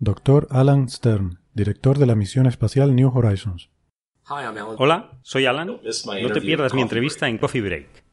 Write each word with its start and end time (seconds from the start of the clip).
Dr. 0.00 0.46
Alan 0.50 0.88
Stern, 0.88 1.40
director 1.54 1.98
de 1.98 2.06
la 2.06 2.14
misión 2.14 2.46
espacial 2.46 2.94
New 2.94 3.10
Horizons. 3.12 3.68
Hola, 4.76 5.18
soy 5.22 5.46
Alan. 5.46 5.66
No 5.66 6.32
te 6.32 6.40
pierdas 6.40 6.72
mi 6.72 6.82
entrevista 6.82 7.28
en 7.28 7.38
Coffee 7.38 7.62
Break. 7.62 8.04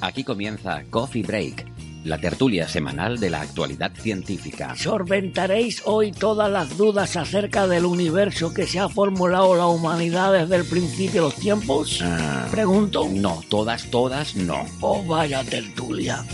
Aquí 0.00 0.24
comienza 0.24 0.84
Coffee 0.88 1.22
Break, 1.22 1.66
la 2.08 2.18
tertulia 2.18 2.66
semanal 2.66 3.18
de 3.20 3.30
la 3.30 3.42
actualidad 3.42 3.92
científica. 3.94 4.74
Solventaréis 4.76 5.82
hoy 5.84 6.10
todas 6.12 6.50
las 6.50 6.76
dudas 6.76 7.16
acerca 7.16 7.66
del 7.66 7.84
universo 7.84 8.52
que 8.54 8.66
se 8.66 8.78
ha 8.78 8.88
formulado 8.88 9.54
la 9.54 9.66
humanidad 9.66 10.32
desde 10.32 10.56
el 10.56 10.64
principio 10.64 11.22
de 11.22 11.28
los 11.28 11.34
tiempos. 11.36 12.00
Ah, 12.02 12.48
Pregunto. 12.50 13.06
no, 13.12 13.42
todas, 13.48 13.84
todas, 13.90 14.34
no. 14.34 14.64
Oh, 14.80 15.04
vaya 15.04 15.44
tertulia. 15.44 16.24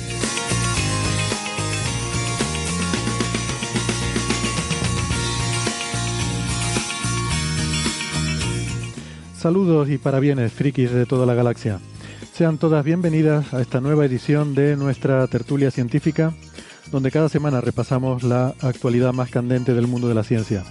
Saludos 9.37 9.91
y 9.91 9.99
parabienes, 9.99 10.53
frikis 10.53 10.91
de 10.91 11.05
toda 11.05 11.27
la 11.27 11.35
galaxia. 11.35 11.79
Sean 12.35 12.59
todas 12.59 12.85
bienvenidas 12.85 13.55
a 13.55 13.61
esta 13.61 13.81
nueva 13.81 14.05
edición 14.05 14.57
de 14.57 14.75
nuestra 14.75 15.25
tertulia 15.29 15.71
científica, 15.71 16.35
donde 16.91 17.13
cada 17.13 17.29
semana 17.29 17.61
repasamos 17.61 18.25
la 18.25 18.57
actualidad 18.61 19.13
más 19.13 19.31
candente 19.31 19.73
del 19.73 19.87
mundo 19.87 20.09
de 20.09 20.17
la 20.17 20.25
ciencia. 20.25 20.65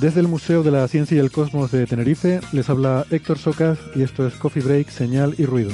Desde 0.00 0.20
el 0.20 0.28
Museo 0.28 0.62
de 0.62 0.70
la 0.70 0.88
Ciencia 0.88 1.14
y 1.14 1.20
el 1.20 1.30
Cosmos 1.30 1.72
de 1.72 1.86
Tenerife 1.86 2.40
les 2.52 2.70
habla 2.70 3.04
Héctor 3.10 3.36
Socas 3.36 3.78
y 3.94 4.02
esto 4.02 4.26
es 4.26 4.32
Coffee 4.36 4.62
Break, 4.62 4.88
Señal 4.88 5.34
y 5.36 5.44
Ruido. 5.44 5.72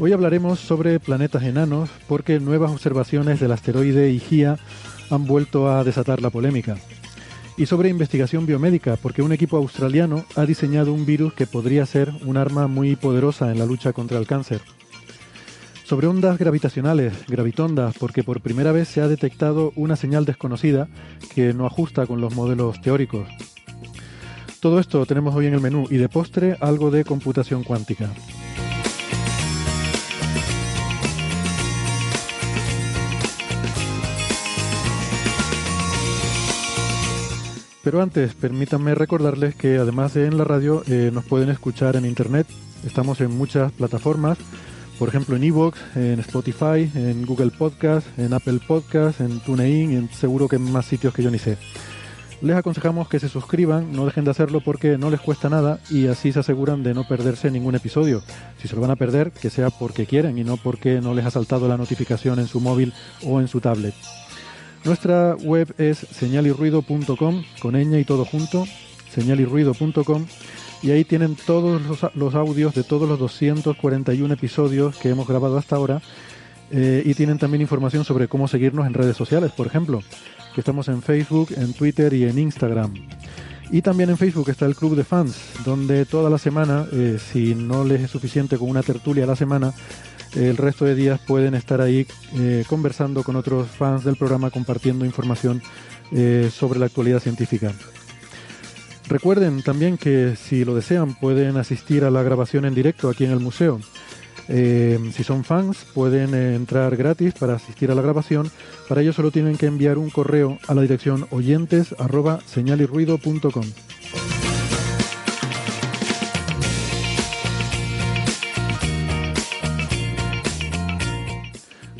Hoy 0.00 0.12
hablaremos 0.12 0.58
sobre 0.58 0.98
planetas 0.98 1.44
enanos 1.44 1.90
porque 2.08 2.40
nuevas 2.40 2.72
observaciones 2.72 3.38
del 3.38 3.52
asteroide 3.52 4.10
Higia 4.10 4.58
han 5.10 5.26
vuelto 5.26 5.70
a 5.70 5.84
desatar 5.84 6.20
la 6.22 6.30
polémica. 6.30 6.76
Y 7.56 7.66
sobre 7.66 7.88
investigación 7.88 8.46
biomédica 8.46 8.96
porque 8.96 9.22
un 9.22 9.32
equipo 9.32 9.56
australiano 9.56 10.24
ha 10.34 10.44
diseñado 10.44 10.92
un 10.92 11.06
virus 11.06 11.34
que 11.34 11.46
podría 11.46 11.86
ser 11.86 12.12
un 12.24 12.36
arma 12.36 12.66
muy 12.66 12.96
poderosa 12.96 13.52
en 13.52 13.58
la 13.58 13.66
lucha 13.66 13.92
contra 13.92 14.18
el 14.18 14.26
cáncer. 14.26 14.60
Sobre 15.84 16.06
ondas 16.06 16.38
gravitacionales, 16.38 17.12
gravitondas, 17.28 17.94
porque 17.98 18.24
por 18.24 18.40
primera 18.40 18.72
vez 18.72 18.88
se 18.88 19.02
ha 19.02 19.08
detectado 19.08 19.72
una 19.76 19.96
señal 19.96 20.24
desconocida 20.24 20.88
que 21.34 21.52
no 21.52 21.66
ajusta 21.66 22.06
con 22.06 22.20
los 22.20 22.34
modelos 22.34 22.80
teóricos. 22.80 23.28
Todo 24.60 24.80
esto 24.80 25.04
tenemos 25.04 25.34
hoy 25.34 25.46
en 25.46 25.54
el 25.54 25.60
menú 25.60 25.86
y 25.90 25.98
de 25.98 26.08
postre 26.08 26.56
algo 26.60 26.90
de 26.90 27.04
computación 27.04 27.64
cuántica. 27.64 28.08
Pero 37.84 38.00
antes, 38.00 38.32
permítanme 38.32 38.94
recordarles 38.94 39.54
que 39.54 39.76
además 39.76 40.14
de 40.14 40.24
en 40.24 40.38
la 40.38 40.44
radio, 40.44 40.82
eh, 40.88 41.10
nos 41.12 41.26
pueden 41.26 41.50
escuchar 41.50 41.96
en 41.96 42.06
internet. 42.06 42.46
Estamos 42.86 43.20
en 43.20 43.36
muchas 43.36 43.72
plataformas, 43.72 44.38
por 44.98 45.10
ejemplo 45.10 45.36
en 45.36 45.44
Evox, 45.44 45.78
en 45.94 46.18
Spotify, 46.20 46.90
en 46.94 47.26
Google 47.26 47.50
Podcast, 47.50 48.06
en 48.18 48.32
Apple 48.32 48.60
Podcast, 48.66 49.20
en 49.20 49.38
TuneIn, 49.40 49.92
en 49.92 50.08
seguro 50.08 50.48
que 50.48 50.56
en 50.56 50.72
más 50.72 50.86
sitios 50.86 51.12
que 51.12 51.22
yo 51.22 51.30
ni 51.30 51.38
sé. 51.38 51.58
Les 52.40 52.56
aconsejamos 52.56 53.06
que 53.08 53.20
se 53.20 53.28
suscriban, 53.28 53.92
no 53.92 54.06
dejen 54.06 54.24
de 54.24 54.30
hacerlo 54.30 54.62
porque 54.62 54.96
no 54.96 55.10
les 55.10 55.20
cuesta 55.20 55.50
nada 55.50 55.78
y 55.90 56.06
así 56.06 56.32
se 56.32 56.40
aseguran 56.40 56.82
de 56.82 56.94
no 56.94 57.06
perderse 57.06 57.50
ningún 57.50 57.74
episodio. 57.74 58.22
Si 58.62 58.66
se 58.66 58.74
lo 58.74 58.80
van 58.80 58.92
a 58.92 58.96
perder, 58.96 59.30
que 59.30 59.50
sea 59.50 59.68
porque 59.68 60.06
quieren 60.06 60.38
y 60.38 60.44
no 60.44 60.56
porque 60.56 61.02
no 61.02 61.12
les 61.12 61.26
ha 61.26 61.30
saltado 61.30 61.68
la 61.68 61.76
notificación 61.76 62.38
en 62.38 62.46
su 62.46 62.60
móvil 62.60 62.94
o 63.22 63.40
en 63.40 63.48
su 63.48 63.60
tablet. 63.60 63.94
Nuestra 64.84 65.34
web 65.36 65.74
es 65.78 65.98
señalirruido.com, 65.98 67.44
con 67.60 67.74
ñ 67.74 67.98
y 67.98 68.04
todo 68.04 68.26
junto, 68.26 68.66
señalirruido.com, 69.14 70.26
y 70.82 70.90
ahí 70.90 71.04
tienen 71.04 71.36
todos 71.36 71.80
los, 72.14 72.34
audios 72.34 72.74
de 72.74 72.84
todos 72.84 73.08
los 73.08 73.18
241 73.18 74.34
episodios 74.34 74.98
que 74.98 75.08
hemos 75.08 75.26
grabado 75.26 75.56
hasta 75.56 75.76
ahora, 75.76 76.02
eh, 76.70 77.02
y 77.04 77.14
tienen 77.14 77.38
también 77.38 77.62
información 77.62 78.04
sobre 78.04 78.28
cómo 78.28 78.46
seguirnos 78.46 78.86
en 78.86 78.92
redes 78.92 79.16
sociales, 79.16 79.52
por 79.52 79.66
ejemplo, 79.66 80.02
que 80.54 80.60
estamos 80.60 80.88
en 80.88 81.00
Facebook, 81.00 81.48
en 81.56 81.72
Twitter 81.72 82.12
y 82.12 82.24
en 82.24 82.38
Instagram. 82.38 82.92
Y 83.70 83.82
también 83.82 84.10
en 84.10 84.18
Facebook 84.18 84.48
está 84.50 84.66
el 84.66 84.76
Club 84.76 84.94
de 84.94 85.04
Fans, 85.04 85.36
donde 85.64 86.04
toda 86.04 86.30
la 86.30 86.38
semana, 86.38 86.86
eh, 86.92 87.18
si 87.18 87.54
no 87.54 87.84
les 87.84 88.02
es 88.02 88.10
suficiente 88.10 88.58
con 88.58 88.68
una 88.68 88.82
tertulia 88.82 89.24
a 89.24 89.26
la 89.26 89.36
semana, 89.36 89.72
el 90.36 90.56
resto 90.56 90.84
de 90.84 90.94
días 90.94 91.20
pueden 91.20 91.54
estar 91.54 91.80
ahí 91.80 92.06
eh, 92.34 92.64
conversando 92.68 93.22
con 93.22 93.36
otros 93.36 93.68
fans 93.68 94.04
del 94.04 94.16
programa, 94.16 94.50
compartiendo 94.50 95.04
información 95.04 95.62
eh, 96.12 96.50
sobre 96.52 96.78
la 96.78 96.86
actualidad 96.86 97.20
científica. 97.20 97.72
Recuerden 99.08 99.62
también 99.62 99.98
que 99.98 100.34
si 100.36 100.64
lo 100.64 100.74
desean 100.74 101.14
pueden 101.14 101.56
asistir 101.56 102.04
a 102.04 102.10
la 102.10 102.22
grabación 102.22 102.64
en 102.64 102.74
directo 102.74 103.08
aquí 103.08 103.24
en 103.24 103.32
el 103.32 103.40
museo. 103.40 103.80
Eh, 104.48 104.98
si 105.14 105.24
son 105.24 105.44
fans 105.44 105.86
pueden 105.94 106.34
eh, 106.34 106.54
entrar 106.54 106.96
gratis 106.96 107.34
para 107.34 107.54
asistir 107.54 107.90
a 107.90 107.94
la 107.94 108.02
grabación. 108.02 108.50
Para 108.88 109.00
ello 109.00 109.12
solo 109.12 109.30
tienen 109.30 109.56
que 109.56 109.66
enviar 109.66 109.98
un 109.98 110.10
correo 110.10 110.58
a 110.66 110.74
la 110.74 110.82
dirección 110.82 111.26
oyentes 111.30 111.94
arroba 111.98 112.40
señalirruido.com. 112.46 113.64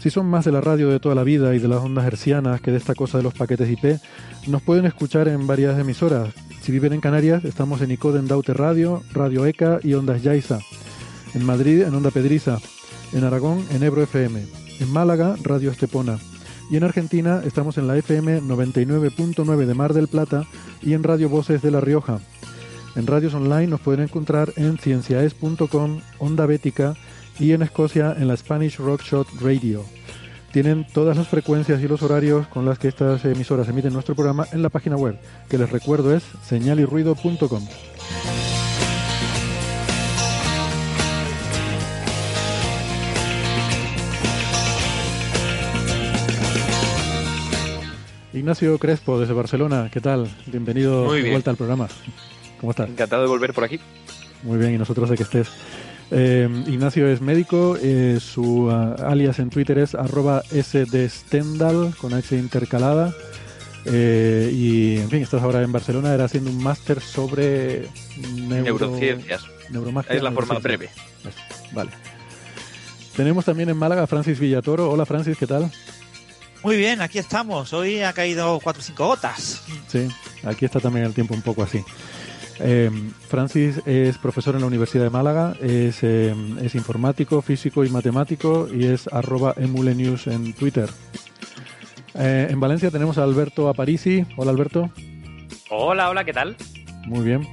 Si 0.04 0.10
son 0.10 0.27
más 0.27 0.44
de 0.44 0.53
la 0.53 0.60
radio 0.60 0.91
de 0.91 1.00
toda 1.00 1.15
la 1.15 1.25
vida 1.25 1.54
y 1.54 1.59
de 1.59 1.66
las 1.66 1.83
ondas 1.83 2.04
hercianas 2.04 2.60
que 2.60 2.71
de 2.71 2.77
esta 2.77 2.94
cosa 2.94 3.16
de 3.16 3.25
los 3.25 3.33
paquetes 3.33 3.71
IP, 3.71 3.99
nos 4.49 4.60
pueden 4.60 4.84
escuchar 4.84 5.28
en 5.28 5.47
varias 5.47 5.78
emisoras. 5.78 6.28
Si 6.60 6.72
viven 6.72 6.93
en 6.93 7.00
Canarias, 7.00 7.43
estamos 7.47 7.81
en 7.81 7.91
Icoden 7.91 8.28
Daute 8.28 8.53
Radio, 8.53 9.03
Radio 9.15 9.47
ECA 9.47 9.81
y 9.83 9.94
Ondas 9.94 10.22
Yaiza. 10.22 10.59
En 11.34 11.45
Madrid, 11.45 11.83
en 11.83 11.95
Onda 11.95 12.11
Pedriza. 12.11 12.59
En 13.12 13.25
Aragón, 13.25 13.65
en 13.71 13.83
Ebro 13.83 14.03
FM. 14.03 14.41
En 14.81 14.93
Málaga, 14.93 15.37
Radio 15.43 15.71
Estepona. 15.71 16.19
Y 16.71 16.77
en 16.77 16.84
Argentina, 16.84 17.43
estamos 17.45 17.77
en 17.77 17.87
la 17.87 17.97
FM 17.99 18.43
99.9 18.43 19.67
de 19.67 19.75
Mar 19.75 19.93
del 19.93 20.09
Plata 20.09 20.47
y 20.83 20.95
en 20.95 21.03
Radio 21.03 21.28
Voces 21.28 21.61
de 21.62 21.71
La 21.71 21.81
Rioja. 21.81 22.21
En 22.97 23.06
radios 23.06 23.34
online 23.34 23.67
nos 23.67 23.81
pueden 23.81 24.05
encontrar 24.05 24.53
en 24.56 24.78
cienciaes.com, 24.78 26.00
Onda 26.19 26.47
Bética 26.47 26.95
y 27.39 27.53
en 27.53 27.63
Escocia 27.63 28.15
en 28.16 28.28
la 28.28 28.36
Spanish 28.36 28.78
Rockshot 28.78 29.27
Radio. 29.41 29.84
Tienen 30.53 30.86
todas 30.92 31.16
las 31.16 31.27
frecuencias 31.27 31.83
y 31.83 31.89
los 31.89 32.03
horarios 32.03 32.47
con 32.47 32.65
las 32.65 32.78
que 32.78 32.86
estas 32.86 33.25
emisoras 33.25 33.69
emiten 33.69 33.92
nuestro 33.92 34.15
programa 34.15 34.47
en 34.53 34.63
la 34.63 34.69
página 34.69 34.97
web, 34.97 35.19
que 35.48 35.59
les 35.59 35.71
recuerdo 35.71 36.15
es 36.15 36.22
señalirruido.com. 36.47 37.65
Ignacio 48.34 48.77
Crespo 48.78 49.19
desde 49.21 49.33
Barcelona, 49.33 49.89
¿qué 49.92 50.01
tal? 50.01 50.28
Bienvenido 50.47 51.04
Muy 51.04 51.22
de 51.22 51.31
vuelta 51.31 51.51
al 51.51 51.57
programa. 51.57 51.89
¿Cómo 52.60 52.72
estás? 52.72 52.89
Encantado 52.89 53.22
de 53.22 53.28
volver 53.28 53.54
por 53.54 53.63
aquí. 53.65 53.78
Muy 54.42 54.59
bien, 54.59 54.75
y 54.75 54.78
nosotros 54.78 55.09
de 55.09 55.16
que 55.16 55.22
estés. 55.22 55.48
Eh, 56.10 56.48
Ignacio 56.66 57.07
es 57.09 57.21
médico, 57.21 57.77
eh, 57.81 58.19
su 58.21 58.66
uh, 58.66 58.95
alias 59.04 59.39
en 59.39 59.51
Twitter 59.51 59.78
es 59.78 59.95
arroba 59.95 60.42
sdstendal 60.51 61.95
con 61.97 62.13
H 62.13 62.36
intercalada. 62.36 63.15
Eh, 63.86 64.51
y 64.53 64.97
en 64.98 65.10
fin, 65.10 65.22
estás 65.22 65.42
ahora 65.42 65.63
en 65.63 65.71
Barcelona, 65.71 66.13
era 66.13 66.25
haciendo 66.25 66.51
un 66.51 66.63
máster 66.63 67.01
sobre 67.01 67.86
neuro- 68.33 68.65
Neurociencias. 68.89 69.45
Neuromagia. 69.71 70.15
Es 70.15 70.22
la 70.22 70.33
forma 70.33 70.59
breve. 70.59 70.91
Vale. 71.72 71.91
Tenemos 73.16 73.45
también 73.45 73.69
en 73.69 73.77
Málaga 73.77 74.03
a 74.03 74.07
Francis 74.09 74.41
Villatoro. 74.41 74.91
Hola 74.91 75.07
Francis, 75.07 75.39
¿qué 75.39 75.47
tal? 75.47 75.71
Muy 76.65 76.78
bien, 76.78 77.03
aquí 77.03 77.19
estamos. 77.19 77.75
Hoy 77.75 78.01
ha 78.01 78.15
caído 78.15 78.59
cuatro 78.59 78.81
o 78.81 78.83
cinco 78.83 79.07
gotas. 79.07 79.63
Sí, 79.87 80.09
aquí 80.45 80.65
está 80.65 80.81
también 80.81 81.05
el 81.05 81.13
tiempo 81.13 81.34
un 81.34 81.43
poco 81.43 81.63
así. 81.63 81.84
Eh, 82.59 82.91
Francis 83.28 83.83
es 83.84 84.16
profesor 84.16 84.55
en 84.55 84.63
la 84.63 84.69
Universidad 84.69 85.05
de 85.05 85.11
Málaga, 85.11 85.55
es, 85.61 85.99
eh, 86.03 86.34
es 86.63 86.75
informático, 86.75 87.43
físico 87.43 87.84
y 87.84 87.91
matemático 87.91 88.66
y 88.72 88.87
es 88.87 89.09
arroba 89.09 89.53
emulenews 89.59 90.27
en 90.27 90.55
Twitter. 90.55 90.89
Eh, 92.15 92.49
en 92.49 92.59
Valencia 92.61 92.91
tenemos 92.91 93.19
a 93.19 93.25
Alberto 93.25 93.69
Aparici. 93.69 94.25
Hola 94.39 94.53
Alberto. 94.53 94.91
Hola, 95.69 96.09
hola, 96.09 96.25
¿qué 96.25 96.33
tal? 96.33 96.57
Muy 97.05 97.27
bien. 97.27 97.47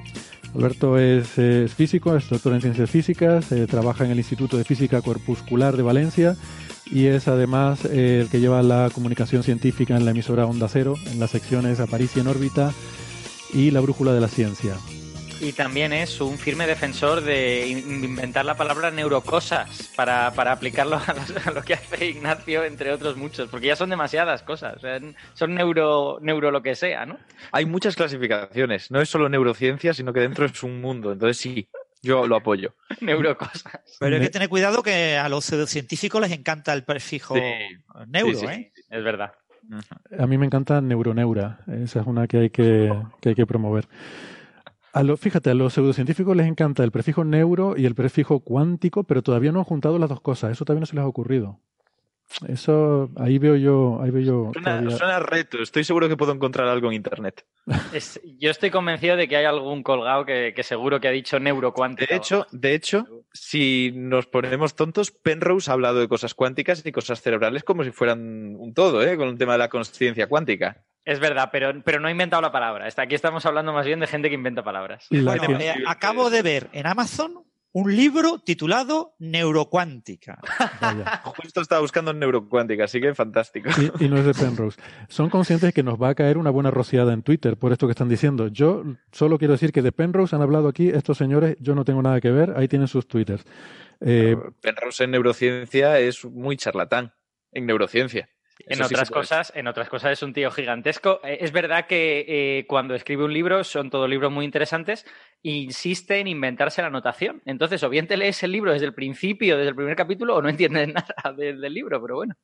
Alberto 0.55 0.97
es, 0.97 1.37
es 1.37 1.73
físico, 1.73 2.15
es 2.15 2.29
doctor 2.29 2.53
en 2.53 2.61
ciencias 2.61 2.89
físicas, 2.89 3.47
trabaja 3.69 4.05
en 4.05 4.11
el 4.11 4.19
Instituto 4.19 4.57
de 4.57 4.63
Física 4.63 5.01
Corpuscular 5.01 5.75
de 5.75 5.83
Valencia 5.83 6.37
y 6.91 7.07
es 7.07 7.27
además 7.27 7.85
el 7.85 8.29
que 8.29 8.39
lleva 8.39 8.61
la 8.61 8.89
comunicación 8.93 9.43
científica 9.43 9.95
en 9.95 10.05
la 10.05 10.11
emisora 10.11 10.45
Onda 10.45 10.67
Cero, 10.67 10.95
en 11.11 11.19
las 11.19 11.31
secciones 11.31 11.79
Aparici 11.79 12.19
en 12.19 12.27
órbita 12.27 12.73
y 13.53 13.71
la 13.71 13.79
brújula 13.79 14.13
de 14.13 14.21
la 14.21 14.27
ciencia. 14.27 14.75
Y 15.39 15.53
también 15.53 15.91
es 15.91 16.21
un 16.21 16.37
firme 16.37 16.67
defensor 16.67 17.21
de 17.21 17.67
inventar 17.67 18.45
la 18.45 18.55
palabra 18.55 18.91
neurocosas 18.91 19.91
para, 19.95 20.31
para 20.35 20.51
aplicarlo 20.51 20.97
a, 21.45 21.51
lo 21.51 21.63
que 21.63 21.73
hace 21.73 22.05
Ignacio, 22.05 22.63
entre 22.63 22.91
otros 22.91 23.17
muchos, 23.17 23.49
porque 23.49 23.65
ya 23.67 23.75
son 23.75 23.89
demasiadas 23.89 24.43
cosas. 24.43 24.79
Son 25.33 25.55
neuro, 25.55 26.19
neuro 26.21 26.51
lo 26.51 26.61
que 26.61 26.75
sea, 26.75 27.07
¿no? 27.07 27.17
Hay 27.51 27.65
muchas 27.65 27.95
clasificaciones. 27.95 28.91
No 28.91 29.01
es 29.01 29.09
solo 29.09 29.29
neurociencia, 29.29 29.95
sino 29.95 30.13
que 30.13 30.19
dentro 30.19 30.45
es 30.45 30.61
un 30.61 30.79
mundo. 30.79 31.11
Entonces 31.11 31.37
sí, 31.37 31.67
yo 32.01 32.27
lo 32.27 32.35
apoyo. 32.35 32.73
Neurocosas. 33.01 33.79
Pero 33.99 34.15
hay 34.15 34.21
que 34.21 34.29
tener 34.29 34.49
cuidado 34.49 34.83
que 34.83 35.17
a 35.17 35.29
los 35.29 35.45
pseudocientíficos 35.45 36.21
les 36.21 36.31
encanta 36.31 36.73
el 36.73 36.83
prefijo 36.83 37.35
neuro, 38.07 38.49
¿eh? 38.49 38.71
Es 38.89 39.03
verdad. 39.03 39.33
A 40.17 40.27
mí 40.27 40.37
me 40.37 40.45
encanta 40.45 40.81
neuroneura. 40.81 41.59
Esa 41.67 42.01
es 42.01 42.07
una 42.07 42.27
que 42.27 42.37
hay 42.37 42.49
que, 42.49 42.91
que, 43.21 43.29
hay 43.29 43.35
que 43.35 43.45
promover. 43.45 43.87
A 44.93 45.03
lo, 45.03 45.15
fíjate, 45.15 45.49
a 45.49 45.53
los 45.53 45.73
pseudocientíficos 45.73 46.35
les 46.35 46.47
encanta 46.47 46.83
el 46.83 46.91
prefijo 46.91 47.23
neuro 47.23 47.75
y 47.77 47.85
el 47.85 47.95
prefijo 47.95 48.41
cuántico, 48.41 49.05
pero 49.05 49.21
todavía 49.21 49.53
no 49.53 49.59
han 49.59 49.65
juntado 49.65 49.97
las 49.97 50.09
dos 50.09 50.19
cosas. 50.19 50.51
Eso 50.51 50.65
todavía 50.65 50.81
no 50.81 50.85
se 50.85 50.95
les 50.95 51.03
ha 51.03 51.07
ocurrido. 51.07 51.59
Eso, 52.47 53.09
ahí 53.17 53.37
veo 53.37 53.55
yo. 53.55 53.99
Ahí 54.01 54.11
veo 54.11 54.21
yo 54.21 54.51
suena, 54.53 55.19
reto. 55.19 55.61
Estoy 55.61 55.83
seguro 55.83 56.07
que 56.07 56.17
puedo 56.17 56.31
encontrar 56.31 56.67
algo 56.67 56.87
en 56.87 56.93
internet. 56.93 57.45
yo 58.37 58.51
estoy 58.51 58.69
convencido 58.69 59.15
de 59.15 59.27
que 59.27 59.37
hay 59.37 59.45
algún 59.45 59.83
colgado 59.83 60.25
que, 60.25 60.53
seguro 60.63 60.99
que 60.99 61.07
ha 61.07 61.11
dicho 61.11 61.39
neurocuántico. 61.39 62.09
De 62.09 62.17
hecho, 62.17 62.47
de 62.51 62.75
hecho, 62.75 63.05
si 63.33 63.91
nos 63.95 64.27
ponemos 64.27 64.75
tontos, 64.75 65.11
Penrose 65.11 65.69
ha 65.69 65.73
hablado 65.73 65.99
de 65.99 66.07
cosas 66.07 66.33
cuánticas 66.33 66.85
y 66.85 66.91
cosas 66.91 67.21
cerebrales 67.21 67.63
como 67.63 67.83
si 67.83 67.91
fueran 67.91 68.55
un 68.57 68.73
todo, 68.73 69.03
¿eh? 69.03 69.17
con 69.17 69.29
el 69.29 69.37
tema 69.37 69.53
de 69.53 69.59
la 69.59 69.69
conciencia 69.69 70.27
cuántica. 70.27 70.85
Es 71.03 71.19
verdad, 71.19 71.49
pero, 71.51 71.81
pero 71.83 71.99
no 71.99 72.07
ha 72.07 72.11
inventado 72.11 72.41
la 72.41 72.51
palabra. 72.51 72.87
Aquí 72.95 73.15
estamos 73.15 73.45
hablando 73.45 73.73
más 73.73 73.85
bien 73.85 73.99
de 73.99 74.07
gente 74.07 74.29
que 74.29 74.35
inventa 74.35 74.63
palabras. 74.63 75.07
Eh, 75.09 75.73
acabo 75.87 76.29
de 76.29 76.41
ver 76.41 76.69
en 76.73 76.85
Amazon 76.85 77.43
un 77.73 77.95
libro 77.95 78.39
titulado 78.39 79.15
Neurocuántica. 79.19 80.39
Justo 81.37 81.61
estaba 81.61 81.81
buscando 81.81 82.13
neurocuántica, 82.13 82.83
así 82.83 82.99
que 82.99 83.13
fantástico. 83.15 83.69
Y, 83.99 84.09
no 84.09 84.17
es 84.17 84.25
de 84.25 84.33
Penrose. 84.33 84.79
Son 85.07 85.29
conscientes 85.29 85.67
de 85.67 85.73
que 85.73 85.83
nos 85.83 86.01
va 86.01 86.09
a 86.09 86.15
caer 86.15 86.37
una 86.37 86.49
buena 86.49 86.71
rociada 86.71 87.13
en 87.13 87.23
Twitter 87.23 87.57
por 87.57 87.71
esto 87.71 87.87
que 87.87 87.91
están 87.91 88.09
diciendo. 88.09 88.47
Yo 88.47 88.83
solo 89.11 89.37
quiero 89.37 89.53
decir 89.53 89.71
que 89.71 89.81
de 89.81 89.91
Penrose 89.91 90.35
han 90.35 90.41
hablado 90.41 90.67
aquí 90.67 90.89
estos 90.89 91.17
señores, 91.17 91.55
yo 91.59 91.75
no 91.75 91.85
tengo 91.85 92.01
nada 92.01 92.19
que 92.19 92.31
ver, 92.31 92.53
ahí 92.57 92.67
tienen 92.67 92.87
sus 92.87 93.07
Twitters. 93.07 93.45
Eh, 94.01 94.35
Penrose 94.61 95.05
en 95.05 95.11
neurociencia 95.11 95.99
es 95.99 96.25
muy 96.25 96.57
charlatán, 96.57 97.13
en 97.51 97.65
neurociencia. 97.65 98.29
En 98.67 98.81
otras, 98.81 99.09
cosas, 99.09 99.51
en 99.55 99.67
otras 99.67 99.89
cosas 99.89 100.11
es 100.11 100.23
un 100.23 100.33
tío 100.33 100.51
gigantesco. 100.51 101.19
Eh, 101.23 101.39
es 101.41 101.51
verdad 101.51 101.87
que 101.87 102.25
eh, 102.27 102.65
cuando 102.67 102.93
escribe 102.93 103.23
un 103.23 103.33
libro 103.33 103.63
son 103.63 103.89
todos 103.89 104.09
libros 104.09 104.31
muy 104.31 104.45
interesantes 104.45 105.05
insiste 105.43 106.19
en 106.19 106.27
inventarse 106.27 106.81
la 106.81 106.87
anotación. 106.87 107.41
Entonces, 107.45 107.81
o 107.83 107.89
bien 107.89 108.07
te 108.07 108.17
lees 108.17 108.43
el 108.43 108.51
libro 108.51 108.71
desde 108.71 108.85
el 108.85 108.93
principio, 108.93 109.57
desde 109.57 109.69
el 109.69 109.75
primer 109.75 109.95
capítulo, 109.95 110.35
o 110.35 110.41
no 110.41 110.49
entiendes 110.49 110.89
nada 110.89 111.33
del 111.35 111.61
libro, 111.73 112.01
pero 112.01 112.15
bueno. 112.15 112.35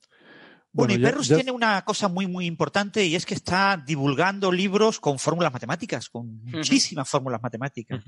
Bueno, 0.71 0.93
y 0.93 0.99
Perrus 0.99 1.27
tiene 1.27 1.51
una 1.51 1.83
cosa 1.83 2.07
muy, 2.07 2.27
muy 2.27 2.45
importante 2.45 3.03
y 3.03 3.15
es 3.15 3.25
que 3.25 3.33
está 3.33 3.81
divulgando 3.83 4.51
libros 4.51 4.99
con 4.99 5.17
fórmulas 5.17 5.51
matemáticas, 5.51 6.09
con 6.09 6.43
muchísimas 6.43 7.09
fórmulas 7.09 7.41
matemáticas. 7.41 8.03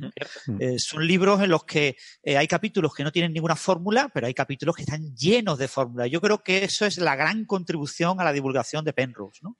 Eh, 0.59 0.77
son 0.77 1.07
libros 1.07 1.41
en 1.41 1.49
los 1.49 1.63
que 1.63 1.97
eh, 2.21 2.37
hay 2.37 2.47
capítulos 2.47 2.93
que 2.93 3.03
no 3.03 3.11
tienen 3.11 3.33
ninguna 3.33 3.55
fórmula, 3.55 4.09
pero 4.13 4.27
hay 4.27 4.33
capítulos 4.33 4.75
que 4.75 4.83
están 4.83 5.15
llenos 5.15 5.57
de 5.57 5.67
fórmulas. 5.67 6.11
Yo 6.11 6.21
creo 6.21 6.43
que 6.43 6.63
eso 6.63 6.85
es 6.85 6.97
la 6.99 7.15
gran 7.15 7.45
contribución 7.45 8.19
a 8.21 8.23
la 8.23 8.33
divulgación 8.33 8.85
de 8.85 8.93
Penrose, 8.93 9.39
¿no? 9.41 9.57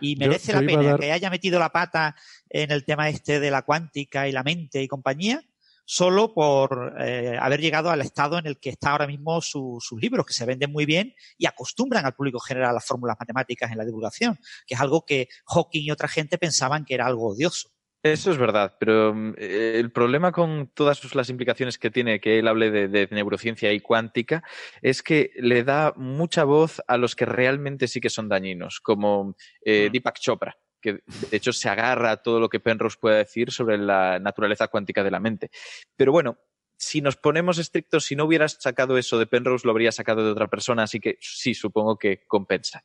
Y 0.00 0.16
merece 0.16 0.52
la 0.52 0.60
pena 0.60 0.96
que 0.98 1.12
haya 1.12 1.30
metido 1.30 1.58
la 1.60 1.70
pata 1.70 2.16
en 2.50 2.72
el 2.72 2.84
tema 2.84 3.08
este 3.08 3.40
de 3.40 3.50
la 3.50 3.62
cuántica 3.62 4.28
y 4.28 4.32
la 4.32 4.42
mente 4.42 4.82
y 4.82 4.88
compañía, 4.88 5.42
solo 5.90 6.34
por 6.34 6.96
eh, 7.00 7.38
haber 7.40 7.62
llegado 7.62 7.88
al 7.88 8.02
estado 8.02 8.38
en 8.38 8.46
el 8.46 8.58
que 8.58 8.68
está 8.68 8.90
ahora 8.90 9.06
mismo 9.06 9.40
sus 9.40 9.90
libros, 9.98 10.26
que 10.26 10.34
se 10.34 10.44
venden 10.44 10.70
muy 10.70 10.84
bien 10.84 11.14
y 11.38 11.46
acostumbran 11.46 12.04
al 12.04 12.12
público 12.12 12.38
general 12.40 12.70
a 12.70 12.72
las 12.74 12.84
fórmulas 12.84 13.16
matemáticas 13.18 13.72
en 13.72 13.78
la 13.78 13.86
divulgación, 13.86 14.38
que 14.66 14.74
es 14.74 14.80
algo 14.80 15.06
que 15.06 15.28
Hawking 15.46 15.84
y 15.84 15.90
otra 15.90 16.06
gente 16.06 16.36
pensaban 16.36 16.84
que 16.84 16.92
era 16.92 17.06
algo 17.06 17.28
odioso. 17.28 17.70
Eso 18.02 18.30
es 18.30 18.36
verdad, 18.36 18.76
pero 18.78 19.14
mm, 19.14 19.36
el 19.38 19.90
problema 19.90 20.30
con 20.30 20.70
todas 20.74 21.14
las 21.14 21.30
implicaciones 21.30 21.78
que 21.78 21.90
tiene 21.90 22.20
que 22.20 22.38
él 22.38 22.48
hable 22.48 22.70
de, 22.70 23.08
neurociencia 23.10 23.72
y 23.72 23.80
cuántica 23.80 24.42
es 24.82 25.02
que 25.02 25.30
le 25.36 25.64
da 25.64 25.94
mucha 25.96 26.44
voz 26.44 26.82
a 26.86 26.98
los 26.98 27.16
que 27.16 27.24
realmente 27.24 27.88
sí 27.88 28.02
que 28.02 28.10
son 28.10 28.28
dañinos, 28.28 28.80
como 28.80 29.34
eh, 29.64 29.88
mm. 29.88 29.92
Deepak 29.92 30.18
Chopra 30.18 30.54
que 30.80 30.94
de 31.30 31.36
hecho 31.36 31.52
se 31.52 31.68
agarra 31.68 32.10
a 32.12 32.16
todo 32.22 32.40
lo 32.40 32.48
que 32.48 32.60
Penrose 32.60 32.98
pueda 33.00 33.16
decir 33.16 33.50
sobre 33.50 33.78
la 33.78 34.18
naturaleza 34.18 34.68
cuántica 34.68 35.02
de 35.02 35.10
la 35.10 35.20
mente. 35.20 35.50
Pero 35.96 36.12
bueno, 36.12 36.38
si 36.76 37.00
nos 37.00 37.16
ponemos 37.16 37.58
estrictos, 37.58 38.04
si 38.04 38.16
no 38.16 38.24
hubieras 38.24 38.56
sacado 38.60 38.98
eso 38.98 39.18
de 39.18 39.26
Penrose, 39.26 39.66
lo 39.66 39.72
habría 39.72 39.92
sacado 39.92 40.24
de 40.24 40.30
otra 40.30 40.48
persona, 40.48 40.84
así 40.84 41.00
que 41.00 41.18
sí, 41.20 41.54
supongo 41.54 41.98
que 41.98 42.24
compensa. 42.26 42.84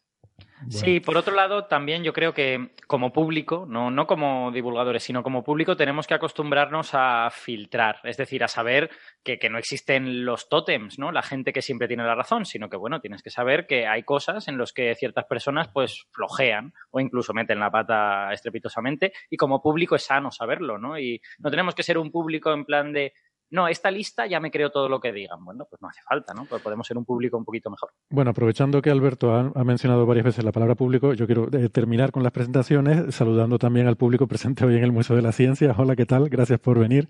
Sí, 0.70 1.00
por 1.00 1.18
otro 1.18 1.36
lado, 1.36 1.66
también 1.66 2.04
yo 2.04 2.14
creo 2.14 2.34
que 2.34 2.72
como 2.88 3.14
público, 3.14 3.66
no, 3.68 3.92
no 3.92 4.08
como 4.08 4.52
divulgadores, 4.52 5.04
sino 5.04 5.24
como 5.24 5.44
público, 5.44 5.76
tenemos 5.76 6.08
que 6.08 6.14
acostumbrarnos 6.14 6.92
a 6.94 7.30
filtrar, 7.32 8.00
es 8.04 8.18
decir, 8.18 8.44
a 8.44 8.48
saber 8.48 8.90
que, 9.24 9.40
que, 9.40 9.50
no 9.50 9.58
existen 9.58 10.26
los 10.26 10.50
tótems, 10.50 11.00
¿no? 11.00 11.12
La 11.12 11.22
gente 11.22 11.54
que 11.54 11.62
siempre 11.62 11.88
tiene 11.88 12.04
la 12.04 12.16
razón, 12.16 12.46
sino 12.46 12.70
que, 12.70 12.78
bueno, 12.78 13.02
tienes 13.02 13.22
que 13.22 13.30
saber 13.30 13.68
que 13.68 13.88
hay 13.88 14.04
cosas 14.04 14.48
en 14.48 14.58
las 14.58 14.74
que 14.74 14.96
ciertas 14.96 15.26
personas, 15.26 15.68
pues, 15.68 16.06
flojean 16.12 16.74
o 16.92 17.00
incluso 17.00 17.34
meten 17.34 17.60
la 17.60 17.72
pata 17.72 18.32
estrepitosamente 18.32 19.14
y 19.30 19.38
como 19.38 19.62
público 19.62 19.96
es 19.96 20.04
sano 20.04 20.32
saberlo, 20.32 20.78
¿no? 20.78 20.98
Y 21.00 21.22
no 21.40 21.50
tenemos 21.50 21.76
que 21.76 21.84
ser 21.84 21.98
un 21.98 22.12
público 22.12 22.52
en 22.54 22.66
plan 22.66 22.94
de 22.94 23.14
no, 23.52 23.68
esta 23.68 23.92
lista 23.92 24.26
ya 24.26 24.40
me 24.40 24.50
creo 24.50 24.72
todo 24.72 24.90
lo 24.90 25.00
que 25.00 25.12
digan. 25.12 25.44
Bueno, 25.46 25.66
pues 25.70 25.82
no 25.82 25.88
hace 25.88 26.02
falta, 26.02 26.34
¿no? 26.34 26.46
Pues 26.46 26.62
podemos 26.62 26.88
ser 26.88 26.98
un 26.98 27.06
público 27.06 27.38
un 27.38 27.46
poquito 27.46 27.70
mejor. 27.70 27.92
Bueno, 28.10 28.32
aprovechando 28.32 28.82
que 28.82 28.90
Alberto 28.90 29.34
ha, 29.34 29.64
mencionado 29.64 30.06
varias 30.06 30.26
veces 30.26 30.44
la 30.44 30.52
palabra 30.52 30.76
público, 30.76 31.14
yo 31.14 31.26
quiero 31.26 31.48
eh, 31.52 31.70
terminar 31.70 32.12
con 32.12 32.24
las 32.24 32.32
presentaciones 32.32 33.14
saludando 33.14 33.60
también 33.60 33.88
al 33.88 33.96
público 33.96 34.28
presente 34.28 34.66
hoy 34.66 34.76
en 34.76 34.84
el 34.84 34.92
Museo 34.92 35.16
de 35.16 35.22
la 35.22 35.32
Ciencia. 35.32 35.76
Hola, 35.78 35.96
¿qué 35.96 36.06
tal? 36.06 36.30
Gracias 36.30 36.60
por 36.60 36.80
venir. 36.80 37.08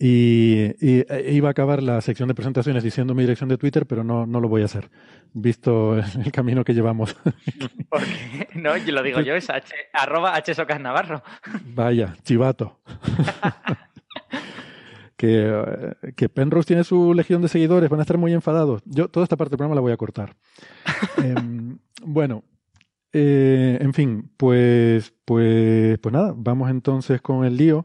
Y, 0.00 0.76
e 0.80 1.32
iba 1.32 1.48
a 1.48 1.50
acabar 1.50 1.82
la 1.82 2.00
sección 2.00 2.28
de 2.28 2.34
presentaciones 2.34 2.84
diciendo 2.84 3.14
mi 3.14 3.22
dirección 3.24 3.48
de 3.48 3.58
Twitter, 3.58 3.84
pero 3.84 4.04
no, 4.04 4.26
no 4.26 4.38
lo 4.38 4.48
voy 4.48 4.62
a 4.62 4.66
hacer, 4.66 4.90
visto 5.32 5.98
el 5.98 6.30
camino 6.30 6.62
que 6.62 6.72
llevamos. 6.72 7.14
¿Por 7.90 8.00
No, 8.54 8.76
yo 8.76 8.92
lo 8.92 9.02
digo 9.02 9.20
yo, 9.20 9.34
es 9.34 9.50
h, 9.50 9.74
arroba. 9.92 10.40
Vaya, 11.64 12.14
chivato. 12.22 12.78
que, 15.18 15.94
que, 16.16 16.28
Penrose 16.28 16.68
tiene 16.68 16.84
su 16.84 17.12
legión 17.12 17.42
de 17.42 17.48
seguidores, 17.48 17.90
van 17.90 17.98
a 17.98 18.04
estar 18.04 18.16
muy 18.16 18.32
enfadados. 18.32 18.82
Yo 18.86 19.08
toda 19.08 19.24
esta 19.24 19.36
parte 19.36 19.50
del 19.50 19.58
programa 19.58 19.74
la 19.74 19.80
voy 19.80 19.92
a 19.92 19.96
cortar. 19.96 20.36
Em, 21.18 21.78
bueno, 22.02 22.44
eh, 23.12 23.78
en 23.80 23.92
fin, 23.92 24.30
pues, 24.36 25.12
pues, 25.24 25.98
pues 25.98 26.12
nada, 26.12 26.32
vamos 26.36 26.70
entonces 26.70 27.20
con 27.20 27.44
el 27.44 27.56
lío. 27.56 27.84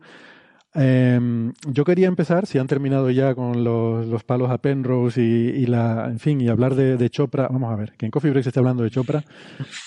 Em, 0.76 1.54
yo 1.68 1.84
quería 1.84 2.08
empezar, 2.08 2.46
si 2.46 2.60
han 2.60 2.68
terminado 2.68 3.10
ya 3.10 3.34
con 3.34 3.64
los, 3.64 4.08
los 4.08 4.24
palos 4.24 4.52
a 4.52 4.60
Penrose 4.60 5.22
y, 5.22 5.66
la, 5.66 6.06
en 6.10 6.20
fin, 6.20 6.40
y 6.40 6.50
hablar 6.50 6.76
de, 6.76 6.98
de, 6.98 7.10
Chopra. 7.10 7.48
Vamos 7.48 7.72
a 7.72 7.76
ver, 7.76 7.94
que 7.98 8.06
en 8.06 8.12
Coffee 8.12 8.30
Break 8.30 8.44
se 8.44 8.50
está 8.50 8.60
hablando 8.60 8.84
de 8.84 8.92
Chopra, 8.92 9.24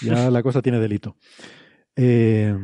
ya 0.00 0.30
la 0.30 0.42
cosa 0.42 0.62
tiene 0.62 0.80
delito. 0.80 1.16
Eh, 1.94 2.56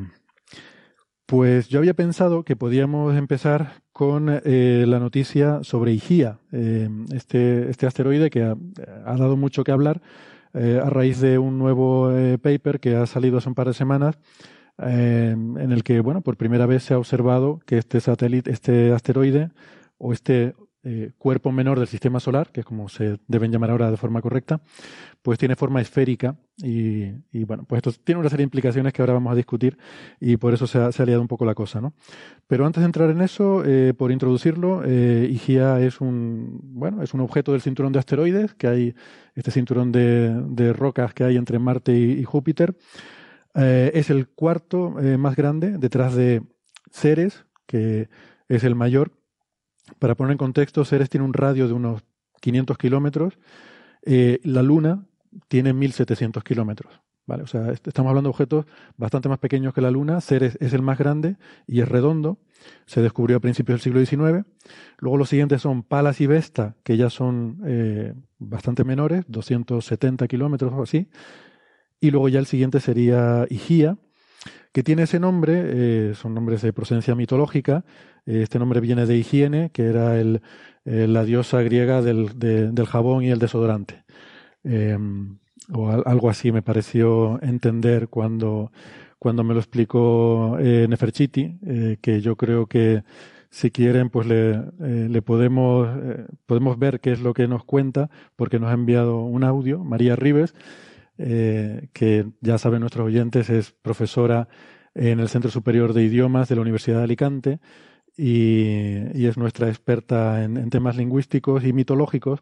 pues 1.27 1.69
yo 1.69 1.79
había 1.79 1.95
pensado 1.95 2.45
que 2.45 2.57
podíamos 2.57 3.17
empezar 3.17 3.82
con 3.93 4.29
eh, 4.45 4.85
la 4.87 4.99
noticia 4.99 5.63
sobre 5.63 5.93
Igía, 5.93 6.39
eh, 6.51 6.89
este, 7.13 7.71
este, 7.71 7.87
asteroide 7.87 8.31
que 8.31 8.43
ha, 8.43 8.57
dado 9.17 9.37
mucho 9.37 9.65
que 9.65 9.73
hablar 9.73 10.01
eh, 10.55 10.81
a 10.83 10.89
raíz 10.89 11.21
de 11.21 11.39
un 11.39 11.59
nuevo 11.59 12.11
paper 12.43 12.81
que 12.81 12.97
ha 12.97 13.07
salido 13.07 13.39
hace 13.39 13.49
un 13.49 13.55
par 13.55 13.69
de 13.69 13.75
semanas, 13.75 14.19
en 14.79 15.71
el 15.71 15.85
que, 15.85 16.01
bueno, 16.01 16.23
por 16.23 16.37
primera 16.37 16.67
vez 16.67 16.83
se 16.83 16.95
ha 16.95 16.99
observado 16.99 17.61
que 17.67 17.79
este 17.79 18.01
satélite, 18.01 18.51
este 18.51 18.93
asteroide, 18.93 19.51
o 19.99 20.13
este 20.13 20.55
eh, 20.85 21.13
cuerpo 21.17 21.53
menor 21.53 21.79
del 21.79 21.87
sistema 21.87 22.19
solar, 22.19 22.51
que 22.51 22.61
es 22.61 22.67
como 22.67 22.89
se 22.89 23.19
deben 23.29 23.53
llamar 23.53 23.71
ahora 23.71 23.91
de 23.91 23.97
forma 23.97 24.21
correcta, 24.21 24.61
pues 25.23 25.39
tiene 25.39 25.55
forma 25.55 25.81
esférica 25.81 26.37
y, 26.59 27.45
bueno, 27.45 27.65
pues 27.69 27.79
esto 27.79 27.93
tiene 28.03 28.21
una 28.21 28.29
serie 28.29 28.43
de 28.43 28.49
implicaciones 28.49 28.93
que 28.93 29.01
ahora 29.01 29.15
vamos 29.15 29.33
a 29.33 29.37
discutir 29.37 29.79
y 30.21 30.37
por 30.37 30.53
eso 30.53 30.67
se 30.67 30.79
ha, 30.79 30.93
se 30.93 31.07
liado 31.07 31.21
un 31.21 31.29
poco 31.29 31.45
la 31.45 31.55
cosa, 31.55 31.81
¿no? 31.81 31.95
Pero 32.47 32.67
antes 32.67 32.81
de 32.81 32.87
entrar 32.87 33.11
en 33.11 33.21
eso, 33.21 33.63
eh, 33.65 33.95
por 33.97 34.11
introducirlo, 34.11 34.83
eh, 34.85 35.33
es 35.81 36.01
un, 36.01 36.61
bueno, 36.63 37.03
es 37.03 37.15
un 37.15 37.21
objeto 37.21 37.53
del 37.53 37.63
cinturón 37.63 37.93
de 37.93 37.99
asteroides, 38.01 38.55
que 38.55 38.67
hay 38.67 38.95
este 39.35 39.51
cinturón 39.51 39.93
de, 39.93 40.73
rocas 40.73 41.15
que 41.15 41.25
hay 41.25 41.37
entre 41.37 41.59
Marte 41.59 41.95
y, 41.95 42.25
Júpiter. 42.25 42.77
Eh, 43.55 43.93
es 43.95 44.11
el 44.11 44.29
cuarto 44.29 44.97
más 45.19 45.37
grande 45.37 45.79
detrás 45.79 46.15
de 46.15 46.43
Ceres, 46.91 47.45
que 47.67 48.09
es 48.49 48.65
el 48.65 48.75
mayor, 48.75 49.13
para 50.03 50.17
poner 50.17 50.33
en 50.33 50.39
contexto, 50.39 50.85
Ceres 50.85 51.09
tiene 51.09 51.25
un 51.25 51.33
radio 51.33 51.69
de 51.69 51.75
unos 51.75 52.03
500 52.41 52.77
kilómetros, 52.77 53.39
eh, 54.05 54.41
la 54.43 54.61
Luna 54.61 55.07
tiene 55.47 55.73
1700 55.73 56.43
kilómetros. 56.43 57.01
¿vale? 57.25 57.45
O 57.45 57.47
sea, 57.47 57.71
estamos 57.71 58.11
hablando 58.11 58.27
de 58.27 58.31
objetos 58.31 58.67
bastante 58.97 59.29
más 59.29 59.39
pequeños 59.39 59.73
que 59.73 59.81
la 59.81 59.93
Luna. 59.93 60.21
Ceres 60.21 60.59
es 60.61 60.73
el 60.73 60.83
más 60.83 60.99
grande 60.99 61.37
y 61.69 61.83
es 61.83 61.89
redondo. 61.89 62.39
Se 62.85 63.01
descubrió 63.01 63.37
a 63.37 63.41
principios 63.41 63.77
del 63.77 63.81
siglo 63.81 64.05
XIX. 64.05 64.45
Luego 64.99 65.19
los 65.19 65.29
siguientes 65.29 65.63
son 65.63 65.85
Palas 65.85 66.21
y 66.21 66.27
Vesta, 66.27 66.75
que 66.83 66.97
ya 66.97 67.09
son 67.09 67.61
eh, 67.65 68.13
bastante 68.41 68.83
menores, 68.83 69.25
270 69.29 70.27
kilómetros 70.27 70.73
o 70.73 70.83
así. 70.83 71.11
Y 72.01 72.11
luego 72.11 72.29
ya 72.29 72.41
el 72.41 72.47
siguiente 72.47 72.81
sería 72.81 73.47
Higía, 73.49 73.99
que 74.73 74.83
tiene 74.83 75.03
ese 75.03 75.21
nombre, 75.21 75.63
eh, 75.65 76.15
son 76.15 76.35
nombres 76.35 76.63
de 76.63 76.73
procedencia 76.73 77.15
mitológica. 77.15 77.85
este 78.25 78.59
nombre 78.59 78.81
viene 78.81 79.07
de 79.07 79.17
Higiene, 79.17 79.71
que 79.73 79.85
era 79.87 80.19
el, 80.19 80.43
eh, 80.85 81.07
la 81.09 81.25
diosa 81.25 81.61
griega 81.63 82.03
del, 82.03 82.39
del, 82.39 82.87
jabón 82.87 83.25
y 83.25 83.31
el 83.31 83.39
desodorante. 83.39 84.05
Em, 84.65 85.39
o 85.73 85.91
algo 85.91 86.31
así 86.31 86.53
me 86.53 86.63
pareció 86.63 87.41
entender 87.43 88.09
cuando, 88.09 88.73
cuando 89.19 89.45
me 89.45 89.55
lo 89.55 89.61
explicó 89.61 90.57
eh, 90.61 90.87
Neferchiti, 90.89 91.59
que 92.01 92.21
yo 92.21 92.37
creo 92.37 92.67
que 92.67 93.05
si 93.51 93.71
quieren, 93.71 94.09
pues 94.11 94.27
le, 94.27 94.63
le 94.81 95.23
podemos, 95.23 95.89
podemos 96.47 96.79
ver 96.79 97.01
qué 97.01 97.13
es 97.13 97.21
lo 97.21 97.35
que 97.35 97.49
nos 97.49 97.65
cuenta, 97.65 98.11
porque 98.37 98.59
nos 98.59 98.71
ha 98.71 98.75
enviado 98.75 99.21
un 99.21 99.45
audio, 99.45 99.85
María 99.85 100.17
Rives, 100.17 100.55
eh, 101.25 101.89
que 101.93 102.27
ya 102.41 102.59
saben 102.59 102.81
nuestros 102.81 103.07
oyentes, 103.07 103.49
es 103.51 103.73
profesora 103.73 104.49
en 104.95 105.21
el 105.21 105.29
Centro 105.29 105.51
Superior 105.51 105.93
de 105.93 106.03
Idiomas 106.03 106.49
de 106.49 106.57
la 106.57 106.63
Universidad 106.63 106.99
de 106.99 107.05
Alicante 107.05 107.61
y, 108.17 109.27
es 109.27 109.39
nuestra 109.39 109.69
experta 109.69 110.43
en, 110.43 110.69
temas 110.71 110.97
lingüísticos 110.97 111.65
y 111.65 111.73
mitológicos. 111.73 112.41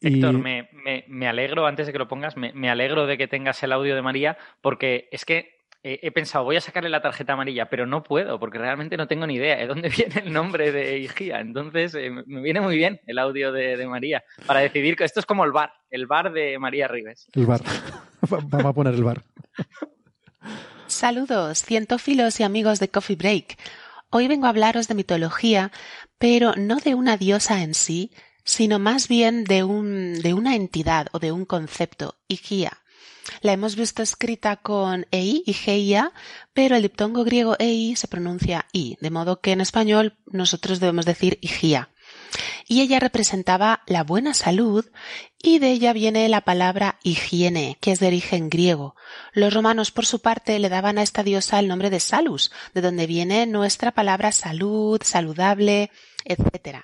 Héctor, 0.00 0.38
me, 0.38 0.68
me, 1.08 1.28
alegro, 1.28 1.66
antes 1.66 1.86
de 1.86 1.92
que 1.92 1.98
lo 1.98 2.08
pongas, 2.08 2.36
me, 2.36 2.70
alegro 2.70 3.06
de 3.06 3.18
que 3.18 3.28
tengas 3.28 3.62
el 3.62 3.72
audio 3.72 3.94
de 3.94 4.02
María, 4.02 4.38
porque 4.60 5.08
es 5.10 5.24
que 5.24 5.57
he 5.82 6.10
pensado, 6.10 6.44
voy 6.44 6.56
a 6.56 6.60
sacarle 6.60 6.88
la 6.90 7.00
tarjeta 7.00 7.34
amarilla, 7.34 7.70
pero 7.70 7.86
no 7.86 8.02
puedo, 8.02 8.40
porque 8.40 8.58
realmente 8.58 8.96
no 8.96 9.06
tengo 9.06 9.26
ni 9.26 9.34
idea 9.34 9.56
de 9.56 9.66
dónde 9.66 9.88
viene 9.96 10.22
el 10.24 10.32
nombre 10.32 10.72
de 10.72 10.98
Igía. 10.98 11.40
Entonces, 11.40 11.94
eh, 11.94 12.10
me 12.10 12.40
viene 12.40 12.60
muy 12.60 12.76
bien 12.76 13.00
el 13.06 13.18
audio 13.18 13.52
de, 13.52 13.86
María 13.86 14.24
para 14.46 14.60
decidir 14.60 14.96
que 14.96 15.04
esto 15.04 15.20
es 15.20 15.26
como 15.26 15.44
el 15.44 15.52
bar, 15.52 15.72
el 15.90 16.06
bar 16.06 16.32
de 16.32 16.58
María 16.58 16.88
Rives. 16.88 17.28
El 17.32 17.46
bar. 17.46 17.60
Vamos 18.28 18.64
a 18.64 18.72
poner 18.72 18.94
el 18.94 19.04
bar. 19.04 19.22
Saludos, 20.88 21.62
cientófilos 21.62 22.40
y 22.40 22.42
amigos 22.42 22.80
de 22.80 22.88
Coffee 22.88 23.16
Break. 23.16 23.56
Hoy 24.10 24.26
vengo 24.26 24.46
a 24.46 24.50
hablaros 24.50 24.88
de 24.88 24.94
mitología, 24.94 25.70
pero 26.18 26.54
no 26.56 26.76
de 26.76 26.94
una 26.94 27.16
diosa 27.16 27.62
en 27.62 27.74
sí, 27.74 28.10
sino 28.42 28.78
más 28.78 29.06
bien 29.06 29.44
de, 29.44 29.62
un, 29.62 30.20
de 30.20 30.34
una 30.34 30.56
entidad 30.56 31.06
o 31.12 31.18
de 31.18 31.30
un 31.30 31.44
concepto, 31.44 32.16
Igía 32.26 32.72
la 33.40 33.52
hemos 33.52 33.76
visto 33.76 34.02
escrita 34.02 34.56
con 34.56 35.06
EI 35.10 35.42
y 35.46 35.52
GIA, 35.52 36.12
pero 36.52 36.76
el 36.76 36.82
diptongo 36.82 37.24
griego 37.24 37.56
EI 37.58 37.96
se 37.96 38.08
pronuncia 38.08 38.66
I, 38.72 38.96
de 39.00 39.10
modo 39.10 39.40
que 39.40 39.52
en 39.52 39.60
español 39.60 40.18
nosotros 40.26 40.80
debemos 40.80 41.04
decir 41.04 41.38
IGIA. 41.40 41.90
Y 42.66 42.82
ella 42.82 43.00
representaba 43.00 43.82
la 43.86 44.04
buena 44.04 44.34
salud 44.34 44.84
y 45.42 45.58
de 45.58 45.70
ella 45.70 45.92
viene 45.92 46.28
la 46.28 46.42
palabra 46.42 46.98
higiene, 47.02 47.78
que 47.80 47.92
es 47.92 48.00
de 48.00 48.08
origen 48.08 48.50
griego. 48.50 48.94
Los 49.32 49.54
romanos, 49.54 49.90
por 49.90 50.04
su 50.04 50.20
parte, 50.20 50.58
le 50.58 50.68
daban 50.68 50.98
a 50.98 51.02
esta 51.02 51.22
diosa 51.22 51.58
el 51.58 51.68
nombre 51.68 51.90
de 51.90 52.00
Salus, 52.00 52.52
de 52.74 52.82
donde 52.82 53.06
viene 53.06 53.46
nuestra 53.46 53.92
palabra 53.92 54.32
salud, 54.32 55.00
saludable, 55.02 55.90
etc. 56.24 56.80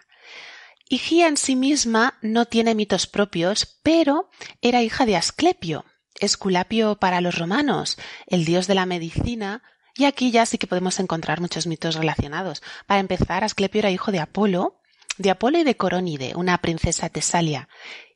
Higia 0.88 1.28
en 1.28 1.36
sí 1.36 1.56
misma 1.56 2.18
no 2.22 2.46
tiene 2.46 2.74
mitos 2.74 3.06
propios, 3.06 3.78
pero 3.82 4.30
era 4.62 4.82
hija 4.82 5.04
de 5.04 5.16
Asclepio, 5.16 5.84
Esculapio 6.20 6.96
para 6.96 7.20
los 7.20 7.38
romanos, 7.38 7.98
el 8.26 8.44
dios 8.44 8.66
de 8.66 8.74
la 8.74 8.86
medicina, 8.86 9.62
y 9.96 10.04
aquí 10.04 10.30
ya 10.30 10.46
sí 10.46 10.58
que 10.58 10.66
podemos 10.66 10.98
encontrar 10.98 11.40
muchos 11.40 11.66
mitos 11.66 11.94
relacionados. 11.94 12.62
Para 12.86 13.00
empezar, 13.00 13.44
Asclepio 13.44 13.80
era 13.80 13.90
hijo 13.90 14.12
de 14.12 14.20
Apolo, 14.20 14.80
de 15.18 15.30
Apolo 15.30 15.58
y 15.58 15.64
de 15.64 15.76
Corónide, 15.76 16.32
una 16.34 16.58
princesa 16.58 17.08
tesalia, 17.08 17.68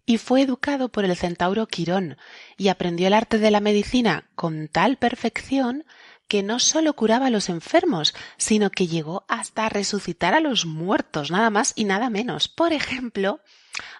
y 0.04 0.18
fue 0.18 0.42
educado 0.42 0.88
por 0.88 1.04
el 1.04 1.16
centauro 1.16 1.66
Quirón, 1.66 2.16
y 2.56 2.68
aprendió 2.68 3.06
el 3.06 3.14
arte 3.14 3.38
de 3.38 3.50
la 3.50 3.60
medicina 3.60 4.28
con 4.34 4.68
tal 4.68 4.96
perfección 4.96 5.84
que 6.28 6.42
no 6.42 6.58
solo 6.58 6.94
curaba 6.94 7.26
a 7.26 7.30
los 7.30 7.48
enfermos, 7.48 8.14
sino 8.36 8.70
que 8.70 8.86
llegó 8.86 9.24
hasta 9.28 9.68
resucitar 9.68 10.34
a 10.34 10.40
los 10.40 10.66
muertos, 10.66 11.30
nada 11.30 11.50
más 11.50 11.72
y 11.74 11.84
nada 11.84 12.10
menos. 12.10 12.48
Por 12.48 12.72
ejemplo, 12.72 13.40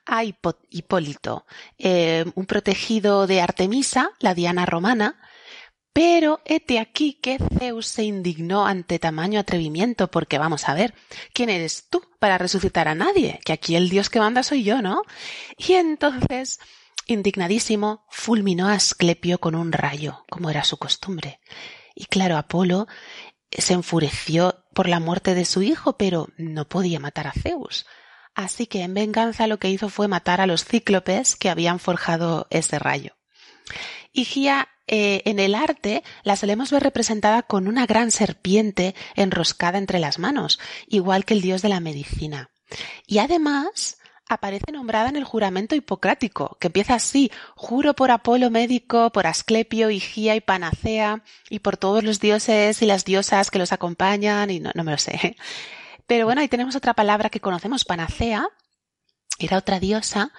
a 0.06 0.24
Hipólito, 0.24 1.46
eh, 1.78 2.24
un 2.34 2.46
protegido 2.46 3.26
de 3.26 3.40
Artemisa, 3.40 4.10
la 4.20 4.34
Diana 4.34 4.66
romana, 4.66 5.20
pero 5.92 6.40
hete 6.44 6.78
aquí 6.78 7.14
que 7.14 7.38
Zeus 7.58 7.86
se 7.88 8.04
indignó 8.04 8.66
ante 8.66 9.00
tamaño 9.00 9.40
atrevimiento, 9.40 10.08
porque 10.08 10.38
vamos 10.38 10.68
a 10.68 10.74
ver, 10.74 10.94
¿quién 11.32 11.50
eres 11.50 11.88
tú 11.90 12.02
para 12.20 12.38
resucitar 12.38 12.86
a 12.86 12.94
nadie? 12.94 13.40
Que 13.44 13.52
aquí 13.52 13.74
el 13.74 13.88
dios 13.88 14.08
que 14.08 14.20
manda 14.20 14.44
soy 14.44 14.62
yo, 14.62 14.80
¿no? 14.80 15.02
Y 15.56 15.72
entonces, 15.72 16.60
indignadísimo, 17.06 18.06
fulminó 18.10 18.68
a 18.68 18.74
Asclepio 18.74 19.40
con 19.40 19.56
un 19.56 19.72
rayo, 19.72 20.24
como 20.30 20.50
era 20.50 20.62
su 20.62 20.76
costumbre. 20.76 21.40
Y 21.96 22.04
claro, 22.04 22.36
Apolo 22.36 22.86
se 23.50 23.72
enfureció 23.72 24.64
por 24.74 24.88
la 24.88 25.00
muerte 25.00 25.34
de 25.34 25.44
su 25.44 25.62
hijo, 25.62 25.96
pero 25.96 26.28
no 26.36 26.68
podía 26.68 27.00
matar 27.00 27.26
a 27.26 27.32
Zeus. 27.32 27.86
Así 28.38 28.68
que 28.68 28.82
en 28.82 28.94
venganza 28.94 29.48
lo 29.48 29.58
que 29.58 29.68
hizo 29.68 29.88
fue 29.88 30.06
matar 30.06 30.40
a 30.40 30.46
los 30.46 30.64
cíclopes 30.64 31.34
que 31.34 31.50
habían 31.50 31.80
forjado 31.80 32.46
ese 32.50 32.78
rayo. 32.78 33.16
Higia 34.12 34.68
eh, 34.86 35.22
en 35.24 35.40
el 35.40 35.56
arte 35.56 36.04
la 36.22 36.36
solemos 36.36 36.70
ver 36.70 36.84
representada 36.84 37.42
con 37.42 37.66
una 37.66 37.84
gran 37.84 38.12
serpiente 38.12 38.94
enroscada 39.16 39.76
entre 39.76 39.98
las 39.98 40.20
manos, 40.20 40.60
igual 40.86 41.24
que 41.24 41.34
el 41.34 41.40
dios 41.40 41.62
de 41.62 41.68
la 41.68 41.80
medicina. 41.80 42.52
Y 43.08 43.18
además 43.18 43.98
aparece 44.28 44.70
nombrada 44.70 45.08
en 45.08 45.16
el 45.16 45.24
juramento 45.24 45.74
hipocrático, 45.74 46.58
que 46.60 46.68
empieza 46.68 46.94
así, 46.94 47.32
juro 47.56 47.94
por 47.94 48.12
Apolo 48.12 48.50
médico, 48.50 49.10
por 49.10 49.26
Asclepio, 49.26 49.90
Higia 49.90 50.36
y 50.36 50.40
Panacea, 50.40 51.24
y 51.50 51.58
por 51.58 51.76
todos 51.76 52.04
los 52.04 52.20
dioses 52.20 52.82
y 52.82 52.86
las 52.86 53.04
diosas 53.04 53.50
que 53.50 53.58
los 53.58 53.72
acompañan, 53.72 54.48
y 54.50 54.60
no, 54.60 54.70
no 54.76 54.84
me 54.84 54.92
lo 54.92 54.98
sé. 54.98 55.36
Pero 56.08 56.24
bueno, 56.24 56.40
ahí 56.40 56.48
tenemos 56.48 56.74
otra 56.74 56.94
palabra 56.94 57.28
que 57.28 57.38
conocemos, 57.38 57.84
Panacea, 57.84 58.48
era 59.38 59.58
otra 59.58 59.78
diosa, 59.78 60.32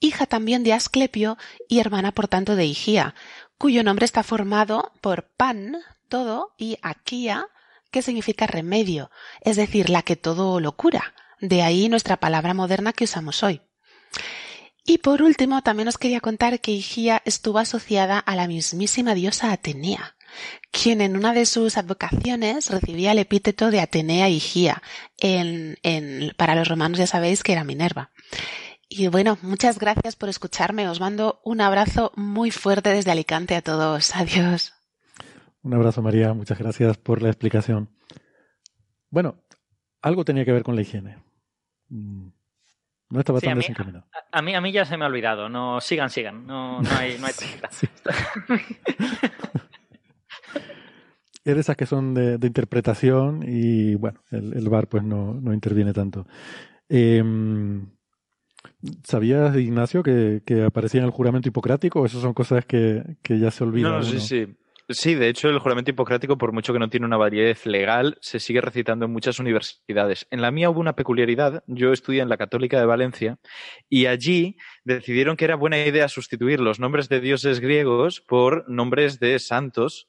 hija 0.00 0.26
también 0.26 0.64
de 0.64 0.72
Asclepio 0.72 1.38
y 1.68 1.78
hermana 1.78 2.10
por 2.10 2.26
tanto 2.26 2.56
de 2.56 2.66
Higía, 2.66 3.14
cuyo 3.56 3.84
nombre 3.84 4.04
está 4.04 4.24
formado 4.24 4.92
por 5.00 5.28
pan, 5.36 5.76
todo, 6.08 6.52
y 6.58 6.76
aquía, 6.82 7.46
que 7.92 8.02
significa 8.02 8.48
remedio, 8.48 9.12
es 9.42 9.54
decir, 9.56 9.90
la 9.90 10.02
que 10.02 10.16
todo 10.16 10.58
lo 10.58 10.76
cura. 10.76 11.14
De 11.40 11.62
ahí 11.62 11.88
nuestra 11.88 12.16
palabra 12.16 12.52
moderna 12.52 12.92
que 12.92 13.04
usamos 13.04 13.44
hoy. 13.44 13.62
Y 14.84 14.98
por 14.98 15.22
último, 15.22 15.62
también 15.62 15.88
os 15.88 15.98
quería 15.98 16.20
contar 16.20 16.60
que 16.60 16.72
Higía 16.72 17.22
estuvo 17.24 17.58
asociada 17.58 18.18
a 18.18 18.34
la 18.34 18.48
mismísima 18.48 19.14
diosa 19.14 19.52
Atenea, 19.52 20.16
quien 20.72 21.00
en 21.00 21.16
una 21.16 21.32
de 21.32 21.46
sus 21.46 21.76
advocaciones 21.76 22.68
recibía 22.68 23.12
el 23.12 23.20
epíteto 23.20 23.70
de 23.70 23.80
Atenea 23.80 24.28
Higía. 24.28 24.82
En, 25.18 25.76
para 26.36 26.56
los 26.56 26.66
romanos 26.66 26.98
ya 26.98 27.06
sabéis 27.06 27.42
que 27.42 27.52
era 27.52 27.62
Minerva. 27.62 28.10
Y 28.88 29.06
bueno, 29.06 29.38
muchas 29.40 29.78
gracias 29.78 30.16
por 30.16 30.28
escucharme. 30.28 30.88
Os 30.88 31.00
mando 31.00 31.40
un 31.44 31.60
abrazo 31.60 32.12
muy 32.16 32.50
fuerte 32.50 32.90
desde 32.90 33.12
Alicante 33.12 33.54
a 33.54 33.62
todos. 33.62 34.14
Adiós. 34.16 34.74
Un 35.62 35.74
abrazo, 35.74 36.02
María. 36.02 36.34
Muchas 36.34 36.58
gracias 36.58 36.98
por 36.98 37.22
la 37.22 37.28
explicación. 37.28 37.88
Bueno, 39.10 39.36
algo 40.02 40.24
tenía 40.24 40.44
que 40.44 40.52
ver 40.52 40.64
con 40.64 40.74
la 40.74 40.82
higiene. 40.82 41.18
No 43.12 43.20
estaba 43.20 43.40
tan 43.40 43.58
desencaminado. 43.58 44.06
A, 44.30 44.40
mí, 44.40 44.54
a 44.54 44.62
mí 44.62 44.72
ya 44.72 44.86
se 44.86 44.96
me 44.96 45.04
ha 45.04 45.08
olvidado. 45.08 45.50
No, 45.50 45.82
sigan, 45.82 46.08
sigan. 46.08 46.46
No, 46.46 46.80
no 46.80 46.90
hay, 46.96 47.18
no 47.18 47.26
hay 47.26 47.34
es 51.44 51.54
de 51.54 51.60
esas 51.60 51.76
que 51.76 51.84
son 51.84 52.14
de, 52.14 52.38
interpretación 52.42 53.44
y 53.46 53.96
bueno, 53.96 54.22
el, 54.30 54.66
bar 54.70 54.88
pues 54.88 55.02
no, 55.04 55.38
interviene 55.52 55.92
tanto. 55.92 56.26
Em, 56.88 57.86
¿Sabías, 59.04 59.54
Ignacio, 59.58 60.02
que, 60.02 60.40
aparecía 60.66 61.00
en 61.00 61.06
el 61.06 61.12
juramento 61.12 61.50
hipocrático? 61.50 62.00
¿O 62.00 62.06
esas 62.06 62.22
son 62.22 62.32
cosas 62.32 62.64
que, 62.64 63.18
ya 63.28 63.50
se 63.50 63.62
olvidan? 63.62 63.92
No, 63.92 64.02
sí, 64.02 64.20
sí. 64.20 64.56
Sí, 64.88 65.14
de 65.14 65.28
hecho, 65.28 65.48
el 65.48 65.58
juramento 65.58 65.90
hipocrático, 65.90 66.36
por 66.36 66.52
mucho 66.52 66.72
que 66.72 66.78
no 66.78 66.90
tiene 66.90 67.06
una 67.06 67.16
validez 67.16 67.66
legal, 67.66 68.18
se 68.20 68.40
sigue 68.40 68.60
recitando 68.60 69.06
en 69.06 69.12
muchas 69.12 69.38
universidades. 69.38 70.26
En 70.30 70.42
la 70.42 70.50
mía 70.50 70.70
hubo 70.70 70.80
una 70.80 70.96
peculiaridad. 70.96 71.62
Yo 71.66 71.92
estudié 71.92 72.20
en 72.20 72.28
la 72.28 72.36
Católica 72.36 72.78
de 72.78 72.86
Valencia 72.86 73.38
y 73.88 74.06
allí 74.06 74.56
decidieron 74.84 75.36
que 75.36 75.44
era 75.44 75.56
buena 75.56 75.78
idea 75.78 76.08
sustituir 76.08 76.60
los 76.60 76.80
nombres 76.80 77.08
de 77.08 77.20
dioses 77.20 77.60
griegos 77.60 78.20
por 78.20 78.68
nombres 78.68 79.20
de 79.20 79.38
santos 79.38 80.08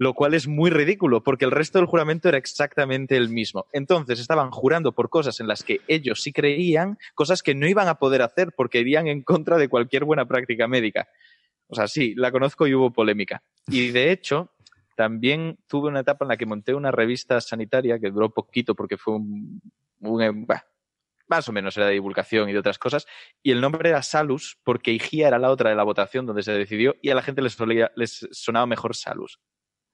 lo 0.00 0.14
cual 0.14 0.32
es 0.32 0.48
muy 0.48 0.70
ridículo, 0.70 1.22
porque 1.22 1.44
el 1.44 1.50
resto 1.50 1.78
del 1.78 1.86
juramento 1.86 2.30
era 2.30 2.38
exactamente 2.38 3.18
el 3.18 3.28
mismo. 3.28 3.66
Entonces 3.70 4.18
estaban 4.18 4.50
jurando 4.50 4.92
por 4.92 5.10
cosas 5.10 5.40
en 5.40 5.46
las 5.46 5.62
que 5.62 5.82
ellos 5.88 6.22
sí 6.22 6.32
creían, 6.32 6.96
cosas 7.14 7.42
que 7.42 7.54
no 7.54 7.68
iban 7.68 7.86
a 7.86 7.96
poder 7.96 8.22
hacer 8.22 8.48
porque 8.56 8.80
irían 8.80 9.08
en 9.08 9.20
contra 9.22 9.58
de 9.58 9.68
cualquier 9.68 10.04
buena 10.04 10.24
práctica 10.24 10.66
médica. 10.66 11.06
O 11.70 11.74
sea, 11.74 11.86
sí, 11.86 12.14
la 12.16 12.32
conozco 12.32 12.66
y 12.66 12.74
hubo 12.74 12.92
polémica. 12.92 13.42
Y 13.68 13.90
de 13.90 14.10
hecho, 14.10 14.50
también 14.96 15.58
tuve 15.68 15.88
una 15.88 16.00
etapa 16.00 16.24
en 16.24 16.30
la 16.30 16.36
que 16.36 16.46
monté 16.46 16.74
una 16.74 16.90
revista 16.90 17.40
sanitaria 17.40 17.98
que 17.98 18.10
duró 18.10 18.34
poquito 18.34 18.74
porque 18.74 18.96
fue 18.96 19.14
un, 19.14 19.62
más 21.28 21.48
o 21.48 21.52
menos 21.52 21.76
era 21.76 21.86
de 21.86 21.92
divulgación 21.92 22.48
y 22.48 22.52
de 22.52 22.58
otras 22.58 22.78
cosas, 22.78 23.06
y 23.42 23.52
el 23.52 23.60
nombre 23.60 23.88
era 23.88 24.02
Salus 24.02 24.58
porque 24.64 24.90
Igía 24.90 25.28
era 25.28 25.38
la 25.38 25.50
otra 25.50 25.70
de 25.70 25.76
la 25.76 25.84
votación 25.84 26.26
donde 26.26 26.42
se 26.42 26.52
decidió 26.52 26.96
y 27.00 27.10
a 27.10 27.14
la 27.14 27.22
gente 27.22 27.40
les, 27.40 27.56
les 27.94 28.28
sonaba 28.32 28.66
mejor 28.66 28.96
Salus. 28.96 29.40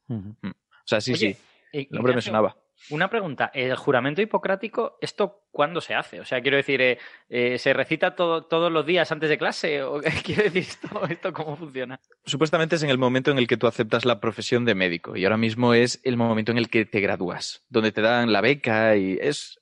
Mm. 0.08 0.30
O 0.48 0.88
sea, 0.88 1.00
sí, 1.00 1.14
sí. 1.14 1.36
El 1.72 1.88
nombre 1.90 2.14
me 2.14 2.22
sonaba. 2.22 2.56
Una 2.90 3.08
pregunta, 3.08 3.50
¿el 3.52 3.74
juramento 3.74 4.22
hipocrático, 4.22 4.96
esto 5.00 5.46
cuándo 5.50 5.80
se 5.80 5.94
hace? 5.94 6.20
O 6.20 6.24
sea, 6.24 6.40
quiero 6.40 6.56
decir, 6.56 6.80
eh, 6.80 6.98
eh, 7.28 7.58
¿se 7.58 7.72
recita 7.72 8.14
todos 8.14 8.72
los 8.72 8.86
días 8.86 9.10
antes 9.10 9.28
de 9.28 9.38
clase? 9.38 9.82
¿O 9.82 10.00
quiere 10.24 10.44
decir 10.44 10.62
esto, 10.62 11.04
esto 11.08 11.32
cómo 11.32 11.56
funciona? 11.56 11.98
Supuestamente 12.24 12.76
es 12.76 12.82
en 12.82 12.90
el 12.90 12.98
momento 12.98 13.30
en 13.30 13.38
el 13.38 13.46
que 13.46 13.56
tú 13.56 13.66
aceptas 13.66 14.04
la 14.04 14.20
profesión 14.20 14.64
de 14.64 14.74
médico 14.74 15.16
y 15.16 15.24
ahora 15.24 15.36
mismo 15.36 15.74
es 15.74 16.00
el 16.04 16.16
momento 16.16 16.52
en 16.52 16.58
el 16.58 16.68
que 16.68 16.84
te 16.84 17.00
gradúas, 17.00 17.64
donde 17.68 17.92
te 17.92 18.02
dan 18.02 18.32
la 18.32 18.40
beca 18.40 18.96
y 18.96 19.18
es 19.20 19.60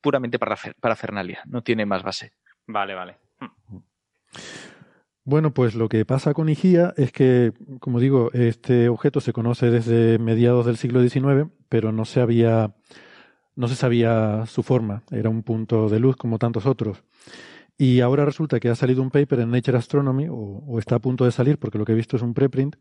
puramente 0.00 0.38
para, 0.38 0.56
para 0.80 0.96
Fernalia, 0.96 1.42
no 1.46 1.62
tiene 1.62 1.86
más 1.86 2.02
base. 2.02 2.32
Vale, 2.66 2.94
vale. 2.94 3.16
Mm. 3.40 3.78
Bueno, 5.24 5.52
pues 5.52 5.74
lo 5.74 5.88
que 5.88 6.04
pasa 6.06 6.32
con 6.32 6.48
Igía 6.48 6.94
es 6.96 7.12
que, 7.12 7.52
como 7.78 8.00
digo, 8.00 8.30
este 8.32 8.88
objeto 8.88 9.20
se 9.20 9.32
conoce 9.32 9.70
desde 9.70 10.18
mediados 10.18 10.64
del 10.64 10.78
siglo 10.78 11.06
XIX, 11.06 11.50
pero 11.68 11.92
no 11.92 12.06
se 12.06 12.20
había, 12.20 12.74
no 13.54 13.68
se 13.68 13.76
sabía 13.76 14.46
su 14.46 14.62
forma. 14.62 15.02
Era 15.10 15.28
un 15.28 15.42
punto 15.42 15.88
de 15.90 16.00
luz 16.00 16.16
como 16.16 16.38
tantos 16.38 16.64
otros. 16.64 17.04
Y 17.76 18.00
ahora 18.00 18.24
resulta 18.24 18.60
que 18.60 18.70
ha 18.70 18.74
salido 18.74 19.02
un 19.02 19.10
paper 19.10 19.40
en 19.40 19.50
Nature 19.50 19.78
Astronomy, 19.78 20.26
o, 20.30 20.78
está 20.78 20.96
a 20.96 21.00
punto 21.00 21.24
de 21.24 21.32
salir, 21.32 21.58
porque 21.58 21.78
lo 21.78 21.84
que 21.84 21.92
he 21.92 21.94
visto 21.94 22.16
es 22.16 22.22
un 22.22 22.34
preprint, 22.34 22.76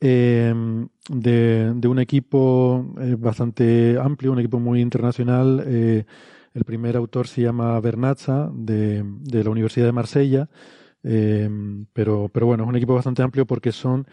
em, 0.00 0.88
de, 1.08 1.88
un 1.88 1.98
equipo 1.98 2.94
eh, 3.00 3.16
bastante 3.18 3.98
amplio, 4.00 4.32
un 4.32 4.38
equipo 4.38 4.60
muy 4.60 4.80
internacional. 4.80 5.64
Eh, 5.66 6.04
el 6.54 6.64
primer 6.64 6.96
autor 6.96 7.26
se 7.26 7.42
llama 7.42 7.78
Bernazza, 7.80 8.50
de, 8.54 9.02
de 9.04 9.44
la 9.44 9.50
Universidad 9.50 9.86
de 9.86 9.92
Marsella 9.92 10.48
Em, 11.10 11.86
pero, 11.94 12.28
pero 12.30 12.44
bueno, 12.44 12.64
es 12.64 12.68
un 12.68 12.76
equipo 12.76 12.94
bastante 12.94 13.22
amplio 13.22 13.46
porque 13.46 13.72
son 13.72 14.06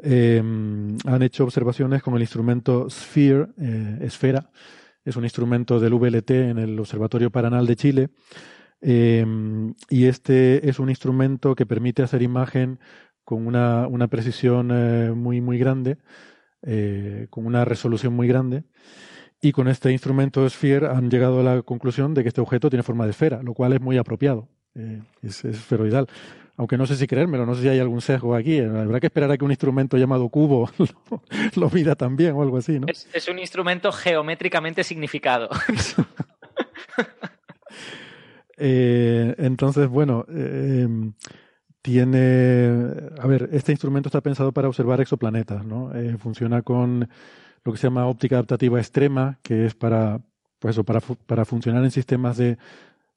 em, 0.00 0.96
han 1.06 1.22
hecho 1.22 1.44
observaciones 1.44 2.02
con 2.02 2.14
el 2.16 2.22
instrumento 2.22 2.90
Sphere, 2.90 3.46
eh, 3.60 4.08
es 5.04 5.16
un 5.16 5.24
instrumento 5.24 5.78
del 5.78 5.94
VLT 5.94 6.30
en 6.30 6.58
el 6.58 6.78
Observatorio 6.80 7.30
Paranal 7.30 7.66
de 7.66 7.76
Chile. 7.76 8.10
Em, 8.80 9.74
y 9.88 10.06
este 10.06 10.68
es 10.68 10.78
un 10.80 10.90
instrumento 10.90 11.54
que 11.54 11.66
permite 11.66 12.02
hacer 12.02 12.22
imagen 12.22 12.80
con 13.24 13.46
una, 13.46 13.86
una 13.86 14.08
precisión 14.08 14.70
eh, 14.72 15.12
muy, 15.14 15.40
muy 15.40 15.58
grande, 15.58 15.98
eh, 16.62 17.28
con 17.30 17.46
una 17.46 17.64
resolución 17.64 18.14
muy 18.14 18.26
grande. 18.28 18.64
Y 19.42 19.52
con 19.52 19.68
este 19.68 19.92
instrumento 19.92 20.48
Sphere 20.48 20.88
han 20.88 21.10
llegado 21.10 21.40
a 21.40 21.42
la 21.44 21.62
conclusión 21.62 22.14
de 22.14 22.22
que 22.22 22.28
este 22.28 22.40
objeto 22.40 22.70
tiene 22.70 22.82
forma 22.82 23.04
de 23.04 23.12
esfera, 23.12 23.42
lo 23.42 23.54
cual 23.54 23.72
es 23.74 23.80
muy 23.80 23.98
apropiado. 23.98 24.48
Eh, 24.74 25.02
es, 25.22 25.44
esferoidal. 25.44 26.06
Aunque 26.56 26.76
no 26.76 26.86
sé 26.86 26.96
si 26.96 27.06
creérmelo, 27.06 27.46
no 27.46 27.54
sé 27.54 27.62
si 27.62 27.68
hay 27.68 27.78
algún 27.78 28.00
sesgo 28.02 28.34
aquí. 28.34 28.58
Habrá 28.58 29.00
que 29.00 29.06
esperar 29.06 29.30
a 29.30 29.38
que 29.38 29.44
un 29.44 29.50
instrumento 29.50 29.96
llamado 29.96 30.28
cubo 30.28 30.70
lo, 31.56 31.70
mida 31.70 31.94
también 31.94 32.32
o 32.32 32.42
algo 32.42 32.58
así, 32.58 32.78
¿no? 32.78 32.86
Es, 32.88 33.28
un 33.28 33.38
instrumento 33.38 33.90
geométricamente 33.92 34.84
significado. 34.84 35.48
Eh, 38.62 39.34
entonces, 39.38 39.88
bueno, 39.88 40.26
eh, 40.28 40.86
tiene. 41.80 42.68
A 43.18 43.26
ver, 43.26 43.48
este 43.52 43.72
instrumento 43.72 44.10
está 44.10 44.20
pensado 44.20 44.52
para 44.52 44.68
observar 44.68 45.00
exoplanetas, 45.00 45.64
¿no? 45.64 45.90
funciona 46.18 46.60
con 46.60 47.08
lo 47.64 47.72
que 47.72 47.78
se 47.78 47.86
llama 47.86 48.06
óptica 48.06 48.36
adaptativa 48.36 48.78
extrema, 48.78 49.38
que 49.42 49.64
es 49.64 49.74
para, 49.74 50.20
pues 50.58 50.74
eso, 50.74 50.84
para, 50.84 51.00
para 51.00 51.46
funcionar 51.46 51.82
en 51.84 51.90
sistemas 51.90 52.36
de 52.36 52.58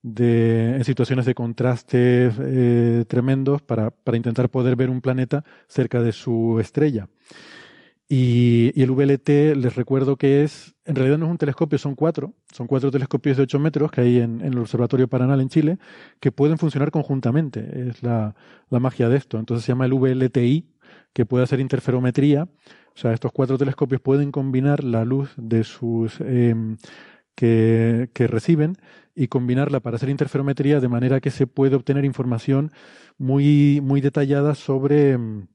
de, 0.04 0.76
en 0.76 0.84
situaciones 0.84 1.26
de 1.26 1.34
contraste 1.34 2.30
eh, 2.40 3.06
tremendos 3.08 3.62
para, 3.62 3.90
para, 3.90 4.18
intentar 4.18 4.50
poder 4.50 4.76
ver 4.76 4.90
un 4.90 5.02
planeta 5.02 5.44
cerca 5.68 6.02
de 6.02 6.12
su 6.12 6.60
estrella. 6.60 7.08
Y, 8.10 8.72
y, 8.76 8.84
el 8.84 8.92
VLT, 8.92 9.56
les 9.56 9.76
recuerdo 9.76 10.18
que 10.18 10.44
es, 10.44 10.76
en 10.86 10.96
realidad 10.96 11.18
no 11.18 11.26
es 11.26 11.32
un 11.32 11.38
telescopio, 11.38 11.80
son 11.80 11.96
cuatro, 11.96 12.34
son 12.52 12.68
cuatro 12.68 12.92
telescopios 12.92 13.38
de 13.38 13.44
8 13.44 13.60
metros 13.60 13.92
que 13.92 14.02
hay 14.02 14.20
en, 14.20 14.42
en 14.42 14.54
el 14.54 14.60
Observatorio 14.60 15.08
Paranal 15.08 15.40
en 15.40 15.50
Chile, 15.50 15.80
que 16.20 16.32
pueden 16.32 16.58
funcionar 16.58 16.92
conjuntamente, 16.92 17.90
es 17.90 18.04
la, 18.04 18.36
la 18.70 18.80
magia 18.80 19.08
de 19.10 19.18
esto. 19.18 19.40
Entonces 19.40 19.66
se 19.66 19.72
llama 19.72 19.86
el 19.86 19.94
VLTI, 19.94 20.68
que 21.14 21.26
puede 21.26 21.46
hacer 21.46 21.60
interferometría. 21.62 22.44
O 22.44 23.00
sea, 23.00 23.14
estos 23.14 23.32
cuatro 23.32 23.58
telescopios 23.58 24.02
pueden 24.02 24.32
combinar 24.32 24.84
la 24.84 25.06
luz 25.06 25.34
de 25.38 25.64
sus 25.64 26.20
eh, 26.20 26.54
que, 27.36 28.10
que 28.14 28.28
reciben 28.28 28.78
y 29.16 29.28
combinarla 29.28 29.80
para 29.80 29.98
hacer 29.98 30.10
interferometría 30.10 30.80
de 30.80 30.88
manera 30.88 31.20
que 31.22 31.32
se 31.32 31.48
puede 31.48 31.76
obtener 31.76 32.06
información 32.06 32.72
muy, 33.18 33.80
muy 33.82 34.02
detallada 34.02 34.56
sobre, 34.56 35.18
mm, 35.18 35.48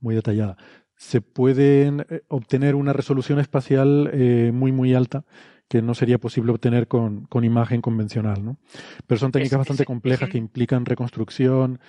muy 0.00 0.14
detallada. 0.14 0.56
Se 0.96 1.20
puede 1.20 1.88
eh, 1.88 2.22
obtener 2.28 2.74
una 2.74 2.92
resolución 2.92 3.38
espacial 3.38 4.10
eh, 4.12 4.50
muy, 4.52 4.72
muy 4.72 4.94
alta 4.94 5.24
que 5.68 5.80
no 5.80 5.94
sería 5.94 6.18
posible 6.18 6.52
obtener 6.52 6.88
con, 6.88 7.24
con 7.24 7.42
imagen 7.42 7.80
convencional, 7.80 8.44
¿no? 8.44 8.58
Pero 9.06 9.18
son 9.18 9.32
técnicas 9.32 9.58
bastante 9.58 9.86
complejas 9.86 10.28
que 10.28 10.36
implican 10.36 10.84
reconstrucción. 10.84 11.80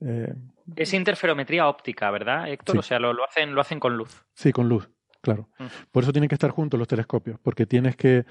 Eh, 0.00 0.34
es 0.76 0.92
interferometría 0.92 1.66
óptica, 1.66 2.10
¿verdad, 2.10 2.50
Héctor? 2.50 2.78
O 2.78 2.82
sea, 2.82 2.98
lo, 2.98 3.14
lo, 3.14 3.24
hacen, 3.24 3.54
lo 3.54 3.62
hacen 3.62 3.80
con 3.80 3.96
luz. 3.96 4.24
Sí, 4.34 4.52
con 4.52 4.68
luz, 4.68 4.90
claro. 5.22 5.48
Por 5.90 6.02
eso 6.02 6.12
tienen 6.12 6.28
que 6.28 6.34
estar 6.34 6.50
juntos 6.50 6.78
los 6.78 6.86
telescopios, 6.86 7.40
porque 7.40 7.64
tienes 7.64 7.96
que 7.96 8.26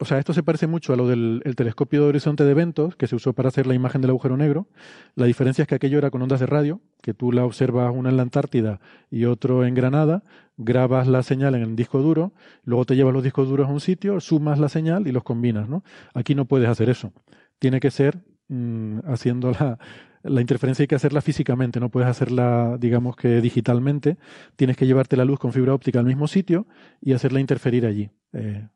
o 0.00 0.06
sea, 0.06 0.18
esto 0.18 0.32
se 0.32 0.42
parece 0.42 0.66
mucho 0.66 0.94
a 0.94 0.96
lo 0.96 1.06
del 1.06 1.42
telescopio 1.56 2.00
de 2.00 2.08
horizonte 2.08 2.42
de 2.44 2.50
eventos 2.50 2.96
que 2.96 3.06
se 3.06 3.16
usó 3.16 3.34
para 3.34 3.48
hacer 3.48 3.66
la 3.66 3.74
imagen 3.74 4.00
del 4.00 4.10
agujero 4.10 4.38
negro. 4.38 4.66
La 5.14 5.26
diferencia 5.26 5.62
es 5.62 5.68
que 5.68 5.74
aquello 5.74 5.98
era 5.98 6.10
con 6.10 6.22
ondas 6.22 6.40
de 6.40 6.46
radio, 6.46 6.80
que 7.02 7.12
tú 7.12 7.32
la 7.32 7.44
observas 7.44 7.92
una 7.94 8.08
en 8.08 8.16
la 8.16 8.22
Antártida 8.22 8.80
y 9.10 9.26
otro 9.26 9.66
en 9.66 9.74
Granada, 9.74 10.24
grabas 10.56 11.06
la 11.06 11.22
señal 11.22 11.54
en 11.54 11.62
el 11.62 11.76
disco 11.76 12.00
duro, 12.00 12.32
luego 12.64 12.86
te 12.86 12.96
llevas 12.96 13.12
los 13.12 13.22
discos 13.22 13.46
duros 13.46 13.68
a 13.68 13.72
un 13.72 13.80
sitio, 13.80 14.20
sumas 14.20 14.58
la 14.58 14.70
señal 14.70 15.06
y 15.06 15.12
los 15.12 15.22
combinas, 15.22 15.68
¿no? 15.68 15.84
Aquí 16.14 16.34
no 16.34 16.46
puedes 16.46 16.70
hacer 16.70 16.88
eso. 16.88 17.12
Tiene 17.58 17.78
que 17.78 17.90
ser 17.90 18.24
mm, 18.48 19.00
haciendo 19.04 19.50
la, 19.52 19.78
la 20.22 20.40
interferencia 20.40 20.82
hay 20.82 20.88
que 20.88 20.94
hacerla 20.94 21.20
físicamente, 21.20 21.78
no 21.78 21.90
puedes 21.90 22.08
hacerla, 22.08 22.76
digamos 22.78 23.16
que 23.16 23.42
digitalmente. 23.42 24.16
Tienes 24.56 24.78
que 24.78 24.86
llevarte 24.86 25.16
la 25.16 25.26
luz 25.26 25.38
con 25.38 25.52
fibra 25.52 25.74
óptica 25.74 25.98
al 25.98 26.06
mismo 26.06 26.26
sitio 26.26 26.66
y 27.02 27.12
hacerla 27.12 27.40
interferir 27.40 27.84
allí. 27.84 28.10
Eh, 28.32 28.66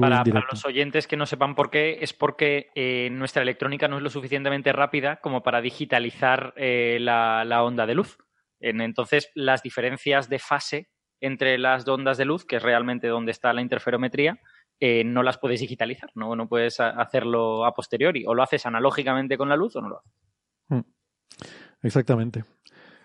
para, 0.00 0.24
los 0.50 0.64
oyentes 0.64 1.06
que 1.06 1.16
no 1.16 1.26
sepan 1.26 1.54
por 1.54 1.70
qué, 1.70 1.98
es 2.00 2.12
porque 2.12 2.70
eh, 2.74 3.08
nuestra 3.10 3.42
electrónica 3.42 3.88
no 3.88 3.96
es 3.96 4.02
lo 4.02 4.10
suficientemente 4.10 4.72
rápida 4.72 5.16
como 5.16 5.42
para 5.42 5.60
digitalizar 5.60 6.52
eh, 6.56 6.98
la, 7.00 7.62
onda 7.62 7.86
de 7.86 7.94
luz. 7.94 8.18
entonces, 8.60 9.30
las 9.34 9.62
diferencias 9.62 10.28
de 10.28 10.38
fase 10.38 10.88
entre 11.20 11.58
las 11.58 11.86
ondas 11.86 12.18
de 12.18 12.24
luz, 12.24 12.44
que 12.44 12.56
es 12.56 12.62
realmente 12.62 13.08
donde 13.08 13.32
está 13.32 13.52
la 13.52 13.62
interferometría, 13.62 14.40
eh, 14.80 15.04
no 15.04 15.22
las 15.22 15.38
puedes 15.38 15.60
digitalizar, 15.60 16.10
¿no? 16.14 16.34
no 16.34 16.48
puedes 16.48 16.80
hacerlo 16.80 17.64
a 17.64 17.72
posteriori. 17.72 18.24
O 18.26 18.34
lo 18.34 18.42
haces 18.42 18.66
analógicamente 18.66 19.38
con 19.38 19.48
la 19.48 19.56
luz 19.56 19.76
o 19.76 19.80
no 19.80 19.88
lo 19.88 19.98
haces. 19.98 20.12
Hmm. 20.68 20.80
Exactamente. 21.82 22.44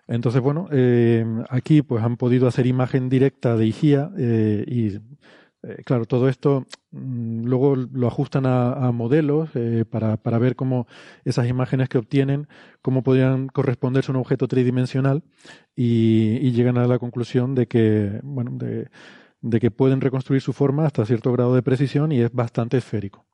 Entonces, 0.08 0.42
bueno, 0.42 0.70
aquí 1.50 1.82
pues 1.82 2.04
han 2.04 2.16
podido 2.16 2.48
hacer 2.48 2.66
imagen 2.66 3.10
directa 3.10 3.58
de 3.58 3.66
IGIA 3.68 4.10
y 4.18 5.00
eh, 5.68 5.84
claro, 5.84 6.06
todo 6.06 6.30
esto 6.30 6.66
mm, 6.92 7.44
luego 7.46 7.76
lo 7.76 8.08
ajustan 8.08 8.46
a, 8.46 8.92
modelos 8.92 9.50
eh, 9.56 9.86
para, 9.90 10.18
para, 10.18 10.40
ver 10.40 10.56
cómo 10.56 10.88
esas 11.26 11.48
imágenes 11.48 11.90
que 11.90 11.98
obtienen, 11.98 12.48
cómo 12.82 13.04
podrían 13.04 13.48
corresponderse 13.48 14.12
a 14.12 14.16
un 14.16 14.22
objeto 14.22 14.48
tridimensional 14.48 15.24
y, 15.76 16.52
llegan 16.52 16.78
a 16.78 16.88
la 16.88 17.00
conclusión 17.00 17.54
de 17.54 17.68
que, 17.68 18.20
bueno, 18.24 18.52
de, 18.54 18.90
de, 19.42 19.60
que 19.60 19.70
pueden 19.70 20.02
reconstruir 20.02 20.42
su 20.42 20.54
forma 20.54 20.86
hasta 20.86 21.06
cierto 21.06 21.32
grado 21.34 21.54
de 21.54 21.62
precisión 21.62 22.12
y 22.12 22.22
es 22.22 22.32
bastante 22.32 22.78
esférico. 22.78 23.27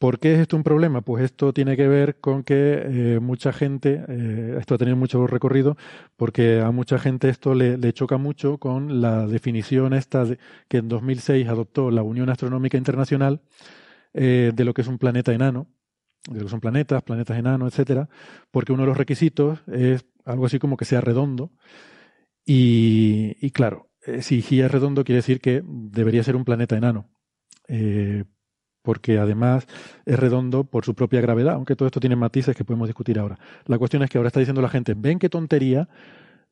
¿Por 0.00 0.18
qué 0.18 0.32
es 0.32 0.40
esto 0.40 0.56
un 0.56 0.62
problema? 0.62 1.02
Pues 1.02 1.22
esto 1.22 1.52
tiene 1.52 1.76
que 1.76 1.86
ver 1.86 2.20
con 2.20 2.42
que 2.42 2.54
eh, 3.16 3.20
mucha 3.20 3.52
gente, 3.52 4.02
eh, 4.08 4.56
esto 4.58 4.74
ha 4.74 4.78
tenido 4.78 4.96
mucho 4.96 5.26
recorrido, 5.26 5.76
porque 6.16 6.60
a 6.62 6.70
mucha 6.70 6.98
gente 6.98 7.28
esto 7.28 7.54
le, 7.54 7.92
choca 7.92 8.16
mucho 8.16 8.56
con 8.56 9.02
la 9.02 9.26
definición 9.26 9.92
esta 9.92 10.24
que 10.68 10.78
en 10.78 10.88
2006 10.88 11.46
adoptó 11.48 11.90
la 11.90 12.02
Unión 12.02 12.30
Astronómica 12.30 12.78
Internacional 12.78 13.42
eh, 14.14 14.52
de 14.54 14.64
lo 14.64 14.72
que 14.72 14.80
es 14.80 14.88
un 14.88 14.96
planeta 14.96 15.34
enano, 15.34 15.66
de 16.30 16.38
lo 16.38 16.44
que 16.46 16.50
son 16.50 16.60
planetas, 16.60 17.02
planetas 17.02 17.38
enanos, 17.38 17.70
etcétera, 17.70 18.08
porque 18.50 18.72
uno 18.72 18.84
de 18.84 18.88
los 18.88 18.96
requisitos 18.96 19.60
es 19.70 20.06
algo 20.24 20.46
así 20.46 20.58
como 20.58 20.78
que 20.78 20.86
sea 20.86 21.02
redondo. 21.02 21.52
Y, 22.46 23.50
claro, 23.50 23.90
si 24.20 24.40
Gia 24.40 24.64
es 24.66 24.72
redondo 24.72 25.04
quiere 25.04 25.18
decir 25.18 25.40
que 25.42 25.62
debería 25.66 26.24
ser 26.24 26.36
un 26.36 26.46
planeta 26.46 26.76
enano 26.76 27.10
porque 28.82 29.18
además 29.18 29.66
es 30.06 30.18
redondo 30.18 30.64
por 30.64 30.84
su 30.84 30.94
propia 30.94 31.20
gravedad, 31.20 31.54
aunque 31.54 31.76
todo 31.76 31.86
esto 31.86 32.00
tiene 32.00 32.16
matices 32.16 32.56
que 32.56 32.64
podemos 32.64 32.88
discutir 32.88 33.18
ahora. 33.18 33.38
La 33.66 33.78
cuestión 33.78 34.02
es 34.02 34.10
que 34.10 34.18
ahora 34.18 34.28
está 34.28 34.40
diciendo 34.40 34.62
la 34.62 34.68
gente, 34.68 34.94
ven 34.96 35.18
qué 35.18 35.28
tontería, 35.28 35.88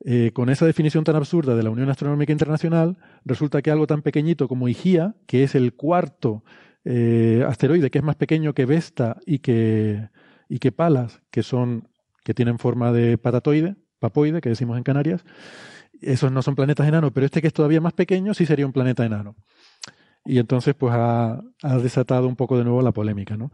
eh, 0.05 0.31
con 0.33 0.49
esa 0.49 0.65
definición 0.65 1.03
tan 1.03 1.15
absurda 1.15 1.55
de 1.55 1.63
la 1.63 1.69
Unión 1.69 1.89
Astronómica 1.89 2.31
Internacional, 2.31 2.97
resulta 3.25 3.61
que 3.61 3.71
algo 3.71 3.85
tan 3.85 4.01
pequeñito 4.01 4.47
como 4.47 4.69
Igía, 4.69 5.15
que 5.25 5.43
es 5.43 5.55
el 5.55 5.73
cuarto 5.73 6.43
eh, 6.85 7.43
asteroide, 7.47 7.91
que 7.91 7.97
es 7.97 8.03
más 8.03 8.15
pequeño 8.15 8.53
que 8.53 8.65
Vesta 8.65 9.17
y 9.25 9.39
que, 9.39 10.09
y 10.47 10.59
que 10.59 10.71
Palas, 10.71 11.21
que 11.31 11.43
son 11.43 11.89
que 12.23 12.33
tienen 12.33 12.59
forma 12.59 12.91
de 12.91 13.17
patatoide, 13.17 13.75
papoide, 13.99 14.39
que 14.39 14.49
decimos 14.49 14.77
en 14.77 14.83
Canarias, 14.83 15.25
esos 16.01 16.31
no 16.31 16.41
son 16.41 16.55
planetas 16.55 16.87
enanos, 16.87 17.11
pero 17.13 17.25
este 17.25 17.41
que 17.41 17.47
es 17.47 17.53
todavía 17.53 17.81
más 17.81 17.93
pequeño 17.93 18.33
sí 18.33 18.45
sería 18.45 18.65
un 18.65 18.71
planeta 18.71 19.05
enano. 19.05 19.35
Y 20.25 20.39
entonces, 20.39 20.75
pues 20.75 20.93
ha, 20.95 21.41
desatado 21.81 22.27
un 22.27 22.35
poco 22.35 22.57
de 22.57 22.63
nuevo 22.63 22.81
la 22.81 22.91
polémica, 22.91 23.37
¿no? 23.37 23.51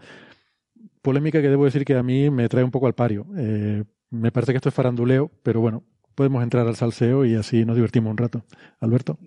Polémica 1.02 1.42
que 1.42 1.50
debo 1.50 1.66
decir 1.66 1.86
que 1.86 1.96
a 1.96 2.04
mí 2.04 2.30
me 2.30 2.50
trae 2.50 2.64
un 2.64 2.72
poco 2.72 2.88
al 2.88 2.96
pario. 2.96 3.28
Eh, 3.38 3.84
me 4.10 4.32
parece 4.32 4.54
que 4.54 4.58
esto 4.58 4.70
es 4.70 4.76
faranduleo, 4.76 5.32
pero 5.44 5.62
bueno, 5.62 5.84
podemos 6.16 6.42
entrar 6.44 6.68
al 6.68 6.76
salseo 6.76 7.26
y 7.26 7.36
así 7.36 7.66
nos 7.66 7.76
divertimos 7.76 8.12
un 8.12 8.18
rato. 8.18 8.46
Alberto. 8.80 9.20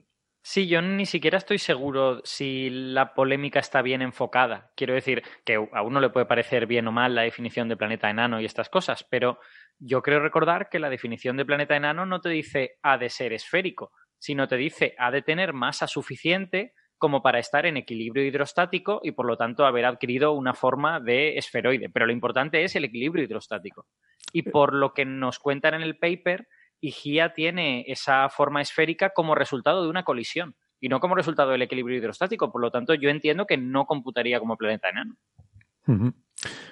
Sí, 0.43 0.67
yo 0.67 0.81
ni 0.81 1.05
siquiera 1.05 1.37
estoy 1.37 1.59
seguro 1.59 2.23
si 2.25 2.71
la 2.71 3.13
polémica 3.13 3.61
está 3.61 3.83
bien 3.83 4.01
enfocada. 4.01 4.73
Quiero 4.77 4.95
decir 4.95 5.23
que 5.45 5.57
a 5.73 5.83
uno 5.83 6.01
le 6.01 6.09
puede 6.09 6.25
parecer 6.25 6.67
bien 6.67 6.89
o 6.89 6.93
mal 6.93 7.15
la 7.15 7.23
definición 7.23 7.69
de 7.69 7.77
planeta 7.77 8.09
enano 8.09 8.41
y 8.41 8.47
estas 8.47 8.71
cosas, 8.71 9.05
pero 9.11 9.39
yo 9.79 10.01
creo 10.01 10.21
recordar 10.21 10.71
que 10.71 10.79
la 10.79 10.89
definición 10.89 11.37
de 11.37 11.45
planeta 11.45 11.77
enano 11.77 12.07
no 12.07 12.23
te 12.23 12.31
dice 12.31 12.79
ha 12.83 12.97
de 12.97 13.11
ser 13.11 13.35
esférico, 13.35 13.93
sino 14.19 14.49
te 14.49 14.57
dice 14.57 14.95
ha 14.97 15.11
de 15.11 15.21
tener 15.21 15.53
masa 15.53 15.87
suficiente 15.87 16.73
como 16.99 17.23
para 17.23 17.39
estar 17.39 17.65
en 17.65 17.77
equilibrio 17.77 18.25
hidrostático 18.25 19.01
y 19.03 19.13
por 19.13 19.27
lo 19.27 19.37
tanto 19.37 19.65
haber 19.65 19.87
adquirido 19.87 20.33
una 20.33 20.53
forma 20.53 21.01
de 21.01 21.39
esferoide. 21.39 21.89
Pero 21.89 22.07
lo 22.07 22.13
importante 22.13 22.65
es 22.65 22.75
el 22.77 22.85
equilibrio 22.85 23.25
hidrostático. 23.25 23.87
Y 24.33 24.43
por 24.43 24.75
lo 24.75 24.93
que 24.93 25.05
nos 25.05 25.39
cuentan 25.39 25.75
en 25.75 25.83
el 25.83 25.97
paper, 25.97 26.49
Igía 26.81 27.33
tiene 27.33 27.85
esa 27.89 28.29
forma 28.29 28.61
esférica 28.61 29.11
como 29.11 29.35
resultado 29.35 29.83
de 29.83 29.89
una 29.89 30.05
colisión 30.05 30.55
y 30.81 30.89
no 30.89 31.01
como 31.01 31.15
resultado 31.15 31.51
del 31.51 31.63
equilibrio 31.63 31.97
hidrostático. 31.97 32.53
Por 32.53 32.61
lo 32.61 32.71
tanto, 32.71 32.95
yo 32.95 33.11
entiendo 33.11 33.47
que 33.47 33.57
no 33.57 33.87
computaría 33.87 34.39
como 34.39 34.57
planeta 34.57 34.91
enano. 34.91 35.17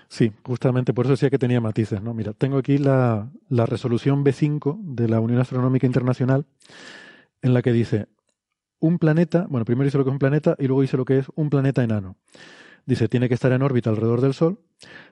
Sí, 0.08 0.30
justamente 0.44 0.92
por 0.92 1.06
eso 1.06 1.12
decía 1.14 1.30
que 1.30 1.38
tenía 1.38 1.60
matices, 1.60 2.02
¿no? 2.02 2.12
Mira, 2.12 2.34
tengo 2.34 2.58
aquí 2.58 2.78
la, 2.78 3.30
la 3.48 3.66
resolución 3.66 4.24
B5 4.24 4.78
de 4.82 5.08
la 5.08 5.20
Unión 5.20 5.40
Astronómica 5.40 5.86
Internacional 5.86 6.44
en 7.42 7.54
la 7.54 7.62
que 7.62 7.72
dice 7.72 8.06
un 8.78 8.98
planeta, 8.98 9.46
bueno, 9.48 9.64
primero 9.64 9.84
dice 9.84 9.98
lo 9.98 10.04
que 10.04 10.10
es 10.10 10.14
un 10.14 10.18
planeta 10.18 10.56
y 10.58 10.66
luego 10.66 10.82
dice 10.82 10.96
lo 10.96 11.04
que 11.04 11.18
es 11.18 11.26
un 11.34 11.50
planeta 11.50 11.82
enano. 11.82 12.16
Dice, 12.86 13.08
tiene 13.08 13.28
que 13.28 13.34
estar 13.34 13.50
en 13.50 13.62
órbita 13.62 13.90
alrededor 13.90 14.20
del 14.20 14.32
Sol, 14.32 14.60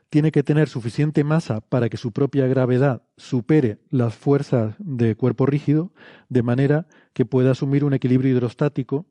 tiene 0.08 0.30
que 0.30 0.44
tener 0.44 0.68
suficiente 0.68 1.24
masa 1.24 1.60
para 1.60 1.88
que 1.88 1.96
su 1.96 2.12
propia 2.12 2.46
gravedad 2.46 3.02
supere 3.16 3.78
las 3.90 4.14
fuerzas 4.14 4.76
de 4.78 5.16
cuerpo 5.16 5.44
rígido, 5.44 5.92
de 6.28 6.44
manera 6.44 6.86
que 7.14 7.26
pueda 7.26 7.50
asumir 7.50 7.84
un 7.84 7.92
equilibrio 7.92 8.30
hidrostático, 8.30 9.06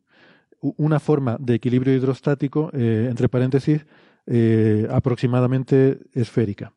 una 0.61 1.01
forma 1.01 1.35
de 1.41 1.55
equilibrio 1.55 1.93
hidrostático, 1.93 2.69
eh, 2.73 3.07
entre 3.09 3.27
paréntesis, 3.27 3.85
eh, 4.27 4.87
aproximadamente 4.89 5.99
esférica. 6.13 6.73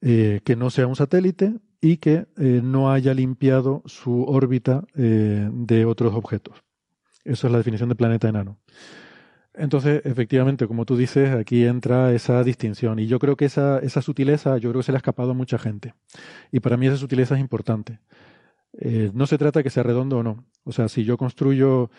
Eh, 0.00 0.40
que 0.44 0.56
no 0.56 0.70
sea 0.70 0.86
un 0.86 0.96
satélite, 0.96 1.54
y 1.84 1.98
que 1.98 2.26
eh, 2.38 2.62
no 2.64 2.90
haya 2.90 3.12
limpiado 3.12 3.82
su 3.84 4.24
órbita 4.24 4.84
eh, 4.96 5.50
de 5.52 5.84
otros 5.84 6.14
objetos. 6.14 6.64
Esa 7.24 7.46
es 7.46 7.52
la 7.52 7.58
definición 7.58 7.90
de 7.90 7.94
planeta 7.94 8.26
enano. 8.26 8.56
Entonces, 9.52 10.00
efectivamente, 10.06 10.66
como 10.66 10.86
tú 10.86 10.96
dices, 10.96 11.34
aquí 11.34 11.66
entra 11.66 12.12
esa 12.12 12.42
distinción. 12.42 13.00
Y 13.00 13.06
yo 13.06 13.18
creo 13.18 13.36
que 13.36 13.44
esa, 13.44 13.80
esa 13.80 14.00
sutileza, 14.00 14.56
yo 14.56 14.70
creo 14.70 14.80
que 14.80 14.86
se 14.86 14.92
le 14.92 14.96
ha 14.96 15.04
escapado 15.04 15.32
a 15.32 15.34
mucha 15.34 15.58
gente. 15.58 15.92
Y 16.50 16.60
para 16.60 16.78
mí 16.78 16.86
esa 16.86 16.96
sutileza 16.96 17.34
es 17.34 17.42
importante. 17.42 18.00
Eh, 18.80 19.10
no 19.12 19.26
se 19.26 19.36
trata 19.36 19.62
que 19.62 19.68
sea 19.68 19.82
redondo 19.82 20.16
o 20.16 20.22
no. 20.22 20.42
O 20.64 20.72
sea, 20.72 20.88
si 20.88 21.04
yo 21.04 21.18
construyo 21.18 21.90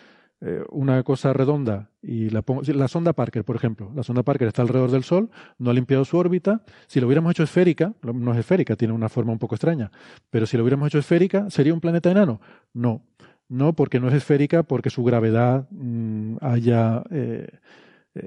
eh, 0.42 0.62
una 0.68 1.02
cosa 1.02 1.32
redonda 1.32 1.90
y 2.02 2.28
la 2.28 2.42
pongo, 2.42 2.60
la 2.62 2.88
sonda 2.88 3.14
Parker, 3.14 3.42
por 3.42 3.56
ejemplo, 3.56 3.90
la 3.94 4.02
sonda 4.02 4.22
Parker 4.22 4.48
está 4.48 4.60
alrededor 4.60 4.90
del 4.90 5.02
Sol, 5.02 5.30
no 5.58 5.70
ha 5.70 5.74
limpiado 5.74 6.04
su 6.04 6.18
órbita. 6.18 6.62
Si 6.86 7.00
lo 7.00 7.06
hubiéramos 7.06 7.30
hecho 7.30 7.42
esférica, 7.42 7.94
no 8.02 8.32
es 8.32 8.38
esférica, 8.38 8.76
tiene 8.76 8.92
una 8.92 9.08
forma 9.08 9.32
un 9.32 9.38
poco 9.38 9.54
extraña, 9.54 9.90
pero 10.28 10.44
si 10.46 10.58
lo 10.58 10.62
hubiéramos 10.62 10.88
hecho 10.88 10.98
esférica, 10.98 11.48
¿sería 11.48 11.72
un 11.72 11.80
planeta 11.80 12.10
enano? 12.10 12.40
No, 12.74 13.02
no 13.48 13.72
porque 13.72 13.98
no 13.98 14.08
es 14.08 14.14
esférica, 14.14 14.62
porque 14.62 14.90
su 14.90 15.04
gravedad 15.04 15.68
mm, 15.70 16.36
haya 16.42 17.02
eh, 17.10 17.48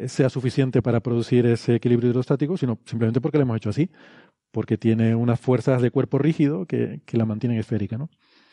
sea 0.07 0.29
suficiente 0.29 0.81
para 0.81 1.01
producir 1.01 1.45
ese 1.45 1.75
equilibrio 1.75 2.09
hidrostático, 2.09 2.57
sino 2.57 2.79
simplemente 2.85 3.21
porque 3.21 3.37
lo 3.37 3.43
hemos 3.43 3.57
hecho 3.57 3.69
así, 3.69 3.91
porque 4.51 4.77
tiene 4.77 5.13
unas 5.13 5.39
fuerzas 5.39 5.81
de 5.81 5.91
cuerpo 5.91 6.17
rígido 6.17 6.65
que, 6.65 7.01
que 7.05 7.17
la 7.17 7.25
mantienen 7.25 7.59
esférica, 7.59 7.99
¿no? 7.99 8.09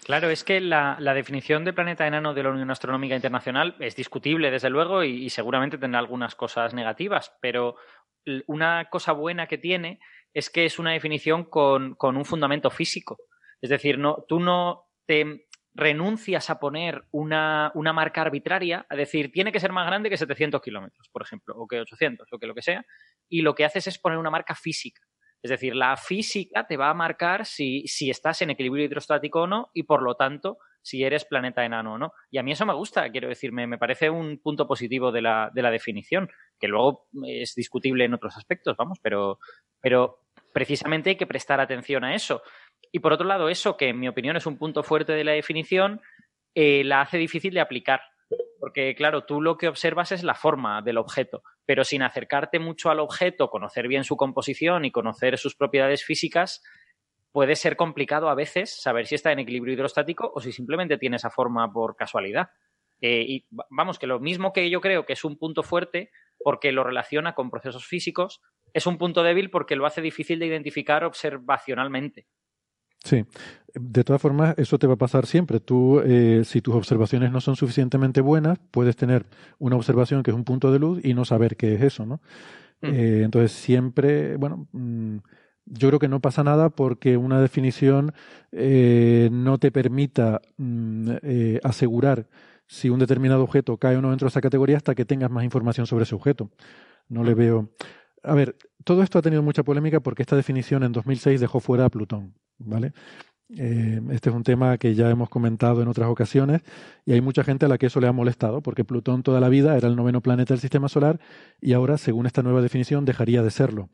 Claro, 0.06 0.30
es 0.30 0.44
que 0.44 0.60
la, 0.60 0.96
definición 1.16 1.64
de 1.64 1.72
planeta 1.72 2.06
enano 2.06 2.32
de 2.32 2.44
la 2.44 2.50
Unión 2.50 2.70
Astronómica 2.70 3.16
Internacional 3.16 3.74
es 3.80 3.96
discutible, 3.96 4.52
desde 4.52 4.70
luego, 4.70 5.02
y, 5.02 5.28
seguramente 5.30 5.78
tendrá 5.78 5.98
algunas 5.98 6.36
cosas 6.36 6.74
negativas, 6.74 7.36
pero 7.40 7.74
una 8.46 8.88
cosa 8.88 9.10
buena 9.10 9.48
que 9.48 9.58
tiene 9.58 9.98
es 10.32 10.48
que 10.48 10.64
es 10.64 10.78
una 10.78 10.92
definición 10.92 11.42
con, 11.42 11.96
un 12.00 12.24
fundamento 12.24 12.70
físico. 12.70 13.18
Es 13.60 13.68
decir, 13.68 13.98
no, 13.98 14.24
tú 14.28 14.38
no 14.38 14.84
te 15.06 15.48
renuncias 15.74 16.50
a 16.50 16.60
poner 16.60 17.02
una, 17.10 17.72
una, 17.74 17.92
marca 17.92 18.22
arbitraria, 18.22 18.86
a 18.88 18.94
decir, 18.94 19.32
tiene 19.32 19.50
que 19.50 19.58
ser 19.58 19.72
más 19.72 19.88
grande 19.88 20.08
que 20.08 20.16
700 20.16 20.62
kilómetros, 20.62 21.08
por 21.08 21.22
ejemplo, 21.22 21.56
o 21.56 21.66
que 21.66 21.80
800, 21.80 22.32
o 22.32 22.38
que 22.38 22.46
lo 22.46 22.54
que 22.54 22.62
sea, 22.62 22.86
y 23.28 23.42
lo 23.42 23.56
que 23.56 23.64
haces 23.64 23.88
es 23.88 23.98
poner 23.98 24.18
una 24.18 24.30
marca 24.30 24.54
física. 24.54 25.02
Es 25.42 25.50
decir, 25.50 25.76
la 25.76 25.96
física 25.96 26.66
te 26.66 26.76
va 26.76 26.90
a 26.90 26.94
marcar 26.94 27.46
si, 27.46 27.84
estás 28.08 28.42
en 28.42 28.50
equilibrio 28.50 28.84
hidrostático 28.84 29.42
o 29.42 29.46
no 29.46 29.70
y 29.74 29.84
por 29.84 30.02
lo 30.02 30.14
tanto 30.14 30.58
si 30.82 31.04
eres 31.04 31.24
planeta 31.24 31.64
enano 31.64 31.94
o 31.94 31.98
no. 31.98 32.12
Y 32.30 32.38
a 32.38 32.42
mí 32.42 32.52
eso 32.52 32.64
me 32.64 32.74
gusta, 32.74 33.10
quiero 33.10 33.28
decir, 33.28 33.52
me, 33.52 33.78
parece 33.78 34.08
un 34.08 34.38
punto 34.38 34.66
positivo 34.66 35.10
de 35.10 35.22
la, 35.22 35.50
definición, 35.52 36.28
que 36.58 36.68
luego 36.68 37.08
es 37.26 37.54
discutible 37.54 38.04
en 38.04 38.14
otros 38.14 38.36
aspectos, 38.36 38.76
vamos, 38.76 38.98
pero, 39.02 39.38
pero 39.80 40.20
precisamente 40.52 41.10
hay 41.10 41.16
que 41.16 41.26
prestar 41.26 41.60
atención 41.60 42.04
a 42.04 42.14
eso. 42.14 42.42
Y 42.92 43.00
por 43.00 43.12
otro 43.12 43.26
lado, 43.26 43.48
eso 43.48 43.76
que 43.76 43.88
en 43.88 43.98
mi 43.98 44.08
opinión 44.08 44.36
es 44.36 44.46
un 44.46 44.58
punto 44.58 44.82
fuerte 44.82 45.12
de 45.12 45.24
la 45.24 45.32
definición, 45.32 46.00
eh, 46.54 46.84
la 46.84 47.02
hace 47.02 47.18
difícil 47.18 47.52
de 47.52 47.60
aplicar. 47.60 48.00
Porque, 48.58 48.94
claro, 48.94 49.24
tú 49.24 49.40
lo 49.40 49.56
que 49.58 49.68
observas 49.68 50.12
es 50.12 50.22
la 50.22 50.34
forma 50.34 50.80
del 50.82 50.98
objeto, 50.98 51.42
pero 51.66 51.84
sin 51.84 52.02
acercarte 52.02 52.58
mucho 52.58 52.90
al 52.90 53.00
objeto, 53.00 53.50
conocer 53.50 53.88
bien 53.88 54.04
su 54.04 54.16
composición 54.16 54.84
y 54.84 54.90
conocer 54.90 55.36
sus 55.38 55.54
propiedades 55.54 56.04
físicas, 56.04 56.62
puede 57.32 57.54
ser 57.54 57.76
complicado 57.76 58.30
a 58.30 58.34
veces 58.34 58.80
saber 58.80 59.06
si 59.06 59.14
está 59.14 59.30
en 59.30 59.40
equilibrio 59.40 59.74
hidrostático 59.74 60.32
o 60.34 60.40
si 60.40 60.52
simplemente 60.52 60.96
tiene 60.96 61.16
esa 61.16 61.28
forma 61.28 61.70
por 61.70 61.94
casualidad. 61.94 62.48
Eh, 63.02 63.24
y 63.28 63.46
vamos, 63.68 63.98
que 63.98 64.06
lo 64.06 64.20
mismo 64.20 64.54
que 64.54 64.70
yo 64.70 64.80
creo 64.80 65.04
que 65.04 65.12
es 65.12 65.24
un 65.24 65.36
punto 65.36 65.62
fuerte 65.62 66.10
porque 66.42 66.72
lo 66.72 66.82
relaciona 66.82 67.34
con 67.34 67.50
procesos 67.50 67.84
físicos, 67.86 68.40
es 68.72 68.86
un 68.86 68.96
punto 68.98 69.22
débil 69.22 69.50
porque 69.50 69.76
lo 69.76 69.86
hace 69.86 70.00
difícil 70.00 70.38
de 70.38 70.46
identificar 70.46 71.04
observacionalmente. 71.04 72.26
Sí, 73.06 73.24
de 73.72 74.02
todas 74.02 74.20
formas, 74.20 74.54
eso 74.58 74.80
te 74.80 74.88
va 74.88 74.94
a 74.94 74.98
pasar 74.98 75.26
siempre. 75.26 75.60
Tú, 75.60 76.00
eh, 76.00 76.42
si 76.44 76.60
tus 76.60 76.74
observaciones 76.74 77.30
no 77.30 77.40
son 77.40 77.54
suficientemente 77.54 78.20
buenas, 78.20 78.58
puedes 78.72 78.96
tener 78.96 79.26
una 79.60 79.76
observación 79.76 80.24
que 80.24 80.32
es 80.32 80.36
un 80.36 80.42
punto 80.42 80.72
de 80.72 80.80
luz 80.80 81.04
y 81.04 81.14
no 81.14 81.24
saber 81.24 81.56
qué 81.56 81.74
es 81.74 81.82
eso, 81.82 82.04
¿no? 82.04 82.20
Mm. 82.82 82.86
Eh, 82.86 83.22
entonces, 83.22 83.52
siempre, 83.52 84.36
bueno, 84.38 84.66
mm, 84.72 85.18
yo 85.66 85.88
creo 85.88 86.00
que 86.00 86.08
no 86.08 86.20
pasa 86.20 86.42
nada 86.42 86.70
porque 86.70 87.16
una 87.16 87.40
definición 87.40 88.12
eh, 88.50 89.28
no 89.30 89.58
te 89.58 89.70
permita 89.70 90.40
mm, 90.56 91.10
asegurar 91.62 92.26
si 92.66 92.90
un 92.90 92.98
determinado 92.98 93.44
objeto 93.44 93.76
cae 93.76 93.96
o 93.96 94.02
no 94.02 94.10
dentro 94.10 94.26
de 94.26 94.30
esa 94.30 94.40
categoría 94.40 94.78
hasta 94.78 94.96
que 94.96 95.04
tengas 95.04 95.30
más 95.30 95.44
información 95.44 95.86
sobre 95.86 96.02
ese 96.02 96.16
objeto. 96.16 96.50
No 97.08 97.22
le 97.22 97.34
veo. 97.34 97.70
A 98.24 98.34
ver, 98.34 98.56
todo 98.84 99.02
esto 99.02 99.18
ha 99.20 99.22
tenido 99.22 99.42
mucha 99.42 99.62
polémica 99.62 100.00
porque 100.00 100.22
esta 100.22 100.34
definición 100.34 100.82
en 100.82 100.92
2006 100.92 101.40
dejó 101.40 101.60
fuera 101.60 101.84
a 101.84 101.90
Plutón. 101.90 102.34
¿Vale? 102.58 102.92
Eh, 103.48 104.00
este 104.10 104.30
es 104.30 104.34
un 104.34 104.42
tema 104.42 104.76
que 104.76 104.94
ya 104.96 105.08
hemos 105.08 105.28
comentado 105.28 105.80
en 105.80 105.86
otras 105.86 106.08
ocasiones 106.08 106.62
y 107.04 107.12
hay 107.12 107.20
mucha 107.20 107.44
gente 107.44 107.66
a 107.66 107.68
la 107.68 107.78
que 107.78 107.86
eso 107.86 108.00
le 108.00 108.08
ha 108.08 108.12
molestado, 108.12 108.60
porque 108.60 108.84
Plutón 108.84 109.22
toda 109.22 109.40
la 109.40 109.48
vida 109.48 109.76
era 109.76 109.88
el 109.88 109.94
noveno 109.96 110.20
planeta 110.20 110.54
del 110.54 110.60
sistema 110.60 110.88
solar 110.88 111.20
y 111.60 111.72
ahora, 111.72 111.96
según 111.98 112.26
esta 112.26 112.42
nueva 112.42 112.60
definición, 112.60 113.04
dejaría 113.04 113.42
de 113.42 113.50
serlo. 113.50 113.88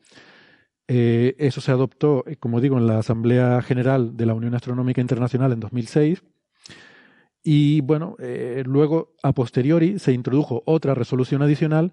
Eh, 0.87 1.35
eso 1.37 1.61
se 1.61 1.71
adoptó, 1.71 2.23
eh, 2.27 2.35
como 2.37 2.61
digo, 2.61 2.77
en 2.77 2.87
la 2.87 2.99
Asamblea 2.99 3.61
General 3.61 4.17
de 4.17 4.25
la 4.25 4.33
Unión 4.33 4.55
Astronómica 4.55 5.01
Internacional 5.01 5.53
en 5.53 5.59
2006. 5.59 6.23
Y 7.45 7.81
bueno, 7.81 8.15
luego, 8.63 9.15
a 9.21 9.33
posteriori, 9.33 9.99
se 9.99 10.13
introdujo 10.13 10.63
otra 10.65 10.95
resolución 10.95 11.41
adicional 11.41 11.91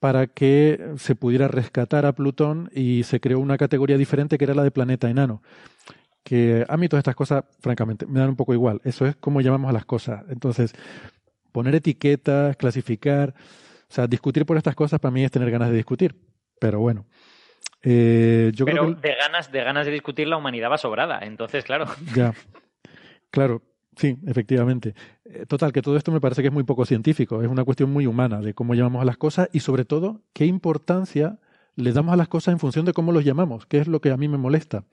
para 0.00 0.26
que 0.26 0.94
se 0.96 1.14
pudiera 1.14 1.46
rescatar 1.46 2.04
a 2.04 2.14
Plutón 2.16 2.68
y 2.74 3.04
se 3.04 3.20
creó 3.20 3.38
una 3.38 3.58
categoría 3.58 3.96
diferente 3.96 4.38
que 4.38 4.44
era 4.44 4.54
la 4.54 4.64
de 4.64 4.72
planeta 4.72 5.08
enano 5.08 5.40
que 6.22 6.64
a 6.68 6.76
mí 6.76 6.88
todas 6.88 7.00
estas 7.00 7.16
cosas, 7.16 7.44
francamente, 7.60 8.06
me 8.06 8.20
dan 8.20 8.30
un 8.30 8.36
poco 8.36 8.52
igual. 8.54 8.80
Eso 8.84 9.06
es 9.06 9.16
como 9.16 9.40
llamamos 9.40 9.70
a 9.70 9.72
las 9.72 9.84
cosas. 9.84 10.24
Entonces, 10.28 10.74
poner 11.52 11.74
etiquetas, 11.74 12.56
clasificar, 12.56 13.34
o 13.88 13.92
sea, 13.92 14.06
discutir 14.06 14.44
por 14.44 14.56
estas 14.56 14.74
cosas 14.74 15.00
para 15.00 15.12
mí 15.12 15.24
es 15.24 15.30
tener 15.30 15.50
ganas 15.50 15.70
de 15.70 15.76
discutir. 15.76 16.16
Pero 16.60 16.80
bueno. 16.80 17.06
Eh, 17.82 18.50
yo 18.54 18.64
Pero 18.64 18.84
creo 18.84 19.00
que... 19.00 19.08
de 19.08 19.14
ganas, 19.14 19.52
de 19.52 19.64
ganas 19.64 19.86
de 19.86 19.92
discutir 19.92 20.28
la 20.28 20.36
humanidad 20.36 20.70
va 20.70 20.78
sobrada, 20.78 21.20
entonces, 21.22 21.64
claro. 21.64 21.86
Ya. 22.14 22.34
Claro, 23.30 23.62
sí, 23.96 24.16
efectivamente. 24.26 24.94
Eh, 25.24 25.46
total, 25.46 25.72
que 25.72 25.82
todo 25.82 25.96
esto 25.96 26.10
me 26.10 26.20
parece 26.20 26.42
que 26.42 26.48
es 26.48 26.54
muy 26.54 26.64
poco 26.64 26.84
científico, 26.86 27.42
es 27.42 27.48
una 27.48 27.64
cuestión 27.64 27.90
muy 27.90 28.06
humana 28.06 28.40
de 28.40 28.54
cómo 28.54 28.74
llamamos 28.74 29.02
a 29.02 29.04
las 29.04 29.16
cosas 29.16 29.48
y 29.52 29.60
sobre 29.60 29.84
todo 29.84 30.22
qué 30.32 30.46
importancia 30.46 31.38
le 31.76 31.92
damos 31.92 32.12
a 32.12 32.16
las 32.16 32.28
cosas 32.28 32.52
en 32.52 32.58
función 32.58 32.84
de 32.84 32.92
cómo 32.92 33.12
los 33.12 33.24
llamamos, 33.24 33.66
que 33.66 33.78
es 33.78 33.86
lo 33.86 34.00
que 34.00 34.10
a 34.10 34.16
mí 34.16 34.26
me 34.28 34.38
molesta. 34.38 34.84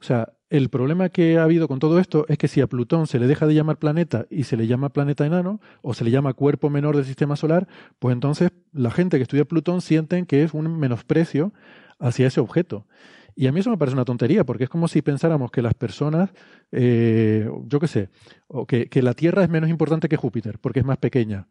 O 0.00 0.04
sea, 0.04 0.32
el 0.48 0.68
problema 0.68 1.08
que 1.08 1.38
ha 1.38 1.42
habido 1.42 1.66
con 1.66 1.78
todo 1.78 1.98
esto 1.98 2.24
es 2.28 2.38
que 2.38 2.48
si 2.48 2.60
a 2.60 2.66
Plutón 2.66 3.06
se 3.06 3.18
le 3.18 3.26
deja 3.26 3.46
de 3.46 3.54
llamar 3.54 3.78
planeta 3.78 4.26
y 4.30 4.44
se 4.44 4.56
le 4.56 4.66
llama 4.66 4.90
planeta 4.90 5.26
enano 5.26 5.60
o 5.82 5.94
se 5.94 6.04
le 6.04 6.10
llama 6.10 6.34
cuerpo 6.34 6.70
menor 6.70 6.96
del 6.96 7.04
sistema 7.04 7.34
solar, 7.36 7.66
pues 7.98 8.12
entonces 8.12 8.50
la 8.72 8.90
gente 8.90 9.16
que 9.16 9.22
estudia 9.22 9.44
Plutón 9.44 9.80
sienten 9.80 10.26
que 10.26 10.42
es 10.44 10.54
un 10.54 10.78
menosprecio 10.78 11.52
hacia 11.98 12.28
ese 12.28 12.40
objeto. 12.40 12.86
Y 13.34 13.48
a 13.48 13.52
mí 13.52 13.60
eso 13.60 13.70
me 13.70 13.76
parece 13.76 13.94
una 13.94 14.06
tontería, 14.06 14.44
porque 14.44 14.64
es 14.64 14.70
como 14.70 14.88
si 14.88 15.02
pensáramos 15.02 15.50
que 15.50 15.60
las 15.60 15.74
personas, 15.74 16.30
eh, 16.72 17.50
yo 17.66 17.80
qué 17.80 17.86
sé, 17.86 18.08
o 18.46 18.66
que, 18.66 18.88
que 18.88 19.02
la 19.02 19.12
Tierra 19.12 19.42
es 19.42 19.50
menos 19.50 19.68
importante 19.68 20.08
que 20.08 20.16
Júpiter, 20.16 20.58
porque 20.58 20.80
es 20.80 20.86
más 20.86 20.96
pequeña. 20.96 21.46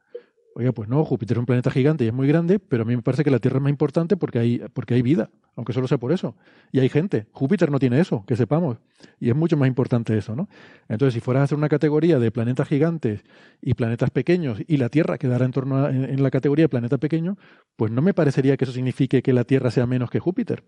Oiga, 0.57 0.71
pues 0.71 0.87
no, 0.87 1.03
Júpiter 1.03 1.35
es 1.35 1.39
un 1.39 1.45
planeta 1.45 1.69
gigante 1.69 2.05
y 2.05 2.07
es 2.07 2.13
muy 2.13 2.29
grande, 2.29 2.59
pero 2.59 2.83
a 2.83 2.85
mí 2.85 2.95
me 2.95 3.01
parece 3.01 3.25
que 3.25 3.29
la 3.29 3.39
Tierra 3.39 3.57
es 3.57 3.63
más 3.63 3.69
importante 3.69 4.15
porque 4.15 4.39
hay, 4.39 4.61
porque 4.71 4.93
hay 4.93 5.01
vida, 5.01 5.29
aunque 5.57 5.73
solo 5.73 5.85
sea 5.85 5.97
por 5.97 6.13
eso. 6.13 6.37
Y 6.71 6.79
hay 6.79 6.87
gente. 6.87 7.27
Júpiter 7.33 7.69
no 7.69 7.77
tiene 7.77 7.99
eso, 7.99 8.23
que 8.25 8.37
sepamos. 8.37 8.77
Y 9.19 9.29
es 9.29 9.35
mucho 9.35 9.57
más 9.57 9.67
importante 9.67 10.17
eso, 10.17 10.33
¿no? 10.33 10.47
Entonces, 10.87 11.13
si 11.13 11.19
fueras 11.19 11.41
a 11.41 11.43
hacer 11.43 11.57
una 11.57 11.67
categoría 11.67 12.19
de 12.19 12.31
planetas 12.31 12.69
gigantes 12.69 13.25
y 13.61 13.73
planetas 13.73 14.11
pequeños 14.11 14.59
y 14.65 14.77
la 14.77 14.87
Tierra 14.87 15.17
quedara 15.17 15.43
en 15.43 15.51
torno 15.51 15.89
en, 15.89 16.05
en 16.05 16.23
la 16.23 16.31
categoría 16.31 16.63
de 16.63 16.69
planeta 16.69 16.97
pequeño, 16.99 17.37
pues 17.75 17.91
no 17.91 18.01
me 18.01 18.13
parecería 18.13 18.55
que 18.55 18.63
eso 18.63 18.71
signifique 18.71 19.21
que 19.21 19.33
la 19.33 19.43
Tierra 19.43 19.71
sea 19.71 19.85
menos 19.87 20.09
que 20.09 20.21
Júpiter. 20.21 20.63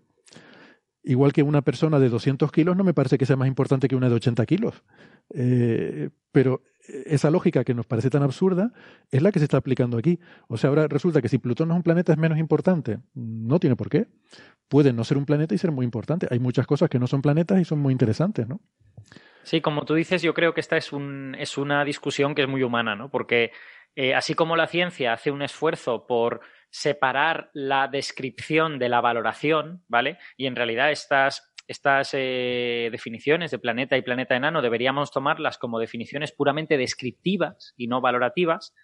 Igual 1.08 1.32
que 1.32 1.42
una 1.42 1.62
persona 1.62 1.98
de 1.98 2.10
200 2.10 2.52
kilos 2.52 2.76
no 2.76 2.84
me 2.84 2.92
parece 2.92 3.16
que 3.16 3.24
sea 3.24 3.36
más 3.36 3.48
importante 3.48 3.88
que 3.88 3.96
una 3.96 4.10
de 4.10 4.16
80 4.16 4.44
kilos. 4.44 4.82
Eh, 5.34 6.10
pero 6.32 6.60
esa 7.06 7.30
lógica 7.30 7.64
que 7.64 7.72
nos 7.72 7.86
parece 7.86 8.10
tan 8.10 8.22
absurda 8.22 8.72
es 9.10 9.22
la 9.22 9.32
que 9.32 9.38
se 9.38 9.46
está 9.46 9.56
aplicando 9.56 9.96
aquí. 9.96 10.20
O 10.48 10.58
sea, 10.58 10.68
ahora 10.68 10.86
resulta 10.86 11.22
que 11.22 11.30
si 11.30 11.38
Plutón 11.38 11.68
no 11.68 11.74
es 11.74 11.78
un 11.78 11.82
planeta 11.82 12.12
es 12.12 12.18
menos 12.18 12.36
importante. 12.36 12.98
No 13.14 13.58
tiene 13.58 13.74
por 13.74 13.88
qué. 13.88 14.08
Puede 14.68 14.92
no 14.92 15.02
ser 15.02 15.16
un 15.16 15.24
planeta 15.24 15.54
y 15.54 15.58
ser 15.58 15.72
muy 15.72 15.86
importante. 15.86 16.28
Hay 16.30 16.40
muchas 16.40 16.66
cosas 16.66 16.90
que 16.90 16.98
no 16.98 17.06
son 17.06 17.22
planetas 17.22 17.58
y 17.58 17.64
son 17.64 17.78
muy 17.78 17.92
interesantes, 17.92 18.46
¿no? 18.46 18.60
Sí, 19.44 19.62
como 19.62 19.86
tú 19.86 19.94
dices, 19.94 20.20
yo 20.20 20.34
creo 20.34 20.52
que 20.52 20.60
esta 20.60 20.76
es, 20.76 20.92
un, 20.92 21.34
es 21.38 21.56
una 21.56 21.86
discusión 21.86 22.34
que 22.34 22.42
es 22.42 22.48
muy 22.48 22.62
humana, 22.62 22.96
¿no? 22.96 23.08
Porque 23.08 23.52
eh, 23.96 24.14
así 24.14 24.34
como 24.34 24.56
la 24.56 24.66
ciencia 24.66 25.14
hace 25.14 25.30
un 25.30 25.40
esfuerzo 25.40 26.06
por 26.06 26.42
separar 26.70 27.50
la 27.54 27.88
descripción 27.88 28.78
de 28.78 28.88
la 28.88 29.00
valoración, 29.00 29.84
¿vale? 29.88 30.18
Y 30.36 30.46
en 30.46 30.56
realidad 30.56 30.90
estas, 30.90 31.52
estas 31.66 32.10
eh, 32.12 32.88
definiciones 32.92 33.50
de 33.50 33.58
planeta 33.58 33.96
y 33.96 34.02
planeta 34.02 34.36
enano 34.36 34.62
deberíamos 34.62 35.10
tomarlas 35.10 35.58
como 35.58 35.78
definiciones 35.78 36.32
puramente 36.32 36.76
descriptivas 36.76 37.74
y 37.76 37.86
no 37.86 38.00
valorativas. 38.00 38.74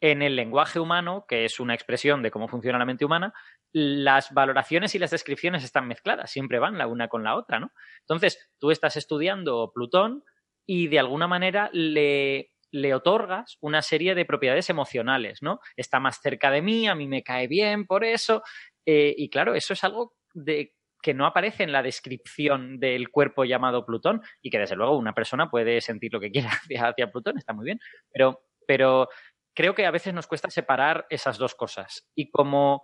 En 0.00 0.20
el 0.20 0.36
lenguaje 0.36 0.80
humano, 0.80 1.24
que 1.26 1.44
es 1.44 1.60
una 1.60 1.74
expresión 1.74 2.22
de 2.22 2.30
cómo 2.30 2.48
funciona 2.48 2.78
la 2.78 2.84
mente 2.84 3.04
humana, 3.04 3.32
las 3.72 4.32
valoraciones 4.32 4.94
y 4.94 4.98
las 4.98 5.10
descripciones 5.10 5.64
están 5.64 5.88
mezcladas, 5.88 6.30
siempre 6.30 6.58
van 6.58 6.76
la 6.76 6.86
una 6.86 7.08
con 7.08 7.24
la 7.24 7.36
otra, 7.36 7.58
¿no? 7.58 7.72
Entonces, 8.00 8.50
tú 8.58 8.70
estás 8.70 8.96
estudiando 8.96 9.72
Plutón 9.74 10.22
y 10.66 10.88
de 10.88 10.98
alguna 10.98 11.26
manera 11.26 11.70
le 11.72 12.53
le 12.74 12.92
otorgas 12.92 13.56
una 13.60 13.82
serie 13.82 14.16
de 14.16 14.24
propiedades 14.24 14.68
emocionales, 14.68 15.42
¿no? 15.42 15.60
Está 15.76 16.00
más 16.00 16.20
cerca 16.20 16.50
de 16.50 16.60
mí, 16.60 16.88
a 16.88 16.96
mí 16.96 17.06
me 17.06 17.22
cae 17.22 17.46
bien 17.46 17.86
por 17.86 18.02
eso. 18.02 18.42
Eh, 18.84 19.14
y 19.16 19.30
claro, 19.30 19.54
eso 19.54 19.74
es 19.74 19.84
algo 19.84 20.14
de, 20.32 20.74
que 21.00 21.14
no 21.14 21.24
aparece 21.24 21.62
en 21.62 21.70
la 21.70 21.84
descripción 21.84 22.80
del 22.80 23.10
cuerpo 23.10 23.44
llamado 23.44 23.86
Plutón 23.86 24.22
y 24.42 24.50
que 24.50 24.58
desde 24.58 24.74
luego 24.74 24.98
una 24.98 25.14
persona 25.14 25.48
puede 25.48 25.80
sentir 25.80 26.12
lo 26.12 26.18
que 26.18 26.32
quiera 26.32 26.50
hacia, 26.90 27.12
Plutón, 27.12 27.38
está 27.38 27.52
muy 27.52 27.64
bien, 27.64 27.78
pero, 28.12 28.40
pero 28.66 29.08
creo 29.54 29.76
que 29.76 29.86
a 29.86 29.92
veces 29.92 30.12
nos 30.12 30.26
cuesta 30.26 30.50
separar 30.50 31.06
esas 31.10 31.38
dos 31.38 31.54
cosas. 31.54 32.10
Y 32.16 32.28
como, 32.32 32.82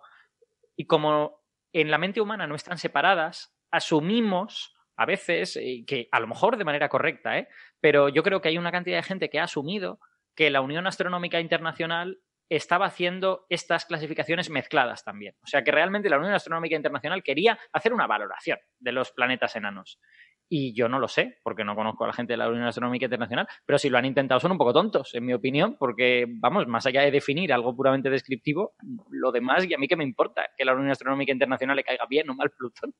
y 0.76 0.86
como 0.86 1.42
en 1.72 1.90
la 1.90 1.98
mente 1.98 2.20
humana 2.20 2.46
no 2.46 2.54
están 2.54 2.78
separadas, 2.78 3.56
asumimos 3.72 4.72
a 5.00 5.06
veces, 5.06 5.56
eh, 5.56 5.82
que 5.86 6.08
a 6.12 6.20
lo 6.20 6.26
mejor 6.26 6.58
de 6.58 6.64
manera 6.64 6.90
correcta, 6.90 7.38
¿eh? 7.38 7.48
Pero 7.80 8.08
yo 8.08 8.22
creo 8.22 8.40
que 8.40 8.48
hay 8.48 8.58
una 8.58 8.72
cantidad 8.72 8.98
de 8.98 9.02
gente 9.02 9.30
que 9.30 9.40
ha 9.40 9.44
asumido 9.44 9.98
que 10.34 10.50
la 10.50 10.60
Unión 10.60 10.86
Astronómica 10.86 11.40
Internacional 11.40 12.20
estaba 12.50 12.86
haciendo 12.86 13.46
estas 13.48 13.86
clasificaciones 13.86 14.50
mezcladas 14.50 15.04
también. 15.04 15.34
O 15.42 15.46
sea 15.46 15.62
que 15.62 15.70
realmente 15.70 16.10
la 16.10 16.18
Unión 16.18 16.34
Astronómica 16.34 16.74
Internacional 16.74 17.22
quería 17.22 17.58
hacer 17.72 17.92
una 17.92 18.08
valoración 18.08 18.58
de 18.80 18.92
los 18.92 19.12
planetas 19.12 19.54
enanos. 19.54 20.00
Y 20.52 20.74
yo 20.74 20.88
no 20.88 20.98
lo 20.98 21.06
sé, 21.06 21.38
porque 21.44 21.62
no 21.62 21.76
conozco 21.76 22.02
a 22.02 22.08
la 22.08 22.12
gente 22.12 22.32
de 22.32 22.36
la 22.38 22.48
Unión 22.48 22.66
Astronómica 22.66 23.04
Internacional, 23.04 23.46
pero 23.64 23.78
si 23.78 23.88
lo 23.88 23.98
han 23.98 24.04
intentado 24.04 24.40
son 24.40 24.50
un 24.50 24.58
poco 24.58 24.72
tontos, 24.72 25.14
en 25.14 25.24
mi 25.24 25.32
opinión, 25.32 25.76
porque, 25.78 26.26
vamos, 26.28 26.66
más 26.66 26.84
allá 26.86 27.02
de 27.02 27.12
definir 27.12 27.52
algo 27.52 27.76
puramente 27.76 28.10
descriptivo, 28.10 28.74
lo 29.10 29.30
demás, 29.30 29.64
y 29.64 29.74
a 29.74 29.78
mí 29.78 29.86
que 29.86 29.94
me 29.94 30.02
importa 30.02 30.48
que 30.56 30.64
la 30.64 30.74
Unión 30.74 30.90
Astronómica 30.90 31.30
Internacional 31.30 31.76
le 31.76 31.84
caiga 31.84 32.04
bien 32.08 32.28
o 32.30 32.34
mal 32.34 32.50
Plutón. 32.50 32.92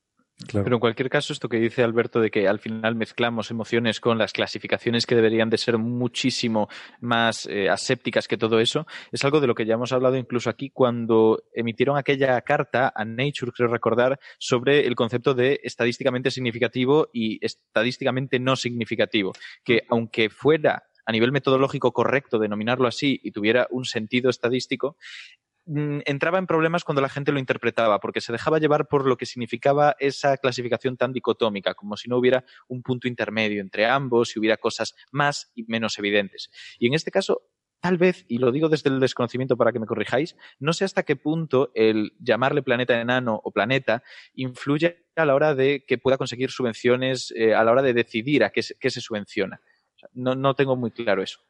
Pero 0.53 0.77
en 0.77 0.81
cualquier 0.81 1.11
caso, 1.11 1.33
esto 1.33 1.49
que 1.49 1.59
dice 1.59 1.83
Alberto 1.83 2.21
de 2.21 2.31
que 2.31 2.49
al 2.49 2.59
final 2.59 2.95
mezclamos 2.95 3.51
emociones 3.51 4.01
con 4.01 4.19
las 4.19 4.33
clasificaciones 4.33 5.07
que 5.07 5.14
deberían 5.14 5.51
de 5.51 5.59
ser 5.59 5.79
muchísimo 5.79 6.69
más 7.01 7.47
eh, 7.47 7.69
asépticas 7.69 8.27
que 8.27 8.38
todo 8.38 8.59
eso, 8.59 8.87
es 9.12 9.25
algo 9.25 9.40
de 9.40 9.47
lo 9.47 9.55
que 9.55 9.66
ya 9.66 9.75
hemos 9.75 9.93
hablado 9.93 10.16
incluso 10.16 10.49
aquí 10.49 10.71
cuando 10.71 11.43
emitieron 11.53 11.97
aquella 11.99 12.40
carta 12.40 12.93
a 12.95 13.05
Nature, 13.05 13.53
creo 13.53 13.69
recordar, 13.69 14.19
sobre 14.38 14.87
el 14.87 14.95
concepto 14.95 15.35
de 15.35 15.61
estadísticamente 15.62 16.31
significativo 16.31 17.09
y 17.12 17.45
estadísticamente 17.45 18.38
no 18.38 18.57
significativo, 18.57 19.33
que 19.62 19.83
aunque 19.90 20.31
fuera 20.31 20.85
a 21.05 21.12
nivel 21.12 21.33
metodológico 21.33 21.93
correcto 21.93 22.38
denominarlo 22.38 22.87
así 22.87 23.21
y 23.23 23.33
tuviera 23.33 23.66
un 23.71 23.85
sentido 23.85 24.31
estadístico, 24.31 24.97
entraba 26.04 26.38
en 26.38 26.46
problemas 26.46 26.85
cuando 26.85 27.00
la 27.00 27.09
gente 27.09 27.33
lo 27.33 27.38
interpretaba, 27.38 28.00
porque 28.00 28.20
se 28.20 28.33
dejaba 28.33 28.59
llevar 28.59 28.88
por 28.88 29.06
lo 29.06 29.16
que 29.16 29.26
significaba 29.26 29.96
esa 29.98 30.37
clasificación 30.37 30.96
tan 30.96 31.12
dicotómica, 31.12 31.74
como 31.74 31.96
si 31.96 32.09
no 32.09 32.16
hubiera 32.16 32.44
un 32.68 32.83
punto 32.83 33.09
intermedio 33.09 33.61
entre 33.61 33.87
ambos, 33.87 34.35
y 34.35 34.40
hubiera 34.40 34.56
cosas 34.56 34.94
más 35.12 35.50
y 35.54 35.64
menos 35.64 35.98
evidentes. 35.98 36.50
Y 36.78 36.88
en 36.88 36.94
este 36.94 37.11
caso, 37.11 37.42
tal 37.80 37.98
vez, 37.98 38.24
y 38.28 38.38
lo 38.38 38.50
digo 38.52 38.68
desde 38.68 38.90
el 38.90 39.00
desconocimiento 39.00 39.56
para 39.56 39.72
que 39.72 39.78
me 39.78 39.87
corrijáis, 39.87 40.37
no 40.59 40.72
sé 40.72 40.85
hasta 40.85 41.04
qué 41.04 41.16
punto 41.16 41.70
el 41.74 42.12
llamarle 42.18 42.62
planeta 42.62 43.00
enano 43.00 43.40
o 43.42 43.52
planeta 43.52 44.02
influye 44.35 45.06
a 45.16 45.24
la 45.24 45.35
hora 45.35 45.54
de 45.54 45.85
que 45.87 45.98
pueda 45.98 46.18
conseguir 46.18 46.50
subvenciones, 46.50 47.33
eh, 47.37 47.54
a 47.54 47.62
la 47.64 47.72
hora 47.72 47.83
de 47.83 47.94
decidir 47.94 48.44
a 48.44 48.50
qué 48.50 48.62
se, 48.62 49.00
subvenciona. 49.00 49.61
no 50.14 50.54
tengo 50.54 50.76
muy 50.76 50.90
claro 50.90 51.22
eso. 51.22 51.40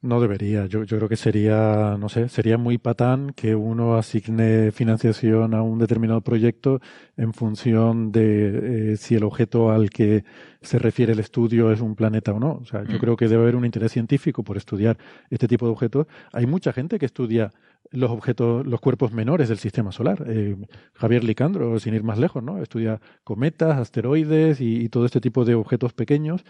No 0.00 0.20
debería. 0.20 0.66
Yo, 0.66 0.84
yo 0.84 0.96
creo 0.96 1.08
que 1.08 1.16
sería, 1.16 1.96
no 1.98 2.08
sé, 2.08 2.28
sería 2.28 2.56
muy 2.56 2.78
patán 2.78 3.32
que 3.34 3.56
uno 3.56 3.96
asigne 3.96 4.70
financiación 4.70 5.54
a 5.54 5.62
un 5.62 5.80
determinado 5.80 6.20
proyecto 6.20 6.80
en 7.16 7.32
función 7.32 8.12
de 8.12 8.92
eh, 8.92 8.96
si 8.96 9.16
el 9.16 9.24
objeto 9.24 9.72
al 9.72 9.90
que 9.90 10.24
se 10.62 10.78
refiere 10.78 11.14
el 11.14 11.18
estudio 11.18 11.72
es 11.72 11.80
un 11.80 11.96
planeta 11.96 12.32
o 12.32 12.38
no. 12.38 12.60
O 12.62 12.64
sea, 12.64 12.84
yo 12.84 12.96
mm. 12.96 13.00
creo 13.00 13.16
que 13.16 13.26
debe 13.26 13.42
haber 13.42 13.56
un 13.56 13.64
interés 13.64 13.90
científico 13.90 14.44
por 14.44 14.56
estudiar 14.56 14.98
este 15.30 15.48
tipo 15.48 15.66
de 15.66 15.72
objetos. 15.72 16.06
Hay 16.32 16.46
mucha 16.46 16.72
gente 16.72 17.00
que 17.00 17.06
estudia 17.06 17.50
los 17.90 18.10
objetos, 18.10 18.64
los 18.66 18.80
cuerpos 18.80 19.12
menores 19.12 19.48
del 19.48 19.58
sistema 19.58 19.90
solar. 19.90 20.24
Eh, 20.28 20.56
Javier 20.94 21.24
Licandro, 21.24 21.76
sin 21.80 21.94
ir 21.94 22.04
más 22.04 22.18
lejos, 22.18 22.42
¿no? 22.42 22.62
Estudia 22.62 23.00
cometas, 23.24 23.78
asteroides 23.78 24.60
y 24.60 24.88
todo 24.90 25.06
este 25.06 25.20
tipo 25.20 25.44
de 25.44 25.56
objetos 25.56 25.92
pequeños 25.92 26.44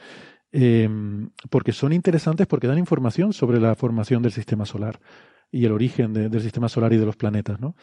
eh, 0.53 0.89
porque 1.51 1.73
son 1.73 1.93
interesantes 1.93 2.47
porque 2.47 2.67
dan 2.67 2.79
información 2.79 3.33
sobre 3.33 3.61
la 3.61 3.75
formación 3.75 4.23
del 4.23 4.33
sistema 4.33 4.65
solar. 4.67 5.01
y 5.51 5.65
el 5.65 5.73
origen 5.73 6.13
del 6.13 6.43
sistema 6.43 6.69
solar 6.69 6.93
y 6.93 6.99
de 6.99 7.07
los 7.07 7.17
planetas, 7.17 7.59
¿no? 7.59 7.75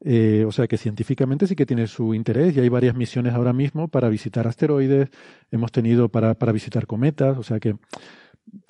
Eh, 0.00 0.44
o 0.46 0.52
sea 0.52 0.66
que 0.66 0.76
científicamente 0.76 1.46
sí 1.46 1.56
que 1.56 1.64
tiene 1.64 1.86
su 1.86 2.12
interés 2.14 2.54
y 2.54 2.60
hay 2.60 2.68
varias 2.68 2.94
misiones 2.94 3.32
ahora 3.32 3.54
mismo 3.54 3.88
para 3.88 4.10
visitar 4.10 4.46
asteroides, 4.46 5.08
hemos 5.50 5.72
tenido 5.72 6.10
para, 6.10 6.34
para 6.34 6.52
visitar 6.52 6.86
cometas, 6.86 7.38
o 7.38 7.42
sea 7.42 7.58
que 7.58 7.76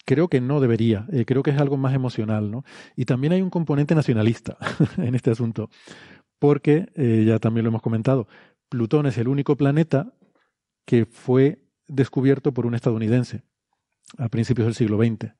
creo 0.05 0.29
que 0.29 0.41
no 0.41 0.61
debería, 0.61 1.07
eh, 1.13 1.25
creo 1.25 1.43
que 1.43 1.51
es 1.51 1.59
algo 1.59 1.77
más 1.77 1.95
emocional, 1.95 2.51
¿no? 2.51 2.65
Y 2.95 3.05
también 3.07 3.33
hay 3.33 3.43
un 3.43 3.51
componente 3.51 3.95
nacionalista 3.95 4.57
en 4.99 5.15
este 5.15 5.31
asunto, 5.31 5.69
porque, 6.39 6.87
eh, 6.95 7.25
ya 7.27 7.39
también 7.39 7.65
lo 7.65 7.71
hemos 7.71 7.83
comentado, 7.83 8.29
Plutón 8.69 9.07
es 9.07 9.19
el 9.19 9.29
único 9.29 9.57
planeta 9.57 10.13
que 10.85 11.07
fue 11.07 11.61
descubierto 11.89 12.53
por 12.53 12.67
un 12.67 12.75
estadounidense 12.75 13.43
a 14.19 14.29
principios 14.29 14.67
del 14.67 14.75
siglo 14.75 14.99
XX. 14.99 15.33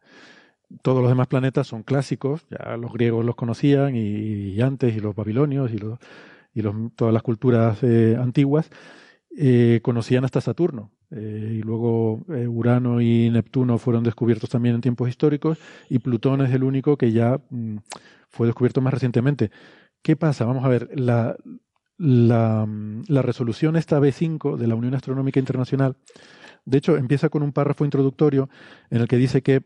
Todos 0.83 1.01
los 1.01 1.09
demás 1.09 1.29
planetas 1.29 1.69
son 1.69 1.83
clásicos, 1.83 2.47
ya 2.51 2.77
los 2.77 2.93
griegos 2.93 3.25
los 3.25 3.37
conocían 3.37 3.95
y, 3.95 4.61
antes, 4.61 4.97
y 4.97 5.01
los 5.01 5.15
babilonios 5.15 5.73
y, 5.73 5.79
los, 5.79 5.99
y 6.55 6.63
los, 6.63 6.75
todas 6.97 7.15
las 7.15 7.23
culturas 7.23 7.79
eh, 7.83 8.17
antiguas 8.21 8.71
eh, 9.37 9.81
conocían 9.83 10.25
hasta 10.25 10.41
Saturno. 10.41 10.91
Eh, 11.13 11.59
y 11.59 11.63
luego 11.63 12.25
Urano 12.27 13.01
y 13.01 13.31
Neptuno 13.31 13.79
fueron 13.79 14.03
descubiertos 14.03 14.51
también 14.51 14.75
en 14.75 14.81
tiempos 14.81 15.09
históricos 15.09 15.57
y 15.89 16.01
Plutón 16.01 16.41
es 16.41 16.53
el 16.53 16.65
único 16.65 16.97
que 16.97 17.13
ya 17.13 17.41
mm, 17.51 17.77
fue 18.29 18.49
descubierto 18.49 18.81
más 18.81 18.93
recientemente. 18.93 19.53
¿Qué 20.03 20.17
pasa? 20.17 20.47
Vamos 20.47 20.65
a 20.65 20.69
ver, 20.69 20.91
la, 20.99 21.37
la, 21.97 22.67
mm, 22.67 23.05
la 23.07 23.23
resolución 23.23 23.77
esta 23.77 24.01
B5 24.01 24.57
de 24.57 24.67
la 24.67 24.75
Unión 24.75 24.95
Astronómica 24.95 25.39
Internacional 25.39 25.97
de 26.67 26.79
hecho, 26.79 26.97
empieza 26.97 27.29
con 27.29 27.45
un 27.45 27.53
párrafo 27.53 27.85
introductorio 27.85 28.51
en 28.91 29.01
el 29.01 29.07
que 29.07 29.17
dice 29.17 29.41
que 29.41 29.63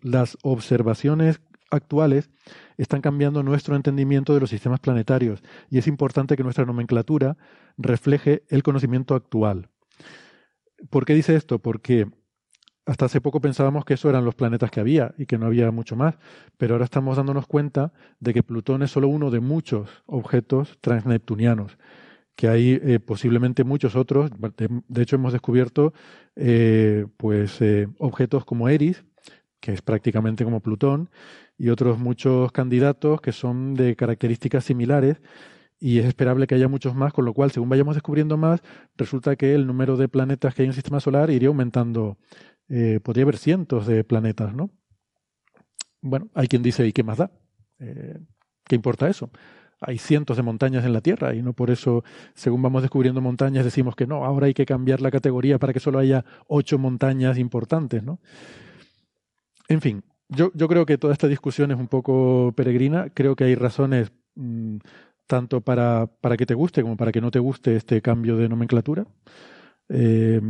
las 0.00 0.38
observaciones 0.42 1.40
actuales 1.70 2.30
están 2.78 3.00
cambiando 3.00 3.42
nuestro 3.42 3.74
entendimiento 3.74 4.32
de 4.32 4.40
los 4.40 4.50
sistemas 4.50 4.78
planetarios 4.78 5.42
y 5.68 5.78
es 5.78 5.88
importante 5.88 6.36
que 6.36 6.44
nuestra 6.44 6.64
nomenclatura 6.64 7.36
refleje 7.76 8.44
el 8.48 8.62
conocimiento 8.62 9.16
actual. 9.16 9.70
¿Por 10.88 11.04
qué 11.04 11.14
dice 11.14 11.34
esto? 11.34 11.58
Porque 11.58 12.06
hasta 12.86 13.06
hace 13.06 13.20
poco 13.20 13.40
pensábamos 13.40 13.84
que 13.84 13.94
eso 13.94 14.08
eran 14.08 14.24
los 14.24 14.36
planetas 14.36 14.70
que 14.70 14.78
había 14.78 15.14
y 15.18 15.26
que 15.26 15.36
no 15.36 15.46
había 15.46 15.72
mucho 15.72 15.96
más, 15.96 16.14
pero 16.56 16.74
ahora 16.74 16.84
estamos 16.84 17.16
dándonos 17.16 17.48
cuenta 17.48 17.92
de 18.20 18.32
que 18.32 18.44
Plutón 18.44 18.84
es 18.84 18.92
solo 18.92 19.08
uno 19.08 19.32
de 19.32 19.40
muchos 19.40 19.90
objetos 20.06 20.78
transneptunianos 20.80 21.76
que 22.38 22.46
hay 22.46 22.80
eh, 22.80 23.00
posiblemente 23.00 23.64
muchos 23.64 23.96
otros. 23.96 24.30
De, 24.56 25.02
hecho, 25.02 25.16
hemos 25.16 25.32
descubierto 25.32 25.92
eh, 26.36 27.04
pues 27.16 27.60
eh, 27.60 27.88
objetos 27.98 28.44
como 28.44 28.68
Eris, 28.68 29.04
que 29.58 29.72
es 29.72 29.82
prácticamente 29.82 30.44
como 30.44 30.60
Plutón, 30.60 31.10
y 31.58 31.70
otros 31.70 31.98
muchos 31.98 32.52
candidatos 32.52 33.20
que 33.20 33.32
son 33.32 33.74
de 33.74 33.96
características 33.96 34.64
similares. 34.64 35.20
Y 35.80 35.98
es 35.98 36.06
esperable 36.06 36.46
que 36.46 36.54
haya 36.54 36.68
muchos 36.68 36.94
más, 36.94 37.12
con 37.12 37.24
lo 37.24 37.34
cual, 37.34 37.50
según 37.50 37.70
vayamos 37.70 37.96
descubriendo 37.96 38.36
más, 38.36 38.62
resulta 38.96 39.34
que 39.34 39.56
el 39.56 39.66
número 39.66 39.96
de 39.96 40.06
planetas 40.06 40.54
que 40.54 40.62
hay 40.62 40.66
en 40.66 40.70
el 40.70 40.76
sistema 40.76 41.00
solar 41.00 41.30
iría 41.30 41.48
aumentando. 41.48 42.18
podría 43.02 43.24
haber 43.24 43.38
cientos 43.38 43.84
de 43.84 44.04
planetas, 44.04 44.54
¿no? 44.54 44.70
Bueno, 46.00 46.28
hay 46.34 46.46
quien 46.46 46.62
dice, 46.62 46.86
¿y 46.86 46.92
qué 46.92 47.02
más 47.02 47.18
da? 47.18 47.32
¿Qué 47.78 48.76
importa 48.76 49.08
eso? 49.08 49.28
Hay 49.80 49.98
cientos 49.98 50.36
de 50.36 50.42
montañas 50.42 50.84
en 50.84 50.92
la 50.92 51.00
Tierra 51.00 51.34
y 51.34 51.42
no 51.42 51.52
por 51.52 51.70
eso, 51.70 52.04
según 52.34 52.62
vamos 52.62 52.82
descubriendo 52.82 53.20
montañas, 53.20 53.64
decimos 53.64 53.94
que 53.94 54.06
no, 54.06 54.24
ahora 54.24 54.46
hay 54.46 54.54
que 54.54 54.66
cambiar 54.66 55.00
la 55.00 55.10
categoría 55.10 55.58
para 55.58 55.72
que 55.72 55.80
solo 55.80 55.98
haya 55.98 56.24
ocho 56.46 56.78
montañas 56.78 57.38
importantes, 57.38 58.02
¿no? 58.02 58.18
En 59.68 59.80
fin, 59.80 60.02
yo, 60.28 60.50
creo 60.50 60.84
que 60.86 60.98
toda 60.98 61.12
esta 61.12 61.28
discusión 61.28 61.70
es 61.70 61.78
un 61.78 61.88
poco 61.88 62.52
peregrina. 62.56 63.10
Creo 63.14 63.36
que 63.36 63.44
hay 63.44 63.54
razones 63.54 64.12
mm, 64.34 64.78
tanto 65.26 65.60
para, 65.60 66.06
para 66.06 66.36
que 66.36 66.46
te 66.46 66.54
guste 66.54 66.82
como 66.82 66.96
para 66.96 67.12
que 67.12 67.20
no 67.20 67.30
te 67.30 67.38
guste 67.38 67.76
este 67.76 68.02
cambio 68.02 68.36
de 68.36 68.48
nomenclatura. 68.48 69.06
Eh, 69.88 70.40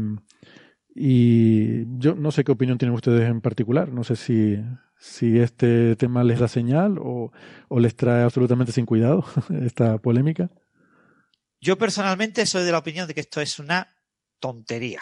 y 0.95 1.99
yo 1.99 2.17
no 2.17 2.33
sé 2.33 2.43
qué 2.43 2.53
opinión 2.53 2.79
tienen 2.79 2.95
ustedes 2.95 3.29
en 3.29 3.41
particular. 3.41 3.93
No 3.93 4.03
sé 4.03 4.17
si, 4.17 4.59
si 4.99 5.39
este 5.39 5.97
tema 5.97 6.25
les 6.25 6.41
da 6.41 6.49
señal 6.49 6.99
o, 6.99 7.31
les 7.79 7.95
trae 7.95 8.23
absolutamente 8.23 8.73
sin 8.73 8.87
cuidado 8.87 9.25
esta 9.63 9.99
polémica. 9.99 10.51
Yo 11.61 11.79
personalmente 11.79 12.47
soy 12.47 12.65
de 12.65 12.73
la 12.73 12.79
opinión 12.79 13.07
de 13.07 13.15
que 13.15 13.21
esto 13.21 13.41
es 13.41 13.59
una 13.59 13.97
tontería. 14.41 15.01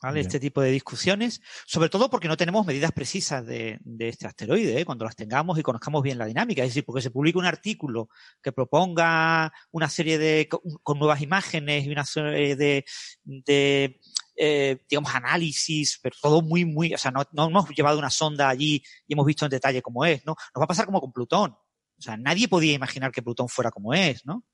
¿Vale? 0.00 0.20
Este 0.20 0.38
tipo 0.38 0.60
de 0.60 0.70
discusiones, 0.70 1.42
sobre 1.66 1.88
todo 1.88 2.08
porque 2.08 2.28
no 2.28 2.36
tenemos 2.36 2.64
medidas 2.64 2.92
precisas 2.92 3.44
de, 3.44 3.80
este 3.98 4.28
asteroide, 4.28 4.80
¿eh? 4.80 4.84
cuando 4.84 5.04
las 5.04 5.16
tengamos 5.16 5.58
y 5.58 5.64
conozcamos 5.64 6.04
bien 6.04 6.18
la 6.18 6.26
dinámica. 6.26 6.62
Es 6.62 6.68
decir, 6.68 6.84
porque 6.84 7.02
se 7.02 7.10
publica 7.10 7.40
un 7.40 7.46
artículo 7.46 8.08
que 8.40 8.52
proponga 8.52 9.52
una 9.72 9.88
serie 9.88 10.16
de, 10.16 10.48
con, 10.48 10.98
nuevas 11.00 11.20
imágenes 11.20 11.84
y 11.84 11.90
una 11.90 12.04
serie 12.04 12.54
de, 12.54 12.84
de 13.24 13.98
eh, 14.40 14.78
digamos, 14.88 15.12
análisis, 15.14 15.98
pero 16.00 16.16
todo 16.22 16.42
muy, 16.42 16.64
muy, 16.64 16.94
o 16.94 16.98
sea, 16.98 17.10
no, 17.10 17.24
no, 17.32 17.48
hemos 17.48 17.68
llevado 17.70 17.98
una 17.98 18.10
sonda 18.10 18.48
allí 18.48 18.82
y 19.06 19.12
hemos 19.12 19.26
visto 19.26 19.44
en 19.44 19.50
detalle 19.50 19.82
cómo 19.82 20.04
es, 20.04 20.24
¿no? 20.24 20.36
Nos 20.54 20.60
va 20.60 20.64
a 20.64 20.68
pasar 20.68 20.86
como 20.86 21.00
con 21.00 21.12
Plutón. 21.12 21.50
O 21.50 22.00
sea, 22.00 22.16
nadie 22.16 22.46
podía 22.46 22.72
imaginar 22.72 23.10
que 23.10 23.22
Plutón 23.22 23.48
fuera 23.48 23.72
como 23.72 23.94
es, 23.94 24.24
¿no? 24.24 24.44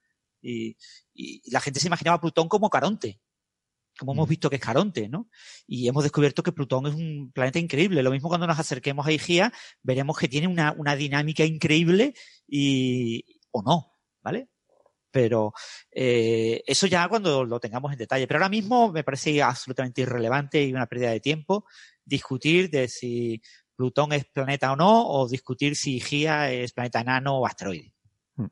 Y, 0.41 0.77
y, 1.13 1.51
la 1.51 1.61
gente 1.61 1.81
se 1.81 1.89
imaginaba 1.89 2.17
a 2.17 2.21
Plutón 2.21 2.49
como 2.49 2.71
Caronte, 2.71 3.21
como 3.99 4.13
hemos 4.13 4.29
visto 4.29 4.49
que 4.49 4.57
es 4.57 4.63
Caronte, 4.63 5.09
¿no? 5.09 5.29
Y 5.67 5.87
hemos 5.87 6.03
descubierto 6.03 6.43
que 6.43 6.53
Plutón 6.53 6.87
es 6.87 6.95
un 6.95 7.31
planeta 7.33 7.59
increíble. 7.59 8.03
Lo 8.03 8.11
mismo 8.11 8.29
cuando 8.31 8.47
nos 8.47 8.59
acerquemos 8.59 9.07
a 9.07 9.13
Igía, 9.13 9.53
veremos 9.83 10.17
que 10.17 10.29
tiene 10.29 10.49
una, 10.49 10.73
una 10.73 10.97
dinámica 10.97 11.45
increíble 11.45 12.15
y, 12.49 13.25
o 13.51 13.63
no, 13.63 13.93
¿vale? 14.23 14.49
Pero 15.15 15.53
eh, 15.93 16.61
eso 16.67 16.89
ya 16.89 17.09
cuando 17.09 17.45
lo 17.45 17.61
tengamos 17.61 17.93
en 17.93 17.99
detalle. 17.99 18.27
Pero 18.27 18.39
ahora 18.39 18.49
mismo 18.49 18.91
me 18.91 19.05
parece 19.05 19.41
absolutamente 19.41 20.01
irrelevante 20.01 20.65
y 20.65 20.73
una 20.73 20.87
pérdida 20.87 21.13
de 21.13 21.21
tiempo 21.21 21.67
discutir 22.05 22.69
de 22.69 22.89
si 22.89 23.41
Plutón 23.77 24.13
es 24.13 24.25
planeta 24.25 24.73
o 24.73 24.77
no, 24.77 25.07
o 25.07 25.29
discutir 25.29 25.77
si 25.77 26.01
Gia 26.01 26.51
es 26.51 26.73
planeta 26.73 27.01
enano 27.01 27.39
o 27.39 27.47
asteroide. 27.47 27.93
Hmm. 28.35 28.47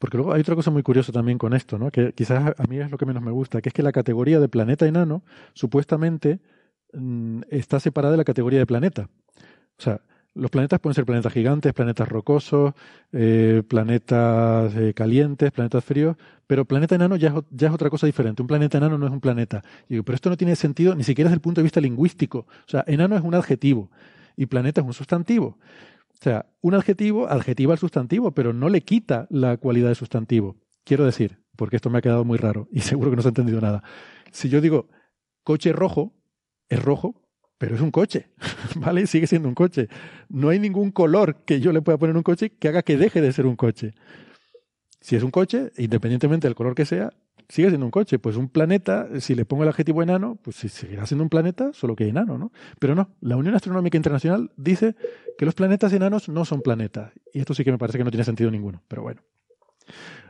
Porque 0.00 0.16
luego 0.16 0.32
hay 0.32 0.40
otra 0.40 0.56
cosa 0.56 0.72
muy 0.72 0.82
curiosa 0.82 1.12
también 1.12 1.38
con 1.38 1.54
esto, 1.54 1.78
¿no? 1.78 1.92
que 1.92 2.12
quizás 2.14 2.52
a 2.58 2.64
mí 2.64 2.80
es 2.80 2.90
lo 2.90 2.98
que 2.98 3.06
menos 3.06 3.22
me 3.22 3.30
gusta, 3.30 3.62
que 3.62 3.68
es 3.68 3.72
que 3.72 3.84
la 3.84 3.92
categoría 3.92 4.40
de 4.40 4.48
planeta 4.48 4.88
enano 4.88 5.22
supuestamente 5.54 6.40
mm, 6.94 7.42
está 7.48 7.78
separada 7.78 8.10
de 8.10 8.18
la 8.18 8.24
categoría 8.24 8.58
de 8.58 8.66
planeta. 8.66 9.08
O 9.78 9.82
sea, 9.82 10.00
los 10.38 10.50
planetas 10.50 10.78
pueden 10.78 10.94
ser 10.94 11.04
planetas 11.04 11.32
gigantes, 11.32 11.72
planetas 11.72 12.08
rocosos, 12.08 12.72
eh, 13.12 13.62
planetas 13.66 14.74
eh, 14.76 14.94
calientes, 14.94 15.50
planetas 15.50 15.84
fríos, 15.84 16.16
pero 16.46 16.64
planeta 16.64 16.94
enano 16.94 17.16
ya 17.16 17.34
es, 17.60 17.70
otra 17.70 17.90
cosa 17.90 18.06
diferente. 18.06 18.40
Un 18.40 18.48
planeta 18.48 18.78
enano 18.78 18.96
no 18.96 19.06
es 19.06 19.12
un 19.12 19.20
planeta. 19.20 19.64
digo, 19.88 20.04
pero 20.04 20.14
esto 20.14 20.30
no 20.30 20.36
tiene 20.36 20.54
sentido 20.54 20.94
ni 20.94 21.02
siquiera 21.02 21.28
desde 21.28 21.36
el 21.36 21.40
punto 21.40 21.60
de 21.60 21.64
vista 21.64 21.80
lingüístico. 21.80 22.40
O 22.40 22.68
sea, 22.68 22.84
enano 22.86 23.16
es 23.16 23.22
un 23.22 23.34
adjetivo 23.34 23.90
y 24.36 24.46
planeta 24.46 24.80
es 24.80 24.86
un 24.86 24.94
sustantivo. 24.94 25.58
O 26.12 26.22
sea, 26.22 26.46
un 26.60 26.74
adjetivo 26.74 27.28
adjetiva 27.28 27.72
al 27.72 27.78
sustantivo, 27.78 28.30
pero 28.30 28.52
no 28.52 28.68
le 28.68 28.82
quita 28.82 29.26
la 29.30 29.56
cualidad 29.56 29.88
de 29.88 29.96
sustantivo. 29.96 30.56
Quiero 30.84 31.04
decir, 31.04 31.38
porque 31.56 31.76
esto 31.76 31.90
me 31.90 31.98
ha 31.98 32.02
quedado 32.02 32.24
muy 32.24 32.38
raro 32.38 32.68
y 32.70 32.80
seguro 32.80 33.10
que 33.10 33.16
no 33.16 33.22
se 33.22 33.28
ha 33.28 33.30
entendido 33.30 33.60
nada. 33.60 33.82
Si 34.30 34.48
yo 34.48 34.60
digo 34.60 34.88
coche 35.42 35.72
rojo, 35.72 36.14
es 36.68 36.80
rojo 36.82 37.27
pero 37.58 37.74
es 37.74 37.80
un 37.80 37.90
coche, 37.90 38.28
¿vale? 38.76 39.06
Sigue 39.06 39.26
siendo 39.26 39.48
un 39.48 39.54
coche. 39.54 39.88
No 40.28 40.48
hay 40.48 40.58
ningún 40.58 40.90
color 40.92 41.42
que 41.44 41.60
yo 41.60 41.72
le 41.72 41.82
pueda 41.82 41.98
poner 41.98 42.14
a 42.14 42.18
un 42.18 42.22
coche 42.22 42.50
que 42.50 42.68
haga 42.68 42.82
que 42.82 42.96
deje 42.96 43.20
de 43.20 43.32
ser 43.32 43.46
un 43.46 43.56
coche. 43.56 43.94
Si 45.00 45.16
es 45.16 45.22
un 45.22 45.30
coche, 45.30 45.72
independientemente 45.76 46.46
del 46.46 46.54
color 46.54 46.74
que 46.74 46.84
sea, 46.84 47.12
sigue 47.48 47.68
siendo 47.68 47.86
un 47.86 47.90
coche. 47.90 48.18
Pues 48.18 48.36
un 48.36 48.48
planeta, 48.48 49.08
si 49.20 49.34
le 49.34 49.44
pongo 49.44 49.64
el 49.64 49.68
adjetivo 49.68 50.02
enano, 50.02 50.38
pues 50.42 50.56
seguirá 50.56 51.06
siendo 51.06 51.24
un 51.24 51.30
planeta, 51.30 51.72
solo 51.72 51.96
que 51.96 52.08
enano, 52.08 52.38
¿no? 52.38 52.52
Pero 52.78 52.94
no, 52.94 53.10
la 53.20 53.36
Unión 53.36 53.54
Astronómica 53.54 53.96
Internacional 53.96 54.50
dice 54.56 54.94
que 55.36 55.44
los 55.44 55.54
planetas 55.54 55.92
enanos 55.92 56.28
no 56.28 56.44
son 56.44 56.62
planetas. 56.62 57.12
Y 57.32 57.40
esto 57.40 57.54
sí 57.54 57.64
que 57.64 57.72
me 57.72 57.78
parece 57.78 57.98
que 57.98 58.04
no 58.04 58.10
tiene 58.10 58.24
sentido 58.24 58.50
ninguno, 58.50 58.82
pero 58.88 59.02
bueno. 59.02 59.22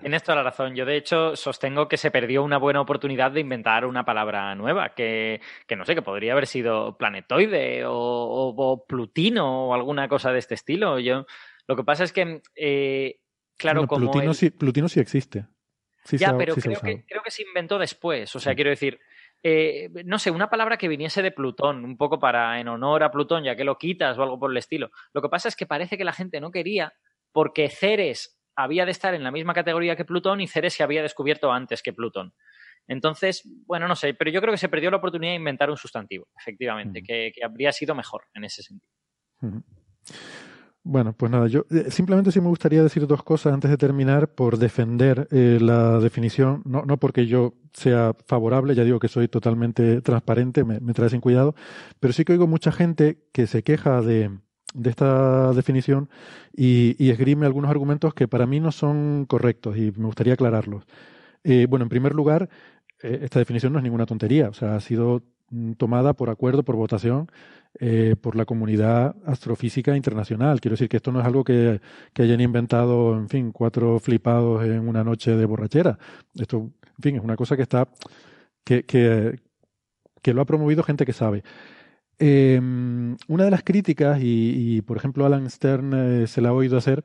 Tienes 0.08 0.22
toda 0.22 0.36
la 0.36 0.42
razón. 0.42 0.74
Yo, 0.74 0.86
de 0.86 0.96
hecho, 0.96 1.36
sostengo 1.36 1.86
que 1.86 1.98
se 1.98 2.10
perdió 2.10 2.42
una 2.42 2.56
buena 2.56 2.80
oportunidad 2.80 3.30
de 3.30 3.40
inventar 3.40 3.84
una 3.84 4.06
palabra 4.06 4.54
nueva, 4.54 4.94
que, 4.94 5.38
no 5.76 5.84
sé, 5.84 5.94
que 5.94 6.00
podría 6.00 6.32
haber 6.32 6.46
sido 6.46 6.96
planetoide 6.96 7.82
o, 7.84 8.86
plutino 8.88 9.66
o 9.66 9.74
alguna 9.74 10.08
cosa 10.08 10.32
de 10.32 10.38
este 10.38 10.54
estilo. 10.54 10.98
Yo, 10.98 11.26
lo 11.66 11.76
que 11.76 11.84
pasa 11.84 12.04
es 12.04 12.14
que, 12.14 12.40
eh, 12.56 13.20
claro, 13.58 13.86
como. 13.86 14.10
Plutino, 14.10 14.32
sí, 14.32 14.48
plutino 14.48 14.88
sí 14.88 14.98
existe. 14.98 15.44
ya, 16.12 16.34
pero 16.38 16.54
creo, 16.54 16.80
que, 16.80 17.04
creo 17.06 17.22
que 17.22 17.30
se 17.30 17.42
inventó 17.42 17.78
después. 17.78 18.34
O 18.34 18.40
sea, 18.40 18.54
quiero 18.54 18.70
decir. 18.70 18.98
Eh, 19.42 19.90
no 20.06 20.18
sé, 20.18 20.30
una 20.30 20.48
palabra 20.48 20.78
que 20.78 20.88
viniese 20.88 21.20
de 21.20 21.32
Plutón, 21.32 21.84
un 21.84 21.98
poco 21.98 22.18
para 22.18 22.58
en 22.60 22.66
honor 22.66 23.02
a 23.02 23.10
Plutón, 23.10 23.44
ya 23.44 23.54
que 23.54 23.62
lo 23.62 23.76
quitas 23.76 24.16
o 24.16 24.22
algo 24.22 24.38
por 24.38 24.50
el 24.50 24.56
estilo. 24.56 24.90
Lo 25.12 25.20
que 25.20 25.28
pasa 25.28 25.48
es 25.48 25.54
que 25.54 25.66
parece 25.66 25.98
que 25.98 26.04
la 26.04 26.14
gente 26.14 26.40
no 26.40 26.50
quería 26.50 26.94
porque 27.30 27.68
Ceres 27.68 28.37
había 28.58 28.84
de 28.84 28.90
estar 28.90 29.14
en 29.14 29.22
la 29.22 29.30
misma 29.30 29.54
categoría 29.54 29.94
que 29.94 30.04
Plutón 30.04 30.40
y 30.40 30.48
Ceres 30.48 30.74
se 30.74 30.82
había 30.82 31.00
descubierto 31.00 31.52
antes 31.52 31.80
que 31.80 31.92
Plutón. 31.92 32.34
Entonces, 32.88 33.48
bueno, 33.66 33.86
no 33.86 33.94
sé, 33.94 34.14
pero 34.14 34.30
yo 34.32 34.40
creo 34.40 34.52
que 34.52 34.58
se 34.58 34.68
perdió 34.68 34.90
la 34.90 34.96
oportunidad 34.96 35.32
de 35.32 35.36
inventar 35.36 35.70
un 35.70 35.76
sustantivo, 35.76 36.26
efectivamente, 36.36 37.02
que, 37.02 37.32
habría 37.44 37.70
sido 37.70 37.94
mejor 37.94 38.22
en 38.34 38.44
ese 38.44 38.62
sentido. 38.62 38.90
Bueno, 40.82 41.12
pues 41.12 41.30
nada, 41.30 41.46
yo 41.46 41.66
eh, 41.70 41.90
simplemente 41.90 42.32
sí 42.32 42.40
me 42.40 42.48
gustaría 42.48 42.82
decir 42.82 43.06
dos 43.06 43.22
cosas 43.22 43.52
antes 43.52 43.70
de 43.70 43.76
terminar 43.76 44.34
por 44.34 44.56
defender 44.58 45.28
eh, 45.30 45.58
la 45.60 46.00
definición, 46.00 46.62
no, 46.64 46.82
no 46.82 46.96
porque 46.96 47.26
yo 47.26 47.54
sea 47.74 48.14
favorable, 48.26 48.74
ya 48.74 48.84
digo 48.84 48.98
que 48.98 49.08
soy 49.08 49.28
totalmente 49.28 50.00
transparente, 50.00 50.64
me, 50.64 50.80
trae 50.94 51.10
sin 51.10 51.20
cuidado, 51.20 51.54
pero 52.00 52.12
sí 52.12 52.24
que 52.24 52.32
oigo 52.32 52.46
mucha 52.46 52.72
gente 52.72 53.28
que 53.32 53.46
se 53.46 53.62
queja 53.62 54.00
de, 54.00 54.30
de 54.74 54.90
esta 54.90 55.52
definición 55.52 56.08
y, 56.54 56.94
y, 57.02 57.10
esgrime 57.10 57.46
algunos 57.46 57.70
argumentos 57.70 58.14
que 58.14 58.28
para 58.28 58.46
mí 58.46 58.60
no 58.60 58.70
son 58.70 59.24
correctos 59.26 59.76
y 59.76 59.92
me 59.96 60.06
gustaría 60.06 60.34
aclararlos. 60.34 60.84
Eh, 61.44 61.66
bueno, 61.68 61.84
en 61.84 61.88
primer 61.88 62.14
lugar, 62.14 62.48
esta 63.00 63.38
definición 63.38 63.72
no 63.72 63.78
es 63.78 63.82
ninguna 63.84 64.06
tontería, 64.06 64.48
o 64.48 64.54
sea, 64.54 64.76
ha 64.76 64.80
sido 64.80 65.22
mm, 65.50 65.72
tomada 65.72 66.12
por 66.12 66.30
acuerdo, 66.30 66.64
por 66.64 66.76
votación 66.76 67.30
eh, 67.80 68.16
por 68.20 68.34
la 68.34 68.44
comunidad 68.44 69.14
astrofísica 69.24 69.96
internacional. 69.96 70.60
Quiero 70.60 70.72
decir 70.72 70.88
que 70.88 70.96
esto 70.96 71.12
no 71.12 71.20
es 71.20 71.26
algo 71.26 71.44
que, 71.44 71.80
hayan 72.16 72.40
inventado, 72.40 73.14
en 73.14 73.28
fin, 73.28 73.52
cuatro 73.52 74.00
flipados 74.00 74.64
en 74.64 74.88
una 74.88 75.04
noche 75.04 75.36
de 75.36 75.44
borrachera. 75.44 75.96
Esto, 76.34 76.56
en 76.56 77.02
fin, 77.02 77.16
es 77.16 77.22
una 77.22 77.36
cosa 77.36 77.56
que 77.56 77.62
está, 77.62 77.88
que, 78.64 78.84
que, 78.84 80.34
lo 80.34 80.40
ha 80.40 80.44
promovido 80.44 80.82
gente 80.82 81.06
que 81.06 81.12
sabe. 81.12 81.44
Em, 82.20 83.16
una 83.28 83.44
de 83.44 83.50
las 83.50 83.62
críticas, 83.62 84.18
y, 84.20 84.82
por 84.82 84.96
ejemplo 84.96 85.24
Alan 85.24 85.48
Stern 85.48 85.92
eh, 85.94 86.26
se 86.26 86.40
la 86.40 86.48
ha 86.48 86.52
oído 86.52 86.76
hacer, 86.76 87.04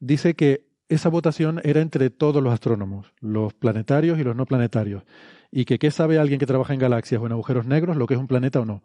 dice 0.00 0.34
que 0.34 0.66
esa 0.88 1.08
votación 1.08 1.60
era 1.64 1.80
entre 1.80 2.10
todos 2.10 2.42
los 2.42 2.52
astrónomos, 2.52 3.12
los 3.20 3.54
planetarios 3.54 4.18
y 4.18 4.24
los 4.24 4.36
no 4.36 4.44
planetarios, 4.44 5.04
y 5.50 5.64
que 5.64 5.78
qué 5.78 5.90
sabe 5.90 6.18
alguien 6.18 6.38
que 6.38 6.46
trabaja 6.46 6.74
en 6.74 6.80
galaxias 6.80 7.22
o 7.22 7.26
en 7.26 7.32
agujeros 7.32 7.66
negros 7.66 7.96
lo 7.96 8.06
que 8.06 8.14
es 8.14 8.20
un 8.20 8.26
planeta 8.26 8.60
o 8.60 8.64
no. 8.66 8.82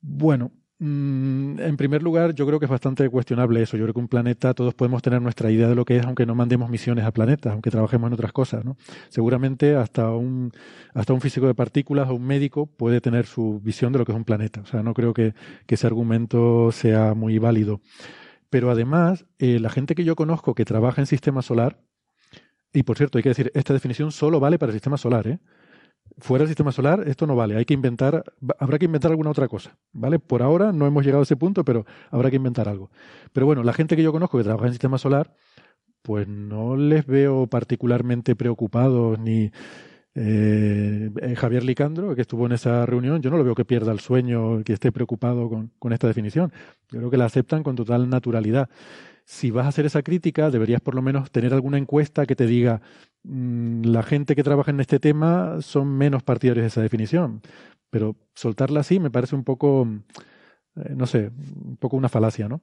Bueno, 0.00 0.52
en 0.84 1.76
primer 1.76 2.02
lugar, 2.02 2.34
yo 2.34 2.44
creo 2.44 2.58
que 2.58 2.64
es 2.64 2.70
bastante 2.70 3.08
cuestionable 3.08 3.62
eso. 3.62 3.76
Yo 3.76 3.84
creo 3.84 3.94
que 3.94 4.00
un 4.00 4.08
planeta, 4.08 4.52
todos 4.52 4.74
podemos 4.74 5.00
tener 5.00 5.22
nuestra 5.22 5.48
idea 5.48 5.68
de 5.68 5.76
lo 5.76 5.84
que 5.84 5.96
es, 5.98 6.04
aunque 6.04 6.26
no 6.26 6.34
mandemos 6.34 6.68
misiones 6.70 7.04
a 7.04 7.12
planetas, 7.12 7.52
aunque 7.52 7.70
trabajemos 7.70 8.08
en 8.08 8.14
otras 8.14 8.32
cosas, 8.32 8.64
¿no? 8.64 8.76
Seguramente 9.08 9.76
hasta 9.76 10.10
un, 10.10 10.50
hasta 10.92 11.12
un 11.12 11.20
físico 11.20 11.46
de 11.46 11.54
partículas 11.54 12.08
o 12.08 12.14
un 12.14 12.26
médico 12.26 12.66
puede 12.66 13.00
tener 13.00 13.26
su 13.26 13.60
visión 13.62 13.92
de 13.92 14.00
lo 14.00 14.04
que 14.04 14.10
es 14.10 14.16
un 14.16 14.24
planeta. 14.24 14.60
O 14.60 14.66
sea, 14.66 14.82
no 14.82 14.92
creo 14.92 15.14
que, 15.14 15.34
ese 15.68 15.86
argumento 15.86 16.70
sea 16.70 17.14
muy 17.14 17.38
válido. 17.38 17.80
Pero 18.50 18.70
además, 18.70 19.24
eh, 19.38 19.58
la 19.58 19.70
gente 19.70 19.94
que 19.94 20.04
yo 20.04 20.16
conozco 20.16 20.54
que 20.54 20.66
trabaja 20.66 21.00
en 21.00 21.06
sistema 21.06 21.40
solar, 21.40 21.80
y 22.74 22.82
por 22.82 22.98
cierto, 22.98 23.18
hay 23.18 23.22
que 23.22 23.30
decir, 23.30 23.50
esta 23.54 23.72
definición 23.72 24.12
solo 24.12 24.38
vale 24.40 24.58
para 24.58 24.70
el 24.70 24.74
sistema 24.74 24.98
solar, 24.98 25.28
¿eh? 25.28 25.38
Fuera 26.18 26.42
del 26.42 26.48
sistema 26.48 26.72
solar 26.72 27.04
esto 27.06 27.26
no 27.26 27.36
vale, 27.36 27.56
hay 27.56 27.64
que 27.64 27.74
inventar, 27.74 28.24
habrá 28.58 28.78
que 28.78 28.86
inventar 28.86 29.10
alguna 29.10 29.30
otra 29.30 29.48
cosa, 29.48 29.76
¿vale? 29.92 30.18
Por 30.18 30.42
ahora 30.42 30.72
no 30.72 30.86
hemos 30.86 31.04
llegado 31.04 31.20
a 31.20 31.24
ese 31.24 31.36
punto, 31.36 31.64
pero 31.64 31.84
habrá 32.10 32.30
que 32.30 32.36
inventar 32.36 32.68
algo. 32.68 32.90
Pero 33.32 33.46
bueno, 33.46 33.62
la 33.62 33.72
gente 33.72 33.96
que 33.96 34.02
yo 34.02 34.12
conozco 34.12 34.38
que 34.38 34.44
trabaja 34.44 34.66
en 34.66 34.72
sistema 34.72 34.98
solar, 34.98 35.34
pues 36.02 36.26
no 36.28 36.76
les 36.76 37.06
veo 37.06 37.46
particularmente 37.46 38.34
preocupados 38.36 39.18
ni 39.18 39.50
eh, 40.14 41.10
eh, 41.20 41.34
Javier 41.36 41.64
Licandro, 41.64 42.14
que 42.14 42.22
estuvo 42.22 42.46
en 42.46 42.52
esa 42.52 42.84
reunión, 42.86 43.22
yo 43.22 43.30
no 43.30 43.36
lo 43.36 43.44
veo 43.44 43.54
que 43.54 43.64
pierda 43.64 43.92
el 43.92 44.00
sueño, 44.00 44.62
que 44.64 44.74
esté 44.74 44.92
preocupado 44.92 45.48
con, 45.48 45.72
con 45.78 45.92
esta 45.92 46.06
definición. 46.06 46.52
Yo 46.90 46.98
creo 46.98 47.10
que 47.10 47.16
la 47.16 47.26
aceptan 47.26 47.62
con 47.62 47.76
total 47.76 48.10
naturalidad 48.10 48.68
si 49.24 49.50
vas 49.50 49.66
a 49.66 49.68
hacer 49.68 49.86
esa 49.86 50.02
crítica, 50.02 50.50
deberías 50.50 50.80
por 50.80 50.94
lo 50.94 51.02
menos 51.02 51.30
tener 51.30 51.54
alguna 51.54 51.78
encuesta 51.78 52.26
que 52.26 52.36
te 52.36 52.46
diga 52.46 52.80
la 53.24 54.02
gente 54.02 54.34
que 54.34 54.42
trabaja 54.42 54.70
en 54.70 54.80
este 54.80 54.98
tema 54.98 55.60
son 55.60 55.96
menos 55.96 56.22
partidarios 56.22 56.64
de 56.64 56.68
esa 56.68 56.82
definición. 56.82 57.42
Pero 57.90 58.16
soltarla 58.34 58.80
así 58.80 58.98
me 58.98 59.10
parece 59.10 59.34
un 59.34 59.44
poco, 59.44 59.86
eh, 60.76 60.94
no 60.96 61.06
sé, 61.06 61.30
un 61.64 61.76
poco 61.76 61.96
una 61.96 62.08
falacia, 62.08 62.48
¿no? 62.48 62.60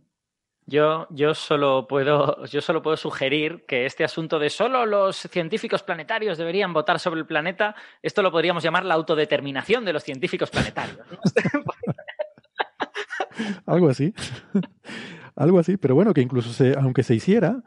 Yo, 0.66 1.08
yo, 1.10 1.34
solo 1.34 1.88
puedo, 1.88 2.46
yo 2.46 2.62
solo 2.62 2.84
puedo 2.84 2.96
sugerir 2.96 3.66
que 3.68 3.88
este 3.88 4.04
asunto 4.04 4.38
de 4.38 4.52
solo 4.52 4.86
los 4.86 5.16
científicos 5.16 5.82
planetarios 5.82 6.38
deberían 6.38 6.74
votar 6.74 7.00
sobre 7.00 7.22
el 7.22 7.26
planeta, 7.26 7.76
esto 8.04 8.22
lo 8.22 8.32
podríamos 8.32 8.62
llamar 8.62 8.86
la 8.86 8.94
autodeterminación 8.94 9.84
de 9.84 9.94
los 9.94 10.04
científicos 10.04 10.52
planetarios. 10.52 11.00
Algo 13.66 13.90
así. 13.90 14.14
Algo 15.36 15.58
así, 15.58 15.78
pero 15.78 15.96
bueno, 15.96 16.14
que 16.14 16.22
incluso 16.22 16.52
se, 16.52 16.76
aunque 16.78 17.02
se 17.02 17.16
hiciera, 17.16 17.64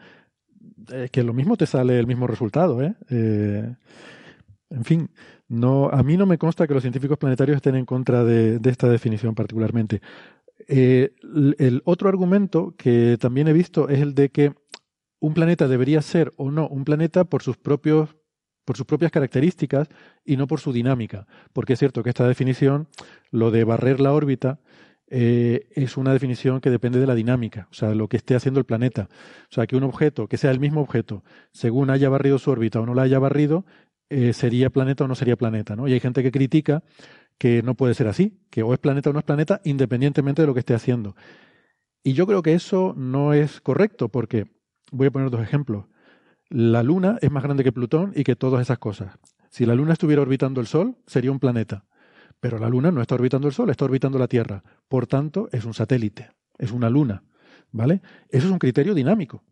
eh, 0.90 1.08
que 1.10 1.22
lo 1.22 1.32
mismo 1.32 1.56
te 1.56 1.66
sale 1.66 1.98
el 1.98 2.06
mismo 2.06 2.26
resultado, 2.26 2.82
¿eh? 2.82 2.94
¿eh? 3.10 3.74
en 4.70 4.84
fin, 4.84 5.10
no, 5.48 5.88
a 5.90 6.02
mí 6.02 6.16
no 6.16 6.26
me 6.26 6.38
consta 6.38 6.66
que 6.66 6.74
los 6.74 6.82
científicos 6.82 7.18
planetarios 7.18 7.56
estén 7.56 7.74
en 7.74 7.84
contra 7.84 8.24
de, 8.24 8.58
esta 8.64 8.88
definición 8.88 9.34
particularmente. 9.34 10.00
Eh, 10.68 11.14
el 11.58 11.82
otro 11.84 12.08
argumento 12.08 12.74
que 12.76 13.18
también 13.20 13.48
he 13.48 13.52
visto 13.52 13.88
es 13.88 14.00
el 14.00 14.14
de 14.14 14.30
que 14.30 14.54
un 15.20 15.34
planeta 15.34 15.68
debería 15.68 16.00
ser 16.02 16.32
o 16.36 16.50
no 16.50 16.68
un 16.68 16.84
planeta 16.84 17.24
por 17.24 17.42
sus 17.42 17.56
propios 17.56 18.16
por 18.64 18.76
sus 18.76 18.86
propias 18.86 19.10
características 19.10 19.88
y 20.24 20.36
no 20.36 20.46
por 20.46 20.60
su 20.60 20.72
dinámica, 20.72 21.26
porque 21.52 21.72
es 21.72 21.80
cierto 21.80 22.02
que 22.02 22.10
esta 22.10 22.28
definición, 22.28 22.88
lo 23.30 23.50
de 23.50 23.64
barrer 23.64 24.00
la 24.00 24.12
órbita, 24.12 24.60
eh, 25.14 25.68
es 25.72 25.98
una 25.98 26.14
definición 26.14 26.62
que 26.62 26.70
depende 26.70 26.98
de 26.98 27.06
la 27.06 27.14
dinámica, 27.14 27.68
o 27.70 27.74
sea, 27.74 27.94
lo 27.94 28.08
que 28.08 28.16
esté 28.16 28.34
haciendo 28.34 28.58
el 28.58 28.64
planeta. 28.64 29.10
O 29.50 29.52
sea, 29.54 29.66
que 29.66 29.76
un 29.76 29.82
objeto, 29.82 30.26
que 30.26 30.38
sea 30.38 30.50
el 30.50 30.58
mismo 30.58 30.80
objeto, 30.80 31.22
según 31.52 31.90
haya 31.90 32.08
barrido 32.08 32.38
su 32.38 32.50
órbita 32.50 32.80
o 32.80 32.86
no 32.86 32.94
la 32.94 33.02
haya 33.02 33.18
barrido, 33.18 33.66
eh, 34.08 34.32
sería 34.32 34.70
planeta 34.70 35.04
o 35.04 35.08
no 35.08 35.14
sería 35.14 35.36
planeta, 35.36 35.76
¿no? 35.76 35.86
Y 35.86 35.92
hay 35.92 36.00
gente 36.00 36.22
que 36.22 36.32
critica 36.32 36.82
que 37.36 37.62
no 37.62 37.74
puede 37.74 37.92
ser 37.92 38.06
así, 38.06 38.40
que 38.48 38.62
o 38.62 38.72
es 38.72 38.78
planeta 38.78 39.10
o 39.10 39.12
no 39.12 39.18
es 39.18 39.24
planeta, 39.26 39.60
independientemente 39.64 40.40
de 40.40 40.46
lo 40.46 40.54
que 40.54 40.60
esté 40.60 40.72
haciendo. 40.72 41.14
Y 42.02 42.14
yo 42.14 42.26
creo 42.26 42.42
que 42.42 42.54
eso 42.54 42.94
no 42.96 43.34
es 43.34 43.60
correcto, 43.60 44.08
porque 44.08 44.46
voy 44.92 45.08
a 45.08 45.10
poner 45.10 45.28
dos 45.28 45.42
ejemplos. 45.42 45.84
La 46.48 46.82
Luna 46.82 47.18
es 47.20 47.30
más 47.30 47.42
grande 47.42 47.64
que 47.64 47.72
Plutón 47.72 48.12
y 48.16 48.24
que 48.24 48.34
todas 48.34 48.62
esas 48.62 48.78
cosas. 48.78 49.18
Si 49.50 49.66
la 49.66 49.74
Luna 49.74 49.92
estuviera 49.92 50.22
orbitando 50.22 50.62
el 50.62 50.66
Sol, 50.66 50.96
sería 51.06 51.32
un 51.32 51.38
planeta. 51.38 51.84
Pero 52.42 52.58
la 52.58 52.68
Luna 52.68 52.90
no 52.90 53.00
está 53.00 53.14
orbitando 53.14 53.46
el 53.46 53.54
Sol, 53.54 53.70
está 53.70 53.84
orbitando 53.84 54.18
la 54.18 54.26
Tierra. 54.26 54.64
Por 54.88 55.06
tanto, 55.06 55.48
es 55.52 55.64
un 55.64 55.74
satélite, 55.74 56.32
es 56.58 56.72
una 56.72 56.90
luna. 56.90 57.22
¿Vale? 57.70 58.02
Eso 58.30 58.48
es 58.48 58.52
un 58.52 58.58
criterio 58.58 58.94
dinámico 58.94 59.44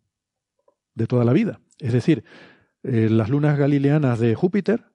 de 0.97 1.07
toda 1.07 1.25
la 1.25 1.33
vida. 1.33 1.61
Es 1.79 1.93
decir, 1.93 2.25
eh, 2.83 3.09
las 3.09 3.31
lunas 3.31 3.57
galileanas 3.57 4.19
de 4.19 4.35
Júpiter 4.35 4.87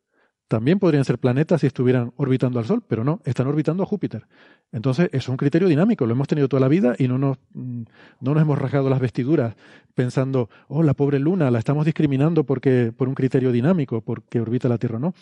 también 0.50 0.78
podrían 0.78 1.06
ser 1.06 1.20
planetas 1.20 1.62
si 1.62 1.68
estuvieran 1.68 2.12
orbitando 2.18 2.60
al 2.60 2.66
Sol, 2.66 2.84
pero 2.86 3.06
no, 3.06 3.22
están 3.24 3.48
orbitando 3.48 3.84
a 3.84 3.86
Júpiter. 3.86 4.28
Entonces, 4.74 5.10
es 5.14 5.30
un 5.30 5.38
criterio 5.38 5.70
dinámico, 5.70 6.06
lo 6.06 6.12
hemos 6.12 6.28
tenido 6.28 6.50
toda 6.50 6.60
la 6.60 6.68
vida 6.68 6.96
y 7.00 7.08
no 7.08 7.18
nos, 7.18 7.38
mm, 7.54 7.84
no 8.20 8.34
nos 8.34 8.42
hemos 8.42 8.60
rasgado 8.60 8.90
las 8.90 9.00
vestiduras 9.00 9.56
pensando, 9.94 10.50
oh, 10.68 10.84
la 10.84 10.96
pobre 10.96 11.20
luna, 11.20 11.50
la 11.50 11.60
estamos 11.60 11.86
discriminando 11.86 12.44
porque, 12.44 12.92
por 12.96 13.08
un 13.08 13.16
criterio 13.16 13.54
dinámico, 13.54 14.02
porque 14.02 14.42
orbita 14.42 14.68
la 14.68 14.78
Tierra, 14.78 15.00
no. 15.00 15.14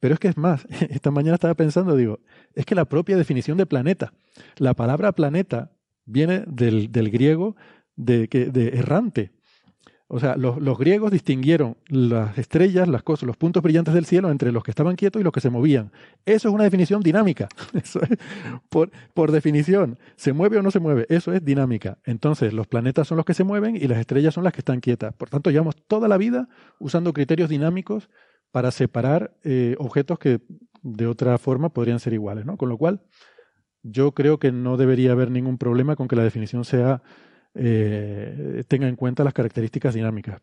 Pero 0.00 0.14
es 0.14 0.20
que 0.20 0.28
es 0.28 0.36
más, 0.36 0.66
esta 0.90 1.10
mañana 1.10 1.34
estaba 1.34 1.54
pensando, 1.54 1.96
digo, 1.96 2.20
es 2.54 2.64
que 2.66 2.74
la 2.74 2.84
propia 2.84 3.16
definición 3.16 3.58
de 3.58 3.66
planeta, 3.66 4.12
la 4.56 4.74
palabra 4.74 5.12
planeta 5.12 5.72
viene 6.04 6.44
del, 6.46 6.90
del 6.90 7.10
griego 7.10 7.56
de, 7.96 8.26
de 8.28 8.68
errante. 8.68 9.32
O 10.10 10.20
sea, 10.20 10.36
los, 10.36 10.58
los, 10.58 10.78
griegos 10.78 11.10
distinguieron 11.10 11.76
las 11.86 12.38
estrellas, 12.38 12.88
las 12.88 13.02
cosas, 13.02 13.26
los 13.26 13.36
puntos 13.36 13.62
brillantes 13.62 13.92
del 13.92 14.06
cielo 14.06 14.30
entre 14.30 14.52
los 14.52 14.64
que 14.64 14.70
estaban 14.70 14.96
quietos 14.96 15.20
y 15.20 15.22
los 15.22 15.34
que 15.34 15.42
se 15.42 15.50
movían. 15.50 15.92
Eso 16.24 16.48
es 16.48 16.54
una 16.54 16.64
definición 16.64 17.02
dinámica. 17.02 17.46
Eso 17.74 18.00
es, 18.00 18.16
por, 18.70 18.90
por 19.12 19.32
definición, 19.32 19.98
¿se 20.16 20.32
mueve 20.32 20.56
o 20.56 20.62
no 20.62 20.70
se 20.70 20.80
mueve? 20.80 21.04
Eso 21.10 21.34
es 21.34 21.44
dinámica. 21.44 21.98
Entonces, 22.06 22.54
los 22.54 22.66
planetas 22.66 23.06
son 23.06 23.18
los 23.18 23.26
que 23.26 23.34
se 23.34 23.44
mueven 23.44 23.76
y 23.76 23.86
las 23.86 23.98
estrellas 23.98 24.32
son 24.32 24.44
las 24.44 24.54
que 24.54 24.60
están 24.60 24.80
quietas. 24.80 25.12
Por 25.14 25.28
tanto, 25.28 25.50
llevamos 25.50 25.76
toda 25.76 26.08
la 26.08 26.16
vida 26.16 26.48
usando 26.78 27.12
criterios 27.12 27.50
dinámicos 27.50 28.08
para 28.50 28.70
separar 28.70 29.36
eh, 29.44 29.76
objetos 29.78 30.18
que 30.18 30.40
de 30.82 31.06
otra 31.06 31.38
forma 31.38 31.70
podrían 31.70 32.00
ser 32.00 32.12
iguales, 32.12 32.46
¿no? 32.46 32.56
Con 32.56 32.68
lo 32.68 32.78
cual, 32.78 33.02
yo 33.82 34.12
creo 34.12 34.38
que 34.38 34.52
no 34.52 34.76
debería 34.76 35.12
haber 35.12 35.30
ningún 35.30 35.58
problema 35.58 35.96
con 35.96 36.08
que 36.08 36.16
la 36.16 36.24
definición 36.24 36.64
sea 36.64 37.02
eh, 37.54 38.64
tenga 38.68 38.88
en 38.88 38.96
cuenta 38.96 39.24
las 39.24 39.34
características 39.34 39.94
dinámicas. 39.94 40.40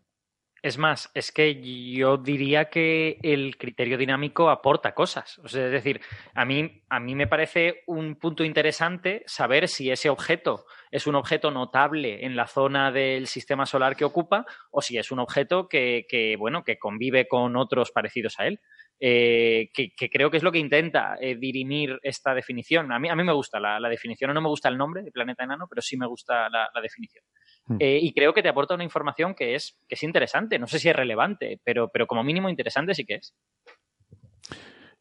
Es 0.65 0.79
más, 0.79 1.11
es 1.13 1.31
que 1.31 1.61
yo 1.93 2.17
diría 2.17 2.71
que 2.71 3.19
el 3.21 3.55
criterio 3.55 3.99
dinámico 3.99 4.49
aporta 4.49 4.95
cosas. 4.95 5.37
O 5.43 5.47
sea, 5.47 5.67
es 5.67 5.71
decir, 5.71 6.01
a 6.33 6.43
mí, 6.43 6.81
a 6.89 6.99
mí 6.99 7.13
me 7.13 7.27
parece 7.27 7.83
un 7.85 8.15
punto 8.15 8.43
interesante 8.43 9.21
saber 9.27 9.67
si 9.67 9.91
ese 9.91 10.09
objeto 10.09 10.65
es 10.89 11.05
un 11.05 11.13
objeto 11.13 11.51
notable 11.51 12.25
en 12.25 12.35
la 12.35 12.47
zona 12.47 12.91
del 12.91 13.27
sistema 13.27 13.67
solar 13.67 13.95
que 13.95 14.05
ocupa 14.05 14.47
o 14.71 14.81
si 14.81 14.97
es 14.97 15.11
un 15.11 15.19
objeto 15.19 15.69
que, 15.69 16.35
bueno, 16.39 16.63
que 16.63 16.79
convive 16.79 17.27
con 17.27 17.55
otros 17.57 17.91
parecidos 17.91 18.39
a 18.39 18.47
él. 18.47 18.59
Eh, 18.99 19.69
que, 19.71 20.09
creo 20.09 20.31
que 20.31 20.37
es 20.37 20.43
lo 20.43 20.51
que 20.51 20.57
intenta 20.57 21.15
eh, 21.21 21.35
dirimir 21.35 21.99
esta 22.01 22.33
definición. 22.33 22.91
A 22.91 22.97
mí, 22.97 23.07
a 23.07 23.15
mí 23.15 23.23
me 23.23 23.33
gusta 23.33 23.59
la, 23.59 23.87
definición, 23.87 24.33
no 24.33 24.41
me 24.41 24.49
gusta 24.49 24.69
el 24.69 24.79
nombre 24.79 25.03
de 25.03 25.11
planeta 25.11 25.43
enano, 25.43 25.67
pero 25.69 25.83
sí 25.83 25.95
me 25.95 26.07
gusta 26.07 26.49
la 26.49 26.81
definición. 26.81 27.23
Hmm. 27.67 27.77
Eh, 27.79 27.99
y 28.01 28.13
creo 28.13 28.33
que 28.33 28.43
te 28.43 28.49
aporta 28.49 28.75
una 28.75 28.83
información 28.83 29.33
que 29.33 29.55
es, 29.55 29.77
que 29.87 29.95
es 29.95 30.03
interesante. 30.03 30.59
No 30.59 30.67
sé 30.67 30.79
si 30.79 30.89
es 30.89 30.95
relevante, 30.95 31.59
pero, 31.63 31.89
pero 31.89 32.07
como 32.07 32.23
mínimo 32.23 32.49
interesante 32.49 32.93
sí 32.93 33.05
que 33.05 33.15
es. 33.15 33.35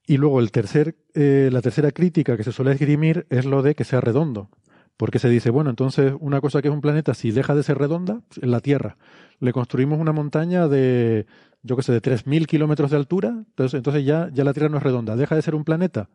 Y 0.07 0.19
luego 0.19 0.41
el 0.41 0.51
tercer, 0.51 0.97
eh, 1.15 1.49
la 1.51 1.63
tercera 1.63 1.91
crítica 1.91 2.37
que 2.37 2.45
se 2.45 2.53
suele 2.53 2.73
esgrimir 2.73 3.27
es 3.31 3.47
lo 3.47 3.63
de 3.63 3.75
que 3.75 3.85
sea 3.85 4.01
redondo. 4.01 4.51
Porque 4.97 5.19
se 5.19 5.29
dice, 5.29 5.51
bueno, 5.51 5.71
entonces 5.71 6.13
una 6.21 6.41
cosa 6.41 6.63
que 6.63 6.69
es 6.69 6.75
un 6.75 6.81
planeta, 6.81 7.15
si 7.15 7.33
deja 7.33 7.55
de 7.55 7.63
ser 7.63 7.79
redonda, 7.79 8.21
en 8.41 8.51
la 8.51 8.61
Tierra, 8.61 8.97
le 9.41 9.53
construimos 9.53 9.99
una 9.99 10.13
montaña 10.13 10.69
de, 10.69 11.27
yo 11.63 11.77
qué 11.77 11.83
sé, 11.83 11.93
de 11.93 12.01
3.000 12.01 12.47
kilómetros 12.47 12.93
de 12.93 12.99
altura, 12.99 13.31
entonces, 13.31 13.75
entonces 13.75 14.05
ya, 14.05 14.29
ya 14.33 14.45
la 14.45 14.53
Tierra 14.53 14.69
no 14.69 14.77
es 14.77 14.83
redonda, 14.83 15.17
deja 15.17 15.35
de 15.35 15.43
ser 15.43 15.57
un 15.57 15.65
planeta. 15.65 16.11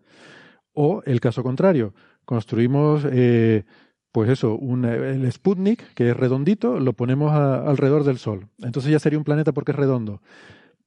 O 0.74 1.02
el 1.06 1.20
caso 1.20 1.44
contrario, 1.44 1.94
construimos, 2.24 3.06
eh, 3.12 3.66
pues 4.12 4.30
eso, 4.30 4.56
un, 4.56 4.86
el 4.86 5.32
Sputnik, 5.32 5.94
que 5.94 6.10
es 6.10 6.18
redondito, 6.18 6.80
lo 6.80 6.94
ponemos 6.94 7.32
alrededor 7.32 8.04
del 8.04 8.18
Sol. 8.18 8.48
Entonces 8.60 8.92
ya 8.92 9.00
sería 9.00 9.20
un 9.20 9.26
planeta 9.26 9.52
porque 9.52 9.72
es 9.72 9.78
redondo. 9.78 10.22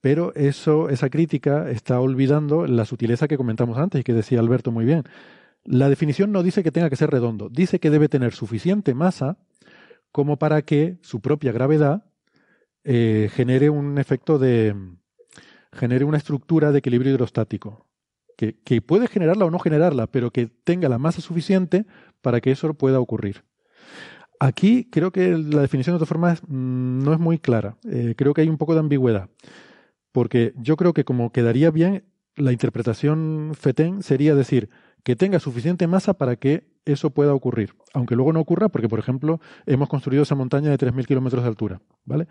Pero 0.00 0.34
eso, 0.34 0.88
esa 0.88 1.10
crítica 1.10 1.70
está 1.70 2.00
olvidando 2.00 2.66
la 2.66 2.84
sutileza 2.84 3.28
que 3.28 3.36
comentamos 3.36 3.78
antes 3.78 4.00
y 4.00 4.04
que 4.04 4.12
decía 4.12 4.40
Alberto 4.40 4.72
muy 4.72 4.84
bien. 4.84 5.04
La 5.64 5.88
definición 5.88 6.32
no 6.32 6.42
dice 6.42 6.64
que 6.64 6.72
tenga 6.72 6.90
que 6.90 6.96
ser 6.96 7.10
redondo, 7.10 7.48
dice 7.48 7.78
que 7.78 7.90
debe 7.90 8.08
tener 8.08 8.32
suficiente 8.32 8.94
masa 8.94 9.38
como 10.10 10.38
para 10.38 10.62
que 10.62 10.98
su 11.02 11.20
propia 11.20 11.52
gravedad 11.52 12.04
eh, 12.82 13.30
genere 13.32 13.70
un 13.70 13.98
efecto 13.98 14.40
de. 14.40 14.74
genere 15.72 16.04
una 16.04 16.18
estructura 16.18 16.72
de 16.72 16.80
equilibrio 16.80 17.12
hidrostático. 17.12 17.86
Que, 18.36 18.58
que, 18.64 18.82
puede 18.82 19.06
generarla 19.06 19.44
o 19.44 19.50
no 19.50 19.60
generarla, 19.60 20.08
pero 20.08 20.32
que 20.32 20.46
tenga 20.46 20.88
la 20.88 20.98
masa 20.98 21.20
suficiente 21.20 21.86
para 22.22 22.40
que 22.40 22.52
eso 22.52 22.72
pueda 22.74 23.00
ocurrir. 23.00 23.44
Aquí 24.40 24.88
creo 24.90 25.12
que 25.12 25.36
la 25.36 25.60
definición 25.60 25.94
de 25.94 25.98
todas 25.98 26.08
formas 26.08 26.42
mm, 26.48 27.04
no 27.04 27.12
es 27.12 27.20
muy 27.20 27.38
clara. 27.38 27.76
Eh, 27.88 28.14
creo 28.16 28.34
que 28.34 28.40
hay 28.40 28.48
un 28.48 28.58
poco 28.58 28.74
de 28.74 28.80
ambigüedad. 28.80 29.28
Porque 30.10 30.52
yo 30.56 30.76
creo 30.76 30.92
que 30.94 31.04
como 31.04 31.30
quedaría 31.30 31.70
bien, 31.70 32.04
la 32.36 32.52
interpretación 32.52 33.52
FETEN 33.54 34.02
sería 34.02 34.34
decir 34.34 34.70
que 35.04 35.16
tenga 35.16 35.40
suficiente 35.40 35.86
masa 35.86 36.14
para 36.14 36.36
que 36.36 36.72
eso 36.84 37.10
pueda 37.10 37.34
ocurrir. 37.34 37.74
Aunque 37.94 38.16
luego 38.16 38.32
no 38.32 38.40
ocurra, 38.40 38.68
porque, 38.68 38.88
por 38.88 38.98
ejemplo, 38.98 39.40
hemos 39.66 39.88
construido 39.88 40.22
esa 40.22 40.34
montaña 40.34 40.70
de 40.70 40.78
3.000 40.78 41.06
kilómetros 41.06 41.42
de 41.42 41.48
altura, 41.48 41.80
¿vale? 42.04 42.28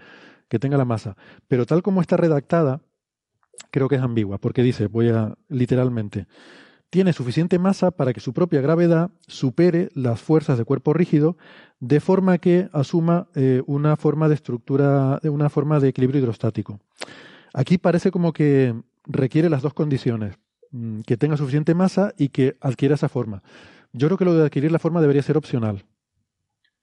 Que 0.47 0.59
tenga 0.59 0.77
la 0.77 0.85
masa. 0.85 1.15
Pero 1.47 1.65
tal 1.65 1.81
como 1.81 2.01
está 2.01 2.17
redactada, 2.17 2.81
creo 3.71 3.87
que 3.87 3.95
es 3.95 4.01
ambigua, 4.01 4.37
porque 4.37 4.63
dice, 4.63 4.87
voy 4.87 5.09
a 5.09 5.35
literalmente, 5.47 6.27
tiene 6.91 7.13
suficiente 7.13 7.57
masa 7.57 7.89
para 7.89 8.13
que 8.13 8.19
su 8.19 8.33
propia 8.33 8.61
gravedad 8.61 9.11
supere 9.25 9.89
las 9.95 10.21
fuerzas 10.21 10.57
de 10.57 10.65
cuerpo 10.65 10.93
rígido 10.93 11.37
de 11.79 12.01
forma 12.01 12.37
que 12.37 12.69
asuma 12.73 13.27
eh, 13.33 13.63
una 13.65 13.95
forma 13.95 14.27
de 14.27 14.35
estructura, 14.35 15.19
una 15.23 15.49
forma 15.49 15.79
de 15.79 15.87
equilibrio 15.87 16.21
hidrostático. 16.21 16.79
Aquí 17.53 17.77
parece 17.77 18.11
como 18.11 18.33
que 18.33 18.75
requiere 19.05 19.49
las 19.49 19.61
dos 19.61 19.73
condiciones, 19.73 20.35
mm, 20.71 20.99
que 21.01 21.15
tenga 21.15 21.37
suficiente 21.37 21.73
masa 21.73 22.13
y 22.17 22.27
que 22.27 22.57
adquiera 22.59 22.95
esa 22.95 23.09
forma. 23.09 23.41
Yo 23.93 24.07
creo 24.07 24.17
que 24.17 24.25
lo 24.25 24.35
de 24.35 24.45
adquirir 24.45 24.71
la 24.71 24.79
forma 24.79 24.99
debería 24.99 25.23
ser 25.23 25.37
opcional. 25.37 25.85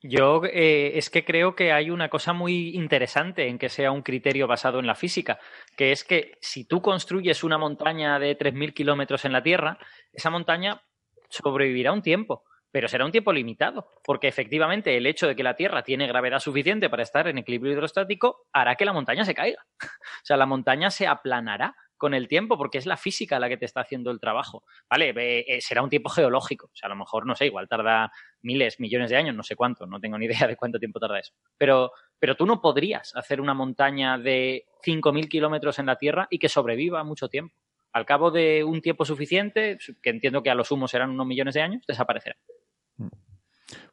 Yo 0.00 0.42
eh, 0.44 0.92
es 0.96 1.10
que 1.10 1.24
creo 1.24 1.56
que 1.56 1.72
hay 1.72 1.90
una 1.90 2.08
cosa 2.08 2.32
muy 2.32 2.76
interesante 2.76 3.48
en 3.48 3.58
que 3.58 3.68
sea 3.68 3.90
un 3.90 4.02
criterio 4.02 4.46
basado 4.46 4.78
en 4.78 4.86
la 4.86 4.94
física, 4.94 5.38
que 5.76 5.90
es 5.90 6.04
que 6.04 6.38
si 6.40 6.64
tú 6.64 6.80
construyes 6.80 7.42
una 7.42 7.58
montaña 7.58 8.18
de 8.18 8.38
3.000 8.38 8.74
kilómetros 8.74 9.24
en 9.24 9.32
la 9.32 9.42
Tierra, 9.42 9.78
esa 10.12 10.30
montaña 10.30 10.82
sobrevivirá 11.28 11.92
un 11.92 12.02
tiempo 12.02 12.44
pero 12.70 12.88
será 12.88 13.04
un 13.04 13.12
tiempo 13.12 13.32
limitado, 13.32 13.92
porque 14.04 14.28
efectivamente 14.28 14.96
el 14.96 15.06
hecho 15.06 15.26
de 15.26 15.34
que 15.34 15.42
la 15.42 15.56
Tierra 15.56 15.82
tiene 15.82 16.06
gravedad 16.06 16.38
suficiente 16.38 16.90
para 16.90 17.02
estar 17.02 17.26
en 17.28 17.38
equilibrio 17.38 17.72
hidrostático 17.72 18.46
hará 18.52 18.76
que 18.76 18.84
la 18.84 18.92
montaña 18.92 19.24
se 19.24 19.34
caiga. 19.34 19.64
o 19.82 20.24
sea, 20.24 20.36
la 20.36 20.46
montaña 20.46 20.90
se 20.90 21.06
aplanará 21.06 21.74
con 21.98 22.14
el 22.14 22.28
tiempo, 22.28 22.56
porque 22.56 22.78
es 22.78 22.86
la 22.86 22.96
física 22.96 23.38
la 23.38 23.48
que 23.48 23.56
te 23.56 23.66
está 23.66 23.80
haciendo 23.80 24.10
el 24.10 24.20
trabajo. 24.20 24.64
Vale, 24.88 25.12
eh, 25.16 25.60
será 25.60 25.82
un 25.82 25.90
tiempo 25.90 26.08
geológico. 26.08 26.66
O 26.72 26.76
sea, 26.76 26.86
a 26.86 26.90
lo 26.90 26.96
mejor, 26.96 27.26
no 27.26 27.34
sé, 27.34 27.46
igual 27.46 27.68
tarda 27.68 28.10
miles, 28.40 28.80
millones 28.80 29.10
de 29.10 29.16
años, 29.16 29.34
no 29.34 29.42
sé 29.42 29.56
cuánto, 29.56 29.86
no 29.86 30.00
tengo 30.00 30.16
ni 30.16 30.26
idea 30.26 30.46
de 30.46 30.56
cuánto 30.56 30.78
tiempo 30.78 31.00
tarda 31.00 31.18
eso. 31.18 31.34
Pero, 31.58 31.92
pero 32.18 32.36
tú 32.36 32.46
no 32.46 32.62
podrías 32.62 33.14
hacer 33.16 33.40
una 33.40 33.52
montaña 33.52 34.16
de 34.16 34.66
5.000 34.86 35.28
kilómetros 35.28 35.78
en 35.78 35.86
la 35.86 35.96
Tierra 35.96 36.28
y 36.30 36.38
que 36.38 36.48
sobreviva 36.48 37.04
mucho 37.04 37.28
tiempo. 37.28 37.54
Al 37.92 38.06
cabo 38.06 38.30
de 38.30 38.62
un 38.64 38.80
tiempo 38.80 39.04
suficiente, 39.04 39.78
que 40.02 40.10
entiendo 40.10 40.42
que 40.42 40.50
a 40.50 40.54
lo 40.54 40.64
sumo 40.64 40.88
serán 40.88 41.10
unos 41.10 41.26
millones 41.26 41.54
de 41.54 41.62
años, 41.62 41.84
desaparecerá. 41.86 42.36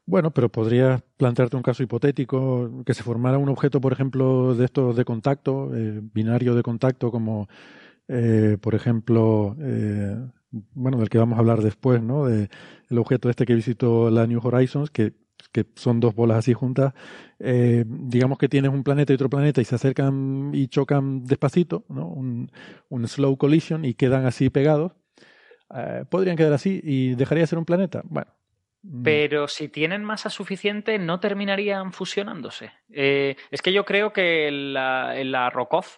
Bueno, 0.08 0.32
pero 0.32 0.50
podrías 0.50 1.02
plantearte 1.18 1.56
un 1.56 1.64
caso 1.64 1.82
hipotético, 1.82 2.84
que 2.86 2.94
se 2.94 3.02
formara 3.02 3.40
un 3.40 3.50
objeto, 3.50 3.82
por 3.82 3.92
ejemplo, 3.92 4.54
de 4.54 4.66
estos 4.66 4.96
de 4.96 5.04
contacto, 5.04 5.76
eh, 5.76 6.00
binario 6.14 6.54
de 6.54 6.62
contacto, 6.62 7.10
como, 7.10 7.48
eh, 8.08 8.58
por 8.62 8.76
ejemplo, 8.76 9.56
eh, 9.62 10.16
bueno, 10.74 10.98
del 11.00 11.10
que 11.10 11.18
vamos 11.18 11.38
a 11.38 11.40
hablar 11.40 11.62
después, 11.62 12.02
¿no? 12.02 12.26
De 12.26 12.50
el 12.90 12.98
objeto 12.98 13.30
este 13.30 13.46
que 13.46 13.56
visitó 13.56 14.10
la 14.10 14.28
New 14.28 14.40
Horizons, 14.44 14.90
que, 14.92 15.14
que 15.52 15.66
son 15.76 16.00
dos 16.00 16.16
bolas 16.16 16.38
así 16.40 16.54
juntas. 16.54 16.94
digamos 17.40 18.38
que 18.38 18.50
tienes 18.50 18.72
un 18.72 18.84
planeta 18.84 19.14
y 19.14 19.16
otro 19.16 19.30
planeta 19.30 19.62
y 19.62 19.66
se 19.66 19.76
acercan 19.76 20.52
y 20.54 20.68
chocan 20.68 21.26
despacito, 21.26 21.86
¿no? 21.90 22.08
Un, 22.08 22.52
un 22.90 23.08
slow 23.08 23.38
collision 23.38 23.86
y 23.86 23.94
quedan 23.96 24.26
así 24.26 24.50
pegados. 24.50 24.94
podrían 26.10 26.38
quedar 26.38 26.54
así 26.54 26.80
y 26.84 27.16
dejaría 27.16 27.44
de 27.44 27.48
ser 27.48 27.60
un 27.60 27.66
planeta. 27.66 28.02
Bueno. 28.06 28.32
Pero 29.04 29.48
si 29.48 29.68
tienen 29.68 30.04
masa 30.04 30.30
suficiente, 30.30 31.00
no 31.00 31.20
terminarían 31.20 31.92
fusionándose. 31.92 32.72
Eh, 32.94 33.36
es 33.50 33.62
que 33.64 33.74
yo 33.74 33.84
creo 33.84 34.14
que 34.14 34.48
el, 34.48 34.78
el 34.78 35.36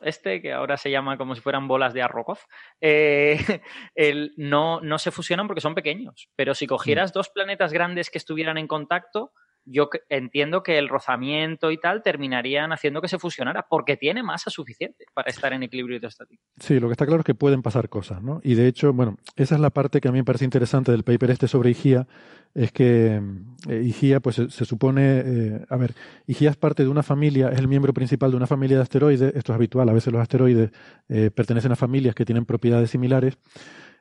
este, 0.01 0.41
que 0.41 0.53
ahora 0.53 0.77
se 0.77 0.89
llama 0.89 1.17
como 1.17 1.35
si 1.35 1.41
fueran 1.41 1.67
bolas 1.67 1.93
de 1.93 2.01
arrocoz, 2.01 2.47
eh, 2.79 3.37
no, 4.37 4.79
no 4.79 4.97
se 4.99 5.11
fusionan 5.11 5.47
porque 5.47 5.61
son 5.61 5.75
pequeños. 5.75 6.29
Pero 6.35 6.53
si 6.53 6.65
cogieras 6.65 7.11
mm. 7.11 7.13
dos 7.13 7.29
planetas 7.29 7.73
grandes 7.73 8.09
que 8.09 8.17
estuvieran 8.19 8.57
en 8.57 8.67
contacto, 8.67 9.33
yo 9.69 9.89
entiendo 10.09 10.63
que 10.63 10.77
el 10.77 10.87
rozamiento 10.87 11.71
y 11.71 11.77
tal 11.77 12.01
terminarían 12.01 12.71
haciendo 12.71 13.01
que 13.01 13.07
se 13.07 13.19
fusionara, 13.19 13.67
porque 13.69 13.97
tiene 13.97 14.23
masa 14.23 14.49
suficiente 14.49 15.05
para 15.13 15.29
estar 15.29 15.51
en 15.53 15.63
equilibrio 15.63 15.97
hidrostático. 15.97 16.41
Sí, 16.59 16.79
lo 16.79 16.87
que 16.87 16.93
está 16.93 17.05
claro 17.05 17.19
es 17.19 17.25
que 17.25 17.35
pueden 17.35 17.61
pasar 17.61 17.89
cosas, 17.89 18.23
¿no? 18.23 18.39
Y 18.43 18.55
de 18.55 18.67
hecho, 18.67 18.93
bueno, 18.93 19.17
esa 19.35 19.55
es 19.55 19.61
la 19.61 19.69
parte 19.69 19.99
que 19.99 20.07
a 20.07 20.11
mí 20.11 20.19
me 20.19 20.23
parece 20.23 20.45
interesante 20.45 20.91
del 20.91 21.03
paper 21.03 21.31
este 21.31 21.47
sobre 21.47 21.71
IGIA, 21.71 22.07
es 22.55 22.71
que 22.71 23.21
eh, 23.67 23.83
IGIA, 23.83 24.21
pues 24.21 24.35
se, 24.35 24.65
supone, 24.65 25.21
eh, 25.25 25.65
a 25.69 25.75
ver, 25.75 25.93
IGIA 26.25 26.51
es 26.51 26.57
parte 26.57 26.83
de 26.83 26.89
una 26.89 27.03
familia, 27.03 27.49
es 27.49 27.59
el 27.59 27.67
miembro 27.67 27.93
principal 27.93 28.31
de 28.31 28.37
una 28.37 28.47
familia 28.47 28.77
de 28.77 28.83
asteroides, 28.83 29.35
esto 29.35 29.51
es 29.51 29.55
habitual, 29.55 29.89
a 29.89 29.93
veces 29.93 30.13
los 30.13 30.21
asteroides 30.21 30.71
eh, 31.09 31.29
pertenecen 31.29 31.73
a 31.73 31.75
familias 31.75 32.15
que 32.15 32.25
tienen 32.25 32.45
propiedades 32.45 32.89
similares. 32.89 33.37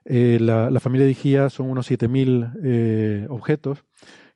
La, 0.09 0.71
la, 0.71 0.79
familia 0.79 1.05
de 1.05 1.11
IGIA 1.11 1.51
son 1.51 1.69
unos 1.69 1.91
7.000 1.91 3.27
objetos 3.29 3.83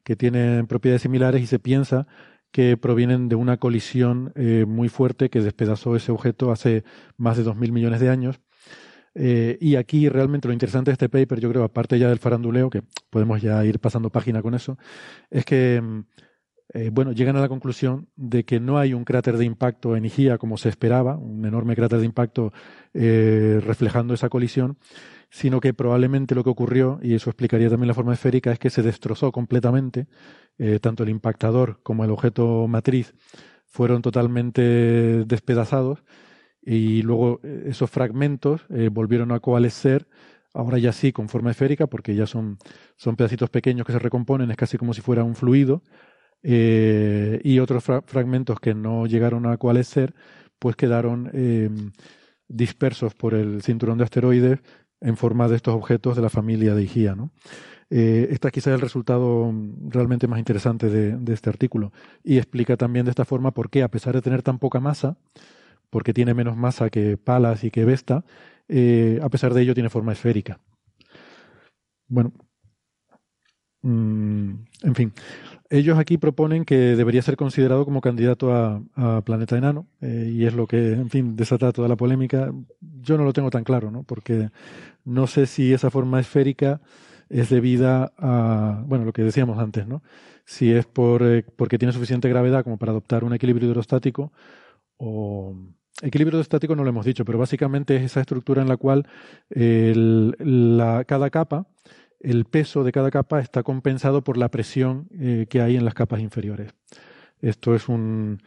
que 0.05 0.17
tienen 0.17 0.67
propiedades 0.67 1.03
similares 1.03 1.43
y 1.43 1.47
se 1.47 1.59
piensa 1.59 2.07
que 2.53 2.77
provienen 2.77 3.29
de 3.29 3.37
una 3.37 3.59
colisión 3.59 4.33
eh, 4.35 4.65
muy 4.67 4.89
fuerte 4.89 5.31
que 5.31 5.41
despedazó 5.41 5.95
ese 5.97 6.13
objeto 6.13 6.51
hace 6.51 6.85
más 7.17 7.37
de 7.37 7.45
2.000 7.45 7.73
millones 7.73 8.01
de 8.01 8.09
años. 8.09 8.41
Eh, 9.15 9.59
y 9.61 9.77
aquí 9.77 10.09
realmente 10.09 10.49
lo 10.49 10.55
interesante 10.55 10.91
de 10.91 10.95
este 10.95 11.09
paper, 11.09 11.41
yo 11.41 11.51
creo, 11.51 11.65
aparte 11.65 11.99
ya 11.99 12.09
del 12.09 12.19
faranduleo, 12.19 12.71
que 12.71 12.83
podemos 13.11 13.43
ya 13.43 13.65
ir 13.65 13.81
pasando 13.81 14.11
página 14.11 14.43
con 14.43 14.55
eso, 14.55 14.79
es 15.31 15.45
que, 15.45 15.81
mm, 15.83 16.01
eh, 16.73 16.91
bueno, 16.93 17.13
llegan 17.13 17.37
a 17.37 17.41
la 17.41 17.49
conclusión 17.49 18.09
de 18.17 18.45
que 18.45 18.61
no 18.61 18.79
hay 18.79 18.95
un 18.95 19.05
cráter 19.05 19.37
de 19.37 19.45
impacto 19.45 19.97
en 19.97 20.05
Igía 20.05 20.39
como 20.39 20.57
se 20.57 20.69
esperaba, 20.69 21.17
un 21.17 21.45
enorme 21.45 21.77
cráter 21.77 21.99
de 21.99 22.07
impacto 22.07 22.53
reflejando 22.93 24.15
esa 24.15 24.29
colisión, 24.29 24.79
sino 25.31 25.61
que 25.61 25.73
probablemente 25.73 26.35
lo 26.35 26.43
que 26.43 26.51
ocurrió, 26.51 26.99
y 27.03 27.15
eso 27.15 27.31
explicaría 27.31 27.71
también 27.71 27.89
la 27.89 27.95
forma 27.95 28.13
esférica, 28.13 28.53
es 28.53 28.59
que 28.59 28.69
se 28.69 28.83
destrozó 28.83 29.31
completamente, 29.31 30.09
eh, 30.59 30.81
tanto 30.81 31.05
el 31.05 31.09
impactador 31.09 31.81
como 31.83 32.05
el 32.05 32.11
objeto 32.11 32.67
matriz 32.69 33.15
fueron 33.65 34.03
totalmente 34.03 35.25
despedazados 35.25 36.03
y 36.61 37.03
luego 37.03 37.41
eh, 37.45 37.67
esos 37.69 37.89
fragmentos 37.89 38.67
eh, 38.71 38.91
volvieron 38.93 39.31
a 39.31 39.39
coalescer, 39.39 40.09
ahora 40.53 40.79
ya 40.79 40.93
sí 40.93 41.13
con 41.13 41.29
forma 41.29 41.53
esférica, 41.53 41.87
porque 41.87 42.17
ya 42.17 42.27
son, 42.27 42.59
son 42.97 43.15
pedacitos 43.15 43.51
pequeños 43.51 43.87
que 43.87 43.93
se 43.93 44.01
recomponen, 44.01 44.51
es 44.51 44.57
casi 44.57 44.77
como 44.79 44.93
si 44.93 45.01
fuera 45.01 45.23
un 45.23 45.37
fluido, 45.37 45.85
y 46.43 47.59
otros 47.59 47.85
fragmentos 48.07 48.61
que 48.61 48.75
no 48.75 49.07
llegaron 49.07 49.47
a 49.47 49.57
coalescer, 49.59 50.15
pues 50.59 50.77
quedaron 50.77 51.31
dispersos 52.49 53.15
por 53.15 53.35
el 53.35 53.63
cinturón 53.63 53.99
de 53.99 54.05
asteroides 54.05 54.61
en 55.01 55.17
forma 55.17 55.49
de 55.49 55.57
estos 55.57 55.75
objetos 55.75 56.17
de 56.17 56.23
la 56.23 56.31
familia 56.31 56.75
de 56.75 56.83
Igía. 56.83 57.15
¿no? 57.15 57.31
Eh, 57.91 58.29
este 58.31 58.51
quizá 58.51 58.71
es 58.71 58.75
el 58.75 58.81
resultado 58.81 59.53
realmente 59.89 60.29
más 60.29 60.39
interesante 60.39 60.89
de, 60.89 61.33
este 61.33 61.51
artículo 61.51 61.93
y 62.23 62.39
explica 62.39 62.77
también 62.77 63.05
de 63.05 63.11
esta 63.11 63.25
forma 63.25 63.51
por 63.53 63.71
qué, 63.71 63.83
a 63.83 63.89
pesar 63.89 64.15
de 64.15 64.23
tener 64.23 64.43
tan 64.43 64.59
poca 64.59 64.81
masa, 64.81 65.17
porque 65.91 66.15
tiene 66.15 66.35
menos 66.35 66.57
masa 66.57 66.91
que 66.91 67.17
Palas 67.17 67.65
y 67.65 67.71
que 67.71 67.85
Vesta, 67.85 68.25
eh, 68.69 69.19
a 69.23 69.29
pesar 69.29 69.55
de 69.55 69.63
ello 69.63 69.75
tiene 69.75 69.91
forma 69.91 70.13
esférica. 70.13 70.61
Bueno, 72.07 72.33
mm, 73.83 74.51
en 74.83 74.95
fin, 74.95 75.13
ellos 75.71 75.99
aquí 75.99 76.19
proponen 76.19 76.65
que 76.65 76.75
debería 76.75 77.23
ser 77.23 77.37
considerado 77.37 77.85
como 77.85 78.01
candidato 78.01 78.53
a, 78.53 79.23
planeta 79.23 79.57
enano, 79.57 79.87
eh, 80.01 80.29
y 80.33 80.45
es 80.45 80.53
lo 80.53 80.67
que, 80.67 80.93
en 80.93 81.09
fin, 81.11 81.37
desata 81.37 81.73
toda 81.73 81.87
la 81.89 81.97
polémica. 81.97 82.53
Yo 82.81 83.17
no 83.17 83.25
lo 83.25 83.33
tengo 83.33 83.51
tan 83.51 83.63
claro, 83.63 83.93
¿no? 83.93 84.03
Porque 84.03 84.51
no 85.05 85.29
sé 85.29 85.47
si 85.47 85.73
esa 85.73 85.91
forma 85.91 86.19
esférica 86.19 86.81
es 87.29 87.51
debida 87.51 88.13
a, 88.19 88.83
bueno, 88.87 89.05
lo 89.05 89.13
que 89.13 89.23
decíamos 89.23 89.59
antes, 89.59 89.87
¿no? 89.87 90.03
Si 90.45 90.73
es 90.73 90.87
por, 90.87 91.23
eh, 91.23 91.45
porque 91.57 91.79
tiene 91.79 91.93
suficiente 91.93 92.29
gravedad 92.29 92.65
como 92.65 92.77
para 92.77 92.91
adoptar 92.91 93.23
un 93.23 93.33
equilibrio 93.33 93.69
hidrostático 93.71 94.33
o... 94.97 95.55
Equilibrio 96.03 96.39
hidrostático 96.39 96.75
no 96.75 96.83
lo 96.83 96.89
hemos 96.89 97.05
dicho, 97.05 97.27
pero 97.27 97.39
básicamente 97.39 97.95
es 97.97 98.03
esa 98.03 98.21
estructura 98.21 98.63
en 98.63 98.69
la 98.69 98.79
cual 98.79 99.07
la, 99.51 101.05
cada 101.05 101.29
capa, 101.29 101.67
el 102.21 102.45
peso 102.45 102.85
de 102.85 102.93
cada 102.93 103.11
capa 103.11 103.41
está 103.41 103.63
compensado 103.63 104.23
por 104.23 104.37
la 104.37 104.51
presión 104.51 105.09
eh, 105.19 105.47
que 105.49 105.61
hay 105.61 105.77
en 105.77 105.85
las 105.85 105.95
capas 105.95 106.21
inferiores. 106.21 106.73
Esto 107.41 107.75
es 107.75 107.89
un 107.89 108.41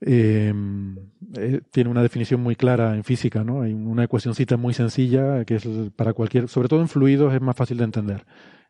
Em, 0.00 0.96
eh, 1.36 1.60
tiene 1.72 1.90
una 1.90 2.02
definición 2.02 2.40
muy 2.40 2.54
clara 2.54 2.94
en 2.94 3.02
física, 3.02 3.42
¿no? 3.42 3.62
Hay 3.62 3.72
una 3.72 4.04
ecuacióncita 4.04 4.56
muy 4.56 4.72
sencilla 4.72 5.44
que 5.44 5.56
es 5.56 5.66
para 5.96 6.12
cualquier, 6.12 6.48
sobre 6.48 6.68
todo 6.68 6.80
en 6.80 6.88
fluidos 6.88 7.34
es 7.34 7.40
más 7.40 7.56
fácil 7.56 7.78
de 7.78 7.84
entender. 7.84 8.24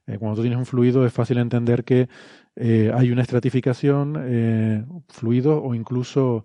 Eh, 0.06 0.16
cuando 0.18 0.36
tú 0.36 0.42
tienes 0.42 0.58
un 0.58 0.64
fluido 0.66 1.04
es 1.04 1.12
fácil 1.12 1.38
entender 1.38 1.84
que 1.84 2.08
hay 2.56 3.12
una 3.12 3.22
estratificación, 3.22 4.16
eh, 4.20 4.84
fluido 5.08 5.62
o 5.62 5.74
incluso 5.74 6.44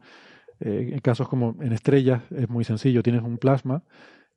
en 0.59 0.99
casos 0.99 1.27
como 1.27 1.57
en 1.61 1.73
estrellas 1.73 2.21
es 2.31 2.49
muy 2.49 2.63
sencillo, 2.63 3.03
tienes 3.03 3.23
un 3.23 3.37
plasma 3.37 3.83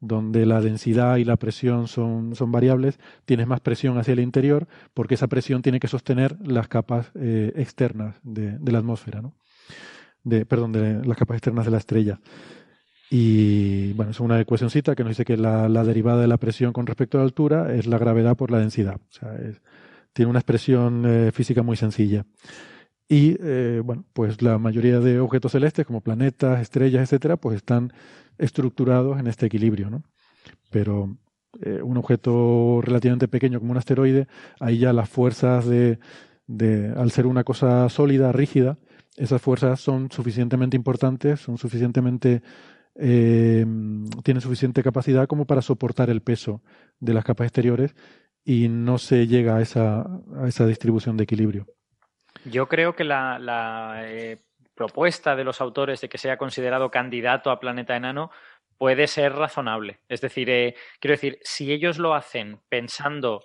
donde 0.01 0.47
la 0.47 0.61
densidad 0.61 1.17
y 1.17 1.25
la 1.25 1.37
presión 1.37 1.89
son, 1.89 2.35
son 2.35 2.53
variables, 2.53 2.99
tienes 3.25 3.47
más 3.47 3.61
presión 3.61 3.99
hacia 3.99 4.13
el 4.13 4.21
interior 4.21 4.69
porque 4.95 5.15
esa 5.15 5.27
presión 5.27 5.63
tiene 5.63 5.81
que 5.81 5.89
sostener 5.89 6.37
las 6.47 6.69
capas 6.69 7.11
externas 7.15 8.17
de, 8.23 8.59
la 8.65 8.79
atmósfera, 8.79 9.23
¿no? 9.23 9.35
perdón, 10.49 10.73
de 10.73 11.05
las 11.05 11.17
capas 11.17 11.37
externas 11.37 11.65
de 11.65 11.71
la 11.71 11.79
estrella. 11.79 12.21
Y 13.11 13.93
bueno, 13.93 14.11
es 14.11 14.21
una 14.21 14.41
ecuacióncita 14.41 14.95
que 14.95 15.05
nos 15.05 15.11
dice 15.11 15.25
que 15.25 15.37
la, 15.37 15.69
derivada 15.85 16.21
de 16.21 16.27
la 16.27 16.39
presión 16.39 16.73
con 16.73 16.87
respecto 16.87 17.19
a 17.19 17.21
la 17.21 17.27
altura 17.27 17.75
es 17.75 17.87
la 17.87 17.99
gravedad 17.99 18.37
por 18.37 18.51
la 18.51 18.59
densidad. 18.59 18.97
O 18.97 19.13
sea, 19.13 19.33
tiene 20.13 20.31
una 20.31 20.41
expresión 20.41 21.05
eh, 21.07 21.31
física 21.33 21.63
muy 21.63 21.77
sencilla. 21.77 22.27
Y 23.09 23.37
eh, 23.41 23.81
bueno, 23.85 24.05
pues 24.13 24.43
la 24.43 24.59
mayoría 24.59 24.99
de 24.99 25.21
objetos 25.21 25.53
celestes, 25.53 25.87
como 25.87 26.01
planetas, 26.01 26.61
estrellas, 26.61 27.03
etcétera, 27.05 27.37
pues 27.37 27.57
están 27.57 27.93
estructurados 28.39 29.19
en 29.19 29.27
este 29.27 29.47
equilibrio, 29.47 29.91
¿no? 29.91 30.03
Pero 30.71 31.17
eh, 31.63 31.81
un 31.83 31.97
objeto 31.97 32.81
relativamente 32.83 33.29
pequeño 33.29 33.59
como 33.61 33.73
un 33.73 33.79
asteroide, 33.79 34.27
ahí 34.61 34.79
ya 34.79 34.93
las 34.93 35.09
fuerzas 35.09 35.67
de, 35.67 35.99
al 36.97 37.11
ser 37.11 37.27
una 37.27 37.45
cosa 37.45 37.89
sólida, 37.89 38.33
rígida, 38.33 38.79
esas 39.17 39.41
fuerzas 39.41 39.81
son 39.81 40.11
suficientemente 40.11 40.77
importantes, 40.77 41.41
son 41.41 41.57
suficientemente 41.57 42.43
eh, 42.99 43.65
tienen 44.23 44.41
suficiente 44.41 44.83
capacidad 44.83 45.27
como 45.27 45.47
para 45.47 45.61
soportar 45.63 46.09
el 46.09 46.23
peso 46.23 46.63
de 46.99 47.13
las 47.15 47.25
capas 47.25 47.47
exteriores 47.47 47.95
y 48.45 48.69
no 48.69 48.99
se 48.99 49.27
llega 49.27 49.57
a 49.57 49.61
esa, 49.61 50.01
a 50.01 50.49
esa 50.49 50.67
distribución 50.67 51.17
de 51.17 51.25
equilibrio. 51.25 51.67
Yo 52.45 52.69
creo 52.69 52.95
que 52.95 53.05
la, 53.05 54.03
eh, 54.05 54.39
propuesta 54.77 55.35
de 55.35 55.45
los 55.45 55.61
autores 55.61 56.01
de 56.01 56.09
que 56.09 56.19
sea 56.19 56.37
considerado 56.37 56.91
candidato 56.91 57.51
a 57.51 57.59
planeta 57.59 57.97
enano 57.97 58.31
puede 58.79 59.09
ser 59.09 59.33
razonable. 59.33 60.01
Es 60.09 60.21
decir, 60.21 60.51
eh, 60.51 60.77
quiero 61.01 61.15
decir, 61.15 61.39
si 61.43 61.73
ellos 61.73 61.99
lo 61.99 62.15
hacen 62.15 62.61
pensando, 62.69 63.43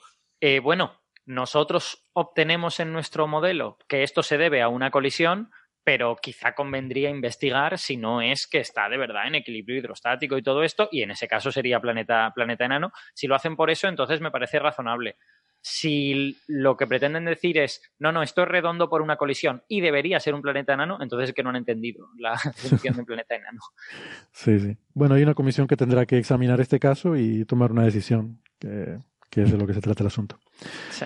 bueno, 0.62 1.02
nosotros 1.26 2.10
obtenemos 2.14 2.80
en 2.80 2.92
nuestro 2.92 3.28
modelo 3.28 3.78
que 3.88 4.04
esto 4.04 4.24
se 4.24 4.38
debe 4.38 4.62
a 4.62 4.68
una 4.68 4.92
colisión, 4.92 5.52
pero 5.84 6.16
quizá 6.16 6.54
convendría 6.54 7.10
investigar 7.10 7.78
si 7.78 7.98
no 7.98 8.22
es 8.22 8.48
que 8.48 8.60
está 8.60 8.90
de 8.90 8.98
verdad 8.98 9.28
en 9.28 9.36
equilibrio 9.36 9.78
hidrostático 9.78 10.38
y 10.38 10.44
todo 10.44 10.64
esto, 10.64 10.90
y 10.92 11.02
en 11.02 11.12
ese 11.12 11.28
caso 11.28 11.52
sería 11.52 11.80
planeta, 11.80 12.32
planeta 12.36 12.66
enano. 12.66 12.92
Si 13.14 13.28
lo 13.28 13.36
hacen 13.36 13.56
por 13.56 13.70
eso, 13.72 13.88
entonces 13.88 14.22
me 14.22 14.32
parece 14.32 14.60
razonable. 14.60 15.18
Si 15.62 16.38
lo 16.48 16.76
que 16.76 16.88
pretenden 16.88 17.26
decir 17.26 17.58
es, 17.60 17.82
no, 18.00 18.12
no, 18.12 18.24
esto 18.24 18.42
es 18.42 18.48
redondo 18.48 18.90
por 18.90 19.02
una 19.02 19.16
colisión 19.16 19.64
y 19.68 19.82
debería 19.82 20.20
ser 20.20 20.34
un 20.34 20.42
planeta 20.42 20.74
enano, 20.74 20.98
entonces 21.02 21.30
es 21.30 21.36
que 21.36 21.44
no 21.44 21.50
han 21.50 21.56
entendido 21.56 22.08
la 22.18 22.32
definición 22.46 22.96
de 22.96 23.00
un 23.02 23.06
planeta 23.06 23.36
enano. 23.36 23.60
Sí, 24.32 24.60
sí. 24.60 24.78
Bueno, 24.94 25.16
hay 25.16 25.24
una 25.24 25.36
comisión 25.36 25.68
que 25.68 25.78
tendrá 25.78 26.06
que 26.06 26.18
examinar 26.18 26.60
este 26.62 26.80
caso 26.80 27.16
y 27.16 27.46
tomar 27.46 27.72
una 27.72 27.84
decisión, 27.84 28.42
que, 28.60 28.98
es 29.36 29.52
de 29.52 29.58
lo 29.58 29.68
que 29.68 29.74
se 29.74 29.82
trata 29.82 30.04
el 30.04 30.08
asunto. 30.08 30.40
Sí. 30.90 31.06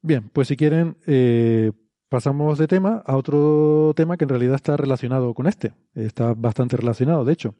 Bien, 0.00 0.28
pues 0.28 0.48
si 0.48 0.56
quieren, 0.56 0.96
eh, 1.06 1.72
pasamos 2.08 2.58
de 2.58 2.68
tema 2.68 3.02
a 3.04 3.16
otro 3.16 3.92
tema 3.96 4.16
que 4.16 4.24
en 4.24 4.30
realidad 4.30 4.54
está 4.54 4.76
relacionado 4.76 5.34
con 5.34 5.46
este. 5.46 5.72
Está 5.94 6.34
bastante 6.34 6.76
relacionado, 6.76 7.24
de 7.24 7.32
hecho. 7.32 7.54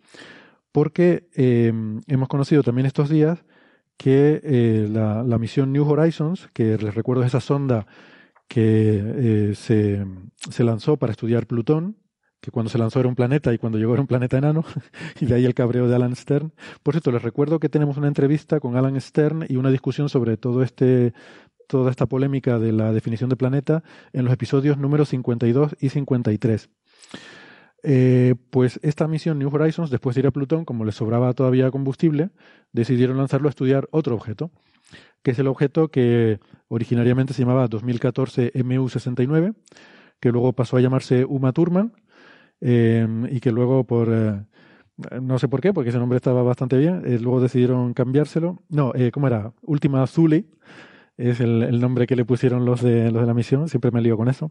Porque 0.72 1.28
em, 1.34 2.00
hemos 2.07 2.28
conocido 2.28 2.62
también 2.62 2.86
estos 2.86 3.09
días 3.09 3.44
que 3.97 4.40
eh, 4.42 4.88
la, 4.90 5.38
misión 5.38 5.72
New 5.72 5.88
Horizons, 5.88 6.49
que 6.53 6.76
les 6.78 6.94
recuerdo 6.94 7.22
es 7.22 7.28
esa 7.28 7.40
sonda 7.40 7.86
que 8.49 9.03
eh, 9.03 9.55
se, 9.55 10.05
se, 10.51 10.64
lanzó 10.64 10.97
para 10.97 11.12
estudiar 11.12 11.47
Plutón, 11.47 11.97
que 12.40 12.51
cuando 12.51 12.70
se 12.70 12.78
lanzó 12.78 13.01
era 13.01 13.09
un 13.09 13.16
planeta 13.16 13.53
y 13.53 13.59
cuando 13.59 13.78
llegó 13.78 13.94
era 13.94 14.03
un 14.03 14.07
planeta 14.07 14.38
enano, 14.38 14.64
y 15.20 15.26
de 15.26 15.34
ahí 15.34 15.44
el 15.44 15.55
cabreo 15.55 15.88
de 15.88 15.97
Alan 15.97 16.14
Stern. 16.14 16.53
Por 16.82 16.94
cierto, 16.94 17.11
les 17.11 17.22
recuerdo 17.22 17.59
que 17.59 17.68
tenemos 17.68 17.97
una 17.97 18.09
entrevista 18.09 18.61
con 18.61 18.76
Alan 18.76 19.01
Stern 19.01 19.47
y 19.49 19.57
una 19.57 19.70
discusión 19.70 20.09
sobre 20.09 20.36
todo 20.36 20.62
este 20.62 21.12
toda 21.66 21.90
esta 21.90 22.07
polémica 22.07 22.61
de 22.61 22.70
la 22.70 22.92
definición 22.92 23.28
de 23.28 23.34
planeta 23.34 23.82
en 24.12 24.24
los 24.24 24.32
episodios 24.32 24.78
números 24.78 25.09
52 25.09 25.76
y 25.80 25.88
53. 25.88 26.70
Eh, 27.89 28.34
pues 28.51 28.80
esta 28.82 29.07
misión 29.07 29.39
New 29.39 29.49
Horizons, 29.49 29.91
después 29.91 30.16
de 30.16 30.20
ir 30.20 30.26
a 30.26 30.32
Plutón, 30.32 30.64
como 30.64 30.84
les 30.84 30.97
sobraba 30.97 31.32
todavía 31.34 31.70
combustible, 31.70 32.30
decidieron 32.72 33.16
lanzarlo 33.16 33.49
a 33.49 33.51
estudiar 33.51 33.87
otro 33.93 34.16
objeto, 34.16 34.51
que 35.22 35.30
es 35.30 35.39
el 35.39 35.47
objeto 35.47 35.87
que 35.87 36.41
originariamente 36.66 37.32
se 37.32 37.43
llamaba 37.43 37.68
2014 37.68 38.53
MU69, 38.55 39.55
que 40.18 40.32
luego 40.32 40.53
pasó 40.53 40.78
a 40.78 40.80
llamarse 40.80 41.24
Uma 41.26 41.53
Thurman, 41.53 41.93
eh, 42.61 43.07
y 43.30 43.39
que 43.39 43.53
luego 43.53 43.84
por... 43.84 44.09
Eh, 44.12 44.45
no 45.22 45.39
sé 45.39 45.47
por 45.47 45.61
qué, 45.61 45.72
porque 45.72 45.91
ese 45.91 46.01
nombre 46.01 46.16
estaba 46.16 46.43
bastante 46.43 46.78
bien. 46.78 47.03
luego 47.22 47.41
decidieron 47.41 47.95
cambiárselo. 47.95 48.64
No, 48.68 48.95
¿cómo 49.12 49.28
era? 49.28 49.53
Última 49.62 50.05
Zuli 50.09 50.49
es 51.18 51.39
el, 51.39 51.78
nombre 51.80 52.09
que 52.09 52.16
le 52.16 52.24
pusieron 52.24 52.64
los 52.64 52.82
de, 52.82 53.12
los 53.12 53.20
de 53.20 53.26
la 53.26 53.34
misión, 53.34 53.68
siempre 53.68 53.93
me 53.93 54.01
lío 54.01 54.16
con 54.16 54.28
eso. 54.28 54.51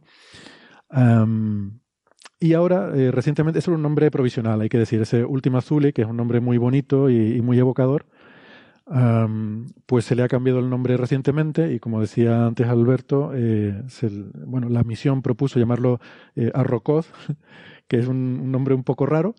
Y 2.39 2.53
ahora, 2.53 2.91
eh, 2.95 3.11
recientemente, 3.11 3.59
es 3.59 3.67
un 3.67 3.81
nombre 3.81 4.11
provisional, 4.11 4.61
hay 4.61 4.69
que 4.69 4.77
decir, 4.77 5.01
ese 5.01 5.25
Última 5.25 5.59
Azul, 5.59 5.93
que 5.93 6.01
es 6.01 6.07
un 6.07 6.17
nombre 6.17 6.39
muy 6.39 6.57
bonito 6.57 7.09
y, 7.09 7.41
muy 7.41 7.57
evocador, 7.59 8.05
pues 9.87 10.05
se 10.05 10.15
le 10.15 10.21
ha 10.23 10.27
cambiado 10.27 10.59
el 10.59 10.69
nombre 10.69 10.95
recientemente 10.95 11.73
y 11.73 11.79
como 11.79 11.99
decía 12.01 12.45
antes 12.45 12.67
Alberto, 12.67 13.31
eh, 13.33 13.81
bueno, 14.45 14.69
la 14.69 14.83
misión 14.83 15.23
propuso 15.23 15.59
llamarlo 15.59 15.99
eh, 16.35 16.51
que 17.87 17.97
es 17.99 18.07
un, 18.07 18.51
nombre 18.51 18.75
un 18.75 18.83
poco 18.83 19.05
raro, 19.05 19.35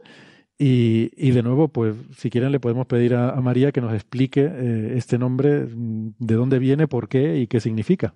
y, 0.59 1.11
y, 1.17 1.33
de 1.33 1.43
nuevo, 1.43 1.69
pues 1.69 1.95
si 2.17 2.31
quieren 2.31 2.51
le 2.51 2.61
podemos 2.61 2.87
pedir 2.87 3.15
a, 3.15 3.39
María 3.43 3.73
que 3.73 3.83
nos 3.83 3.93
explique 3.93 4.41
eh, 4.41 4.95
este 4.97 5.19
nombre, 5.19 5.67
de 5.69 6.35
dónde 6.35 6.59
viene, 6.59 6.89
por 6.89 7.09
qué 7.09 7.39
y 7.39 7.47
qué 7.47 7.61
significa. 7.61 8.15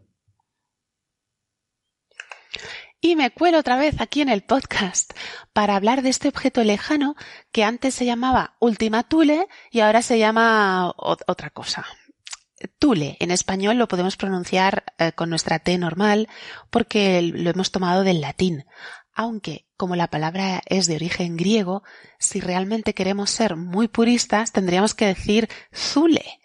Y 3.01 3.17
me 3.17 3.31
cuelo 3.31 3.59
otra 3.59 3.77
vez 3.77 4.01
aquí 4.01 4.21
en 4.21 4.29
el 4.29 4.43
podcast 4.43 5.13
para 5.53 5.75
hablar 5.75 6.03
de 6.03 6.11
este 6.11 6.29
objeto 6.29 6.63
lejano 6.65 7.17
que 7.51 7.65
antes 7.65 7.95
se 7.95 8.05
llamaba 8.05 8.57
Ultima 8.61 9.05
Thule 9.05 9.49
y 9.71 9.81
ahora 9.81 10.03
se 10.03 10.19
llama 10.19 10.93
otra 10.97 11.51
cosa. 11.51 11.87
Thule, 12.79 13.17
en 13.21 13.31
español 13.31 13.79
lo 13.79 13.89
podemos 13.89 14.19
pronunciar 14.19 14.85
eh, 14.99 15.13
con 15.13 15.31
nuestra 15.31 15.61
T 15.61 15.79
normal 15.79 16.29
porque 16.69 17.23
lo 17.23 17.49
hemos 17.49 17.71
tomado 17.71 18.05
del 18.05 18.21
latín 18.21 18.67
aunque 19.21 19.67
como 19.77 19.97
la 19.97 20.09
palabra 20.09 20.63
es 20.67 20.87
de 20.87 20.95
origen 20.95 21.37
griego, 21.37 21.83
si 22.19 22.41
realmente 22.41 22.95
queremos 22.95 23.31
ser 23.31 23.57
muy 23.57 23.87
puristas, 23.87 24.51
tendríamos 24.51 24.95
que 24.95 25.05
decir 25.05 25.49
Zule, 25.75 26.40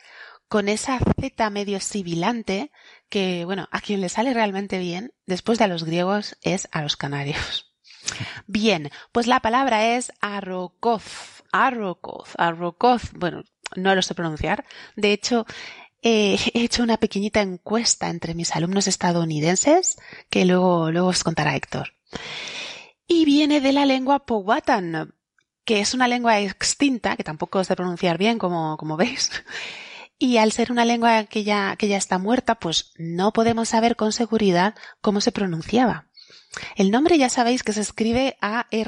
con 0.48 0.70
esa 0.70 1.00
Z 1.00 1.50
medio 1.50 1.80
sibilante 1.80 2.72
que, 3.10 3.46
bueno, 3.46 3.68
a 3.72 3.82
quien 3.82 4.02
le 4.02 4.10
sale 4.10 4.34
realmente 4.34 4.80
bien, 4.80 5.14
después 5.26 5.58
de 5.58 5.66
a 5.66 5.68
los 5.68 5.84
griegos, 5.84 6.38
es 6.41 6.68
a 6.72 6.82
los 6.82 6.98
canarios. 6.98 7.74
Bien, 8.48 8.91
pues 9.12 9.26
la 9.28 9.39
palabra 9.39 9.96
es 9.96 10.12
arrokoz, 10.22 11.43
arrokoz, 11.52 12.34
arrokoz, 12.38 13.12
bueno, 13.14 13.43
no 13.76 13.96
lo 13.96 14.02
sé 14.02 14.14
pronunciar. 14.14 14.64
De 14.96 15.12
hecho, 15.12 15.46
he 16.04 16.38
hecho 16.54 16.84
una 16.84 16.98
pequeñita 16.98 17.41
encuesta 17.41 18.10
entre 18.10 18.36
mis 18.36 18.56
alumnos 18.56 18.88
estadounidenses 18.88 19.98
que 20.30 20.46
luego, 20.46 20.91
luego 20.91 21.08
os 21.08 21.24
contará 21.24 21.56
Héctor 21.56 21.96
y 23.08 23.26
viene 23.26 23.62
de 23.62 23.74
la 23.74 23.86
lengua 23.86 24.26
Powhatan, 24.26 25.14
que 25.64 25.80
es 25.80 25.93
una 25.93 26.08
lengua 26.08 26.39
extinta, 26.39 27.16
que 27.16 27.24
tampoco 27.24 27.64
de 27.64 27.76
pronunciar 27.76 28.18
bien, 28.18 28.38
como, 28.38 28.78
como 28.78 28.98
veis. 28.98 29.32
Y 30.18 30.38
al 30.38 30.51
ser 30.51 30.72
una 30.72 30.86
lengua 30.86 31.26
que 31.26 31.43
ya, 31.43 31.76
que 31.76 31.88
ya 31.88 31.97
está 31.97 32.18
muerta, 32.18 32.55
pues 32.55 32.93
no 32.97 33.34
podemos 33.34 33.70
saber 33.70 33.95
con 33.95 34.11
seguridad 34.11 34.76
cómo 35.01 35.22
se 35.22 35.32
pronunciaba. 35.32 36.07
El 36.76 36.89
nombre 36.91 37.18
ya 37.18 37.30
sabéis 37.30 37.63
que 37.63 37.74
se 37.74 37.82
escribe 37.82 38.38
A-R-R-O-K-O-T-H 38.41 38.88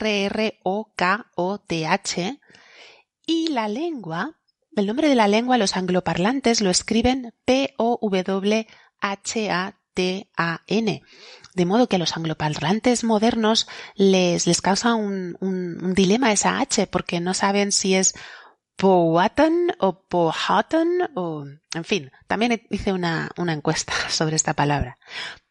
y 3.25 3.47
la 3.49 3.67
lengua 3.67 4.37
el 4.77 4.85
nombre 4.85 5.09
de 5.09 5.15
la 5.15 5.27
lengua 5.27 5.57
los 5.57 5.75
angloparlantes 5.75 6.61
lo 6.61 6.69
escriben 6.69 7.33
P-O-W-H-A-T-A-N. 7.45 8.61
De 11.55 11.65
modo 11.65 11.89
que 11.89 11.95
a 11.95 11.99
los 11.99 12.15
angloparlantes 12.15 13.03
modernos 13.03 13.67
les, 13.95 14.45
les 14.45 14.61
causa 14.61 14.93
un, 14.93 15.35
un, 15.39 15.95
dilema 15.95 16.31
esa 16.31 16.59
H 16.59 16.85
porque 16.85 17.19
no 17.19 17.33
saben 17.33 17.71
si 17.71 17.95
es 17.95 18.13
Powhatan 18.77 19.75
o 19.79 20.07
Powhatan 20.07 21.09
o... 21.15 21.45
En 21.73 21.83
fin, 21.83 22.11
también 22.27 22.65
hice 22.69 22.93
una, 22.93 23.31
una 23.37 23.53
encuesta 23.53 23.93
sobre 24.09 24.35
esta 24.35 24.53
palabra. 24.53 24.97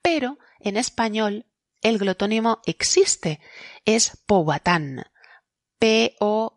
Pero 0.01 0.39
en 0.61 0.77
español 0.77 1.47
el 1.83 1.99
glotónimo 1.99 2.63
existe. 2.67 3.41
Es 3.85 4.23
Powhatan. 4.27 5.05
P-O-H-U-A-T 5.79 6.57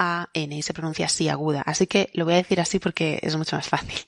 a-N 0.00 0.56
y 0.56 0.62
se 0.62 0.72
pronuncia 0.72 1.06
así 1.06 1.28
aguda. 1.28 1.60
Así 1.62 1.86
que 1.86 2.10
lo 2.14 2.24
voy 2.24 2.34
a 2.34 2.38
decir 2.38 2.60
así 2.60 2.78
porque 2.78 3.20
es 3.22 3.36
mucho 3.36 3.56
más 3.56 3.68
fácil. 3.68 3.98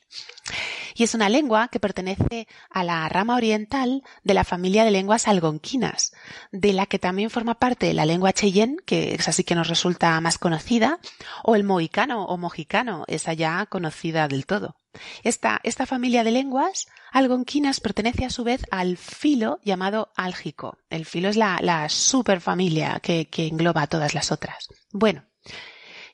Y 0.95 1.05
es 1.05 1.15
una 1.15 1.29
lengua 1.29 1.69
que 1.69 1.81
pertenece 1.81 2.47
a 2.71 2.85
la 2.85 3.09
rama 3.09 3.37
oriental 3.37 4.03
de 4.25 4.35
la 4.35 4.45
familia 4.45 4.85
de 4.85 4.91
lenguas 4.91 5.29
algonquinas, 5.29 6.13
de 6.51 6.73
la 6.73 6.87
que 6.87 6.99
también 6.99 7.31
forma 7.31 7.55
parte 7.55 7.93
la 7.95 8.07
lengua 8.07 8.33
cheyenne, 8.33 8.77
que 8.85 9.15
es 9.15 9.29
así 9.29 9.45
que 9.45 9.55
nos 9.55 9.69
resulta 9.69 10.21
más 10.21 10.39
conocida, 10.39 10.99
o 11.43 11.55
el 11.55 11.65
mohicano 11.65 12.25
o 12.25 12.37
mojicano, 12.37 13.05
esa 13.09 13.33
ya 13.33 13.67
conocida 13.67 14.29
del 14.29 14.47
todo. 14.47 14.77
Esta, 15.23 15.61
esta 15.63 15.87
familia 15.87 16.23
de 16.23 16.33
lenguas 16.33 16.87
algonquinas 17.13 17.81
pertenece 17.81 18.25
a 18.25 18.31
su 18.31 18.45
vez 18.45 18.63
al 18.71 18.97
filo 18.97 19.59
llamado 19.65 20.13
álgico. 20.17 20.79
El 20.91 21.07
filo 21.07 21.29
es 21.29 21.37
la, 21.37 21.59
la 21.63 21.89
superfamilia 21.89 23.01
que, 23.01 23.27
que 23.29 23.47
engloba 23.47 23.83
a 23.83 23.87
todas 23.87 24.15
las 24.15 24.33
otras. 24.33 24.69
Bueno, 24.93 25.25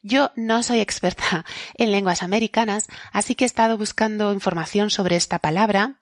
yo 0.03 0.31
no 0.37 0.63
soy 0.63 0.81
experta 0.81 1.45
en 1.75 1.93
lenguas 1.93 2.23
americanas, 2.23 2.87
así 3.13 3.35
que 3.35 3.45
he 3.45 3.47
estado 3.47 3.79
buscando 3.79 4.33
información 4.33 4.91
sobre 4.91 5.17
esta 5.17 5.39
palabra, 5.39 6.01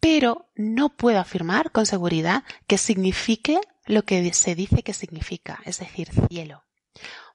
pero 0.00 0.48
no 0.54 0.90
puedo 0.90 1.18
afirmar 1.18 1.72
con 1.72 1.86
seguridad 1.86 2.44
que 2.66 2.78
signifique 2.78 3.60
lo 3.86 4.04
que 4.04 4.32
se 4.32 4.54
dice 4.54 4.82
que 4.82 4.94
significa, 4.94 5.60
es 5.64 5.78
decir, 5.78 6.08
cielo. 6.28 6.64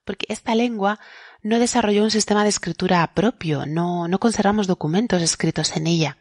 Porque 0.06 0.26
esta 0.30 0.54
lengua 0.54 1.00
no 1.42 1.60
desarrolló 1.60 2.04
un 2.04 2.12
sistema 2.12 2.44
de 2.44 2.50
escritura 2.50 3.14
propio, 3.14 3.66
no, 3.66 4.08
no 4.08 4.20
conservamos 4.20 4.68
documentos 4.68 5.22
escritos 5.22 5.76
en 5.76 5.88
ella. 5.88 6.18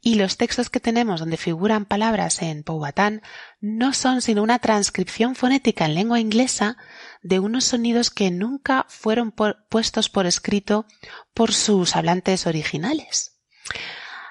Y 0.00 0.14
los 0.14 0.36
textos 0.36 0.70
que 0.70 0.80
tenemos 0.80 1.20
donde 1.20 1.36
figuran 1.36 1.86
palabras 1.86 2.42
en 2.42 2.62
Powhatan 2.62 3.22
no 3.60 3.92
son 3.92 4.22
sino 4.22 4.42
una 4.42 4.58
transcripción 4.58 5.34
fonética 5.34 5.86
en 5.86 5.94
lengua 5.94 6.20
inglesa 6.20 6.76
de 7.22 7.40
unos 7.40 7.64
sonidos 7.64 8.10
que 8.10 8.30
nunca 8.30 8.86
fueron 8.88 9.32
puestos 9.68 10.08
por 10.08 10.26
escrito 10.26 10.86
por 11.34 11.52
sus 11.52 11.96
hablantes 11.96 12.46
originales. 12.46 13.38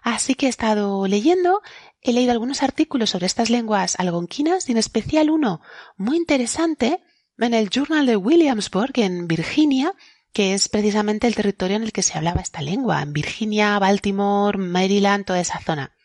Así 0.01 0.35
que 0.35 0.45
he 0.45 0.49
estado 0.49 1.07
leyendo, 1.07 1.61
he 2.01 2.13
leído 2.13 2.31
algunos 2.31 2.63
artículos 2.63 3.09
sobre 3.09 3.25
estas 3.25 3.49
lenguas 3.49 3.95
algonquinas 3.97 4.69
y 4.69 4.73
en 4.73 4.77
especial 4.77 5.29
uno 5.29 5.61
muy 5.97 6.17
interesante 6.17 7.03
en 7.37 7.53
el 7.53 7.69
Journal 7.69 8.05
de 8.05 8.15
Williamsburg 8.15 8.93
en 8.95 9.27
Virginia 9.27 9.93
que 10.35 10.53
es 10.53 10.67
precisamente 10.67 11.27
el 11.27 11.35
territorio 11.35 11.77
en 11.77 11.83
el 11.83 11.93
que 11.93 12.01
se 12.01 12.17
hablaba 12.17 12.41
esta 12.41 12.61
lengua, 12.61 13.01
en 13.01 13.13
Virginia, 13.13 13.79
Baltimore, 13.79 14.57
Maryland, 14.57 15.23
toda 15.23 15.39
esa 15.39 15.61
zona. 15.61 15.95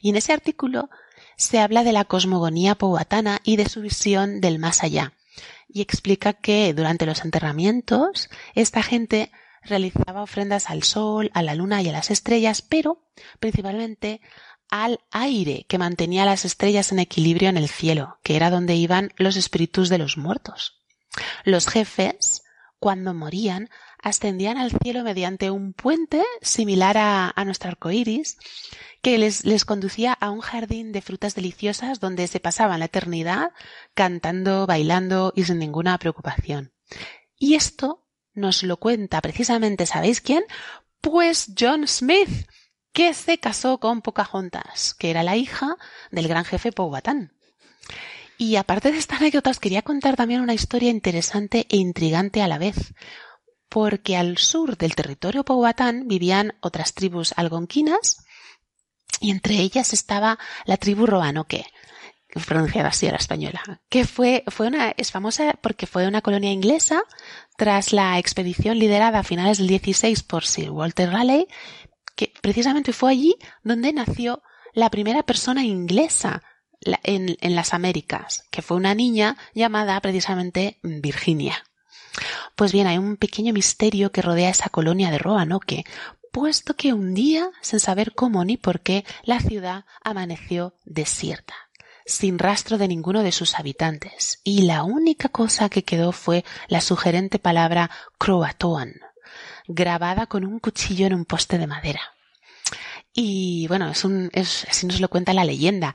Y 0.00 0.10
en 0.10 0.16
ese 0.16 0.32
artículo 0.32 0.90
se 1.36 1.60
habla 1.60 1.84
de 1.84 1.92
la 1.92 2.04
cosmogonía 2.04 2.74
powhatana 2.74 3.38
y 3.44 3.54
de 3.54 3.68
su 3.68 3.80
visión 3.80 4.40
del 4.40 4.58
más 4.58 4.82
allá. 4.82 5.12
Y 5.72 5.82
explica 5.82 6.32
que 6.32 6.74
durante 6.74 7.06
los 7.06 7.24
enterramientos 7.24 8.28
esta 8.54 8.82
gente 8.82 9.30
realizaba 9.62 10.22
ofrendas 10.22 10.70
al 10.70 10.82
sol, 10.82 11.30
a 11.34 11.42
la 11.42 11.54
luna 11.54 11.82
y 11.82 11.88
a 11.88 11.92
las 11.92 12.10
estrellas, 12.10 12.62
pero 12.62 13.04
principalmente 13.38 14.20
al 14.70 15.00
aire 15.10 15.66
que 15.68 15.78
mantenía 15.78 16.24
las 16.24 16.44
estrellas 16.44 16.92
en 16.92 17.00
equilibrio 17.00 17.48
en 17.48 17.56
el 17.56 17.68
cielo, 17.68 18.18
que 18.22 18.36
era 18.36 18.50
donde 18.50 18.76
iban 18.76 19.12
los 19.16 19.36
espíritus 19.36 19.88
de 19.88 19.98
los 19.98 20.16
muertos. 20.16 20.80
Los 21.44 21.66
jefes 21.66 22.42
cuando 22.78 23.12
morían, 23.12 23.68
ascendían 24.02 24.58
al 24.58 24.70
cielo 24.70 25.02
mediante 25.02 25.50
un 25.50 25.72
puente 25.72 26.24
similar 26.42 26.96
a, 26.98 27.44
nuestro 27.44 27.70
arco 27.70 27.90
iris, 27.90 28.38
que 29.02 29.18
les, 29.18 29.44
les 29.44 29.64
conducía 29.64 30.12
a 30.12 30.30
un 30.30 30.40
jardín 30.40 30.92
de 30.92 31.02
frutas 31.02 31.34
deliciosas 31.34 32.00
donde 32.00 32.26
se 32.26 32.40
pasaban 32.40 32.80
la 32.80 32.86
eternidad 32.86 33.52
cantando, 33.94 34.66
bailando 34.66 35.32
y 35.34 35.44
sin 35.44 35.58
ninguna 35.58 35.98
preocupación. 35.98 36.72
Y 37.38 37.54
esto 37.54 38.06
nos 38.34 38.62
lo 38.62 38.76
cuenta 38.78 39.20
precisamente, 39.20 39.86
¿sabéis 39.86 40.20
quién? 40.20 40.44
Pues 41.00 41.52
John 41.58 41.86
Smith, 41.86 42.46
que 42.92 43.14
se 43.14 43.38
casó 43.38 43.78
con 43.78 44.02
Pocahontas, 44.02 44.94
que 44.94 45.10
era 45.10 45.22
la 45.22 45.36
hija 45.36 45.76
del 46.10 46.28
gran 46.28 46.44
jefe 46.44 46.72
Powhatan. 46.72 47.32
Y 48.36 48.56
aparte 48.56 48.90
de 48.90 48.98
esta 48.98 49.16
anécdota, 49.16 49.50
os 49.50 49.60
quería 49.60 49.82
contar 49.82 50.16
también 50.16 50.40
una 50.40 50.54
historia 50.54 50.90
interesante 50.90 51.66
e 51.68 51.76
intrigante 51.76 52.42
a 52.42 52.48
la 52.48 52.58
vez, 52.58 52.94
porque 53.70 54.16
al 54.16 54.36
sur 54.36 54.76
del 54.76 54.94
territorio 54.94 55.44
Powhatan 55.44 56.08
vivían 56.08 56.54
otras 56.60 56.92
tribus 56.92 57.32
algonquinas 57.36 58.24
y 59.20 59.30
entre 59.30 59.54
ellas 59.54 59.92
estaba 59.92 60.38
la 60.66 60.76
tribu 60.76 61.06
Roanoke, 61.06 61.64
pronunciada 62.46 62.88
así 62.88 63.06
a 63.06 63.12
la 63.12 63.18
española, 63.18 63.62
que 63.88 64.04
fue, 64.04 64.44
fue 64.48 64.66
una, 64.66 64.90
es 64.96 65.12
famosa 65.12 65.54
porque 65.62 65.86
fue 65.86 66.06
una 66.06 66.20
colonia 66.20 66.50
inglesa 66.50 67.02
tras 67.56 67.92
la 67.92 68.18
expedición 68.18 68.78
liderada 68.78 69.20
a 69.20 69.24
finales 69.24 69.58
del 69.58 69.68
16 69.68 70.24
por 70.24 70.44
Sir 70.44 70.70
Walter 70.70 71.10
Raleigh, 71.10 71.46
que 72.16 72.32
precisamente 72.42 72.92
fue 72.92 73.12
allí 73.12 73.36
donde 73.62 73.92
nació 73.92 74.42
la 74.72 74.90
primera 74.90 75.22
persona 75.22 75.64
inglesa 75.64 76.42
en, 77.04 77.36
en 77.40 77.54
las 77.54 77.72
Américas, 77.72 78.44
que 78.50 78.62
fue 78.62 78.76
una 78.76 78.94
niña 78.94 79.36
llamada 79.54 80.00
precisamente 80.00 80.78
Virginia. 80.82 81.62
Pues 82.60 82.72
bien, 82.72 82.86
hay 82.86 82.98
un 82.98 83.16
pequeño 83.16 83.54
misterio 83.54 84.12
que 84.12 84.20
rodea 84.20 84.50
esa 84.50 84.68
colonia 84.68 85.10
de 85.10 85.16
Roanoke, 85.16 85.86
puesto 86.30 86.76
que 86.76 86.92
un 86.92 87.14
día, 87.14 87.50
sin 87.62 87.80
saber 87.80 88.12
cómo 88.14 88.44
ni 88.44 88.58
por 88.58 88.80
qué, 88.80 89.06
la 89.22 89.40
ciudad 89.40 89.86
amaneció 90.04 90.74
desierta, 90.84 91.54
sin 92.04 92.38
rastro 92.38 92.76
de 92.76 92.86
ninguno 92.86 93.22
de 93.22 93.32
sus 93.32 93.58
habitantes, 93.58 94.42
y 94.44 94.64
la 94.64 94.82
única 94.82 95.30
cosa 95.30 95.70
que 95.70 95.84
quedó 95.84 96.12
fue 96.12 96.44
la 96.68 96.82
sugerente 96.82 97.38
palabra 97.38 97.90
Croatoan, 98.18 98.92
grabada 99.66 100.26
con 100.26 100.44
un 100.44 100.58
cuchillo 100.58 101.06
en 101.06 101.14
un 101.14 101.24
poste 101.24 101.56
de 101.56 101.66
madera. 101.66 102.02
Y 103.14 103.68
bueno, 103.68 103.88
es 103.88 104.04
un, 104.04 104.30
así 104.34 104.86
nos 104.86 105.00
lo 105.00 105.08
cuenta 105.08 105.32
la 105.32 105.46
leyenda 105.46 105.94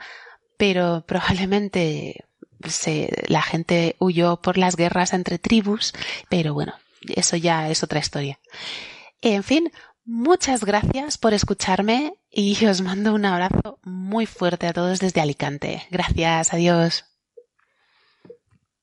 pero 0.57 1.03
probablemente 1.05 2.24
se, 2.67 3.09
la 3.27 3.41
gente 3.41 3.95
huyó 3.99 4.41
por 4.41 4.57
las 4.57 4.75
guerras 4.75 5.13
entre 5.13 5.39
tribus, 5.39 5.93
pero 6.29 6.53
bueno, 6.53 6.73
eso 7.15 7.35
ya 7.35 7.69
es 7.69 7.83
otra 7.83 7.99
historia. 7.99 8.39
En 9.21 9.43
fin, 9.43 9.71
muchas 10.03 10.63
gracias 10.63 11.17
por 11.17 11.33
escucharme 11.33 12.13
y 12.29 12.65
os 12.67 12.81
mando 12.81 13.13
un 13.13 13.25
abrazo 13.25 13.79
muy 13.83 14.25
fuerte 14.25 14.67
a 14.67 14.73
todos 14.73 14.99
desde 14.99 15.21
Alicante. 15.21 15.83
Gracias, 15.91 16.53
adiós. 16.53 17.05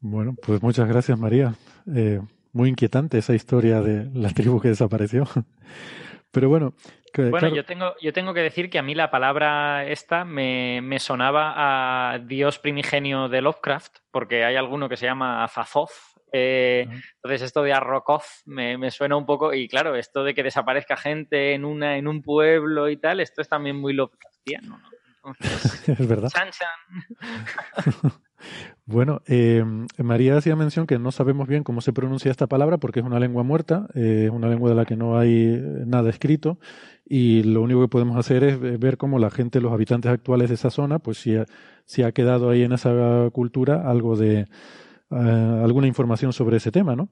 Bueno, 0.00 0.34
pues 0.44 0.60
muchas 0.62 0.88
gracias 0.88 1.18
María. 1.18 1.54
Eh, 1.94 2.20
muy 2.52 2.68
inquietante 2.68 3.18
esa 3.18 3.34
historia 3.34 3.80
de 3.80 4.10
la 4.12 4.30
tribu 4.30 4.60
que 4.60 4.68
desapareció. 4.68 5.28
Pero 6.32 6.48
bueno, 6.48 6.74
bueno, 7.14 7.48
yo, 7.48 7.64
tengo, 7.64 7.94
yo 8.00 8.12
tengo 8.12 8.34
que 8.34 8.40
decir 8.40 8.70
que 8.70 8.78
a 8.78 8.82
mí 8.82 8.94
la 8.94 9.10
palabra 9.10 9.86
esta 9.86 10.24
me, 10.24 10.80
me, 10.82 10.98
sonaba 10.98 12.12
a 12.12 12.18
dios 12.18 12.58
primigenio 12.58 13.28
de 13.28 13.42
Lovecraft, 13.42 13.98
porque 14.10 14.44
hay 14.44 14.56
alguno 14.56 14.88
que 14.88 14.96
se 14.96 15.06
llama 15.06 15.44
Azazoth. 15.44 15.90
Eh, 16.32 16.88
entonces 17.16 17.42
esto 17.42 17.62
de 17.62 17.74
Arrokoth 17.74 18.24
me, 18.46 18.78
me, 18.78 18.90
suena 18.90 19.16
un 19.16 19.26
poco, 19.26 19.52
y 19.52 19.68
claro, 19.68 19.96
esto 19.96 20.24
de 20.24 20.34
que 20.34 20.42
desaparezca 20.42 20.96
gente 20.96 21.52
en, 21.52 21.64
una, 21.64 21.98
en 21.98 22.08
un 22.08 22.22
pueblo 22.22 22.88
y 22.88 22.96
tal, 22.96 23.20
esto 23.20 23.42
es 23.42 23.48
también 23.48 23.76
muy 23.76 23.92
Lovecraftiano. 23.92 24.80
es 25.86 26.08
verdad. 26.08 26.30
Chan, 26.30 26.50
chan. 26.50 28.12
Bueno, 28.84 29.22
eh, 29.26 29.64
María 29.98 30.36
hacía 30.36 30.56
mención 30.56 30.86
que 30.86 30.98
no 30.98 31.12
sabemos 31.12 31.46
bien 31.46 31.62
cómo 31.62 31.80
se 31.80 31.92
pronuncia 31.92 32.30
esta 32.30 32.48
palabra 32.48 32.78
porque 32.78 33.00
es 33.00 33.06
una 33.06 33.20
lengua 33.20 33.44
muerta, 33.44 33.86
eh, 33.94 34.24
es 34.26 34.30
una 34.30 34.48
lengua 34.48 34.70
de 34.70 34.76
la 34.76 34.84
que 34.84 34.96
no 34.96 35.16
hay 35.16 35.60
nada 35.86 36.10
escrito 36.10 36.58
y 37.14 37.42
lo 37.42 37.60
único 37.60 37.82
que 37.82 37.88
podemos 37.88 38.16
hacer 38.16 38.42
es 38.42 38.58
ver 38.58 38.96
cómo 38.96 39.18
la 39.18 39.30
gente, 39.30 39.60
los 39.60 39.70
habitantes 39.70 40.10
actuales 40.10 40.48
de 40.48 40.54
esa 40.54 40.70
zona, 40.70 40.98
pues 40.98 41.18
si 41.18 41.36
si 41.84 42.02
ha 42.02 42.12
quedado 42.12 42.48
ahí 42.48 42.62
en 42.62 42.72
esa 42.72 43.28
cultura 43.32 43.90
algo 43.90 44.16
de, 44.16 44.46
eh, 45.10 45.60
alguna 45.62 45.86
información 45.86 46.32
sobre 46.32 46.56
ese 46.56 46.72
tema, 46.72 46.96
¿no? 46.96 47.10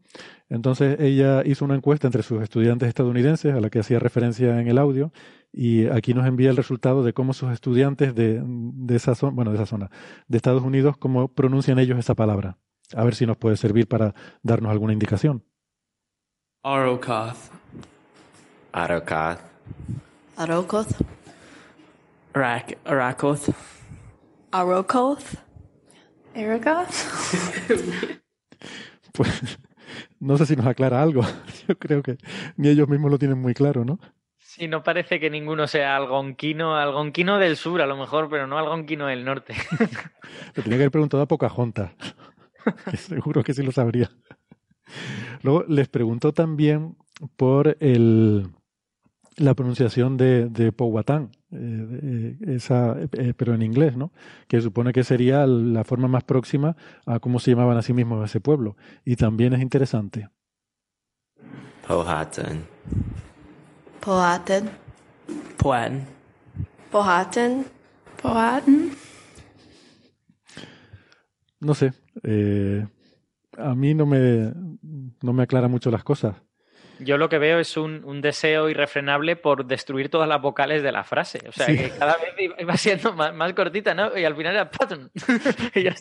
Entonces 0.48 0.98
ella 1.00 1.42
hizo 1.44 1.66
una 1.66 1.74
encuesta 1.74 2.08
entre 2.08 2.22
sus 2.22 2.42
estudiantes 2.42 2.88
estadounidenses 2.88 3.54
a 3.54 3.60
la 3.60 3.68
que 3.68 3.80
hacía 3.80 3.98
referencia 3.98 4.58
en 4.58 4.68
el 4.68 4.78
audio 4.78 5.12
y 5.52 5.86
aquí 5.88 6.14
nos 6.14 6.26
envía 6.26 6.48
el 6.48 6.56
resultado 6.56 7.04
de 7.04 7.12
cómo 7.12 7.34
sus 7.34 7.52
estudiantes 7.52 8.14
de, 8.14 8.42
de 8.42 8.96
esa 8.96 9.14
zona, 9.14 9.32
bueno, 9.34 9.50
de 9.50 9.58
esa 9.58 9.66
zona, 9.66 9.90
de 10.28 10.36
Estados 10.38 10.62
Unidos, 10.62 10.96
cómo 10.96 11.28
pronuncian 11.28 11.78
ellos 11.78 11.98
esa 11.98 12.14
palabra. 12.14 12.56
A 12.94 13.04
ver 13.04 13.14
si 13.14 13.26
nos 13.26 13.36
puede 13.36 13.58
servir 13.58 13.86
para 13.86 14.14
darnos 14.42 14.72
alguna 14.72 14.94
indicación. 14.94 15.44
Arokoth. 16.62 17.36
Arokoth. 18.72 19.49
Arokoth. 20.36 20.92
Arak 22.32 22.78
Arakoth. 22.84 23.50
Arokoth. 24.52 25.36
Arakoth. 26.34 28.20
pues 29.12 29.58
no 30.20 30.36
sé 30.38 30.46
si 30.46 30.56
nos 30.56 30.66
aclara 30.66 31.02
algo. 31.02 31.22
Yo 31.68 31.78
creo 31.78 32.02
que 32.02 32.18
ni 32.56 32.68
ellos 32.68 32.88
mismos 32.88 33.10
lo 33.10 33.18
tienen 33.18 33.38
muy 33.38 33.54
claro, 33.54 33.84
¿no? 33.84 33.98
Sí, 34.38 34.68
no 34.68 34.82
parece 34.82 35.20
que 35.20 35.30
ninguno 35.30 35.66
sea 35.66 35.96
algonquino, 35.96 36.76
algonquino 36.76 37.38
del 37.38 37.56
sur 37.56 37.80
a 37.80 37.86
lo 37.86 37.96
mejor, 37.96 38.28
pero 38.28 38.46
no 38.46 38.58
algonquino 38.58 39.06
del 39.06 39.24
norte. 39.24 39.54
Le 40.56 40.62
tenía 40.62 40.78
que 40.78 40.82
haber 40.84 40.90
preguntado 40.90 41.22
a 41.22 41.28
Pocahontas. 41.28 41.92
Seguro 42.96 43.42
que 43.42 43.54
sí 43.54 43.62
lo 43.62 43.72
sabría. 43.72 44.10
Luego 45.42 45.64
les 45.68 45.88
preguntó 45.88 46.32
también 46.32 46.96
por 47.36 47.76
el, 47.80 48.50
la 49.36 49.54
pronunciación 49.54 50.16
de, 50.16 50.48
de 50.48 50.72
Powhatan, 50.72 51.30
eh, 51.52 52.36
esa, 52.46 52.96
eh, 53.12 53.34
pero 53.36 53.54
en 53.54 53.62
inglés, 53.62 53.96
¿no? 53.96 54.12
Que 54.48 54.60
supone 54.60 54.92
que 54.92 55.04
sería 55.04 55.46
la 55.46 55.84
forma 55.84 56.08
más 56.08 56.24
próxima 56.24 56.76
a 57.06 57.20
cómo 57.20 57.38
se 57.38 57.52
llamaban 57.52 57.76
a 57.76 57.82
sí 57.82 57.92
mismos 57.92 58.24
ese 58.24 58.40
pueblo. 58.40 58.76
Y 59.04 59.16
también 59.16 59.52
es 59.52 59.60
interesante. 59.60 60.28
Powhatan. 61.86 62.64
Powhatan. 64.00 64.70
Powhatan. 65.56 66.06
Powhatan. 66.90 67.64
Powhatan. 68.22 68.90
No 71.60 71.74
sé. 71.74 71.92
Eh, 72.22 72.86
a 73.56 73.74
mí 73.74 73.94
no 73.94 74.06
me, 74.06 74.52
no 75.22 75.32
me 75.32 75.42
aclara 75.42 75.68
mucho 75.68 75.90
las 75.90 76.04
cosas. 76.04 76.36
Yo 77.00 77.16
lo 77.16 77.28
que 77.28 77.38
veo 77.38 77.58
es 77.58 77.76
un, 77.76 78.20
deseo 78.20 78.68
irrefrenable 78.68 79.36
por 79.36 79.66
destruir 79.66 80.10
todas 80.10 80.28
las 80.28 80.40
vocales 80.40 80.82
de 80.82 80.92
la 80.92 81.04
frase. 81.04 81.40
O 81.48 81.52
sea, 81.52 81.66
que 81.66 81.90
cada 81.98 82.16
vez 82.16 82.52
iba 82.58 82.76
siendo 82.76 83.12
más, 83.14 83.52
cortita, 83.54 83.94
¿no? 83.94 84.16
Y 84.16 84.24
al 84.24 84.36
final 84.36 84.54
era 84.54 84.70
pattern. 84.70 85.10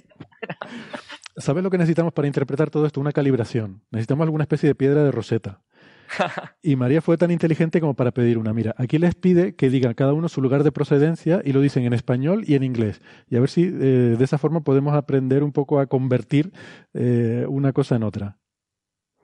¿Sabes 1.38 1.64
lo 1.64 1.70
que 1.70 1.78
necesitamos 1.78 2.14
para 2.14 2.28
interpretar 2.28 2.70
todo 2.70 2.86
esto? 2.86 3.00
Una 3.00 3.12
calibración. 3.14 3.82
Necesitamos 3.92 4.26
alguna 4.26 4.44
especie 4.44 4.68
de 4.68 4.76
piedra 4.76 5.04
de 5.04 5.12
roseta. 5.12 5.62
y 6.62 6.76
María 6.76 7.02
fue 7.02 7.18
tan 7.18 7.32
inteligente 7.32 7.80
como 7.80 7.94
para 7.94 8.12
pedir 8.12 8.38
una. 8.38 8.54
Mira, 8.54 8.76
aquí 8.78 8.98
les 8.98 9.16
pide 9.16 9.56
que 9.56 9.70
digan 9.70 9.94
cada 9.94 10.14
uno 10.14 10.30
su 10.30 10.42
lugar 10.42 10.64
de 10.64 10.72
procedencia 10.72 11.42
y 11.44 11.54
lo 11.54 11.62
dicen 11.62 11.86
en 11.86 11.94
español 11.94 12.44
y 12.46 12.56
en 12.56 12.64
inglés. 12.64 13.02
Y 13.30 13.38
a 13.38 13.40
ver 13.40 13.50
si 13.50 13.64
eh, 13.64 14.16
de 14.18 14.24
esa 14.24 14.38
forma 14.38 14.62
podemos 14.62 14.94
aprender 14.94 15.44
un 15.44 15.52
poco 15.52 15.80
a 15.80 15.88
convertir 15.88 16.52
eh, 16.94 17.46
una 17.48 17.74
cosa 17.74 17.96
en 17.96 18.04
otra. 18.04 18.38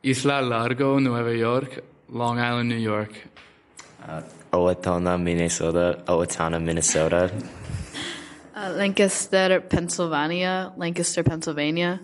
Isla 0.06 0.40
Largo, 0.42 1.00
Nueva 1.00 1.36
York, 1.36 1.84
Long 2.10 2.38
Island, 2.38 2.70
New 2.70 2.78
York. 2.78 3.12
Uh, 4.08 4.22
Owatonna, 4.54 5.18
Minnesota, 5.18 6.04
Owatonna, 6.08 6.62
Minnesota. 6.62 7.32
Uh, 8.56 8.70
Lancaster, 8.78 9.62
Pennsylvania, 9.62 10.72
Lancaster, 10.78 11.24
Pennsylvania. 11.24 12.00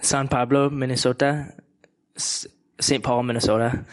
San 0.00 0.28
Pablo, 0.28 0.70
Minnesota, 0.70 1.52
St. 2.16 3.02
Paul, 3.02 3.24
Minnesota. 3.24 3.84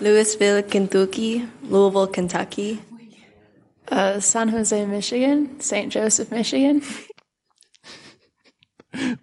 Louisville, 0.00 0.62
Kentucky, 0.64 1.48
Louisville, 1.62 2.08
Kentucky. 2.08 2.82
Uh, 3.90 4.20
San 4.20 4.48
Jose, 4.48 4.84
Michigan, 4.84 5.58
St. 5.60 5.90
Joseph, 5.90 6.30
Michigan. 6.30 6.82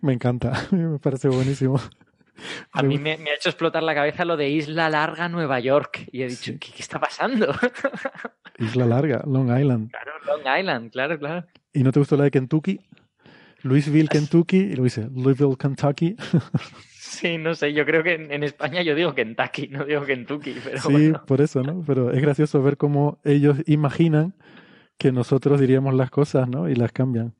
Me 0.02 0.14
encanta, 0.14 0.68
me 0.72 0.98
parece 0.98 1.30
buenísimo. 1.30 1.80
A 2.72 2.84
mí 2.84 2.98
me, 2.98 3.12
ha 3.12 3.36
hecho 3.36 3.50
explotar 3.50 3.84
la 3.84 3.96
cabeza 3.96 4.26
lo 4.26 4.38
de 4.38 4.50
Isla 4.50 4.90
Larga, 4.90 5.30
Nueva 5.30 5.60
York. 5.60 6.08
Y 6.12 6.24
he 6.24 6.28
dicho, 6.28 6.54
¿qué, 6.60 6.72
está 6.80 7.00
pasando? 7.00 7.54
Isla 8.60 8.86
Larga, 8.86 9.24
Long 9.26 9.58
Island. 9.58 9.92
Claro, 9.92 10.12
Long 10.26 10.60
Island, 10.60 10.92
claro, 10.92 11.20
claro. 11.20 11.48
¿Y 11.74 11.84
no 11.84 11.92
te 11.92 12.00
gustó 12.00 12.18
la 12.18 12.26
de 12.26 12.32
Kentucky? 12.32 12.80
Louisville, 13.62 14.08
Kentucky, 14.08 14.58
y 14.58 14.76
lo 14.76 14.84
dice 14.84 15.08
Louisville, 15.14 15.58
Kentucky. 15.58 16.16
Sí, 17.10 17.40
no 17.40 17.56
sé, 17.56 17.74
yo 17.74 17.86
creo 17.86 18.04
que 18.04 18.14
en, 18.14 18.44
España 18.44 18.84
yo 18.84 18.94
digo 18.94 19.16
Kentucky, 19.16 19.68
no 19.68 19.84
digo 19.84 20.06
Kentucky, 20.06 20.56
pero 20.64 20.80
Sí, 20.80 21.12
por 21.26 21.42
eso, 21.42 21.64
¿no? 21.64 21.84
Pero 21.86 22.12
es 22.12 22.22
gracioso 22.22 22.62
ver 22.62 22.78
cómo 22.78 23.20
ellos 23.24 23.58
imaginan 23.66 24.36
que 25.00 25.12
nosotros 25.12 25.60
diríamos 25.60 25.96
las 25.96 26.12
cosas, 26.12 26.48
¿no? 26.48 26.70
Y 26.70 26.76
las 26.76 26.92
cambian. 26.92 27.34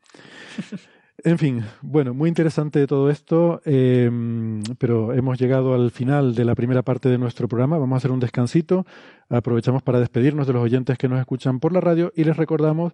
En 1.24 1.38
fin, 1.38 1.64
bueno, 1.82 2.14
muy 2.14 2.30
interesante 2.30 2.88
todo 2.88 3.10
esto, 3.10 3.62
em, 3.66 4.62
pero 4.78 5.14
hemos 5.14 5.38
llegado 5.38 5.74
al 5.74 5.92
final 5.92 6.34
de 6.34 6.46
la 6.46 6.56
primera 6.56 6.82
parte 6.82 7.10
de 7.10 7.18
nuestro 7.18 7.48
programa. 7.48 7.78
Vamos 7.78 7.96
a 7.96 7.98
hacer 7.98 8.12
un 8.12 8.20
descansito. 8.20 8.86
Aprovechamos 9.28 9.84
para 9.84 10.00
despedirnos 10.00 10.48
de 10.48 10.54
los 10.54 10.64
oyentes 10.64 10.98
que 10.98 11.10
nos 11.10 11.20
escuchan 11.20 11.60
por 11.60 11.74
la 11.74 11.82
radio 11.82 12.12
y 12.16 12.24
les 12.24 12.38
recordamos 12.38 12.94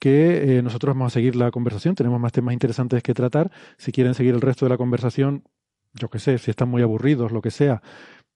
que 0.00 0.58
eh, 0.58 0.62
nosotros 0.62 0.94
vamos 0.94 1.12
a 1.12 1.14
seguir 1.14 1.36
la 1.36 1.50
conversación. 1.50 1.94
Tenemos 1.94 2.18
más 2.18 2.32
temas 2.32 2.54
interesantes 2.54 3.02
que 3.02 3.14
tratar. 3.14 3.52
Si 3.76 3.92
quieren 3.92 4.14
seguir 4.14 4.34
el 4.34 4.40
resto 4.40 4.64
de 4.64 4.70
la 4.70 4.78
conversación, 4.78 5.44
yo 5.94 6.08
qué 6.08 6.18
sé, 6.18 6.38
si 6.38 6.50
están 6.50 6.68
muy 6.68 6.82
aburridos, 6.82 7.30
lo 7.30 7.42
que 7.42 7.50
sea, 7.50 7.82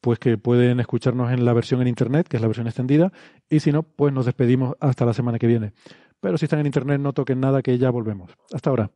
pues 0.01 0.19
que 0.19 0.39
pueden 0.39 0.79
escucharnos 0.79 1.33
en 1.33 1.45
la 1.45 1.55
versión 1.55 1.81
en 1.81 1.89
Internet, 1.89 2.29
que 2.29 2.37
es 2.37 2.41
la 2.41 2.49
versión 2.49 2.67
extendida, 2.67 3.13
y 3.49 3.61
si 3.61 3.73
no, 3.73 3.83
pues 3.83 4.13
nos 4.13 4.27
despedimos 4.27 4.77
hasta 4.81 5.07
la 5.07 5.15
semana 5.15 5.39
que 5.39 5.47
viene. 5.47 5.73
Pero 6.21 6.39
si 6.39 6.45
están 6.45 6.61
en 6.61 6.67
Internet, 6.67 7.01
no 7.01 7.13
toquen 7.13 7.41
nada, 7.41 7.63
que 7.63 7.79
ya 7.79 7.91
volvemos. 7.91 8.31
Hasta 8.53 8.71
ahora. 8.71 8.91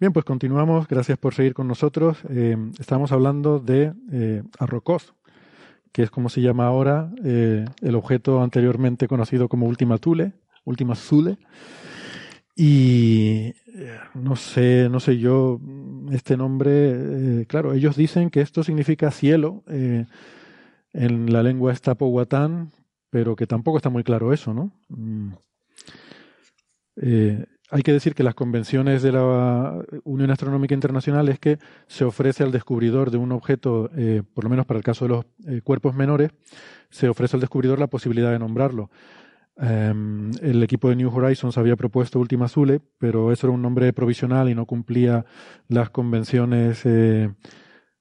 Bien, 0.00 0.12
pues 0.12 0.24
continuamos. 0.24 0.88
Gracias 0.88 1.18
por 1.18 1.34
seguir 1.34 1.54
con 1.54 1.68
nosotros. 1.68 2.18
Eh, 2.28 2.56
estamos 2.80 3.12
hablando 3.12 3.60
de 3.60 3.92
eh, 4.10 4.42
Arrokoth, 4.58 5.14
que 5.92 6.02
es 6.02 6.10
como 6.10 6.28
se 6.28 6.40
llama 6.40 6.66
ahora 6.66 7.12
eh, 7.24 7.64
el 7.80 7.94
objeto 7.94 8.42
anteriormente 8.42 9.06
conocido 9.06 9.48
como 9.48 9.66
Última 9.66 9.98
Thule, 9.98 10.32
Última 10.64 10.96
Zule. 10.96 11.38
Y 12.56 13.54
eh, 13.72 13.98
no 14.14 14.34
sé, 14.34 14.88
no 14.90 14.98
sé 14.98 15.18
yo, 15.18 15.60
este 16.10 16.36
nombre, 16.36 17.46
claro, 17.46 17.72
ellos 17.72 17.96
dicen 17.96 18.30
que 18.30 18.40
esto 18.40 18.64
significa 18.64 19.12
cielo 19.12 19.62
en 19.68 21.32
la 21.32 21.42
lengua 21.42 21.72
estapohuatán, 21.72 22.72
pero 23.10 23.36
que 23.36 23.46
tampoco 23.46 23.76
está 23.76 23.90
muy 23.90 24.02
claro 24.02 24.32
eso, 24.32 24.52
¿no? 24.54 24.72
Mm. 24.88 25.34
Hay 27.74 27.82
que 27.82 27.92
decir 27.92 28.14
que 28.14 28.22
las 28.22 28.36
convenciones 28.36 29.02
de 29.02 29.10
la 29.10 29.82
Unión 30.04 30.30
Astronómica 30.30 30.74
Internacional 30.74 31.28
es 31.28 31.40
que 31.40 31.58
se 31.88 32.04
ofrece 32.04 32.44
al 32.44 32.52
descubridor 32.52 33.10
de 33.10 33.16
un 33.16 33.32
objeto, 33.32 33.90
eh, 33.96 34.22
por 34.32 34.44
lo 34.44 34.50
menos 34.50 34.64
para 34.64 34.78
el 34.78 34.84
caso 34.84 35.06
de 35.06 35.08
los 35.08 35.24
eh, 35.48 35.60
cuerpos 35.60 35.92
menores, 35.92 36.30
se 36.90 37.08
ofrece 37.08 37.36
al 37.36 37.40
descubridor 37.40 37.80
la 37.80 37.88
posibilidad 37.88 38.30
de 38.30 38.38
nombrarlo. 38.38 38.90
Em, 39.56 40.30
el 40.40 40.62
equipo 40.62 40.88
de 40.88 40.94
New 40.94 41.12
Horizons 41.12 41.58
había 41.58 41.74
propuesto 41.74 42.20
Ultima 42.20 42.46
Thule, 42.46 42.80
pero 42.98 43.32
eso 43.32 43.48
era 43.48 43.54
un 43.54 43.62
nombre 43.62 43.92
provisional 43.92 44.48
y 44.48 44.54
no 44.54 44.66
cumplía 44.66 45.26
las 45.66 45.90
convenciones. 45.90 46.82
Eh, 46.84 47.34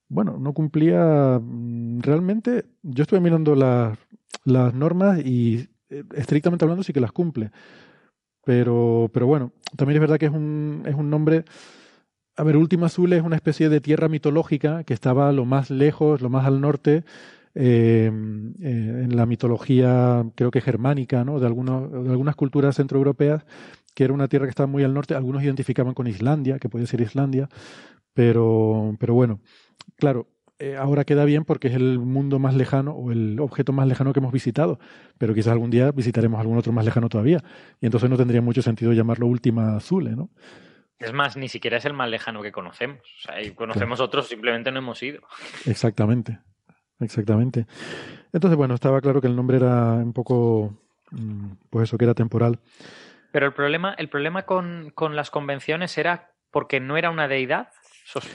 bueno, 0.07 0.37
no 0.39 0.53
cumplía 0.53 1.39
mm, 1.41 2.01
realmente. 2.01 2.65
Yo 2.83 3.01
estuve 3.01 3.21
mirando 3.21 3.55
las 3.55 4.73
normas 4.75 5.17
y 5.25 5.67
estrictamente 6.15 6.63
hablando 6.63 6.83
sí 6.83 6.93
que 6.93 7.01
las 7.01 7.11
cumple. 7.11 7.49
Pero, 8.45 9.09
pero 9.13 9.27
bueno, 9.27 9.53
también 9.77 9.97
es 9.97 10.01
verdad 10.01 10.17
que 10.17 10.25
es 10.25 10.31
un, 10.31 10.83
es 10.85 10.95
un 10.95 11.09
nombre. 11.09 11.45
A 12.35 12.43
ver, 12.43 12.57
Última 12.57 12.87
Azul 12.87 13.13
es 13.13 13.21
una 13.21 13.35
especie 13.35 13.69
de 13.69 13.81
tierra 13.81 14.09
mitológica 14.09 14.83
que 14.83 14.93
estaba 14.93 15.31
lo 15.31 15.45
más 15.45 15.69
lejos, 15.69 16.21
lo 16.21 16.29
más 16.29 16.45
al 16.45 16.61
norte, 16.61 17.03
eh, 17.55 18.11
eh, 18.61 19.01
en 19.03 19.15
la 19.15 19.25
mitología, 19.27 20.25
creo 20.35 20.49
que 20.51 20.61
germánica, 20.61 21.23
¿no? 21.23 21.39
De, 21.39 21.45
algunos, 21.45 21.91
de 21.91 22.09
algunas 22.09 22.35
culturas 22.35 22.75
centroeuropeas, 22.75 23.45
que 23.93 24.03
era 24.05 24.13
una 24.13 24.27
tierra 24.27 24.45
que 24.47 24.51
estaba 24.51 24.67
muy 24.67 24.83
al 24.83 24.93
norte. 24.93 25.15
Algunos 25.15 25.43
identificaban 25.43 25.93
con 25.93 26.07
Islandia, 26.07 26.59
que 26.59 26.69
puede 26.69 26.87
ser 26.87 27.01
Islandia, 27.01 27.49
pero, 28.13 28.95
pero 28.99 29.13
bueno, 29.13 29.39
claro, 29.97 30.27
eh, 30.63 30.77
ahora 30.77 31.03
queda 31.03 31.25
bien 31.25 31.43
porque 31.43 31.67
es 31.67 31.73
el 31.73 31.99
mundo 31.99 32.39
más 32.39 32.55
lejano 32.55 32.91
o 32.91 33.11
el 33.11 33.37
objeto 33.41 33.73
más 33.73 33.85
lejano 33.85 34.13
que 34.13 34.21
hemos 34.21 34.31
visitado, 34.31 34.79
pero 35.17 35.33
quizás 35.33 35.51
algún 35.51 35.69
día 35.69 35.91
visitaremos 35.91 36.39
algún 36.39 36.57
otro 36.57 36.71
más 36.71 36.85
lejano 36.85 37.09
todavía. 37.09 37.43
Y 37.81 37.85
entonces 37.85 38.09
no 38.09 38.15
tendría 38.15 38.41
mucho 38.41 38.61
sentido 38.61 38.93
llamarlo 38.93 39.27
Última 39.27 39.75
Azul, 39.75 40.15
¿no? 40.15 40.29
Es 40.99 41.11
más, 41.11 41.35
ni 41.35 41.49
siquiera 41.49 41.75
es 41.75 41.83
el 41.83 41.91
más 41.91 42.09
lejano 42.09 42.41
que 42.41 42.53
conocemos. 42.53 43.01
O 43.01 43.21
sea, 43.21 43.41
y 43.41 43.51
conocemos 43.51 43.99
otros, 43.99 44.29
simplemente 44.29 44.71
no 44.71 44.79
hemos 44.79 45.03
ido. 45.03 45.19
Exactamente, 45.65 46.39
exactamente. 47.01 47.67
Entonces, 48.31 48.55
bueno, 48.55 48.73
estaba 48.73 49.01
claro 49.01 49.19
que 49.19 49.27
el 49.27 49.35
nombre 49.35 49.57
era 49.57 49.95
un 49.95 50.13
poco, 50.13 50.79
mm, 51.11 51.55
pues 51.69 51.89
eso, 51.89 51.97
que 51.97 52.05
era 52.05 52.13
temporal. 52.13 52.59
Pero 53.33 53.47
el 53.47 53.53
problema, 53.53 53.95
el 53.97 54.07
problema 54.07 54.43
con, 54.43 54.91
con 54.95 55.17
las 55.17 55.29
convenciones 55.29 55.97
era 55.97 56.31
porque 56.51 56.79
no 56.79 56.95
era 56.95 57.09
una 57.09 57.27
deidad, 57.27 57.69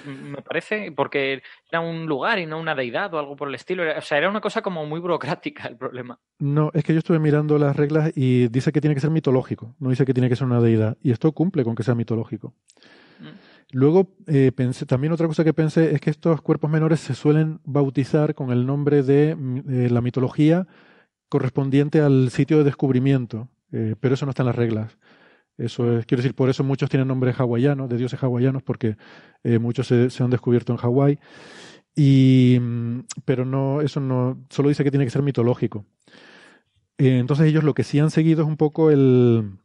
me 0.06 0.42
parece, 0.42 0.92
porque 0.92 1.42
era 1.70 1.80
un 1.80 2.06
lugar 2.06 2.38
y 2.38 2.46
no 2.46 2.58
una 2.58 2.74
deidad 2.74 3.12
o 3.14 3.18
algo 3.18 3.36
por 3.36 3.48
el 3.48 3.54
estilo. 3.54 3.84
O 3.96 4.00
sea, 4.00 4.18
era 4.18 4.28
una 4.28 4.40
cosa 4.40 4.62
como 4.62 4.86
muy 4.86 5.00
burocrática 5.00 5.68
el 5.68 5.76
problema. 5.76 6.18
No, 6.38 6.70
es 6.74 6.84
que 6.84 6.92
yo 6.92 6.98
estuve 6.98 7.18
mirando 7.18 7.58
las 7.58 7.76
reglas 7.76 8.12
y 8.14 8.48
dice 8.48 8.72
que 8.72 8.80
tiene 8.80 8.94
que 8.94 9.00
ser 9.00 9.10
mitológico, 9.10 9.74
no 9.78 9.90
dice 9.90 10.04
que 10.04 10.14
tiene 10.14 10.28
que 10.28 10.36
ser 10.36 10.46
una 10.46 10.60
deidad. 10.60 10.96
Y 11.02 11.10
esto 11.10 11.32
cumple 11.32 11.64
con 11.64 11.74
que 11.74 11.82
sea 11.82 11.94
mitológico. 11.94 12.54
Mm. 13.20 13.48
Luego, 13.72 14.14
eh, 14.26 14.50
pensé, 14.54 14.86
también 14.86 15.12
otra 15.12 15.26
cosa 15.26 15.44
que 15.44 15.52
pensé 15.52 15.94
es 15.94 16.00
que 16.00 16.10
estos 16.10 16.40
cuerpos 16.40 16.70
menores 16.70 17.00
se 17.00 17.14
suelen 17.14 17.60
bautizar 17.64 18.34
con 18.34 18.50
el 18.50 18.64
nombre 18.66 19.02
de 19.02 19.30
eh, 19.32 19.88
la 19.90 20.00
mitología 20.00 20.66
correspondiente 21.28 22.00
al 22.00 22.30
sitio 22.30 22.58
de 22.58 22.64
descubrimiento, 22.64 23.48
eh, 23.72 23.94
pero 24.00 24.14
eso 24.14 24.24
no 24.24 24.30
está 24.30 24.42
en 24.42 24.46
las 24.46 24.56
reglas. 24.56 24.98
Eso 25.58 25.98
es, 25.98 26.06
quiero 26.06 26.22
decir, 26.22 26.36
por 26.36 26.48
eso 26.48 26.62
muchos 26.62 26.88
tienen 26.88 27.08
nombres 27.08 27.38
hawaianos, 27.38 27.88
de 27.88 27.96
dioses 27.96 28.22
hawaianos, 28.22 28.62
porque 28.62 28.96
eh, 29.42 29.58
muchos 29.58 29.88
se, 29.88 30.22
han 30.22 30.30
descubierto 30.30 30.72
en 30.72 30.78
Hawái. 30.78 31.18
Y, 31.96 32.58
mm, 32.60 33.00
pero 33.24 33.44
no, 33.44 33.80
eso 33.82 34.00
no, 34.00 34.38
solo 34.50 34.68
dice 34.68 34.84
que 34.84 34.92
tiene 34.92 35.04
que 35.04 35.10
ser 35.10 35.22
mitológico. 35.22 35.84
Eh, 36.96 37.18
entonces 37.18 37.46
ellos 37.46 37.64
lo 37.64 37.74
que 37.74 37.82
sí 37.82 37.98
han 37.98 38.10
seguido 38.10 38.42
es 38.42 38.48
un 38.48 38.56
poco 38.56 38.90
el, 38.90 39.58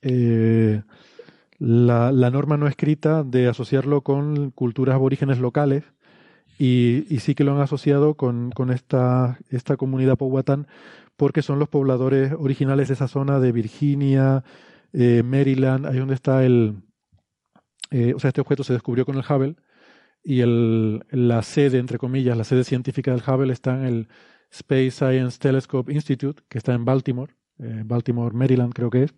eh, 0.00 0.82
la, 1.58 2.12
norma 2.30 2.56
no 2.56 2.68
escrita 2.68 3.24
de 3.24 3.48
asociarlo 3.48 4.02
con 4.02 4.50
culturas 4.52 4.94
aborígenes 4.94 5.38
locales 5.38 5.84
y, 6.58 7.04
y 7.08 7.20
sí 7.20 7.34
que 7.34 7.44
lo 7.44 7.52
han 7.54 7.60
asociado 7.60 8.14
con, 8.14 8.50
con 8.50 8.70
esta, 8.70 9.38
esta 9.50 9.76
comunidad 9.76 10.18
Powhatan 10.18 10.66
porque 11.16 11.42
son 11.42 11.58
los 11.58 11.68
pobladores 11.68 12.32
originales 12.36 12.88
de 12.88 12.94
esa 12.94 13.08
zona 13.08 13.38
de 13.38 13.52
Virginia, 13.52 14.42
eh, 14.92 15.22
Maryland, 15.22 15.86
ahí 15.86 15.98
donde 15.98 16.14
está 16.14 16.44
el... 16.44 16.82
Eh, 17.90 18.14
o 18.14 18.18
sea, 18.18 18.28
este 18.28 18.40
objeto 18.40 18.64
se 18.64 18.72
descubrió 18.72 19.04
con 19.04 19.16
el 19.16 19.24
Hubble 19.28 19.56
y 20.24 20.40
el, 20.40 21.04
la 21.10 21.42
sede, 21.42 21.78
entre 21.78 21.98
comillas, 21.98 22.36
la 22.36 22.44
sede 22.44 22.64
científica 22.64 23.10
del 23.10 23.22
Hubble 23.26 23.52
está 23.52 23.74
en 23.74 23.84
el 23.84 24.08
Space 24.50 24.92
Science 24.92 25.38
Telescope 25.38 25.92
Institute, 25.92 26.42
que 26.48 26.58
está 26.58 26.72
en 26.74 26.84
Baltimore, 26.84 27.32
eh, 27.58 27.82
Baltimore, 27.84 28.34
Maryland 28.34 28.72
creo 28.72 28.90
que 28.90 29.04
es. 29.04 29.14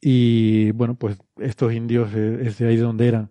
Y 0.00 0.70
bueno, 0.72 0.94
pues 0.96 1.18
estos 1.38 1.72
indios 1.72 2.12
es 2.14 2.58
de 2.58 2.68
ahí 2.68 2.76
de 2.76 2.82
donde 2.82 3.08
eran. 3.08 3.30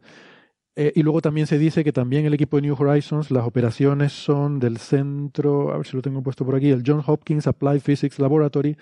y 0.75 1.01
luego 1.01 1.21
también 1.21 1.47
se 1.47 1.57
dice 1.57 1.83
que 1.83 1.91
también 1.91 2.25
el 2.25 2.33
equipo 2.33 2.57
de 2.57 2.63
New 2.63 2.75
Horizons, 2.77 3.31
las 3.31 3.47
operaciones 3.47 4.13
son 4.13 4.59
del 4.59 4.77
centro, 4.77 5.73
a 5.73 5.77
ver 5.77 5.87
si 5.87 5.95
lo 5.95 6.01
tengo 6.01 6.21
puesto 6.21 6.45
por 6.45 6.55
aquí, 6.55 6.69
el 6.69 6.83
John 6.85 7.01
Hopkins 7.05 7.47
Applied 7.47 7.81
Physics 7.81 8.19
Laboratory, 8.19 8.77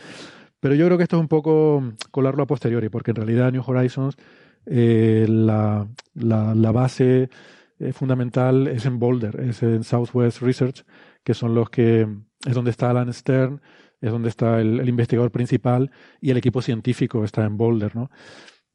pero 0.65 0.73
yo 0.73 0.87
creo 0.87 0.97
que 0.97 1.03
esto 1.03 1.17
es 1.17 1.21
un 1.21 1.27
poco 1.27 1.93
colarlo 2.09 2.41
a 2.41 2.47
posteriori, 2.47 2.89
porque 2.89 3.11
en 3.11 3.17
realidad 3.17 3.51
New 3.51 3.61
Horizons 3.63 4.17
eh, 4.65 5.27
la, 5.29 5.87
la, 6.15 6.71
base 6.71 7.29
eh, 7.77 7.93
fundamental 7.93 8.65
es 8.65 8.87
en 8.87 8.97
Boulder, 8.97 9.41
es 9.41 9.61
en 9.61 9.83
Southwest 9.83 10.41
Research, 10.41 10.83
que 11.23 11.35
son 11.35 11.53
los 11.53 11.69
que 11.69 12.07
es 12.47 12.55
donde 12.55 12.71
está 12.71 12.89
Alan 12.89 13.13
Stern, 13.13 13.61
es 14.01 14.09
donde 14.09 14.29
está 14.29 14.59
el, 14.59 14.89
investigador 14.89 15.29
principal 15.29 15.91
y 16.19 16.31
el 16.31 16.37
equipo 16.37 16.63
científico 16.63 17.23
está 17.23 17.45
en 17.45 17.57
Boulder, 17.57 17.95
¿no? 17.95 18.09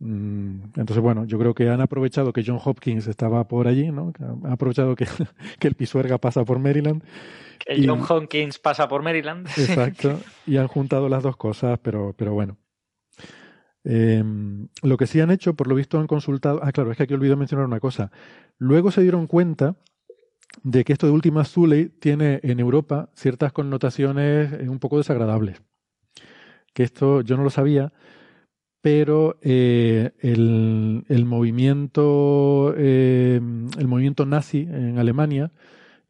Mm, 0.01 0.63
entonces, 0.77 0.99
bueno, 0.99 1.25
yo 1.25 1.39
creo 1.39 1.55
que 1.55 1.69
han 1.69 1.81
aprovechado 1.81 2.33
que 2.33 2.43
John 2.45 2.59
Hopkins 2.63 3.07
estaba 3.07 3.47
por 3.47 3.69
allí, 3.69 3.93
¿no? 3.93 4.13
Han 4.19 4.53
aprovechado 4.53 4.97
que, 4.97 5.07
que 5.59 5.69
el 5.69 5.75
Pisuerga 5.75 6.19
pasa 6.19 6.45
por 6.45 6.59
Maryland 6.59 7.03
que 7.61 7.87
John 7.87 8.03
Hopkins 8.09 8.59
pasa 8.59 8.89
por 8.89 9.03
Maryland. 9.03 9.47
Exacto, 9.57 10.21
y 10.47 10.57
han 10.57 10.67
juntado 10.67 11.09
las 11.09 11.23
dos 11.23 11.37
cosas, 11.37 11.79
pero, 11.83 12.15
pero 12.17 12.33
bueno. 12.33 12.57
Em, 13.85 14.69
lo 14.83 14.97
que 14.97 15.07
sí 15.07 15.21
han 15.21 15.31
hecho, 15.31 15.55
por 15.55 15.67
lo 15.67 15.75
visto, 15.75 15.99
han 15.99 16.07
consultado. 16.07 16.61
Ah, 16.63 16.73
claro, 16.73 16.91
es 16.91 16.97
que 16.97 17.05
aquí 17.05 17.15
olvidé 17.15 17.37
mencionar 17.37 17.67
una 17.67 17.81
cosa. 17.81 18.11
Luego 18.59 18.91
se 18.91 19.03
dieron 19.03 19.27
cuenta 19.27 19.77
de 20.63 20.85
que 20.85 20.93
esto 20.93 21.07
de 21.07 21.13
Ultima 21.13 21.45
Thule 21.45 21.87
tiene 21.87 22.41
en 22.43 22.61
Europa 22.61 23.11
ciertas 23.15 23.53
connotaciones 23.53 24.53
eh, 24.53 24.69
un 24.69 24.79
poco 24.79 24.99
desagradables. 24.99 25.63
Que 26.75 26.83
esto 26.83 27.23
yo 27.23 27.37
no 27.37 27.45
lo 27.45 27.51
sabía, 27.51 27.93
pero 28.81 29.39
eh, 29.43 30.13
el, 30.21 31.25
movimiento 31.27 32.75
em, 32.77 33.69
el 33.79 33.89
movimiento 33.89 34.27
nazi 34.27 34.67
en 34.71 34.99
Alemania 34.99 35.53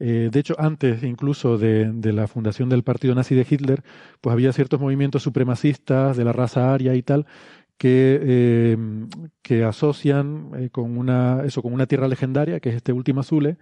eh, 0.01 0.31
de 0.33 0.41
hecho, 0.41 0.55
antes 0.59 1.03
incluso 1.03 1.59
de, 1.59 1.93
la 2.13 2.27
fundación 2.27 2.71
del 2.71 2.83
partido 2.83 3.15
nazi 3.15 3.35
de 3.35 3.47
Hitler, 3.49 3.83
pues 4.23 4.33
había 4.33 4.53
ciertos 4.53 4.81
movimientos 4.81 5.23
supremacistas 5.23 6.17
de 6.17 6.25
la 6.25 6.33
raza 6.33 6.73
aria 6.73 6.95
y 6.95 7.03
tal 7.03 7.27
que, 7.77 8.19
eh, 8.23 8.79
que 9.43 9.65
asocian 9.65 10.53
eh, 10.57 10.71
con 10.71 10.99
una 10.99 11.43
eso 11.45 11.63
con 11.63 11.73
una 11.73 11.87
tierra 11.87 12.09
legendaria 12.09 12.61
que 12.61 12.71
es 12.71 12.77
este 12.77 12.93
último 12.93 13.23
Zule 13.23 13.59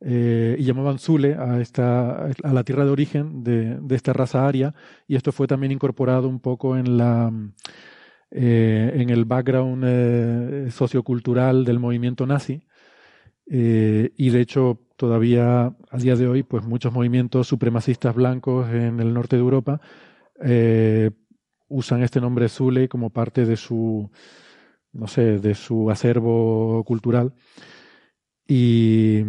y 0.00 0.62
llamaban 0.62 0.98
Zule 0.98 1.34
a 1.36 1.60
esta 1.60 2.26
a 2.26 2.52
la 2.52 2.64
tierra 2.64 2.84
de 2.84 2.90
origen 2.90 3.44
de, 3.44 3.78
de 3.80 3.96
esta 3.96 4.12
raza 4.12 4.46
aria 4.46 4.74
y 5.08 5.16
esto 5.16 5.32
fue 5.32 5.46
también 5.46 5.72
incorporado 5.72 6.28
un 6.28 6.40
poco 6.40 6.76
en 6.76 6.98
la 6.98 7.32
en 8.30 9.10
el 9.10 9.24
background 9.24 10.70
sociocultural 10.70 11.64
del 11.64 11.78
movimiento 11.78 12.26
nazi 12.26 12.62
y 13.46 14.30
de 14.30 14.40
hecho 14.40 14.80
todavía 14.96 15.74
a 15.90 15.98
día 15.98 16.16
de 16.16 16.26
hoy, 16.26 16.42
pues 16.42 16.64
muchos 16.64 16.92
movimientos 16.92 17.46
supremacistas 17.46 18.14
blancos 18.14 18.68
en 18.70 19.00
el 19.00 19.14
norte 19.14 19.36
de 19.36 19.42
Europa 19.42 19.80
eh, 20.42 21.10
usan 21.68 22.02
este 22.02 22.20
nombre 22.20 22.48
Zule 22.48 22.88
como 22.88 23.10
parte 23.10 23.44
de 23.44 23.56
su, 23.56 24.10
no 24.92 25.06
sé, 25.06 25.38
de 25.38 25.54
su 25.54 25.90
acervo 25.90 26.82
cultural. 26.84 27.34
Y 28.48 29.22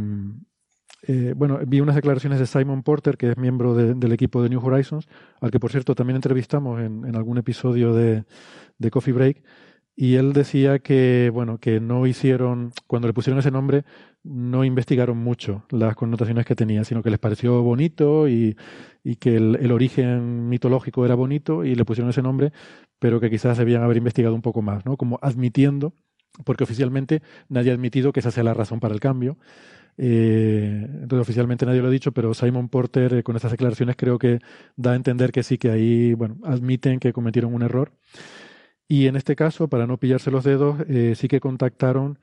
eh, 1.04 1.34
bueno, 1.36 1.60
vi 1.66 1.80
unas 1.80 1.96
declaraciones 1.96 2.40
de 2.40 2.48
Simon 2.48 2.84
Porter, 2.84 3.18
que 3.18 3.32
es 3.32 3.38
miembro 3.38 3.76
del 3.76 4.12
equipo 4.12 4.42
de 4.42 4.50
New 4.50 4.66
Horizons, 4.66 5.08
al 5.42 5.52
que 5.52 5.60
por 5.60 5.72
cierto 5.72 5.96
también 5.96 6.16
entrevistamos 6.16 6.82
en, 6.82 7.16
algún 7.16 7.38
episodio 7.38 7.94
de, 7.94 8.26
de 8.78 8.92
Coffee 8.92 9.14
Break. 9.14 9.44
Y 10.00 10.16
él 10.16 10.32
decía 10.34 10.78
que, 10.78 11.32
bueno, 11.34 11.58
que 11.58 11.80
no 11.80 12.06
hicieron, 12.06 12.72
cuando 12.86 13.08
le 13.08 13.16
pusieron 13.16 13.40
ese 13.40 13.50
nombre, 13.50 13.84
no 14.24 14.64
investigaron 14.64 15.18
mucho 15.18 15.66
las 15.72 15.96
connotaciones 15.96 16.46
que 16.46 16.56
tenía, 16.56 16.84
sino 16.84 17.02
que 17.02 17.10
les 17.10 17.18
pareció 17.18 17.64
bonito 17.64 18.28
y, 18.28 18.56
y 19.04 19.16
que 19.16 19.38
el, 19.38 19.56
el, 19.60 19.72
origen 19.72 20.50
mitológico 20.50 21.04
era 21.04 21.16
bonito 21.16 21.66
y 21.66 21.74
le 21.74 21.84
pusieron 21.84 22.12
ese 22.12 22.22
nombre, 22.22 22.52
pero 23.00 23.20
que 23.20 23.32
quizás 23.32 23.58
debían 23.58 23.82
haber 23.82 23.98
investigado 23.98 24.36
un 24.36 24.44
poco 24.44 24.62
más, 24.62 24.86
¿no? 24.86 24.98
Como 24.98 25.18
admitiendo, 25.24 25.94
porque 26.44 26.64
oficialmente 26.64 27.24
nadie 27.50 27.72
ha 27.72 27.74
admitido 27.74 28.12
que 28.14 28.20
esa 28.20 28.30
sea 28.30 28.44
la 28.44 28.54
razón 28.54 28.80
para 28.80 28.94
el 28.94 29.00
cambio. 29.00 29.38
Eh, 29.98 30.86
entonces 31.02 31.22
oficialmente 31.22 31.66
nadie 31.66 31.82
lo 31.82 31.88
ha 31.88 31.92
dicho, 31.92 32.12
pero 32.12 32.34
Simon 32.34 32.70
Porter 32.70 33.14
eh, 33.16 33.24
con 33.24 33.36
estas 33.36 33.52
declaraciones 33.52 33.96
creo 33.96 34.20
que 34.20 34.40
da 34.76 34.92
a 34.92 34.96
entender 34.96 35.32
que 35.32 35.44
sí, 35.44 35.58
que 35.58 35.72
ahí, 35.72 36.14
bueno, 36.14 36.38
admiten 36.44 37.00
que 37.00 37.14
cometieron 37.14 37.54
un 37.54 37.64
error. 37.64 37.92
Y 38.88 39.08
en 39.08 39.16
este 39.16 39.36
caso, 39.36 39.68
para 39.68 39.88
no 39.88 39.98
pillarse 39.98 40.32
los 40.32 40.44
dedos, 40.44 40.80
eh, 40.88 41.14
sí 41.16 41.28
que 41.28 41.40
contactaron 41.40 42.20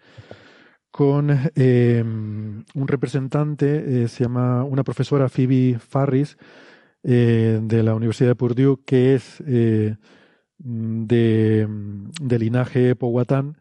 con 0.90 1.30
em, 1.56 2.64
un 2.74 2.88
representante, 2.88 4.06
se 4.08 4.24
llama 4.24 4.64
una 4.64 4.84
profesora 4.84 5.28
Phoebe 5.28 5.78
Farris 5.80 6.36
de 7.02 7.82
la 7.82 7.94
Universidad 7.94 8.30
de 8.30 8.34
Purdue, 8.36 8.78
que 8.86 9.14
es 9.14 9.42
de, 9.44 9.96
de, 10.58 12.38
linaje 12.38 12.94
Powhatan, 12.94 13.58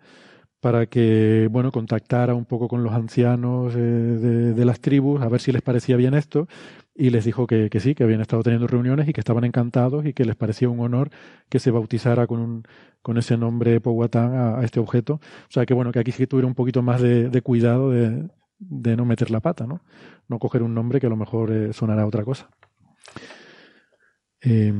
para 0.63 0.85
que 0.85 1.49
bueno 1.51 1.73
contactara 1.73 2.35
un 2.35 2.45
poco 2.45 2.69
con 2.69 2.85
los 2.85 2.93
ancianos 2.93 3.73
de, 3.75 4.53
de, 4.53 4.65
las 4.65 4.79
tribus, 4.79 5.21
a 5.21 5.27
ver 5.27 5.41
si 5.41 5.51
les 5.51 5.61
parecía 5.61 5.97
bien 5.97 6.13
esto, 6.13 6.47
y 6.95 7.09
les 7.09 7.25
dijo 7.25 7.47
que, 7.47 7.69
que, 7.69 7.81
sí, 7.81 7.95
que 7.95 8.05
habían 8.05 8.21
estado 8.21 8.43
teniendo 8.43 8.65
reuniones 8.67 9.09
y 9.09 9.11
que 9.11 9.19
estaban 9.19 9.43
encantados 9.43 10.05
y 10.05 10.13
que 10.13 10.23
les 10.23 10.37
parecía 10.37 10.69
un 10.69 10.79
honor 10.79 11.09
que 11.49 11.59
se 11.59 11.69
bautizara 11.69 12.27
con, 12.27 12.39
un, 12.39 12.63
con 13.01 13.17
ese 13.17 13.35
nombre 13.35 13.81
Powhatan 13.81 14.35
a, 14.35 14.63
este 14.63 14.79
objeto. 14.79 15.15
O 15.15 15.51
sea 15.51 15.65
que 15.65 15.73
bueno, 15.73 15.91
que 15.91 15.99
aquí 15.99 16.13
sí 16.13 16.27
tuviera 16.27 16.47
un 16.47 16.55
poquito 16.55 16.81
más 16.81 17.01
de, 17.01 17.29
de 17.29 17.41
cuidado 17.41 17.91
de, 17.91 18.29
de, 18.57 18.95
no 18.95 19.03
meter 19.03 19.31
la 19.31 19.41
pata, 19.41 19.67
¿no? 19.67 19.81
No 20.29 20.39
coger 20.39 20.63
un 20.63 20.73
nombre 20.73 21.01
que 21.01 21.07
a 21.07 21.09
lo 21.09 21.17
mejor 21.17 21.51
eh, 21.51 21.73
sonará 21.73 22.07
otra 22.07 22.23
cosa. 22.23 22.49
Eh, 24.39 24.73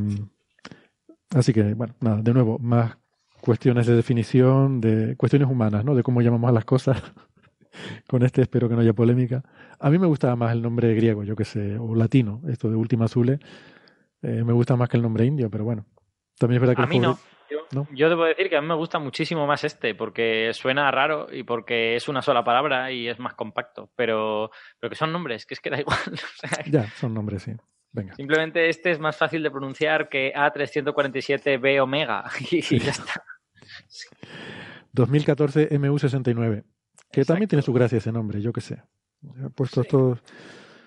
así 1.35 1.51
que, 1.51 1.73
bueno, 1.73 1.93
nada, 1.99 2.21
de 2.21 2.33
nuevo, 2.33 2.57
más 2.59 3.02
cuestiones 3.43 3.85
de 3.87 3.95
definición, 3.95 4.79
de 4.79 5.17
cuestiones 5.17 5.49
humanas, 5.49 5.83
¿no? 5.83 5.95
De 5.95 6.01
cómo 6.01 6.21
llamamos 6.21 6.49
a 6.49 6.53
las 6.53 6.63
cosas. 6.63 7.03
Con 8.07 8.23
este 8.23 8.41
espero 8.41 8.69
que 8.69 8.75
no 8.75 8.81
haya 8.81 8.93
polémica. 8.93 9.43
A 9.79 9.89
mí 9.89 9.99
me 9.99 10.07
gustaba 10.07 10.37
más 10.37 10.53
el 10.53 10.61
nombre 10.61 10.93
griego, 10.95 11.25
yo 11.25 11.35
que 11.35 11.43
sé, 11.43 11.77
o 11.77 11.93
latino, 11.93 12.41
esto 12.47 12.69
de 12.69 12.77
Última 12.77 13.05
Azule. 13.05 13.39
Eh, 14.21 14.45
me 14.45 14.53
gusta 14.53 14.77
más 14.77 14.87
que 14.87 14.95
el 14.95 15.03
nombre 15.03 15.25
indio, 15.25 15.49
pero 15.49 15.65
bueno. 15.65 15.85
También 16.39 16.57
es 16.57 16.61
verdad 16.61 16.75
que... 16.77 16.83
A 16.83 16.87
mí 16.87 16.99
no. 16.99 17.19
Yo, 17.91 18.09
debo 18.09 18.23
decir 18.23 18.49
que 18.49 18.55
a 18.55 18.61
mí 18.61 18.67
me 18.67 18.75
gusta 18.75 18.97
muchísimo 18.97 19.45
más 19.45 19.65
este, 19.65 19.93
porque 19.93 20.51
suena 20.53 20.89
raro 20.89 21.27
y 21.29 21.43
porque 21.43 21.95
es 21.95 22.07
una 22.07 22.21
sola 22.21 22.45
palabra 22.45 22.91
y 22.91 23.09
es 23.09 23.19
más 23.19 23.33
compacto, 23.33 23.91
pero, 23.95 24.51
pero 24.79 24.89
que 24.89 24.95
son 24.95 25.11
nombres, 25.11 25.45
que 25.45 25.53
es 25.53 25.59
que 25.59 25.69
da 25.69 25.79
igual. 25.81 25.99
ya, 26.67 26.87
son 26.91 27.13
nombres, 27.13 27.43
sí. 27.43 27.51
Venga. 27.93 28.15
Simplemente 28.15 28.69
este 28.69 28.91
es 28.91 28.99
más 28.99 29.15
fácil 29.15 29.43
de 29.43 29.51
pronunciar 29.51 30.09
que 30.09 30.33
A347B 30.33 31.79
omega 31.79 32.25
y 32.51 32.79
ya 32.79 32.91
está. 32.91 33.23
2014 34.91 35.69
MU69. 35.69 36.63
Que 37.11 37.23
también 37.23 37.47
tiene 37.47 37.61
su 37.61 37.71
gracia 37.71 37.99
ese 37.99 38.11
nombre, 38.11 38.41
yo 38.41 38.51
qué 38.51 38.61
sé. 38.61 38.81
puesto 39.55 39.83
todos... 39.83 40.19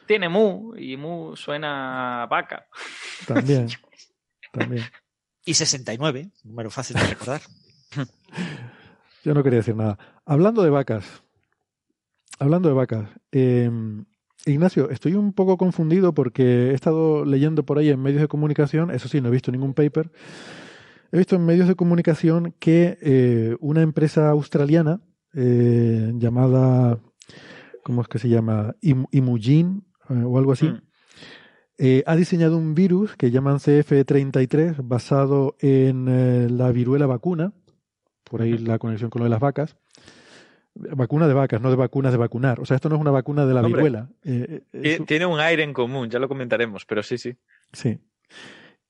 Tiene 0.06 0.28
mu, 0.28 0.74
y 0.76 0.96
mu 0.96 1.36
suena 1.36 2.22
a 2.22 2.26
vaca. 2.26 2.66
También, 3.26 3.68
también. 4.52 4.84
Y 5.44 5.54
69, 5.54 6.30
número 6.44 6.70
fácil 6.70 6.96
de 6.96 7.06
recordar. 7.06 7.40
yo 9.24 9.34
no 9.34 9.42
quería 9.42 9.58
decir 9.58 9.76
nada. 9.76 9.98
Hablando 10.24 10.62
de 10.62 10.70
vacas, 10.70 11.22
hablando 12.38 12.68
de 12.68 12.74
vacas, 12.74 13.08
eh, 13.32 13.70
Ignacio, 14.46 14.90
estoy 14.90 15.14
un 15.14 15.32
poco 15.32 15.56
confundido 15.56 16.14
porque 16.14 16.70
he 16.70 16.74
estado 16.74 17.24
leyendo 17.24 17.64
por 17.64 17.78
ahí 17.78 17.90
en 17.90 18.00
medios 18.00 18.22
de 18.22 18.28
comunicación, 18.28 18.92
eso 18.92 19.08
sí, 19.08 19.20
no 19.20 19.28
he 19.28 19.32
visto 19.32 19.50
ningún 19.50 19.74
paper, 19.74 20.12
he 21.10 21.18
visto 21.18 21.34
en 21.34 21.44
medios 21.44 21.66
de 21.66 21.74
comunicación 21.74 22.54
que 22.60 22.96
eh, 23.02 23.56
una 23.60 23.82
empresa 23.82 24.28
australiana 24.30 25.00
eh, 25.34 26.12
llamada, 26.14 27.00
¿cómo 27.82 28.02
es 28.02 28.08
que 28.08 28.20
se 28.20 28.28
llama? 28.28 28.76
Imugene 28.80 29.82
eh, 30.08 30.22
o 30.24 30.38
algo 30.38 30.52
así, 30.52 30.68
mm. 30.68 32.02
ha 32.06 32.16
diseñado 32.16 32.56
un 32.56 32.74
virus 32.74 33.16
que 33.16 33.32
llaman 33.32 33.56
CF33 33.56 34.76
basado 34.84 35.56
en 35.58 36.56
la 36.56 36.70
viruela 36.70 37.06
vacuna, 37.06 37.52
por 38.22 38.42
ahí 38.42 38.58
la 38.58 38.78
conexión 38.78 39.10
con 39.10 39.20
lo 39.20 39.24
de 39.24 39.30
las 39.30 39.40
vacas, 39.40 39.76
Vacuna 40.78 41.26
de 41.26 41.34
vacas, 41.34 41.60
no 41.60 41.70
de 41.70 41.76
vacunas 41.76 42.12
de 42.12 42.18
vacunar. 42.18 42.60
O 42.60 42.66
sea, 42.66 42.74
esto 42.74 42.88
no 42.88 42.96
es 42.96 43.00
una 43.00 43.10
vacuna 43.10 43.46
de 43.46 43.54
la 43.54 43.62
viruela. 43.62 44.10
Eh, 44.24 44.62
eh, 44.72 45.00
tiene 45.06 45.24
un 45.24 45.40
aire 45.40 45.62
en 45.62 45.72
común, 45.72 46.10
ya 46.10 46.18
lo 46.18 46.28
comentaremos, 46.28 46.84
pero 46.84 47.02
sí, 47.02 47.16
sí. 47.16 47.36
Sí. 47.72 47.98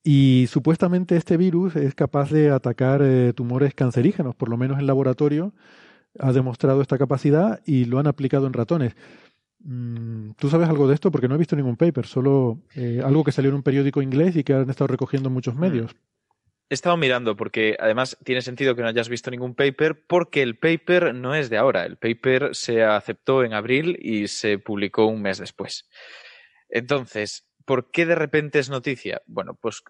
Y 0.03 0.47
supuestamente 0.49 1.15
este 1.15 1.37
virus 1.37 1.75
es 1.75 1.95
capaz 1.95 2.29
de 2.29 2.51
atacar 2.51 3.01
eh, 3.03 3.33
tumores 3.33 3.73
cancerígenos, 3.73 4.35
por 4.35 4.49
lo 4.49 4.57
menos 4.57 4.79
en 4.79 4.87
laboratorio 4.87 5.53
ha 6.19 6.33
demostrado 6.33 6.81
esta 6.81 6.97
capacidad 6.97 7.61
y 7.65 7.85
lo 7.85 7.99
han 7.99 8.07
aplicado 8.07 8.47
en 8.47 8.53
ratones. 8.53 8.95
Mm, 9.59 10.31
¿Tú 10.31 10.49
sabes 10.49 10.67
algo 10.67 10.87
de 10.87 10.95
esto? 10.95 11.11
Porque 11.11 11.27
no 11.27 11.35
he 11.35 11.39
visto 11.39 11.55
ningún 11.55 11.77
paper, 11.77 12.05
solo 12.05 12.59
algo 13.03 13.23
que 13.23 13.31
salió 13.31 13.49
en 13.49 13.55
un 13.55 13.63
periódico 13.63 14.01
inglés 14.01 14.35
y 14.35 14.43
que 14.43 14.53
han 14.53 14.69
estado 14.69 14.87
recogiendo 14.87 15.29
muchos 15.29 15.55
mm. 15.55 15.59
medios. 15.59 15.95
He 16.69 16.73
estado 16.73 16.97
mirando 16.97 17.37
porque 17.37 17.77
además 17.79 18.17
tiene 18.25 18.41
sentido 18.41 18.75
que 18.75 18.81
no 18.81 18.89
hayas 18.89 19.07
visto 19.07 19.31
ningún 19.31 19.55
paper 19.55 20.03
porque 20.05 20.41
el 20.41 20.57
paper 20.57 21.15
no 21.15 21.33
es 21.33 21.49
de 21.49 21.57
ahora. 21.57 21.85
El 21.85 21.97
paper 21.97 22.53
se 22.55 22.83
aceptó 22.83 23.43
en 23.43 23.53
abril 23.53 23.97
y 24.01 24.27
se 24.27 24.59
publicó 24.59 25.05
un 25.05 25.21
mes 25.21 25.37
después. 25.37 25.89
Entonces, 26.69 27.47
¿por 27.63 27.89
qué 27.91 28.05
de 28.05 28.15
repente 28.15 28.59
es 28.59 28.69
noticia? 28.69 29.21
Bueno, 29.27 29.53
pues 29.53 29.81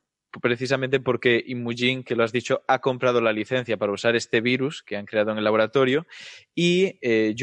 precisamente 0.41 0.99
porque 0.99 1.43
Imugene, 1.47 2.03
que 2.03 2.15
lo 2.15 2.23
has 2.23 2.32
dicho, 2.32 2.63
ha 2.67 2.80
comprado 2.80 3.21
la 3.21 3.34
licencia 3.34 3.78
para 3.78 3.91
usar 3.91 4.15
este 4.15 4.41
virus 4.41 4.84
que 4.84 4.97
han 4.97 5.05
creado 5.05 5.32
en 5.32 5.38
el 5.38 5.43
laboratorio 5.43 6.05
y 6.53 6.99
eh, 7.01 7.36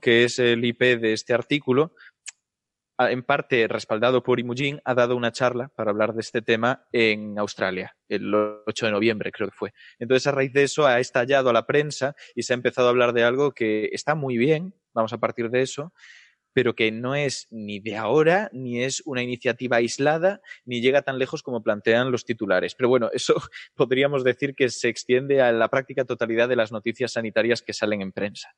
que 0.00 0.24
es 0.24 0.38
el 0.38 0.64
IP 0.64 0.80
de 0.80 1.12
este 1.12 1.34
artículo, 1.34 1.94
en 3.08 3.22
parte 3.22 3.66
respaldado 3.68 4.22
por 4.22 4.40
Imugin, 4.40 4.80
ha 4.84 4.94
dado 4.94 5.16
una 5.16 5.32
charla 5.32 5.68
para 5.74 5.90
hablar 5.90 6.12
de 6.14 6.20
este 6.20 6.42
tema 6.42 6.86
en 6.92 7.38
Australia, 7.38 7.96
el 8.08 8.34
8 8.34 8.86
de 8.86 8.92
noviembre 8.92 9.32
creo 9.32 9.48
que 9.48 9.56
fue. 9.56 9.72
Entonces, 9.98 10.26
a 10.26 10.32
raíz 10.32 10.52
de 10.52 10.64
eso, 10.64 10.86
ha 10.86 11.00
estallado 11.00 11.50
a 11.50 11.52
la 11.52 11.66
prensa 11.66 12.14
y 12.34 12.42
se 12.42 12.52
ha 12.52 12.54
empezado 12.54 12.88
a 12.88 12.90
hablar 12.90 13.12
de 13.12 13.24
algo 13.24 13.52
que 13.52 13.88
está 13.92 14.14
muy 14.14 14.36
bien, 14.36 14.74
vamos 14.92 15.12
a 15.12 15.18
partir 15.18 15.50
de 15.50 15.62
eso, 15.62 15.92
pero 16.52 16.74
que 16.74 16.90
no 16.90 17.14
es 17.14 17.46
ni 17.50 17.80
de 17.80 17.96
ahora, 17.96 18.50
ni 18.52 18.82
es 18.82 19.02
una 19.04 19.22
iniciativa 19.22 19.76
aislada, 19.76 20.40
ni 20.64 20.80
llega 20.80 21.02
tan 21.02 21.18
lejos 21.18 21.42
como 21.42 21.62
plantean 21.62 22.10
los 22.10 22.24
titulares. 22.24 22.74
Pero 22.74 22.88
bueno, 22.88 23.08
eso 23.12 23.34
podríamos 23.74 24.24
decir 24.24 24.54
que 24.54 24.68
se 24.68 24.88
extiende 24.88 25.40
a 25.40 25.52
la 25.52 25.68
práctica 25.68 26.04
totalidad 26.04 26.48
de 26.48 26.56
las 26.56 26.72
noticias 26.72 27.12
sanitarias 27.12 27.62
que 27.62 27.72
salen 27.72 28.02
en 28.02 28.12
prensa. 28.12 28.54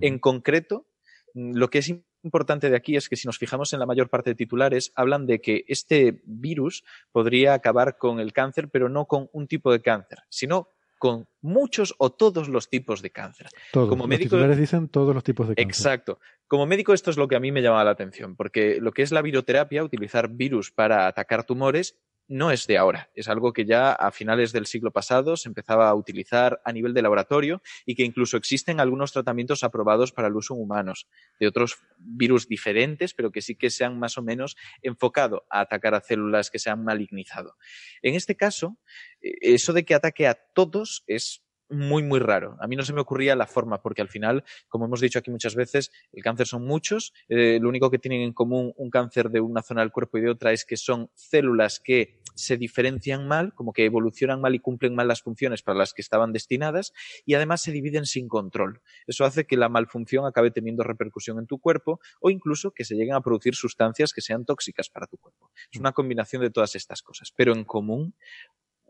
En 0.00 0.18
concreto, 0.18 0.86
lo 1.34 1.68
que 1.70 1.78
es 1.78 1.94
importante 2.22 2.70
de 2.70 2.76
aquí 2.76 2.96
es 2.96 3.08
que 3.08 3.16
si 3.16 3.26
nos 3.26 3.38
fijamos 3.38 3.72
en 3.72 3.80
la 3.80 3.86
mayor 3.86 4.08
parte 4.08 4.30
de 4.30 4.34
titulares, 4.34 4.92
hablan 4.94 5.26
de 5.26 5.40
que 5.40 5.64
este 5.68 6.22
virus 6.24 6.84
podría 7.10 7.54
acabar 7.54 7.98
con 7.98 8.20
el 8.20 8.32
cáncer, 8.32 8.68
pero 8.68 8.88
no 8.88 9.06
con 9.06 9.28
un 9.32 9.46
tipo 9.46 9.72
de 9.72 9.82
cáncer, 9.82 10.20
sino 10.28 10.68
con 10.98 11.26
muchos 11.40 11.94
o 11.98 12.10
todos 12.10 12.48
los 12.48 12.70
tipos 12.70 13.02
de 13.02 13.10
cáncer. 13.10 13.48
Todos. 13.72 13.88
Como 13.88 14.06
los 14.06 14.18
titulares 14.18 14.56
dicen 14.56 14.88
todos 14.88 15.12
los 15.12 15.24
tipos 15.24 15.48
de 15.48 15.56
cáncer. 15.56 15.68
Exacto. 15.68 16.20
Como 16.46 16.64
médico 16.64 16.92
esto 16.92 17.10
es 17.10 17.16
lo 17.16 17.26
que 17.26 17.34
a 17.34 17.40
mí 17.40 17.50
me 17.50 17.60
llama 17.60 17.82
la 17.82 17.90
atención, 17.90 18.36
porque 18.36 18.78
lo 18.80 18.92
que 18.92 19.02
es 19.02 19.10
la 19.10 19.20
viroterapia, 19.20 19.82
utilizar 19.82 20.28
virus 20.28 20.70
para 20.70 21.08
atacar 21.08 21.44
tumores, 21.44 21.98
no 22.32 22.50
es 22.50 22.66
de 22.66 22.78
ahora, 22.78 23.10
es 23.14 23.28
algo 23.28 23.52
que 23.52 23.66
ya 23.66 23.92
a 23.92 24.10
finales 24.10 24.52
del 24.52 24.64
siglo 24.64 24.90
pasado 24.90 25.36
se 25.36 25.50
empezaba 25.50 25.90
a 25.90 25.94
utilizar 25.94 26.62
a 26.64 26.72
nivel 26.72 26.94
de 26.94 27.02
laboratorio 27.02 27.60
y 27.84 27.94
que 27.94 28.04
incluso 28.04 28.38
existen 28.38 28.80
algunos 28.80 29.12
tratamientos 29.12 29.62
aprobados 29.64 30.12
para 30.12 30.28
el 30.28 30.36
uso 30.36 30.54
en 30.54 30.62
humanos 30.62 31.06
de 31.38 31.46
otros 31.46 31.76
virus 31.98 32.48
diferentes, 32.48 33.12
pero 33.12 33.30
que 33.30 33.42
sí 33.42 33.54
que 33.54 33.68
se 33.68 33.84
han 33.84 33.98
más 33.98 34.16
o 34.16 34.22
menos 34.22 34.56
enfocado 34.80 35.44
a 35.50 35.60
atacar 35.60 35.94
a 35.94 36.00
células 36.00 36.50
que 36.50 36.58
se 36.58 36.70
han 36.70 36.82
malignizado. 36.82 37.54
En 38.00 38.14
este 38.14 38.34
caso, 38.34 38.78
eh, 39.20 39.34
eso 39.42 39.74
de 39.74 39.84
que 39.84 39.94
ataque 39.94 40.26
a 40.26 40.34
todos 40.34 41.04
es 41.06 41.41
muy, 41.72 42.02
muy 42.02 42.20
raro. 42.20 42.56
A 42.60 42.66
mí 42.66 42.76
no 42.76 42.82
se 42.84 42.92
me 42.92 43.00
ocurría 43.00 43.34
la 43.34 43.46
forma, 43.46 43.82
porque 43.82 44.02
al 44.02 44.08
final, 44.08 44.44
como 44.68 44.86
hemos 44.86 45.00
dicho 45.00 45.18
aquí 45.18 45.30
muchas 45.30 45.54
veces, 45.54 45.90
el 46.12 46.22
cáncer 46.22 46.46
son 46.46 46.64
muchos. 46.64 47.12
Eh, 47.28 47.58
lo 47.60 47.68
único 47.68 47.90
que 47.90 47.98
tienen 47.98 48.20
en 48.20 48.32
común 48.32 48.72
un 48.76 48.90
cáncer 48.90 49.30
de 49.30 49.40
una 49.40 49.62
zona 49.62 49.80
del 49.80 49.90
cuerpo 49.90 50.18
y 50.18 50.22
de 50.22 50.30
otra 50.30 50.52
es 50.52 50.64
que 50.64 50.76
son 50.76 51.10
células 51.14 51.80
que 51.80 52.20
se 52.34 52.56
diferencian 52.56 53.26
mal, 53.28 53.52
como 53.54 53.72
que 53.72 53.84
evolucionan 53.84 54.40
mal 54.40 54.54
y 54.54 54.58
cumplen 54.58 54.94
mal 54.94 55.08
las 55.08 55.22
funciones 55.22 55.62
para 55.62 55.78
las 55.78 55.92
que 55.92 56.02
estaban 56.02 56.32
destinadas, 56.32 56.92
y 57.26 57.34
además 57.34 57.62
se 57.62 57.72
dividen 57.72 58.06
sin 58.06 58.28
control. 58.28 58.80
Eso 59.06 59.24
hace 59.24 59.44
que 59.46 59.56
la 59.56 59.68
malfunción 59.68 60.26
acabe 60.26 60.50
teniendo 60.50 60.82
repercusión 60.82 61.38
en 61.38 61.46
tu 61.46 61.58
cuerpo 61.58 62.00
o 62.20 62.30
incluso 62.30 62.70
que 62.70 62.84
se 62.84 62.94
lleguen 62.94 63.14
a 63.14 63.20
producir 63.20 63.54
sustancias 63.54 64.12
que 64.12 64.20
sean 64.20 64.44
tóxicas 64.44 64.88
para 64.88 65.06
tu 65.06 65.18
cuerpo. 65.18 65.50
Es 65.70 65.78
una 65.78 65.92
combinación 65.92 66.42
de 66.42 66.50
todas 66.50 66.74
estas 66.74 67.02
cosas. 67.02 67.32
Pero 67.36 67.52
en 67.52 67.64
común, 67.64 68.14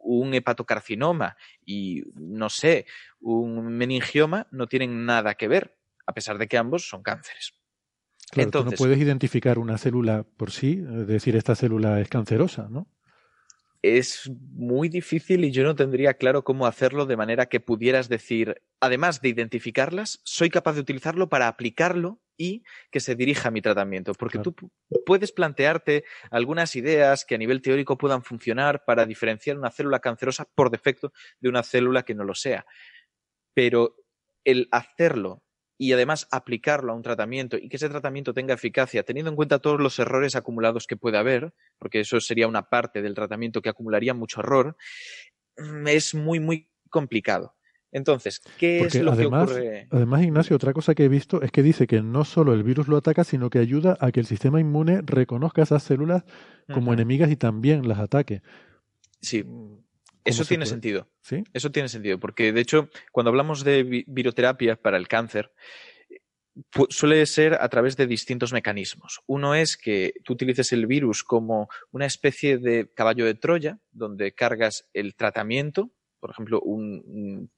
un 0.03 0.35
hepatocarcinoma 0.35 1.37
y, 1.65 2.05
no 2.15 2.51
sé, 2.51 2.87
un 3.21 3.77
meningioma 3.77 4.47
no 4.51 4.67
tienen 4.67 5.07
nada 5.07 5.35
que 5.35 5.49
ver, 5.49 5.77
a 6.07 6.13
pesar 6.13 6.39
de 6.39 6.49
que 6.49 6.59
ambos 6.59 6.89
son 6.89 7.03
cánceres. 7.03 7.55
Claro, 8.31 8.49
Entonces, 8.49 8.79
tú 8.79 8.85
no 8.85 8.89
puedes 8.89 8.99
identificar 9.03 9.59
una 9.59 9.79
célula 9.79 10.25
por 10.37 10.51
sí, 10.51 10.77
decir 10.77 11.37
esta 11.37 11.55
célula 11.55 12.01
es 12.01 12.09
cancerosa, 12.09 12.69
¿no? 12.71 12.89
es 13.83 14.31
muy 14.55 14.89
difícil 14.89 15.45
y 15.45 15.51
yo 15.51 15.65
no 15.65 15.75
tendría 15.75 16.15
claro 16.15 16.45
cómo 16.45 16.67
hacerlo 16.67 17.05
de 17.05 17.17
manera 17.17 17.47
que 17.47 17.59
pudieras 17.59 18.09
decir, 18.09 18.63
además 18.81 19.21
de 19.21 19.29
identificarlas, 19.29 20.21
soy 20.23 20.51
capaz 20.51 20.75
de 20.75 20.81
utilizarlo 20.81 21.29
para 21.29 21.49
aplicarlo 21.49 22.22
y 22.37 22.63
que 22.91 23.01
se 23.01 23.15
dirija 23.15 23.49
a 23.49 23.51
mi 23.51 23.63
tratamiento. 23.63 24.13
Porque 24.15 24.39
tú 24.39 24.55
puedes 25.07 25.33
plantearte 25.33 26.05
algunas 26.31 26.77
ideas 26.77 27.25
que 27.25 27.35
a 27.35 27.39
nivel 27.39 27.63
teórico 27.63 27.99
puedan 27.99 28.23
funcionar 28.23 28.85
para 28.85 29.07
diferenciar 29.07 29.57
una 29.57 29.71
célula 29.71 30.01
cancerosa 30.01 30.47
por 30.55 30.71
defecto 30.71 31.13
de 31.41 31.49
una 31.49 31.63
célula 31.63 32.03
que 32.03 32.15
no 32.15 32.25
lo 32.25 32.35
sea. 32.35 32.67
Pero 33.55 33.97
el 34.45 34.69
hacerlo 34.73 35.43
y 35.79 35.93
además 35.93 36.29
aplicarlo 36.31 36.93
a 36.93 36.95
un 36.95 37.03
tratamiento 37.03 37.57
y 37.57 37.69
que 37.69 37.77
ese 37.77 37.89
tratamiento 37.89 38.33
tenga 38.33 38.55
eficacia, 38.55 39.03
teniendo 39.03 39.31
en 39.31 39.37
cuenta 39.37 39.59
todos 39.59 39.81
los 39.81 39.99
errores 39.99 40.37
acumulados 40.37 40.87
que 40.87 40.97
puede 40.97 41.19
haber, 41.19 41.55
porque 41.79 42.01
eso 42.01 42.21
sería 42.21 42.47
una 42.47 42.69
parte 42.69 43.03
del 43.03 43.15
tratamiento 43.15 43.61
que 43.63 43.69
acumularía 43.69 44.15
mucho 44.15 44.41
error, 44.41 44.77
mm, 45.57 45.89
es 45.89 46.15
muy, 46.15 46.39
muy 46.39 46.71
complicado. 46.89 47.57
Entonces, 47.93 48.41
¿qué 48.59 48.81
es 48.81 48.95
lo 48.95 49.15
que 49.15 49.27
ocurre? 49.27 49.87
Además, 49.91 50.23
Ignacio, 50.23 50.57
otra 50.57 50.73
cosa 50.73 50.95
que 50.95 51.05
he 51.05 51.09
visto 51.09 51.43
es 51.43 51.53
que 51.53 51.63
dice 51.63 51.87
que 51.87 52.01
no 52.01 52.25
solo 52.25 52.55
el 52.55 52.63
virus 52.63 52.89
lo 52.89 52.97
ataca, 52.97 53.23
sino 53.23 53.51
que 53.51 53.59
ayuda 53.59 53.99
a 54.01 54.11
que 54.11 54.21
el 54.21 54.27
sistema 54.27 54.59
inmune 54.61 55.03
reconozca 55.03 55.63
esas 55.63 55.83
células 55.83 56.25
como 56.73 56.95
enemigas 56.95 57.31
y 57.31 57.37
también 57.37 57.87
las 57.87 57.99
ataque. 57.99 58.41
Sí, 59.21 59.45
eso 60.25 60.45
tiene 60.47 60.65
sentido. 60.65 61.09
¿Sí? 61.21 61.45
Eso 61.53 61.71
tiene 61.71 61.89
sentido, 61.89 62.19
porque 62.19 62.53
de 62.53 62.63
hecho, 62.63 62.89
cuando 63.13 63.29
hablamos 63.29 63.63
de 63.63 64.05
viroterapia 64.07 64.77
para 64.77 64.97
el 64.97 65.07
cáncer, 65.07 65.53
suele 66.89 67.27
ser 67.27 67.55
a 67.61 67.69
través 67.69 67.97
de 67.97 68.07
distintos 68.07 68.55
mecanismos. 68.55 69.21
Uno 69.27 69.55
es 69.55 69.77
que 69.77 70.15
tú 70.25 70.33
utilices 70.33 70.73
el 70.73 70.87
virus 70.87 71.25
como 71.25 71.69
una 71.91 72.07
especie 72.07 72.57
de 72.57 72.91
caballo 72.95 73.27
de 73.27 73.35
Troya, 73.35 73.79
donde 73.91 74.33
cargas 74.33 74.89
el 74.95 75.15
tratamiento, 75.15 75.91
por 76.21 76.31
ejemplo, 76.31 76.61
un 76.61 77.51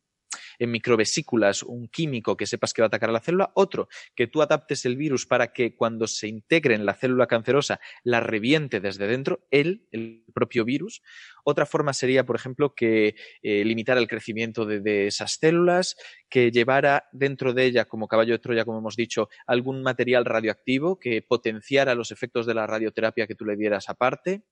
en 0.58 0.70
microvesículas 0.70 1.62
un 1.62 1.88
químico 1.88 2.36
que 2.36 2.46
sepas 2.46 2.72
que 2.72 2.82
va 2.82 2.86
a 2.86 2.88
atacar 2.88 3.10
a 3.10 3.12
la 3.12 3.20
célula, 3.20 3.52
otro 3.54 3.88
que 4.14 4.26
tú 4.26 4.42
adaptes 4.42 4.84
el 4.84 4.96
virus 4.96 5.26
para 5.26 5.52
que 5.52 5.74
cuando 5.76 6.06
se 6.06 6.28
integre 6.28 6.74
en 6.74 6.86
la 6.86 6.94
célula 6.94 7.26
cancerosa 7.26 7.80
la 8.02 8.20
reviente 8.20 8.80
desde 8.80 9.06
dentro, 9.06 9.46
él, 9.50 9.86
el 9.92 10.24
propio 10.34 10.64
virus. 10.64 11.02
Otra 11.44 11.66
forma 11.66 11.92
sería, 11.92 12.24
por 12.24 12.36
ejemplo, 12.36 12.74
que 12.74 13.16
eh, 13.42 13.64
limitara 13.64 14.00
el 14.00 14.08
crecimiento 14.08 14.64
de, 14.64 14.80
de, 14.80 15.06
esas 15.06 15.32
células, 15.32 15.96
que 16.28 16.50
llevara 16.50 17.04
dentro 17.12 17.52
de 17.52 17.64
ella, 17.64 17.84
como 17.84 18.08
caballo 18.08 18.32
de 18.32 18.38
Troya, 18.38 18.64
como 18.64 18.78
hemos 18.78 18.96
dicho, 18.96 19.28
algún 19.46 19.82
material 19.82 20.24
radioactivo 20.24 20.98
que 20.98 21.22
potenciara 21.22 21.94
los 21.94 22.10
efectos 22.10 22.46
de 22.46 22.54
la 22.54 22.66
radioterapia 22.66 23.26
que 23.26 23.34
tú 23.34 23.44
le 23.44 23.56
dieras 23.56 23.88
aparte. 23.88 24.42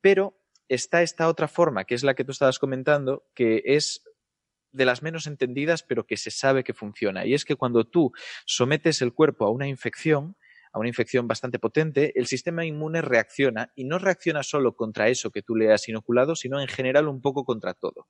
Pero 0.00 0.40
está 0.68 1.02
esta 1.02 1.28
otra 1.28 1.48
forma, 1.48 1.84
que 1.84 1.94
es 1.94 2.04
la 2.04 2.14
que 2.14 2.24
tú 2.24 2.30
estabas 2.30 2.58
comentando, 2.58 3.26
que 3.34 3.62
es 3.64 4.02
de 4.72 4.84
las 4.84 5.02
menos 5.02 5.26
entendidas, 5.26 5.82
pero 5.82 6.06
que 6.06 6.16
se 6.16 6.30
sabe 6.30 6.64
que 6.64 6.74
funciona. 6.74 7.26
Y 7.26 7.34
es 7.34 7.44
que 7.44 7.56
cuando 7.56 7.84
tú 7.84 8.12
sometes 8.46 9.02
el 9.02 9.12
cuerpo 9.12 9.46
a 9.46 9.50
una 9.50 9.66
infección, 9.66 10.36
a 10.72 10.78
una 10.78 10.88
infección 10.88 11.26
bastante 11.26 11.58
potente, 11.58 12.12
el 12.18 12.26
sistema 12.26 12.64
inmune 12.64 13.02
reacciona 13.02 13.72
y 13.74 13.84
no 13.84 13.98
reacciona 13.98 14.42
solo 14.42 14.76
contra 14.76 15.08
eso 15.08 15.30
que 15.30 15.42
tú 15.42 15.56
le 15.56 15.72
has 15.72 15.88
inoculado, 15.88 16.36
sino 16.36 16.60
en 16.60 16.68
general 16.68 17.08
un 17.08 17.20
poco 17.20 17.44
contra 17.44 17.74
todo, 17.74 18.06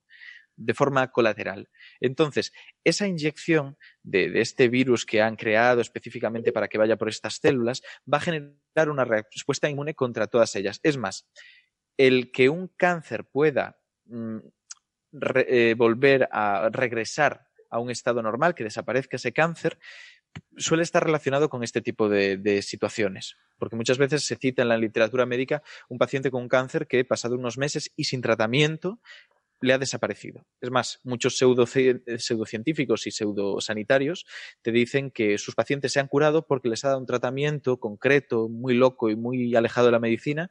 de 0.57 0.75
forma 0.75 1.11
colateral. 1.11 1.71
Entonces, 2.01 2.53
esa 2.85 3.07
inyección 3.07 3.79
de, 4.03 4.41
este 4.41 4.69
virus 4.69 5.07
que 5.07 5.23
han 5.23 5.37
creado 5.37 5.81
específicamente 5.81 6.53
para 6.53 6.69
que 6.69 6.79
vaya 6.79 6.97
por 6.97 7.09
estas 7.09 7.37
células 7.37 7.83
va 8.13 8.19
a 8.19 8.23
generar 8.23 8.91
una 8.91 9.05
respuesta 9.05 9.71
inmune 9.71 9.95
contra 9.95 10.27
todas 10.27 10.55
ellas. 10.55 10.81
Es 10.83 10.99
más, 10.99 11.27
el 11.97 12.31
que 12.31 12.51
un 12.51 12.69
cáncer 12.77 13.25
pueda 13.25 13.79
eh, 15.13 15.75
volver 15.77 16.29
a 16.33 16.69
regresar 16.71 17.49
a 17.71 17.79
un 17.79 17.91
estado 17.91 18.23
normal, 18.23 18.55
que 18.55 18.65
desaparezca 18.65 19.17
ese 19.17 19.33
cáncer, 19.33 19.79
suele 20.57 20.83
estar 20.83 21.05
relacionado 21.05 21.49
con 21.49 21.63
este 21.63 21.81
tipo 21.81 22.09
de, 22.09 22.63
situaciones, 22.63 23.37
porque 23.59 23.77
muchas 23.77 23.99
veces 23.99 24.25
se 24.25 24.37
cita 24.37 24.63
en 24.63 24.69
la 24.69 24.79
literatura 24.79 25.27
médica 25.27 25.63
un 25.89 25.99
paciente 25.99 26.31
con 26.31 26.43
un 26.43 26.49
cáncer 26.49 26.87
que, 26.87 27.05
pasado 27.05 27.37
unos 27.37 27.59
meses 27.59 27.93
y 27.97 28.05
sin 28.05 28.21
tratamiento, 28.21 29.01
le 29.63 29.75
ha 29.75 29.79
desaparecido. 29.79 30.47
Es 30.61 30.71
más, 30.71 31.01
muchos 31.05 31.37
pseudocientíficos 31.37 33.07
y 33.07 33.11
pseudosanitarios 33.11 34.27
te 34.63 34.73
dicen 34.73 35.11
que 35.11 35.37
sus 35.37 35.55
pacientes 35.55 35.93
se 35.93 36.01
han 36.01 36.09
curado 36.09 36.47
porque 36.47 36.71
les 36.71 36.85
ha 36.85 36.89
dado 36.89 37.01
un 37.01 37.07
tratamiento 37.07 37.79
concreto, 37.79 38.49
muy 38.49 38.75
loco 38.75 39.11
y 39.11 39.17
muy 39.17 39.55
alejado 39.55 39.87
de 39.87 39.93
la 39.93 39.99
medicina, 39.99 40.51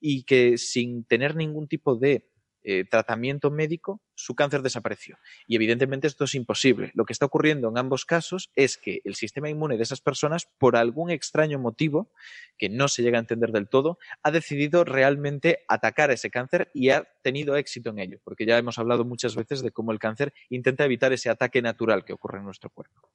y 0.00 0.24
que 0.24 0.58
sin 0.58 1.04
tener 1.04 1.36
ningún 1.36 1.68
tipo 1.68 1.94
de 1.94 2.26
eh, 2.70 2.84
tratamiento 2.84 3.50
médico, 3.50 4.02
su 4.14 4.34
cáncer 4.34 4.60
desapareció. 4.60 5.16
Y 5.46 5.56
evidentemente 5.56 6.06
esto 6.06 6.24
es 6.24 6.34
imposible. 6.34 6.90
Lo 6.92 7.06
que 7.06 7.14
está 7.14 7.24
ocurriendo 7.24 7.70
en 7.70 7.78
ambos 7.78 8.04
casos 8.04 8.50
es 8.56 8.76
que 8.76 9.00
el 9.04 9.14
sistema 9.14 9.48
inmune 9.48 9.78
de 9.78 9.84
esas 9.84 10.02
personas, 10.02 10.50
por 10.58 10.76
algún 10.76 11.10
extraño 11.10 11.58
motivo, 11.58 12.12
que 12.58 12.68
no 12.68 12.88
se 12.88 13.02
llega 13.02 13.16
a 13.16 13.20
entender 13.20 13.52
del 13.52 13.70
todo, 13.70 13.98
ha 14.22 14.30
decidido 14.30 14.84
realmente 14.84 15.60
atacar 15.66 16.10
a 16.10 16.12
ese 16.12 16.28
cáncer 16.28 16.70
y 16.74 16.90
ha 16.90 17.08
tenido 17.22 17.56
éxito 17.56 17.88
en 17.88 18.00
ello, 18.00 18.20
porque 18.22 18.44
ya 18.44 18.58
hemos 18.58 18.78
hablado 18.78 19.06
muchas 19.06 19.34
veces 19.34 19.62
de 19.62 19.70
cómo 19.70 19.90
el 19.92 19.98
cáncer 19.98 20.34
intenta 20.50 20.84
evitar 20.84 21.10
ese 21.14 21.30
ataque 21.30 21.62
natural 21.62 22.04
que 22.04 22.12
ocurre 22.12 22.36
en 22.36 22.44
nuestro 22.44 22.68
cuerpo. 22.68 23.08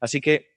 Así 0.00 0.20
que 0.20 0.56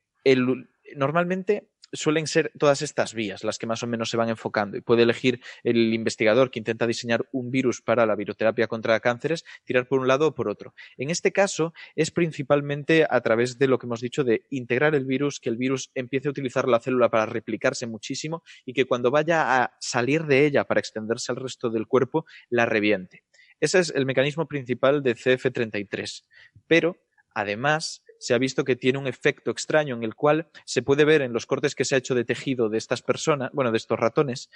normalmente 0.95 1.69
suelen 1.95 2.27
ser 2.27 2.51
todas 2.57 2.81
estas 2.81 3.13
vías 3.13 3.43
las 3.43 3.57
que 3.57 3.67
más 3.67 3.83
o 3.83 3.87
menos 3.87 4.09
se 4.09 4.17
van 4.17 4.29
enfocando 4.29 4.77
y 4.77 4.81
puede 4.81 5.03
elegir 5.03 5.41
el 5.63 5.93
investigador 5.93 6.51
que 6.51 6.59
intenta 6.59 6.87
diseñar 6.87 7.25
un 7.31 7.51
virus 7.51 7.81
para 7.81 8.05
la 8.05 8.15
viroterapia 8.15 8.67
contra 8.67 8.99
cánceres, 8.99 9.45
tirar 9.63 9.87
por 9.87 9.99
un 9.99 10.07
lado 10.07 10.27
o 10.27 10.35
por 10.35 10.49
otro. 10.49 10.73
En 10.97 11.09
este 11.09 11.31
caso 11.31 11.73
es 11.95 12.11
principalmente 12.11 13.05
a 13.09 13.21
través 13.21 13.57
de 13.57 13.67
lo 13.67 13.79
que 13.79 13.87
hemos 13.87 14.01
dicho 14.01 14.23
de 14.23 14.45
integrar 14.49 14.95
el 14.95 15.05
virus, 15.05 15.39
que 15.39 15.49
el 15.49 15.57
virus 15.57 15.91
empiece 15.95 16.27
a 16.27 16.31
utilizar 16.31 16.67
la 16.67 16.79
célula 16.79 17.09
para 17.09 17.25
replicarse 17.25 17.87
muchísimo 17.87 18.43
y 18.65 18.73
que 18.73 18.85
cuando 18.85 19.11
vaya 19.11 19.63
a 19.63 19.75
salir 19.79 20.25
de 20.25 20.45
ella 20.45 20.65
para 20.65 20.79
extenderse 20.79 21.31
al 21.31 21.37
resto 21.37 21.69
del 21.69 21.87
cuerpo, 21.87 22.25
la 22.49 22.65
reviente. 22.65 23.23
Ese 23.59 23.79
es 23.79 23.89
el 23.95 24.05
mecanismo 24.05 24.47
principal 24.47 25.01
de 25.01 25.15
CF33. 25.15 26.23
Pero, 26.67 26.97
además, 27.33 28.03
se 28.19 28.33
ha 28.33 28.37
visto 28.37 28.63
que 28.63 28.75
tiene 28.75 28.99
un 28.99 29.07
efecto 29.07 29.51
extraño 29.51 29.95
en 29.95 30.03
el 30.03 30.15
cual 30.15 30.47
se 30.65 30.81
puede 30.81 31.05
ver 31.05 31.21
en 31.21 31.33
los 31.33 31.45
cortes 31.45 31.75
que 31.75 31.85
se 31.85 31.95
ha 31.95 31.97
hecho 31.97 32.15
de 32.15 32.25
tejido 32.25 32.69
de 32.69 32.77
estas 32.77 33.01
personas, 33.01 33.51
bueno, 33.53 33.71
de 33.71 33.77
estos 33.77 33.99
ratones, 33.99 34.49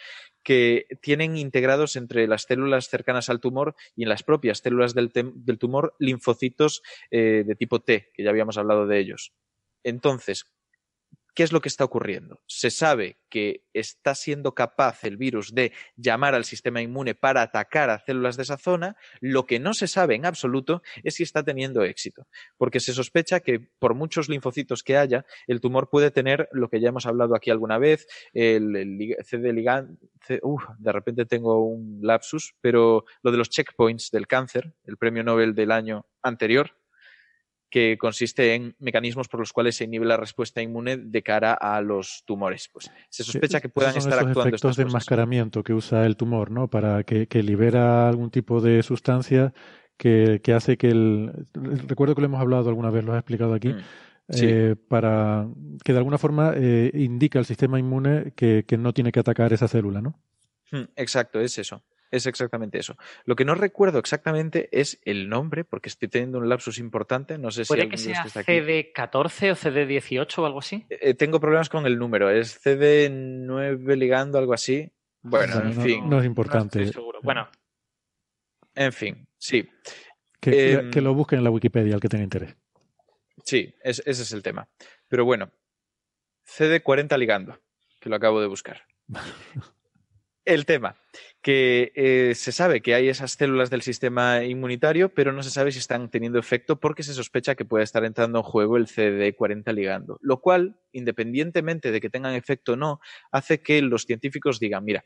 que 0.43 0.87
tienen 1.01 1.37
integrados 1.37 1.95
entre 1.95 2.27
las 2.27 2.43
células 2.43 2.89
cercanas 2.89 3.29
al 3.29 3.39
tumor 3.39 3.75
y 3.95 4.03
en 4.03 4.09
las 4.09 4.23
propias 4.23 4.59
células 4.59 4.93
del, 4.93 5.11
tumor 5.59 5.95
linfocitos 5.99 6.81
eh, 7.11 7.43
de 7.45 7.55
tipo 7.55 7.79
T, 7.79 8.11
que 8.13 8.23
ya 8.23 8.29
habíamos 8.29 8.57
hablado 8.57 8.87
de 8.87 8.99
ellos. 8.99 9.33
Entonces, 9.83 10.45
¿Qué 11.39 11.43
es 11.43 11.53
lo 11.53 11.61
que 11.61 11.69
está 11.69 11.85
ocurriendo? 11.85 12.41
Se 12.47 12.69
sabe 12.69 13.17
que 13.29 13.63
está 13.71 14.13
siendo 14.13 14.53
capaz 14.53 15.05
el 15.05 15.15
virus 15.15 15.55
de 15.55 15.71
llamar 15.95 16.35
al 16.35 16.43
sistema 16.43 16.81
inmune 16.81 17.15
para 17.15 17.41
atacar 17.41 17.89
a 17.89 17.99
células 17.99 18.35
de 18.35 18.43
esa 18.43 18.57
zona. 18.57 18.97
Lo 19.21 19.45
que 19.45 19.57
no 19.57 19.73
se 19.73 19.87
sabe 19.87 20.15
en 20.15 20.25
absoluto 20.25 20.81
es 21.01 21.15
si 21.15 21.23
está 21.23 21.41
teniendo 21.41 21.81
éxito, 21.83 22.27
porque 22.57 22.81
se 22.81 22.91
sospecha 22.91 23.39
que 23.39 23.61
por 23.79 23.93
muchos 23.93 24.27
linfocitos 24.27 24.83
que 24.83 24.97
haya, 24.97 25.25
el 25.47 25.61
tumor 25.61 25.89
puede 25.89 26.11
tener 26.11 26.49
lo 26.51 26.67
que 26.67 26.81
ya 26.81 26.89
hemos 26.89 27.05
hablado 27.05 27.33
aquí 27.35 27.51
alguna 27.51 27.77
vez, 27.77 28.05
el, 28.33 29.15
CD 29.23 29.53
ligand. 29.53 29.97
de 30.27 30.91
repente 30.91 31.25
tengo 31.25 31.63
un 31.63 32.01
lapsus, 32.03 32.53
pero 32.59 33.05
lo 33.23 33.31
de 33.31 33.37
los 33.37 33.49
checkpoints 33.49 34.11
del 34.11 34.27
cáncer, 34.27 34.73
el 34.83 34.97
premio 34.97 35.23
Nobel 35.23 35.55
del 35.55 35.71
año 35.71 36.05
anterior, 36.21 36.78
que 37.69 37.97
consiste 37.97 38.55
en 38.55 38.75
mecanismos 38.79 39.27
por 39.27 39.39
los 39.39 39.53
cuales 39.53 39.75
se 39.75 39.83
inhibe 39.83 40.05
la 40.05 40.17
respuesta 40.17 40.61
inmune 40.61 40.97
de 40.97 41.23
cara 41.23 41.53
a 41.53 41.81
los 41.81 42.23
tumores. 42.25 42.69
Pues 42.71 42.91
se 43.09 43.23
sospecha 43.23 43.61
que 43.61 43.69
puedan 43.69 43.95
estar 43.95 44.13
actuando 44.13 44.41
efectos 44.41 44.75
de 44.75 44.83
enmascaramiento 44.83 45.63
que 45.63 45.73
usa 45.73 46.05
el 46.05 46.17
tumor, 46.17 46.51
¿no? 46.51 46.67
Para 46.67 47.03
que, 47.03 47.27
libera 47.43 48.09
algún 48.09 48.31
tipo 48.31 48.59
de 48.59 48.83
sustancia 48.83 49.53
que, 49.97 50.41
hace 50.53 50.77
que 50.77 50.87
el 50.87 51.47
recuerdo 51.87 52.15
que 52.15 52.21
lo 52.21 52.25
hemos 52.25 52.41
hablado 52.41 52.69
alguna 52.69 52.89
vez, 52.89 53.03
lo 53.03 53.13
has 53.13 53.19
explicado 53.19 53.53
aquí. 53.53 53.69
Mm, 53.69 53.79
eh, 54.31 54.75
para 54.87 55.47
que 55.83 55.91
de 55.91 55.97
alguna 55.97 56.19
forma 56.19 56.53
eh, 56.55 56.91
indica 56.93 57.39
al 57.39 57.45
sistema 57.45 57.79
inmune 57.79 58.33
que, 58.35 58.63
que 58.67 58.77
no 58.77 58.93
tiene 58.93 59.11
que 59.11 59.19
atacar 59.19 59.53
esa 59.53 59.67
célula, 59.67 60.01
¿no? 60.01 60.19
Mm, 60.71 60.83
exacto, 60.95 61.39
es 61.39 61.57
eso. 61.57 61.83
Es 62.11 62.25
exactamente 62.25 62.79
eso. 62.79 62.97
Lo 63.25 63.35
que 63.35 63.45
no 63.45 63.53
recuerdo 63.53 63.99
exactamente 63.99 64.69
es 64.71 64.99
el 65.05 65.29
nombre, 65.29 65.63
porque 65.63 65.89
estoy 65.89 66.07
teniendo 66.07 66.39
un 66.39 66.49
lapsus 66.49 66.79
importante. 66.79 67.37
No 67.37 67.51
sé 67.51 67.65
¿Puede 67.65 67.83
si 67.83 67.89
que 67.89 67.97
sea 67.97 68.23
CD14 68.25 69.51
o 69.51 69.55
CD18 69.55 70.37
o 70.39 70.45
algo 70.45 70.59
así? 70.59 70.85
Eh, 70.89 71.13
tengo 71.13 71.39
problemas 71.39 71.69
con 71.69 71.85
el 71.85 71.99
número. 71.99 72.29
Es 72.31 72.59
CD9 72.65 73.95
ligando, 73.95 74.39
algo 74.39 74.53
así. 74.53 74.91
Bueno, 75.21 75.61
en 75.61 75.73
fin. 75.73 76.09
No 76.09 76.19
es 76.19 76.25
importante. 76.25 76.87
seguro. 76.87 77.19
Bueno. 77.21 77.47
En 78.75 78.93
fin, 78.93 79.27
sí. 79.37 79.69
Em, 80.41 80.89
que, 80.89 81.01
lo 81.01 81.13
busquen 81.13 81.39
en 81.39 81.43
la 81.43 81.51
Wikipedia, 81.51 81.95
al 81.95 82.01
que 82.01 82.07
tenga 82.07 82.23
interés. 82.23 82.55
Sí, 83.43 83.75
ese 83.83 84.09
es 84.09 84.31
el 84.31 84.41
tema. 84.41 84.67
Pero 85.07 85.25
bueno, 85.25 85.51
CD40 86.47 87.17
ligando, 87.17 87.59
que 87.99 88.09
lo 88.09 88.15
acabo 88.15 88.41
de 88.41 88.47
buscar. 88.47 88.83
el 90.45 90.65
tema, 90.65 90.95
que 91.41 91.93
eh, 91.95 92.35
se 92.35 92.51
sabe 92.51 92.81
que 92.81 92.95
hay 92.95 93.07
esas 93.07 93.31
células 93.31 93.69
del 93.69 93.81
sistema 93.81 94.43
inmunitario, 94.43 95.13
pero 95.13 95.31
no 95.31 95.41
se 95.41 95.51
sabe 95.51 95.71
si 95.71 95.79
están 95.79 96.09
teniendo 96.09 96.37
efecto 96.37 96.79
porque 96.79 97.03
se 97.03 97.13
sospecha 97.13 97.55
que 97.55 97.65
puede 97.65 97.85
estar 97.85 98.03
entrando 98.03 98.39
en 98.39 98.43
juego 98.43 98.75
el 98.75 98.87
CD40 98.87 99.73
ligando, 99.73 100.17
lo 100.21 100.41
cual, 100.41 100.79
independientemente 100.91 101.91
de 101.91 102.01
que 102.01 102.09
tengan 102.09 102.33
efecto 102.33 102.73
o 102.73 102.75
no, 102.75 102.99
hace 103.31 103.61
que 103.61 103.81
los 103.81 104.03
científicos 104.03 104.59
digan, 104.59 104.83
mira, 104.83 105.05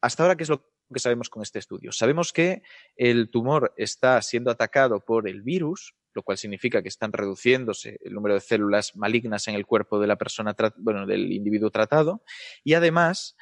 hasta 0.00 0.22
ahora, 0.22 0.36
¿qué 0.36 0.44
es 0.44 0.50
lo 0.50 0.64
que 0.92 1.00
sabemos 1.00 1.28
con 1.28 1.42
este 1.42 1.58
estudio? 1.58 1.90
Sabemos 1.90 2.32
que 2.32 2.62
el 2.96 3.28
tumor 3.30 3.74
está 3.76 4.22
siendo 4.22 4.52
atacado 4.52 5.04
por 5.04 5.28
el 5.28 5.42
virus, 5.42 5.96
lo 6.14 6.22
cual 6.22 6.38
significa 6.38 6.80
que 6.80 6.88
están 6.88 7.12
reduciéndose 7.12 7.98
el 8.02 8.14
número 8.14 8.34
de 8.34 8.40
células 8.40 8.94
malignas 8.94 9.48
en 9.48 9.54
el 9.56 9.66
cuerpo 9.66 9.98
de 9.98 10.06
la 10.06 10.16
persona, 10.16 10.54
bueno, 10.78 11.06
del 11.06 11.32
individuo 11.32 11.70
tratado, 11.70 12.22
y 12.62 12.74
además 12.74 13.36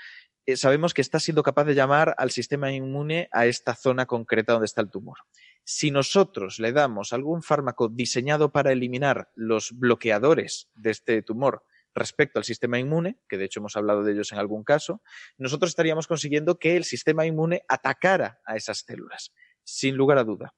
sabemos 0.57 0.93
que 0.95 1.01
está 1.01 1.21
siendo 1.21 1.43
capaz 1.43 1.65
de 1.65 1.75
llamar 1.75 2.15
al 2.19 2.31
sistema 2.31 2.73
inmune 2.73 3.29
a 3.33 3.47
esta 3.47 3.75
zona 3.75 4.07
concreta 4.07 4.53
donde 4.53 4.67
está 4.67 4.83
el 4.83 4.91
tumor. 4.91 5.19
Si 5.65 5.91
nosotros 5.91 6.59
le 6.59 6.73
damos 6.73 7.13
algún 7.13 7.43
fármaco 7.43 7.89
diseñado 7.89 8.53
para 8.53 8.73
eliminar 8.73 9.31
los 9.35 9.73
bloqueadores 9.73 10.69
de 10.75 10.91
este 10.91 11.23
tumor 11.23 11.65
respecto 11.95 12.39
al 12.39 12.45
sistema 12.45 12.79
inmune, 12.79 13.19
que 13.29 13.39
de 13.39 13.47
hecho 13.47 13.61
hemos 13.61 13.77
hablado 13.77 14.03
de 14.03 14.13
ellos 14.13 14.33
en 14.33 14.39
algún 14.39 14.65
caso, 14.65 15.01
nosotros 15.39 15.71
estaríamos 15.71 16.07
consiguiendo 16.07 16.59
que 16.59 16.77
el 16.77 16.85
sistema 16.85 17.25
inmune 17.25 17.63
atacara 17.69 18.41
a 18.45 18.57
esas 18.57 18.85
células, 18.87 19.33
sin 19.63 19.97
lugar 19.97 20.19
a 20.19 20.25
duda. 20.25 20.55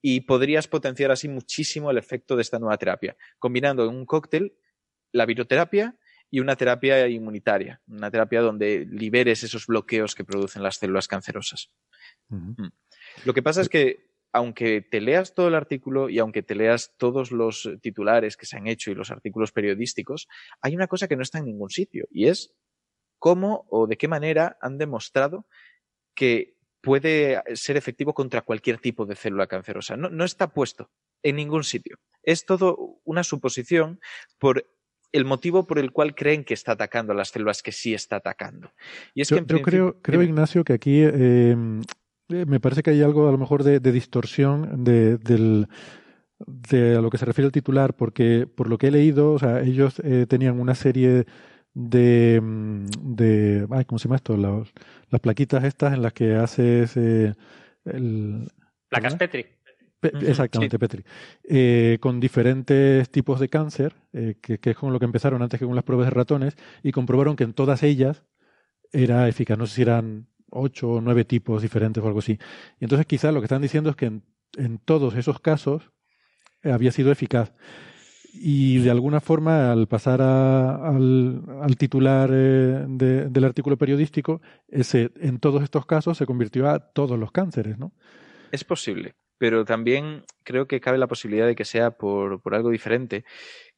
Y 0.00 0.20
podrías 0.20 0.68
potenciar 0.68 1.10
así 1.10 1.28
muchísimo 1.28 1.90
el 1.90 1.98
efecto 1.98 2.36
de 2.36 2.42
esta 2.42 2.58
nueva 2.58 2.76
terapia, 2.76 3.16
combinando 3.38 3.84
en 3.84 3.96
un 3.96 4.04
cóctel 4.04 4.58
la 5.10 5.26
viroterapia 5.26 5.96
y 6.34 6.40
una 6.40 6.56
terapia 6.56 7.06
inmunitaria, 7.06 7.80
una 7.86 8.10
terapia 8.10 8.40
donde 8.40 8.88
liberes 8.90 9.44
esos 9.44 9.68
bloqueos 9.68 10.16
que 10.16 10.24
producen 10.24 10.64
las 10.64 10.78
células 10.78 11.06
cancerosas. 11.06 11.70
Mm. 12.28 12.66
Lo 13.24 13.32
que 13.32 13.40
pasa 13.40 13.60
es 13.60 13.68
que 13.68 14.10
aunque 14.32 14.80
te 14.80 15.00
leas 15.00 15.32
todo 15.32 15.46
el 15.46 15.54
artículo 15.54 16.08
y 16.08 16.18
aunque 16.18 16.42
te 16.42 16.56
leas 16.56 16.96
todos 16.96 17.30
los 17.30 17.70
titulares 17.80 18.36
que 18.36 18.46
se 18.46 18.56
han 18.56 18.66
hecho 18.66 18.90
y 18.90 18.96
los 18.96 19.12
artículos 19.12 19.52
periodísticos, 19.52 20.26
hay 20.60 20.74
una 20.74 20.88
cosa 20.88 21.06
que 21.06 21.14
no 21.14 21.22
está 21.22 21.38
en 21.38 21.44
ningún 21.44 21.70
sitio 21.70 22.08
y 22.10 22.26
es 22.26 22.52
cómo 23.20 23.64
o 23.70 23.86
de 23.86 23.96
qué 23.96 24.08
manera 24.08 24.58
han 24.60 24.76
demostrado 24.76 25.46
que 26.16 26.56
puede 26.80 27.44
ser 27.54 27.76
efectivo 27.76 28.12
contra 28.12 28.42
cualquier 28.42 28.78
tipo 28.78 29.06
de 29.06 29.14
célula 29.14 29.46
cancerosa. 29.46 29.96
No, 29.96 30.10
no 30.10 30.24
está 30.24 30.48
puesto 30.48 30.90
en 31.22 31.36
ningún 31.36 31.62
sitio. 31.62 32.00
Es 32.24 32.44
todo 32.44 32.98
una 33.04 33.22
suposición 33.22 34.00
por 34.40 34.66
el 35.14 35.24
motivo 35.24 35.64
por 35.64 35.78
el 35.78 35.92
cual 35.92 36.16
creen 36.16 36.42
que 36.42 36.54
está 36.54 36.72
atacando 36.72 37.12
a 37.12 37.16
las 37.16 37.28
células 37.28 37.62
que 37.62 37.70
sí 37.70 37.94
está 37.94 38.16
atacando. 38.16 38.72
Y 39.14 39.22
es 39.22 39.28
yo, 39.28 39.46
creo, 39.46 40.02
creo, 40.02 40.22
Ignacio, 40.22 40.64
que 40.64 40.72
aquí 40.72 41.02
em, 41.02 41.82
eh, 42.30 42.44
me 42.46 42.58
parece 42.58 42.82
que 42.82 42.90
hay 42.90 43.00
algo 43.00 43.28
a 43.28 43.30
lo 43.30 43.38
mejor 43.38 43.62
de, 43.62 43.78
distorsión 43.78 44.82
del, 44.82 45.68
de 46.40 46.96
a 46.96 47.00
lo 47.00 47.10
que 47.10 47.18
se 47.18 47.26
refiere 47.26 47.46
el 47.46 47.52
titular, 47.52 47.94
porque 47.94 48.48
por 48.48 48.68
lo 48.68 48.76
que 48.76 48.88
he 48.88 48.90
leído, 48.90 49.34
o 49.34 49.38
sea, 49.38 49.60
ellos 49.60 50.00
eh, 50.02 50.26
tenían 50.28 50.58
una 50.58 50.74
serie 50.74 51.26
de, 51.74 52.40
mm, 52.42 52.86
de 53.14 53.68
ay, 53.70 53.84
¿cómo 53.84 54.00
se 54.00 54.08
llama 54.08 54.16
esto? 54.16 54.36
las 54.36 55.20
plaquitas 55.20 55.62
estas 55.62 55.94
en 55.94 56.02
las 56.02 56.12
que 56.12 56.34
haces 56.34 56.96
eh, 56.96 57.34
el... 57.84 58.50
Placas 58.88 59.14
Petri. 59.14 59.46
Exactamente, 60.04 60.78
Petri. 60.78 61.04
Eh, 61.44 61.98
con 62.00 62.20
diferentes 62.20 63.08
tipos 63.10 63.40
de 63.40 63.48
cáncer, 63.48 63.94
que, 64.12 64.58
que, 64.58 64.70
es 64.70 64.76
con 64.76 64.92
lo 64.92 64.98
que 64.98 65.04
empezaron 65.04 65.42
antes 65.42 65.58
que 65.58 65.66
con 65.66 65.74
las 65.74 65.84
pruebas 65.84 66.06
de 66.06 66.10
ratones, 66.10 66.56
y 66.82 66.92
comprobaron 66.92 67.36
que 67.36 67.44
en 67.44 67.52
todas 67.52 67.82
ellas 67.82 68.24
era 68.92 69.28
eficaz. 69.28 69.58
No 69.58 69.66
sé 69.66 69.76
si 69.76 69.82
eran 69.82 70.28
ocho 70.50 70.88
o 70.88 71.00
nueve 71.00 71.24
tipos 71.24 71.62
diferentes 71.62 72.02
o 72.02 72.06
algo 72.06 72.20
así. 72.20 72.38
Y 72.80 72.84
entonces 72.84 73.06
quizás 73.06 73.34
lo 73.34 73.40
que 73.40 73.46
están 73.46 73.62
diciendo 73.62 73.90
es 73.90 73.96
que 73.96 74.06
en, 74.06 74.22
en 74.56 74.78
todos 74.78 75.14
esos 75.16 75.40
casos 75.40 75.90
eh, 76.62 76.72
había 76.72 76.92
sido 76.92 77.12
eficaz. 77.12 77.52
Y 78.36 78.78
de 78.78 78.90
alguna 78.90 79.20
forma, 79.20 79.70
al 79.70 79.86
pasar 79.86 80.20
al, 80.20 81.42
al, 81.62 81.76
titular 81.76 82.30
eh, 82.32 82.84
del 82.88 83.44
artículo 83.44 83.76
periodístico, 83.76 84.40
ese 84.66 85.12
en 85.20 85.38
todos 85.38 85.62
estos 85.62 85.86
casos 85.86 86.18
se 86.18 86.26
convirtió 86.26 86.68
a 86.68 86.80
todos 86.80 87.16
los 87.16 87.30
cánceres, 87.30 87.78
¿no? 87.78 87.92
Es 88.50 88.64
posible, 88.64 89.14
pero 89.38 89.64
también 89.64 90.24
creo 90.44 90.66
que 90.66 90.80
cabe 90.80 90.98
la 90.98 91.06
posibilidad 91.06 91.46
de 91.46 91.54
que 91.54 91.64
sea 91.64 91.92
por, 91.92 92.40
algo 92.52 92.70
diferente, 92.70 93.24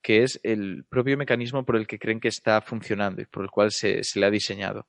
que 0.03 0.23
es 0.23 0.41
el 0.43 0.85
propio 0.89 1.17
mecanismo 1.17 1.65
por 1.65 1.77
el 1.77 1.87
que 1.87 1.99
creen 1.99 2.21
que 2.21 2.29
está 2.29 2.61
funcionando 2.61 3.23
y 3.23 3.27
por 3.27 3.45
el 3.45 3.51
cual 3.51 3.73
se, 3.73 4.05
se 4.05 4.21
le 4.21 4.27
ha 4.27 4.31
diseñado. 4.31 4.87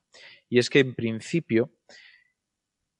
Y 0.48 0.58
es 0.58 0.70
que, 0.70 0.80
en 0.80 0.94
principio, 0.94 1.72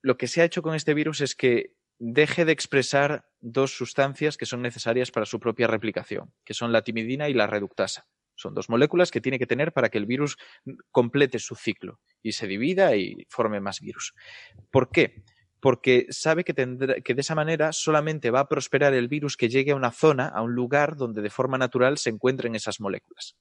lo 0.03 0.17
que 0.17 0.27
se 0.27 0.41
ha 0.41 0.45
hecho 0.45 0.63
con 0.63 0.75
este 0.75 0.95
virus 0.95 1.21
es 1.21 1.35
que 1.35 1.75
deje 1.99 2.45
de 2.45 2.53
expresar 2.53 3.29
dos 3.41 3.73
sustancias 3.73 4.37
que 4.37 4.47
son 4.47 4.63
necesarias 4.63 5.11
para 5.11 5.27
su 5.27 5.41
propia 5.41 5.67
replicación, 5.67 6.33
que 6.45 6.55
son 6.55 6.73
la 6.73 6.83
timidina 6.83 7.29
y 7.29 7.35
la 7.35 7.47
reductasa. 7.47 8.07
Son 8.35 8.55
dos 8.55 8.69
moléculas 8.71 9.11
que 9.11 9.21
tiene 9.21 9.39
que 9.39 9.47
tener 9.47 9.73
para 9.73 9.89
que 9.89 9.99
el 9.99 10.07
virus 10.07 10.37
complete 10.93 11.41
su 11.41 11.57
ciclo 11.57 12.01
y 12.23 12.33
se 12.33 12.47
divida 12.47 12.95
y 12.95 13.27
forme 13.29 13.61
más 13.61 13.81
virus. 13.81 14.15
¿Por 14.71 14.91
qué? 14.91 15.25
Porque 15.61 16.07
sabe 16.11 16.45
que, 16.45 16.55
que 16.55 17.15
de 17.15 17.21
esa 17.21 17.35
manera 17.35 17.73
solamente 17.73 18.31
va 18.31 18.41
a 18.41 18.49
prosperar 18.49 18.95
el 18.95 19.09
virus 19.09 19.37
que 19.37 19.49
llegue 19.49 19.73
a 19.73 19.77
una 19.77 19.91
zona, 19.91 20.29
a 20.29 20.43
un 20.43 20.55
lugar 20.55 20.97
donde 20.97 21.23
de 21.23 21.31
forma 21.31 21.59
natural 21.59 21.99
se 21.99 22.11
encuentren 22.11 22.55
esas 22.55 22.81
moléculas. 22.81 23.37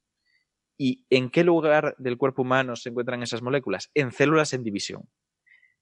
¿Y 0.78 1.06
en 1.10 1.30
qué 1.30 1.44
lugar 1.44 1.96
del 1.98 2.18
cuerpo 2.18 2.44
humano 2.44 2.76
se 2.76 2.90
encuentran 2.90 3.24
esas 3.24 3.42
moléculas? 3.42 3.90
En 3.94 4.12
células 4.12 4.54
en 4.54 4.64
división. 4.64 5.10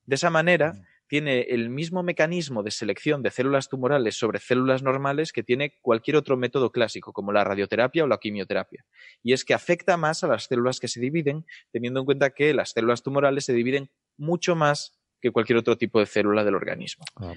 De 0.04 0.16
esa 0.16 0.30
manera, 0.30 0.74
mm 0.74 0.96
tiene 1.08 1.42
el 1.42 1.70
mismo 1.70 2.04
mecanismo 2.04 2.64
de 2.64 2.72
selección 2.72 3.22
de 3.22 3.32
células 3.32 3.70
tumorales 3.70 4.16
sobre 4.16 4.40
células 4.40 4.82
normales 4.82 5.32
que 5.32 5.44
tiene 5.44 5.78
cualquier 5.82 6.18
otro 6.18 6.36
método 6.38 6.72
clásico, 6.72 7.14
como 7.14 7.32
la 7.32 7.44
radioterapia 7.44 8.04
o 8.04 8.08
la 8.08 8.18
quimioterapia. 8.18 8.86
Y 9.22 9.34
es 9.34 9.46
que 9.46 9.54
afecta 9.54 9.98
más 9.98 10.24
a 10.24 10.28
las 10.28 10.46
células 10.46 10.80
que 10.80 10.88
se 10.88 11.00
dividen, 11.00 11.46
teniendo 11.72 12.00
en 12.00 12.06
cuenta 12.06 12.32
que 12.32 12.54
las 12.54 12.72
células 12.72 13.04
tumorales 13.04 13.46
se 13.46 13.54
dividen 13.54 13.92
mucho 14.18 14.56
más 14.56 14.95
que 15.22 15.32
cualquier 15.32 15.58
otro 15.58 15.78
tipo 15.78 16.00
de 16.00 16.06
célula 16.06 16.44
del 16.44 16.56
organismo. 16.56 17.06
Ah, 17.16 17.34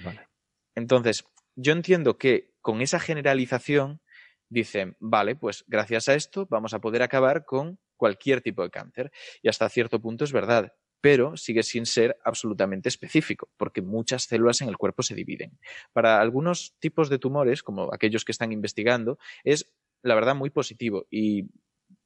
Entonces, 0.75 1.25
yo 1.55 1.73
entiendo 1.73 2.17
que 2.17 2.51
con 2.61 2.81
esa 2.81 2.99
generalización 2.99 4.01
dicen, 4.49 4.95
vale, 4.99 5.35
pues 5.35 5.63
gracias 5.67 6.09
a 6.09 6.15
esto 6.15 6.47
vamos 6.49 6.73
a 6.73 6.79
poder 6.79 7.01
acabar 7.01 7.45
con 7.45 7.79
cualquier 7.97 8.41
tipo 8.41 8.63
de 8.63 8.69
cáncer. 8.69 9.11
Y 9.41 9.49
hasta 9.49 9.69
cierto 9.69 9.99
punto 9.99 10.23
es 10.23 10.31
verdad 10.31 10.73
pero 11.01 11.37
sigue 11.37 11.63
sin 11.63 11.85
ser 11.85 12.17
absolutamente 12.23 12.89
específico, 12.89 13.49
porque 13.57 13.81
muchas 13.81 14.23
células 14.23 14.61
en 14.61 14.69
el 14.69 14.77
cuerpo 14.77 15.03
se 15.03 15.15
dividen. 15.15 15.57
Para 15.93 16.19
algunos 16.19 16.75
tipos 16.79 17.09
de 17.09 17.19
tumores, 17.19 17.63
como 17.63 17.93
aquellos 17.93 18.25
que 18.25 18.31
están 18.31 18.51
investigando, 18.51 19.17
es 19.43 19.71
la 20.01 20.15
verdad 20.15 20.35
muy 20.35 20.49
positivo 20.49 21.07
y 21.09 21.47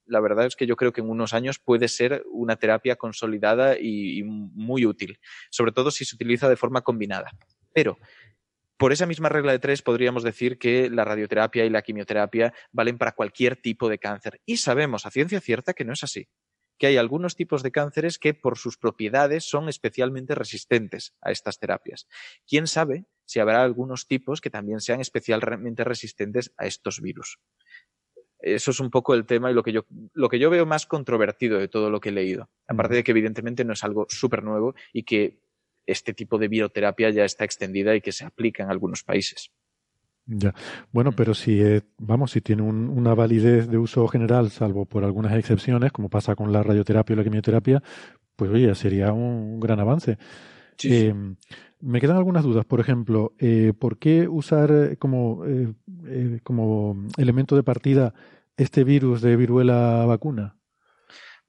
la 0.06 0.20
verdad 0.20 0.46
es 0.46 0.56
que 0.56 0.68
yo 0.68 0.76
creo 0.76 0.92
que 0.92 1.02
en 1.02 1.10
unos 1.10 1.34
años 1.34 1.60
puede 1.60 1.88
ser 1.88 2.24
una 2.32 2.56
terapia 2.56 2.96
consolidada 2.96 3.78
y, 3.80 4.24
muy 4.24 4.86
útil, 4.86 5.20
sobre 5.50 5.72
todo 5.72 5.92
si 5.92 6.06
se 6.06 6.16
utiliza 6.16 6.50
de 6.50 6.56
forma 6.56 6.82
combinada. 6.82 7.32
Pero 7.74 7.98
por 8.78 8.92
esa 8.92 9.06
misma 9.06 9.30
regla 9.30 9.52
de 9.52 9.60
tres 9.60 9.82
podríamos 9.82 10.24
decir 10.24 10.58
que 10.58 10.90
la 10.90 11.06
radioterapia 11.06 11.66
y 11.66 11.70
la 11.70 11.82
quimioterapia 11.82 12.54
valen 12.72 12.98
para 12.98 13.14
cualquier 13.14 13.56
tipo 13.56 13.90
de 13.90 14.00
cáncer. 14.00 14.42
Y 14.46 14.58
sabemos 14.58 15.06
a 15.06 15.12
ciencia 15.12 15.40
cierta 15.40 15.74
que 15.74 15.86
no 15.86 15.94
es 15.94 16.04
así 16.04 16.28
que 16.78 16.88
hay 16.88 16.98
algunos 16.98 17.36
tipos 17.36 17.64
de 17.64 17.72
cánceres 17.72 18.20
que 18.20 18.34
por 18.34 18.58
sus 18.58 18.78
propiedades 18.78 19.46
son 19.46 19.70
especialmente 19.70 20.36
resistentes 20.36 21.16
a 21.22 21.32
estas 21.32 21.60
terapias. 21.60 22.08
¿Quién 22.48 22.68
sabe 22.68 23.06
si 23.26 23.40
habrá 23.40 23.64
algunos 23.64 24.08
tipos 24.08 24.42
que 24.42 24.50
también 24.50 24.82
sean 24.82 25.00
especialmente 25.00 25.84
resistentes 25.84 26.54
a 26.58 26.66
estos 26.66 27.00
virus? 27.00 27.40
Eso 28.44 28.72
es 28.72 28.80
un 28.82 28.90
poco 28.90 29.14
el 29.14 29.26
tema 29.26 29.50
y 29.50 29.54
lo 29.54 29.64
que 29.64 29.72
yo, 29.72 29.86
lo 30.14 30.28
que 30.28 30.38
yo 30.38 30.50
veo 30.50 30.66
más 30.66 30.86
controvertido 30.86 31.60
de 31.60 31.70
todo 31.70 31.90
lo 31.90 32.02
que 32.02 32.10
he 32.10 32.12
leído. 32.12 32.50
Aparte 32.68 32.96
de 32.96 33.04
que 33.04 33.12
evidentemente 33.12 33.64
no 33.64 33.72
es 33.72 33.84
algo 33.86 34.06
súper 34.10 34.44
nuevo 34.44 34.76
y 34.92 35.04
que 35.04 35.40
este 35.86 36.14
tipo 36.14 36.38
de 36.38 36.50
bioterapia 36.50 37.10
ya 37.10 37.24
está 37.24 37.46
extendida 37.46 37.96
y 37.96 38.02
que 38.02 38.12
se 38.12 38.26
aplica 38.26 38.64
en 38.64 38.70
algunos 38.70 39.04
países. 39.04 39.52
Ya. 40.26 40.54
Bueno, 40.92 41.12
pero 41.14 41.34
si, 41.34 41.62
vamos, 41.98 42.32
si 42.32 42.42
tiene 42.42 42.62
una 42.64 43.14
validez 43.14 43.70
de 43.70 43.78
uso 43.78 44.08
general, 44.08 44.52
salvo 44.52 44.86
por 44.86 45.04
algunas 45.04 45.38
excepciones, 45.38 45.92
como 45.92 46.10
pasa 46.10 46.36
con 46.36 46.52
la 46.52 46.64
radioterapia 46.64 47.14
o 47.14 47.18
la 47.18 47.24
quimioterapia, 47.24 47.82
pues 48.36 48.52
oye, 48.52 48.74
sería 48.76 49.14
un, 49.14 49.60
gran 49.60 49.80
avance. 49.80 50.18
Eh, 50.84 51.14
me 51.84 52.00
quedan 52.02 52.18
algunas 52.18 52.44
dudas. 52.44 52.66
Por 52.66 52.80
ejemplo, 52.80 53.34
eh, 53.40 53.74
¿por 53.78 53.98
qué 53.98 54.28
usar 54.28 54.72
eh, 54.72 54.98
como, 54.98 55.44
como 56.44 57.06
elemento 57.18 57.56
de 57.56 57.64
partida 57.64 58.14
este 58.58 58.84
virus 58.84 59.22
de 59.22 59.36
viruela 59.36 60.06
vacuna? 60.06 60.56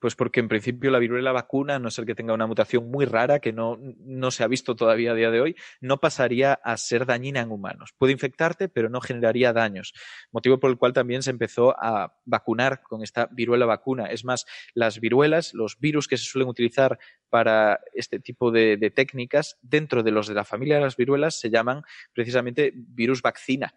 Pues 0.04 0.16
porque 0.16 0.40
en 0.40 0.48
principio 0.48 0.90
la 0.90 0.98
viruela 0.98 1.32
vacuna, 1.32 1.78
no 1.78 1.90
ser 1.90 2.04
que 2.04 2.14
tenga 2.14 2.34
una 2.34 2.46
mutación 2.46 2.90
muy 2.90 3.06
rara 3.06 3.38
que 3.38 3.54
no, 3.54 3.78
no 3.80 4.30
se 4.30 4.44
ha 4.44 4.46
visto 4.48 4.76
todavía 4.76 5.12
a 5.12 5.14
día 5.14 5.30
de 5.30 5.40
hoy, 5.40 5.56
no 5.80 5.98
pasaría 5.98 6.52
a 6.52 6.76
ser 6.76 7.06
dañina 7.06 7.40
en 7.40 7.50
humanos. 7.50 7.94
Puede 7.96 8.12
infectarte, 8.12 8.68
pero 8.68 8.90
no 8.90 9.00
generaría 9.00 9.54
daños. 9.54 9.94
Motivo 10.30 10.60
por 10.60 10.68
el 10.68 10.76
cual 10.76 10.92
también 10.92 11.22
se 11.22 11.30
empezó 11.30 11.74
a 11.82 12.18
vacunar 12.26 12.82
con 12.82 13.02
esta 13.02 13.30
viruela 13.32 13.64
vacuna. 13.64 14.04
Es 14.04 14.26
más, 14.26 14.44
las 14.74 15.00
viruelas, 15.00 15.54
los 15.54 15.78
virus 15.80 16.06
que 16.06 16.18
se 16.18 16.24
suelen 16.24 16.50
utilizar 16.50 16.98
para 17.30 17.80
este 17.94 18.20
tipo 18.20 18.50
de, 18.50 18.76
de 18.76 18.90
técnicas, 18.90 19.56
dentro 19.62 20.02
de 20.02 20.10
los 20.10 20.28
de 20.28 20.34
la 20.34 20.44
familia 20.44 20.74
de 20.74 20.82
las 20.82 20.98
viruelas, 20.98 21.40
se 21.40 21.48
llaman 21.48 21.82
precisamente 22.12 22.74
virus 22.74 23.22
vaccina, 23.22 23.74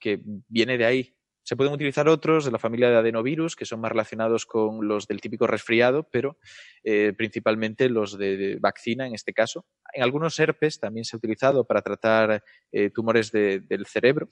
que 0.00 0.20
viene 0.48 0.76
de 0.78 0.84
ahí, 0.84 1.19
se 1.50 1.56
pueden 1.56 1.72
utilizar 1.72 2.08
otros 2.08 2.44
de 2.44 2.52
la 2.52 2.60
familia 2.60 2.90
de 2.90 2.96
adenovirus, 2.98 3.56
que 3.56 3.64
son 3.64 3.80
más 3.80 3.90
relacionados 3.90 4.46
con 4.46 4.86
los 4.86 5.08
del 5.08 5.20
típico 5.20 5.48
resfriado, 5.48 6.04
pero 6.04 6.38
eh, 6.84 7.12
principalmente 7.18 7.88
los 7.88 8.16
de, 8.16 8.56
vaccina 8.60 9.04
en 9.04 9.16
este 9.16 9.32
caso. 9.32 9.66
En 9.92 10.04
algunos 10.04 10.38
herpes 10.38 10.78
también 10.78 11.04
se 11.04 11.16
ha 11.16 11.18
utilizado 11.18 11.64
para 11.64 11.82
tratar 11.82 12.44
eh, 12.70 12.90
tumores 12.90 13.32
del 13.32 13.84
cerebro. 13.86 14.28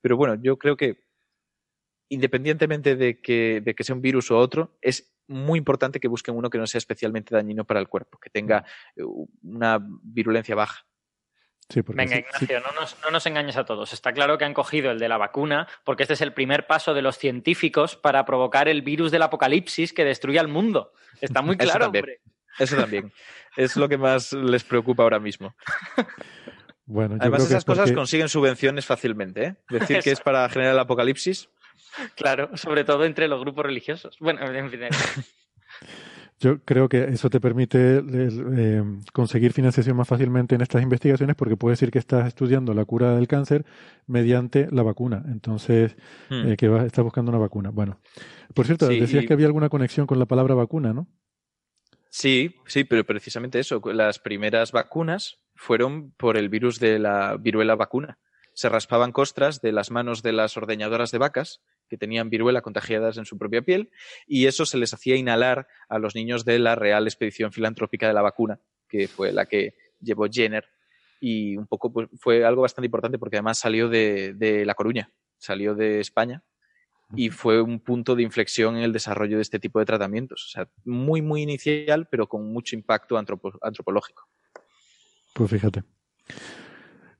Pero 0.00 0.16
bueno, 0.16 0.36
yo 0.40 0.56
creo 0.56 0.76
que 0.76 1.00
independientemente 2.08 2.94
de 2.94 3.20
que, 3.20 3.60
de 3.60 3.74
que 3.74 3.82
sea 3.82 3.96
un 3.96 4.02
virus 4.02 4.30
o 4.30 4.38
otro, 4.38 4.78
es 4.80 5.12
muy 5.26 5.58
importante 5.58 5.98
que 5.98 6.06
busquen 6.06 6.36
uno 6.36 6.50
que 6.50 6.58
no 6.58 6.68
sea 6.68 6.78
especialmente 6.78 7.34
dañino 7.34 7.64
para 7.64 7.80
el 7.80 7.88
cuerpo, 7.88 8.16
que 8.18 8.30
tenga 8.30 8.64
eh, 8.94 9.02
una 9.42 9.84
virulencia 10.04 10.54
baja. 10.54 10.86
Venga, 11.88 12.18
Ignacio, 12.18 12.60
no, 12.60 12.72
nos, 12.80 12.96
no, 13.02 13.10
nos, 13.10 13.26
engañes 13.26 13.56
a 13.56 13.64
todos. 13.64 13.92
Está 13.92 14.12
claro 14.12 14.38
que 14.38 14.44
han 14.44 14.54
cogido 14.54 14.90
el 14.90 14.98
de 14.98 15.08
la 15.08 15.16
vacuna 15.16 15.66
porque 15.84 16.02
este 16.02 16.14
es 16.14 16.20
el 16.20 16.32
primer 16.32 16.66
paso 16.66 16.94
de 16.94 17.02
los 17.02 17.18
científicos 17.18 17.96
para 17.96 18.24
provocar 18.24 18.68
el 18.68 18.82
virus 18.82 19.10
del 19.10 19.22
apocalipsis 19.22 19.92
que 19.92 20.04
destruye 20.04 20.38
al 20.38 20.48
mundo. 20.48 20.92
Está 21.20 21.42
muy 21.42 21.56
claro, 21.56 21.72
Eso 21.72 21.78
también. 21.78 22.04
Eso 22.58 22.76
también. 22.76 23.12
es 23.56 23.76
lo 23.76 23.88
que 23.88 23.98
más 23.98 24.32
les 24.32 24.64
preocupa 24.64 25.02
ahora 25.02 25.18
mismo. 25.18 25.54
Bueno, 26.86 27.16
Además, 27.18 27.44
esas 27.44 27.64
cosas 27.64 27.92
consiguen 27.92 28.28
subvenciones 28.28 28.84
fácilmente. 28.84 29.44
¿eh? 29.44 29.54
Decir 29.70 30.00
que 30.00 30.10
es 30.10 30.20
para 30.20 30.48
generar 30.48 30.74
el 30.74 30.78
apocalipsis. 30.78 31.48
Claro, 32.14 32.56
sobre 32.56 32.84
todo 32.84 33.04
entre 33.04 33.28
los 33.28 33.40
grupos 33.40 33.64
religiosos. 33.64 34.16
Bueno, 34.20 34.44
en 34.44 34.70
fin. 34.70 34.80
Yo 36.44 36.62
creo 36.62 36.90
que 36.90 37.04
eso 37.04 37.30
te 37.30 37.40
permite 37.40 38.02
eh, 38.06 38.82
conseguir 39.14 39.54
financiación 39.54 39.96
más 39.96 40.06
fácilmente 40.06 40.54
en 40.54 40.60
estas 40.60 40.82
investigaciones 40.82 41.36
porque 41.36 41.56
puedes 41.56 41.80
decir 41.80 41.90
que 41.90 41.98
estás 41.98 42.28
estudiando 42.28 42.74
la 42.74 42.84
cura 42.84 43.14
del 43.14 43.26
cáncer 43.26 43.64
mediante 44.06 44.68
la 44.70 44.82
vacuna. 44.82 45.24
Entonces, 45.26 45.96
hmm. 46.28 46.48
eh, 46.48 46.56
que 46.58 46.68
vas, 46.68 46.84
estás 46.84 47.02
buscando 47.02 47.30
una 47.30 47.38
vacuna. 47.38 47.70
Bueno, 47.70 47.98
por 48.52 48.66
cierto, 48.66 48.88
decías 48.88 49.24
que 49.24 49.32
había 49.32 49.46
alguna 49.46 49.70
conexión 49.70 50.06
con 50.06 50.18
la 50.18 50.26
palabra 50.26 50.54
vacuna, 50.54 50.92
¿no? 50.92 51.08
Sí, 52.10 52.56
sí, 52.66 52.84
pero 52.84 53.04
precisamente 53.04 53.58
eso. 53.58 53.80
Las 53.94 54.18
primeras 54.18 54.70
vacunas 54.70 55.38
fueron 55.54 56.12
por 56.12 56.36
el 56.36 56.50
virus 56.50 56.78
de 56.78 56.98
la 56.98 57.38
viruela 57.38 57.74
vacuna. 57.74 58.18
Se 58.52 58.68
raspaban 58.68 59.12
costras 59.12 59.62
de 59.62 59.72
las 59.72 59.90
manos 59.90 60.22
de 60.22 60.34
las 60.34 60.58
ordeñadoras 60.58 61.10
de 61.10 61.18
vacas 61.18 61.62
que 61.94 61.98
tenían 61.98 62.28
viruela 62.28 62.60
contagiadas 62.60 63.18
en 63.18 63.24
su 63.24 63.38
propia 63.38 63.62
piel 63.62 63.92
y 64.26 64.46
eso 64.46 64.66
se 64.66 64.78
les 64.78 64.92
hacía 64.92 65.14
inhalar 65.14 65.68
a 65.88 66.00
los 66.00 66.16
niños 66.16 66.44
de 66.44 66.58
la 66.58 66.74
Real 66.74 67.06
Expedición 67.06 67.52
Filantrópica 67.52 68.08
de 68.08 68.14
la 68.14 68.20
Vacuna, 68.20 68.58
que 68.88 69.06
fue 69.06 69.32
la 69.32 69.46
que 69.46 69.74
llevó 70.00 70.26
Jenner 70.26 70.64
y 71.20 71.56
un 71.56 71.68
poco 71.68 71.92
pues, 71.92 72.08
fue 72.18 72.44
algo 72.44 72.62
bastante 72.62 72.86
importante 72.86 73.16
porque 73.16 73.36
además 73.36 73.60
salió 73.60 73.88
de, 73.88 74.64
La 74.66 74.74
Coruña, 74.74 75.12
salió 75.38 75.76
de 75.76 76.00
España 76.00 76.42
y 77.14 77.30
fue 77.30 77.62
un 77.62 77.78
punto 77.78 78.16
de 78.16 78.24
inflexión 78.24 78.76
en 78.76 78.82
el 78.82 78.92
desarrollo 78.92 79.36
de 79.36 79.42
este 79.42 79.60
tipo 79.60 79.78
de 79.78 79.84
tratamientos. 79.84 80.46
O 80.46 80.48
sea, 80.48 80.68
muy, 80.84 81.22
muy 81.22 81.42
inicial, 81.42 82.08
pero 82.10 82.28
con 82.28 82.52
mucho 82.52 82.74
impacto 82.74 83.16
antropológico. 83.16 84.28
Pues 85.32 85.48
fíjate. 85.48 85.84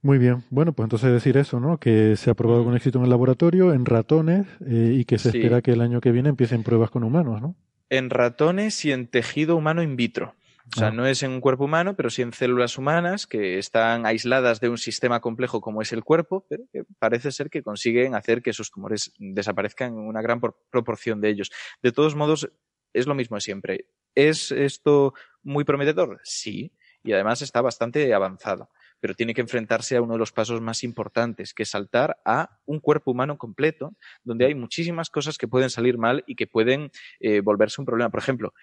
Muy 0.05 0.19
bien. 0.19 0.45
Bueno, 0.51 0.75
pues 0.75 0.85
entonces 0.85 1.11
decir 1.11 1.39
eso, 1.39 1.61
¿no? 1.61 1.79
Que 1.79 2.15
se 2.17 2.29
ha 2.29 2.35
probado 2.35 2.63
con 2.63 2.77
éxito 2.77 2.99
en 2.99 3.05
el 3.05 3.11
laboratorio, 3.11 3.73
en 3.73 3.87
ratones, 3.87 4.47
eh, 4.67 4.97
y 4.99 5.07
que 5.07 5.17
se 5.19 5.31
espera 5.31 5.63
que 5.63 5.71
el 5.71 5.81
año 5.81 6.03
que 6.03 6.13
viene 6.13 6.29
empiecen 6.29 6.63
pruebas 6.63 6.91
con 6.91 7.05
humanos, 7.05 7.41
¿no? 7.41 7.57
En 7.89 8.11
ratones 8.11 8.85
y 8.85 8.93
en 8.93 9.07
tejido 9.07 9.57
humano 9.57 9.83
in 9.83 9.97
vitro. 9.97 10.35
O 10.75 10.79
sea, 10.79 10.89
ah. 10.89 10.91
no 10.91 11.07
es 11.07 11.23
en 11.23 11.31
un 11.31 11.41
cuerpo 11.41 11.65
humano, 11.65 11.97
pero 11.97 12.11
sí 12.11 12.21
en 12.21 12.35
células 12.35 12.77
humanas 12.77 13.27
que 13.27 13.59
están 13.59 14.05
aisladas 14.05 14.61
de 14.61 14.69
un 14.69 14.77
sistema 14.77 15.21
complejo 15.21 15.63
como 15.63 15.81
es 15.81 15.91
el 15.95 16.05
cuerpo, 16.05 16.45
pero 16.51 16.65
que 16.71 16.85
parece 16.99 17.33
ser 17.33 17.49
que 17.49 17.63
consiguen 17.63 18.15
hacer 18.15 18.43
que 18.43 18.51
esos 18.51 18.71
tumores 18.71 19.11
desaparezcan 19.19 19.95
en 19.95 20.07
una 20.07 20.21
gran 20.21 20.39
proporción 20.39 21.23
de 21.23 21.31
ellos. 21.31 21.51
De 21.83 21.93
todos 21.93 22.15
modos, 22.15 22.51
es 22.93 23.07
lo 23.07 23.15
mismo 23.15 23.39
de 23.39 23.41
siempre. 23.41 23.87
¿Es 24.15 24.53
esto 24.53 25.15
muy 25.43 25.65
prometedor? 25.65 26.21
Sí, 26.25 26.73
y 27.03 27.13
además 27.13 27.41
está 27.41 27.63
bastante 27.63 28.13
avanzado, 28.13 28.69
pero 29.05 29.13
tiene 29.13 29.35
que 29.35 29.43
enfrentarse 29.43 29.99
a 29.99 30.01
uno 30.01 30.15
de 30.15 30.19
los 30.19 30.33
pasos 30.33 30.63
más 30.63 30.83
importantes, 30.83 31.53
que 31.53 31.65
es 31.65 31.69
saltar 31.69 32.23
a 32.25 32.59
un 32.65 32.81
cuerpo 32.81 33.11
humano 33.11 33.37
completo, 33.37 33.95
donde 34.23 34.47
hay 34.47 34.55
muchísimas 34.55 35.11
cosas 35.11 35.37
que 35.37 35.47
pueden 35.47 35.69
salir 35.69 35.99
mal 35.99 36.25
y 36.27 36.37
que 36.37 36.47
pueden 36.47 36.91
eh, 37.21 37.43
volverse 37.43 37.83
un 37.83 37.85
problema. 37.85 38.09
Por 38.09 38.21
ejemplo, 38.21 38.55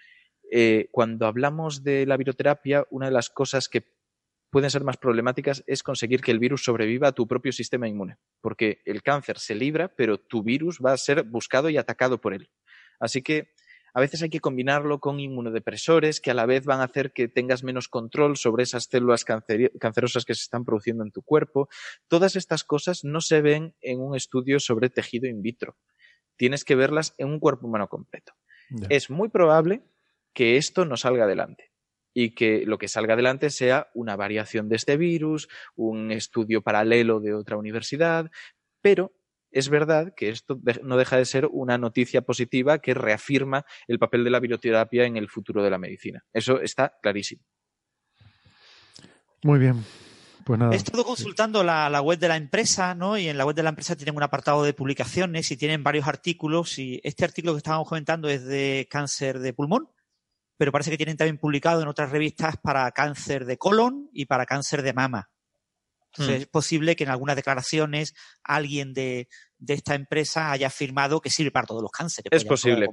eh, 0.50 0.88
cuando 0.90 1.28
hablamos 1.28 1.84
de 1.84 2.06
la 2.06 2.16
viroterapia, 2.16 2.84
una 2.90 3.06
de 3.06 3.12
las 3.12 3.30
cosas 3.30 3.68
que 3.68 3.84
pueden 4.50 4.68
ser 4.68 4.82
más 4.82 4.96
problemáticas 4.96 5.62
es 5.68 5.84
conseguir 5.84 6.22
que 6.22 6.32
el 6.32 6.40
virus 6.40 6.64
sobreviva 6.64 7.06
a 7.06 7.12
tu 7.12 7.28
propio 7.28 7.52
sistema 7.52 7.86
inmune, 7.86 8.16
porque 8.40 8.82
el 8.84 9.04
cáncer 9.04 9.38
se 9.38 9.54
libra, 9.54 9.94
pero 9.94 10.18
tu 10.18 10.42
virus 10.42 10.80
va 10.84 10.92
a 10.92 10.98
ser 10.98 11.22
buscado 11.22 11.70
y 11.70 11.76
atacado 11.76 12.20
por 12.20 12.34
él. 12.34 12.50
Así 12.98 13.22
que 13.22 13.52
a 13.94 14.00
veces 14.00 14.22
hay 14.22 14.30
que 14.30 14.40
combinarlo 14.40 15.00
con 15.00 15.20
inmunodepresores 15.20 16.20
que 16.20 16.30
a 16.30 16.34
la 16.34 16.46
vez 16.46 16.64
van 16.64 16.80
a 16.80 16.84
hacer 16.84 17.12
que 17.12 17.28
tengas 17.28 17.62
menos 17.62 17.88
control 17.88 18.36
sobre 18.36 18.62
esas 18.62 18.84
células 18.84 19.24
cancerosas 19.24 20.24
que 20.24 20.34
se 20.34 20.42
están 20.42 20.64
produciendo 20.64 21.04
en 21.04 21.10
tu 21.10 21.22
cuerpo. 21.22 21.68
Todas 22.08 22.36
estas 22.36 22.64
cosas 22.64 23.04
no 23.04 23.20
se 23.20 23.42
ven 23.42 23.74
en 23.80 24.00
un 24.00 24.16
estudio 24.16 24.60
sobre 24.60 24.88
tejido 24.88 25.28
in 25.28 25.42
vitro. 25.42 25.76
Tienes 26.36 26.64
que 26.64 26.74
verlas 26.74 27.14
en 27.18 27.28
un 27.28 27.38
cuerpo 27.38 27.66
humano 27.66 27.88
completo. 27.88 28.32
Es 28.88 29.10
muy 29.10 29.28
probable 29.28 29.82
que 30.32 30.56
esto 30.56 30.86
no 30.86 30.96
salga 30.96 31.24
adelante 31.24 31.72
y 32.14 32.34
que 32.34 32.64
lo 32.66 32.78
que 32.78 32.88
salga 32.88 33.14
adelante 33.14 33.50
sea 33.50 33.90
una 33.94 34.16
variación 34.16 34.68
de 34.68 34.76
este 34.76 34.96
virus, 34.96 35.48
un 35.76 36.10
estudio 36.10 36.62
paralelo 36.62 37.20
de 37.20 37.34
otra 37.34 37.56
universidad, 37.58 38.30
pero 38.80 39.12
es 39.52 39.68
verdad 39.68 40.14
que 40.16 40.28
esto 40.28 40.60
no 40.82 40.96
deja 40.96 41.16
de 41.16 41.24
ser 41.24 41.46
una 41.46 41.78
noticia 41.78 42.22
positiva 42.22 42.78
que 42.78 42.94
reafirma 42.94 43.64
el 43.86 43.98
papel 43.98 44.24
de 44.24 44.30
la 44.30 44.40
bioterapia 44.40 45.04
en 45.04 45.16
el 45.16 45.28
futuro 45.28 45.62
de 45.62 45.70
la 45.70 45.78
medicina. 45.78 46.24
Eso 46.32 46.60
está 46.60 46.94
clarísimo. 47.02 47.42
Muy 49.42 49.58
bien. 49.58 49.84
Pues 50.44 50.58
nada. 50.58 50.72
He 50.72 50.76
estado 50.76 51.04
consultando 51.04 51.62
la, 51.62 51.88
la, 51.88 52.00
web 52.00 52.18
de 52.18 52.28
la 52.28 52.36
empresa, 52.36 52.94
¿no? 52.94 53.16
Y 53.16 53.28
en 53.28 53.38
la 53.38 53.46
web 53.46 53.54
de 53.54 53.62
la 53.62 53.68
empresa 53.68 53.94
tienen 53.94 54.16
un 54.16 54.22
apartado 54.22 54.64
de 54.64 54.72
publicaciones 54.72 55.50
y 55.50 55.56
tienen 55.56 55.84
varios 55.84 56.08
artículos. 56.08 56.78
Y 56.78 57.00
este 57.04 57.24
artículo 57.24 57.54
que 57.54 57.58
estábamos 57.58 57.88
comentando 57.88 58.28
es 58.28 58.44
de 58.44 58.88
cáncer 58.90 59.38
de 59.38 59.52
pulmón 59.52 59.88
pero 60.62 60.70
parece 60.70 60.92
que 60.92 60.96
tienen 60.96 61.16
también 61.16 61.38
publicado 61.38 61.82
en 61.82 61.88
otras 61.88 62.12
revistas 62.12 62.56
para 62.56 62.88
cáncer 62.92 63.46
de 63.46 63.58
colon 63.58 64.08
y 64.12 64.26
para 64.26 64.46
cáncer 64.46 64.82
de 64.82 64.92
mama. 64.92 65.28
Entonces, 66.12 66.38
hmm. 66.38 66.42
es 66.42 66.48
posible 66.48 66.96
que 66.96 67.04
en 67.04 67.10
algunas 67.10 67.36
declaraciones 67.36 68.14
alguien 68.44 68.92
de, 68.92 69.28
esta 69.66 69.94
empresa 69.94 70.52
haya 70.52 70.66
afirmado 70.66 71.20
que 71.20 71.30
sirve 71.30 71.50
para 71.50 71.66
todos 71.66 71.82
los 71.82 71.90
cánceres. 71.90 72.30
Es 72.30 72.44
posible. 72.44 72.88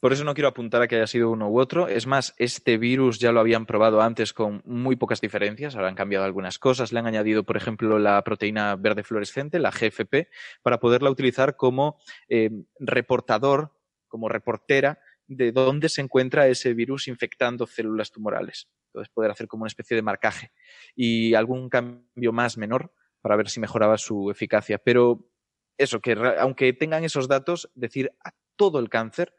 Por 0.00 0.14
eso 0.14 0.24
no 0.24 0.32
quiero 0.32 0.48
apuntar 0.48 0.80
a 0.80 0.88
que 0.88 0.96
haya 0.96 1.06
sido 1.06 1.30
uno 1.30 1.50
u 1.50 1.60
otro. 1.60 1.86
Es 1.86 2.06
más, 2.06 2.32
este 2.38 2.78
virus 2.78 3.18
ya 3.18 3.32
lo 3.32 3.40
habían 3.40 3.66
probado 3.66 4.00
antes 4.00 4.32
con 4.32 4.62
muy 4.64 4.96
pocas 4.96 5.20
diferencias. 5.20 5.76
Ahora 5.76 5.88
han 5.88 5.94
cambiado 5.94 6.24
algunas 6.24 6.58
cosas. 6.58 6.90
Le 6.90 7.00
han 7.00 7.06
añadido, 7.06 7.44
por 7.44 7.58
ejemplo, 7.58 7.98
la 7.98 8.24
proteína 8.24 8.76
verde 8.76 9.02
fluorescente, 9.02 9.58
la 9.58 9.70
GFP, 9.70 10.28
para 10.62 10.80
poderla 10.80 11.10
utilizar 11.10 11.54
como 11.54 11.98
eh, 12.30 12.50
reportador, 12.78 13.72
como 14.08 14.30
reportera 14.30 14.98
de 15.30 15.52
dónde 15.52 15.88
se 15.88 16.00
encuentra 16.00 16.48
ese 16.48 16.74
virus 16.74 17.06
infectando 17.06 17.64
células 17.64 18.10
tumorales. 18.10 18.68
Entonces, 18.86 19.12
poder 19.14 19.30
hacer 19.30 19.46
como 19.46 19.62
una 19.62 19.68
especie 19.68 19.94
de 19.94 20.02
marcaje 20.02 20.50
y 20.96 21.34
algún 21.34 21.68
cambio 21.68 22.32
más 22.32 22.58
menor 22.58 22.92
para 23.20 23.36
ver 23.36 23.48
si 23.48 23.60
mejoraba 23.60 23.96
su 23.96 24.28
eficacia. 24.30 24.78
Pero 24.78 25.30
eso, 25.78 26.00
que 26.00 26.12
aunque 26.38 26.72
tengan 26.72 27.04
esos 27.04 27.28
datos, 27.28 27.70
decir 27.74 28.10
a 28.24 28.32
todo 28.56 28.80
el 28.80 28.88
cáncer, 28.88 29.32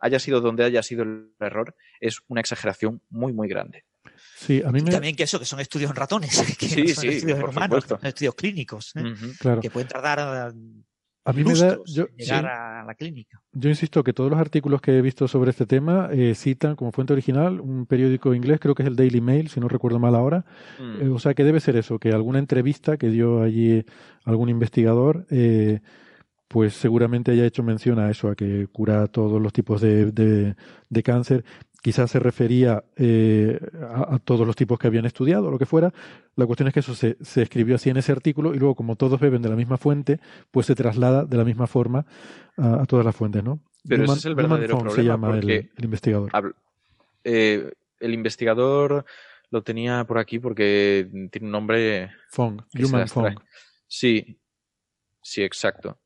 haya 0.00 0.18
sido 0.18 0.40
donde 0.40 0.64
haya 0.64 0.82
sido 0.82 1.04
el 1.04 1.30
error, 1.38 1.76
es 2.00 2.18
una 2.26 2.40
exageración 2.40 3.00
muy, 3.08 3.32
muy 3.32 3.46
grande. 3.46 3.84
Sí, 4.34 4.62
a 4.64 4.72
mí 4.72 4.82
me... 4.82 4.90
también 4.90 5.14
que 5.14 5.22
eso, 5.22 5.38
que 5.38 5.44
son 5.44 5.60
estudios 5.60 5.90
en 5.90 5.96
ratones, 5.96 6.42
que 6.58 6.68
sí, 6.68 6.88
son 6.88 7.08
estudios 7.08 7.40
humanos, 7.40 7.84
son 7.86 8.04
estudios 8.04 8.34
clínicos, 8.34 8.94
¿eh? 8.96 9.14
que 9.62 9.70
pueden 9.70 9.88
tardar 9.88 10.52
a 11.26 11.32
mí 11.32 11.42
me 11.42 11.54
da. 11.54 11.76
Yo, 11.86 12.06
llegar 12.16 12.46
a 12.46 12.84
la 12.84 12.94
clínica. 12.94 13.40
Yo 13.52 13.68
insisto 13.68 14.04
que 14.04 14.12
todos 14.12 14.30
los 14.30 14.38
artículos 14.38 14.80
que 14.80 14.96
he 14.96 15.02
visto 15.02 15.26
sobre 15.26 15.50
este 15.50 15.66
tema 15.66 16.08
eh, 16.12 16.34
citan 16.36 16.76
como 16.76 16.92
fuente 16.92 17.12
original 17.12 17.60
un 17.60 17.84
periódico 17.86 18.32
inglés, 18.32 18.60
creo 18.60 18.76
que 18.76 18.84
es 18.84 18.88
el 18.88 18.94
Daily 18.94 19.20
Mail, 19.20 19.48
si 19.48 19.58
no 19.58 19.68
recuerdo 19.68 19.98
mal 19.98 20.14
ahora. 20.14 20.44
Mm. 20.78 21.02
Eh, 21.02 21.08
o 21.08 21.18
sea 21.18 21.34
que 21.34 21.42
debe 21.42 21.58
ser 21.58 21.76
eso, 21.76 21.98
que 21.98 22.10
alguna 22.10 22.38
entrevista 22.38 22.96
que 22.96 23.10
dio 23.10 23.42
allí 23.42 23.84
algún 24.24 24.48
investigador. 24.48 25.26
Eh, 25.30 25.80
pues 26.48 26.74
seguramente 26.74 27.32
haya 27.32 27.44
hecho 27.44 27.64
mención 27.64 27.98
a 27.98 28.08
eso, 28.08 28.28
a 28.28 28.36
que 28.36 28.68
cura 28.70 29.08
todos 29.08 29.42
los 29.42 29.52
tipos 29.52 29.80
de, 29.80 30.12
de 30.12 31.02
cáncer 31.02 31.44
quizás 31.86 32.10
se 32.10 32.18
refería 32.18 32.82
eh, 32.96 33.60
a, 33.80 34.18
todos 34.18 34.44
los 34.44 34.56
tipos 34.56 34.76
que 34.76 34.88
habían 34.88 35.06
estudiado 35.06 35.46
o 35.46 35.50
lo 35.52 35.56
que 35.56 35.66
fuera. 35.66 35.94
La 36.34 36.44
cuestión 36.44 36.66
es 36.66 36.74
que 36.74 36.80
eso 36.80 36.96
se, 36.96 37.16
se, 37.20 37.42
escribió 37.42 37.76
así 37.76 37.90
en 37.90 37.96
ese 37.96 38.10
artículo 38.10 38.52
y 38.54 38.58
luego, 38.58 38.74
como 38.74 38.96
todos 38.96 39.20
beben 39.20 39.40
de 39.40 39.50
la 39.50 39.54
misma 39.54 39.76
fuente, 39.76 40.18
pues 40.50 40.66
se 40.66 40.74
traslada 40.74 41.24
de 41.24 41.36
la 41.36 41.44
misma 41.44 41.68
forma 41.68 42.04
a, 42.56 42.86
todas 42.86 43.06
las 43.06 43.14
fuentes, 43.14 43.44
¿no? 43.44 43.60
Pero 43.88 44.02
ese 44.02 44.14
es 44.14 44.24
el 44.24 44.34
verdadero 44.34 44.78
problema. 44.78 44.96
se 44.96 45.04
llama 45.04 45.38
el, 45.38 45.70
investigador. 45.80 46.56
Eh, 47.22 47.72
el 48.00 48.14
investigador 48.14 49.04
lo 49.50 49.62
tenía 49.62 50.02
por 50.08 50.18
aquí 50.18 50.40
porque 50.40 51.08
tiene 51.30 51.46
un 51.46 51.52
nombre. 51.52 52.10
Fong, 52.30 52.62
Human 52.74 53.06
Fong. 53.06 53.38
Sí, 53.86 54.40
sí, 55.22 55.40
exacto. 55.44 56.00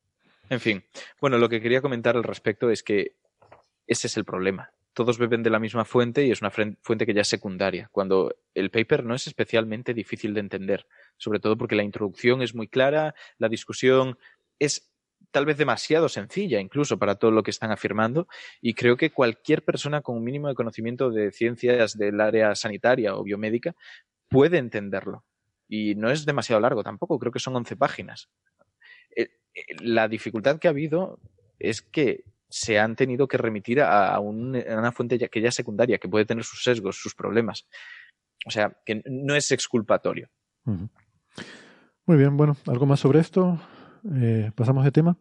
En 0.47 0.59
fin, 0.59 0.83
bueno, 1.19 1.39
lo 1.39 1.49
que 1.49 1.59
quería 1.59 1.81
comentar 1.81 2.15
al 2.15 2.23
respecto 2.23 2.69
es 2.69 2.83
que 2.83 3.15
ese 3.87 4.05
es 4.05 4.17
el 4.17 4.25
problema 4.25 4.71
todos 4.93 5.17
beben 5.17 5.43
de 5.43 5.49
la 5.49 5.59
misma 5.59 5.85
fuente 5.85 6.25
y 6.25 6.31
es 6.31 6.41
una 6.41 6.51
fuente 6.51 7.05
que 7.05 7.13
ya 7.13 7.21
es 7.21 7.27
secundaria, 7.27 7.89
cuando 7.91 8.35
el 8.53 8.71
paper 8.71 9.03
no 9.03 9.15
es 9.15 9.27
especialmente 9.27 9.93
difícil 9.93 10.33
de 10.33 10.41
entender, 10.41 10.87
sobre 11.17 11.39
todo 11.39 11.57
porque 11.57 11.75
la 11.75 11.83
introducción 11.83 12.41
es 12.41 12.53
muy 12.53 12.67
clara, 12.67 13.15
la 13.37 13.49
discusión 13.49 14.17
es 14.59 14.91
tal 15.31 15.45
vez 15.45 15.57
demasiado 15.57 16.09
sencilla 16.09 16.59
incluso 16.59 16.99
para 16.99 17.15
todo 17.15 17.31
lo 17.31 17.43
que 17.43 17.51
están 17.51 17.71
afirmando 17.71 18.27
y 18.59 18.73
creo 18.73 18.97
que 18.97 19.11
cualquier 19.11 19.63
persona 19.63 20.01
con 20.01 20.17
un 20.17 20.23
mínimo 20.23 20.49
de 20.49 20.55
conocimiento 20.55 21.09
de 21.09 21.31
ciencias 21.31 21.97
del 21.97 22.19
área 22.19 22.55
sanitaria 22.55 23.15
o 23.15 23.23
biomédica 23.23 23.75
puede 24.27 24.57
entenderlo. 24.57 25.23
Y 25.67 25.95
no 25.95 26.09
es 26.09 26.25
demasiado 26.25 26.59
largo 26.59 26.83
tampoco, 26.83 27.17
creo 27.17 27.31
que 27.31 27.39
son 27.39 27.55
11 27.55 27.77
páginas. 27.77 28.29
Eh, 29.15 29.29
eh, 29.53 29.63
la 29.79 30.09
dificultad 30.09 30.59
que 30.59 30.67
ha 30.67 30.71
habido 30.71 31.19
es 31.59 31.81
que 31.81 32.25
se 32.51 32.77
han 32.77 32.95
tenido 32.95 33.27
que 33.27 33.37
remitir 33.37 33.81
a, 33.81 34.19
una 34.19 34.91
fuente 34.91 35.17
ya, 35.17 35.27
que 35.27 35.41
ya 35.41 35.51
secundaria, 35.51 35.97
que 35.97 36.09
puede 36.09 36.25
tener 36.25 36.43
sus 36.43 36.63
sesgos, 36.63 36.97
sus 36.97 37.15
problemas. 37.15 37.65
O 38.45 38.51
sea, 38.51 38.75
que 38.85 39.01
no 39.05 39.35
es 39.35 39.51
exculpatorio. 39.51 40.29
Muy 42.05 42.17
bien, 42.17 42.37
bueno, 42.37 42.57
¿algo 42.67 42.85
más 42.85 42.99
sobre 42.99 43.19
esto? 43.19 43.59
Eh, 44.15 44.51
Pasamos 44.55 44.83
de 44.83 44.91
tema. 44.91 45.17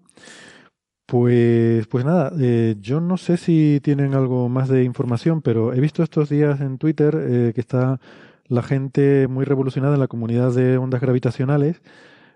Pues, 1.07 1.87
pues 1.89 2.05
nada, 2.05 2.33
eh, 2.41 2.77
yo 2.79 3.01
no 3.01 3.17
sé 3.17 3.37
si 3.37 3.81
tienen 3.83 4.15
algo 4.15 4.49
más 4.49 4.69
de 4.69 4.85
información, 4.85 5.43
pero 5.43 5.73
he 5.73 5.81
visto 5.81 6.03
estos 6.03 6.29
días 6.29 6.61
en 6.61 6.79
Twitter 6.79 7.17
eh, 7.19 7.53
que 7.55 7.61
está 7.61 8.01
la 8.47 8.63
gente 8.63 9.27
muy 9.29 9.45
revolucionada 9.45 9.95
en 9.95 10.01
la 10.01 10.09
comunidad 10.09 10.53
de 10.53 10.79
ondas 10.79 11.01
gravitacionales 11.01 11.83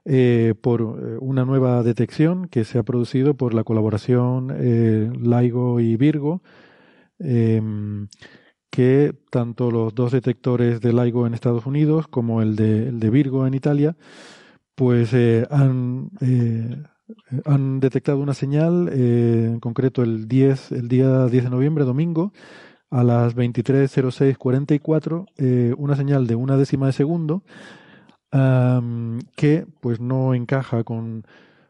eh, 0.06 0.52
por 0.60 0.82
eh, 0.82 1.16
una 1.20 1.46
nueva 1.46 1.82
detección 1.82 2.46
que 2.48 2.64
se 2.64 2.78
ha 2.78 2.82
producido 2.82 3.32
por 3.34 3.54
la 3.54 3.64
colaboración 3.64 4.54
eh, 4.54 5.10
LIGO 5.18 5.80
y 5.80 5.96
Virgo, 5.96 6.42
em, 7.18 8.08
que 8.70 9.14
tanto 9.30 9.70
los 9.70 9.94
dos 9.94 10.12
detectores 10.12 10.82
de 10.82 10.92
LIGO 10.92 11.26
en 11.26 11.32
Estados 11.32 11.64
Unidos 11.64 12.06
como 12.08 12.42
el 12.42 12.54
de, 12.56 12.88
el 12.88 13.00
de 13.00 13.10
Virgo 13.10 13.46
en 13.46 13.54
Italia, 13.54 13.96
pues 14.74 15.14
han, 15.50 16.10
han 17.44 17.80
detectado 17.80 18.18
una 18.18 18.34
señal, 18.34 18.88
en 18.92 19.60
concreto 19.60 20.02
el, 20.02 20.26
10, 20.28 20.72
el 20.72 20.88
día 20.88 21.26
10 21.26 21.44
de 21.44 21.50
noviembre, 21.50 21.84
domingo, 21.84 22.32
a 22.90 23.04
las 23.04 23.36
23.06.44, 23.36 25.76
una 25.78 25.96
señal 25.96 26.26
de 26.26 26.34
una 26.34 26.56
décima 26.56 26.86
de 26.86 26.92
segundo, 26.92 27.44
que 29.36 29.66
pues 29.80 30.00
no 30.00 30.34
encaja 30.34 30.82
con 30.82 31.24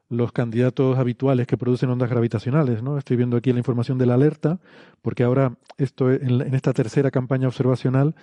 los 0.08 0.32
candidatos 0.32 0.98
habituales 0.98 1.46
que 1.46 1.58
producen 1.58 1.90
ondas 1.90 2.10
gravitacionales. 2.10 2.82
¿no? 2.82 2.98
Estoy 2.98 3.16
viendo 3.16 3.36
aquí 3.36 3.52
la 3.52 3.58
información 3.58 3.98
de 3.98 4.06
la 4.06 4.14
alerta, 4.14 4.60
porque 5.02 5.24
ahora 5.24 5.56
esto 5.76 6.10
en, 6.10 6.54
esta 6.54 6.72
tercera 6.72 7.10
campaña 7.10 7.48
observacional, 7.48 8.14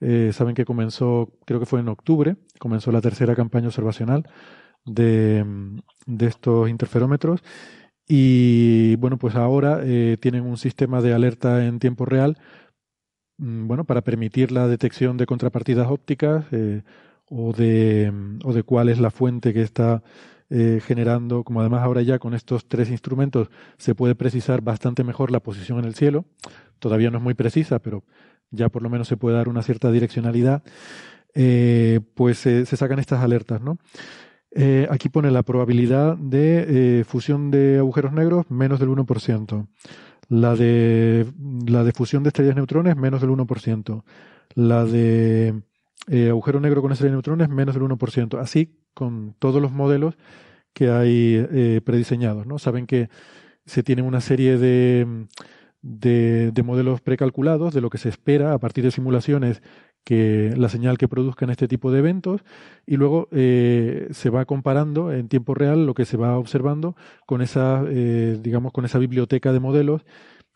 eh, 0.00 0.30
saben 0.32 0.54
que 0.54 0.64
comenzó, 0.64 1.32
creo 1.44 1.60
que 1.60 1.66
fue 1.66 1.80
en 1.80 1.88
octubre, 1.88 2.36
comenzó 2.58 2.92
la 2.92 3.00
tercera 3.00 3.34
campaña 3.34 3.68
observacional 3.68 4.28
de, 4.84 5.44
de 6.06 6.26
estos 6.26 6.68
interferómetros. 6.68 7.42
Y 8.08 8.96
bueno, 8.96 9.18
pues 9.18 9.34
ahora 9.34 9.80
eh, 9.84 10.16
tienen 10.20 10.44
un 10.44 10.56
sistema 10.56 11.02
de 11.02 11.12
alerta 11.12 11.66
en 11.66 11.78
tiempo 11.78 12.06
real, 12.06 12.38
mm, 13.38 13.66
bueno, 13.66 13.84
para 13.84 14.02
permitir 14.02 14.50
la 14.52 14.66
detección 14.66 15.16
de 15.18 15.26
contrapartidas 15.26 15.88
ópticas 15.90 16.46
eh, 16.52 16.82
o, 17.30 17.52
de, 17.52 18.12
o 18.44 18.52
de 18.52 18.62
cuál 18.62 18.88
es 18.88 18.98
la 18.98 19.10
fuente 19.10 19.52
que 19.52 19.62
está 19.62 20.02
eh, 20.50 20.80
generando, 20.84 21.44
como 21.44 21.60
además 21.60 21.82
ahora 21.82 22.02
ya 22.02 22.18
con 22.18 22.34
estos 22.34 22.66
tres 22.66 22.90
instrumentos 22.90 23.48
se 23.76 23.94
puede 23.94 24.14
precisar 24.14 24.62
bastante 24.62 25.04
mejor 25.04 25.30
la 25.30 25.40
posición 25.40 25.78
en 25.78 25.84
el 25.84 25.94
cielo. 25.94 26.24
Todavía 26.78 27.10
no 27.10 27.18
es 27.18 27.24
muy 27.24 27.34
precisa, 27.34 27.80
pero 27.80 28.04
ya 28.50 28.68
por 28.68 28.82
lo 28.82 28.90
menos 28.90 29.08
se 29.08 29.16
puede 29.16 29.36
dar 29.36 29.48
una 29.48 29.62
cierta 29.62 29.90
direccionalidad. 29.90 30.62
pues 32.14 32.38
se 32.38 32.64
sacan 32.64 32.98
estas 32.98 33.22
alertas, 33.22 33.60
¿no? 33.60 33.78
Eh, 34.50 34.86
aquí 34.90 35.08
pone 35.08 35.30
la 35.30 35.42
probabilidad 35.42 36.16
de 36.16 37.00
eh, 37.00 37.04
fusión 37.04 37.50
de 37.50 37.78
agujeros 37.78 38.12
negros 38.12 38.50
menos 38.50 38.80
del 38.80 38.88
1%. 38.88 39.66
La 40.28 40.56
de, 40.56 41.26
la 41.66 41.84
de 41.84 41.92
fusión 41.92 42.22
de 42.22 42.28
estrellas 42.28 42.56
neutrones 42.56 42.96
menos 42.96 43.20
del 43.20 43.30
1%. 43.30 44.02
La 44.54 44.84
de 44.84 45.62
eh, 46.08 46.28
agujero 46.28 46.60
negro 46.60 46.82
con 46.82 46.92
estrellas 46.92 47.12
neutrones 47.12 47.48
menos 47.48 47.74
del 47.74 47.84
1%. 47.84 48.38
Así 48.40 48.76
con 48.94 49.34
todos 49.38 49.62
los 49.62 49.72
modelos 49.72 50.16
que 50.72 50.90
hay 50.90 51.80
prediseñados. 51.84 52.46
¿no? 52.46 52.58
Saben 52.58 52.86
que 52.86 53.08
se 53.66 53.82
tiene 53.82 54.02
una 54.02 54.20
serie 54.20 54.58
de, 54.58 55.26
de, 55.82 56.50
de 56.52 56.62
modelos 56.62 57.00
precalculados 57.00 57.74
de 57.74 57.80
lo 57.80 57.90
que 57.90 57.98
se 57.98 58.08
espera 58.08 58.52
a 58.52 58.58
partir 58.58 58.84
de 58.84 58.90
simulaciones 58.90 59.62
que 60.08 60.54
la 60.56 60.70
señal 60.70 60.96
que 60.96 61.06
produzcan 61.06 61.50
este 61.50 61.68
tipo 61.68 61.92
de 61.92 61.98
eventos 61.98 62.42
y 62.86 62.96
luego 62.96 63.28
eh, 63.30 64.08
se 64.10 64.30
va 64.30 64.46
comparando 64.46 65.12
en 65.12 65.28
tiempo 65.28 65.54
real 65.54 65.84
lo 65.84 65.92
que 65.92 66.06
se 66.06 66.16
va 66.16 66.38
observando 66.38 66.96
con 67.26 67.42
esa, 67.42 67.84
eh, 67.86 68.38
digamos, 68.40 68.72
con 68.72 68.86
esa 68.86 68.98
biblioteca 68.98 69.52
de 69.52 69.60
modelos 69.60 70.06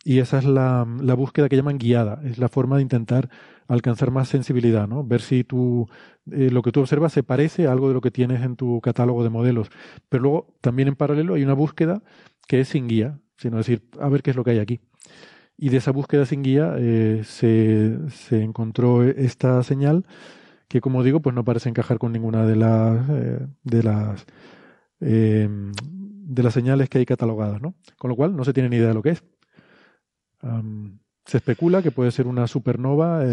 y 0.05 0.21
esa 0.21 0.39
es 0.39 0.47
la, 0.47 0.87
la, 1.03 1.15
búsqueda 1.15 1.51
que 1.51 1.57
llaman 1.57 1.77
guiada, 1.77 2.23
es 2.25 2.39
la 2.39 2.49
forma 2.49 2.77
de 2.77 2.83
intentar 2.83 3.29
alcanzar 3.69 4.11
más 4.11 4.29
sensibilidad, 4.29 4.89
¿no? 4.89 5.05
Ver 5.05 5.21
si 5.21 5.45
tú, 5.45 5.89
eh, 6.31 6.51
lo 6.51 6.63
que 6.63 6.73
tú 6.73 6.81
observas 6.81 7.13
se 7.13 7.23
parece 7.23 7.67
a 7.67 7.73
algo 7.73 7.89
de 7.89 7.95
lo 7.95 8.01
que 8.01 8.11
tienes 8.11 8.43
en 8.43 8.57
tu 8.57 8.81
catálogo 8.81 9.25
de 9.25 9.31
modelos. 9.31 9.69
Pero 10.09 10.23
luego 10.23 10.55
también 10.61 10.89
en 10.89 10.97
paralelo 10.97 11.35
hay 11.35 11.43
una 11.45 11.55
búsqueda 11.55 12.03
que 12.47 12.61
es 12.61 12.69
sin 12.69 12.89
guía, 12.89 13.19
sino 13.37 13.57
decir, 13.57 13.83
a 14.01 14.09
ver 14.09 14.23
qué 14.23 14.31
es 14.31 14.37
lo 14.37 14.45
que 14.45 14.51
hay 14.53 14.59
aquí. 14.59 14.81
Y 15.57 15.69
de 15.69 15.77
esa 15.79 15.93
búsqueda 15.93 16.27
sin 16.27 16.43
guía 16.43 16.75
eh, 16.79 17.23
se, 17.25 17.99
se, 18.11 18.43
encontró 18.43 19.05
esta 19.05 19.63
señal 19.63 20.07
que, 20.69 20.81
como 20.81 21.03
digo, 21.03 21.21
pues 21.21 21.35
no 21.35 21.45
parece 21.45 21.69
encajar 21.69 21.99
con 21.99 22.13
ninguna 22.13 22.47
de 22.47 22.57
las 22.57 23.09
eh, 23.11 23.47
de 23.63 23.83
las 23.83 24.27
eh, 25.01 25.49
de 25.49 26.43
las 26.43 26.55
señales 26.55 26.89
que 26.89 26.99
hay 26.99 27.07
catalogadas, 27.07 27.61
¿no? 27.61 27.75
Con 27.99 28.09
lo 28.11 28.17
cual 28.17 28.35
no 28.37 28.45
se 28.45 28.53
tiene 28.53 28.69
ni 28.71 28.77
idea 28.77 28.89
de 28.89 28.95
lo 28.95 29.03
que 29.03 29.11
es. 29.11 29.23
Se 31.25 31.39
especula 31.39 31.83
que 31.83 31.91
puede 31.91 32.11
ser 32.11 32.27
una 32.27 32.47
supernova, 32.47 33.25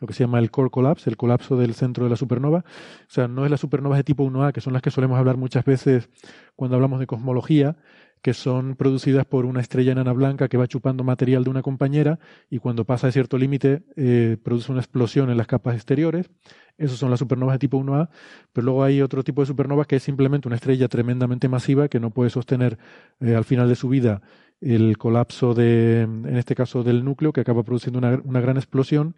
lo 0.00 0.06
que 0.06 0.12
se 0.12 0.24
llama 0.24 0.38
el 0.38 0.50
core 0.50 0.70
collapse, 0.70 1.08
el 1.08 1.16
colapso 1.16 1.56
del 1.56 1.74
centro 1.74 2.04
de 2.04 2.10
la 2.10 2.16
supernova. 2.16 2.58
O 2.58 3.10
sea, 3.10 3.28
no 3.28 3.44
es 3.44 3.50
la 3.50 3.56
supernova 3.56 3.96
de 3.96 4.04
tipo 4.04 4.24
1A, 4.24 4.52
que 4.52 4.60
son 4.60 4.72
las 4.72 4.82
que 4.82 4.90
solemos 4.90 5.18
hablar 5.18 5.36
muchas 5.36 5.64
veces 5.64 6.08
cuando 6.56 6.76
hablamos 6.76 7.00
de 7.00 7.06
cosmología, 7.06 7.76
que 8.24 8.32
son 8.32 8.74
producidas 8.74 9.26
por 9.26 9.44
una 9.44 9.60
estrella 9.60 9.92
enana 9.92 10.14
blanca 10.14 10.48
que 10.48 10.56
va 10.56 10.66
chupando 10.66 11.04
material 11.04 11.44
de 11.44 11.50
una 11.50 11.60
compañera 11.60 12.18
y 12.48 12.58
cuando 12.58 12.86
pasa 12.86 13.06
de 13.06 13.12
cierto 13.12 13.36
límite 13.36 13.82
eh, 13.96 14.38
produce 14.42 14.72
una 14.72 14.80
explosión 14.80 15.28
en 15.28 15.36
las 15.36 15.46
capas 15.46 15.74
exteriores. 15.74 16.30
Esos 16.78 16.98
son 16.98 17.10
las 17.10 17.18
supernovas 17.18 17.56
de 17.56 17.58
tipo 17.58 17.78
1A, 17.78 18.08
pero 18.54 18.64
luego 18.64 18.82
hay 18.82 19.02
otro 19.02 19.22
tipo 19.24 19.42
de 19.42 19.46
supernovas 19.46 19.86
que 19.86 19.96
es 19.96 20.02
simplemente 20.02 20.48
una 20.48 20.56
estrella 20.56 20.88
tremendamente 20.88 21.50
masiva 21.50 21.88
que 21.88 22.00
no 22.00 22.10
puede 22.10 22.30
sostener 22.30 22.78
eh, 23.20 23.34
al 23.34 23.44
final 23.44 23.68
de 23.68 23.76
su 23.76 23.90
vida 23.90 24.22
el 24.60 24.96
colapso 24.98 25.54
de, 25.54 26.02
en 26.02 26.36
este 26.36 26.54
caso, 26.54 26.82
del 26.82 27.04
núcleo, 27.04 27.32
que 27.32 27.40
acaba 27.40 27.62
produciendo 27.62 27.98
una, 27.98 28.20
una 28.24 28.40
gran 28.40 28.56
explosión, 28.56 29.14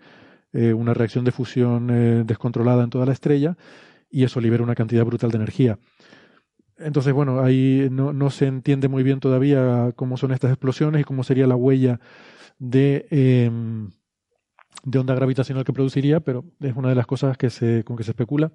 eh, 0.52 0.72
una 0.72 0.94
reacción 0.94 1.24
de 1.24 1.32
fusión 1.32 2.26
descontrolada 2.26 2.84
en 2.84 2.90
toda 2.90 3.06
la 3.06 3.12
estrella, 3.12 3.56
y 4.10 4.24
eso 4.24 4.40
libera 4.40 4.62
una 4.62 4.74
cantidad 4.74 5.04
brutal 5.04 5.30
de 5.30 5.36
energía. 5.36 5.78
Entonces, 6.78 7.12
bueno, 7.12 7.40
ahí 7.40 7.88
no, 7.90 8.12
no, 8.12 8.30
se 8.30 8.46
entiende 8.46 8.88
muy 8.88 9.02
bien 9.02 9.20
todavía 9.20 9.92
cómo 9.96 10.16
son 10.16 10.32
estas 10.32 10.50
explosiones 10.50 11.00
y 11.00 11.04
cómo 11.04 11.24
sería 11.24 11.46
la 11.46 11.56
huella 11.56 12.00
de, 12.58 13.06
em, 13.10 13.90
de 14.84 14.98
onda 14.98 15.14
gravitacional 15.14 15.64
que 15.64 15.72
produciría, 15.72 16.20
pero 16.20 16.44
es 16.60 16.76
una 16.76 16.90
de 16.90 16.94
las 16.94 17.06
cosas 17.06 17.38
que 17.38 17.50
se, 17.50 17.82
con 17.84 17.96
que 17.96 18.04
se 18.04 18.10
especula. 18.10 18.52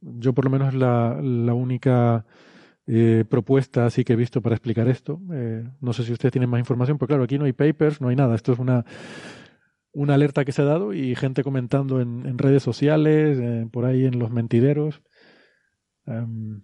Yo 0.00 0.34
por 0.34 0.44
lo 0.44 0.50
menos 0.50 0.74
la, 0.74 1.18
la 1.22 1.54
única 1.54 2.26
eh, 2.86 3.24
propuesta 3.28 3.86
así 3.86 4.04
que 4.04 4.14
he 4.14 4.16
visto 4.16 4.42
para 4.42 4.54
explicar 4.54 4.88
esto. 4.88 5.20
Eh, 5.32 5.64
no 5.80 5.92
sé 5.92 6.04
si 6.04 6.12
ustedes 6.12 6.32
tienen 6.32 6.50
más 6.50 6.60
información, 6.60 6.98
pero 6.98 7.08
claro, 7.08 7.24
aquí 7.24 7.38
no 7.38 7.44
hay 7.44 7.52
papers, 7.52 8.00
no 8.00 8.08
hay 8.08 8.16
nada. 8.16 8.34
Esto 8.34 8.52
es 8.52 8.58
una, 8.58 8.84
una 9.92 10.14
alerta 10.14 10.44
que 10.44 10.52
se 10.52 10.62
ha 10.62 10.66
dado 10.66 10.92
y 10.92 11.14
gente 11.14 11.44
comentando 11.44 12.00
en, 12.00 12.26
en 12.26 12.38
redes 12.38 12.62
sociales, 12.62 13.38
eh, 13.40 13.66
por 13.70 13.84
ahí 13.84 14.04
en 14.04 14.18
los 14.18 14.30
mentideros. 14.30 15.02
Um, 16.06 16.62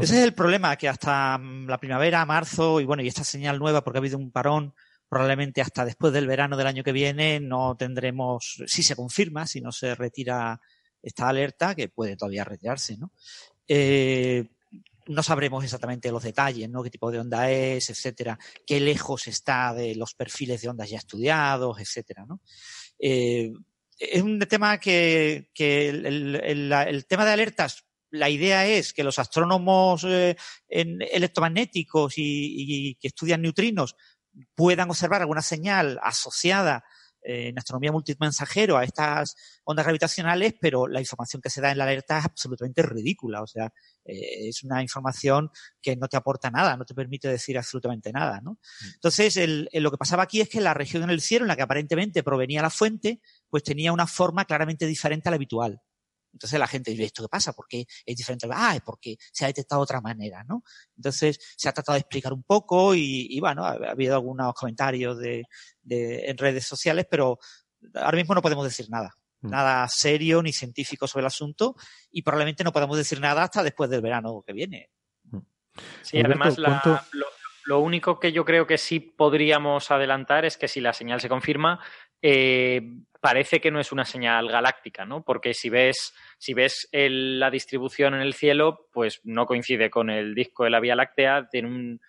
ese 0.00 0.18
es 0.18 0.24
el 0.24 0.32
problema, 0.32 0.76
que 0.76 0.88
hasta 0.88 1.36
mm, 1.36 1.66
la 1.68 1.78
primavera, 1.78 2.24
marzo, 2.24 2.80
y 2.80 2.84
bueno, 2.84 3.02
y 3.02 3.08
esta 3.08 3.24
señal 3.24 3.58
nueva, 3.58 3.84
porque 3.84 3.98
ha 3.98 4.00
habido 4.00 4.16
un 4.16 4.30
parón, 4.30 4.74
probablemente 5.08 5.60
hasta 5.60 5.84
después 5.84 6.14
del 6.14 6.26
verano 6.26 6.56
del 6.56 6.66
año 6.66 6.82
que 6.82 6.92
viene 6.92 7.38
no 7.38 7.76
tendremos, 7.76 8.62
si 8.66 8.82
se 8.82 8.96
confirma, 8.96 9.46
si 9.46 9.60
no 9.60 9.70
se 9.70 9.94
retira 9.94 10.58
esta 11.02 11.28
alerta, 11.28 11.74
que 11.74 11.88
puede 11.88 12.16
todavía 12.16 12.44
retirarse, 12.44 12.96
¿no? 12.96 13.12
Eh, 13.68 14.48
no 15.06 15.22
sabremos 15.22 15.64
exactamente 15.64 16.10
los 16.10 16.22
detalles, 16.22 16.68
¿no? 16.68 16.82
Qué 16.82 16.90
tipo 16.90 17.10
de 17.10 17.20
onda 17.20 17.50
es, 17.50 17.90
etcétera, 17.90 18.38
qué 18.66 18.80
lejos 18.80 19.26
está 19.26 19.74
de 19.74 19.94
los 19.94 20.14
perfiles 20.14 20.62
de 20.62 20.68
ondas 20.68 20.90
ya 20.90 20.98
estudiados, 20.98 21.80
etcétera, 21.80 22.24
¿no? 22.26 22.40
Eh, 22.98 23.52
es 23.98 24.22
un 24.22 24.38
tema 24.40 24.78
que, 24.78 25.50
que 25.54 25.88
el, 25.88 27.06
tema 27.08 27.24
de 27.24 27.32
alertas 27.32 27.84
la 28.10 28.28
idea 28.28 28.66
es 28.66 28.92
que 28.92 29.04
los 29.04 29.18
astrónomos 29.18 30.04
eh, 30.04 30.36
electromagnéticos 30.68 32.14
y, 32.16 32.96
que 33.00 33.08
estudian 33.08 33.40
neutrinos 33.40 33.96
puedan 34.54 34.90
observar 34.90 35.22
alguna 35.22 35.42
señal 35.42 35.98
asociada 36.02 36.84
eh, 37.22 37.48
en 37.48 37.58
astronomía 37.58 37.92
multimensajero 37.92 38.76
a 38.76 38.84
estas 38.84 39.36
ondas 39.64 39.84
gravitacionales, 39.84 40.54
pero 40.60 40.86
la 40.86 41.00
información 41.00 41.40
que 41.40 41.50
se 41.50 41.60
da 41.60 41.70
en 41.70 41.78
la 41.78 41.84
alerta 41.84 42.18
es 42.18 42.24
absolutamente 42.24 42.82
ridícula. 42.82 43.42
O 43.42 43.46
sea, 43.46 43.72
eh, 44.04 44.48
es 44.48 44.62
una 44.64 44.82
información 44.82 45.50
que 45.80 45.96
no 45.96 46.08
te 46.08 46.16
aporta 46.16 46.50
nada, 46.50 46.76
no 46.76 46.84
te 46.84 46.94
permite 46.94 47.28
decir 47.28 47.56
absolutamente 47.58 48.12
nada. 48.12 48.40
¿no? 48.40 48.52
Mm. 48.52 48.86
Entonces, 48.94 49.38
lo 49.72 49.90
que 49.90 49.96
pasaba 49.96 50.24
aquí 50.24 50.40
es 50.40 50.48
que 50.48 50.60
la 50.60 50.74
región 50.74 51.02
en 51.04 51.10
el 51.10 51.20
cielo 51.20 51.44
en 51.44 51.48
la 51.48 51.56
que 51.56 51.62
aparentemente 51.62 52.22
provenía 52.22 52.62
la 52.62 52.70
fuente, 52.70 53.20
pues 53.50 53.62
tenía 53.62 53.92
una 53.92 54.06
forma 54.06 54.44
claramente 54.44 54.86
diferente 54.86 55.28
a 55.28 55.30
la 55.30 55.36
habitual. 55.36 55.80
Entonces 56.32 56.58
la 56.58 56.66
gente 56.66 56.90
dice, 56.90 57.04
¿esto 57.04 57.22
qué 57.22 57.28
pasa? 57.28 57.52
¿Por 57.52 57.66
qué 57.68 57.86
es 58.04 58.16
diferente? 58.16 58.48
Ah, 58.50 58.74
es 58.74 58.82
porque 58.82 59.16
se 59.32 59.44
ha 59.44 59.48
detectado 59.48 59.80
de 59.80 59.84
otra 59.84 60.00
manera, 60.00 60.44
¿no? 60.44 60.62
Entonces 60.96 61.38
se 61.56 61.68
ha 61.68 61.72
tratado 61.72 61.94
de 61.94 62.00
explicar 62.00 62.32
un 62.32 62.42
poco 62.42 62.94
y, 62.94 63.26
y 63.30 63.40
bueno, 63.40 63.64
ha, 63.64 63.72
habido 63.72 64.14
algunos 64.14 64.54
comentarios 64.54 65.18
de, 65.18 65.44
de, 65.82 66.30
en 66.30 66.38
redes 66.38 66.64
sociales, 66.64 67.06
pero 67.10 67.38
ahora 67.94 68.16
mismo 68.16 68.34
no 68.34 68.42
podemos 68.42 68.64
decir 68.64 68.88
nada. 68.88 69.14
Mm. 69.40 69.50
Nada 69.50 69.86
serio 69.88 70.42
ni 70.42 70.52
científico 70.52 71.06
sobre 71.06 71.22
el 71.22 71.26
asunto 71.26 71.74
y 72.10 72.22
probablemente 72.22 72.64
no 72.64 72.72
podamos 72.72 72.96
decir 72.96 73.20
nada 73.20 73.42
hasta 73.42 73.62
después 73.62 73.90
del 73.90 74.00
verano 74.00 74.42
que 74.46 74.52
viene. 74.52 74.90
Mm. 75.24 75.38
Sí, 76.02 76.20
además 76.20 76.58
la, 76.58 76.82
lo, 77.12 77.26
lo 77.64 77.80
único 77.80 78.18
que 78.18 78.32
yo 78.32 78.44
creo 78.44 78.66
que 78.66 78.78
sí 78.78 79.00
podríamos 79.00 79.90
adelantar 79.90 80.44
es 80.44 80.56
que 80.56 80.68
si 80.68 80.80
la 80.80 80.92
señal 80.92 81.20
se 81.20 81.28
confirma, 81.28 81.80
eh, 82.20 82.82
parece 83.22 83.60
que 83.60 83.70
no 83.70 83.78
es 83.78 83.92
una 83.92 84.04
señal 84.04 84.48
galáctica, 84.48 85.04
¿no? 85.06 85.22
Porque 85.24 85.54
si 85.54 85.70
ves, 85.70 86.12
si 86.38 86.54
ves 86.54 86.88
el, 86.90 87.38
la 87.38 87.52
distribución 87.52 88.14
en 88.14 88.20
el 88.20 88.34
cielo, 88.34 88.88
pues 88.92 89.20
no 89.22 89.46
coincide 89.46 89.90
con 89.90 90.10
el 90.10 90.34
disco 90.34 90.64
de 90.64 90.70
la 90.70 90.80
Vía 90.80 90.96
Láctea, 90.96 91.46
tiene, 91.48 91.68
un, 91.68 92.00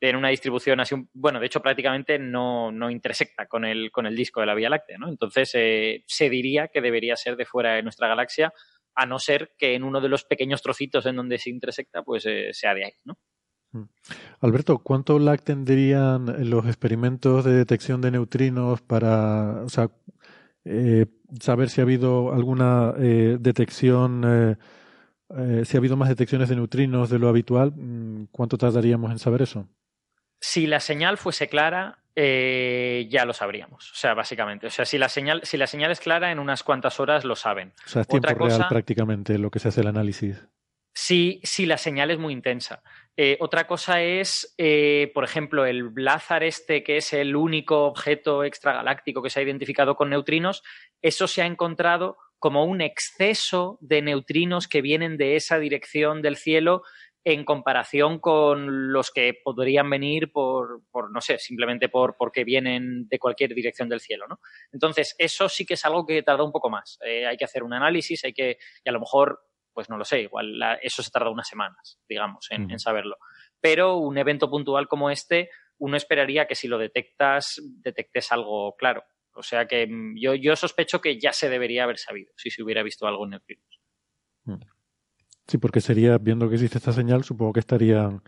tiene 0.00 0.16
una 0.16 0.30
distribución 0.30 0.80
así, 0.80 0.94
bueno, 1.12 1.40
de 1.40 1.46
hecho 1.46 1.60
prácticamente 1.60 2.18
no, 2.18 2.72
no 2.72 2.90
intersecta 2.90 3.44
con 3.48 3.66
el, 3.66 3.90
con 3.92 4.06
el 4.06 4.16
disco 4.16 4.40
de 4.40 4.46
la 4.46 4.54
Vía 4.54 4.70
Láctea, 4.70 4.96
¿no? 4.96 5.10
Entonces 5.10 5.50
eh, 5.52 6.04
se 6.06 6.30
diría 6.30 6.68
que 6.68 6.80
debería 6.80 7.16
ser 7.16 7.36
de 7.36 7.44
fuera 7.44 7.74
de 7.74 7.82
nuestra 7.82 8.08
galaxia, 8.08 8.50
a 8.94 9.04
no 9.04 9.18
ser 9.18 9.52
que 9.58 9.74
en 9.74 9.84
uno 9.84 10.00
de 10.00 10.08
los 10.08 10.24
pequeños 10.24 10.62
trocitos 10.62 11.04
en 11.04 11.16
donde 11.16 11.36
se 11.36 11.50
intersecta, 11.50 12.02
pues 12.02 12.24
eh, 12.24 12.48
sea 12.52 12.72
de 12.72 12.86
ahí, 12.86 12.92
¿no? 13.04 13.18
Mm. 13.72 13.84
Alberto, 14.40 14.78
¿cuánto 14.78 15.18
lag 15.18 15.42
tendrían 15.42 16.48
los 16.48 16.64
experimentos 16.64 17.44
de 17.44 17.52
detección 17.52 18.00
de 18.00 18.10
neutrinos 18.10 18.80
para, 18.80 19.62
o 19.64 19.68
sea, 19.68 19.90
eh, 20.64 21.06
saber 21.40 21.68
si 21.68 21.80
ha 21.80 21.84
habido 21.84 22.32
alguna 22.32 22.94
eh, 22.98 23.36
detección 23.40 24.56
eh, 25.36 25.64
si 25.64 25.76
ha 25.76 25.78
habido 25.78 25.96
más 25.96 26.08
detecciones 26.08 26.48
de 26.48 26.56
neutrinos 26.56 27.08
de 27.08 27.18
lo 27.18 27.28
habitual, 27.28 27.72
mm, 27.74 28.26
¿cuánto 28.30 28.58
tardaríamos 28.58 29.10
en 29.10 29.18
saber 29.18 29.42
eso? 29.42 29.66
Si 30.40 30.66
la 30.66 30.80
señal 30.80 31.16
fuese 31.16 31.48
clara, 31.48 31.98
eh, 32.14 33.06
ya 33.10 33.24
lo 33.24 33.32
sabríamos. 33.32 33.92
O 33.92 33.94
sea, 33.94 34.14
básicamente. 34.14 34.66
O 34.66 34.70
sea, 34.70 34.84
si 34.84 34.98
la 34.98 35.08
señal, 35.08 35.40
si 35.44 35.56
la 35.56 35.66
señal 35.66 35.90
es 35.90 36.00
clara, 36.00 36.32
en 36.32 36.38
unas 36.38 36.62
cuantas 36.62 37.00
horas 37.00 37.24
lo 37.24 37.36
saben. 37.36 37.72
O 37.86 37.88
sea, 37.88 38.02
es 38.02 38.08
tiempo 38.08 38.28
real 38.34 38.66
prácticamente 38.68 39.38
lo 39.38 39.50
que 39.50 39.60
se 39.60 39.68
hace 39.68 39.80
el 39.80 39.86
análisis. 39.86 40.46
Sí, 40.94 41.40
sí, 41.42 41.64
la 41.64 41.78
señal 41.78 42.10
es 42.10 42.18
muy 42.18 42.34
intensa. 42.34 42.82
Eh, 43.16 43.36
otra 43.40 43.66
cosa 43.66 44.02
es, 44.02 44.54
eh, 44.56 45.10
por 45.12 45.24
ejemplo, 45.24 45.66
el 45.66 45.90
Blazar 45.90 46.42
este, 46.42 46.82
que 46.82 46.96
es 46.96 47.12
el 47.12 47.36
único 47.36 47.84
objeto 47.84 48.42
extragaláctico 48.42 49.22
que 49.22 49.30
se 49.30 49.40
ha 49.40 49.42
identificado 49.42 49.96
con 49.96 50.10
neutrinos, 50.10 50.62
eso 51.02 51.26
se 51.26 51.42
ha 51.42 51.46
encontrado 51.46 52.16
como 52.38 52.64
un 52.64 52.80
exceso 52.80 53.78
de 53.80 54.02
neutrinos 54.02 54.66
que 54.66 54.82
vienen 54.82 55.16
de 55.16 55.36
esa 55.36 55.58
dirección 55.58 56.22
del 56.22 56.36
cielo 56.36 56.82
en 57.24 57.44
comparación 57.44 58.18
con 58.18 58.92
los 58.92 59.10
que 59.12 59.34
podrían 59.44 59.88
venir 59.88 60.32
por, 60.32 60.82
por 60.90 61.12
no 61.12 61.20
sé, 61.20 61.38
simplemente 61.38 61.88
por 61.88 62.16
porque 62.16 62.44
vienen 62.44 63.08
de 63.08 63.18
cualquier 63.18 63.54
dirección 63.54 63.88
del 63.88 64.00
cielo, 64.00 64.26
¿no? 64.26 64.40
Entonces, 64.72 65.14
eso 65.18 65.48
sí 65.48 65.64
que 65.64 65.74
es 65.74 65.84
algo 65.84 66.04
que 66.04 66.22
tarda 66.22 66.42
un 66.42 66.50
poco 66.50 66.68
más. 66.68 66.98
Eh, 67.04 67.26
hay 67.26 67.36
que 67.36 67.44
hacer 67.44 67.62
un 67.62 67.74
análisis, 67.74 68.24
hay 68.24 68.32
que, 68.32 68.58
y 68.84 68.88
a 68.88 68.92
lo 68.92 69.00
mejor, 69.00 69.40
pues 69.72 69.88
no 69.88 69.96
lo 69.96 70.04
sé, 70.04 70.22
igual 70.22 70.60
eso 70.82 71.02
se 71.02 71.10
tarda 71.10 71.30
unas 71.30 71.48
semanas, 71.48 71.98
digamos, 72.08 72.46
en, 72.50 72.70
en 72.70 72.78
saberlo. 72.78 73.16
Pero 73.60 73.96
un 73.96 74.18
evento 74.18 74.50
puntual 74.50 74.88
como 74.88 75.10
este, 75.10 75.50
uno 75.78 75.96
esperaría 75.96 76.46
que 76.46 76.54
si 76.54 76.68
lo 76.68 76.78
detectas, 76.78 77.60
detectes 77.82 78.30
algo 78.32 78.76
claro. 78.76 79.04
O 79.34 79.42
sea 79.42 79.66
que 79.66 79.86
mm, 79.86 80.16
yo, 80.18 80.34
yo 80.34 80.56
sospecho 80.56 81.00
que 81.00 81.18
ya 81.18 81.32
se 81.32 81.48
debería 81.48 81.84
haber 81.84 81.98
sabido 81.98 82.32
si 82.36 82.50
se 82.50 82.62
hubiera 82.62 82.82
visto 82.82 83.06
algo 83.06 83.24
en 83.24 83.30
neutrinos. 83.30 83.80
Mm. 84.44 84.60
Sí, 85.46 85.58
porque 85.58 85.80
sería, 85.80 86.18
viendo 86.18 86.48
que 86.48 86.54
existe 86.54 86.78
esta 86.78 86.92
señal, 86.92 87.24
supongo 87.24 87.54
que 87.54 87.60
estarían 87.60 88.22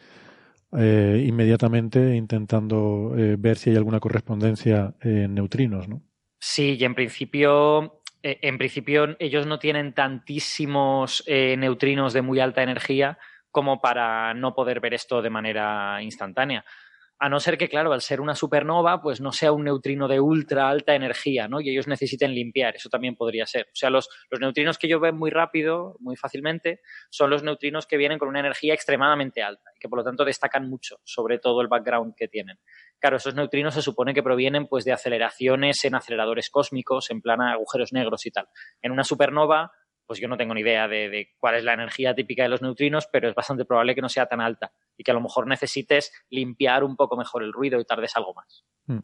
eh, 0.76 1.24
inmediatamente 1.26 2.16
intentando 2.16 3.14
eh, 3.16 3.36
ver 3.38 3.56
si 3.56 3.70
hay 3.70 3.76
alguna 3.76 4.00
correspondencia 4.00 4.94
en 5.00 5.34
neutrinos, 5.34 5.88
¿no? 5.88 6.02
Sí, 6.40 6.76
y 6.78 6.84
en 6.84 6.94
principio, 6.94 8.02
eh, 8.24 8.38
en 8.42 8.58
principio 8.58 9.14
ellos 9.20 9.46
no 9.46 9.60
tienen 9.60 9.92
tantísimos 9.94 11.22
neutrinos 11.28 12.12
de 12.12 12.22
muy 12.22 12.40
alta 12.40 12.62
energía 12.62 13.18
como 13.52 13.80
para 13.80 14.34
no 14.34 14.52
poder 14.52 14.80
ver 14.80 14.94
esto 14.94 15.22
de 15.22 15.30
manera 15.30 16.02
instantánea 16.02 16.64
a 17.24 17.30
no 17.30 17.40
ser 17.40 17.56
que, 17.56 17.70
claro, 17.70 17.94
al 17.94 18.02
ser 18.02 18.20
una 18.20 18.34
supernova, 18.34 19.00
pues 19.00 19.22
no 19.22 19.32
sea 19.32 19.50
un 19.50 19.64
neutrino 19.64 20.08
de 20.08 20.20
ultra 20.20 20.68
alta 20.68 20.94
energía, 20.94 21.48
¿no? 21.48 21.58
Y 21.62 21.70
ellos 21.70 21.88
necesiten 21.88 22.34
limpiar, 22.34 22.76
eso 22.76 22.90
también 22.90 23.16
podría 23.16 23.46
ser. 23.46 23.64
O 23.68 23.74
sea, 23.74 23.88
los, 23.88 24.10
neutrinos 24.38 24.76
que 24.76 24.88
ellos 24.88 25.00
ven 25.00 25.16
muy 25.16 25.30
rápido, 25.30 25.96
muy 26.00 26.16
fácilmente, 26.16 26.82
son 27.08 27.30
los 27.30 27.42
neutrinos 27.42 27.86
que 27.86 27.96
vienen 27.96 28.18
con 28.18 28.28
una 28.28 28.40
energía 28.40 28.74
extremadamente 28.74 29.42
alta 29.42 29.70
y 29.74 29.78
que 29.78 29.88
por 29.88 30.00
lo 30.00 30.04
tanto 30.04 30.22
destacan 30.26 30.68
mucho 30.68 30.96
sobre 31.02 31.38
todo 31.38 31.62
el 31.62 31.68
background 31.68 32.12
que 32.14 32.28
tienen. 32.28 32.58
Claro, 32.98 33.16
esos 33.16 33.34
neutrinos 33.34 33.72
se 33.72 33.80
supone 33.80 34.12
que 34.12 34.22
provienen 34.22 34.66
pues 34.66 34.84
de 34.84 34.92
aceleraciones 34.92 35.82
en 35.86 35.94
aceleradores 35.94 36.50
cósmicos, 36.50 37.10
en 37.10 37.22
plan 37.22 37.40
agujeros 37.40 37.94
negros 37.94 38.26
y 38.26 38.32
tal. 38.32 38.48
En 38.82 38.92
una 38.92 39.02
supernova 39.02 39.72
pues 40.06 40.20
yo 40.20 40.28
no 40.28 40.36
tengo 40.36 40.54
ni 40.54 40.60
idea 40.60 40.88
de, 40.88 41.32
cuál 41.38 41.56
es 41.56 41.64
la 41.64 41.74
energía 41.74 42.14
típica 42.14 42.42
de 42.42 42.48
los 42.48 42.62
neutrinos, 42.62 43.08
pero 43.10 43.28
es 43.28 43.34
bastante 43.34 43.64
probable 43.64 43.94
que 43.94 44.02
no 44.02 44.08
sea 44.08 44.26
tan 44.26 44.40
alta 44.40 44.72
y 44.96 45.04
que 45.04 45.10
a 45.10 45.14
lo 45.14 45.20
mejor 45.20 45.46
necesites 45.46 46.12
limpiar 46.30 46.84
un 46.84 46.96
poco 46.96 47.16
mejor 47.16 47.42
el 47.42 47.52
ruido 47.52 47.80
y 47.80 47.84
tardes 47.84 48.16
algo 48.16 48.34
más. 48.34 48.64
Mm. 48.86 48.98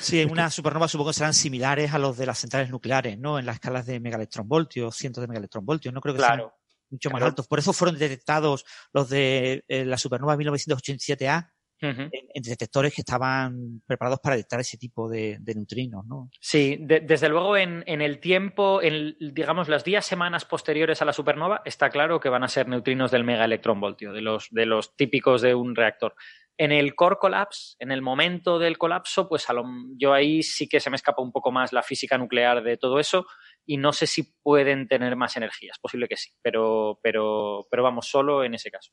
Sí, 0.00 0.20
en 0.20 0.30
una 0.30 0.50
supernova 0.50 0.88
supongo 0.88 1.10
que 1.10 1.14
serán 1.14 1.34
similares 1.34 1.92
a 1.92 1.98
los 1.98 2.16
de 2.16 2.26
las 2.26 2.38
centrales 2.38 2.70
nucleares, 2.70 3.18
¿no? 3.18 3.38
En 3.38 3.46
las 3.46 3.56
escalas 3.56 3.86
de 3.86 4.00
megaelectronvoltios, 4.00 4.96
cientos 4.96 5.22
de 5.22 5.28
megaelectronvoltios, 5.28 5.94
no 5.94 6.00
creo 6.00 6.14
que 6.14 6.22
sean 6.22 6.42
mucho 6.90 7.10
más 7.10 7.22
altos. 7.22 7.46
Por 7.46 7.58
eso 7.58 7.72
fueron 7.72 7.98
detectados 7.98 8.64
los 8.92 9.08
de 9.08 9.64
eh, 9.68 9.84
la 9.84 9.98
supernova 9.98 10.36
1987A 10.36 11.50
en, 11.80 12.10
detectores 12.42 12.94
que 12.94 13.02
estaban 13.02 13.82
preparados 13.86 14.20
para 14.20 14.36
detectar 14.36 14.60
ese 14.60 14.78
tipo 14.78 15.08
de, 15.08 15.38
neutrinos, 15.54 16.04
¿no? 16.06 16.30
Sí, 16.40 16.78
desde 16.80 17.28
luego 17.28 17.56
en, 17.56 17.82
el 17.86 18.20
tiempo, 18.20 18.82
en 18.82 19.16
digamos 19.20 19.68
las 19.68 19.84
días, 19.84 20.06
semanas 20.06 20.44
posteriores 20.44 21.02
a 21.02 21.04
la 21.04 21.12
supernova, 21.12 21.62
está 21.64 21.90
claro 21.90 22.20
que 22.20 22.28
van 22.28 22.44
a 22.44 22.48
ser 22.48 22.68
neutrinos 22.68 23.10
del 23.10 23.24
megaelectronvoltio, 23.24 24.12
de 24.12 24.22
los, 24.22 24.48
de 24.50 24.66
los 24.66 24.96
típicos 24.96 25.42
de 25.42 25.54
un 25.54 25.74
reactor. 25.76 26.14
En 26.56 26.72
el 26.72 26.96
core 26.96 27.18
collapse, 27.20 27.76
en 27.78 27.92
el 27.92 28.02
momento 28.02 28.58
del 28.58 28.78
colapso, 28.78 29.28
pues 29.28 29.48
a 29.48 29.52
lo, 29.52 29.64
yo 29.96 30.12
ahí 30.12 30.42
sí 30.42 30.68
que 30.68 30.80
se 30.80 30.90
me 30.90 30.96
escapa 30.96 31.22
un 31.22 31.30
poco 31.30 31.52
más 31.52 31.72
la 31.72 31.84
física 31.84 32.18
nuclear 32.18 32.64
de 32.64 32.76
todo 32.76 32.98
eso 32.98 33.26
y 33.64 33.76
no 33.76 33.92
sé 33.92 34.08
si 34.08 34.24
pueden 34.42 34.88
tener 34.88 35.14
más 35.14 35.36
energía. 35.36 35.70
Es 35.72 35.78
posible 35.78 36.08
que 36.08 36.16
sí, 36.16 36.30
pero, 36.42 36.98
pero, 37.00 37.66
pero 37.70 37.84
vamos, 37.84 38.08
solo 38.08 38.42
en 38.42 38.54
ese 38.54 38.72
caso. 38.72 38.90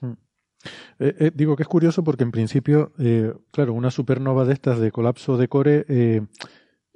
Hmm. 0.00 0.14
Eh, 0.98 1.14
eh, 1.18 1.30
digo 1.34 1.56
que 1.56 1.62
es 1.62 1.68
curioso 1.68 2.04
porque 2.04 2.24
en 2.24 2.30
principio, 2.30 2.92
eh, 2.98 3.32
claro, 3.50 3.72
una 3.72 3.90
supernova 3.90 4.44
de 4.44 4.52
estas 4.52 4.78
de 4.78 4.90
colapso 4.92 5.36
de 5.36 5.48
core 5.48 5.84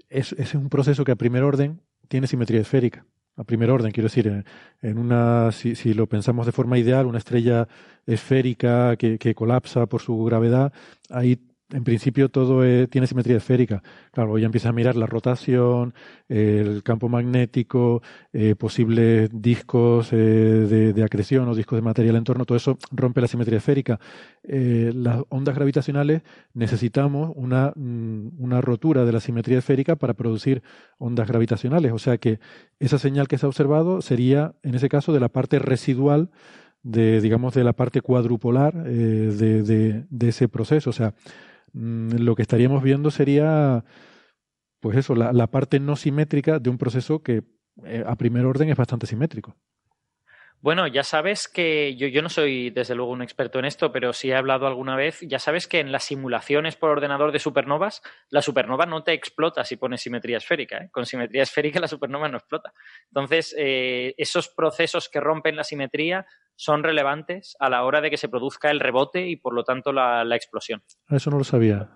es, 0.09 0.33
es, 0.33 0.55
un 0.55 0.69
proceso 0.69 1.05
que 1.05 1.13
a 1.13 1.17
primer 1.17 1.43
orden 1.43 1.81
tiene 2.09 2.27
simetría 2.27 2.61
esférica. 2.61 3.05
A 3.37 3.45
primer 3.45 3.71
orden, 3.71 3.93
quiero 3.93 4.09
decir, 4.09 4.45
en, 4.83 4.99
una, 4.99 5.53
si, 5.53 5.77
si, 5.77 5.95
lo 5.95 6.09
pensamos 6.09 6.45
de 6.45 6.51
forma 6.51 6.77
ideal, 6.77 7.07
una 7.07 7.19
estrella 7.19 7.69
esférica 8.05 8.97
que, 8.97 9.19
que 9.19 9.35
colapsa 9.35 9.87
por 9.87 10.01
su 10.01 10.25
gravedad, 10.25 10.73
ahí 11.09 11.39
en 11.71 11.85
principio 11.85 12.31
todo 12.31 12.63
tiene 12.89 13.07
simetría 13.07 13.37
esférica. 13.37 13.83
Claro, 14.13 14.39
ya 14.39 14.47
empieza 14.47 14.71
a 14.71 14.73
mirar 14.73 14.97
la 14.97 15.07
rotación, 15.07 15.95
el 16.29 16.83
campo 16.83 17.09
magnético, 17.09 18.03
eh, 18.33 18.55
posibles 18.55 19.31
discos 19.33 20.13
eh, 20.13 20.17
de, 20.17 21.05
acreción 21.05 21.49
o 21.49 21.55
discos 21.55 21.77
de 21.77 21.83
material 21.83 22.17
en 22.17 22.25
torno, 22.25 22.45
todo 22.45 22.57
eso 22.57 22.79
rompe 22.91 23.21
la 23.21 23.29
simetría 23.29 23.59
esférica. 23.59 24.01
Eh, 24.43 24.93
las 24.95 25.23
ondas 25.29 25.55
gravitacionales 25.55 26.23
necesitamos 26.55 27.33
una, 27.35 27.73
mm, 27.77 28.29
una 28.39 28.61
rotura 28.61 29.05
de 29.05 29.13
la 29.13 29.21
simetría 29.21 29.59
esférica 29.59 29.97
para 29.97 30.15
producir 30.15 30.63
ondas 30.99 31.29
gravitacionales. 31.29 31.93
O 31.93 31.99
sea 31.99 32.19
que 32.19 32.41
esa 32.79 32.99
señal 32.99 33.29
que 33.29 33.39
se 33.39 33.47
ha 33.47 33.49
observado 33.49 34.01
sería, 34.01 34.55
en 34.63 34.75
ese 34.75 34.89
caso, 34.89 35.13
de 35.13 35.21
la 35.21 35.29
parte 35.29 35.59
residual 35.59 36.31
de, 36.83 37.21
digamos, 37.21 37.55
de 37.55 37.65
la 37.65 37.73
parte 37.73 38.01
cuadrupolar 38.01 38.73
de, 38.85 39.63
de, 39.63 40.05
de 40.09 40.29
ese 40.29 40.49
proceso. 40.49 40.91
O 40.91 40.93
sea, 40.93 41.15
Mm, 41.73 42.17
lo 42.19 42.35
que 42.35 42.43
estaríamos 42.43 42.83
viendo 42.83 43.11
sería, 43.11 43.85
pues 44.81 44.97
eso, 44.97 45.15
la, 45.15 45.47
parte 45.49 45.81
no 45.81 45.97
simétrica 45.97 46.59
de 46.59 46.71
un 46.71 46.79
proceso 46.79 47.23
que 47.23 47.43
eh, 47.85 48.05
a 48.07 48.17
primer 48.17 48.47
orden 48.47 48.69
es 48.69 48.77
bastante 48.77 49.07
simétrico. 49.07 49.57
Bueno, 50.61 50.89
ya 50.89 51.05
sabes 51.05 51.47
que 51.47 51.95
yo, 51.95 52.09
yo, 52.09 52.21
no 52.21 52.29
soy 52.29 52.71
desde 52.71 52.97
luego 52.97 53.13
un 53.13 53.23
experto 53.23 53.61
en 53.61 53.65
esto, 53.65 53.93
pero 53.93 54.13
sí 54.13 54.31
he 54.31 54.35
hablado 54.35 54.67
alguna 54.67 54.97
vez, 54.97 55.21
ya 55.21 55.39
sabes 55.39 55.69
que 55.69 55.79
en 55.79 55.93
las 55.93 56.03
simulaciones 56.03 56.75
por 56.75 56.91
ordenador 56.91 57.31
de 57.31 57.39
supernovas, 57.39 58.03
la 58.29 58.43
supernova 58.43 58.85
no 58.85 59.05
te 59.05 59.13
explota 59.13 59.65
si 59.65 59.77
pones 59.77 60.01
simetría 60.01 60.39
esférica. 60.39 60.79
¿eh? 60.79 60.89
Con 60.91 61.07
simetría 61.07 61.45
esférica 61.45 61.79
la 61.79 61.87
supernova 61.87 62.29
no 62.29 62.39
explota. 62.39 62.73
Entonces, 63.05 63.55
eh, 63.57 64.15
esos 64.19 64.49
procesos 64.49 65.09
que 65.09 65.21
rompen 65.21 65.55
la 65.55 65.63
simetría 65.63 66.27
son 66.59 66.83
relevantes 66.83 67.57
a 67.61 67.71
la 67.71 67.85
hora 67.85 68.01
de 68.01 68.11
que 68.11 68.17
se 68.17 68.29
produzca 68.29 68.73
el 68.73 68.81
rebote 68.81 69.29
y 69.29 69.37
por 69.37 69.55
lo 69.55 69.63
tanto 69.63 69.93
la, 69.93 70.25
explosión. 70.35 70.83
Ah, 71.07 71.17
eso 71.17 71.31
no 71.31 71.39
lo 71.39 71.45
sabía. 71.45 71.89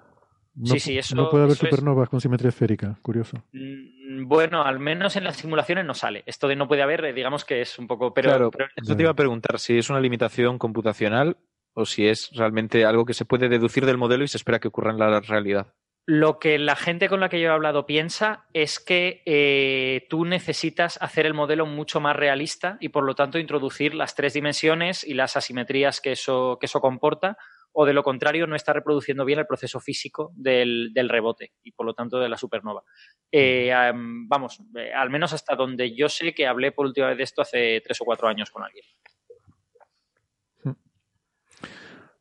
No, 0.55 0.67
sí, 0.67 0.79
sí, 0.79 0.99
eso, 0.99 1.17
no 1.17 1.31
puede 1.31 1.45
haber 1.45 1.57
supernovas 1.57 2.09
con 2.09 2.21
simetría 2.21 2.51
esférica, 2.51 2.97
curioso. 3.03 3.43
Mm, 3.53 4.29
bueno, 4.29 4.63
al 4.63 4.79
menos 4.79 5.17
en 5.17 5.25
las 5.25 5.37
simulaciones 5.37 5.85
no 5.85 5.95
sale. 5.95 6.23
Esto 6.27 6.47
de 6.47 6.55
no 6.55 6.69
puede 6.69 6.83
haber, 6.83 7.05
eh, 7.07 7.13
digamos 7.13 7.45
que 7.45 7.61
es 7.61 7.77
un 7.79 7.89
poco. 7.89 8.15
Pero, 8.15 8.29
claro, 8.29 8.51
eso 8.77 8.95
te 8.95 9.03
iba 9.03 9.11
a 9.11 9.17
preguntar 9.17 9.59
si 9.59 9.79
es 9.79 9.91
una 9.91 9.99
limitación 9.99 10.59
computacional 10.59 11.39
o 11.75 11.85
si 11.85 12.07
es 12.07 12.31
realmente 12.37 12.85
algo 12.85 13.05
que 13.05 13.15
se 13.15 13.25
puede 13.25 13.49
deducir 13.49 13.85
del 13.85 13.99
modelo 13.99 14.23
y 14.23 14.29
se 14.29 14.37
espera 14.37 14.61
que 14.61 14.69
ocurra 14.69 14.93
en 14.93 14.99
la 14.99 15.21
realidad. 15.21 15.75
Lo 16.05 16.41
que 16.41 16.59
la 16.59 16.75
gente 16.75 17.09
con 17.09 17.21
la 17.21 17.29
que 17.29 17.41
yo 17.41 17.49
he 17.49 17.53
hablado 17.53 17.87
piensa 17.87 18.47
es 18.53 18.81
que 18.81 19.23
eh, 19.25 20.07
tú 20.11 20.25
necesitas 20.25 21.01
hacer 21.01 21.27
el 21.27 21.35
modelo 21.35 21.65
mucho 21.65 22.01
más 22.01 22.17
realista 22.17 22.77
y 22.81 22.89
por 22.89 23.05
lo 23.05 23.15
tanto 23.15 23.39
introducir 23.39 23.95
las 23.95 24.17
tres 24.17 24.35
dimensiones 24.35 25.05
y 25.05 25.15
las 25.15 25.37
asimetrías 25.37 26.01
que 26.01 26.13
eso, 26.13 26.59
que 26.61 26.67
eso 26.67 26.81
comporta, 26.81 27.39
o 27.73 27.87
de 27.87 27.93
lo 27.93 28.03
contrario 28.03 28.47
no 28.47 28.57
está 28.57 28.73
reproduciendo 28.73 29.25
bien 29.25 29.39
el 29.39 29.47
proceso 29.47 29.81
físico 29.81 30.33
del, 30.35 30.93
rebote 31.09 31.53
y 31.63 31.73
por 31.73 31.87
lo 31.87 31.95
tanto 31.95 32.19
de 32.19 32.29
la 32.29 32.37
supernova. 32.37 32.83
Eh, 33.31 33.73
vamos, 33.95 34.61
eh, 34.77 34.93
al 34.93 35.09
menos 35.09 35.33
hasta 35.33 35.55
donde 35.55 35.95
yo 35.95 36.09
sé 36.09 36.35
que 36.35 36.47
hablé 36.47 36.73
por 36.73 36.87
última 36.87 37.09
vez 37.09 37.17
de 37.17 37.25
esto 37.25 37.43
hace 37.43 37.81
tres 37.81 38.01
o 38.01 38.05
cuatro 38.05 38.29
años 38.29 38.51
con 38.51 38.65
alguien. 38.65 38.85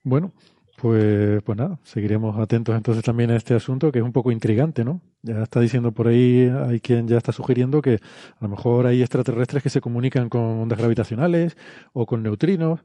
Bueno, 0.04 0.34
pues, 0.82 1.44
pues 1.44 1.58
nada, 1.58 1.80
seguiremos 1.84 2.40
atentos 2.40 2.76
entonces 2.76 3.04
también 3.04 3.30
a 3.30 3.36
este 3.36 3.54
asunto 3.54 3.92
que 3.92 4.00
es 4.00 4.06
un 4.06 4.12
poco 4.12 4.32
intrigante, 4.32 4.84
¿no? 4.84 5.02
Ya 5.22 5.44
está 5.44 5.60
diciendo 5.60 5.92
por 5.92 6.08
ahí, 6.08 6.52
hay 6.68 6.80
quien 6.80 7.08
ya 7.08 7.18
está 7.18 7.32
sugiriendo 7.32 7.82
que 7.82 7.96
a 7.96 8.44
lo 8.44 8.50
mejor 8.50 8.88
hay 8.88 9.02
extraterrestres 9.02 9.62
que 9.62 9.70
se 9.70 9.82
comunican 9.82 10.30
con 10.30 10.42
ondas 10.42 10.80
gravitacionales 10.80 11.56
o 11.94 12.06
con 12.08 12.24
neutrinos, 12.24 12.80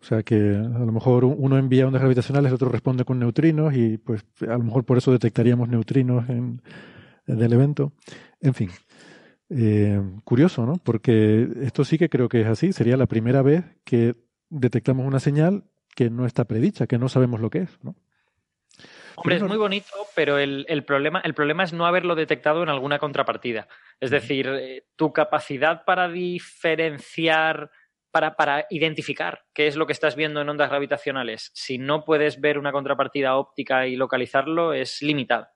o 0.00 0.04
sea 0.04 0.22
que 0.22 0.36
a 0.36 0.78
lo 0.78 0.92
mejor 0.92 1.24
uno 1.24 1.58
envía 1.58 1.86
ondas 1.86 2.02
gravitacionales, 2.02 2.50
el 2.50 2.54
otro 2.54 2.68
responde 2.68 3.04
con 3.04 3.18
neutrinos 3.18 3.74
y 3.74 3.98
pues 3.98 4.24
a 4.42 4.56
lo 4.56 4.64
mejor 4.64 4.84
por 4.84 4.98
eso 4.98 5.10
detectaríamos 5.10 5.68
neutrinos 5.68 6.28
en, 6.28 6.62
en 7.26 7.42
el 7.42 7.52
evento. 7.52 7.92
En 8.40 8.54
fin, 8.54 8.70
Eh, 9.52 10.00
curioso, 10.24 10.64
¿no? 10.64 10.74
Porque 10.84 11.48
esto 11.62 11.84
sí 11.84 11.98
que 11.98 12.08
creo 12.08 12.28
que 12.28 12.42
es 12.42 12.46
así. 12.46 12.72
Sería 12.72 12.96
la 12.96 13.06
primera 13.06 13.42
vez 13.42 13.64
que 13.84 14.14
detectamos 14.48 15.04
una 15.06 15.18
señal 15.18 15.64
que 15.94 16.10
no 16.10 16.26
está 16.26 16.44
predicha, 16.44 16.86
que 16.86 16.98
no 16.98 17.08
sabemos 17.08 17.40
lo 17.40 17.50
que 17.50 17.58
es, 17.60 17.78
¿no? 17.82 17.94
Hombre, 19.16 19.36
es 19.36 19.42
muy 19.42 19.58
bonito, 19.58 19.92
pero 20.14 20.38
el, 20.38 20.84
problema, 20.84 21.20
el 21.20 21.34
problema 21.34 21.64
es 21.64 21.74
no 21.74 21.84
haberlo 21.84 22.14
detectado 22.14 22.62
en 22.62 22.70
alguna 22.70 22.98
contrapartida. 22.98 23.68
Es 24.00 24.10
decir, 24.10 24.48
eh, 24.48 24.86
tu 24.96 25.12
capacidad 25.12 25.84
para 25.84 26.08
diferenciar, 26.08 27.70
para, 28.10 28.34
para 28.34 28.66
identificar 28.70 29.42
qué 29.52 29.66
es 29.66 29.76
lo 29.76 29.86
que 29.86 29.92
estás 29.92 30.16
viendo 30.16 30.40
en 30.40 30.48
ondas 30.48 30.70
gravitacionales, 30.70 31.50
si 31.52 31.76
no 31.76 32.04
puedes 32.04 32.40
ver 32.40 32.58
una 32.58 32.72
contrapartida 32.72 33.36
óptica 33.36 33.86
y 33.86 33.96
localizarlo, 33.96 34.72
es 34.72 35.02
limitada. 35.02 35.52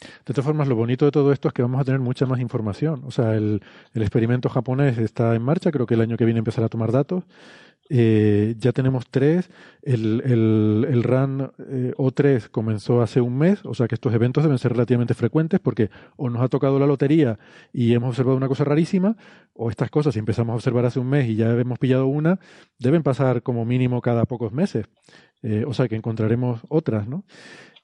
De 0.00 0.34
todas 0.34 0.44
formas, 0.44 0.66
lo 0.66 0.74
bonito 0.74 1.04
de 1.04 1.12
todo 1.12 1.32
esto 1.32 1.46
es 1.46 1.54
que 1.54 1.62
vamos 1.62 1.80
a 1.80 1.84
tener 1.84 2.00
mucha 2.00 2.26
más 2.26 2.40
información. 2.40 3.04
O 3.06 3.12
sea, 3.12 3.34
el, 3.34 3.62
el 3.94 4.02
experimento 4.02 4.48
japonés 4.48 4.98
está 4.98 5.36
en 5.36 5.42
marcha, 5.42 5.70
creo 5.70 5.86
que 5.86 5.94
el 5.94 6.00
año 6.00 6.16
que 6.16 6.24
viene 6.24 6.38
empezará 6.38 6.66
a 6.66 6.70
tomar 6.70 6.90
datos 6.90 7.22
eh, 7.90 8.54
ya 8.58 8.72
tenemos 8.72 9.06
tres. 9.10 9.50
El, 9.82 10.22
el, 10.24 10.86
el 10.88 11.02
RAN 11.02 11.52
eh, 11.58 11.92
O3 11.96 12.48
comenzó 12.48 13.02
hace 13.02 13.20
un 13.20 13.36
mes, 13.36 13.60
o 13.64 13.74
sea 13.74 13.86
que 13.86 13.94
estos 13.94 14.14
eventos 14.14 14.42
deben 14.42 14.58
ser 14.58 14.72
relativamente 14.72 15.14
frecuentes 15.14 15.60
porque 15.60 15.90
o 16.16 16.30
nos 16.30 16.42
ha 16.42 16.48
tocado 16.48 16.78
la 16.78 16.86
lotería 16.86 17.38
y 17.72 17.92
hemos 17.92 18.10
observado 18.10 18.36
una 18.36 18.48
cosa 18.48 18.64
rarísima, 18.64 19.16
o 19.52 19.70
estas 19.70 19.90
cosas, 19.90 20.14
si 20.14 20.20
empezamos 20.20 20.52
a 20.52 20.56
observar 20.56 20.86
hace 20.86 20.98
un 20.98 21.08
mes 21.08 21.28
y 21.28 21.36
ya 21.36 21.50
hemos 21.50 21.78
pillado 21.78 22.06
una, 22.06 22.38
deben 22.78 23.02
pasar 23.02 23.42
como 23.42 23.64
mínimo 23.64 24.00
cada 24.00 24.24
pocos 24.24 24.52
meses. 24.52 24.86
Eh, 25.42 25.64
o 25.66 25.74
sea 25.74 25.88
que 25.88 25.96
encontraremos 25.96 26.62
otras, 26.68 27.06
¿no? 27.06 27.24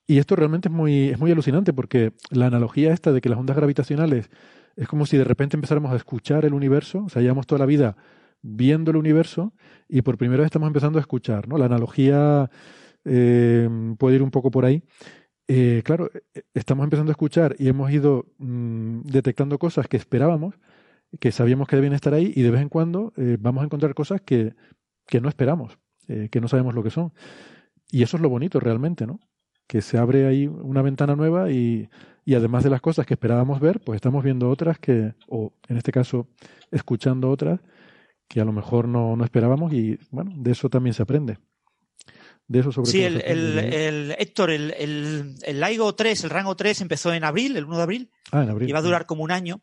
Y 0.06 0.18
esto 0.18 0.34
realmente 0.34 0.68
es 0.68 0.74
muy, 0.74 1.10
es 1.10 1.18
muy 1.18 1.30
alucinante 1.30 1.72
porque 1.72 2.12
la 2.30 2.46
analogía 2.46 2.92
esta 2.92 3.12
de 3.12 3.20
que 3.20 3.28
las 3.28 3.38
ondas 3.38 3.56
gravitacionales 3.56 4.30
es 4.76 4.88
como 4.88 5.04
si 5.04 5.18
de 5.18 5.24
repente 5.24 5.56
empezáramos 5.56 5.92
a 5.92 5.96
escuchar 5.96 6.44
el 6.46 6.54
universo, 6.54 7.04
o 7.04 7.08
sea, 7.10 7.20
llevamos 7.22 7.46
toda 7.46 7.58
la 7.58 7.66
vida 7.66 7.96
viendo 8.42 8.90
el 8.90 8.96
universo 8.96 9.52
y 9.88 10.02
por 10.02 10.18
primera 10.18 10.40
vez 10.42 10.46
estamos 10.46 10.66
empezando 10.68 10.98
a 10.98 11.02
escuchar, 11.02 11.48
¿no? 11.48 11.58
La 11.58 11.66
analogía 11.66 12.50
eh, 13.04 13.68
puede 13.98 14.16
ir 14.16 14.22
un 14.22 14.30
poco 14.30 14.50
por 14.50 14.64
ahí. 14.64 14.82
Eh, 15.48 15.82
claro, 15.84 16.10
eh, 16.34 16.42
estamos 16.54 16.84
empezando 16.84 17.10
a 17.10 17.14
escuchar 17.14 17.56
y 17.58 17.68
hemos 17.68 17.90
ido 17.90 18.26
mm, 18.38 19.02
detectando 19.02 19.58
cosas 19.58 19.88
que 19.88 19.96
esperábamos, 19.96 20.54
que 21.18 21.32
sabíamos 21.32 21.66
que 21.66 21.76
debían 21.76 21.94
estar 21.94 22.14
ahí 22.14 22.32
y 22.34 22.42
de 22.42 22.50
vez 22.50 22.60
en 22.60 22.68
cuando 22.68 23.12
vamos 23.40 23.62
a 23.62 23.64
encontrar 23.64 23.94
cosas 23.94 24.20
que, 24.20 24.54
que 25.08 25.20
no 25.20 25.28
esperamos, 25.28 25.76
que 26.06 26.40
no 26.40 26.46
sabemos 26.46 26.74
lo 26.74 26.84
que 26.84 26.90
son. 26.90 27.12
Y 27.90 28.04
eso 28.04 28.16
es 28.16 28.22
lo 28.22 28.28
bonito 28.28 28.60
realmente, 28.60 29.08
¿no? 29.08 29.18
Que 29.66 29.82
se 29.82 29.98
abre 29.98 30.26
ahí 30.28 30.46
una 30.46 30.82
ventana 30.82 31.16
nueva 31.16 31.50
y, 31.50 31.88
y 32.24 32.34
además 32.36 32.62
de 32.62 32.70
las 32.70 32.80
cosas 32.80 33.06
que 33.06 33.14
esperábamos 33.14 33.58
ver, 33.58 33.80
pues 33.80 33.96
estamos 33.96 34.22
viendo 34.22 34.48
otras 34.50 34.78
que, 34.78 35.14
o 35.26 35.52
en 35.66 35.78
este 35.78 35.90
caso, 35.90 36.28
escuchando 36.70 37.28
otras 37.28 37.58
que 38.30 38.40
a 38.40 38.44
lo 38.44 38.52
mejor 38.52 38.86
no, 38.86 39.16
no 39.16 39.24
esperábamos 39.24 39.72
y 39.72 39.98
bueno, 40.10 40.32
de 40.36 40.52
eso 40.52 40.70
también 40.70 40.94
se 40.94 41.02
aprende. 41.02 41.38
De 42.46 42.60
eso 42.60 42.70
sobre 42.70 42.90
sí, 42.90 43.02
el, 43.02 43.20
el, 43.22 43.58
el, 43.58 44.16
Héctor, 44.18 44.50
el, 44.50 44.72
el, 44.78 45.34
el 45.42 45.60
LIGO 45.60 45.94
3, 45.96 46.24
el 46.24 46.30
rango 46.30 46.54
3 46.54 46.80
empezó 46.80 47.12
en 47.12 47.24
abril, 47.24 47.56
el 47.56 47.64
1 47.64 47.76
de 47.76 47.82
abril. 47.82 48.10
Ah, 48.30 48.44
en 48.44 48.50
abril. 48.50 48.68
Y 48.68 48.72
va 48.72 48.78
a 48.78 48.82
durar 48.82 49.06
como 49.06 49.24
un 49.24 49.32
año 49.32 49.62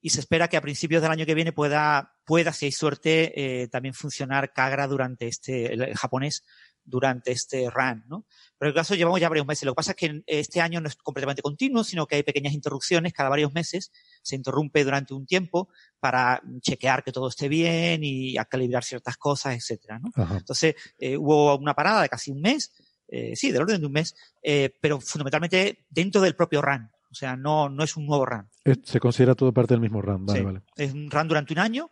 y 0.00 0.10
se 0.10 0.20
espera 0.20 0.46
que 0.46 0.56
a 0.56 0.60
principios 0.60 1.02
del 1.02 1.10
año 1.10 1.26
que 1.26 1.34
viene 1.34 1.52
pueda, 1.52 2.14
pueda 2.24 2.52
si 2.52 2.66
hay 2.66 2.72
suerte, 2.72 3.62
eh, 3.62 3.66
también 3.66 3.92
funcionar 3.92 4.52
Kagra 4.52 4.86
durante 4.86 5.26
este, 5.26 5.72
el, 5.72 5.96
japonés, 5.96 6.44
durante 6.86 7.32
este 7.32 7.68
run, 7.68 8.04
¿no? 8.08 8.24
Pero 8.56 8.70
en 8.70 8.72
el 8.72 8.74
caso 8.74 8.94
llevamos 8.94 9.20
ya 9.20 9.28
varios 9.28 9.46
meses. 9.46 9.64
Lo 9.64 9.72
que 9.72 9.76
pasa 9.76 9.90
es 9.90 9.96
que 9.96 10.22
este 10.26 10.60
año 10.60 10.80
no 10.80 10.88
es 10.88 10.96
completamente 10.96 11.42
continuo, 11.42 11.84
sino 11.84 12.06
que 12.06 12.16
hay 12.16 12.22
pequeñas 12.22 12.54
interrupciones 12.54 13.12
cada 13.12 13.28
varios 13.28 13.52
meses. 13.52 13.92
Se 14.22 14.36
interrumpe 14.36 14.84
durante 14.84 15.12
un 15.12 15.26
tiempo 15.26 15.68
para 16.00 16.40
chequear 16.60 17.02
que 17.02 17.12
todo 17.12 17.28
esté 17.28 17.48
bien 17.48 18.02
y 18.04 18.38
a 18.38 18.44
calibrar 18.44 18.84
ciertas 18.84 19.16
cosas, 19.16 19.56
etcétera, 19.56 19.98
¿no? 19.98 20.10
Entonces, 20.36 20.74
eh, 20.98 21.16
hubo 21.16 21.56
una 21.58 21.74
parada 21.74 22.02
de 22.02 22.08
casi 22.08 22.30
un 22.30 22.40
mes, 22.40 22.72
eh, 23.08 23.34
sí, 23.34 23.50
del 23.50 23.62
orden 23.62 23.80
de 23.80 23.86
un 23.86 23.92
mes, 23.92 24.14
eh, 24.42 24.72
pero 24.80 25.00
fundamentalmente 25.00 25.86
dentro 25.90 26.20
del 26.20 26.36
propio 26.36 26.62
RAN. 26.62 26.90
O 27.10 27.14
sea, 27.14 27.36
no, 27.36 27.68
no 27.68 27.82
es 27.82 27.96
un 27.96 28.06
nuevo 28.06 28.26
RAN. 28.26 28.50
Se 28.84 29.00
considera 29.00 29.34
todo 29.34 29.52
parte 29.52 29.74
del 29.74 29.80
mismo 29.80 30.02
RAN, 30.02 30.26
vale, 30.26 30.42
vale. 30.42 30.62
Es 30.76 30.92
un 30.92 31.10
RAN 31.10 31.28
durante 31.28 31.52
un 31.52 31.60
año 31.60 31.90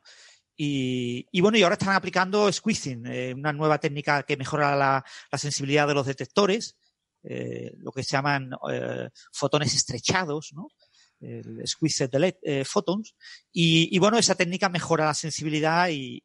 y, 0.57 1.27
y, 1.33 1.41
bueno, 1.41 1.59
y 1.59 1.63
ahora 1.63 1.75
están 1.75 1.95
aplicando 1.95 2.51
squeezing, 2.53 3.07
eh, 3.07 3.35
una 3.35 3.53
nueva 3.53 3.79
técnica 3.79 4.23
que 4.23 4.37
mejora 4.37 4.77
la, 4.77 5.05
sensibilidad 5.37 5.89
de 5.89 5.95
los 5.95 6.07
detectores, 6.07 6.77
eh, 7.25 7.73
lo 7.79 7.91
que 7.91 8.03
se 8.03 8.13
llaman 8.13 8.51
eh, 8.71 9.09
fotones 9.33 9.75
estrechados, 9.75 10.53
¿no? 10.55 10.69
El 11.21 11.65
delete 12.11 12.39
eh, 12.43 12.65
photons. 12.67 13.15
Y, 13.51 13.99
bueno, 13.99 14.19
esa 14.19 14.35
técnica 14.35 14.69
mejora 14.69 15.07
la 15.07 15.15
sensibilidad 15.15 15.89
y, 15.91 16.23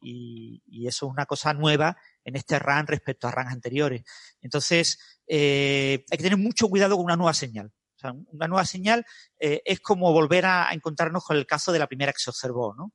eso 0.86 1.06
es 1.06 1.12
una 1.12 1.24
cosa 1.24 1.54
nueva 1.54 1.96
en 2.22 2.36
este 2.36 2.58
RAN 2.58 2.86
respecto 2.86 3.26
a 3.26 3.30
RANs 3.30 3.52
anteriores. 3.52 4.02
Entonces, 4.42 4.98
hay 5.26 6.04
que 6.06 6.16
tener 6.18 6.36
mucho 6.36 6.68
cuidado 6.68 6.96
con 6.96 7.06
una 7.06 7.16
nueva 7.16 7.32
señal. 7.32 7.72
Una 8.02 8.48
nueva 8.48 8.66
señal 8.66 9.06
es 9.38 9.80
como 9.80 10.12
volver 10.12 10.44
a, 10.44 10.68
a 10.68 10.74
encontrarnos 10.74 11.24
con 11.24 11.36
el 11.36 11.46
caso 11.46 11.72
de 11.72 11.78
la 11.78 11.86
primera 11.86 12.12
que 12.12 12.18
se 12.18 12.30
observó, 12.30 12.74
¿no? 12.74 12.92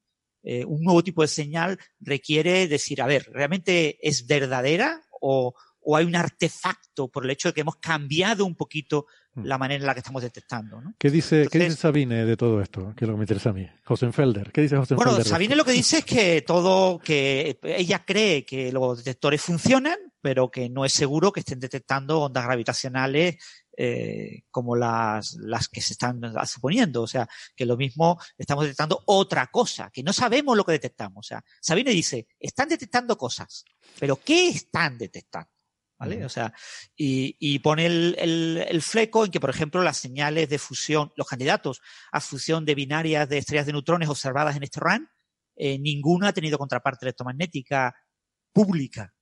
Eh, 0.47 0.63
un 0.63 0.84
nuevo 0.84 1.03
tipo 1.03 1.23
de 1.23 1.27
señal 1.27 1.80
requiere 1.99 2.67
decir, 2.67 3.01
a 3.01 3.07
ver, 3.07 3.27
¿realmente 3.34 3.97
es 4.07 4.27
verdadera 4.27 5.01
o, 5.19 5.55
o, 5.81 5.97
hay 5.97 6.05
un 6.05 6.15
artefacto 6.15 7.07
por 7.07 7.26
el 7.26 7.31
hecho 7.31 7.49
de 7.49 7.53
que 7.55 7.61
hemos 7.61 7.77
cambiado 7.77 8.45
un 8.45 8.53
poquito 8.53 9.07
mm. 9.34 9.43
la 9.43 9.57
manera 9.57 9.81
en 9.81 9.88
la 9.88 9.95
que 9.95 10.01
estamos 10.01 10.22
detectando? 10.22 10.80
¿no? 10.80 10.93
¿Qué, 10.99 11.09
dice, 11.09 11.38
Entonces, 11.38 11.51
¿Qué 11.51 11.65
dice 11.65 11.81
Sabine 11.81 12.26
de 12.26 12.38
todo 12.38 12.61
esto? 12.61 12.93
Que 12.95 13.05
es 13.05 13.07
lo 13.07 13.15
que 13.15 13.17
me 13.17 13.23
interesa 13.23 13.49
a 13.49 13.53
mí. 13.53 13.67
Josenfelder. 13.85 14.51
¿Qué 14.51 14.61
dice 14.61 14.77
Josenfelder? 14.77 15.13
Bueno, 15.13 15.27
Sabine 15.27 15.55
lo 15.55 15.65
que 15.65 15.72
dice 15.72 15.97
es 15.97 16.05
que 16.05 16.43
todo, 16.43 16.99
que 16.99 17.57
ella 17.63 18.05
cree 18.05 18.45
que 18.45 18.72
los 18.72 18.99
detectores 18.99 19.41
funcionan, 19.41 19.97
pero 20.22 20.51
que 20.51 20.69
no 20.69 20.85
es 20.85 20.93
seguro 20.93 21.31
que 21.31 21.39
estén 21.39 21.59
detectando 21.59 22.22
ondas 22.22 22.45
gravitacionales 22.45 23.38
eh, 23.77 24.43
como 24.52 24.76
las, 24.76 25.34
las 25.34 25.68
que 25.68 25.81
se 25.81 25.93
están 25.93 26.22
suponiendo. 26.45 27.02
O 27.02 27.07
sea, 27.07 27.27
que 27.56 27.65
lo 27.65 27.77
mismo 27.77 28.19
estamos 28.38 28.64
detectando 28.64 29.02
otra 29.06 29.47
cosa, 29.47 29.89
que 29.91 30.03
no 30.03 30.14
sabemos 30.14 30.56
lo 30.56 30.64
que 30.64 30.73
detectamos. 30.73 31.26
O 31.26 31.27
sea, 31.27 31.43
Sabine 31.61 31.91
dice, 31.91 32.27
están 32.39 32.69
detectando 32.69 33.18
cosas, 33.18 33.65
pero 33.99 34.18
¿qué 34.18 34.49
están 34.49 34.97
detectando? 34.97 35.49
¿Vale? 35.97 36.26
O 36.26 36.30
sea, 36.30 36.53
y, 36.95 37.38
y 37.39 37.60
pone 37.60 37.85
el, 37.85 38.15
el, 38.19 38.65
el, 38.68 38.81
fleco 38.81 39.23
en 39.23 39.31
que, 39.31 39.39
por 39.39 39.49
ejemplo, 39.49 39.81
las 39.81 39.95
señales 39.95 40.49
de 40.49 40.60
fusión, 40.60 41.14
los 41.15 41.26
candidatos 41.26 41.81
a 42.11 42.19
fusión 42.19 42.65
de 42.65 42.76
binarias 42.76 43.30
de 43.30 43.38
estrellas 43.38 43.65
de 43.65 43.72
neutrones 43.72 44.10
observadas 44.10 44.57
en 44.57 44.64
este 44.64 44.81
RAN, 44.81 45.10
eh, 45.56 45.80
ninguno 45.80 46.27
ha 46.27 46.34
tenido 46.34 46.57
contraparte 46.57 47.06
electromagnética 47.06 47.95
pública. 48.52 49.14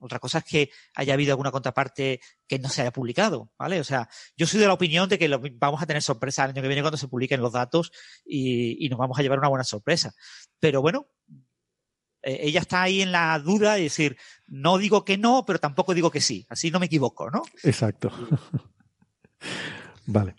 Otra 0.00 0.18
cosa 0.18 0.38
es 0.38 0.44
que 0.44 0.70
haya 0.94 1.14
habido 1.14 1.32
alguna 1.32 1.50
contraparte 1.50 2.20
que 2.48 2.58
no 2.58 2.68
se 2.68 2.82
haya 2.82 2.90
publicado, 2.90 3.52
¿vale? 3.58 3.78
O 3.80 3.84
sea, 3.84 4.08
yo 4.36 4.46
soy 4.46 4.58
de 4.58 4.66
la 4.66 4.72
opinión 4.72 5.08
de 5.08 5.18
que 5.18 5.28
vamos 5.58 5.82
a 5.82 5.86
tener 5.86 6.02
sorpresa 6.02 6.44
el 6.44 6.50
año 6.50 6.62
que 6.62 6.68
viene 6.68 6.82
cuando 6.82 6.96
se 6.96 7.08
publiquen 7.08 7.40
los 7.40 7.52
datos 7.52 7.92
y, 8.24 8.84
y 8.84 8.88
nos 8.88 8.98
vamos 8.98 9.18
a 9.18 9.22
llevar 9.22 9.38
una 9.38 9.48
buena 9.48 9.64
sorpresa. 9.64 10.12
Pero 10.58 10.82
bueno, 10.82 11.06
eh, 12.22 12.38
ella 12.42 12.60
está 12.60 12.82
ahí 12.82 13.02
en 13.02 13.12
la 13.12 13.38
duda 13.38 13.78
y 13.78 13.84
decir, 13.84 14.16
no 14.46 14.78
digo 14.78 15.04
que 15.04 15.18
no, 15.18 15.44
pero 15.46 15.58
tampoco 15.58 15.94
digo 15.94 16.10
que 16.10 16.20
sí. 16.20 16.46
Así 16.48 16.70
no 16.70 16.80
me 16.80 16.86
equivoco, 16.86 17.30
¿no? 17.30 17.42
Exacto. 17.62 18.10
vale. 20.06 20.34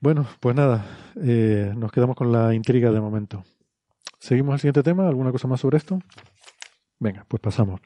Bueno, 0.00 0.28
pues 0.40 0.54
nada, 0.54 0.84
eh, 1.22 1.72
nos 1.76 1.90
quedamos 1.90 2.16
con 2.16 2.30
la 2.30 2.54
intriga 2.54 2.90
de 2.90 3.00
momento. 3.00 3.44
¿Seguimos 4.18 4.54
al 4.54 4.60
siguiente 4.60 4.82
tema? 4.82 5.08
¿Alguna 5.08 5.32
cosa 5.32 5.48
más 5.48 5.60
sobre 5.60 5.78
esto? 5.78 5.98
Venga, 6.98 7.24
pues 7.28 7.40
pasamos. 7.40 7.80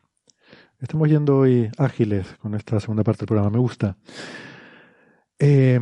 Estamos 0.80 1.08
yendo 1.08 1.38
hoy 1.38 1.68
ágiles 1.76 2.36
con 2.40 2.54
esta 2.54 2.78
segunda 2.78 3.02
parte 3.02 3.20
del 3.20 3.26
programa, 3.26 3.50
me 3.50 3.58
gusta. 3.58 3.96
Eh, 5.36 5.76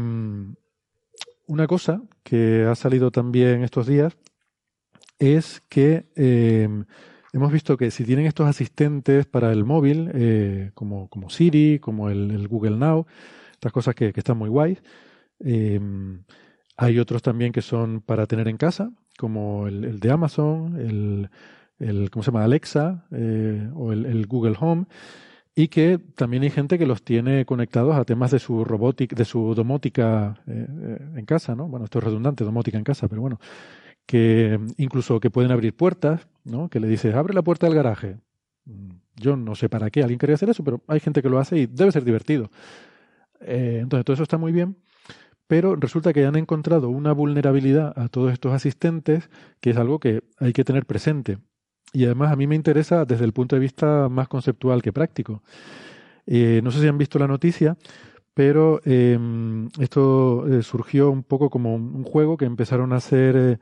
una 1.46 1.66
cosa 1.66 2.02
que 2.22 2.64
ha 2.64 2.74
salido 2.74 3.10
también 3.10 3.62
estos 3.62 3.86
días 3.86 4.16
es 5.18 5.62
que 5.68 6.06
eh, 6.16 6.66
hemos 7.34 7.52
visto 7.52 7.76
que 7.76 7.90
si 7.90 8.04
tienen 8.04 8.24
estos 8.24 8.46
asistentes 8.46 9.26
para 9.26 9.52
el 9.52 9.66
móvil, 9.66 10.10
eh, 10.14 10.70
como, 10.72 11.10
como, 11.10 11.28
Siri, 11.28 11.78
como 11.78 12.08
el, 12.08 12.48
Google 12.48 12.78
Now, 12.78 13.06
estas 13.52 13.72
cosas 13.72 13.94
que, 13.94 14.14
están 14.16 14.38
muy 14.38 14.48
guays, 14.48 14.82
eh, 15.40 15.78
hay 16.78 16.98
otros 16.98 17.20
también 17.20 17.52
que 17.52 17.60
son 17.60 18.00
para 18.00 18.26
tener 18.26 18.48
en 18.48 18.56
casa, 18.56 18.90
como 19.18 19.68
el 19.68 20.00
de 20.00 20.10
Amazon, 20.10 20.80
el, 20.80 21.30
el 21.78 22.10
¿cómo 22.10 22.22
se 22.22 22.30
llama? 22.30 22.44
Alexa 22.44 23.06
eh, 23.10 23.68
o 23.74 23.92
el, 23.92 24.26
Google 24.26 24.56
Home 24.60 24.86
y 25.54 25.68
que 25.68 25.98
también 25.98 26.42
hay 26.42 26.50
gente 26.50 26.78
que 26.78 26.86
los 26.86 27.02
tiene 27.02 27.46
conectados 27.46 27.96
a 27.96 28.04
temas 28.04 28.30
de 28.30 28.38
su 28.38 28.64
robótica, 28.64 29.16
de 29.16 29.24
su 29.24 29.54
domótica 29.54 30.42
eh, 30.46 30.66
eh, 30.68 30.98
en 31.16 31.24
casa, 31.24 31.54
¿no? 31.54 31.66
Bueno, 31.66 31.84
esto 31.84 31.98
es 31.98 32.04
redundante, 32.04 32.44
domótica 32.44 32.76
en 32.76 32.84
casa, 32.84 33.08
pero 33.08 33.22
bueno, 33.22 33.40
que 34.04 34.60
incluso 34.76 35.18
que 35.18 35.30
pueden 35.30 35.50
abrir 35.52 35.74
puertas, 35.74 36.28
¿no? 36.44 36.68
Que 36.68 36.80
le 36.80 36.88
dices, 36.88 37.14
abre 37.14 37.32
la 37.32 37.42
puerta 37.42 37.66
del 37.66 37.74
garaje. 37.74 38.18
Mm, 38.66 38.90
yo 39.16 39.36
no 39.36 39.54
sé 39.54 39.68
para 39.70 39.90
qué 39.90 40.02
alguien 40.02 40.18
quería 40.18 40.34
hacer 40.34 40.50
eso, 40.50 40.62
pero 40.62 40.82
hay 40.88 41.00
gente 41.00 41.22
que 41.22 41.30
lo 41.30 41.38
hace 41.38 41.56
y 41.56 41.66
debe 41.66 41.92
ser 41.92 42.04
divertido. 42.04 42.50
Entonces, 43.40 44.04
todo 44.04 44.14
eso 44.14 44.22
está 44.22 44.38
muy 44.38 44.50
bien, 44.50 44.76
pero 45.46 45.76
resulta 45.76 46.12
que 46.12 46.26
han 46.26 46.36
encontrado 46.36 46.88
una 46.88 47.12
vulnerabilidad 47.12 47.92
a 47.98 48.08
todos 48.08 48.32
estos 48.32 48.52
asistentes 48.52 49.30
que 49.60 49.70
es 49.70 49.76
algo 49.76 50.00
que 50.00 50.22
hay 50.38 50.52
que 50.52 50.64
tener 50.64 50.86
presente. 50.86 51.38
Y 51.96 52.04
además 52.04 52.30
a 52.30 52.36
mí 52.36 52.46
me 52.46 52.54
interesa 52.54 53.06
desde 53.06 53.24
el 53.24 53.32
punto 53.32 53.56
de 53.56 53.60
vista 53.60 54.08
más 54.10 54.28
conceptual 54.28 54.82
que 54.82 54.92
práctico. 54.92 55.42
Eh, 56.26 56.60
no 56.62 56.70
sé 56.70 56.80
si 56.80 56.88
han 56.88 56.98
visto 56.98 57.18
la 57.18 57.26
noticia, 57.26 57.78
pero 58.34 58.82
em, 58.84 59.68
esto 59.80 60.46
eh, 60.46 60.62
surgió 60.62 61.10
un 61.10 61.22
poco 61.22 61.48
como 61.48 61.74
un, 61.74 62.04
juego 62.04 62.36
que 62.36 62.44
empezaron 62.44 62.92
a 62.92 62.96
hacer 62.96 63.34
eh, 63.36 63.58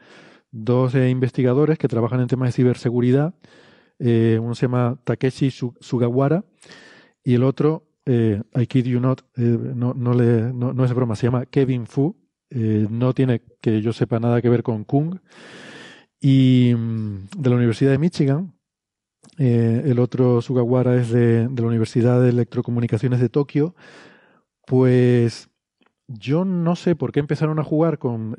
dos 0.51 0.97
investigadores 0.97 1.78
que 1.78 1.86
trabajan 1.86 2.20
en 2.20 2.27
temas 2.27 2.48
de 2.48 2.52
ciberseguridad. 2.52 3.35
uno 3.98 4.55
se 4.56 4.62
llama 4.62 4.98
Takeshi 5.05 5.51
Sugawara 5.81 6.44
y 7.23 7.35
el 7.35 7.44
otro 7.44 7.85
eh, 8.06 8.43
I 8.55 8.66
kid 8.66 8.86
you 8.86 9.01
not, 9.01 9.23
eh, 9.36 9.43
no, 9.43 9.94
no, 9.94 10.12
le, 10.12 10.52
no, 10.52 10.85
es 10.85 10.93
broma, 10.93 11.16
se 11.16 11.27
llama 11.27 11.47
Kevin 11.47 11.86
Fu, 11.86 12.16
eh, 12.51 12.86
no 12.90 13.15
tiene 13.15 13.43
que 13.61 13.81
yo 13.81 13.93
sepa 13.93 14.20
nada 14.20 14.43
que 14.43 14.51
ver 14.51 14.62
con 14.62 14.85
Kung, 14.85 15.20
y 16.25 16.75
mm, 16.75 17.29
de 17.37 17.51
la 17.51 17.57
Universidad 17.57 17.91
de 17.91 17.99
Michigan. 17.99 18.55
el 19.37 19.99
otro 19.99 20.41
Sugawara 20.41 20.97
es 20.97 21.11
de, 21.11 21.49
de, 21.49 21.63
la 21.63 21.69
Universidad 21.69 22.23
de 22.23 22.31
Electrocomunicaciones 22.31 23.21
de 23.21 23.29
Tokio. 23.29 23.75
Pues 24.67 25.51
yo 26.09 26.47
no 26.47 26.77
sé 26.77 26.97
por 26.97 27.13
qué 27.13 27.21
empezaron 27.21 27.59
a 27.59 27.65
jugar 27.65 27.99
con 27.99 28.37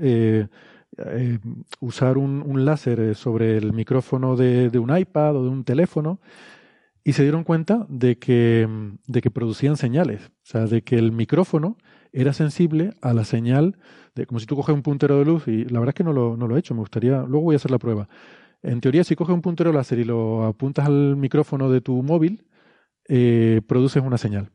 usar 1.80 2.18
un, 2.18 2.41
un, 2.41 2.66
láser 2.66 3.16
sobre 3.16 3.57
el 3.57 3.74
micrófono 3.74 4.36
de, 4.36 4.70
de 4.70 4.80
un 4.80 4.98
iPad 4.98 5.36
o 5.36 5.44
de 5.44 5.49
un 5.49 5.64
teléfono 5.64 6.20
y 7.03 7.14
se 7.14 7.22
dieron 7.22 7.44
cuenta 7.44 7.86
de 7.88 8.18
que, 8.18 8.68
de 9.06 9.22
que 9.22 9.30
producían 9.30 9.78
señales, 9.78 10.32
o 10.44 10.45
sea, 10.45 10.66
de 10.66 10.82
que 10.82 10.95
el 10.95 11.12
micrófono 11.12 11.78
era 12.12 12.34
sensible 12.34 12.94
a 13.02 13.14
la 13.14 13.26
señal, 13.26 13.78
de, 14.15 14.25
como 14.25 14.39
si 14.39 14.45
tú 14.45 14.55
coges 14.55 14.73
un 14.73 14.81
puntero 14.81 15.19
de 15.19 15.25
luz, 15.25 15.47
y 15.47 15.65
la 15.65 15.79
verdad 15.79 15.89
es 15.89 15.95
que 15.95 16.03
no 16.03 16.13
lo, 16.13 16.37
no 16.37 16.47
lo 16.47 16.55
he 16.55 16.59
hecho, 16.59 16.73
me 16.73 16.79
gustaría, 16.79 17.21
luego 17.23 17.41
voy 17.41 17.55
a 17.55 17.57
hacer 17.57 17.71
la 17.71 17.79
prueba. 17.79 18.07
En 18.63 18.81
teoría, 18.81 19.03
si 19.03 19.15
coges 19.15 19.33
un 19.33 19.41
puntero 19.41 19.71
láser 19.71 19.99
y 19.99 20.05
lo 20.05 20.43
apuntas 20.43 20.87
al 20.87 21.15
micrófono 21.15 21.69
de 21.69 21.81
tu 21.81 22.01
móvil, 22.01 22.45
eh, 23.07 23.61
produces 23.67 24.01
una 24.03 24.17
señal. 24.17 24.51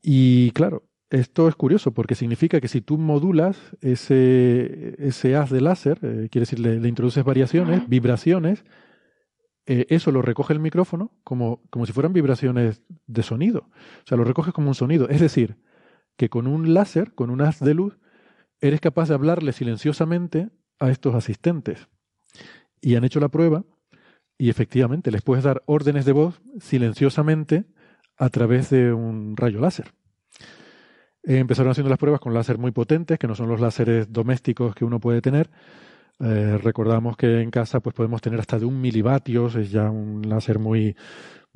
Y 0.00 0.52
claro, 0.52 0.84
esto 1.10 1.48
es 1.48 1.56
curioso 1.56 1.92
porque 1.92 2.14
significa 2.14 2.60
que 2.60 2.68
si 2.68 2.80
tú 2.80 2.98
modulas 2.98 3.58
ese, 3.80 4.94
ese 4.98 5.36
haz 5.36 5.50
de 5.50 5.60
láser, 5.60 5.98
eh, 6.02 6.28
quiere 6.30 6.42
decir, 6.42 6.60
le, 6.60 6.86
introduces 6.86 7.24
variaciones, 7.24 7.88
vibraciones, 7.88 8.64
eh, 9.66 9.86
eso 9.88 10.12
lo 10.12 10.22
recoge 10.22 10.52
el 10.52 10.60
micrófono 10.60 11.12
como, 11.24 11.62
como 11.70 11.86
si 11.86 11.92
fueran 11.92 12.12
vibraciones 12.12 12.82
de 13.06 13.22
sonido. 13.22 13.68
O 14.04 14.06
sea, 14.06 14.16
lo 14.16 14.24
recoge 14.24 14.52
como 14.52 14.68
un 14.68 14.74
sonido. 14.74 15.08
Es 15.08 15.20
decir, 15.20 15.56
que 16.18 16.28
con 16.28 16.46
un 16.48 16.74
láser, 16.74 17.14
con 17.14 17.30
un 17.30 17.40
haz 17.40 17.60
de 17.60 17.72
luz, 17.72 17.96
eres 18.60 18.80
capaz 18.80 19.08
de 19.08 19.14
hablarle 19.14 19.52
silenciosamente 19.52 20.50
a 20.80 20.90
estos 20.90 21.14
asistentes. 21.14 21.88
Y 22.80 22.96
han 22.96 23.04
hecho 23.04 23.20
la 23.20 23.28
prueba 23.28 23.64
y 24.36 24.50
efectivamente 24.50 25.12
les 25.12 25.22
puedes 25.22 25.44
dar 25.44 25.62
órdenes 25.64 26.04
de 26.04 26.12
voz 26.12 26.42
silenciosamente 26.60 27.64
a 28.16 28.28
través 28.30 28.68
de 28.68 28.92
un 28.92 29.36
rayo 29.36 29.60
láser. 29.60 29.92
empezaron 31.22 31.70
haciendo 31.70 31.90
las 31.90 31.98
pruebas 31.98 32.20
con 32.20 32.34
láser 32.34 32.58
muy 32.58 32.72
potentes, 32.72 33.18
que 33.18 33.28
no 33.28 33.36
son 33.36 33.48
los 33.48 33.60
láseres 33.60 34.12
domésticos 34.12 34.74
que 34.74 34.84
uno 34.84 34.98
puede 34.98 35.20
tener, 35.20 35.50
eh, 36.20 36.58
recordamos 36.60 37.16
que 37.16 37.42
en 37.42 37.50
casa 37.52 37.78
pues 37.78 37.94
podemos 37.94 38.20
tener 38.20 38.40
hasta 38.40 38.58
de 38.58 38.64
un 38.64 38.80
milivatios, 38.80 39.54
es 39.54 39.70
ya 39.70 39.88
un 39.88 40.28
láser 40.28 40.58
muy, 40.58 40.96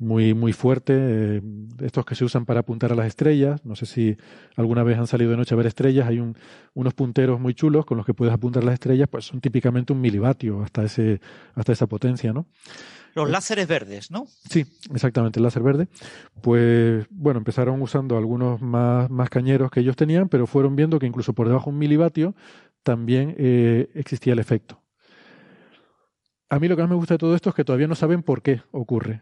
muy, 0.03 0.33
muy 0.33 0.53
fuerte. 0.53 0.93
Eh, 0.95 1.41
estos 1.81 2.05
que 2.05 2.15
se 2.15 2.25
usan 2.25 2.45
para 2.45 2.59
apuntar 2.59 2.91
a 2.91 2.95
las 2.95 3.07
estrellas. 3.07 3.65
No 3.65 3.75
sé 3.75 3.85
si 3.85 4.17
alguna 4.55 4.83
vez 4.83 4.97
han 4.97 5.07
salido 5.07 5.31
de 5.31 5.37
noche 5.37 5.53
a 5.53 5.57
ver 5.57 5.67
estrellas. 5.67 6.07
Hay 6.07 6.19
un, 6.19 6.37
unos 6.73 6.93
punteros 6.93 7.39
muy 7.39 7.53
chulos 7.53 7.85
con 7.85 7.97
los 7.97 8.05
que 8.05 8.13
puedes 8.13 8.33
apuntar 8.33 8.63
las 8.63 8.75
estrellas, 8.75 9.07
pues 9.09 9.25
son 9.25 9.41
típicamente 9.41 9.93
un 9.93 10.01
milivatio 10.01 10.61
hasta, 10.61 10.83
ese, 10.83 11.21
hasta 11.55 11.71
esa 11.71 11.87
potencia, 11.87 12.33
¿no? 12.33 12.45
Los 13.15 13.29
láseres 13.29 13.67
verdes, 13.67 14.09
¿no? 14.09 14.25
Sí, 14.49 14.65
exactamente, 14.91 15.39
el 15.39 15.43
láser 15.43 15.61
verde. 15.61 15.87
Pues 16.41 17.05
bueno, 17.11 17.37
empezaron 17.37 17.79
usando 17.81 18.17
algunos 18.17 18.59
más, 18.61 19.09
más 19.09 19.29
cañeros 19.29 19.69
que 19.69 19.81
ellos 19.81 19.95
tenían, 19.95 20.29
pero 20.29 20.47
fueron 20.47 20.75
viendo 20.75 20.97
que 20.97 21.05
incluso 21.05 21.33
por 21.33 21.47
debajo 21.47 21.69
de 21.69 21.73
un 21.73 21.79
milivatio 21.79 22.35
también 22.81 23.35
eh, 23.37 23.89
existía 23.93 24.33
el 24.33 24.39
efecto. 24.39 24.81
A 26.49 26.59
mí 26.59 26.67
lo 26.67 26.75
que 26.75 26.81
más 26.83 26.89
me 26.89 26.95
gusta 26.95 27.15
de 27.15 27.19
todo 27.19 27.35
esto 27.35 27.49
es 27.49 27.55
que 27.55 27.63
todavía 27.63 27.87
no 27.87 27.95
saben 27.95 28.23
por 28.23 28.41
qué 28.41 28.61
ocurre. 28.71 29.21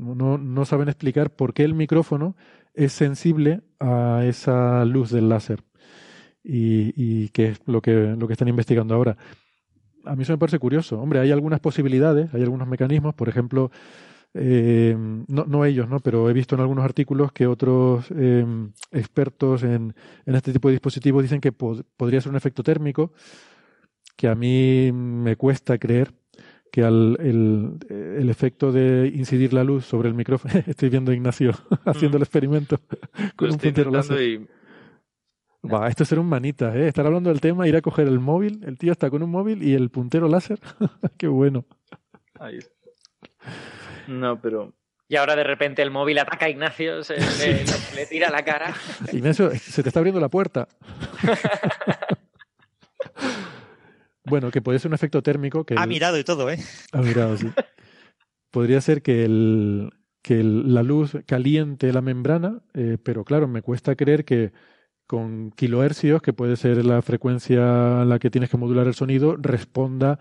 No, 0.00 0.38
no 0.38 0.64
saben 0.64 0.88
explicar 0.88 1.30
por 1.30 1.54
qué 1.54 1.64
el 1.64 1.74
micrófono 1.74 2.36
es 2.74 2.92
sensible 2.92 3.60
a 3.78 4.22
esa 4.24 4.84
luz 4.84 5.10
del 5.10 5.28
láser. 5.28 5.62
Y, 6.42 6.92
y 6.96 7.28
que 7.28 7.48
es 7.48 7.60
lo 7.66 7.82
que, 7.82 8.16
lo 8.18 8.26
que 8.26 8.32
están 8.32 8.48
investigando 8.48 8.94
ahora. 8.94 9.16
A 10.04 10.16
mí 10.16 10.22
eso 10.22 10.32
me 10.32 10.38
parece 10.38 10.58
curioso. 10.58 11.00
Hombre, 11.00 11.20
hay 11.20 11.30
algunas 11.30 11.60
posibilidades, 11.60 12.32
hay 12.32 12.42
algunos 12.42 12.66
mecanismos, 12.66 13.14
por 13.14 13.28
ejemplo, 13.28 13.70
eh, 14.32 14.96
no, 14.96 15.64
ellos, 15.64 15.88
¿no? 15.88 15.98
pero 16.00 16.30
he 16.30 16.32
visto 16.32 16.54
en 16.54 16.60
algunos 16.60 16.84
artículos 16.84 17.32
que 17.32 17.46
otros 17.46 18.06
eh, 18.16 18.46
expertos 18.92 19.64
en, 19.64 19.94
este 20.24 20.52
tipo 20.52 20.68
de 20.68 20.74
dispositivos 20.74 21.22
dicen 21.22 21.40
que 21.40 21.50
podría 21.50 22.20
ser 22.20 22.30
un 22.30 22.36
efecto 22.36 22.62
térmico, 22.62 23.12
que 24.16 24.28
a 24.28 24.34
mí 24.34 24.92
me 24.92 25.36
cuesta 25.36 25.78
creer 25.78 26.12
que 26.70 26.84
al, 26.84 27.16
el, 27.20 27.78
el, 27.88 28.30
efecto 28.30 28.72
de 28.72 29.10
incidir 29.14 29.52
la 29.52 29.64
luz 29.64 29.84
sobre 29.84 30.08
el 30.08 30.14
micrófono, 30.14 30.54
estoy 30.66 30.88
viendo 30.88 31.10
a 31.10 31.14
Ignacio 31.14 31.52
haciendo 31.84 32.16
el 32.16 32.22
experimento 32.22 32.78
con 33.36 33.50
un 33.50 33.58
puntero 33.58 33.90
láser. 33.90 34.40
Va, 35.62 35.88
esto 35.88 36.04
es 36.04 36.08
ser 36.08 36.18
un 36.18 36.28
manita, 36.28 36.74
¿eh? 36.74 36.88
Estar 36.88 37.04
hablando 37.04 37.28
del 37.28 37.40
tema, 37.40 37.68
ir 37.68 37.76
a 37.76 37.82
coger 37.82 38.08
el 38.08 38.18
móvil, 38.18 38.62
el 38.66 38.78
tío 38.78 38.92
está 38.92 39.10
con 39.10 39.22
un 39.22 39.30
móvil 39.30 39.62
y 39.62 39.74
el 39.74 39.90
puntero 39.90 40.26
láser. 40.26 40.58
Qué 41.18 41.26
bueno. 41.26 41.66
Ahí. 42.38 42.60
No, 44.08 44.40
pero. 44.40 44.72
Y 45.06 45.16
ahora 45.16 45.36
de 45.36 45.44
repente 45.44 45.82
el 45.82 45.90
móvil 45.90 46.18
ataca 46.18 46.46
a 46.46 46.48
Ignacio, 46.48 47.02
se 47.04 47.18
le, 47.18 48.06
tira 48.06 48.30
la 48.30 48.42
cara. 48.42 48.72
Ignacio, 49.12 49.50
se 49.50 49.82
te 49.82 49.88
está 49.90 49.98
abriendo 49.98 50.20
la 50.20 50.28
puerta. 50.28 50.68
Bueno, 54.30 54.50
que 54.50 54.62
puede 54.62 54.78
ser 54.78 54.88
un 54.88 54.94
efecto 54.94 55.22
térmico. 55.22 55.64
Que 55.64 55.74
ha 55.76 55.86
mirado 55.86 56.18
y 56.18 56.24
todo, 56.24 56.50
¿eh? 56.50 56.58
Ha 56.92 57.02
mirado, 57.02 57.36
sí. 57.36 57.50
Podría 58.50 58.80
ser 58.80 59.02
que, 59.02 59.24
el, 59.24 59.90
que 60.22 60.42
la 60.42 60.82
luz 60.82 61.16
caliente 61.26 61.92
la 61.92 62.00
membrana, 62.00 62.62
eh, 62.74 62.96
pero 63.02 63.24
claro, 63.24 63.46
me 63.48 63.62
cuesta 63.62 63.94
creer 63.94 64.24
que 64.24 64.52
con 65.06 65.50
kilohercios, 65.50 66.22
que 66.22 66.32
puede 66.32 66.56
ser 66.56 66.84
la 66.84 67.02
frecuencia 67.02 68.02
a 68.02 68.04
la 68.04 68.18
que 68.18 68.30
tienes 68.30 68.48
que 68.48 68.56
modular 68.56 68.86
el 68.86 68.94
sonido, 68.94 69.36
responda 69.36 70.18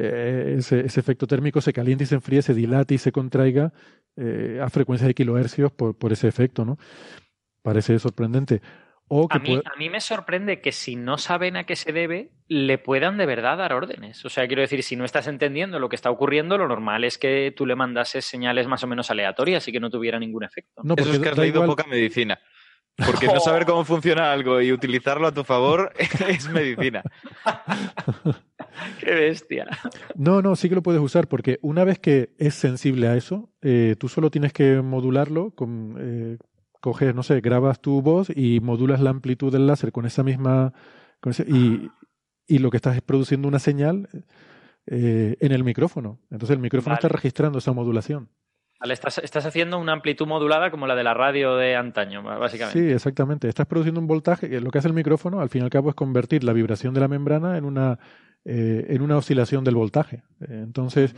eh, 0.00 0.54
ese, 0.58 0.78
efecto 0.86 1.26
térmico 1.26 1.60
se 1.60 1.72
caliente 1.72 2.04
y 2.04 2.06
se 2.06 2.14
enfríe, 2.14 2.40
se 2.40 2.54
dilate 2.54 2.94
y 2.94 2.98
se 2.98 3.10
contraiga 3.10 3.72
eh, 4.14 4.60
a 4.62 4.70
frecuencias 4.70 5.08
de 5.08 5.14
kilohercios 5.14 5.72
por, 5.72 5.98
por 5.98 6.12
ese 6.12 6.28
efecto, 6.28 6.64
¿no? 6.64 6.78
Parece 7.62 7.98
sorprendente. 7.98 8.62
O 9.08 9.26
a, 9.30 9.38
mí, 9.38 9.56
a 9.56 9.78
mí 9.78 9.88
me 9.88 10.00
sorprende 10.00 10.60
que 10.60 10.70
si 10.70 10.94
no 10.94 11.16
saben 11.16 11.56
a 11.56 11.64
qué 11.64 11.76
se 11.76 11.92
debe, 11.92 12.30
le 12.46 12.76
puedan 12.76 13.16
de 13.16 13.24
verdad 13.24 13.56
dar 13.56 13.72
órdenes. 13.72 14.22
O 14.24 14.28
sea, 14.28 14.46
quiero 14.46 14.62
decir, 14.62 14.82
si 14.82 14.96
no 14.96 15.04
estás 15.04 15.26
entendiendo 15.26 15.78
lo 15.78 15.88
que 15.88 15.96
está 15.96 16.10
ocurriendo, 16.10 16.58
lo 16.58 16.68
normal 16.68 17.04
es 17.04 17.16
que 17.16 17.52
tú 17.56 17.64
le 17.64 17.74
mandases 17.74 18.26
señales 18.26 18.66
más 18.66 18.84
o 18.84 18.86
menos 18.86 19.10
aleatorias 19.10 19.66
y 19.66 19.72
que 19.72 19.80
no 19.80 19.88
tuviera 19.88 20.18
ningún 20.18 20.44
efecto. 20.44 20.82
No, 20.84 20.94
Eso 20.96 21.12
es 21.12 21.18
que 21.18 21.28
has 21.30 21.38
leído 21.38 21.64
poca 21.64 21.84
medicina. 21.84 22.38
Porque 22.96 23.26
no 23.32 23.40
saber 23.40 23.64
cómo 23.64 23.84
funciona 23.84 24.32
algo 24.32 24.60
y 24.60 24.72
utilizarlo 24.72 25.26
a 25.26 25.32
tu 25.32 25.44
favor 25.44 25.92
es 26.28 26.48
medicina. 26.50 27.02
Qué 29.00 29.12
bestia. 29.12 29.66
No, 30.14 30.42
no, 30.42 30.54
sí 30.54 30.68
que 30.68 30.74
lo 30.74 30.82
puedes 30.82 31.00
usar 31.00 31.28
porque 31.28 31.58
una 31.62 31.84
vez 31.84 31.98
que 31.98 32.30
es 32.38 32.54
sensible 32.54 33.08
a 33.08 33.16
eso, 33.16 33.50
eh, 33.62 33.96
tú 33.98 34.08
solo 34.08 34.30
tienes 34.30 34.52
que 34.52 34.82
modularlo 34.82 35.50
con... 35.52 35.96
Eh, 35.98 36.38
coges, 36.80 37.14
no 37.14 37.22
sé, 37.22 37.40
grabas 37.40 37.80
tu 37.80 38.02
voz 38.02 38.30
y 38.34 38.60
modulas 38.60 39.00
la 39.00 39.10
amplitud 39.10 39.52
del 39.52 39.66
láser 39.66 39.92
con 39.92 40.06
esa 40.06 40.22
misma... 40.22 40.72
y, 41.46 41.90
y, 42.46 42.58
lo 42.58 42.70
que 42.70 42.76
estás 42.76 42.96
es 42.96 43.02
produciendo 43.02 43.48
una 43.48 43.58
señal 43.58 44.08
eh, 44.86 45.36
en 45.40 45.52
el 45.52 45.64
micrófono. 45.64 46.20
Entonces 46.30 46.54
el 46.54 46.62
micrófono 46.62 46.94
está 46.94 47.08
registrando 47.08 47.58
esa 47.58 47.72
modulación 47.72 48.30
estás, 48.90 49.46
haciendo 49.46 49.78
una 49.78 49.92
amplitud 49.92 50.26
modulada 50.26 50.70
como 50.70 50.86
la 50.86 50.94
de 50.94 51.02
la 51.02 51.14
radio 51.14 51.56
de 51.56 51.76
antaño, 51.76 52.22
básicamente. 52.22 52.78
Sí, 52.78 52.92
exactamente. 52.92 53.48
Estás 53.48 53.66
produciendo 53.66 54.00
un 54.00 54.06
voltaje. 54.06 54.60
Lo 54.60 54.70
que 54.70 54.78
hace 54.78 54.88
el 54.88 54.94
micrófono, 54.94 55.40
al 55.40 55.48
fin 55.48 55.62
y 55.62 55.64
al 55.64 55.70
cabo, 55.70 55.88
es 55.88 55.94
convertir 55.94 56.44
la 56.44 56.52
vibración 56.52 56.94
de 56.94 57.00
la 57.00 57.08
membrana 57.08 57.58
en 57.58 57.64
una, 57.64 57.98
eh, 58.44 58.86
en 58.88 59.02
una 59.02 59.16
oscilación 59.16 59.64
del 59.64 59.74
voltaje. 59.74 60.22
Entonces, 60.40 61.14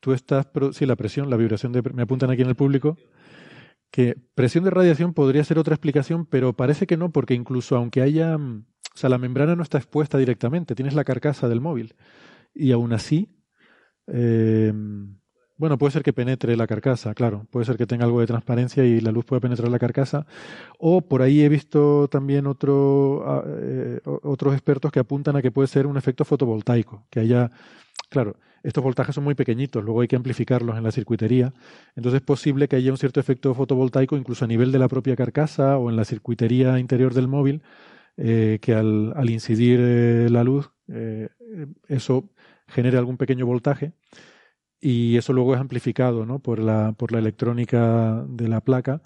tú 0.00 0.12
estás. 0.12 0.48
Sí, 0.72 0.84
la 0.84 0.96
presión, 0.96 1.30
la 1.30 1.36
vibración 1.36 1.72
de. 1.72 1.82
Me 1.94 2.02
apuntan 2.02 2.30
aquí 2.30 2.42
en 2.42 2.48
el 2.48 2.56
público. 2.56 2.98
Que 3.92 4.16
presión 4.34 4.64
de 4.64 4.70
radiación 4.70 5.14
podría 5.14 5.44
ser 5.44 5.58
otra 5.60 5.74
explicación, 5.76 6.26
pero 6.26 6.54
parece 6.54 6.86
que 6.88 6.96
no, 6.96 7.12
porque 7.12 7.34
incluso 7.34 7.76
aunque 7.76 8.02
haya. 8.02 8.36
O 8.36 8.96
sea, 8.96 9.10
la 9.10 9.18
membrana 9.18 9.54
no 9.56 9.62
está 9.62 9.78
expuesta 9.78 10.18
directamente, 10.18 10.74
tienes 10.74 10.94
la 10.94 11.04
carcasa 11.04 11.48
del 11.48 11.60
móvil. 11.60 11.94
Y 12.54 12.72
aún 12.72 12.92
así. 12.92 13.30
Eh, 14.08 14.72
Bueno, 15.56 15.78
puede 15.78 15.92
ser 15.92 16.02
que 16.02 16.12
penetre 16.12 16.56
la 16.56 16.66
carcasa, 16.66 17.14
claro. 17.14 17.46
Puede 17.50 17.66
ser 17.66 17.76
que 17.76 17.86
tenga 17.86 18.04
algo 18.04 18.18
de 18.20 18.26
transparencia 18.26 18.84
y 18.84 19.00
la 19.00 19.12
luz 19.12 19.24
puede 19.24 19.40
penetrar 19.40 19.70
la 19.70 19.78
carcasa. 19.78 20.26
O 20.78 21.02
por 21.02 21.22
ahí 21.22 21.42
he 21.42 21.48
visto 21.48 22.08
también 22.08 22.46
otro, 22.48 23.22
ah, 23.26 23.44
eh, 23.46 24.00
otros 24.04 24.54
expertos 24.54 24.90
que 24.90 24.98
apuntan 25.00 25.36
a 25.36 25.42
que 25.42 25.52
puede 25.52 25.68
ser 25.68 25.86
un 25.86 25.96
efecto 25.96 26.24
fotovoltaico, 26.24 27.06
que 27.10 27.20
haya, 27.20 27.50
claro, 28.12 28.36
estos 28.62 28.84
voltajes 28.84 29.14
son 29.14 29.24
muy 29.24 29.34
pequeñitos, 29.34 29.82
luego 29.82 30.02
hay 30.02 30.08
que 30.08 30.16
amplificarlos 30.16 30.76
en 30.76 30.84
la 30.84 30.92
circuitería. 30.92 31.52
Entonces 31.96 32.20
es 32.20 32.26
posible 32.26 32.68
que 32.68 32.76
haya 32.76 32.92
un 32.92 32.98
cierto 32.98 33.18
efecto 33.20 33.54
fotovoltaico 33.54 34.16
incluso 34.16 34.44
a 34.44 34.48
nivel 34.48 34.70
de 34.70 34.78
la 34.78 34.88
propia 34.88 35.16
carcasa 35.16 35.78
o 35.78 35.90
en 35.90 35.96
la 35.96 36.04
circuitería 36.04 36.78
interior 36.78 37.14
del 37.14 37.26
móvil, 37.28 37.62
eh, 38.16 38.58
que 38.62 38.74
al, 38.74 39.30
incidir 39.30 39.80
eh, 39.82 40.28
la 40.30 40.44
luz, 40.44 40.70
eso 41.88 42.28
genere 42.68 42.98
algún 42.98 43.16
pequeño 43.16 43.46
voltaje 43.46 43.92
y 44.82 45.16
eso 45.16 45.32
luego 45.32 45.54
es 45.54 45.60
amplificado 45.60 46.26
¿no? 46.26 46.40
por, 46.40 46.58
la, 46.58 46.92
por 46.92 47.12
la 47.12 47.20
electrónica 47.20 48.24
de 48.28 48.48
la 48.48 48.60
placa 48.60 49.00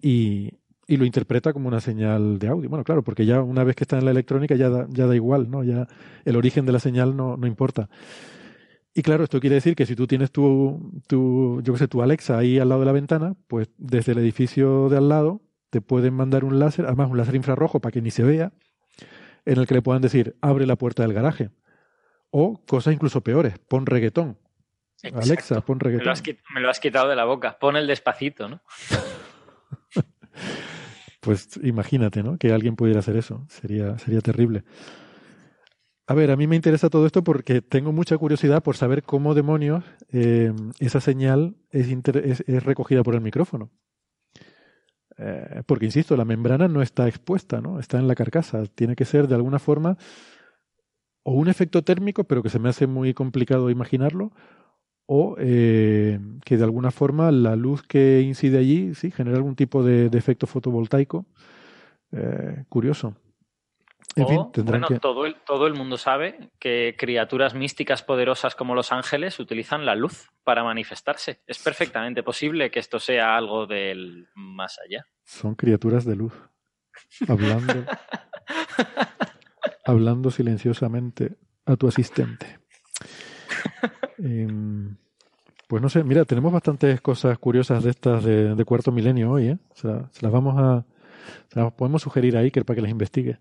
y, 0.00 0.52
y, 0.86 0.96
lo 0.96 1.04
interpreta 1.04 1.52
como 1.52 1.68
una 1.68 1.80
señal 1.80 2.38
de 2.38 2.48
audio. 2.48 2.68
Bueno, 2.70 2.84
claro, 2.84 3.02
porque 3.02 3.26
ya 3.26 3.42
una 3.42 3.64
vez 3.64 3.74
que 3.74 3.82
está 3.84 3.98
en 3.98 4.04
la 4.04 4.12
electrónica 4.12 4.54
ya 4.54 4.70
da, 4.70 4.86
ya 4.90 5.06
da 5.06 5.16
igual, 5.16 5.50
¿no? 5.50 5.64
Ya 5.64 5.88
el 6.24 6.36
origen 6.36 6.66
de 6.66 6.72
la 6.72 6.78
señal 6.78 7.16
no, 7.16 7.36
no 7.36 7.48
importa. 7.48 7.90
Y 8.94 9.02
claro, 9.02 9.24
esto 9.24 9.40
quiere 9.40 9.54
decir 9.54 9.76
que 9.76 9.86
si 9.86 9.94
tú 9.94 10.06
tienes 10.06 10.32
tu, 10.32 11.00
tu, 11.06 11.60
yo 11.62 11.72
qué 11.72 11.78
sé, 11.78 11.88
tu 11.88 12.02
Alexa 12.02 12.38
ahí 12.38 12.58
al 12.58 12.68
lado 12.68 12.80
de 12.80 12.86
la 12.86 12.92
ventana, 12.92 13.34
pues 13.46 13.68
desde 13.76 14.12
el 14.12 14.18
edificio 14.18 14.88
de 14.88 14.96
al 14.96 15.08
lado 15.08 15.42
te 15.70 15.80
pueden 15.80 16.14
mandar 16.14 16.44
un 16.44 16.58
láser, 16.58 16.86
además 16.86 17.10
un 17.10 17.18
láser 17.18 17.34
infrarrojo 17.34 17.80
para 17.80 17.92
que 17.92 18.00
ni 18.00 18.10
se 18.10 18.22
vea, 18.22 18.52
en 19.44 19.58
el 19.58 19.66
que 19.66 19.74
le 19.74 19.82
puedan 19.82 20.02
decir, 20.02 20.36
abre 20.40 20.66
la 20.66 20.76
puerta 20.76 21.02
del 21.02 21.12
garaje. 21.12 21.50
O 22.30 22.64
cosas 22.66 22.92
incluso 22.92 23.22
peores, 23.22 23.58
pon 23.58 23.86
reggaetón. 23.86 24.38
Alexa, 25.14 25.60
pon 25.60 25.80
reggaetón. 25.80 26.04
Me 26.54 26.60
lo, 26.60 26.68
has, 26.68 26.80
quitado 26.80 27.08
de 27.08 27.16
la 27.16 27.24
boca. 27.24 27.58
Pon 27.58 27.76
el 27.76 27.86
despacito, 27.86 28.48
¿no? 28.48 28.60
pues 31.20 31.58
imagínate, 31.62 32.22
¿no? 32.22 32.36
Que 32.36 32.52
alguien 32.52 32.76
pudiera 32.76 33.00
hacer 33.00 33.16
eso. 33.16 33.46
Sería, 33.48 33.96
sería 33.98 34.20
terrible. 34.20 34.64
A 36.10 36.14
ver, 36.14 36.30
a 36.30 36.36
mí 36.36 36.46
me 36.46 36.56
interesa 36.56 36.88
todo 36.88 37.04
esto 37.04 37.22
porque 37.22 37.60
tengo 37.60 37.92
mucha 37.92 38.16
curiosidad 38.16 38.62
por 38.62 38.78
saber 38.78 39.02
cómo 39.02 39.34
demonios 39.34 39.84
eh, 40.10 40.54
esa 40.80 41.02
señal 41.02 41.56
es, 41.70 41.86
recogida 42.64 43.02
por 43.02 43.14
el 43.14 43.20
micrófono. 43.20 43.70
Eh, 45.18 45.62
porque, 45.66 45.84
insisto, 45.84 46.16
la 46.16 46.24
membrana 46.24 46.66
no 46.66 46.80
está 46.80 47.06
expuesta, 47.08 47.60
¿no? 47.60 47.78
Está 47.78 47.98
en 47.98 48.08
la 48.08 48.14
carcasa. 48.14 48.64
Tiene 48.74 48.96
que 48.96 49.04
ser 49.04 49.28
de 49.28 49.34
alguna 49.34 49.58
forma 49.58 49.98
o 51.24 51.32
un 51.32 51.48
efecto 51.48 51.84
térmico, 51.84 52.24
pero 52.24 52.42
que 52.42 52.48
se 52.48 52.58
me 52.58 52.70
hace 52.70 52.86
muy 52.86 53.12
complicado 53.12 53.68
imaginarlo, 53.68 54.32
o 55.04 55.36
eh, 55.38 56.18
que 56.46 56.56
de 56.56 56.64
alguna 56.64 56.90
forma 56.90 57.30
la 57.32 57.54
luz 57.54 57.82
que 57.82 58.22
incide 58.22 58.56
allí 58.56 58.94
sí 58.94 59.10
genera 59.10 59.36
algún 59.36 59.56
tipo 59.56 59.84
de, 59.84 60.06
efecto 60.06 60.46
fotovoltaico 60.46 61.26
curioso. 62.70 63.14
En 64.16 64.26
fin, 64.26 64.64
bueno, 64.64 64.88
todo, 65.00 65.26
el, 65.26 65.36
todo 65.36 65.66
el 65.66 65.74
mundo 65.74 65.96
sabe 65.96 66.50
que 66.58 66.96
criaturas 66.98 67.54
místicas 67.54 68.02
poderosas 68.02 68.56
como 68.56 68.74
los 68.74 68.90
ángeles 68.90 69.38
utilizan 69.38 69.86
la 69.86 69.94
luz 69.94 70.30
para 70.42 70.64
manifestarse. 70.64 71.40
Es 71.46 71.62
perfectamente 71.62 72.22
posible 72.22 72.70
que 72.70 72.80
esto 72.80 72.98
sea 72.98 73.36
algo 73.36 73.66
del 73.66 74.28
más 74.34 74.78
allá. 74.84 75.06
Son 75.24 75.54
criaturas 75.54 76.04
de 76.04 76.16
luz, 76.16 76.34
hablando, 77.28 77.84
hablando 79.84 80.30
silenciosamente 80.30 81.36
a 81.66 81.76
tu 81.76 81.86
asistente. 81.86 82.58
Em, 84.18 84.96
pues 85.68 85.82
no 85.82 85.88
sé, 85.88 86.02
mira, 86.02 86.24
tenemos 86.24 86.52
bastantes 86.52 87.00
cosas 87.00 87.38
curiosas 87.38 87.84
de 87.84 87.90
estas 87.90 88.24
de, 88.24 88.64
cuarto 88.64 88.90
milenio 88.90 89.30
hoy, 89.30 89.48
¿eh? 89.48 89.58
Se, 89.74 89.88
las 89.88 90.32
vamos 90.32 90.54
a. 90.58 90.84
Se 91.52 91.60
las 91.60 91.72
podemos 91.74 92.02
sugerir 92.02 92.36
ahí 92.36 92.50
que 92.50 92.64
para 92.64 92.76
que 92.76 92.82
las 92.82 92.90
investigue. 92.90 93.38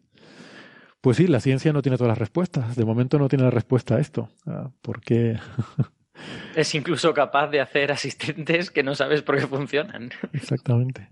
Pues 1.02 1.18
sí, 1.18 1.28
la 1.28 1.40
ciencia 1.40 1.72
no 1.74 1.82
tiene 1.82 1.98
todas 1.98 2.10
las 2.10 2.18
respuestas. 2.18 2.76
De 2.76 2.86
momento 2.86 3.20
no 3.20 3.30
tiene 3.30 3.44
la 3.44 3.52
respuesta 3.52 3.96
a 3.96 4.00
esto. 4.00 4.30
Ah, 4.46 4.70
¿Por 4.82 5.02
qué? 5.02 5.38
es 6.56 6.74
incluso 6.76 7.14
capaz 7.14 7.48
de 7.48 7.62
hacer 7.62 7.92
asistentes 7.92 8.72
que 8.72 8.84
no 8.84 8.96
sabes 8.96 9.22
por 9.22 9.38
qué 9.38 9.48
funcionan. 9.48 10.10
Exactamente. 10.34 11.10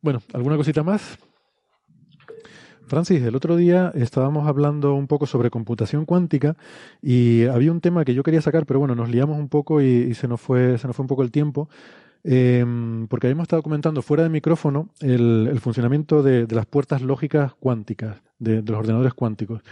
Bueno, 0.00 0.22
¿alguna 0.32 0.56
cosita 0.56 0.82
más? 0.82 1.18
Francis, 2.86 3.20
el 3.22 3.34
otro 3.34 3.56
día 3.56 3.90
estábamos 3.96 4.46
hablando 4.46 4.94
un 4.94 5.08
poco 5.08 5.26
sobre 5.26 5.50
computación 5.50 6.04
cuántica 6.04 6.56
y 7.02 7.44
había 7.46 7.72
un 7.72 7.80
tema 7.80 8.04
que 8.04 8.14
yo 8.14 8.22
quería 8.22 8.40
sacar, 8.40 8.64
pero 8.64 8.78
bueno, 8.78 8.94
nos 8.94 9.10
liamos 9.10 9.36
un 9.38 9.48
poco 9.48 9.80
y, 9.80 10.14
se, 10.14 10.28
nos 10.28 10.40
fue, 10.40 10.78
se 10.78 10.86
nos 10.86 10.94
fue 10.94 11.02
un 11.02 11.08
poco 11.08 11.24
el 11.24 11.32
tiempo, 11.32 11.68
em, 12.24 13.06
porque 13.08 13.26
habíamos 13.26 13.44
estado 13.44 13.62
comentando 13.62 14.02
fuera 14.02 14.22
de 14.22 14.28
micrófono 14.28 14.90
el, 15.00 15.58
funcionamiento 15.60 16.22
de, 16.22 16.46
las 16.50 16.66
puertas 16.66 17.02
lógicas 17.02 17.54
cuánticas, 17.54 18.22
de, 18.38 18.62
los 18.62 18.78
ordenadores 18.78 19.14
cuánticos. 19.14 19.62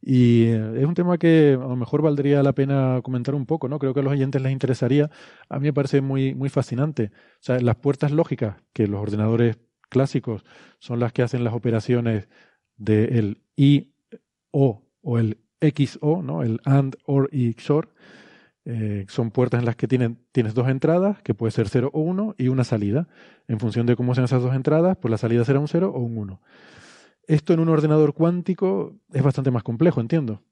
Y 0.00 0.44
eh, 0.44 0.80
es 0.80 0.84
un 0.84 0.94
tema 0.94 1.18
que 1.18 1.58
a 1.60 1.66
lo 1.66 1.76
mejor 1.76 2.02
valdría 2.02 2.42
la 2.42 2.52
pena 2.52 3.00
comentar 3.02 3.34
un 3.34 3.46
poco, 3.46 3.68
¿no? 3.68 3.78
Creo 3.78 3.94
que 3.94 4.00
a 4.00 4.02
los 4.02 4.12
oyentes 4.12 4.42
les 4.42 4.52
interesaría. 4.52 5.10
A 5.48 5.58
mí 5.58 5.64
me 5.64 5.72
parece 5.72 6.00
muy, 6.00 6.34
muy 6.34 6.50
fascinante. 6.50 7.10
O 7.14 7.42
sea, 7.42 7.58
las 7.60 7.76
puertas 7.76 8.12
lógicas, 8.12 8.56
que 8.72 8.86
los 8.86 9.00
ordenadores 9.00 9.58
clásicos 9.88 10.44
son 10.78 11.00
las 11.00 11.12
que 11.12 11.22
hacen 11.22 11.44
las 11.44 11.54
operaciones 11.54 12.28
del 12.76 13.42
I 13.56 13.92
o 14.50 14.84
o 15.04 15.18
el 15.18 15.38
XO, 15.60 16.22
¿no? 16.22 16.42
el 16.42 16.60
AND, 16.64 16.96
OR 17.04 17.28
y 17.30 17.52
XOR. 17.52 17.90
Eh, 18.66 19.04
son 19.08 19.30
puertas 19.30 19.60
en 19.60 19.66
las 19.66 19.76
que 19.76 19.86
tienen, 19.86 20.18
tienes 20.32 20.54
dos 20.54 20.68
entradas, 20.68 21.20
que 21.22 21.34
puede 21.34 21.52
ser 21.52 21.68
0 21.68 21.90
o 21.92 22.00
1, 22.00 22.34
y 22.38 22.48
una 22.48 22.64
salida. 22.64 23.08
En 23.46 23.60
función 23.60 23.86
de 23.86 23.96
cómo 23.96 24.14
sean 24.14 24.24
esas 24.24 24.42
dos 24.42 24.54
entradas, 24.54 24.96
pues 25.00 25.10
la 25.10 25.18
salida 25.18 25.44
será 25.44 25.58
un 25.58 25.68
0 25.68 25.92
o 25.94 25.98
un 26.00 26.16
1. 26.16 26.40
Esto 27.26 27.52
en 27.52 27.60
un 27.60 27.68
ordenador 27.68 28.14
cuántico 28.14 28.96
es 29.12 29.22
bastante 29.22 29.50
más 29.50 29.62
complejo, 29.62 30.00
entiendo. 30.00 30.42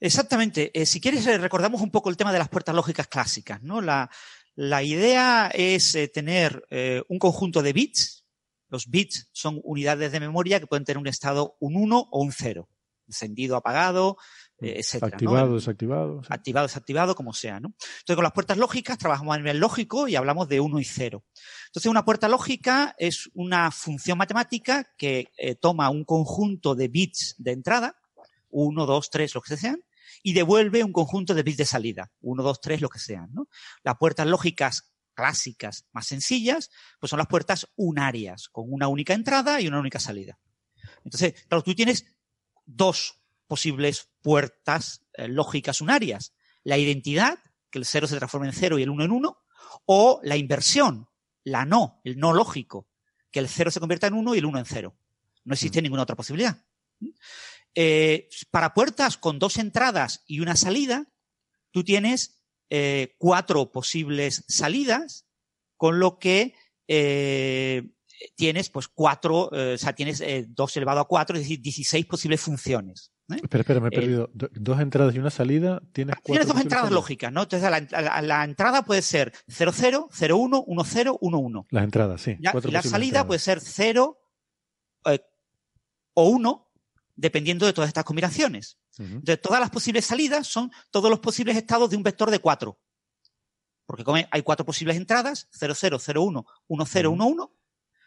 Exactamente. 0.00 0.70
Eh, 0.78 0.84
si 0.84 1.00
quieres, 1.00 1.26
eh, 1.26 1.38
recordamos 1.38 1.80
un 1.80 1.90
poco 1.90 2.10
el 2.10 2.16
tema 2.16 2.32
de 2.32 2.38
las 2.38 2.48
puertas 2.48 2.74
lógicas 2.74 3.08
clásicas. 3.08 3.62
¿no? 3.62 3.80
La, 3.80 4.10
la 4.54 4.82
idea 4.82 5.50
es 5.54 5.96
tener 6.12 6.66
un 7.08 7.18
conjunto 7.18 7.62
de 7.62 7.72
bits, 7.72 8.24
los 8.68 8.88
bits 8.88 9.28
son 9.30 9.60
unidades 9.62 10.10
de 10.10 10.18
memoria 10.18 10.58
que 10.58 10.66
pueden 10.66 10.84
tener 10.84 10.98
un 10.98 11.06
estado 11.06 11.56
un 11.60 11.76
1 11.76 12.08
o 12.10 12.20
un 12.20 12.32
0. 12.32 12.68
Encendido, 13.06 13.54
apagado, 13.54 14.16
mm, 14.60 14.64
eh, 14.64 14.80
etc. 14.80 15.04
Activado, 15.04 15.54
desactivado. 15.54 16.22
Activado, 16.28 16.66
desactivado, 16.66 17.14
como 17.14 17.32
sea. 17.32 17.60
¿no? 17.60 17.68
Entonces, 17.68 18.16
con 18.16 18.24
las 18.24 18.32
puertas 18.32 18.58
lógicas 18.58 18.98
trabajamos 18.98 19.34
a 19.34 19.38
nivel 19.38 19.58
lógico 19.58 20.08
y 20.08 20.16
hablamos 20.16 20.48
de 20.48 20.60
1 20.60 20.80
y 20.80 20.84
0. 20.84 21.24
Entonces, 21.66 21.90
una 21.90 22.04
puerta 22.04 22.28
lógica 22.28 22.94
es 22.98 23.30
una 23.34 23.70
función 23.70 24.18
matemática 24.18 24.86
que 24.96 25.32
eh, 25.36 25.54
toma 25.54 25.90
un 25.90 26.04
conjunto 26.04 26.74
de 26.74 26.88
bits 26.88 27.34
de 27.38 27.52
entrada, 27.52 27.96
1, 28.50 28.86
2, 28.86 29.10
3, 29.10 29.34
lo 29.34 29.40
que 29.40 29.56
sean, 29.56 29.82
y 30.22 30.32
devuelve 30.32 30.84
un 30.84 30.92
conjunto 30.92 31.34
de 31.34 31.42
bits 31.42 31.58
de 31.58 31.64
salida, 31.66 32.12
1, 32.20 32.42
2, 32.42 32.60
3, 32.60 32.80
lo 32.80 32.88
que 32.88 32.98
sean. 32.98 33.28
¿no? 33.32 33.48
Las 33.82 33.96
puertas 33.96 34.26
lógicas 34.26 34.94
clásicas 35.14 35.86
más 35.92 36.06
sencillas, 36.06 36.70
pues 36.98 37.10
son 37.10 37.18
las 37.18 37.28
puertas 37.28 37.68
unarias, 37.76 38.48
con 38.48 38.66
una 38.68 38.88
única 38.88 39.14
entrada 39.14 39.60
y 39.60 39.68
una 39.68 39.78
única 39.78 40.00
salida. 40.00 40.38
Entonces, 41.04 41.44
claro, 41.48 41.62
tú 41.62 41.74
tienes 41.74 42.06
dos 42.66 43.20
posibles 43.46 44.10
puertas 44.22 45.06
eh, 45.14 45.28
lógicas 45.28 45.80
unarias. 45.80 46.34
La 46.62 46.78
identidad, 46.78 47.38
que 47.70 47.78
el 47.78 47.84
0 47.84 48.06
se 48.06 48.16
transforma 48.16 48.46
en 48.46 48.52
0 48.52 48.78
y 48.78 48.82
el 48.82 48.90
1 48.90 49.04
en 49.04 49.10
1, 49.10 49.38
o 49.86 50.20
la 50.22 50.36
inversión, 50.36 51.08
la 51.42 51.64
no, 51.64 52.00
el 52.04 52.18
no 52.18 52.32
lógico, 52.32 52.88
que 53.30 53.40
el 53.40 53.48
0 53.48 53.70
se 53.70 53.80
convierta 53.80 54.06
en 54.06 54.14
1 54.14 54.34
y 54.34 54.38
el 54.38 54.46
1 54.46 54.58
en 54.58 54.64
0. 54.64 54.96
No 55.44 55.52
existe 55.52 55.80
mm. 55.80 55.82
ninguna 55.82 56.02
otra 56.02 56.16
posibilidad. 56.16 56.64
Eh, 57.74 58.28
para 58.50 58.72
puertas 58.72 59.16
con 59.18 59.38
dos 59.38 59.58
entradas 59.58 60.22
y 60.26 60.40
una 60.40 60.56
salida, 60.56 61.12
tú 61.70 61.82
tienes 61.82 62.44
eh, 62.70 63.16
cuatro 63.18 63.72
posibles 63.72 64.44
salidas, 64.48 65.26
con 65.76 65.98
lo 65.98 66.18
que 66.18 66.54
eh, 66.86 67.90
tienes 68.36 68.70
pues 68.70 68.88
cuatro, 68.88 69.50
o 69.52 69.78
sea, 69.78 69.92
tienes 69.94 70.22
dos 70.48 70.76
elevado 70.76 71.00
a 71.00 71.08
cuatro, 71.08 71.36
es 71.36 71.42
decir, 71.42 71.60
16 71.60 72.06
posibles 72.06 72.40
funciones. 72.40 73.13
Espera, 73.28 73.62
espera, 73.62 73.80
me 73.80 73.88
he 73.88 73.90
perdido. 73.90 74.30
dos 74.32 74.80
entradas 74.80 75.14
y 75.14 75.18
una 75.18 75.30
salida, 75.30 75.80
tienes 75.92 76.16
cuatro. 76.16 76.34
Tienes 76.34 76.46
dos 76.46 76.60
entradas 76.60 76.90
lógicas, 76.90 77.32
¿no? 77.32 77.42
Entonces, 77.42 77.70
la, 77.70 78.44
entrada 78.44 78.84
puede 78.84 79.00
ser 79.00 79.32
00, 79.48 80.10
01, 80.10 80.64
10, 80.66 81.06
11. 81.20 81.66
Las 81.70 81.84
entradas, 81.84 82.20
sí. 82.20 82.36
y 82.38 82.70
la 82.70 82.82
salida 82.82 83.26
puede 83.26 83.40
ser 83.40 83.60
0 83.60 84.18
o 86.16 86.28
1, 86.28 86.70
dependiendo 87.16 87.66
de 87.66 87.72
todas 87.72 87.88
estas 87.88 88.04
combinaciones. 88.04 88.78
Entonces, 88.98 89.40
todas 89.40 89.60
las 89.60 89.70
posibles 89.70 90.04
salidas 90.04 90.46
son 90.46 90.70
todos 90.90 91.10
los 91.10 91.18
posibles 91.18 91.56
estados 91.56 91.90
de 91.90 91.96
un 91.96 92.02
vector 92.02 92.30
de 92.30 92.38
4. 92.38 92.78
Porque 93.86 94.26
hay 94.30 94.42
cuatro 94.42 94.64
posibles 94.64 94.96
entradas, 94.96 95.48
00, 95.50 95.98
01, 96.14 96.46
10, 96.68 97.04
11, 97.06 97.48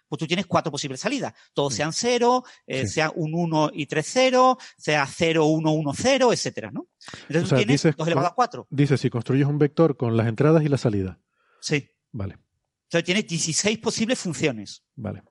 pues 0.07 0.19
tú 0.19 0.27
tienes 0.27 0.45
cuatro 0.45 0.71
posibles 0.71 0.99
salidas. 0.99 1.33
Todos 1.53 1.73
sean 1.73 1.93
cero, 1.93 2.43
eh, 2.65 2.87
sea 2.87 3.11
un 3.15 3.33
1 3.33 3.71
y 3.73 3.85
3 3.85 4.05
0, 4.07 4.57
sea 4.77 5.05
0, 5.05 5.45
1, 5.45 5.71
1, 5.71 5.93
0, 5.93 6.33
etcétera, 6.33 6.71
¿no? 6.71 6.87
Entonces 7.27 7.49
tú 7.49 7.55
tienes 7.55 7.83
2 7.83 8.07
elevado 8.07 8.27
a 8.27 8.35
4. 8.35 8.67
Dice, 8.69 8.97
si 8.97 9.09
construyes 9.09 9.47
un 9.47 9.57
vector 9.57 9.97
con 9.97 10.15
las 10.17 10.27
entradas 10.27 10.63
y 10.63 10.69
la 10.69 10.77
salida. 10.77 11.19
Sí. 11.59 11.89
Vale. 12.11 12.37
Entonces 12.83 13.05
tienes 13.05 13.27
16 13.27 13.79
posibles 13.79 14.19
funciones. 14.19 14.83
Vale. 14.95 15.23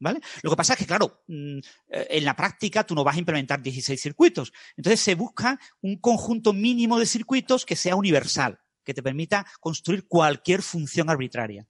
¿Vale? 0.00 0.20
Lo 0.42 0.50
que 0.50 0.56
pasa 0.56 0.74
es 0.74 0.78
que, 0.78 0.86
claro, 0.86 1.22
mm, 1.26 1.58
en 1.88 2.24
la 2.24 2.36
práctica 2.36 2.84
tú 2.84 2.94
no 2.94 3.02
vas 3.02 3.16
a 3.16 3.18
implementar 3.18 3.60
16 3.60 4.00
circuitos. 4.00 4.52
Entonces 4.76 5.00
se 5.00 5.14
busca 5.14 5.58
un 5.80 5.96
conjunto 5.96 6.52
mínimo 6.52 6.98
de 6.98 7.06
circuitos 7.06 7.66
que 7.66 7.74
sea 7.74 7.96
universal, 7.96 8.60
que 8.84 8.94
te 8.94 9.02
permita 9.02 9.44
construir 9.60 10.06
cualquier 10.06 10.62
función 10.62 11.10
arbitraria. 11.10 11.66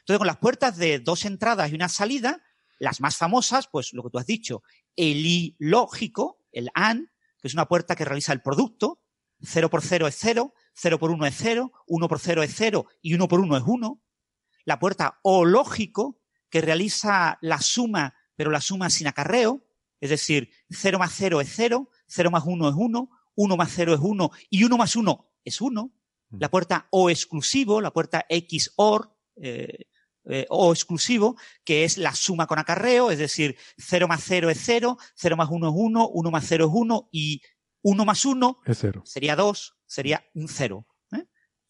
Entonces, 0.00 0.18
con 0.18 0.26
las 0.26 0.38
puertas 0.38 0.76
de 0.76 0.98
dos 0.98 1.24
entradas 1.24 1.70
y 1.70 1.74
una 1.74 1.88
salida, 1.88 2.42
las 2.78 3.00
más 3.00 3.16
famosas, 3.16 3.68
pues 3.68 3.92
lo 3.92 4.02
que 4.02 4.10
tú 4.10 4.18
has 4.18 4.26
dicho, 4.26 4.62
el 4.96 5.24
I 5.24 5.56
lógico, 5.58 6.44
el 6.52 6.68
AND, 6.74 7.06
que 7.40 7.48
es 7.48 7.54
una 7.54 7.66
puerta 7.66 7.96
que 7.96 8.04
realiza 8.04 8.32
el 8.32 8.42
producto, 8.42 9.00
0 9.42 9.70
por 9.70 9.82
0 9.82 10.06
es 10.06 10.16
0, 10.18 10.54
0 10.74 10.98
por 10.98 11.10
1 11.10 11.26
es 11.26 11.34
0, 11.38 11.72
1 11.86 12.08
por 12.08 12.18
0 12.18 12.42
es 12.42 12.54
0 12.56 12.86
y 13.00 13.14
1 13.14 13.28
por 13.28 13.40
1 13.40 13.56
es 13.56 13.62
1. 13.66 14.02
La 14.64 14.78
puerta 14.78 15.18
O 15.22 15.44
lógico, 15.44 16.20
que 16.48 16.60
realiza 16.60 17.38
la 17.40 17.60
suma, 17.60 18.14
pero 18.36 18.50
la 18.50 18.60
suma 18.60 18.90
sin 18.90 19.06
acarreo, 19.06 19.64
es 20.00 20.10
decir, 20.10 20.50
0 20.70 20.98
más 20.98 21.12
0 21.16 21.40
es 21.40 21.52
0, 21.54 21.88
0 22.06 22.30
más 22.30 22.44
1 22.46 22.68
es 22.68 22.74
1, 22.76 23.10
1 23.34 23.56
más 23.56 23.72
0 23.74 23.94
es 23.94 24.00
1 24.00 24.30
y 24.50 24.64
1 24.64 24.76
más 24.76 24.96
1 24.96 25.30
es 25.44 25.60
1. 25.60 25.84
Mm. 26.30 26.36
La 26.38 26.50
puerta 26.50 26.88
O 26.90 27.10
exclusivo, 27.10 27.80
la 27.80 27.92
puerta 27.92 28.26
XOR, 28.28 29.16
eh, 29.36 29.86
eh, 30.24 30.46
O 30.50 30.72
exclusivo, 30.72 31.36
que 31.64 31.84
es 31.84 31.98
la 31.98 32.14
suma 32.14 32.46
con 32.46 32.58
acarreo, 32.58 33.10
es 33.10 33.18
decir, 33.18 33.56
0 33.78 34.06
más 34.06 34.22
0 34.24 34.50
es 34.50 34.60
0, 34.62 34.96
0 35.16 35.36
más 35.36 35.48
1 35.50 35.68
es 35.68 35.74
1, 35.76 36.08
1 36.08 36.30
más 36.30 36.44
0 36.46 36.64
es 36.66 36.70
1 36.72 37.08
y 37.10 37.42
1 37.82 38.04
más 38.04 38.24
1 38.24 38.60
es 38.66 38.78
0. 38.78 39.02
sería 39.04 39.34
2, 39.34 39.76
sería 39.86 40.24
un 40.34 40.48
0 40.48 40.86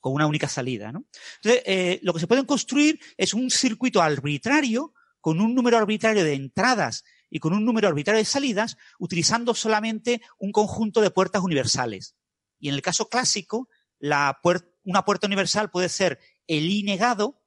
con 0.02 0.12
una 0.12 0.26
única 0.26 0.48
salida. 0.48 0.92
¿no? 0.92 1.06
Entonces, 1.36 1.62
eh, 1.64 2.00
lo 2.02 2.12
que 2.12 2.20
se 2.20 2.26
puede 2.26 2.44
construir 2.44 2.98
es 3.16 3.32
un 3.32 3.50
circuito 3.50 4.02
arbitrario 4.02 4.92
con 5.20 5.40
un 5.40 5.54
número 5.54 5.78
arbitrario 5.78 6.24
de 6.24 6.34
entradas 6.34 7.04
y 7.30 7.38
con 7.38 7.54
un 7.54 7.64
número 7.64 7.86
arbitrario 7.86 8.18
de 8.18 8.24
salidas, 8.24 8.76
utilizando 8.98 9.54
solamente 9.54 10.20
un 10.38 10.50
conjunto 10.50 11.00
de 11.00 11.12
puertas 11.12 11.42
universales. 11.42 12.16
Y 12.58 12.68
en 12.68 12.74
el 12.74 12.82
caso 12.82 13.08
clásico, 13.08 13.68
la 14.00 14.40
una 14.82 15.04
puerta 15.04 15.28
universal 15.28 15.70
puede 15.70 15.88
ser 15.88 16.18
el 16.48 16.68
I 16.68 16.82
negado, 16.82 17.40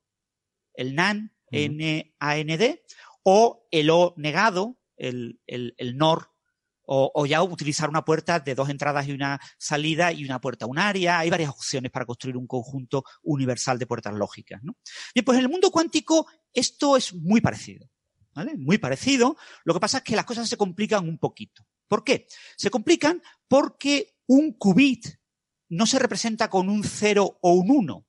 el 0.77 0.95
NAN, 0.95 1.33
N-A-N-D, 1.51 2.83
o 3.23 3.67
el 3.71 3.89
O 3.89 4.13
negado, 4.17 4.77
el, 4.97 5.39
el, 5.47 5.73
el 5.77 5.97
NOR 5.97 6.35
o, 6.87 7.25
ya 7.25 7.41
utilizar 7.43 7.89
una 7.89 8.05
puerta 8.05 8.39
de 8.39 8.55
dos 8.55 8.69
entradas 8.69 9.07
y 9.07 9.11
una 9.11 9.39
salida 9.57 10.11
y 10.11 10.23
una 10.23 10.39
puerta 10.39 10.65
unaria. 10.65 11.19
Hay 11.19 11.29
varias 11.29 11.49
opciones 11.49 11.91
para 11.91 12.05
construir 12.05 12.37
un 12.37 12.47
conjunto 12.47 13.03
universal 13.23 13.79
de 13.79 13.87
puertas 13.87 14.13
lógicas. 14.13 14.61
¿no? 14.63 14.77
Bien, 15.13 15.25
pues 15.25 15.37
en 15.37 15.43
el 15.43 15.49
mundo 15.49 15.71
cuántico 15.71 16.27
esto 16.53 16.97
es 16.97 17.13
muy 17.13 17.41
parecido. 17.41 17.89
¿vale? 18.33 18.55
Muy 18.57 18.77
parecido. 18.77 19.37
Lo 19.63 19.73
que 19.73 19.79
pasa 19.79 19.97
es 19.97 20.03
que 20.03 20.15
las 20.15 20.25
cosas 20.25 20.47
se 20.47 20.57
complican 20.57 21.07
un 21.07 21.17
poquito. 21.17 21.65
¿Por 21.87 22.03
qué? 22.03 22.27
Se 22.57 22.69
complican 22.69 23.21
porque 23.47 24.17
un 24.27 24.53
qubit 24.53 25.07
no 25.69 25.85
se 25.85 25.99
representa 25.99 26.49
con 26.49 26.69
un 26.69 26.83
0 26.83 27.39
o 27.41 27.53
un 27.53 27.71
1. 27.71 28.05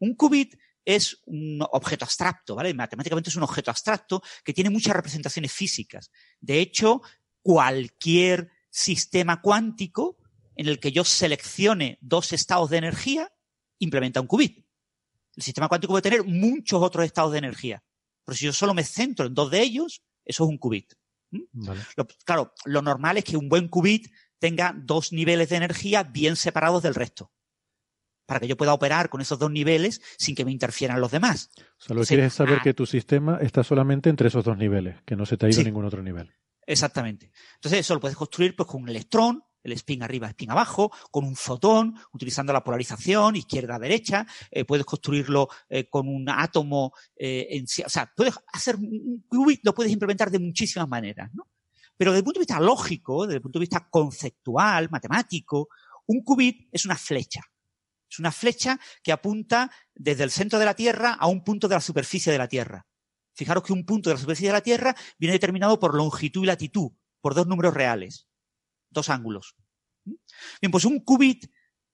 Un 0.00 0.14
qubit 0.14 0.56
es 0.84 1.20
un 1.26 1.60
objeto 1.72 2.04
abstracto, 2.04 2.54
¿vale? 2.54 2.74
Matemáticamente 2.74 3.30
es 3.30 3.36
un 3.36 3.42
objeto 3.42 3.70
abstracto 3.70 4.22
que 4.44 4.52
tiene 4.52 4.70
muchas 4.70 4.94
representaciones 4.94 5.52
físicas. 5.52 6.10
De 6.40 6.60
hecho, 6.60 7.02
cualquier 7.42 8.50
sistema 8.70 9.40
cuántico 9.40 10.18
en 10.56 10.68
el 10.68 10.78
que 10.80 10.92
yo 10.92 11.04
seleccione 11.04 11.98
dos 12.00 12.32
estados 12.32 12.70
de 12.70 12.78
energía, 12.78 13.32
implementa 13.78 14.20
un 14.20 14.26
qubit. 14.26 14.64
El 15.36 15.42
sistema 15.42 15.68
cuántico 15.68 15.92
puede 15.92 16.02
tener 16.02 16.24
muchos 16.24 16.80
otros 16.80 17.04
estados 17.04 17.32
de 17.32 17.38
energía. 17.38 17.82
Pero 18.24 18.36
si 18.36 18.44
yo 18.44 18.52
solo 18.52 18.74
me 18.74 18.84
centro 18.84 19.26
en 19.26 19.34
dos 19.34 19.50
de 19.50 19.60
ellos, 19.62 20.02
eso 20.24 20.44
es 20.44 20.50
un 20.50 20.58
qubit. 20.58 20.94
¿Mm? 21.30 21.40
claro, 22.24 22.54
lo 22.64 22.82
normal 22.82 23.16
es 23.16 23.24
que 23.24 23.36
un 23.36 23.48
buen 23.48 23.68
qubit 23.68 24.12
tenga 24.38 24.74
dos 24.76 25.12
niveles 25.12 25.48
de 25.48 25.56
energía 25.56 26.04
bien 26.04 26.36
separados 26.36 26.82
del 26.82 26.94
resto. 26.94 27.32
Para 28.26 28.40
que 28.40 28.48
yo 28.48 28.56
pueda 28.56 28.72
operar 28.72 29.10
con 29.10 29.20
esos 29.20 29.38
dos 29.38 29.50
niveles 29.50 30.00
sin 30.18 30.34
que 30.34 30.44
me 30.44 30.52
interfieran 30.52 31.00
los 31.00 31.10
demás. 31.10 31.50
O 31.58 31.82
sea, 31.82 31.94
lo 31.94 32.02
que 32.02 32.08
quieres 32.08 32.26
es 32.26 32.34
saber 32.34 32.58
ah. 32.60 32.62
que 32.62 32.74
tu 32.74 32.86
sistema 32.86 33.38
está 33.40 33.62
solamente 33.62 34.10
entre 34.10 34.28
esos 34.28 34.44
dos 34.44 34.56
niveles, 34.56 34.96
que 35.04 35.16
no 35.16 35.26
se 35.26 35.36
te 35.36 35.46
ha 35.46 35.50
ido 35.50 35.62
ningún 35.62 35.84
otro 35.84 36.02
nivel. 36.02 36.32
Exactamente. 36.66 37.30
Entonces 37.56 37.80
eso 37.80 37.94
lo 37.94 38.00
puedes 38.00 38.16
construir 38.16 38.56
pues 38.56 38.68
con 38.68 38.82
un 38.82 38.88
electrón, 38.88 39.42
el 39.62 39.72
spin 39.72 40.02
arriba, 40.02 40.28
spin 40.28 40.50
abajo, 40.50 40.92
con 41.10 41.24
un 41.24 41.36
fotón, 41.36 41.94
utilizando 42.12 42.52
la 42.52 42.62
polarización 42.62 43.36
izquierda-derecha, 43.36 44.26
eh, 44.50 44.64
puedes 44.64 44.84
construirlo 44.84 45.48
eh, 45.68 45.88
con 45.88 46.06
un 46.08 46.28
átomo 46.28 46.92
eh, 47.16 47.48
en 47.50 47.64
O 47.64 47.88
sea, 47.88 48.10
puedes 48.14 48.34
hacer 48.52 48.76
un 48.76 49.24
qubit, 49.26 49.60
lo 49.64 49.74
puedes 49.74 49.92
implementar 49.92 50.30
de 50.30 50.38
muchísimas 50.38 50.88
maneras, 50.88 51.30
¿no? 51.32 51.48
Pero 51.96 52.10
desde 52.10 52.20
el 52.20 52.24
punto 52.24 52.40
de 52.40 52.44
vista 52.46 52.60
lógico, 52.60 53.26
desde 53.26 53.36
el 53.36 53.42
punto 53.42 53.58
de 53.58 53.62
vista 53.62 53.88
conceptual, 53.88 54.88
matemático, 54.90 55.68
un 56.06 56.22
qubit 56.22 56.68
es 56.72 56.84
una 56.84 56.96
flecha. 56.96 57.40
Es 58.10 58.18
una 58.18 58.32
flecha 58.32 58.78
que 59.02 59.12
apunta 59.12 59.70
desde 59.94 60.24
el 60.24 60.30
centro 60.30 60.58
de 60.58 60.64
la 60.64 60.74
Tierra 60.74 61.14
a 61.14 61.26
un 61.26 61.42
punto 61.42 61.68
de 61.68 61.74
la 61.74 61.80
superficie 61.80 62.32
de 62.32 62.38
la 62.38 62.48
Tierra. 62.48 62.86
Fijaros 63.34 63.64
que 63.64 63.72
un 63.72 63.84
punto 63.84 64.10
de 64.10 64.14
la 64.14 64.20
superficie 64.20 64.48
de 64.48 64.54
la 64.54 64.60
Tierra 64.60 64.94
viene 65.18 65.32
determinado 65.32 65.78
por 65.80 65.94
longitud 65.94 66.44
y 66.44 66.46
latitud, 66.46 66.92
por 67.20 67.34
dos 67.34 67.46
números 67.46 67.74
reales, 67.74 68.28
dos 68.90 69.10
ángulos. 69.10 69.56
Bien, 70.04 70.70
pues 70.70 70.84
un 70.84 71.00
qubit 71.00 71.46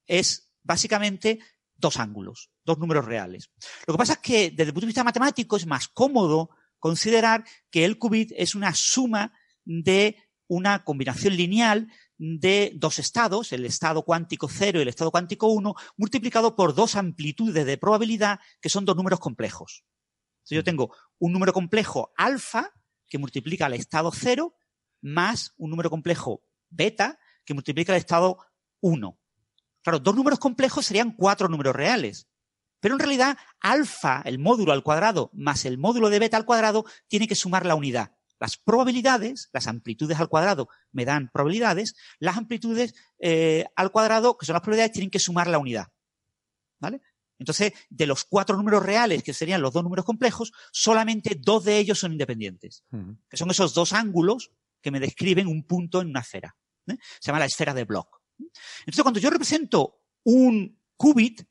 es 0.07 0.53
básicamente 0.63 1.39
dos 1.77 1.99
ángulos, 1.99 2.51
dos 2.65 2.79
números 2.79 3.05
reales. 3.05 3.51
Lo 3.87 3.95
que 3.95 3.99
pasa 3.99 4.15
es 4.15 4.19
que 4.19 4.51
desde 4.51 4.65
el 4.65 4.73
punto 4.73 4.83
de 4.83 4.89
vista 4.89 5.05
matemático 5.05 5.57
es 5.57 5.67
más 5.67 5.89
cómodo 5.89 6.51
considerar 6.79 7.45
que 7.71 7.85
el 7.85 7.99
qubit 7.99 8.33
es 8.37 8.55
una 8.55 8.75
suma 8.75 9.33
de 9.65 10.17
una 10.47 10.85
combinación 10.85 11.37
lineal 11.37 11.91
de 12.23 12.73
dos 12.75 12.99
estados, 12.99 13.51
el 13.53 13.65
estado 13.65 14.03
cuántico 14.03 14.47
0 14.47 14.79
y 14.79 14.83
el 14.83 14.89
estado 14.89 15.11
cuántico 15.11 15.47
1, 15.47 15.75
multiplicado 15.97 16.55
por 16.55 16.75
dos 16.75 16.95
amplitudes 16.95 17.65
de 17.65 17.79
probabilidad 17.79 18.41
que 18.61 18.69
son 18.69 18.85
dos 18.85 18.95
números 18.95 19.21
complejos. 19.21 19.85
Entonces 20.41 20.57
yo 20.57 20.65
tengo 20.65 20.95
un 21.19 21.33
número 21.33 21.55
complejo 21.55 22.13
alfa 22.19 22.75
que 23.09 23.17
multiplica 23.17 23.67
el 23.67 23.73
estado 23.73 24.13
0 24.13 24.55
más 25.01 25.55
un 25.57 25.71
número 25.71 25.89
complejo 25.89 26.43
beta 26.69 27.19
que 27.47 27.55
multiplica 27.55 27.95
el 27.95 28.01
estado 28.01 28.37
1. 28.81 29.19
Claro, 29.83 29.99
dos 29.99 30.15
números 30.15 30.39
complejos 30.39 30.85
serían 30.85 31.13
cuatro 31.13 31.49
números 31.49 31.75
reales. 31.75 32.29
Pero 32.81 32.97
en 32.97 32.99
realidad, 32.99 33.39
alfa, 33.61 34.21
el 34.27 34.39
módulo 34.39 34.73
al 34.73 34.83
cuadrado, 34.83 35.31
más 35.33 35.65
el 35.65 35.79
módulo 35.79 36.11
de 36.11 36.19
beta 36.19 36.37
al 36.37 36.45
cuadrado, 36.45 36.85
tiene 37.09 37.27
que 37.27 37.35
sumar 37.35 37.65
la 37.65 37.75
unidad. 37.75 38.13
Las 38.41 38.57
probabilidades, 38.57 39.51
las 39.53 39.67
amplitudes 39.67 40.19
al 40.19 40.29
cuadrado 40.29 40.69
me 40.93 41.05
dan 41.05 41.31
probabilidades, 41.33 41.95
las 42.19 42.39
amplitudes 42.39 42.95
eh, 43.19 43.67
al 43.77 43.93
cuadrado, 43.93 44.37
que 44.37 44.47
son 44.47 44.55
las 44.55 44.63
probabilidades, 44.63 44.93
tienen 44.93 45.11
que 45.11 45.19
sumar 45.19 45.47
la 45.47 45.59
unidad. 45.59 45.89
¿Vale? 46.81 47.03
Entonces, 47.39 47.73
de 47.89 48.07
los 48.07 48.25
cuatro 48.25 48.57
números 48.57 48.83
reales, 48.83 49.23
que 49.23 49.35
serían 49.35 49.63
los 49.63 49.73
dos 49.73 49.83
números 49.83 50.05
complejos, 50.05 50.53
solamente 50.73 51.39
dos 51.39 51.65
de 51.65 51.79
ellos 51.79 51.99
son 51.99 52.13
independientes, 52.13 52.85
que 53.29 53.37
son 53.37 53.51
esos 53.51 53.73
dos 53.73 53.93
ángulos 53.93 54.51
que 54.83 54.91
me 54.91 55.01
describen 55.01 55.47
un 55.47 55.65
punto 55.65 56.01
en 56.01 56.09
una 56.09 56.21
esfera. 56.21 56.57
¿eh? 56.87 56.97
Se 57.19 57.29
llama 57.29 57.39
la 57.39 57.47
esfera 57.47 57.75
de 57.75 57.85
Bloch. 57.85 58.09
Entonces, 58.81 59.03
cuando 59.03 59.21
yo 59.21 59.31
represento 59.31 60.03
un 60.25 60.79
qubit, 60.97 61.43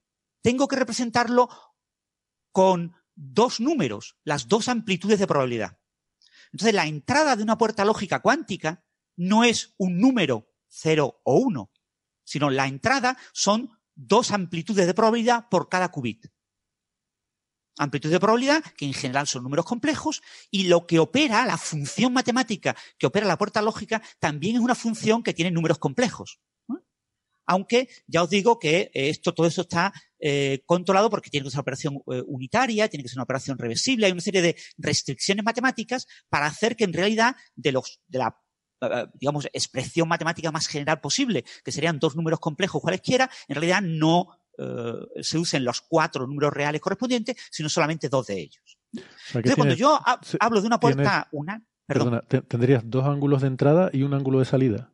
tengo 0.42 0.68
que 0.68 0.76
representarlo 0.76 1.50
con 2.52 2.96
dos 3.16 3.60
números, 3.60 4.16
las 4.24 4.48
dos 4.48 4.70
amplitudes 4.70 5.20
de 5.20 5.28
probabilidad. 5.28 5.78
Entonces, 6.52 6.74
la 6.74 6.88
entrada 6.88 7.36
de 7.36 7.44
una 7.44 7.58
puerta 7.58 7.86
lógica 7.86 8.22
cuántica 8.22 8.84
no 9.16 9.44
es 9.44 9.76
un 9.78 10.00
número 10.00 10.50
0 10.68 11.22
o 11.24 11.36
1, 11.40 11.72
sino 12.24 12.50
la 12.50 12.68
entrada 12.68 13.18
son 13.34 13.70
dos 13.96 14.32
amplitudes 14.32 14.88
de 14.88 14.94
probabilidad 14.94 15.50
por 15.50 15.70
cada 15.70 15.90
qubit. 15.90 16.28
Amplitud 17.78 18.10
de 18.10 18.20
probabilidad, 18.20 18.64
que 18.78 18.86
en 18.86 18.94
general 18.94 19.28
son 19.28 19.44
números 19.44 19.66
complejos, 19.66 20.22
y 20.52 20.68
lo 20.68 20.86
que 20.86 21.00
opera, 21.00 21.46
la 21.46 21.58
función 21.58 22.14
matemática 22.14 22.76
que 22.98 23.08
opera 23.08 23.26
la 23.26 23.38
puerta 23.38 23.62
lógica, 23.62 24.02
también 24.20 24.56
es 24.56 24.62
una 24.62 24.76
función 24.76 25.24
que 25.24 25.34
tiene 25.34 25.52
números 25.52 25.80
complejos. 25.80 26.40
Aunque 27.46 27.90
ya 28.06 28.22
os 28.22 28.30
digo 28.30 28.60
que 28.60 28.92
esto, 28.94 29.34
todo 29.34 29.48
eso 29.48 29.62
está 29.62 29.92
eh, 30.20 30.62
controlado 30.66 31.10
porque 31.10 31.30
tiene 31.30 31.46
que 31.46 31.52
ser 31.52 31.58
una 31.58 31.62
operación 31.62 31.96
eh, 32.12 32.24
unitaria, 32.28 32.88
tiene 32.88 33.04
que 33.04 33.10
ser 33.10 33.18
una 33.18 33.24
operación 33.24 33.58
reversible, 33.58 34.06
hay 34.06 34.12
una 34.12 34.22
serie 34.22 34.42
de 34.42 34.56
restricciones 34.78 35.44
matemáticas 35.44 36.08
para 36.30 36.46
hacer 36.46 36.76
que 36.76 36.84
en 36.84 36.94
realidad 36.94 37.36
de 37.56 37.72
los, 37.72 38.02
de 38.08 38.20
la 38.20 38.38
eh, 38.82 39.08
digamos, 39.14 39.46
expresión 39.52 40.08
matemática 40.08 40.52
más 40.52 40.68
general 40.68 41.02
posible, 41.02 41.44
que 41.64 41.72
serían 41.72 42.00
dos 42.00 42.16
números 42.16 42.40
complejos 42.40 42.82
cualesquiera, 42.82 43.30
en 43.48 43.56
realidad 43.56 43.82
no 43.82 44.40
eh, 44.58 45.22
se 45.22 45.38
usen 45.38 45.64
los 45.64 45.82
cuatro 45.82 46.26
números 46.28 46.54
reales 46.54 46.82
correspondientes, 46.82 47.36
sino 47.52 47.70
solamente 47.70 48.10
dos 48.10 48.28
de 48.28 48.40
ellos. 48.40 48.78
Entonces, 48.94 49.56
cuando 49.56 49.76
yo 49.76 50.00
hablo 50.40 50.62
de 50.62 50.68
una 50.68 50.80
puerta 50.80 51.28
una, 51.32 51.64
perdona, 51.86 52.22
tendrías 52.22 52.84
dos 52.86 53.06
ángulos 53.06 53.42
de 53.42 53.48
entrada 53.48 53.90
y 53.94 54.04
un 54.04 54.14
ángulo 54.14 54.40
de 54.40 54.46
salida. 54.46 54.94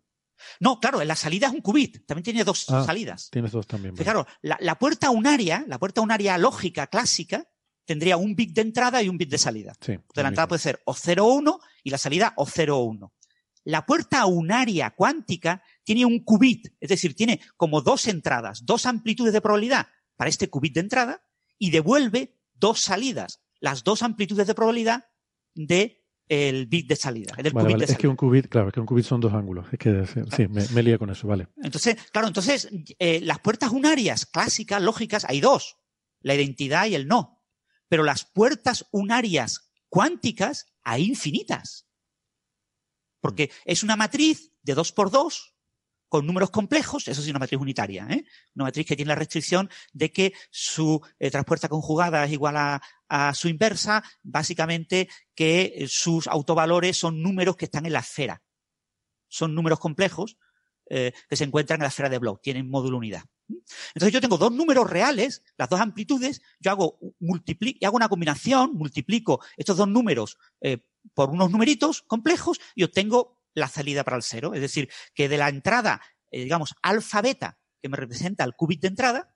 No, 0.59 0.79
claro, 0.79 1.03
la 1.03 1.15
salida 1.15 1.47
es 1.47 1.53
un 1.53 1.61
qubit, 1.61 2.05
también 2.05 2.23
tiene 2.23 2.43
dos 2.43 2.65
ah, 2.69 2.83
salidas. 2.85 3.29
Tienes 3.31 3.51
dos 3.51 3.67
también. 3.67 3.95
claro, 3.95 4.25
la, 4.41 4.79
puerta 4.79 5.09
unaria, 5.09 5.63
la 5.67 5.79
puerta 5.79 6.01
unaria 6.01 6.37
lógica 6.37 6.87
clásica, 6.87 7.47
tendría 7.85 8.17
un 8.17 8.35
bit 8.35 8.53
de 8.53 8.61
entrada 8.61 9.01
y 9.01 9.09
un 9.09 9.17
bit 9.17 9.29
de 9.29 9.37
salida. 9.37 9.73
Sí, 9.79 9.97
la 10.15 10.27
entrada 10.27 10.47
puede 10.47 10.61
ser 10.61 10.81
o 10.85 10.93
0 10.93 11.25
o 11.25 11.33
1 11.35 11.59
y 11.83 11.89
la 11.89 11.97
salida 11.97 12.33
o 12.35 12.45
0 12.45 12.77
o 12.77 12.83
1. 12.83 13.13
La 13.65 13.85
puerta 13.85 14.25
unaria 14.27 14.91
cuántica 14.91 15.63
tiene 15.83 16.05
un 16.05 16.23
qubit, 16.23 16.67
es 16.79 16.89
decir, 16.89 17.15
tiene 17.15 17.41
como 17.57 17.81
dos 17.81 18.07
entradas, 18.07 18.65
dos 18.65 18.85
amplitudes 18.85 19.33
de 19.33 19.41
probabilidad 19.41 19.87
para 20.15 20.29
este 20.29 20.49
qubit 20.49 20.73
de 20.75 20.81
entrada 20.81 21.25
y 21.57 21.71
devuelve 21.71 22.37
dos 22.53 22.81
salidas, 22.81 23.41
las 23.59 23.83
dos 23.83 24.03
amplitudes 24.03 24.47
de 24.47 24.55
probabilidad 24.55 25.05
de 25.55 26.04
el 26.27 26.65
bit 26.65 26.87
de 26.87 26.95
salida. 26.95 27.35
es 27.37 27.97
que 27.97 28.07
un 28.07 28.15
qubit, 28.15 28.47
claro, 28.47 28.69
es 28.69 28.73
que 28.73 28.79
un 28.79 28.85
qubit 28.85 29.05
son 29.05 29.21
dos 29.21 29.33
ángulos. 29.33 29.67
Es 29.71 29.79
que 29.79 30.05
sí, 30.35 30.47
me, 30.47 30.67
me 30.69 30.83
lía 30.83 30.97
con 30.97 31.09
eso, 31.09 31.27
vale. 31.27 31.47
Entonces, 31.61 31.97
claro, 32.11 32.27
entonces 32.27 32.69
eh, 32.99 33.21
las 33.21 33.39
puertas 33.39 33.71
unarias 33.71 34.25
clásicas, 34.25 34.81
lógicas, 34.81 35.25
hay 35.25 35.41
dos, 35.41 35.77
la 36.21 36.35
identidad 36.35 36.87
y 36.87 36.95
el 36.95 37.07
no. 37.07 37.43
Pero 37.87 38.03
las 38.03 38.25
puertas 38.25 38.87
unarias 38.91 39.71
cuánticas 39.89 40.65
hay 40.83 41.05
infinitas. 41.05 41.87
Porque 43.21 43.51
es 43.65 43.83
una 43.83 43.95
matriz 43.95 44.51
de 44.63 44.73
dos 44.73 44.91
por 44.91 45.11
dos 45.11 45.55
con 46.07 46.25
números 46.25 46.51
complejos, 46.51 47.07
eso 47.07 47.21
sí, 47.21 47.29
una 47.29 47.39
matriz 47.39 47.59
unitaria, 47.59 48.07
¿eh? 48.09 48.23
una 48.55 48.65
matriz 48.65 48.85
que 48.85 48.95
tiene 48.95 49.09
la 49.09 49.15
restricción 49.15 49.69
de 49.91 50.11
que 50.11 50.33
su 50.49 51.01
eh, 51.19 51.31
transpuesta 51.31 51.67
conjugada 51.67 52.23
es 52.25 52.31
igual 52.31 52.57
a, 52.57 52.81
su 53.33 53.47
inversa, 53.47 54.03
básicamente 54.23 55.07
que 55.35 55.73
eh, 55.75 55.87
sus 55.87 56.27
autovalores 56.27 56.97
son 56.97 57.21
números 57.21 57.55
que 57.55 57.65
están 57.65 57.85
en 57.85 57.93
la 57.93 57.99
esfera. 57.99 58.41
Son 59.27 59.53
números 59.53 59.79
complejos 59.79 60.37
que 60.87 61.35
se 61.35 61.43
encuentran 61.43 61.79
en 61.79 61.81
la 61.81 61.87
esfera 61.87 62.09
de 62.09 62.19
Bloch, 62.19 62.39
tienen 62.43 62.69
módulo 62.69 62.97
unidad. 62.97 63.23
Entonces 63.47 64.13
yo 64.13 64.21
tengo 64.21 64.37
dos 64.37 64.51
números 64.51 64.87
reales, 64.87 65.41
las 65.57 65.67
dos 65.67 65.79
amplitudes, 65.79 66.43
yo 66.59 66.69
hago, 66.69 66.99
hago 67.81 67.95
una 67.95 68.07
combinación, 68.07 68.73
multiplico 68.75 69.43
estos 69.57 69.77
dos 69.77 69.87
números 69.87 70.37
por 71.15 71.31
unos 71.31 71.49
numeritos 71.49 72.03
complejos 72.03 72.59
y 72.75 72.83
obtengo 72.83 73.35
la 73.55 73.67
salida 73.67 74.03
para 74.03 74.17
el 74.17 74.23
cero. 74.23 74.53
Es 74.53 74.61
decir, 74.61 74.89
que 75.15 75.27
de 75.27 75.37
la 75.37 75.49
entrada, 75.49 76.01
eh, 76.29 76.43
digamos, 76.43 76.75
alfa 76.81 77.21
beta, 77.21 77.57
que 77.81 77.89
me 77.89 77.97
representa 77.97 78.43
el 78.43 78.53
qubit 78.55 78.81
de 78.81 78.89
entrada, 78.89 79.33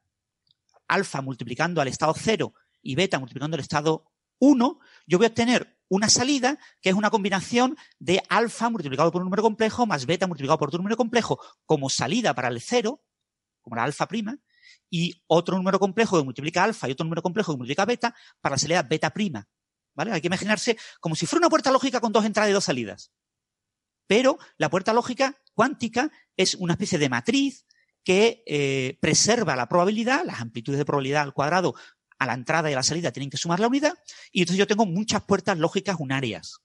alfa 0.88 1.22
multiplicando 1.22 1.82
al 1.82 1.88
estado 1.88 2.14
cero 2.16 2.54
y 2.82 2.96
beta 2.96 3.20
multiplicando 3.20 3.56
al 3.56 3.62
estado 3.62 4.12
1, 4.40 4.80
yo 5.06 5.18
voy 5.18 5.26
a 5.26 5.30
obtener 5.30 5.78
una 5.90 6.10
salida 6.10 6.60
que 6.82 6.90
es 6.90 6.96
una 6.96 7.10
combinación 7.10 7.76
de 8.00 8.22
alfa 8.30 8.70
multiplicado 8.70 9.12
por 9.12 9.22
un 9.22 9.26
número 9.26 9.44
complejo 9.44 9.86
más 9.86 10.06
beta 10.06 10.28
multiplicado 10.28 10.60
por 10.60 10.70
otro 10.70 10.78
número 10.78 10.98
complejo 10.98 11.40
como 11.66 11.90
salida 11.90 12.34
para 12.34 12.48
el 12.48 12.62
cero, 12.62 13.04
como 13.62 13.76
la 13.76 13.84
alfa 13.84 14.08
prima, 14.08 14.38
y 14.90 15.24
otro 15.28 15.58
número 15.58 15.80
complejo 15.80 16.18
que 16.18 16.24
multiplica 16.24 16.64
alfa 16.64 16.88
y 16.88 16.92
otro 16.92 17.06
número 17.06 17.22
complejo 17.22 17.54
que 17.54 17.58
multiplica 17.58 17.86
beta 17.86 18.16
para 18.40 18.56
la 18.56 18.60
salida 18.60 18.84
beta 18.84 19.10
prima. 19.10 19.48
¿Vale? 19.96 20.12
Hay 20.12 20.22
que 20.22 20.28
imaginarse 20.28 20.78
como 21.00 21.16
si 21.16 21.26
fuera 21.26 21.42
una 21.42 21.50
puerta 21.50 21.72
lógica 21.72 22.00
con 22.00 22.12
dos 22.12 22.24
entradas 22.24 22.50
y 22.50 22.54
dos 22.54 22.64
salidas. 22.64 23.12
Pero 24.08 24.38
la 24.58 24.70
puerta 24.70 24.94
lógica 24.94 25.36
cuántica 25.54 26.12
es 26.38 26.56
una 26.56 26.74
especie 26.74 26.98
de 26.98 27.10
matriz 27.10 27.66
que 28.04 28.44
eh, 28.48 28.98
preserva 29.02 29.56
la 29.56 29.68
probabilidad, 29.68 30.24
las 30.26 30.40
amplitudes 30.40 30.78
de 30.78 30.86
probabilidad 30.86 31.24
al 31.24 31.34
cuadrado 31.34 31.76
a 32.20 32.26
la 32.26 32.34
entrada 32.34 32.70
y 32.70 32.74
a 32.74 32.78
la 32.78 32.84
salida 32.84 33.12
tienen 33.12 33.30
que 33.30 33.38
sumar 33.38 33.60
la 33.60 33.68
unidad, 33.68 33.94
y 34.32 34.42
entonces 34.42 34.60
yo 34.60 34.68
tengo 34.68 34.86
muchas 34.86 35.24
puertas 35.24 35.58
lógicas 35.58 35.98
unarias. 36.00 36.62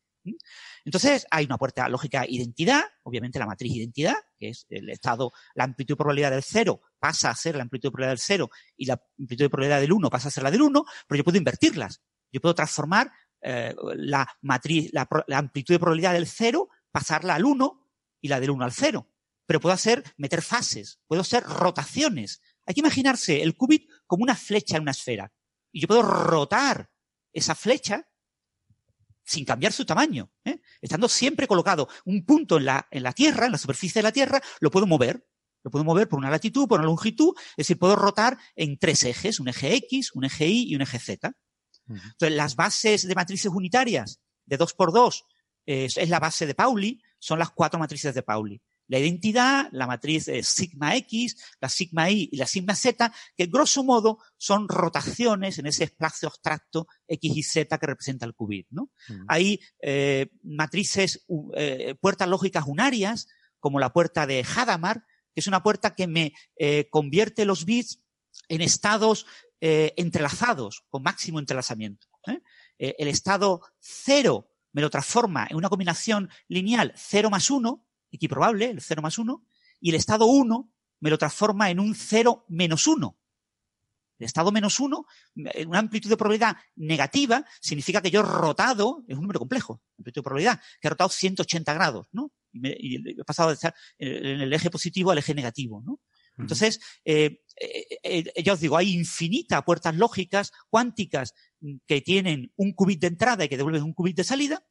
Entonces 0.84 1.26
hay 1.30 1.44
una 1.44 1.58
puerta 1.58 1.88
lógica 1.88 2.24
identidad, 2.26 2.82
obviamente 3.02 3.38
la 3.38 3.46
matriz 3.46 3.74
identidad, 3.74 4.16
que 4.38 4.48
es 4.50 4.66
el 4.68 4.90
estado, 4.90 5.32
la 5.54 5.64
amplitud 5.64 5.94
de 5.94 5.96
probabilidad 5.96 6.30
del 6.30 6.42
cero 6.42 6.80
pasa 6.98 7.30
a 7.30 7.36
ser 7.36 7.56
la 7.56 7.62
amplitud 7.62 7.88
de 7.88 7.92
probabilidad 7.92 8.12
del 8.12 8.18
cero 8.18 8.50
y 8.76 8.86
la 8.86 9.02
amplitud 9.18 9.44
de 9.44 9.50
probabilidad 9.50 9.80
del 9.80 9.92
1 9.92 10.10
pasa 10.10 10.28
a 10.28 10.30
ser 10.30 10.42
la 10.42 10.50
del 10.50 10.62
1, 10.62 10.84
pero 11.06 11.18
yo 11.18 11.24
puedo 11.24 11.38
invertirlas. 11.38 12.02
Yo 12.32 12.40
puedo 12.40 12.54
transformar 12.54 13.12
eh, 13.40 13.74
la 13.96 14.26
matriz, 14.42 14.90
la, 14.92 15.08
la, 15.26 15.38
amplitud 15.38 15.74
de 15.74 15.78
probabilidad 15.78 16.14
del 16.14 16.26
cero 16.26 16.68
pasarla 16.90 17.34
al 17.34 17.44
1 17.44 17.90
y 18.20 18.28
la 18.28 18.40
del 18.40 18.50
1 18.50 18.64
al 18.64 18.72
0. 18.72 19.08
Pero 19.46 19.60
puedo 19.60 19.74
hacer, 19.74 20.02
meter 20.16 20.42
fases, 20.42 20.98
puedo 21.06 21.20
hacer 21.20 21.44
rotaciones. 21.44 22.40
Hay 22.66 22.74
que 22.74 22.80
imaginarse 22.80 23.42
el 23.42 23.54
qubit 23.56 23.90
como 24.06 24.22
una 24.22 24.34
flecha 24.34 24.76
en 24.76 24.82
una 24.82 24.92
esfera. 24.92 25.30
Y 25.74 25.80
yo 25.80 25.88
puedo 25.88 26.02
rotar 26.02 26.88
esa 27.32 27.56
flecha 27.56 28.08
sin 29.24 29.44
cambiar 29.44 29.72
su 29.72 29.84
tamaño. 29.84 30.30
¿eh? 30.44 30.60
Estando 30.80 31.08
siempre 31.08 31.48
colocado 31.48 31.88
un 32.04 32.24
punto 32.24 32.58
en 32.58 32.66
la, 32.66 32.86
en 32.92 33.02
la 33.02 33.12
Tierra, 33.12 33.46
en 33.46 33.52
la 33.52 33.58
superficie 33.58 33.98
de 33.98 34.04
la 34.04 34.12
Tierra, 34.12 34.40
lo 34.60 34.70
puedo 34.70 34.86
mover. 34.86 35.26
Lo 35.64 35.72
puedo 35.72 35.84
mover 35.84 36.08
por 36.08 36.20
una 36.20 36.30
latitud, 36.30 36.68
por 36.68 36.78
una 36.78 36.86
longitud, 36.86 37.34
es 37.36 37.66
decir, 37.66 37.78
puedo 37.78 37.96
rotar 37.96 38.38
en 38.54 38.78
tres 38.78 39.02
ejes, 39.02 39.40
un 39.40 39.48
eje 39.48 39.74
X, 39.74 40.12
un 40.14 40.24
eje 40.24 40.46
Y 40.46 40.70
y 40.70 40.76
un 40.76 40.82
eje 40.82 41.00
Z. 41.00 41.32
Entonces, 41.88 42.36
las 42.36 42.54
bases 42.54 43.08
de 43.08 43.14
matrices 43.14 43.50
unitarias 43.50 44.20
de 44.44 44.56
2 44.56 44.74
por 44.74 44.92
2 44.92 45.24
es 45.66 46.08
la 46.08 46.20
base 46.20 46.46
de 46.46 46.54
Pauli, 46.54 47.02
son 47.18 47.38
las 47.38 47.50
cuatro 47.50 47.80
matrices 47.80 48.14
de 48.14 48.22
Pauli. 48.22 48.62
La 48.88 48.98
identidad, 48.98 49.68
la 49.72 49.86
matriz 49.86 50.30
sigma 50.42 50.96
X, 50.96 51.36
la 51.60 51.68
sigma 51.68 52.10
Y 52.10 52.28
y 52.32 52.36
la 52.36 52.46
sigma 52.46 52.74
Z, 52.74 53.12
que 53.36 53.46
grosso 53.46 53.84
modo 53.84 54.18
son 54.36 54.68
rotaciones 54.68 55.58
en 55.58 55.66
ese 55.66 55.84
espacio 55.84 56.28
abstracto 56.28 56.86
X 57.08 57.36
y 57.36 57.42
Z 57.42 57.78
que 57.78 57.86
representa 57.86 58.26
el 58.26 58.34
qubit. 58.34 58.66
¿no? 58.70 58.90
Hay 59.28 59.60
eh, 59.80 60.30
matrices, 60.42 61.24
eh, 61.54 61.94
puertas 62.00 62.28
lógicas 62.28 62.64
unarias, 62.66 63.28
como 63.58 63.80
la 63.80 63.92
puerta 63.92 64.26
de 64.26 64.44
Hadamard, 64.44 65.00
que 65.32 65.40
es 65.40 65.46
una 65.46 65.62
puerta 65.62 65.94
que 65.94 66.06
me 66.06 66.34
eh, 66.56 66.88
convierte 66.90 67.44
los 67.44 67.64
bits 67.64 68.00
en 68.48 68.60
estados 68.60 69.26
entrelazados, 69.66 70.84
con 70.90 71.02
máximo 71.02 71.38
entrelazamiento. 71.38 72.06
el 72.76 73.08
estado 73.08 73.62
cero 73.80 74.50
me 74.74 74.82
lo 74.82 74.90
transforma 74.90 75.46
en 75.48 75.56
una 75.56 75.70
combinación 75.70 76.28
lineal 76.48 76.92
0 76.96 77.30
más 77.30 77.50
1, 77.50 77.82
equiprobable, 78.16 78.70
el 78.70 78.80
0 78.80 79.02
más 79.02 79.18
1, 79.18 79.44
y 79.80 79.90
el 79.90 79.96
estado 79.96 80.26
1 80.26 80.70
me 81.00 81.10
lo 81.10 81.18
transforma 81.18 81.70
en 81.70 81.80
un 81.80 81.94
0 81.94 82.46
menos 82.48 82.86
1. 82.86 83.18
El 84.18 84.26
estado 84.26 84.52
menos 84.52 84.78
1, 84.78 85.06
en 85.34 85.68
una 85.68 85.80
amplitud 85.80 86.08
de 86.08 86.16
probabilidad 86.16 86.56
negativa, 86.76 87.44
significa 87.60 88.00
que 88.00 88.10
yo 88.10 88.20
he 88.20 88.22
rotado, 88.22 89.04
es 89.08 89.16
un 89.16 89.22
número 89.22 89.40
complejo, 89.40 89.82
amplitud 89.98 90.20
de 90.20 90.24
probabilidad, 90.24 90.60
que 90.80 90.88
he 90.88 90.90
rotado 90.90 91.10
180 91.10 91.74
grados, 91.74 92.08
¿no? 92.12 92.32
Y, 92.52 93.20
he 93.20 93.24
pasado 93.24 93.48
de 93.48 93.54
estar 93.54 93.74
en 93.98 94.40
el 94.40 94.52
eje 94.52 94.70
positivo 94.70 95.10
al 95.10 95.18
eje 95.18 95.34
negativo, 95.34 95.82
¿no? 95.84 96.00
Entonces, 96.38 96.80
eh, 97.04 97.42
eh, 97.60 98.00
eh, 98.02 98.42
ya 98.42 98.54
os 98.54 98.60
digo, 98.60 98.76
hay 98.76 98.92
infinitas 98.92 99.62
puertas 99.62 99.94
lógicas 99.94 100.52
cuánticas 100.68 101.34
que 101.86 102.00
tienen 102.00 102.52
un 102.56 102.72
qubit 102.72 103.00
de 103.00 103.06
entrada 103.08 103.44
y 103.44 103.48
que 103.48 103.56
devuelven 103.56 103.84
un 103.84 103.94
qubit 103.94 104.16
de 104.16 104.24
salida, 104.24 104.66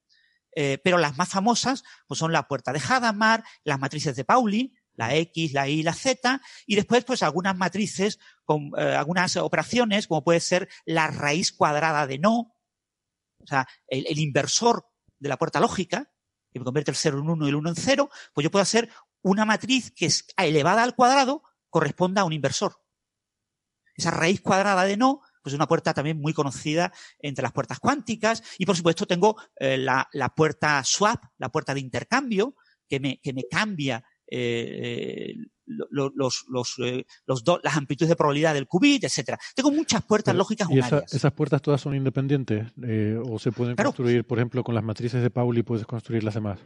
pero 0.56 0.98
las 0.98 1.18
más 1.18 1.30
famosas 1.30 1.84
pues 2.08 2.20
son 2.20 2.32
la 2.32 2.48
puerta 2.48 2.72
de 2.74 2.80
Hadamard, 2.80 3.44
las 3.64 3.80
matrices 3.80 4.16
de 4.16 4.26
Pauli, 4.26 4.74
la 4.96 5.16
X, 5.16 5.54
la 5.54 5.68
Y, 5.68 5.84
la 5.84 5.94
Z, 5.94 6.42
y 6.68 6.76
después 6.76 7.04
pues 7.06 7.24
algunas 7.24 7.58
matrices 7.58 8.20
con 8.44 8.72
algunas 8.78 9.36
operaciones, 9.38 10.08
como 10.08 10.24
puede 10.24 10.40
ser 10.40 10.70
la 10.86 11.08
raíz 11.08 11.52
cuadrada 11.52 12.06
de 12.06 12.20
no, 12.20 12.56
o 13.40 13.48
sea, 13.48 13.68
el, 13.88 14.06
el 14.08 14.20
inversor 14.20 14.86
de 15.20 15.30
la 15.30 15.38
puerta 15.38 15.60
lógica, 15.60 16.12
que 16.52 16.60
me 16.60 16.66
convierte 16.66 16.92
el 16.92 16.98
0 16.98 17.20
en 17.20 17.30
1 17.30 17.46
y 17.46 17.50
el 17.50 17.56
1 17.56 17.70
en 17.70 17.76
0, 17.76 18.10
pues 18.34 18.44
yo 18.44 18.52
puedo 18.52 18.62
hacer 18.62 18.90
una 19.24 19.46
matriz 19.46 19.92
que 19.92 20.06
es 20.06 20.26
elevada 20.38 20.84
al 20.84 20.96
cuadrado 20.96 21.44
corresponda 21.70 22.22
a 22.22 22.26
un 22.26 22.34
inversor. 22.34 22.80
Esa 23.96 24.12
raíz 24.12 24.42
cuadrada 24.42 24.84
de 24.84 24.98
no, 24.98 25.22
pues 25.44 25.54
es 25.54 25.58
una 25.58 25.68
puerta 25.68 25.94
también 25.94 26.20
muy 26.20 26.34
conocida 26.34 26.92
entre 27.20 27.44
las 27.44 27.52
puertas 27.52 27.80
cuánticas. 27.80 28.42
Y 28.58 28.66
por 28.66 28.78
supuesto 28.78 29.06
tengo 29.06 29.36
eh, 29.60 29.78
la, 29.78 30.08
puerta 30.36 30.82
swap, 30.86 31.26
la 31.38 31.50
puerta 31.50 31.74
de 31.74 31.82
intercambio, 31.82 32.56
que 32.88 33.00
me, 33.00 33.20
que 33.22 33.34
me 33.34 33.44
cambia 33.50 34.04
eh, 34.26 35.36
los, 35.66 36.46
los, 36.48 36.76
eh, 36.80 37.06
las 37.28 37.78
amplitudes 37.78 38.10
de 38.10 38.16
probabilidad 38.16 38.54
del 38.54 38.68
qubit, 38.68 39.04
etcétera. 39.04 39.38
Tengo 39.54 39.72
muchas 39.72 40.04
puertas 40.04 40.34
lógicas 40.36 40.70
¿Y 40.72 40.80
esas 40.80 41.34
puertas 41.34 41.62
todas 41.62 41.82
son 41.82 41.96
independientes? 41.96 42.72
¿O 43.26 43.38
se 43.38 43.52
pueden 43.52 43.76
construir, 43.76 44.26
por 44.26 44.40
ejemplo, 44.40 44.64
con 44.64 44.76
las 44.76 44.84
matrices 44.84 45.22
de 45.22 45.30
Pauli 45.30 45.64
puedes 45.64 45.86
construir 45.86 46.24
las 46.24 46.36
demás? 46.36 46.60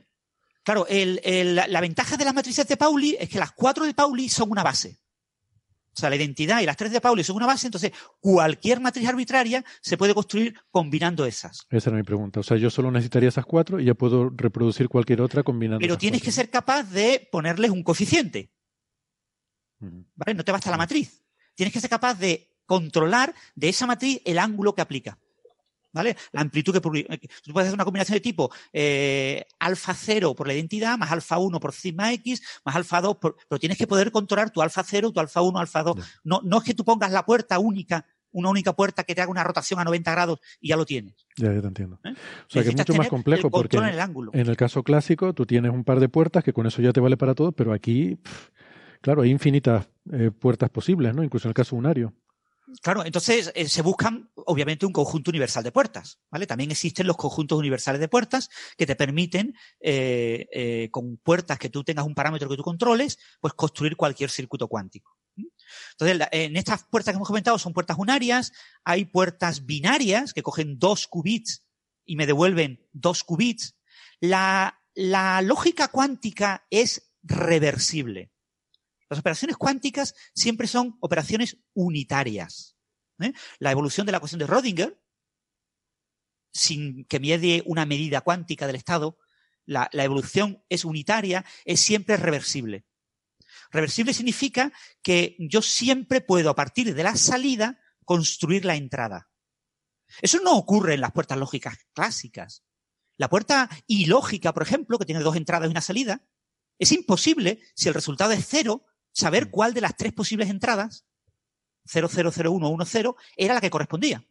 Claro, 0.64 0.86
la 0.90 1.82
ventaja 1.82 2.18
de 2.18 2.26
las 2.26 2.34
matrices 2.34 2.68
de 2.68 2.78
Pauli 2.78 3.16
es 3.20 3.30
que 3.30 3.40
las 3.40 3.54
cuatro 3.54 3.86
de 3.86 3.94
Pauli 3.94 4.30
son 4.30 4.52
una 4.52 4.64
base. 4.64 5.00
O 5.98 6.00
sea, 6.00 6.12
la 6.12 6.16
identidad 6.16 6.62
y 6.62 6.66
las 6.68 6.78
tres 6.78 6.92
de 6.92 7.02
Pauli 7.02 7.24
son 7.24 7.38
una 7.38 7.48
base, 7.48 7.66
entonces 7.66 7.92
cualquier 8.20 8.80
matriz 8.80 9.08
arbitraria 9.08 9.66
se 9.82 9.98
puede 9.98 10.14
construir 10.14 10.54
combinando 10.70 11.26
esas. 11.26 11.66
Esa 11.72 11.90
era 11.90 11.98
mi 11.98 12.04
pregunta. 12.04 12.40
O 12.40 12.44
sea, 12.44 12.56
yo 12.58 12.70
solo 12.70 12.92
necesitaría 12.92 13.30
esas 13.30 13.46
cuatro 13.46 13.80
y 13.80 13.86
ya 13.86 13.96
puedo 13.96 14.30
reproducir 14.30 14.90
cualquier 14.90 15.22
otra 15.22 15.42
combinando. 15.42 15.80
Pero 15.80 15.98
tienes 15.98 16.22
que 16.22 16.32
ser 16.32 16.52
capaz 16.52 16.84
de 16.84 17.28
ponerles 17.32 17.72
un 17.72 17.82
coeficiente. 17.82 18.52
¿Vale? 19.80 20.36
No 20.36 20.46
te 20.46 20.52
basta 20.52 20.70
la 20.70 20.78
matriz. 20.78 21.24
Tienes 21.56 21.74
que 21.74 21.82
ser 21.82 21.90
capaz 21.90 22.20
de 22.20 22.56
controlar 22.68 23.34
de 23.56 23.70
esa 23.70 23.88
matriz 23.88 24.22
el 24.24 24.38
ángulo 24.38 24.76
que 24.76 24.82
aplica. 24.82 25.18
¿Vale? 25.98 26.16
La 26.32 26.42
amplitud 26.42 26.74
que 26.74 26.80
tú 26.80 26.92
puedes 27.54 27.68
hacer 27.68 27.74
una 27.74 27.86
combinación 27.86 28.16
de 28.16 28.22
tipo 28.22 28.52
eh, 28.72 29.46
alfa 29.60 29.94
0 29.94 30.36
por 30.36 30.48
la 30.48 30.54
identidad, 30.54 30.98
más 30.98 31.12
alfa 31.12 31.40
1 31.40 31.60
por 31.60 31.74
sigma 31.74 32.14
X, 32.14 32.42
más 32.64 32.76
alfa 32.76 33.02
2, 33.02 33.18
pero 33.20 33.60
tienes 33.60 33.78
que 33.78 33.88
poder 33.88 34.12
controlar 34.12 34.52
tu 34.52 34.62
alfa 34.62 34.84
0, 34.84 35.12
tu 35.12 35.20
alfa 35.20 35.42
1, 35.42 35.58
alfa 35.60 35.84
2. 35.84 35.98
No, 36.24 36.42
no 36.44 36.60
es 36.60 36.64
que 36.64 36.76
tú 36.76 36.86
pongas 36.86 37.12
la 37.12 37.26
puerta 37.26 37.58
única, 37.58 38.06
una 38.32 38.50
única 38.50 38.74
puerta 38.74 39.04
que 39.04 39.16
te 39.16 39.22
haga 39.22 39.32
una 39.32 39.44
rotación 39.44 39.80
a 39.80 39.84
90 39.84 40.12
grados 40.12 40.40
y 40.62 40.70
ya 40.70 40.78
lo 40.78 40.86
tienes. 40.86 41.16
Ya, 41.36 41.52
ya 41.52 41.62
te 41.62 41.68
entiendo. 41.68 42.00
¿Eh? 42.04 42.12
O 42.12 42.50
sea 42.50 42.62
que 42.62 42.70
es 42.70 42.76
mucho 42.76 42.94
más 42.94 43.10
complejo 43.10 43.50
porque 43.50 43.78
en 43.78 43.86
el, 43.86 44.00
ángulo. 44.00 44.32
en 44.34 44.48
el 44.48 44.56
caso 44.56 44.84
clásico 44.84 45.34
tú 45.34 45.46
tienes 45.46 45.72
un 45.72 45.84
par 45.84 46.00
de 46.00 46.10
puertas 46.10 46.44
que 46.44 46.54
con 46.54 46.68
eso 46.68 46.82
ya 46.82 46.94
te 46.94 47.00
vale 47.00 47.18
para 47.18 47.34
todo, 47.34 47.52
pero 47.52 47.74
aquí, 47.74 48.20
claro, 49.02 49.24
hay 49.24 49.32
infinitas 49.32 49.90
eh, 50.12 50.30
puertas 50.30 50.70
posibles, 50.70 51.16
¿no? 51.16 51.24
Incluso 51.24 51.48
en 51.48 51.52
el 51.52 51.56
caso 51.56 51.76
unario. 51.76 52.14
Claro, 52.82 53.06
entonces 53.06 53.52
eh, 53.56 53.68
se 53.68 53.82
buscan 53.82 54.30
obviamente 54.48 54.86
un 54.86 54.94
conjunto 54.94 55.30
universal 55.30 55.64
de 55.64 55.72
puertas, 55.72 56.20
¿vale? 56.32 56.48
También 56.48 56.72
existen 56.72 57.06
los 57.06 57.18
conjuntos 57.18 57.60
universales 57.60 58.00
de 58.00 58.08
puertas 58.08 58.50
que 58.78 58.86
te 58.86 58.96
permiten, 58.96 59.56
eh, 59.80 60.48
eh, 60.52 60.90
con 60.90 61.18
puertas 61.18 61.60
que 61.60 61.70
tú 61.70 61.84
tengas 61.84 62.06
un 62.06 62.16
parámetro 62.16 62.50
que 62.50 62.56
tú 62.56 62.64
controles, 62.64 63.20
pues 63.42 63.54
construir 63.54 63.96
cualquier 63.96 64.30
circuito 64.30 64.68
cuántico. 64.68 65.18
Entonces, 65.92 66.28
en 66.32 66.56
estas 66.56 66.86
puertas 66.86 67.12
que 67.12 67.18
hemos 67.18 67.28
comentado 67.28 67.60
son 67.60 67.74
puertas 67.74 67.98
unarias, 68.00 68.54
hay 68.84 69.06
puertas 69.06 69.66
binarias 69.66 70.34
que 70.34 70.44
cogen 70.44 70.80
dos 70.80 71.08
qubits 71.08 71.64
y 72.06 72.16
me 72.16 72.26
devuelven 72.26 72.88
dos 72.94 73.24
qubits. 73.24 73.76
La, 74.22 74.82
la 74.96 75.42
lógica 75.42 75.90
cuántica 75.90 76.66
es 76.72 77.12
reversible. 77.22 78.32
Las 79.10 79.20
operaciones 79.20 79.58
cuánticas 79.58 80.16
siempre 80.34 80.68
son 80.68 80.98
operaciones 81.02 81.58
unitarias. 81.74 82.77
¿Eh? 83.20 83.34
La 83.60 83.72
evolución 83.72 84.06
de 84.06 84.12
la 84.12 84.18
ecuación 84.18 84.40
de 84.40 84.48
Rödinger, 84.48 85.00
sin 86.52 87.06
que 87.06 87.20
me 87.20 87.64
una 87.66 87.86
medida 87.86 88.22
cuántica 88.22 88.68
del 88.68 88.76
estado, 88.76 89.18
la, 89.66 89.90
la 89.92 90.04
evolución 90.04 90.64
es 90.70 90.86
unitaria, 90.86 91.46
es 91.66 91.80
siempre 91.80 92.18
reversible. 92.18 92.86
Reversible 93.70 94.14
significa 94.14 94.72
que 95.02 95.36
yo 95.40 95.62
siempre 95.62 96.22
puedo, 96.22 96.50
a 96.50 96.56
partir 96.56 96.94
de 96.94 97.04
la 97.04 97.16
salida, 97.16 97.80
construir 98.06 98.66
la 98.66 98.76
entrada. 98.76 99.30
Eso 100.22 100.40
no 100.42 100.56
ocurre 100.56 100.94
en 100.94 101.02
las 101.02 101.12
puertas 101.12 101.38
lógicas 101.38 101.78
clásicas. 101.94 102.64
La 103.18 103.30
puerta 103.30 103.70
ilógica, 103.88 104.54
por 104.54 104.64
ejemplo, 104.64 104.98
que 104.98 105.06
tiene 105.06 105.22
dos 105.22 105.36
entradas 105.36 105.68
y 105.68 105.72
una 105.72 105.82
salida, 105.82 106.26
es 106.80 106.92
imposible 106.92 107.62
si 107.76 107.88
el 107.88 107.96
resultado 107.96 108.32
es 108.32 108.46
cero 108.48 108.86
saber 109.12 109.48
mm. 109.48 109.50
cuál 109.50 109.74
de 109.74 109.82
las 109.82 109.98
tres 109.98 110.14
posibles 110.14 110.50
entradas, 110.50 111.07
000110, 111.88 113.16
era 113.36 113.54
la 113.56 113.62
que 113.62 113.70
correspondía. 113.70 114.26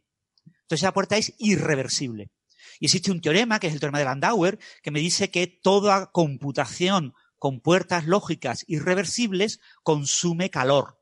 Entonces 0.45 0.83
esa 0.83 0.93
puerta 0.93 1.17
es 1.17 1.33
irreversible. 1.37 2.31
Y 2.79 2.85
existe 2.85 3.11
un 3.11 3.21
teorema, 3.21 3.59
que 3.59 3.67
es 3.67 3.73
el 3.73 3.79
teorema 3.79 3.99
de 3.99 4.05
Landauer, 4.05 4.59
que 4.83 4.91
me 4.91 4.99
dice 4.99 5.31
que 5.31 5.47
toda 5.47 6.11
computación 6.11 7.13
con 7.37 7.61
puertas 7.61 8.05
lógicas 8.05 8.65
irreversibles 8.67 9.59
consume 9.83 10.49
calor, 10.49 11.01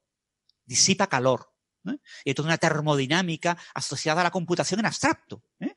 disipa 0.65 1.07
calor. 1.07 1.51
Y 2.23 2.29
hay 2.29 2.33
toda 2.33 2.47
una 2.47 2.57
termodinámica 2.57 3.57
asociada 3.73 4.21
a 4.21 4.23
la 4.23 4.31
computación 4.31 4.79
en 4.79 4.87
abstracto. 4.87 5.43
¿eh? 5.59 5.75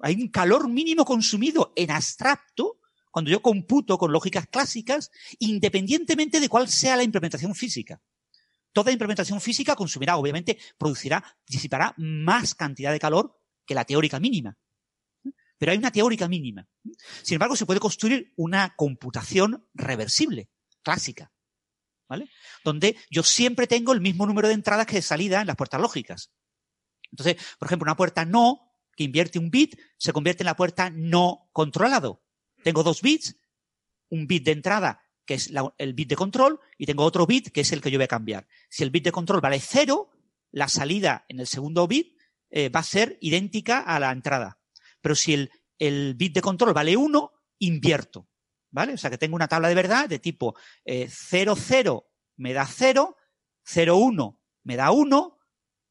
Hay 0.00 0.14
un 0.14 0.28
calor 0.28 0.68
mínimo 0.68 1.04
consumido 1.04 1.72
en 1.74 1.90
abstracto 1.90 2.80
cuando 3.10 3.30
yo 3.30 3.40
computo 3.40 3.96
con 3.98 4.12
lógicas 4.12 4.46
clásicas, 4.46 5.10
independientemente 5.38 6.38
de 6.38 6.48
cuál 6.48 6.68
sea 6.68 6.96
la 6.96 7.02
implementación 7.02 7.54
física. 7.54 8.00
Toda 8.76 8.92
implementación 8.92 9.40
física 9.40 9.74
consumirá, 9.74 10.18
obviamente, 10.18 10.58
producirá, 10.76 11.24
disipará 11.46 11.94
más 11.96 12.54
cantidad 12.54 12.92
de 12.92 12.98
calor 12.98 13.40
que 13.64 13.74
la 13.74 13.86
teórica 13.86 14.20
mínima. 14.20 14.58
Pero 15.56 15.72
hay 15.72 15.78
una 15.78 15.90
teórica 15.90 16.28
mínima. 16.28 16.68
Sin 17.22 17.36
embargo, 17.36 17.56
se 17.56 17.64
puede 17.64 17.80
construir 17.80 18.34
una 18.36 18.74
computación 18.76 19.66
reversible, 19.72 20.50
clásica. 20.82 21.32
¿Vale? 22.06 22.28
Donde 22.64 22.98
yo 23.08 23.22
siempre 23.22 23.66
tengo 23.66 23.94
el 23.94 24.02
mismo 24.02 24.26
número 24.26 24.46
de 24.46 24.52
entradas 24.52 24.84
que 24.84 24.96
de 24.96 25.02
salida 25.02 25.40
en 25.40 25.46
las 25.46 25.56
puertas 25.56 25.80
lógicas. 25.80 26.30
Entonces, 27.10 27.36
por 27.58 27.68
ejemplo, 27.68 27.86
una 27.86 27.96
puerta 27.96 28.26
no 28.26 28.74
que 28.94 29.04
invierte 29.04 29.38
un 29.38 29.50
bit 29.50 29.80
se 29.96 30.12
convierte 30.12 30.42
en 30.42 30.48
la 30.48 30.56
puerta 30.56 30.90
no 30.90 31.48
controlado. 31.52 32.22
Tengo 32.62 32.82
dos 32.82 33.00
bits, 33.00 33.38
un 34.10 34.26
bit 34.26 34.44
de 34.44 34.52
entrada, 34.52 35.00
que 35.26 35.34
es 35.34 35.52
el 35.78 35.94
bit 35.94 36.08
de 36.08 36.16
control, 36.16 36.60
y 36.78 36.86
tengo 36.86 37.04
otro 37.04 37.26
bit, 37.26 37.50
que 37.50 37.60
es 37.60 37.72
el 37.72 37.80
que 37.80 37.90
yo 37.90 37.98
voy 37.98 38.04
a 38.04 38.08
cambiar. 38.08 38.46
Si 38.70 38.82
el 38.82 38.90
bit 38.90 39.04
de 39.04 39.12
control 39.12 39.40
vale 39.40 39.60
cero, 39.60 40.10
la 40.52 40.68
salida 40.68 41.26
en 41.28 41.40
el 41.40 41.46
segundo 41.46 41.86
bit 41.86 42.16
eh, 42.50 42.68
va 42.68 42.80
a 42.80 42.84
ser 42.84 43.18
idéntica 43.20 43.80
a 43.80 43.98
la 43.98 44.12
entrada. 44.12 44.58
Pero 45.00 45.14
si 45.14 45.34
el, 45.34 45.50
el 45.78 46.14
bit 46.14 46.34
de 46.34 46.40
control 46.40 46.72
vale 46.72 46.96
uno, 46.96 47.32
invierto. 47.58 48.28
¿Vale? 48.70 48.94
O 48.94 48.98
sea 48.98 49.10
que 49.10 49.18
tengo 49.18 49.36
una 49.36 49.48
tabla 49.48 49.68
de 49.68 49.74
verdad 49.74 50.08
de 50.08 50.18
tipo 50.18 50.54
eh, 50.84 51.08
0, 51.08 51.54
0 51.56 52.06
me 52.36 52.52
da 52.52 52.66
0, 52.66 53.16
0, 53.64 53.96
1 53.96 54.40
me 54.64 54.76
da 54.76 54.90
1, 54.90 55.38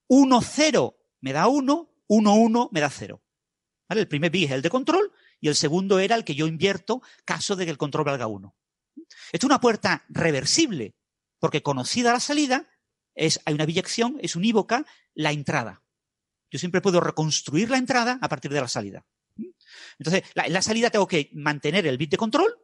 1, 0.07 0.41
0 0.41 0.97
me 1.21 1.33
da 1.33 1.47
1, 1.47 1.89
1, 2.07 2.33
1 2.33 2.69
me 2.71 2.79
da 2.79 2.89
0. 2.89 3.23
¿Vale? 3.89 4.01
El 4.01 4.07
primer 4.07 4.29
bit 4.29 4.45
es 4.45 4.51
el 4.51 4.61
de 4.61 4.69
control 4.69 5.11
y 5.39 5.47
el 5.47 5.55
segundo 5.55 5.99
era 5.99 6.15
el 6.15 6.23
que 6.23 6.35
yo 6.35 6.47
invierto 6.47 7.01
caso 7.23 7.55
de 7.55 7.65
que 7.65 7.71
el 7.71 7.77
control 7.77 8.05
valga 8.05 8.27
uno. 8.27 8.55
Esto 9.31 9.45
es 9.47 9.49
una 9.49 9.61
puerta 9.61 10.05
reversible, 10.09 10.95
porque 11.39 11.63
conocida 11.63 12.13
la 12.13 12.19
salida, 12.19 12.69
es, 13.15 13.39
hay 13.45 13.53
una 13.53 13.65
biyección, 13.65 14.17
es 14.21 14.35
unívoca 14.35 14.85
la 15.13 15.31
entrada. 15.31 15.83
Yo 16.51 16.59
siempre 16.59 16.81
puedo 16.81 17.01
reconstruir 17.01 17.69
la 17.69 17.77
entrada 17.77 18.19
a 18.21 18.29
partir 18.29 18.51
de 18.51 18.61
la 18.61 18.67
salida. 18.67 19.05
Entonces, 19.97 20.23
en 20.35 20.53
la 20.53 20.61
salida 20.61 20.89
tengo 20.89 21.07
que 21.07 21.29
mantener 21.33 21.87
el 21.87 21.97
bit 21.97 22.11
de 22.11 22.17
control 22.17 22.55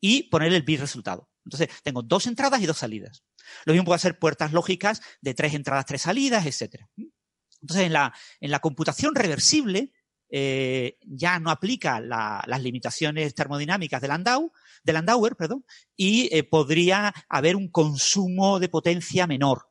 y 0.00 0.24
poner 0.24 0.52
el 0.52 0.62
bit 0.62 0.80
resultado. 0.80 1.30
Entonces, 1.44 1.68
tengo 1.82 2.02
dos 2.02 2.26
entradas 2.26 2.60
y 2.60 2.66
dos 2.66 2.78
salidas. 2.78 3.24
Lo 3.64 3.72
mismo 3.72 3.86
puede 3.86 3.98
ser 3.98 4.18
puertas 4.18 4.52
lógicas 4.52 5.02
de 5.20 5.34
tres 5.34 5.54
entradas, 5.54 5.86
tres 5.86 6.02
salidas, 6.02 6.46
etc. 6.46 6.84
Entonces, 7.60 7.86
en 7.86 7.92
la, 7.92 8.14
en 8.40 8.50
la 8.50 8.60
computación 8.60 9.14
reversible, 9.14 9.92
eh, 10.34 10.96
ya 11.02 11.38
no 11.38 11.50
aplica 11.50 12.00
las 12.00 12.62
limitaciones 12.62 13.34
termodinámicas 13.34 14.00
de 14.00 14.08
Landau, 14.08 14.50
de 14.82 14.92
Landauer, 14.94 15.36
perdón, 15.36 15.66
y 15.94 16.34
eh, 16.34 16.42
podría 16.42 17.12
haber 17.28 17.54
un 17.54 17.68
consumo 17.68 18.58
de 18.58 18.70
potencia 18.70 19.26
menor. 19.26 19.68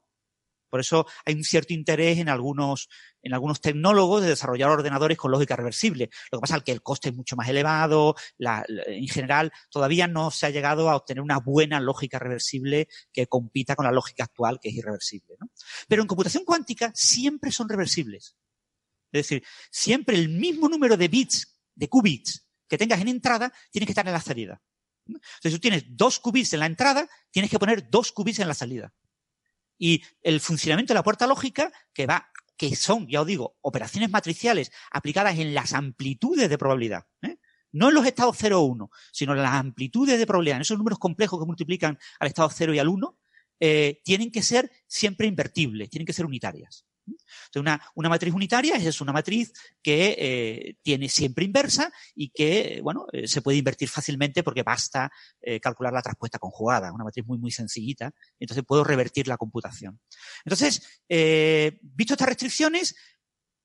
Por 0.69 0.79
eso 0.79 1.07
hay 1.25 1.33
un 1.33 1.43
cierto 1.43 1.73
interés 1.73 2.19
en 2.19 2.29
algunos, 2.29 2.89
en 3.23 3.33
algunos 3.33 3.59
tecnólogos 3.59 4.21
de 4.21 4.29
desarrollar 4.29 4.69
ordenadores 4.69 5.17
con 5.17 5.31
lógica 5.31 5.55
reversible. 5.55 6.11
Lo 6.31 6.37
que 6.37 6.41
pasa 6.41 6.57
es 6.57 6.63
que 6.63 6.71
el 6.71 6.83
coste 6.83 7.09
es 7.09 7.15
mucho 7.15 7.35
más 7.35 7.49
elevado, 7.49 8.15
en 8.37 9.07
general 9.07 9.51
todavía 9.71 10.07
no 10.07 10.29
se 10.29 10.45
ha 10.45 10.51
llegado 10.51 10.89
a 10.89 10.95
obtener 10.95 11.21
una 11.21 11.39
buena 11.39 11.79
lógica 11.79 12.19
reversible 12.19 12.87
que 13.11 13.25
compita 13.25 13.75
con 13.75 13.85
la 13.85 13.91
lógica 13.91 14.25
actual, 14.25 14.59
que 14.61 14.69
es 14.69 14.75
irreversible. 14.75 15.35
Pero 15.87 16.03
en 16.03 16.07
computación 16.07 16.45
cuántica 16.45 16.91
siempre 16.93 17.51
son 17.51 17.67
reversibles. 17.67 18.37
Es 19.11 19.27
decir, 19.27 19.43
siempre 19.69 20.15
el 20.15 20.29
mismo 20.29 20.69
número 20.69 20.97
de 20.97 21.07
bits, 21.07 21.57
de 21.75 21.89
qubits, 21.89 22.47
que 22.67 22.77
tengas 22.77 23.01
en 23.01 23.09
entrada, 23.09 23.53
tiene 23.69 23.85
que 23.85 23.91
estar 23.91 24.07
en 24.07 24.13
la 24.13 24.21
salida. 24.21 24.61
Si 25.41 25.49
tú 25.49 25.59
tienes 25.59 25.83
dos 25.87 26.19
qubits 26.19 26.53
en 26.53 26.59
la 26.59 26.65
entrada, 26.67 27.09
tienes 27.31 27.51
que 27.51 27.59
poner 27.59 27.89
dos 27.89 28.11
qubits 28.11 28.39
en 28.39 28.47
la 28.47 28.53
salida. 28.53 28.93
Y 29.77 30.03
el 30.21 30.39
funcionamiento 30.39 30.93
de 30.93 30.99
la 30.99 31.03
puerta 31.03 31.27
lógica, 31.27 31.71
que 31.93 32.05
va, 32.05 32.29
que 32.55 32.75
son, 32.75 33.07
ya 33.07 33.21
os 33.21 33.27
digo, 33.27 33.57
operaciones 33.61 34.11
matriciales 34.11 34.71
aplicadas 34.91 35.39
en 35.39 35.53
las 35.53 35.73
amplitudes 35.73 36.49
de 36.49 36.57
probabilidad. 36.57 37.07
¿eh? 37.23 37.37
No 37.71 37.89
en 37.89 37.95
los 37.95 38.05
estados 38.05 38.37
0 38.39 38.61
o 38.61 38.65
1, 38.65 38.89
sino 39.11 39.33
en 39.33 39.41
las 39.41 39.53
amplitudes 39.53 40.19
de 40.19 40.27
probabilidad, 40.27 40.57
en 40.57 40.61
esos 40.61 40.77
números 40.77 40.99
complejos 40.99 41.39
que 41.39 41.47
multiplican 41.47 41.97
al 42.19 42.27
estado 42.27 42.49
0 42.49 42.73
y 42.73 42.79
al 42.79 42.87
1, 42.87 43.17
eh, 43.59 44.01
tienen 44.03 44.31
que 44.31 44.43
ser 44.43 44.71
siempre 44.87 45.27
invertibles, 45.27 45.89
tienen 45.89 46.05
que 46.05 46.13
ser 46.13 46.25
unitarias. 46.25 46.85
Una, 47.55 47.81
una 47.95 48.09
matriz 48.09 48.33
unitaria 48.33 48.75
es 48.75 49.01
una 49.01 49.13
matriz 49.13 49.53
que 49.81 50.15
eh, 50.17 50.77
tiene 50.81 51.09
siempre 51.09 51.45
inversa 51.45 51.91
y 52.15 52.29
que, 52.29 52.79
bueno, 52.83 53.05
eh, 53.11 53.27
se 53.27 53.41
puede 53.41 53.57
invertir 53.57 53.89
fácilmente 53.89 54.43
porque 54.43 54.63
basta 54.63 55.11
eh, 55.41 55.59
calcular 55.59 55.93
la 55.93 56.01
traspuesta 56.01 56.39
conjugada. 56.39 56.91
Una 56.91 57.03
matriz 57.03 57.25
muy, 57.25 57.37
muy 57.37 57.51
sencillita. 57.51 58.11
Entonces 58.39 58.63
puedo 58.65 58.83
revertir 58.83 59.27
la 59.27 59.37
computación. 59.37 59.99
Entonces, 60.45 61.01
visto 61.07 62.13
estas 62.13 62.27
restricciones, 62.27 62.95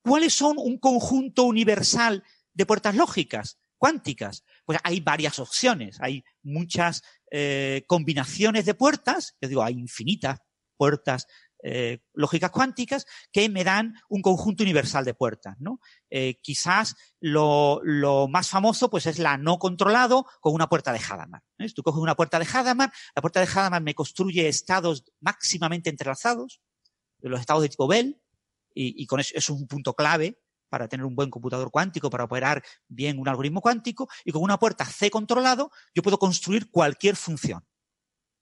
¿cuáles 0.02 0.34
son 0.34 0.56
un 0.58 0.78
conjunto 0.78 1.44
universal 1.44 2.24
de 2.52 2.66
puertas 2.66 2.94
lógicas? 2.94 3.58
cuánticas? 3.78 4.42
Pues 4.64 4.78
hay 4.84 5.00
varias 5.00 5.38
opciones, 5.38 5.98
hay 6.00 6.24
muchas 6.42 7.02
combinaciones 7.86 8.64
de 8.64 8.72
puertas, 8.72 9.36
yo 9.38 9.48
digo, 9.48 9.62
hay 9.62 9.74
infinitas 9.74 10.40
puertas 10.76 11.26
eh, 11.62 12.00
lógicas 12.12 12.50
cuánticas 12.50 13.06
que 13.32 13.48
me 13.48 13.64
dan 13.64 13.94
un 14.08 14.22
conjunto 14.22 14.62
universal 14.62 15.04
de 15.04 15.14
puertas, 15.14 15.56
¿no? 15.58 15.80
Eh, 16.10 16.38
quizás 16.42 16.94
lo, 17.20 17.80
más 18.28 18.48
famoso 18.50 18.90
pues 18.90 19.06
es 19.06 19.18
la 19.18 19.36
no 19.38 19.58
controlado 19.58 20.26
con 20.40 20.54
una 20.54 20.68
puerta 20.68 20.92
de 20.92 20.98
Hadamard. 20.98 21.42
Si 21.58 21.74
tú 21.74 21.82
coges 21.82 22.00
una 22.00 22.14
puerta 22.14 22.38
de 22.38 22.46
Hadamard, 22.52 22.90
la 23.14 23.22
puerta 23.22 23.40
de 23.40 23.46
Hadamard 23.46 23.82
me 23.82 23.94
construye 23.94 24.48
estados 24.48 25.04
máximamente 25.20 25.90
entrelazados, 25.90 26.60
los 27.20 27.40
estados 27.40 27.62
de 27.62 27.68
tipo 27.70 27.88
Bell, 27.88 28.20
y, 28.78 29.06
con 29.06 29.20
eso, 29.20 29.32
es 29.34 29.48
un 29.48 29.66
punto 29.66 29.94
clave 29.94 30.38
para 30.68 30.86
tener 30.86 31.06
un 31.06 31.16
buen 31.16 31.30
computador 31.30 31.70
cuántico, 31.70 32.10
para 32.10 32.24
operar 32.24 32.62
bien 32.88 33.18
un 33.18 33.26
algoritmo 33.26 33.62
cuántico, 33.62 34.06
y 34.22 34.32
con 34.32 34.42
una 34.42 34.58
puerta 34.58 34.84
C 34.84 35.10
controlado 35.10 35.70
yo 35.94 36.02
puedo 36.02 36.18
construir 36.18 36.70
cualquier 36.70 37.16
función. 37.16 37.64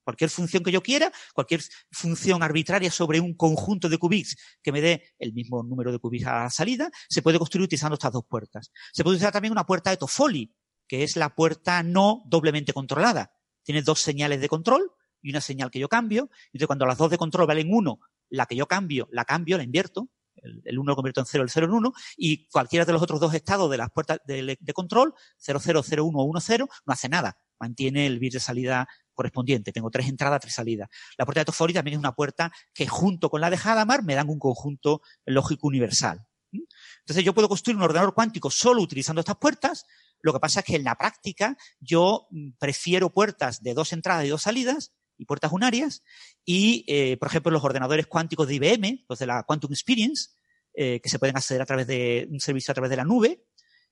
Cualquier 0.05 0.31
función 0.31 0.63
que 0.63 0.71
yo 0.71 0.83
quiera, 0.83 1.11
cualquier 1.33 1.63
función 1.91 2.43
arbitraria 2.43 2.91
sobre 2.91 3.21
un 3.21 3.35
conjunto 3.35 3.89
de 3.89 3.99
qubits 3.99 4.37
que 4.63 4.71
me 4.71 4.81
dé 4.81 5.15
el 5.19 5.33
mismo 5.33 5.63
número 5.63 5.91
de 5.91 5.99
qubits 5.99 6.27
a 6.27 6.45
la 6.45 6.51
salida, 6.51 6.91
se 7.09 7.23
puede 7.23 7.39
construir 7.39 7.65
utilizando 7.65 7.95
estas 7.95 8.13
dos 8.13 8.25
puertas. 8.29 8.71
Se 8.93 9.03
puede 9.03 9.17
utilizar 9.17 9.33
también 9.33 9.53
una 9.53 9.65
puerta 9.65 9.91
de 9.91 9.97
Toffoli, 9.97 10.55
que 10.87 11.03
es 11.03 11.17
la 11.17 11.35
puerta 11.35 11.83
no 11.83 12.23
doblemente 12.27 12.73
controlada. 12.73 13.33
Tiene 13.63 13.83
dos 13.83 14.01
señales 14.01 14.41
de 14.41 14.49
control 14.49 14.93
y 15.23 15.31
una 15.31 15.41
señal 15.41 15.71
que 15.71 15.81
yo 15.81 15.89
cambio. 15.89 16.31
Entonces, 16.47 16.67
cuando 16.67 16.87
las 16.87 16.99
dos 16.99 17.11
de 17.11 17.19
control 17.19 17.47
valen 17.47 17.73
uno, 17.73 18.01
la 18.29 18.47
que 18.47 18.57
yo 18.57 18.67
cambio, 18.67 19.09
la 19.11 19.25
cambio, 19.25 19.57
la 19.57 19.65
invierto, 19.65 20.11
el 20.43 20.79
1 20.79 20.91
lo 20.91 20.97
convierto 20.97 21.21
en 21.21 21.27
0, 21.27 21.45
el 21.45 21.51
0 21.51 21.67
en 21.67 21.73
1, 21.73 21.93
y 22.17 22.49
cualquiera 22.49 22.85
de 22.85 22.93
los 22.93 23.03
otros 23.03 23.21
dos 23.21 23.35
estados 23.35 23.71
de 23.71 23.77
las 23.77 23.91
puertas 23.91 24.19
de, 24.27 24.59
control, 24.75 25.15
0, 25.39 25.59
0, 25.63 25.83
0, 25.85 26.05
1 26.05 26.23
1, 26.23 26.41
0, 26.41 26.69
no 26.87 26.93
hace 26.93 27.09
nada. 27.09 27.39
Mantiene 27.59 28.07
el 28.07 28.19
bit 28.19 28.35
de 28.35 28.41
salida 28.41 28.89
correspondiente. 29.15 29.73
Tengo 29.73 29.91
tres 29.91 30.09
entradas, 30.09 30.41
tres 30.41 30.55
salidas. 30.55 30.89
La 31.17 31.25
puerta 31.25 31.41
de 31.41 31.45
Toffoli 31.47 31.73
también 31.73 31.95
es 31.95 31.99
una 31.99 32.13
puerta 32.13 32.53
que 32.73 32.87
junto 32.87 33.31
con 33.31 33.41
la 33.41 33.51
de 33.51 33.59
Hadamard 33.63 34.05
me 34.05 34.15
dan 34.15 34.29
un 34.29 34.39
conjunto 34.39 35.01
lógico 35.25 35.69
universal. 35.69 36.27
Entonces 36.53 37.25
yo 37.25 37.35
puedo 37.35 37.49
construir 37.49 37.77
un 37.77 37.83
ordenador 37.83 38.15
cuántico 38.15 38.51
solo 38.51 38.83
utilizando 38.83 39.21
estas 39.21 39.37
puertas. 39.37 39.85
Lo 40.21 40.33
que 40.33 40.41
pasa 40.41 40.61
es 40.61 40.67
que 40.67 40.77
en 40.77 40.85
la 40.85 40.95
práctica 40.95 41.57
yo 41.81 42.27
mm, 42.31 42.53
prefiero 42.59 43.13
puertas 43.13 43.63
de 43.63 43.75
dos 43.75 43.93
entradas 43.93 44.25
y 44.25 44.29
dos 44.29 44.43
salidas 44.43 44.95
y 45.17 45.27
puertas 45.27 45.53
unarias. 45.53 46.03
Y, 46.45 46.85
eh, 46.89 47.17
por 47.19 47.29
ejemplo, 47.29 47.53
los 47.53 47.65
ordenadores 47.65 48.07
cuánticos 48.07 48.49
de 48.49 48.55
IBM, 48.55 49.05
los 49.09 49.19
de 49.19 49.27
la 49.27 49.43
Quantum 49.45 49.73
Experience, 49.73 50.31
eh, 50.75 51.01
que 51.01 51.09
se 51.09 51.19
pueden 51.19 51.37
acceder 51.37 51.63
a 51.63 51.67
través 51.67 51.87
de 51.87 52.27
un 52.31 52.41
servicio 52.41 52.73
a 52.73 52.75
través 52.75 52.91
de 52.91 52.97
la 52.97 53.05
nube, 53.05 53.45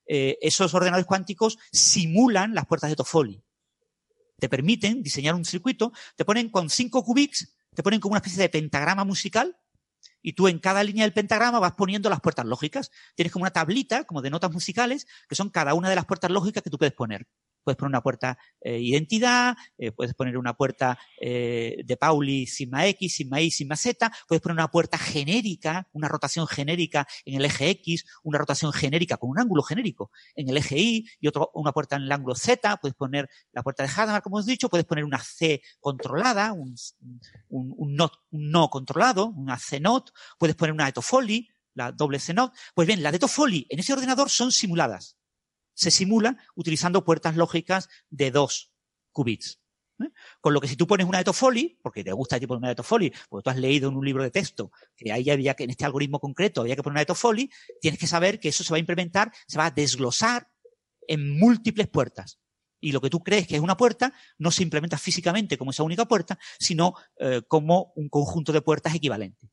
eh, 0.05 0.37
esos 0.41 0.73
ordenadores 0.73 1.05
cuánticos 1.05 1.57
simulan 1.71 2.53
las 2.53 2.65
puertas 2.65 2.89
de 2.89 2.95
Toffoli. 2.95 3.41
Te 4.43 4.49
permiten 4.49 5.01
diseñar 5.01 5.35
un 5.35 5.45
circuito, 5.45 5.93
te 6.17 6.25
ponen 6.25 6.49
con 6.49 6.69
cinco 6.69 7.01
qubits, 7.01 7.55
te 7.73 7.81
ponen 7.81 8.01
como 8.01 8.11
una 8.11 8.17
especie 8.17 8.41
de 8.41 8.49
pentagrama 8.49 9.05
musical, 9.05 9.55
y 10.21 10.33
tú 10.33 10.49
en 10.49 10.59
cada 10.59 10.83
línea 10.83 11.05
del 11.05 11.13
pentagrama 11.13 11.59
vas 11.59 11.75
poniendo 11.75 12.09
las 12.09 12.19
puertas 12.19 12.45
lógicas. 12.45 12.91
Tienes 13.15 13.31
como 13.31 13.43
una 13.43 13.51
tablita, 13.51 14.03
como 14.03 14.21
de 14.21 14.29
notas 14.29 14.51
musicales, 14.51 15.07
que 15.29 15.35
son 15.35 15.49
cada 15.49 15.73
una 15.75 15.89
de 15.89 15.95
las 15.95 16.03
puertas 16.03 16.29
lógicas 16.29 16.61
que 16.61 16.69
tú 16.69 16.77
puedes 16.77 16.93
poner. 16.93 17.25
Puedes 17.63 17.77
poner 17.77 17.89
una 17.89 18.01
puerta 18.01 18.37
eh, 18.61 18.79
identidad, 18.79 19.55
eh, 19.77 19.91
puedes 19.91 20.13
poner 20.13 20.37
una 20.37 20.53
puerta 20.53 20.97
eh, 21.19 21.77
de 21.85 21.97
Pauli 21.97 22.45
sigma 22.47 22.87
X, 22.87 23.15
sigma 23.15 23.41
Y, 23.41 23.51
sigma 23.51 23.75
Z, 23.75 24.11
puedes 24.27 24.41
poner 24.41 24.53
una 24.53 24.69
puerta 24.69 24.97
genérica, 24.97 25.87
una 25.93 26.07
rotación 26.07 26.47
genérica 26.47 27.07
en 27.25 27.35
el 27.35 27.45
eje 27.45 27.69
X, 27.69 28.05
una 28.23 28.37
rotación 28.37 28.73
genérica 28.73 29.17
con 29.17 29.29
un 29.29 29.39
ángulo 29.39 29.63
genérico 29.63 30.11
en 30.35 30.49
el 30.49 30.57
eje 30.57 30.77
Y 30.77 31.05
y 31.19 31.27
otra 31.27 31.43
una 31.53 31.71
puerta 31.71 31.95
en 31.95 32.03
el 32.03 32.11
ángulo 32.11 32.35
Z, 32.35 32.77
puedes 32.77 32.95
poner 32.95 33.29
la 33.51 33.63
puerta 33.63 33.83
de 33.83 33.89
Hadamard, 33.89 34.23
como 34.23 34.37
hemos 34.37 34.45
dicho, 34.45 34.69
puedes 34.69 34.85
poner 34.85 35.03
una 35.03 35.19
C 35.19 35.61
controlada, 35.79 36.53
un, 36.53 36.75
un, 37.49 37.73
un, 37.77 37.95
not, 37.95 38.13
un 38.31 38.49
no 38.49 38.69
controlado, 38.69 39.27
una 39.27 39.57
C 39.57 39.79
not, 39.79 40.11
puedes 40.37 40.55
poner 40.55 40.73
una 40.73 40.87
etofoli, 40.87 41.49
la 41.73 41.91
doble 41.91 42.19
C 42.19 42.33
not. 42.33 42.53
Pues 42.73 42.87
bien, 42.87 43.01
las 43.03 43.11
de 43.11 43.19
Toffoli 43.19 43.65
en 43.69 43.79
ese 43.79 43.93
ordenador 43.93 44.29
son 44.29 44.51
simuladas 44.51 45.17
se 45.73 45.91
simula 45.91 46.37
utilizando 46.55 47.03
puertas 47.03 47.35
lógicas 47.35 47.89
de 48.09 48.31
dos 48.31 48.71
qubits. 49.11 49.59
¿eh? 49.99 50.09
Con 50.41 50.53
lo 50.53 50.61
que 50.61 50.67
si 50.67 50.75
tú 50.75 50.87
pones 50.87 51.07
una 51.07 51.19
de 51.19 51.23
Toffoli, 51.23 51.79
porque 51.81 52.03
te 52.03 52.11
gusta 52.11 52.39
tipo 52.39 52.55
una 52.55 52.69
de 52.69 52.75
Toffoli, 52.75 53.13
porque 53.29 53.43
tú 53.43 53.49
has 53.49 53.57
leído 53.57 53.89
en 53.89 53.95
un 53.95 54.05
libro 54.05 54.23
de 54.23 54.31
texto 54.31 54.71
que 54.95 55.11
ahí 55.11 55.29
había 55.29 55.53
que, 55.53 55.63
en 55.63 55.69
este 55.69 55.85
algoritmo 55.85 56.19
concreto 56.19 56.61
había 56.61 56.75
que 56.75 56.83
poner 56.83 56.93
una 56.93 57.01
de 57.01 57.07
Toffoli, 57.07 57.51
tienes 57.81 57.99
que 57.99 58.07
saber 58.07 58.39
que 58.39 58.49
eso 58.49 58.63
se 58.63 58.71
va 58.71 58.77
a 58.77 58.79
implementar, 58.79 59.31
se 59.47 59.57
va 59.57 59.67
a 59.67 59.71
desglosar 59.71 60.49
en 61.07 61.37
múltiples 61.37 61.87
puertas. 61.87 62.39
Y 62.79 62.91
lo 62.91 62.99
que 62.99 63.09
tú 63.09 63.23
crees 63.23 63.47
que 63.47 63.55
es 63.55 63.61
una 63.61 63.77
puerta 63.77 64.13
no 64.37 64.51
se 64.51 64.61
implementa 64.61 64.97
físicamente 64.97 65.57
como 65.57 65.71
esa 65.71 65.83
única 65.83 66.05
puerta, 66.05 66.37
sino 66.59 66.93
eh, 67.17 67.41
como 67.47 67.93
un 67.95 68.09
conjunto 68.09 68.51
de 68.51 68.61
puertas 68.61 68.93
equivalentes. 68.93 69.49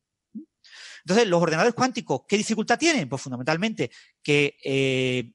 Entonces, 1.03 1.27
los 1.27 1.41
ordenadores 1.41 1.73
cuánticos, 1.73 2.21
¿qué 2.27 2.37
dificultad 2.37 2.77
tienen? 2.77 3.09
Pues 3.09 3.21
fundamentalmente 3.21 3.89
que 4.21 4.57
eh, 4.63 5.31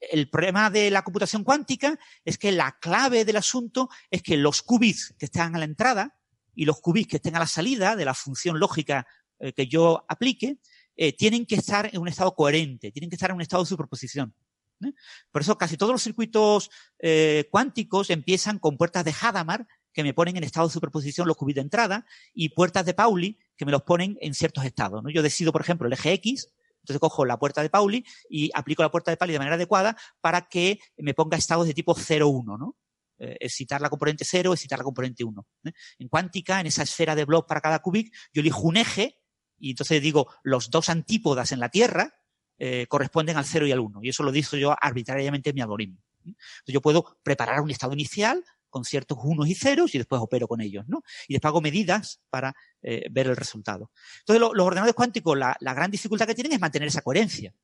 el 0.00 0.28
problema 0.28 0.70
de 0.70 0.90
la 0.90 1.02
computación 1.02 1.44
cuántica 1.44 1.98
es 2.24 2.38
que 2.38 2.52
la 2.52 2.78
clave 2.78 3.24
del 3.24 3.36
asunto 3.36 3.88
es 4.10 4.22
que 4.22 4.36
los 4.36 4.62
qubits 4.62 5.14
que 5.18 5.26
están 5.26 5.54
a 5.54 5.58
la 5.58 5.64
entrada 5.64 6.16
y 6.54 6.64
los 6.64 6.80
qubits 6.80 7.08
que 7.08 7.16
estén 7.16 7.36
a 7.36 7.40
la 7.40 7.46
salida 7.46 7.96
de 7.96 8.04
la 8.04 8.14
función 8.14 8.58
lógica 8.58 9.06
eh, 9.38 9.52
que 9.52 9.66
yo 9.66 10.04
aplique, 10.08 10.58
eh, 10.96 11.12
tienen 11.14 11.44
que 11.44 11.56
estar 11.56 11.90
en 11.92 12.00
un 12.00 12.08
estado 12.08 12.34
coherente, 12.34 12.90
tienen 12.90 13.10
que 13.10 13.16
estar 13.16 13.30
en 13.30 13.36
un 13.36 13.42
estado 13.42 13.62
de 13.62 13.68
superposición. 13.68 14.34
¿eh? 14.82 14.92
Por 15.30 15.42
eso 15.42 15.58
casi 15.58 15.76
todos 15.76 15.92
los 15.92 16.02
circuitos 16.02 16.70
cuánticos 17.50 18.10
empiezan 18.10 18.58
con 18.58 18.76
puertas 18.76 19.04
de 19.04 19.14
Hadamard 19.20 19.66
que 19.92 20.02
me 20.02 20.14
ponen 20.14 20.36
en 20.36 20.44
estado 20.44 20.68
de 20.68 20.72
superposición 20.72 21.28
los 21.28 21.36
qubits 21.36 21.56
de 21.56 21.62
entrada 21.62 22.06
y 22.34 22.50
puertas 22.50 22.84
de 22.86 22.94
Pauli 22.94 23.38
que 23.56 23.64
me 23.64 23.72
los 23.72 23.82
ponen 23.82 24.16
en 24.20 24.34
ciertos 24.34 24.64
estados. 24.64 25.02
Yo 25.12 25.22
decido, 25.22 25.52
por 25.52 25.60
ejemplo, 25.60 25.86
el 25.86 25.92
eje 25.92 26.12
X, 26.14 26.50
entonces 26.86 27.00
cojo 27.00 27.24
la 27.24 27.38
puerta 27.38 27.62
de 27.62 27.70
Pauli 27.70 28.04
y 28.30 28.50
aplico 28.54 28.82
la 28.82 28.90
puerta 28.90 29.10
de 29.10 29.16
Pauli 29.16 29.32
de 29.32 29.40
manera 29.40 29.56
adecuada 29.56 29.96
para 30.20 30.48
que 30.48 30.78
me 30.96 31.14
ponga 31.14 31.36
estados 31.36 31.66
de 31.66 31.74
tipo 31.74 31.94
0-1, 31.94 32.58
¿no? 32.58 32.76
Eh, 33.18 33.36
excitar 33.40 33.80
la 33.80 33.88
componente 33.88 34.24
0, 34.24 34.52
excitar 34.52 34.78
la 34.78 34.84
componente 34.84 35.24
1. 35.24 35.46
¿eh? 35.64 35.72
En 35.98 36.08
cuántica, 36.08 36.60
en 36.60 36.66
esa 36.66 36.82
esfera 36.82 37.14
de 37.14 37.24
Bloch 37.24 37.46
para 37.46 37.60
cada 37.62 37.78
qubit, 37.78 38.14
yo 38.32 38.40
elijo 38.40 38.60
un 38.60 38.76
eje 38.76 39.18
y 39.58 39.70
entonces 39.70 40.02
digo, 40.02 40.30
los 40.42 40.70
dos 40.70 40.90
antípodas 40.90 41.50
en 41.50 41.60
la 41.60 41.70
Tierra 41.70 42.14
eh, 42.58 42.86
corresponden 42.88 43.38
al 43.38 43.46
0 43.46 43.66
y 43.66 43.72
al 43.72 43.80
1. 43.80 44.00
Y 44.02 44.10
eso 44.10 44.22
lo 44.22 44.32
digo 44.32 44.56
yo 44.56 44.76
arbitrariamente 44.78 45.50
en 45.50 45.54
mi 45.54 45.62
algoritmo. 45.62 46.02
Entonces 46.24 46.74
yo 46.74 46.80
puedo 46.80 47.18
preparar 47.22 47.60
un 47.60 47.70
estado 47.70 47.94
inicial 47.94 48.44
con 48.70 48.84
ciertos 48.84 49.18
unos 49.22 49.48
y 49.48 49.54
ceros 49.54 49.94
y 49.94 49.98
después 49.98 50.20
opero 50.20 50.48
con 50.48 50.60
ellos, 50.60 50.84
¿no? 50.88 51.02
Y 51.28 51.34
después 51.34 51.50
hago 51.50 51.60
medidas 51.60 52.20
para 52.30 52.54
eh, 52.82 53.06
ver 53.10 53.26
el 53.26 53.36
resultado. 53.36 53.90
Entonces, 54.20 54.40
los 54.40 54.66
ordenadores 54.66 54.94
cuánticos, 54.94 55.36
la, 55.36 55.56
gran 55.60 55.90
dificultad 55.90 56.26
que 56.26 56.34
tienen 56.34 56.52
es 56.52 56.60
mantener 56.60 56.88
esa 56.88 57.02
coherencia. 57.02 57.54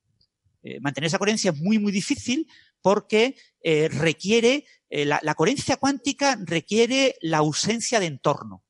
Eh, 0.62 0.80
mantener 0.80 1.08
esa 1.08 1.18
coherencia 1.18 1.50
es 1.50 1.58
muy, 1.58 1.78
muy 1.78 1.92
difícil 1.92 2.46
porque 2.80 3.36
eh, 3.62 3.88
requiere, 3.88 4.64
la, 4.90 5.34
coherencia 5.34 5.76
cuántica 5.76 6.38
requiere 6.40 7.16
la 7.20 7.38
ausencia 7.38 8.00
de 8.00 8.06
entorno. 8.06 8.64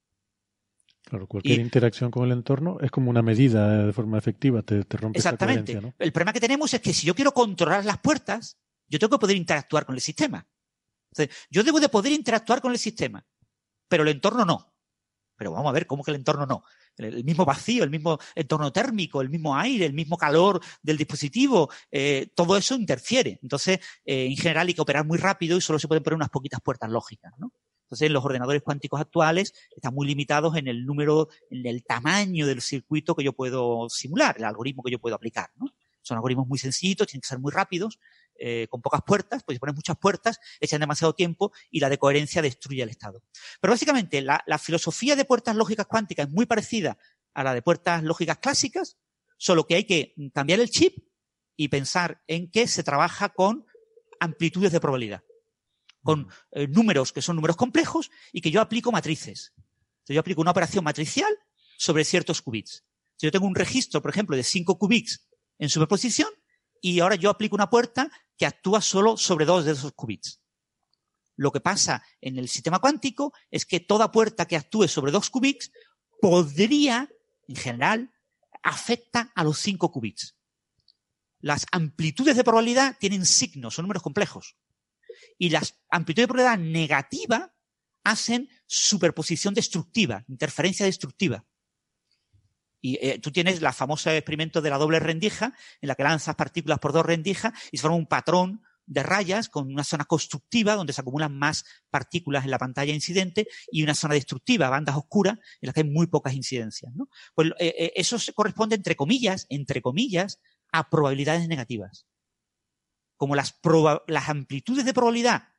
Claro, 1.04 1.26
cualquier 1.26 1.60
interacción 1.60 2.10
con 2.10 2.24
el 2.24 2.32
entorno 2.32 2.78
es 2.80 2.90
como 2.90 3.10
una 3.10 3.20
medida 3.20 3.86
de 3.86 3.92
forma 3.92 4.16
efectiva, 4.16 4.62
te, 4.62 4.84
te 4.84 4.96
rompe 4.96 5.18
Exactamente. 5.18 5.72
Esa 5.72 5.80
coherencia, 5.80 5.96
¿no? 5.98 6.04
El 6.04 6.12
problema 6.12 6.32
que 6.32 6.40
tenemos 6.40 6.72
es 6.72 6.80
que 6.80 6.94
si 6.94 7.06
yo 7.06 7.14
quiero 7.14 7.32
controlar 7.34 7.84
las 7.84 7.98
puertas, 7.98 8.56
yo 8.88 8.98
tengo 8.98 9.18
que 9.18 9.20
poder 9.20 9.36
interactuar 9.36 9.84
con 9.84 9.94
el 9.94 10.00
sistema 10.00 10.46
yo 11.50 11.62
debo 11.62 11.80
de 11.80 11.88
poder 11.88 12.12
interactuar 12.12 12.60
con 12.60 12.72
el 12.72 12.78
sistema, 12.78 13.24
pero 13.88 14.02
el 14.02 14.10
entorno 14.10 14.44
no. 14.44 14.72
Pero 15.36 15.52
vamos 15.52 15.70
a 15.70 15.72
ver, 15.72 15.86
¿cómo 15.86 16.04
que 16.04 16.10
el 16.10 16.16
entorno 16.16 16.46
no? 16.46 16.62
El, 16.96 17.24
mismo 17.24 17.44
vacío, 17.44 17.84
el 17.84 17.90
mismo 17.90 18.18
entorno 18.34 18.72
térmico, 18.72 19.20
el 19.22 19.30
mismo 19.30 19.56
aire, 19.56 19.86
el 19.86 19.94
mismo 19.94 20.16
calor 20.16 20.60
del 20.82 20.96
dispositivo, 20.96 21.70
eh, 21.90 22.30
todo 22.34 22.56
eso 22.56 22.74
interfiere. 22.74 23.38
Entonces, 23.42 23.80
eh, 24.04 24.26
en 24.26 24.36
general 24.36 24.68
hay 24.68 24.74
que 24.74 24.82
operar 24.82 25.04
muy 25.04 25.18
rápido 25.18 25.56
y 25.56 25.60
solo 25.60 25.78
se 25.78 25.88
pueden 25.88 26.02
poner 26.02 26.16
unas 26.16 26.28
poquitas 26.28 26.60
puertas 26.60 26.90
lógicas, 26.90 27.32
¿no? 27.38 27.52
Entonces, 27.84 28.10
los 28.10 28.24
ordenadores 28.24 28.62
cuánticos 28.62 29.00
actuales 29.00 29.52
están 29.74 29.94
muy 29.94 30.06
limitados 30.06 30.56
en 30.56 30.66
el 30.66 30.86
número, 30.86 31.28
en 31.50 31.66
el 31.66 31.82
tamaño 31.84 32.46
del 32.46 32.62
circuito 32.62 33.14
que 33.14 33.24
yo 33.24 33.34
puedo 33.34 33.88
simular, 33.90 34.36
el 34.38 34.44
algoritmo 34.44 34.82
que 34.82 34.92
yo 34.92 34.98
puedo 34.98 35.14
aplicar, 35.16 35.50
¿no? 35.56 35.66
Son 36.00 36.16
algoritmos 36.16 36.48
muy 36.48 36.58
sencillitos, 36.58 37.06
tienen 37.06 37.20
que 37.20 37.28
ser 37.28 37.38
muy 37.38 37.52
rápidos, 37.52 37.98
eh, 38.38 38.66
con 38.68 38.82
pocas 38.82 39.02
puertas, 39.06 39.42
pues 39.44 39.56
si 39.56 39.58
pones 39.58 39.74
muchas 39.74 39.96
puertas, 39.98 40.40
echan 40.60 40.80
demasiado 40.80 41.14
tiempo 41.14 41.52
y 41.70 41.80
la 41.80 41.88
decoherencia 41.88 42.42
destruye 42.42 42.82
el 42.82 42.88
estado. 42.88 43.22
Pero 43.60 43.72
básicamente 43.72 44.20
la, 44.22 44.42
filosofía 44.58 45.16
de 45.16 45.24
puertas 45.24 45.56
lógicas 45.56 45.86
cuánticas 45.86 46.26
es 46.26 46.32
muy 46.32 46.46
parecida 46.46 46.98
a 47.34 47.44
la 47.44 47.54
de 47.54 47.62
puertas 47.62 48.02
lógicas 48.02 48.38
clásicas, 48.38 48.98
solo 49.36 49.66
que 49.66 49.76
hay 49.76 49.84
que 49.84 50.14
cambiar 50.34 50.60
el 50.60 50.70
chip 50.70 50.98
y 51.56 51.68
pensar 51.68 52.22
en 52.26 52.50
que 52.50 52.66
se 52.66 52.82
trabaja 52.82 53.30
con 53.30 53.66
amplitudes 54.20 54.72
de 54.72 54.80
probabilidad, 54.80 55.22
con 56.02 56.28
eh, 56.52 56.66
números 56.68 57.12
que 57.12 57.22
son 57.22 57.36
números 57.36 57.56
complejos 57.56 58.10
y 58.32 58.40
que 58.40 58.50
yo 58.50 58.60
aplico 58.60 58.92
matrices. 58.92 59.52
Entonces, 59.56 60.14
yo 60.14 60.20
aplico 60.20 60.40
una 60.40 60.50
operación 60.50 60.84
matricial 60.84 61.32
sobre 61.78 62.04
ciertos 62.04 62.42
qubits. 62.42 62.84
Si 63.16 63.26
yo 63.26 63.30
tengo 63.30 63.46
un 63.46 63.54
registro, 63.54 64.02
por 64.02 64.10
ejemplo, 64.10 64.36
de 64.36 64.42
5 64.42 64.78
qubits 64.78 65.28
en 65.58 65.68
superposición, 65.68 66.28
y 66.82 67.00
ahora 67.00 67.14
yo 67.14 67.30
aplico 67.30 67.54
una 67.54 67.70
puerta 67.70 68.10
que 68.36 68.44
actúa 68.44 68.82
solo 68.82 69.16
sobre 69.16 69.46
dos 69.46 69.64
de 69.64 69.72
esos 69.72 69.92
qubits. 69.92 70.42
Lo 71.36 71.52
que 71.52 71.60
pasa 71.60 72.04
en 72.20 72.36
el 72.38 72.48
sistema 72.48 72.80
cuántico 72.80 73.32
es 73.50 73.64
que 73.64 73.80
toda 73.80 74.12
puerta 74.12 74.46
que 74.46 74.56
actúe 74.56 74.88
sobre 74.88 75.12
dos 75.12 75.30
qubits 75.30 75.72
podría, 76.20 77.08
en 77.48 77.56
general, 77.56 78.12
afecta 78.62 79.32
a 79.34 79.44
los 79.44 79.58
cinco 79.58 79.90
qubits. 79.92 80.36
Las 81.40 81.66
amplitudes 81.70 82.36
de 82.36 82.44
probabilidad 82.44 82.96
tienen 82.98 83.26
signos, 83.26 83.74
son 83.74 83.84
números 83.84 84.02
complejos. 84.02 84.56
Y 85.38 85.50
las 85.50 85.80
amplitudes 85.88 86.24
de 86.24 86.34
probabilidad 86.34 86.72
negativa 86.72 87.54
hacen 88.04 88.48
superposición 88.66 89.54
destructiva, 89.54 90.24
interferencia 90.28 90.84
destructiva. 90.86 91.44
Y 92.84 92.98
eh, 93.00 93.20
tú 93.20 93.30
tienes 93.30 93.62
la 93.62 93.72
famosa 93.72 94.14
experimento 94.14 94.60
de 94.60 94.68
la 94.68 94.76
doble 94.76 94.98
rendija, 94.98 95.54
en 95.80 95.88
la 95.88 95.94
que 95.94 96.02
lanzas 96.02 96.34
partículas 96.34 96.80
por 96.80 96.92
dos 96.92 97.06
rendijas 97.06 97.54
y 97.70 97.78
se 97.78 97.82
forma 97.82 97.96
un 97.96 98.08
patrón 98.08 98.60
de 98.84 99.04
rayas 99.04 99.48
con 99.48 99.72
una 99.72 99.84
zona 99.84 100.04
constructiva 100.04 100.74
donde 100.74 100.92
se 100.92 101.00
acumulan 101.00 101.38
más 101.38 101.64
partículas 101.90 102.44
en 102.44 102.50
la 102.50 102.58
pantalla 102.58 102.92
incidente 102.92 103.46
y 103.70 103.84
una 103.84 103.94
zona 103.94 104.14
destructiva, 104.14 104.68
bandas 104.68 104.96
oscuras 104.96 105.38
en 105.60 105.66
las 105.68 105.74
que 105.74 105.82
hay 105.82 105.88
muy 105.88 106.08
pocas 106.08 106.34
incidencias. 106.34 106.92
¿no? 106.92 107.08
Pues 107.34 107.50
eh, 107.60 107.72
eh, 107.78 107.92
eso 107.94 108.18
se 108.18 108.32
corresponde, 108.32 108.74
entre 108.74 108.96
comillas, 108.96 109.46
entre 109.48 109.80
comillas, 109.80 110.40
a 110.72 110.90
probabilidades 110.90 111.46
negativas. 111.46 112.08
Como 113.16 113.36
las, 113.36 113.60
las 114.08 114.28
amplitudes 114.28 114.84
de 114.84 114.92
probabilidad 114.92 115.50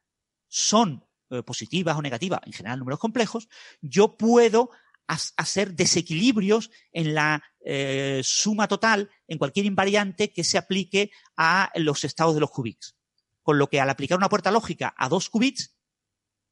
son 0.50 1.08
positivas 1.48 1.98
o 1.98 2.02
negativas, 2.02 2.42
en 2.46 2.54
general 2.54 2.78
números 2.78 3.00
complejos, 3.00 3.48
yo 3.82 4.18
puedo 4.18 4.70
hacer 5.08 5.74
desequilibrios 5.74 6.72
en 6.92 7.14
la 7.14 7.44
eh, 7.60 8.22
suma 8.24 8.68
total, 8.68 9.10
en 9.28 9.38
cualquier 9.38 9.66
invariante 9.66 10.32
que 10.32 10.44
se 10.44 10.58
aplique 10.58 11.12
a 11.36 11.72
los 11.76 12.04
estados 12.04 12.34
de 12.34 12.42
los 12.42 12.52
qubits. 12.52 12.96
Con 13.42 13.58
lo 13.58 13.68
que 13.68 13.82
al 13.82 13.90
aplicar 13.90 14.18
una 14.18 14.30
puerta 14.30 14.52
lógica 14.52 14.94
a 14.98 15.10
dos 15.10 15.30
qubits, 15.30 15.76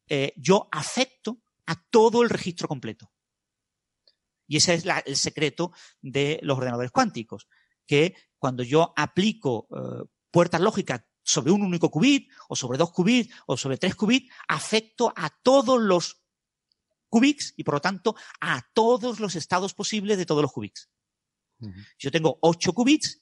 eh, 0.07 0.33
yo 0.35 0.67
afecto 0.71 1.41
a 1.65 1.75
todo 1.89 2.21
el 2.21 2.29
registro 2.29 2.67
completo. 2.67 3.11
Y 4.47 4.57
ese 4.57 4.73
es 4.73 4.85
el 5.05 5.15
secreto 5.15 5.71
de 6.01 6.39
los 6.43 6.57
ordenadores 6.57 6.91
cuánticos, 6.91 7.47
que 7.87 8.15
cuando 8.37 8.63
yo 8.63 8.93
aplico 8.97 9.67
eh, 9.71 10.05
puertas 10.29 10.59
lógicas 10.59 11.03
sobre 11.23 11.51
un 11.51 11.61
único 11.61 11.89
qubit, 11.89 12.29
o 12.49 12.55
sobre 12.55 12.77
dos 12.77 12.91
qubits, 12.91 13.33
o 13.45 13.55
sobre 13.55 13.77
tres 13.77 13.95
qubits, 13.95 14.29
afecto 14.47 15.13
a 15.15 15.29
todos 15.29 15.79
los 15.79 16.20
qubits 17.11 17.53
y 17.57 17.63
por 17.63 17.75
lo 17.75 17.81
tanto 17.81 18.15
a 18.39 18.63
todos 18.73 19.19
los 19.19 19.35
estados 19.35 19.73
posibles 19.75 20.17
de 20.17 20.25
todos 20.25 20.41
los 20.41 20.51
qubits. 20.51 20.89
Si 21.59 22.07
yo 22.07 22.11
tengo 22.11 22.39
8 22.41 22.73
qubits, 22.73 23.21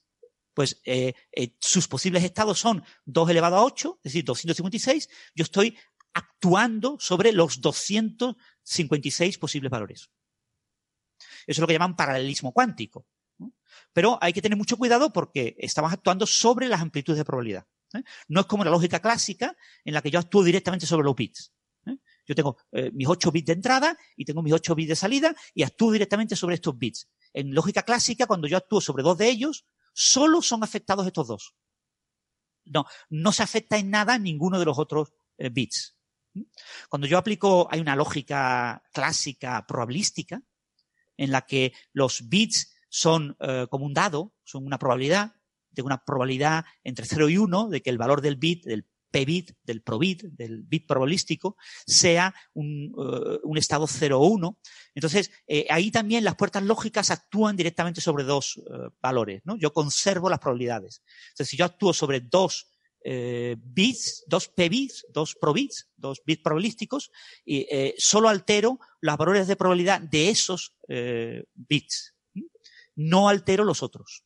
pues 0.54 0.80
eh, 0.86 1.14
eh, 1.34 1.56
sus 1.60 1.90
posibles 1.90 2.24
estados 2.24 2.60
son 2.60 2.84
2 3.06 3.30
elevado 3.30 3.58
a 3.58 3.66
8, 3.66 4.00
es 4.04 4.12
decir, 4.12 4.24
256. 4.24 5.10
Yo 5.36 5.44
estoy 5.44 5.78
actuando 6.14 6.98
sobre 7.00 7.34
los 7.34 7.60
256 7.60 9.38
posibles 9.38 9.70
valores. 9.72 10.10
Eso 11.20 11.44
es 11.48 11.60
lo 11.60 11.68
que 11.68 11.74
llaman 11.74 11.96
paralelismo 11.96 12.54
cuántico. 12.54 13.06
Pero 13.94 14.18
hay 14.22 14.34
que 14.34 14.42
tener 14.42 14.58
mucho 14.58 14.78
cuidado 14.78 15.12
porque 15.12 15.56
estamos 15.60 15.92
actuando 15.92 16.26
sobre 16.26 16.68
las 16.68 16.82
amplitudes 16.82 17.18
de 17.18 17.26
probabilidad. 17.26 17.68
¿eh? 17.94 18.04
No 18.28 18.42
es 18.42 18.46
como 18.46 18.64
la 18.64 18.72
lógica 18.72 19.00
clásica 19.00 19.56
en 19.84 19.94
la 19.94 20.02
que 20.02 20.12
yo 20.12 20.20
actúo 20.20 20.44
directamente 20.44 20.86
sobre 20.86 21.06
los 21.06 21.16
bits. 21.16 21.52
Yo 22.30 22.36
tengo 22.36 22.58
eh, 22.72 22.92
mis 22.94 23.08
8 23.08 23.32
bits 23.32 23.48
de 23.48 23.54
entrada 23.54 23.98
y 24.16 24.24
tengo 24.24 24.44
mis 24.44 24.54
8 24.54 24.76
bits 24.76 24.90
de 24.90 24.96
salida 24.96 25.36
y 25.56 25.64
actúo 25.64 25.92
directamente 25.92 26.36
sobre 26.36 26.54
estos 26.54 26.78
bits. 26.78 27.10
En 27.34 27.56
lógica 27.56 27.82
clásica, 27.82 28.28
cuando 28.28 28.48
yo 28.48 28.56
actúo 28.56 28.82
sobre 28.82 29.02
dos 29.02 29.18
de 29.18 29.30
ellos, 29.30 29.66
solo 29.94 30.44
son 30.44 30.64
afectados 30.64 31.08
estos 31.08 31.28
dos. 31.28 31.56
No, 32.66 32.86
no 33.10 33.32
se 33.32 33.42
afecta 33.42 33.80
en 33.80 33.90
nada 33.90 34.20
ninguno 34.20 34.60
de 34.60 34.66
los 34.66 34.78
otros 34.78 35.12
eh, 35.40 35.50
bits. 35.50 35.98
Cuando 36.88 37.08
yo 37.08 37.18
aplico, 37.18 37.68
hay 37.72 37.80
una 37.80 37.96
lógica 37.96 38.84
clásica 38.94 39.66
probabilística 39.68 40.44
en 41.18 41.32
la 41.32 41.48
que 41.48 41.74
los 41.94 42.30
bits 42.30 42.76
son 42.90 43.36
eh, 43.40 43.66
como 43.72 43.88
un 43.88 43.96
dado, 43.96 44.36
son 44.44 44.68
una 44.68 44.78
probabilidad, 44.78 45.34
tengo 45.74 45.88
una 45.88 46.06
probabilidad 46.06 46.64
entre 46.84 47.08
0 47.08 47.30
y 47.30 47.38
1 47.40 47.70
de 47.70 47.82
que 47.82 47.90
el 47.90 47.98
valor 47.98 48.22
del 48.22 48.36
bit, 48.36 48.66
del 48.66 48.86
p-bit, 49.12 49.52
del 49.64 49.82
probit, 49.82 50.24
del 50.24 50.64
bit 50.64 50.88
probabilístico, 50.88 51.58
sea 51.86 52.34
un, 52.54 52.94
uh, 52.96 53.40
un 53.44 53.58
estado 53.58 53.88
0 53.88 54.20
o 54.20 54.28
1. 54.28 54.60
Entonces, 54.96 55.32
eh, 55.48 55.68
ahí 55.70 55.92
también 55.92 56.24
las 56.24 56.36
puertas 56.36 56.64
lógicas 56.64 57.12
actúan 57.12 57.56
directamente 57.56 58.02
sobre 58.02 58.24
dos 58.24 58.58
uh, 58.58 58.90
valores, 59.02 59.42
¿no? 59.46 59.58
Yo 59.58 59.74
conservo 59.74 60.30
las 60.30 60.40
probabilidades. 60.40 61.02
Entonces, 61.30 61.50
si 61.50 61.58
yo 61.58 61.66
actúo 61.66 61.94
sobre 61.94 62.22
dos 62.22 62.68
eh, 63.02 63.56
bits, 63.58 64.26
dos 64.28 64.50
p-bits, 64.50 65.08
dos 65.14 65.36
probits, 65.36 65.88
dos 65.96 66.22
bits 66.26 66.44
probabilísticos, 66.44 67.12
y 67.46 67.66
eh, 67.72 67.96
solo 67.98 68.28
altero 68.28 68.80
los 69.00 69.18
valores 69.18 69.48
de 69.48 69.56
probabilidad 69.56 70.02
de 70.02 70.30
esos 70.30 70.76
eh, 70.88 71.46
bits. 71.54 72.16
No 72.96 73.30
altero 73.30 73.64
los 73.64 73.84
otros. 73.84 74.26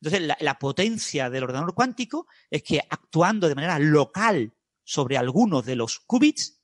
Entonces, 0.00 0.36
la, 0.40 0.58
potencia 0.58 1.30
del 1.30 1.44
ordenador 1.44 1.74
cuántico 1.74 2.26
es 2.50 2.62
que 2.62 2.80
actuando 2.88 3.48
de 3.48 3.54
manera 3.54 3.78
local 3.78 4.52
sobre 4.84 5.16
algunos 5.16 5.64
de 5.64 5.76
los 5.76 6.00
qubits, 6.00 6.60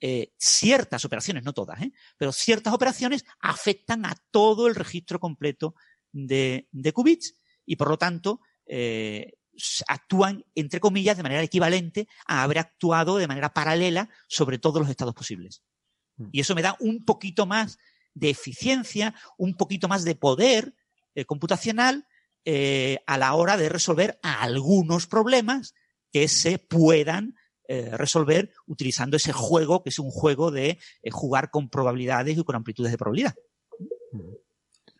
eh, 0.00 0.34
ciertas 0.38 1.04
operaciones, 1.04 1.42
no 1.44 1.52
todas, 1.52 1.80
¿eh? 1.80 1.92
pero 2.16 2.30
ciertas 2.30 2.74
operaciones 2.74 3.24
afectan 3.40 4.04
a 4.04 4.14
todo 4.30 4.66
el 4.66 4.74
registro 4.74 5.18
completo 5.18 5.74
de, 6.12 6.68
qubits 6.94 7.34
y 7.64 7.76
por 7.76 7.88
lo 7.88 7.96
tanto 7.96 8.40
eh, 8.66 9.32
actúan, 9.88 10.44
entre 10.54 10.80
comillas, 10.80 11.16
de 11.16 11.22
manera 11.22 11.42
equivalente 11.42 12.08
a 12.26 12.42
haber 12.42 12.58
actuado 12.58 13.16
de 13.16 13.26
manera 13.26 13.54
paralela 13.54 14.10
sobre 14.28 14.58
todos 14.58 14.80
los 14.80 14.90
estados 14.90 15.14
posibles. 15.14 15.62
Mm. 16.16 16.28
Y 16.30 16.40
eso 16.40 16.54
me 16.54 16.62
da 16.62 16.76
un 16.78 17.04
poquito 17.04 17.46
más 17.46 17.78
de 18.12 18.30
eficiencia, 18.30 19.14
un 19.38 19.56
poquito 19.56 19.88
más 19.88 20.04
de 20.04 20.14
poder 20.14 20.74
computacional 21.26 22.06
eh, 22.48 23.02
a 23.08 23.18
la 23.18 23.34
hora 23.34 23.56
de 23.56 23.68
resolver 23.68 24.20
algunos 24.22 25.08
problemas 25.08 25.74
que 26.12 26.28
se 26.28 26.60
puedan 26.60 27.34
eh, 27.66 27.90
resolver 27.96 28.52
utilizando 28.66 29.16
ese 29.16 29.32
juego, 29.32 29.82
que 29.82 29.88
es 29.90 29.98
un 29.98 30.12
juego 30.12 30.52
de 30.52 30.78
eh, 31.02 31.10
jugar 31.10 31.50
con 31.50 31.68
probabilidades 31.68 32.38
y 32.38 32.44
con 32.44 32.54
amplitudes 32.54 32.92
de 32.92 32.98
probabilidad. 32.98 33.34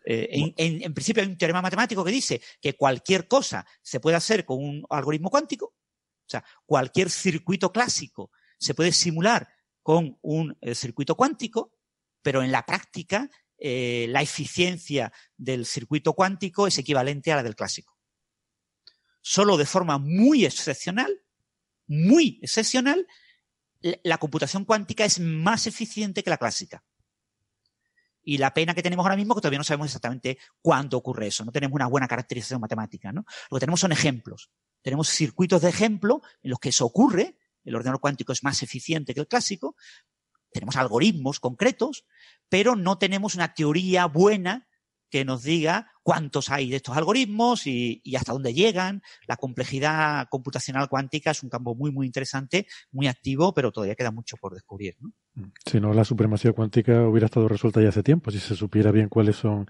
En, 0.03 0.53
en, 0.57 0.93
principio 0.93 1.23
hay 1.23 1.29
un 1.29 1.37
teorema 1.37 1.61
matemático 1.61 2.03
que 2.03 2.11
dice 2.11 2.41
que 2.59 2.75
cualquier 2.75 3.29
cosa 3.29 3.65
se 3.81 4.01
puede 4.01 4.17
hacer 4.17 4.43
con 4.43 4.57
un 4.57 4.85
algoritmo 4.89 5.29
cuántico, 5.29 5.67
o 5.67 6.29
sea, 6.29 6.43
cualquier 6.65 7.09
circuito 7.09 7.71
clásico 7.71 8.31
se 8.57 8.73
puede 8.73 8.91
simular 8.91 9.47
con 9.83 10.17
un 10.21 10.57
circuito 10.73 11.15
cuántico, 11.15 11.73
pero 12.21 12.41
en 12.41 12.51
la 12.51 12.65
práctica 12.65 13.29
eh, 13.57 14.07
la 14.09 14.21
eficiencia 14.21 15.11
del 15.35 15.65
circuito 15.65 16.13
cuántico 16.13 16.67
es 16.67 16.77
equivalente 16.77 17.31
a 17.31 17.37
la 17.37 17.43
del 17.43 17.55
clásico. 17.55 17.97
Solo 19.21 19.57
de 19.57 19.65
forma 19.65 19.97
muy 19.97 20.45
excepcional, 20.45 21.23
muy 21.87 22.39
excepcional, 22.41 23.07
la 23.81 24.17
computación 24.17 24.65
cuántica 24.65 25.05
es 25.05 25.19
más 25.19 25.67
eficiente 25.67 26.23
que 26.23 26.29
la 26.29 26.37
clásica. 26.37 26.83
Y 28.23 28.39
la 28.39 28.53
pena 28.53 28.73
que 28.73 28.83
tenemos 28.83 29.05
ahora 29.05 29.15
mismo 29.15 29.33
es 29.33 29.37
que 29.37 29.41
todavía 29.41 29.59
no 29.59 29.63
sabemos 29.63 29.87
exactamente 29.87 30.37
cuándo 30.61 30.97
ocurre 30.97 31.27
eso. 31.27 31.45
No 31.45 31.51
tenemos 31.51 31.75
una 31.75 31.87
buena 31.87 32.07
caracterización 32.07 32.59
matemática, 32.59 33.13
¿no? 33.13 33.25
Lo 33.49 33.55
que 33.55 33.61
tenemos 33.61 33.79
son 33.79 33.93
ejemplos. 33.93 34.49
Tenemos 34.81 35.07
circuitos 35.09 35.61
de 35.61 35.69
ejemplo 35.69 36.21
en 36.41 36.49
los 36.51 36.59
que 36.59 36.69
eso 36.69 36.85
ocurre. 36.85 37.37
El 37.63 37.75
ordenador 37.75 38.01
cuántico 38.01 38.33
es 38.33 38.43
más 38.43 38.63
eficiente 38.63 39.13
que 39.13 39.21
el 39.21 39.27
clásico, 39.27 39.75
tenemos 40.51 40.75
algoritmos 40.75 41.39
concretos, 41.39 42.05
pero 42.49 42.75
no 42.75 42.97
tenemos 42.97 43.35
una 43.35 43.53
teoría 43.53 44.05
buena 44.05 44.67
que 45.09 45.25
nos 45.25 45.43
diga 45.43 45.91
cuántos 46.03 46.49
hay 46.49 46.69
de 46.69 46.77
estos 46.77 46.97
algoritmos 46.97 47.65
y, 47.67 48.01
hasta 48.15 48.33
dónde 48.33 48.53
llegan. 48.53 49.01
La 49.27 49.37
complejidad 49.37 50.27
computacional 50.29 50.89
cuántica 50.89 51.31
es 51.31 51.43
un 51.43 51.49
campo 51.49 51.75
muy, 51.75 51.91
muy 51.91 52.05
interesante, 52.05 52.67
muy 52.91 53.07
activo, 53.07 53.53
pero 53.53 53.71
todavía 53.71 53.95
queda 53.95 54.11
mucho 54.11 54.37
por 54.37 54.53
descubrir. 54.53 54.95
¿no? 54.99 55.11
Si 55.65 55.79
no, 55.79 55.93
la 55.93 56.03
supremacía 56.03 56.53
cuántica 56.53 57.07
hubiera 57.07 57.25
estado 57.25 57.47
resuelta 57.47 57.81
ya 57.81 57.89
hace 57.89 58.03
tiempo, 58.03 58.31
si 58.31 58.39
se 58.39 58.55
supiera 58.55 58.91
bien 58.91 59.09
cuáles 59.09 59.37
son 59.37 59.67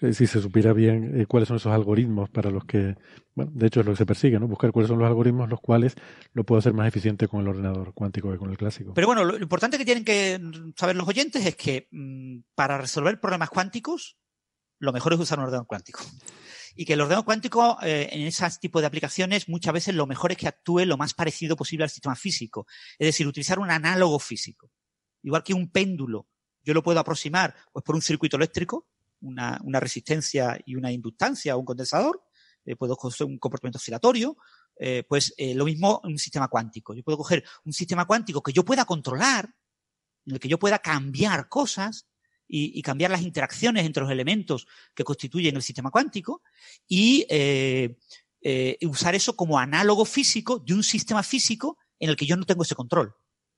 eh, 0.00 0.12
si 0.12 0.26
se 0.26 0.40
supiera 0.40 0.72
bien 0.72 1.20
eh, 1.20 1.26
cuáles 1.26 1.48
son 1.48 1.56
esos 1.56 1.72
algoritmos 1.72 2.28
para 2.30 2.50
los 2.50 2.64
que, 2.64 2.96
bueno, 3.34 3.52
de 3.54 3.66
hecho 3.66 3.80
es 3.80 3.86
lo 3.86 3.92
que 3.92 3.98
se 3.98 4.06
persigue, 4.06 4.38
¿no? 4.38 4.48
Buscar 4.48 4.72
cuáles 4.72 4.88
son 4.88 4.98
los 4.98 5.06
algoritmos 5.06 5.48
los 5.48 5.60
cuales 5.60 5.94
lo 6.32 6.44
puedo 6.44 6.58
hacer 6.58 6.72
más 6.72 6.88
eficiente 6.88 7.28
con 7.28 7.40
el 7.40 7.48
ordenador 7.48 7.94
cuántico 7.94 8.30
que 8.30 8.38
con 8.38 8.50
el 8.50 8.58
clásico. 8.58 8.94
Pero 8.94 9.06
bueno, 9.06 9.24
lo 9.24 9.38
importante 9.38 9.78
que 9.78 9.84
tienen 9.84 10.04
que 10.04 10.40
saber 10.76 10.96
los 10.96 11.08
oyentes 11.08 11.46
es 11.46 11.56
que 11.56 11.88
mm, 11.90 12.38
para 12.54 12.78
resolver 12.78 13.20
problemas 13.20 13.50
cuánticos, 13.50 14.18
lo 14.78 14.92
mejor 14.92 15.14
es 15.14 15.20
usar 15.20 15.38
un 15.38 15.44
ordenador 15.44 15.66
cuántico. 15.66 16.00
Y 16.76 16.84
que 16.84 16.94
el 16.94 17.00
ordenador 17.00 17.24
cuántico, 17.24 17.78
eh, 17.82 18.08
en 18.10 18.22
ese 18.22 18.46
tipo 18.60 18.80
de 18.80 18.86
aplicaciones, 18.88 19.48
muchas 19.48 19.72
veces 19.72 19.94
lo 19.94 20.06
mejor 20.06 20.32
es 20.32 20.38
que 20.38 20.48
actúe 20.48 20.80
lo 20.80 20.96
más 20.96 21.14
parecido 21.14 21.56
posible 21.56 21.84
al 21.84 21.90
sistema 21.90 22.16
físico. 22.16 22.66
Es 22.98 23.06
decir, 23.06 23.28
utilizar 23.28 23.60
un 23.60 23.70
análogo 23.70 24.18
físico. 24.18 24.70
Igual 25.22 25.44
que 25.44 25.54
un 25.54 25.70
péndulo, 25.70 26.26
yo 26.64 26.74
lo 26.74 26.82
puedo 26.82 26.98
aproximar 26.98 27.54
pues, 27.72 27.84
por 27.84 27.94
un 27.94 28.02
circuito 28.02 28.36
eléctrico, 28.36 28.88
una, 29.24 29.60
una 29.64 29.80
resistencia 29.80 30.58
y 30.64 30.76
una 30.76 30.92
inductancia 30.92 31.56
o 31.56 31.58
un 31.58 31.64
condensador, 31.64 32.22
eh, 32.64 32.76
puedo 32.76 32.96
coger 32.96 33.26
un 33.26 33.38
comportamiento 33.38 33.76
oscilatorio, 33.76 34.36
eh, 34.76 35.04
pues 35.08 35.34
eh, 35.36 35.54
lo 35.54 35.64
mismo 35.64 36.00
un 36.04 36.18
sistema 36.18 36.48
cuántico. 36.48 36.94
Yo 36.94 37.02
puedo 37.02 37.18
coger 37.18 37.44
un 37.64 37.72
sistema 37.72 38.06
cuántico 38.06 38.42
que 38.42 38.52
yo 38.52 38.64
pueda 38.64 38.84
controlar, 38.84 39.54
en 40.26 40.34
el 40.34 40.40
que 40.40 40.48
yo 40.48 40.58
pueda 40.58 40.78
cambiar 40.78 41.48
cosas 41.48 42.08
y, 42.48 42.78
y 42.78 42.82
cambiar 42.82 43.10
las 43.10 43.22
interacciones 43.22 43.84
entre 43.84 44.02
los 44.02 44.12
elementos 44.12 44.66
que 44.94 45.04
constituyen 45.04 45.56
el 45.56 45.62
sistema 45.62 45.90
cuántico 45.90 46.42
y 46.88 47.26
usar 48.82 49.14
eso 49.14 49.36
como 49.36 49.58
análogo 49.58 50.04
físico 50.04 50.58
de 50.58 50.74
un 50.74 50.82
sistema 50.82 51.22
físico 51.22 51.78
en 51.98 52.10
el 52.10 52.16
que 52.16 52.26
yo 52.26 52.36
no 52.36 52.46
tengo 52.46 52.62
ese 52.62 52.74
control, 52.74 53.14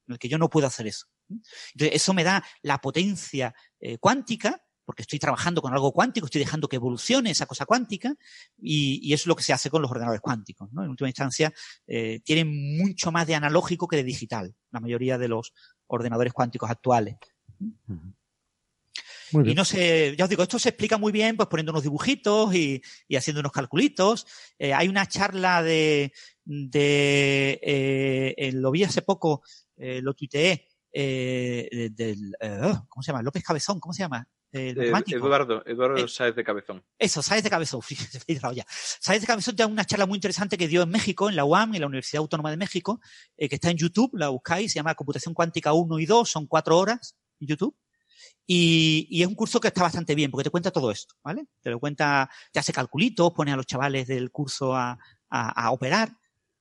en 0.08 0.14
el 0.14 0.18
que 0.18 0.28
yo 0.28 0.38
no 0.38 0.50
puedo 0.50 0.66
hacer 0.66 0.88
eso. 0.88 1.06
Entonces, 1.28 1.94
eso 1.94 2.14
me 2.14 2.24
da 2.24 2.44
la 2.62 2.80
potencia 2.80 3.54
cuántica 4.00 4.65
porque 4.86 5.02
estoy 5.02 5.18
trabajando 5.18 5.60
con 5.60 5.74
algo 5.74 5.92
cuántico, 5.92 6.26
estoy 6.26 6.38
dejando 6.38 6.68
que 6.68 6.76
evolucione 6.76 7.32
esa 7.32 7.44
cosa 7.44 7.66
cuántica 7.66 8.14
y, 8.56 9.12
eso 9.12 9.22
es 9.22 9.26
lo 9.26 9.36
que 9.36 9.42
se 9.42 9.52
hace 9.52 9.68
con 9.68 9.82
los 9.82 9.90
ordenadores 9.90 10.20
cuánticos. 10.22 10.72
¿no? 10.72 10.84
En 10.84 10.90
última 10.90 11.08
instancia, 11.08 11.52
eh, 11.86 12.20
tienen 12.24 12.78
mucho 12.78 13.10
más 13.10 13.26
de 13.26 13.34
analógico 13.34 13.88
que 13.88 13.96
de 13.96 14.04
digital, 14.04 14.54
la 14.70 14.80
mayoría 14.80 15.18
de 15.18 15.28
los 15.28 15.52
ordenadores 15.88 16.32
cuánticos 16.32 16.70
actuales. 16.70 17.16
Y 19.32 19.54
no 19.54 19.64
sé, 19.64 20.14
ya 20.16 20.24
os 20.24 20.30
digo, 20.30 20.44
esto 20.44 20.58
se 20.60 20.68
explica 20.68 20.98
muy 20.98 21.10
bien 21.10 21.36
pues 21.36 21.48
poniendo 21.48 21.72
unos 21.72 21.82
dibujitos 21.82 22.54
y, 22.54 22.80
haciendo 23.16 23.40
unos 23.40 23.50
calculitos. 23.50 24.24
Eh, 24.56 24.72
hay 24.72 24.86
una 24.86 25.06
charla 25.06 25.64
de, 25.64 26.12
de 26.44 27.58
eh, 27.60 28.52
lo 28.52 28.70
vi 28.70 28.84
hace 28.84 29.02
poco, 29.02 29.42
lo 29.76 30.14
tuiteé, 30.14 30.68
del, 30.92 32.36
¿cómo 32.88 33.02
se 33.02 33.10
llama? 33.10 33.22
López 33.22 33.42
Cabezón, 33.42 33.80
¿cómo 33.80 33.92
se 33.92 34.04
llama? 34.04 34.28
Eduardo, 34.52 35.62
Eduardo 35.66 36.08
Sáez 36.08 36.34
de 36.34 36.44
Cabezón. 36.44 36.84
Eso, 36.98 37.22
Sáez 37.22 37.42
de 37.42 37.50
Cabezón, 37.50 37.80
Sáez 39.00 39.20
de 39.20 39.26
Cabezón 39.26 39.56
tiene 39.56 39.72
una 39.72 39.84
charla 39.84 40.06
muy 40.06 40.16
interesante 40.16 40.56
que 40.56 40.68
dio 40.68 40.82
en 40.82 40.90
México, 40.90 41.28
en 41.28 41.36
la 41.36 41.44
UAM, 41.44 41.74
en 41.74 41.80
la 41.80 41.86
Universidad 41.86 42.20
Autónoma 42.20 42.50
de 42.50 42.56
México, 42.56 43.00
que 43.36 43.48
está 43.50 43.70
en 43.70 43.76
YouTube, 43.76 44.10
la 44.14 44.28
buscáis, 44.28 44.72
se 44.72 44.78
llama 44.78 44.94
Computación 44.94 45.34
Cuántica 45.34 45.72
1 45.72 45.98
y 45.98 46.06
2, 46.06 46.30
son 46.30 46.46
cuatro 46.46 46.78
horas 46.78 47.16
en 47.40 47.48
YouTube. 47.48 47.76
Y, 48.46 49.20
es 49.20 49.26
un 49.26 49.34
curso 49.34 49.58
que 49.60 49.68
está 49.68 49.82
bastante 49.82 50.14
bien, 50.14 50.30
porque 50.30 50.44
te 50.44 50.50
cuenta 50.50 50.70
todo 50.70 50.90
esto, 50.90 51.14
¿vale? 51.22 51.46
Te 51.60 51.70
lo 51.70 51.80
cuenta, 51.80 52.30
te 52.52 52.60
hace 52.60 52.72
calculitos, 52.72 53.32
pone 53.32 53.52
a 53.52 53.56
los 53.56 53.66
chavales 53.66 54.06
del 54.06 54.30
curso 54.30 54.74
a, 54.74 54.98
operar, 55.70 56.12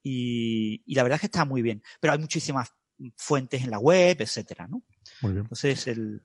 y, 0.02 0.82
la 0.94 1.04
verdad 1.04 1.16
es 1.16 1.22
que 1.22 1.28
está 1.28 1.46
muy 1.46 1.62
bien. 1.62 1.84
Pero 2.00 2.14
hay 2.14 2.20
muchísimas 2.20 2.70
fuentes 3.16 3.64
en 3.64 3.72
la 3.72 3.80
web, 3.80 4.18
etcétera, 4.20 4.68
¿no? 4.68 4.84
Muy 5.22 5.34
bien. 5.34 5.44
Entonces, 5.44 5.88
el... 5.88 6.24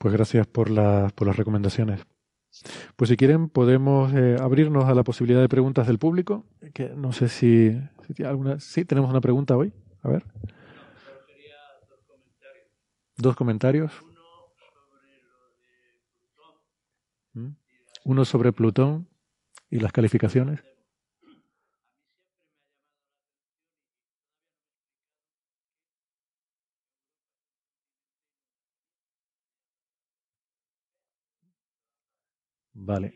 Pues 0.00 0.14
gracias 0.14 0.46
por, 0.46 0.70
las 0.70 1.12
por 1.12 1.26
las 1.26 1.36
recomendaciones. 1.36 2.00
Pues 2.96 3.10
si 3.10 3.18
quieren 3.18 3.50
podemos 3.50 4.10
eh, 4.14 4.34
abrirnos 4.40 4.86
a 4.86 4.94
la 4.94 5.04
posibilidad 5.04 5.42
de 5.42 5.48
preguntas 5.50 5.86
del 5.86 5.98
público, 5.98 6.46
que 6.72 6.88
no 6.88 7.12
sé 7.12 7.28
si, 7.28 7.78
si 8.16 8.24
alguna... 8.24 8.58
Sí, 8.60 8.86
tenemos 8.86 9.10
una 9.10 9.20
pregunta 9.20 9.58
hoy. 9.58 9.74
A 10.02 10.08
ver. 10.08 10.24
Dos 13.18 13.36
comentarios. 13.36 13.92
¿Mm? 17.34 17.50
Uno 18.06 18.24
sobre 18.24 18.54
Plutón 18.54 19.06
y 19.68 19.80
las 19.80 19.92
calificaciones. 19.92 20.60
Vale. 32.80 33.14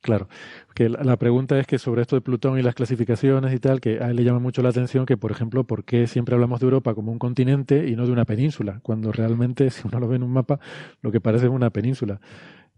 Claro, 0.00 0.28
que 0.72 0.88
la, 0.88 1.16
pregunta 1.16 1.58
es 1.58 1.66
que 1.66 1.78
sobre 1.80 2.02
esto 2.02 2.14
de 2.14 2.20
Plutón 2.20 2.60
y 2.60 2.62
las 2.62 2.76
clasificaciones 2.76 3.52
y 3.52 3.58
tal, 3.58 3.80
que 3.80 3.98
a 4.00 4.10
él 4.10 4.14
le 4.14 4.22
llama 4.22 4.38
mucho 4.38 4.62
la 4.62 4.68
atención 4.68 5.04
que, 5.04 5.16
por 5.16 5.32
ejemplo, 5.32 5.64
¿por 5.64 5.84
qué 5.84 6.06
siempre 6.06 6.36
hablamos 6.36 6.60
de 6.60 6.66
Europa 6.66 6.94
como 6.94 7.10
un 7.10 7.18
continente 7.18 7.88
y 7.88 7.96
no 7.96 8.06
de 8.06 8.12
una 8.12 8.24
península? 8.24 8.78
Cuando 8.84 9.10
realmente, 9.10 9.68
si 9.70 9.88
uno 9.88 9.98
lo 9.98 10.06
ve 10.06 10.14
en 10.14 10.22
un 10.22 10.32
mapa, 10.32 10.60
lo 11.02 11.10
que 11.10 11.20
parece 11.20 11.46
es 11.46 11.50
una 11.50 11.70
península. 11.70 12.20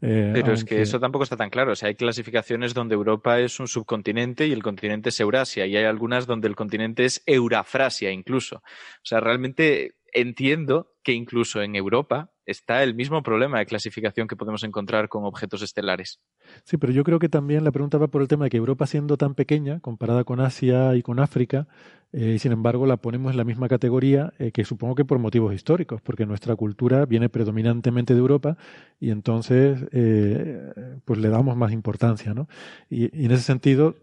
Eh, 0.01 0.31
Pero 0.32 0.55
es 0.55 0.65
que 0.65 0.81
eso 0.81 0.99
tampoco 0.99 1.24
está 1.24 1.36
tan 1.36 1.51
claro. 1.51 1.73
O 1.73 1.77
sea, 1.77 1.89
hay 1.89 1.97
clasificaciones 1.97 2.73
donde 2.73 2.95
Europa 2.95 3.39
es 3.40 3.61
un 3.61 3.69
subcontinente 3.69 4.47
y 4.47 4.53
el 4.53 4.62
continente 4.62 5.11
es 5.11 5.20
Eurasia, 5.20 5.66
y 5.66 5.77
hay 5.77 5.85
algunas 5.85 6.27
donde 6.27 6.49
el 6.49 6.57
continente 6.57 7.05
es 7.05 7.23
Eurafrasia 7.27 8.11
incluso. 8.11 8.57
O 8.57 9.05
sea, 9.05 9.20
realmente 9.20 9.98
entiendo 10.13 10.93
que 11.03 11.13
incluso 11.13 11.63
en 11.63 11.75
Europa 11.77 12.33
está 12.45 12.83
el 12.83 12.95
mismo 12.95 13.23
problema 13.23 13.59
de 13.59 13.67
clasificación 13.67 14.27
que 14.27 14.37
podemos 14.37 14.65
encontrar 14.65 15.09
con 15.09 15.25
objetos 15.25 15.63
estelares. 15.63 16.21
Sí, 16.65 16.79
pero 16.79 16.93
yo 16.93 17.05
creo 17.05 17.19
que 17.19 17.29
también 17.29 17.63
la 17.63 17.73
pregunta 17.73 17.99
va 17.99 18.09
por 18.09 18.23
el 18.23 18.29
tema 18.29 18.45
de 18.45 18.51
que 18.51 18.57
Europa 18.57 18.87
siendo 18.87 19.17
tan 19.17 19.35
pequeña 19.35 19.81
comparada 19.81 20.25
con 20.25 20.41
Asia 20.41 20.97
y 20.97 21.03
con 21.03 21.19
África, 21.19 21.69
eh, 22.13 22.39
sin 22.39 22.53
embargo 22.53 22.87
la 22.87 22.97
ponemos 22.97 23.33
en 23.33 23.37
la 23.37 23.45
misma 23.45 23.69
categoría 23.69 24.33
eh, 24.39 24.51
que 24.51 24.65
supongo 24.65 24.95
que 24.95 25.05
por 25.05 25.19
motivos 25.19 25.55
históricos, 25.55 26.01
porque 26.01 26.25
nuestra 26.25 26.57
cultura 26.57 27.05
viene 27.05 27.29
predominantemente 27.29 28.15
de 28.15 28.21
Europa 28.21 28.57
y 28.99 29.11
entonces 29.11 29.87
eh, 29.93 31.01
pues 31.05 31.19
le 31.19 31.29
damos 31.29 31.57
más 31.57 31.73
importancia, 31.73 32.33
¿no? 32.35 32.49
Y 32.89 33.25
en 33.25 33.31
ese 33.31 33.43
sentido... 33.43 33.95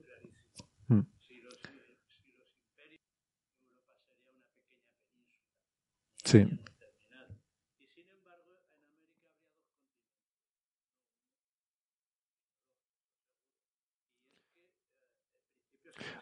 Sí. 6.26 6.45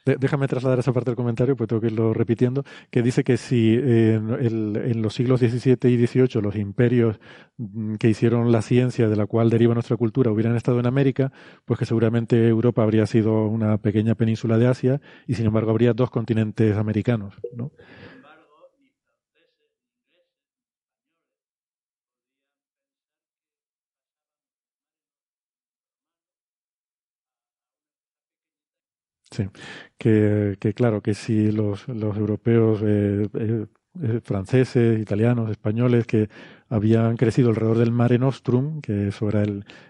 déjame 0.06 0.48
trasladar 0.48 0.80
esa 0.80 0.94
parte 0.94 1.12
del 1.12 1.16
comentario, 1.16 1.56
pues 1.56 1.68
tengo 1.68 1.82
que 1.82 1.88
irlo 1.88 2.14
repitiendo, 2.14 2.64
que 2.92 3.02
dice 3.02 3.24
que 3.24 3.38
si 3.38 3.76
eh, 3.82 4.16
en 4.16 5.02
los 5.02 5.14
siglos 5.14 5.40
XVII 5.40 5.90
y 5.90 5.98
XVIII 5.98 6.42
los 6.42 6.56
imperios 6.56 7.20
mm, 7.58 7.96
que 7.96 8.10
hicieron 8.10 8.52
la 8.52 8.62
ciencia 8.62 9.08
de 9.08 9.16
la 9.16 9.26
cual 9.28 9.50
deriva 9.50 9.74
nuestra 9.74 9.98
cultura 9.98 10.32
hubieran 10.32 10.56
estado 10.56 10.80
en 10.80 10.88
América, 10.88 11.32
pues 11.66 11.80
que 11.80 11.86
seguramente 11.86 12.48
Europa 12.48 12.84
habría 12.84 13.06
sido 13.06 13.45
una 13.48 13.77
pequeña 13.77 14.16
península 14.16 14.58
de 14.58 14.68
Asia 14.68 15.02
y 15.27 15.36
sin 15.36 15.45
embargo 15.45 15.72
habría 15.72 15.94
dos 15.94 16.10
continentes 16.10 16.76
americanos, 16.77 17.36
¿no? 17.56 17.72
Sí, 29.34 29.50
que, 29.98 30.58
que 30.60 30.74
claro, 30.76 31.02
que 31.02 31.16
si 31.16 31.52
los, 31.52 31.88
europeos, 31.90 32.82
eh, 32.84 33.28
eh, 33.34 33.66
eh, 34.03 34.20
franceses, 34.24 35.00
italianos, 35.02 35.50
españoles, 35.50 36.06
que 36.06 36.30
habían 36.70 37.18
crecido 37.18 37.50
alrededor 37.50 37.80
del 37.80 37.92
Mare 37.92 38.20
Nostrum, 38.20 38.80
que 38.82 39.08
eso 39.08 39.30
era 39.30 39.44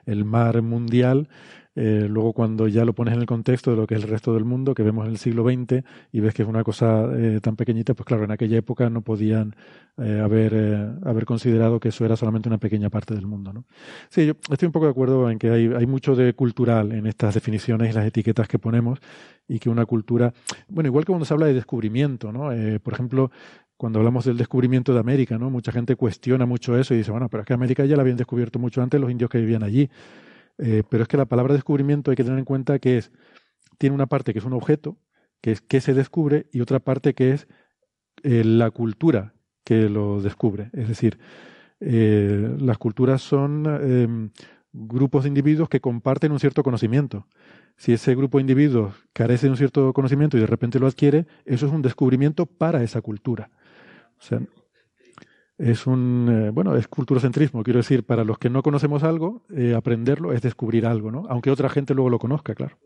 el 0.06 0.26
mar 0.26 0.62
mundial, 0.62 1.28
eh, 1.76 2.06
luego 2.08 2.34
cuando 2.34 2.68
ya 2.68 2.86
lo 2.86 2.94
pones 2.94 3.16
en 3.16 3.22
el 3.22 3.26
contexto 3.26 3.72
de 3.72 3.78
lo 3.78 3.88
que 3.88 3.96
es 3.96 4.04
el 4.04 4.10
resto 4.10 4.34
del 4.34 4.46
mundo, 4.46 4.76
que 4.76 4.84
vemos 4.84 5.06
en 5.06 5.12
el 5.12 5.18
siglo 5.18 5.44
XX, 5.44 5.84
y 6.12 6.20
ves 6.20 6.34
que 6.34 6.44
es 6.44 6.48
una 6.48 6.64
cosa 6.64 7.10
eh, 7.16 7.40
tan 7.42 7.56
pequeñita, 7.56 7.94
pues 7.94 8.06
claro, 8.06 8.24
en 8.24 8.32
aquella 8.32 8.58
época 8.58 8.90
no 8.90 9.02
podían 9.02 9.56
eh, 9.98 10.22
haber, 10.24 10.98
haber 11.04 11.26
considerado 11.26 11.80
que 11.80 11.90
eso 11.90 12.06
era 12.06 12.16
solamente 12.16 12.48
una 12.50 12.60
pequeña 12.60 12.90
parte 12.90 13.16
del 13.16 13.26
mundo. 13.26 13.54
¿no? 13.54 13.66
Sí, 14.10 14.26
yo 14.28 14.34
estoy 14.52 14.68
un 14.68 14.72
poco 14.72 14.86
de 14.86 14.92
acuerdo 14.92 15.30
en 15.30 15.40
que 15.40 15.50
hay, 15.50 15.68
hay 15.68 15.86
mucho 15.86 16.16
de 16.16 16.34
cultural 16.34 16.92
en 16.92 17.08
estas 17.08 17.34
definiciones 17.34 17.90
y 17.90 17.94
las 17.94 18.06
etiquetas 18.06 18.48
que 18.48 18.60
ponemos, 18.60 19.00
y 19.48 19.60
que 19.60 19.70
una 19.70 19.86
cultura, 19.86 20.34
bueno, 20.70 20.88
igual 20.88 21.04
que 21.04 21.12
cuando 21.12 21.26
se 21.26 21.34
habla 21.34 21.48
de 21.48 21.54
descubrimiento, 21.54 22.32
¿no? 22.32 22.50
por 22.82 22.94
ejemplo, 22.94 23.30
cuando 23.76 24.00
hablamos 24.00 24.24
del 24.24 24.38
descubrimiento 24.38 24.94
de 24.94 25.00
América, 25.02 25.38
¿no? 25.38 25.50
Mucha 25.50 25.74
gente 25.74 25.98
cuestiona 25.98 26.46
mucho 26.46 26.78
eso 26.78 26.94
y 26.94 26.98
dice, 26.98 27.12
bueno, 27.12 27.28
pero 27.28 27.42
es 27.42 27.48
que 27.48 27.54
América 27.54 27.84
ya 27.84 27.98
la 27.98 28.02
habían 28.04 28.16
descubierto 28.16 28.58
mucho 28.58 28.82
antes 28.82 29.02
los 29.02 29.12
indios 29.12 29.30
que 29.30 29.40
vivían 29.40 29.62
allí. 29.62 29.90
Eh, 30.58 30.84
pero 30.90 31.04
es 31.04 31.10
que 31.10 31.18
la 31.18 31.26
palabra 31.26 31.54
descubrimiento 31.54 32.12
hay 32.12 32.18
que 32.18 32.24
tener 32.24 32.40
en 32.40 32.46
cuenta 32.46 32.80
que 32.80 32.98
es, 32.98 33.12
tiene 33.78 33.96
una 33.96 34.08
parte 34.08 34.34
que 34.34 34.40
es 34.40 34.46
un 34.46 34.54
objeto, 34.54 34.98
que 35.42 35.52
es 35.52 35.62
que 35.62 35.82
se 35.82 35.94
descubre, 35.94 36.48
y 36.52 36.62
otra 36.62 36.80
parte 36.80 37.14
que 37.14 37.32
es 37.32 37.48
eh, 38.24 38.44
la 38.44 38.72
cultura 38.72 39.34
que 39.64 39.90
lo 39.90 40.22
descubre. 40.22 40.70
Es 40.74 40.88
decir, 40.88 41.20
eh, 41.80 42.56
las 42.60 42.78
culturas 42.78 43.22
son 43.22 43.66
em, 43.66 44.30
grupos 44.72 45.24
de 45.24 45.30
individuos 45.30 45.70
que 45.70 45.82
comparten 45.82 46.32
un 46.32 46.40
cierto 46.40 46.64
conocimiento. 46.64 47.28
Si 47.76 47.94
ese 47.94 48.16
grupo 48.16 48.38
de 48.38 48.42
individuos 48.42 48.96
carece 49.14 49.48
de 49.48 49.52
un 49.52 49.58
cierto 49.58 49.92
conocimiento 49.94 50.38
y 50.38 50.42
de 50.42 50.48
repente 50.48 50.80
lo 50.80 50.88
adquiere, 50.88 51.26
eso 51.46 51.66
es 51.66 51.72
un 51.72 51.82
descubrimiento 51.82 52.46
para 52.46 52.84
esa 52.84 53.02
cultura. 53.02 53.50
O 54.20 54.22
sea, 54.22 54.42
es 55.58 55.88
un, 55.88 56.48
eh, 56.48 56.50
bueno, 56.50 56.76
es 56.76 56.88
culturocentrismo. 56.88 57.64
Quiero 57.64 57.80
decir, 57.80 58.04
para 58.04 58.24
los 58.24 58.38
que 58.38 58.50
no 58.50 58.64
conocemos 58.64 59.04
algo, 59.04 59.44
eh, 59.56 59.76
aprenderlo 59.76 60.34
es 60.34 60.42
descubrir 60.42 60.86
algo, 60.86 61.12
¿no? 61.12 61.26
Aunque 61.30 61.52
otra 61.52 61.70
gente 61.70 61.94
luego 61.94 62.10
lo 62.10 62.20
conozca, 62.20 62.56
claro. 62.56 62.78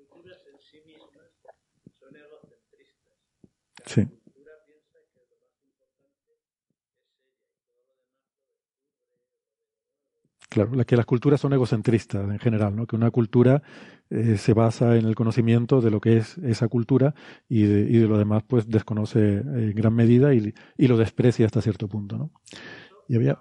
Sí. 3.86 4.08
Claro, 10.50 10.72
que 10.86 10.96
las 10.96 11.06
culturas 11.06 11.42
son 11.42 11.54
egocentristas 11.54 12.24
en 12.30 12.40
general, 12.40 12.76
¿no? 12.76 12.88
Que 12.88 12.96
una 12.96 13.12
cultura 13.12 13.62
eh, 14.10 14.38
se 14.38 14.54
basa 14.54 14.96
en 14.98 15.06
el 15.06 15.16
conocimiento 15.16 15.82
de 15.82 15.92
lo 15.92 16.00
que 16.00 16.18
es 16.18 16.38
esa 16.40 16.68
cultura 16.68 17.14
y 17.50 17.64
de, 17.64 17.82
y 17.82 17.98
de 17.98 18.08
lo 18.08 18.18
demás, 18.18 18.44
pues 18.48 18.68
desconoce 18.70 19.20
en 19.20 19.74
gran 19.74 19.94
medida 19.94 20.34
y, 20.34 20.54
y, 20.78 20.88
lo 20.88 20.98
desprecia 20.98 21.46
hasta 21.46 21.62
cierto 21.62 21.88
punto, 21.88 22.18
¿no? 22.18 22.32
Y 23.08 23.16
había 23.16 23.38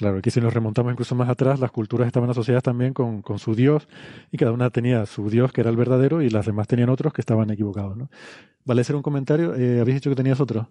Claro, 0.00 0.22
que 0.22 0.30
si 0.30 0.40
nos 0.40 0.54
remontamos 0.54 0.92
incluso 0.92 1.14
más 1.14 1.28
atrás, 1.28 1.60
las 1.60 1.70
culturas 1.70 2.06
estaban 2.06 2.30
asociadas 2.30 2.62
también 2.62 2.94
con, 2.94 3.20
con, 3.20 3.38
su 3.38 3.54
dios 3.54 3.86
y 4.32 4.38
cada 4.38 4.50
una 4.50 4.70
tenía 4.70 5.04
su 5.04 5.28
dios 5.28 5.52
que 5.52 5.60
era 5.60 5.68
el 5.68 5.76
verdadero 5.76 6.22
y 6.22 6.30
las 6.30 6.46
demás 6.46 6.68
tenían 6.68 6.88
otros 6.88 7.12
que 7.12 7.20
estaban 7.20 7.50
equivocados. 7.50 7.98
¿no? 7.98 8.08
Vale, 8.64 8.80
hacer 8.80 8.96
un 8.96 9.02
comentario. 9.02 9.54
Eh, 9.54 9.78
¿Habéis 9.78 9.96
dicho 9.96 10.08
que 10.08 10.16
tenías 10.16 10.40
otro? 10.40 10.70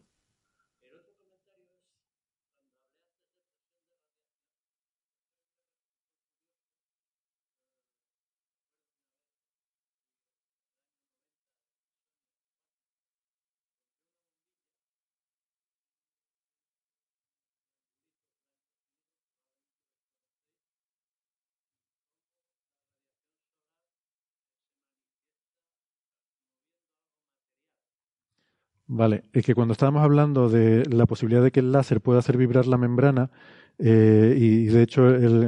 Vale, 28.92 29.26
es 29.34 29.46
que 29.46 29.54
cuando 29.54 29.74
estábamos 29.74 30.02
hablando 30.02 30.50
de 30.50 30.84
la 30.90 31.06
posibilidad 31.06 31.44
de 31.44 31.52
que 31.52 31.60
el 31.60 31.72
láser 31.72 32.02
pueda 32.02 32.18
hacer 32.20 32.38
vibrar 32.38 32.66
la 32.66 32.76
membrana, 32.76 33.30
eh, 33.78 34.36
y 34.36 34.66
de 34.66 34.82
hecho 34.82 35.04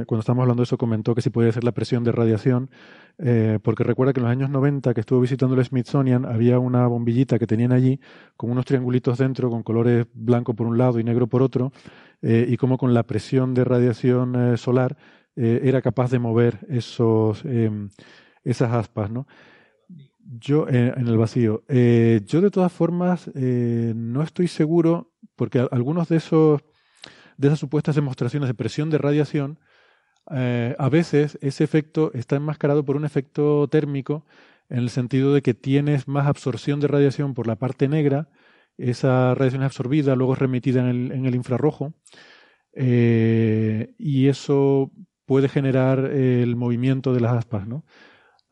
cuando 0.06 0.20
estábamos 0.20 0.42
hablando 0.42 0.60
de 0.60 0.64
eso 0.64 0.78
comentó 0.78 1.12
que 1.16 1.22
si 1.22 1.30
podía 1.30 1.50
ser 1.50 1.64
la 1.64 1.72
presión 1.72 2.04
de 2.04 2.12
radiación, 2.12 2.70
eh, 3.18 3.58
porque 3.60 3.82
recuerda 3.82 4.12
que 4.12 4.20
en 4.20 4.24
los 4.26 4.30
años 4.30 4.48
90 4.48 4.94
que 4.94 5.00
estuvo 5.00 5.20
visitando 5.20 5.56
el 5.56 5.64
Smithsonian 5.64 6.24
había 6.24 6.60
una 6.60 6.86
bombillita 6.86 7.40
que 7.40 7.48
tenían 7.48 7.72
allí 7.72 7.98
con 8.36 8.48
unos 8.48 8.64
triangulitos 8.64 9.18
dentro 9.18 9.50
con 9.50 9.64
colores 9.64 10.06
blanco 10.14 10.54
por 10.54 10.68
un 10.68 10.78
lado 10.78 11.00
y 11.00 11.04
negro 11.04 11.26
por 11.26 11.42
otro, 11.42 11.72
eh, 12.22 12.46
y 12.48 12.56
como 12.56 12.78
con 12.78 12.94
la 12.94 13.02
presión 13.02 13.54
de 13.54 13.64
radiación 13.64 14.56
solar 14.56 14.96
era 15.34 15.82
capaz 15.82 16.10
de 16.12 16.18
mover 16.18 16.60
esos, 16.68 17.44
em, 17.44 17.88
esas 18.44 18.70
aspas, 18.72 19.10
¿no? 19.10 19.26
Yo, 20.38 20.66
eh, 20.68 20.94
en 20.96 21.08
el 21.08 21.18
vacío. 21.18 21.62
Eh, 21.68 22.22
yo, 22.26 22.40
de 22.40 22.50
todas 22.50 22.72
formas, 22.72 23.30
eh, 23.34 23.92
no 23.94 24.22
estoy 24.22 24.48
seguro, 24.48 25.12
porque 25.36 25.66
algunos 25.70 26.08
de 26.08 26.16
esos 26.16 26.62
de 27.36 27.48
esas 27.48 27.58
supuestas 27.58 27.96
demostraciones 27.96 28.48
de 28.48 28.54
presión 28.54 28.90
de 28.90 28.98
radiación, 28.98 29.58
a 30.26 30.88
veces 30.90 31.38
ese 31.40 31.64
efecto 31.64 32.12
está 32.14 32.36
enmascarado 32.36 32.84
por 32.84 32.96
un 32.96 33.04
efecto 33.04 33.66
térmico, 33.68 34.24
en 34.68 34.78
el 34.78 34.90
sentido 34.90 35.34
de 35.34 35.42
que 35.42 35.54
tienes 35.54 36.06
más 36.06 36.26
absorción 36.26 36.78
de 36.78 36.88
radiación 36.88 37.34
por 37.34 37.46
la 37.48 37.56
parte 37.56 37.88
negra, 37.88 38.28
esa 38.76 39.34
radiación 39.34 39.62
es 39.62 39.66
absorbida, 39.66 40.14
luego 40.14 40.34
es 40.34 40.38
remitida 40.38 40.82
en 40.82 40.86
el, 40.86 41.12
en 41.12 41.26
el 41.26 41.34
infrarrojo, 41.34 41.94
y 42.74 44.28
eso 44.28 44.92
puede 45.26 45.48
generar 45.48 45.98
el 46.04 46.54
movimiento 46.54 47.12
de 47.12 47.20
las 47.20 47.32
aspas, 47.32 47.66
¿no? 47.66 47.84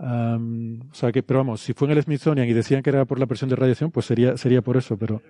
O 0.02 0.94
sea 0.94 1.12
que, 1.12 1.22
pero 1.22 1.40
vamos, 1.40 1.60
si 1.60 1.74
fue 1.74 1.86
en 1.90 1.96
el 1.96 2.02
Smithsonian 2.02 2.48
y 2.48 2.52
decían 2.52 2.82
que 2.82 2.90
era 2.90 3.04
por 3.04 3.18
la 3.18 3.26
presión 3.26 3.50
de 3.50 3.56
radiación, 3.56 3.90
pues 3.90 4.06
sería, 4.06 4.36
sería 4.36 4.62
por 4.62 4.76
eso, 4.76 4.96
pero. 4.96 5.22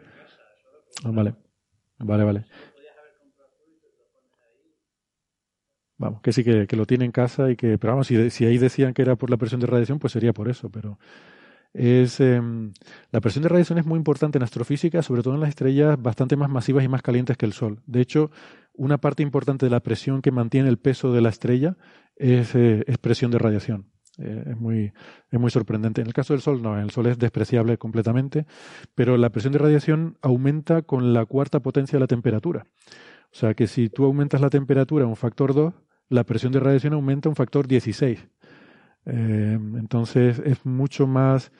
Ah, 1.04 1.10
vale. 1.12 1.34
Vale, 1.98 2.24
vale. 2.24 2.44
Vamos, 5.98 6.22
que 6.22 6.32
sí 6.32 6.42
que, 6.44 6.66
que, 6.66 6.76
lo 6.76 6.86
tiene 6.86 7.04
en 7.04 7.12
casa 7.12 7.50
y 7.50 7.56
que, 7.56 7.76
pero 7.76 7.92
vamos, 7.92 8.06
si, 8.06 8.30
si 8.30 8.46
ahí 8.46 8.56
decían 8.56 8.94
que 8.94 9.02
era 9.02 9.16
por 9.16 9.28
la 9.28 9.36
presión 9.36 9.60
de 9.60 9.66
radiación, 9.66 9.98
pues 9.98 10.14
sería 10.14 10.32
por 10.32 10.48
eso, 10.48 10.70
pero 10.70 10.98
es 11.74 12.20
em, 12.20 12.72
la 13.12 13.20
presión 13.20 13.42
de 13.42 13.48
radiación 13.48 13.78
es 13.78 13.86
muy 13.86 13.98
importante 13.98 14.38
en 14.38 14.42
astrofísica, 14.42 15.02
sobre 15.02 15.22
todo 15.22 15.34
en 15.34 15.40
las 15.40 15.50
estrellas 15.50 16.00
bastante 16.00 16.36
más 16.36 16.48
masivas 16.48 16.84
y 16.84 16.88
más 16.88 17.02
calientes 17.02 17.36
que 17.36 17.46
el 17.46 17.52
Sol. 17.52 17.82
De 17.86 18.00
hecho, 18.00 18.30
una 18.72 18.98
parte 18.98 19.22
importante 19.22 19.66
de 19.66 19.70
la 19.70 19.80
presión 19.80 20.22
que 20.22 20.30
mantiene 20.30 20.68
el 20.68 20.78
peso 20.78 21.12
de 21.12 21.20
la 21.20 21.28
estrella 21.28 21.76
es, 22.16 22.54
eh, 22.54 22.82
es 22.86 22.98
presión 22.98 23.30
de 23.30 23.38
radiación. 23.38 23.86
Eh, 24.20 24.44
es, 24.50 24.58
muy, 24.58 24.92
es 25.30 25.40
muy 25.40 25.50
sorprendente. 25.50 26.00
En 26.00 26.06
el 26.06 26.14
caso 26.14 26.34
del 26.34 26.42
Sol, 26.42 26.62
no, 26.62 26.78
el 26.78 26.90
Sol 26.90 27.06
es 27.06 27.18
despreciable 27.18 27.78
completamente, 27.78 28.46
pero 28.94 29.16
la 29.16 29.30
presión 29.30 29.52
de 29.52 29.58
radiación 29.58 30.18
aumenta 30.22 30.82
con 30.82 31.12
la 31.12 31.24
cuarta 31.26 31.60
potencia 31.60 31.96
de 31.96 32.00
la 32.00 32.06
temperatura. 32.06 32.66
O 33.32 33.36
sea 33.36 33.54
que 33.54 33.66
si 33.66 33.88
tú 33.88 34.04
aumentas 34.04 34.40
la 34.40 34.50
temperatura 34.50 35.06
un 35.06 35.16
factor 35.16 35.54
2, 35.54 35.72
la 36.08 36.24
presión 36.24 36.52
de 36.52 36.60
radiación 36.60 36.92
aumenta 36.92 37.28
un 37.28 37.36
factor 37.36 37.66
16. 37.66 38.28
Eh, 39.06 39.58
entonces 39.78 40.42
es 40.44 40.66
mucho 40.66 41.06
más, 41.06 41.52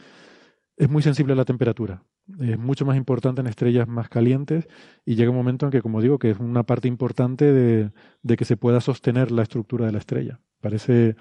es 0.76 0.90
muy 0.90 1.02
sensible 1.02 1.32
a 1.32 1.36
la 1.36 1.44
temperatura. 1.44 2.02
Es 2.39 2.58
mucho 2.58 2.84
más 2.84 2.97
importante 2.97 3.40
en 3.40 3.47
estrellas 3.47 3.89
más 3.89 4.08
calientes 4.08 4.68
y 5.05 5.16
llega 5.16 5.30
un 5.30 5.36
momento 5.36 5.66
en 5.66 5.72
que, 5.72 5.82
como 5.82 6.00
digo, 6.00 6.18
que 6.18 6.30
es 6.30 6.39
una 6.39 6.62
parte 6.62 6.86
importante 6.86 7.52
de, 7.52 7.90
de 8.22 8.36
que 8.36 8.44
se 8.44 8.56
pueda 8.56 8.80
sostener 8.80 9.32
la 9.32 9.42
estructura 9.42 9.86
de 9.86 9.92
la 9.92 9.98
estrella. 9.98 10.39
Parece, 10.60 11.16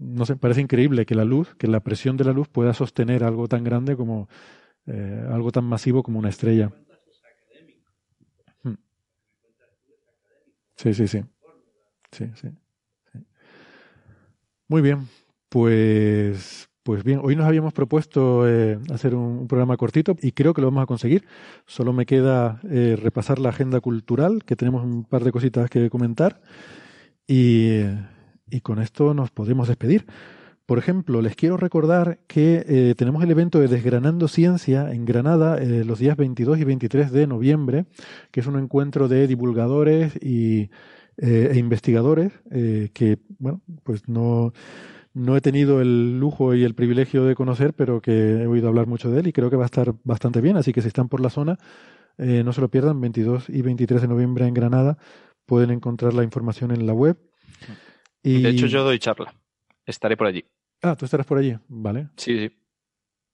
no 0.00 0.24
sé, 0.24 0.36
parece 0.36 0.60
increíble 0.60 1.06
que 1.06 1.14
la 1.14 1.24
luz, 1.24 1.54
que 1.56 1.66
la 1.66 1.80
presión 1.80 2.16
de 2.16 2.24
la 2.24 2.32
luz 2.32 2.48
pueda 2.48 2.72
sostener 2.72 3.24
algo 3.24 3.48
tan 3.48 3.64
grande 3.64 3.96
como 3.96 4.28
eh, 4.86 5.26
algo 5.30 5.50
tan 5.50 5.64
masivo 5.64 6.02
como 6.02 6.18
una 6.18 6.28
estrella. 6.28 6.70
Hmm. 8.62 8.74
Sí, 10.76 10.94
sí, 10.94 11.08
sí. 11.08 11.22
Sí, 12.12 12.30
sí. 12.34 12.48
Muy 14.68 14.82
bien, 14.82 15.08
pues, 15.48 16.68
pues 16.82 17.02
bien, 17.02 17.20
hoy 17.22 17.36
nos 17.36 17.46
habíamos 17.46 17.72
propuesto 17.72 18.46
eh, 18.46 18.78
hacer 18.92 19.14
un, 19.14 19.48
programa 19.48 19.78
cortito 19.78 20.14
y 20.20 20.32
creo 20.32 20.52
que 20.52 20.60
lo 20.60 20.68
vamos 20.68 20.82
a 20.82 20.86
conseguir. 20.86 21.26
Solo 21.66 21.92
me 21.94 22.04
queda 22.04 22.60
eh, 22.70 22.96
repasar 23.00 23.38
la 23.38 23.48
agenda 23.48 23.80
cultural, 23.80 24.44
que 24.44 24.56
tenemos 24.56 24.84
un 24.84 25.04
par 25.04 25.24
de 25.24 25.32
cositas 25.32 25.70
que 25.70 25.88
comentar. 25.88 26.42
Y 27.26 27.80
y 28.50 28.60
con 28.60 28.80
esto 28.80 29.14
nos 29.14 29.30
podemos 29.30 29.68
despedir. 29.68 30.06
Por 30.68 30.76
ejemplo, 30.76 31.22
les 31.22 31.34
quiero 31.34 31.56
recordar 31.56 32.18
que 32.26 32.62
eh, 32.68 32.94
tenemos 32.94 33.24
el 33.24 33.30
evento 33.30 33.58
de 33.58 33.68
Desgranando 33.68 34.28
Ciencia 34.28 34.92
en 34.92 35.06
Granada 35.06 35.56
eh, 35.56 35.82
los 35.82 35.98
días 35.98 36.14
22 36.14 36.58
y 36.58 36.64
23 36.64 37.10
de 37.10 37.26
noviembre, 37.26 37.86
que 38.30 38.40
es 38.40 38.46
un 38.46 38.58
encuentro 38.58 39.08
de 39.08 39.26
divulgadores 39.26 40.14
y, 40.22 40.68
eh, 41.16 41.52
e 41.52 41.58
investigadores 41.58 42.34
que, 42.92 43.16
bueno, 43.38 43.62
pues 43.82 44.10
no, 44.10 44.52
no 45.14 45.38
he 45.38 45.40
tenido 45.40 45.80
el 45.80 46.20
lujo 46.20 46.54
y 46.54 46.64
el 46.64 46.74
privilegio 46.74 47.24
de 47.24 47.34
conocer, 47.34 47.72
pero 47.72 48.02
que 48.02 48.42
he 48.42 48.46
oído 48.46 48.68
hablar 48.68 48.86
mucho 48.86 49.10
de 49.10 49.20
él 49.20 49.26
y 49.26 49.32
creo 49.32 49.48
que 49.48 49.56
va 49.56 49.64
a 49.64 49.72
estar 49.72 49.94
bastante 50.04 50.42
bien. 50.42 50.58
Así 50.58 50.74
que 50.74 50.82
si 50.82 50.88
están 50.88 51.08
por 51.08 51.22
la 51.22 51.30
zona, 51.30 51.56
no 52.18 52.52
se 52.52 52.60
lo 52.60 52.68
pierdan, 52.68 53.00
22 53.00 53.48
y 53.48 53.62
23 53.62 54.02
de 54.02 54.08
noviembre 54.08 54.46
en 54.46 54.52
Granada. 54.52 54.98
Pueden 55.46 55.70
encontrar 55.70 56.12
la 56.12 56.24
información 56.24 56.72
en 56.72 56.86
la 56.86 56.92
web. 56.92 57.16
De 58.42 58.50
hecho, 58.50 58.66
yo 58.66 58.84
doy 58.84 58.98
charla. 58.98 59.34
Estaré 59.86 60.16
por 60.16 60.26
allí. 60.26 60.44
Ah, 60.82 60.96
tú 60.96 61.04
estarás 61.04 61.26
por 61.26 61.38
allí, 61.38 61.56
vale. 61.68 62.08
Sí, 62.16 62.38
sí. 62.38 62.56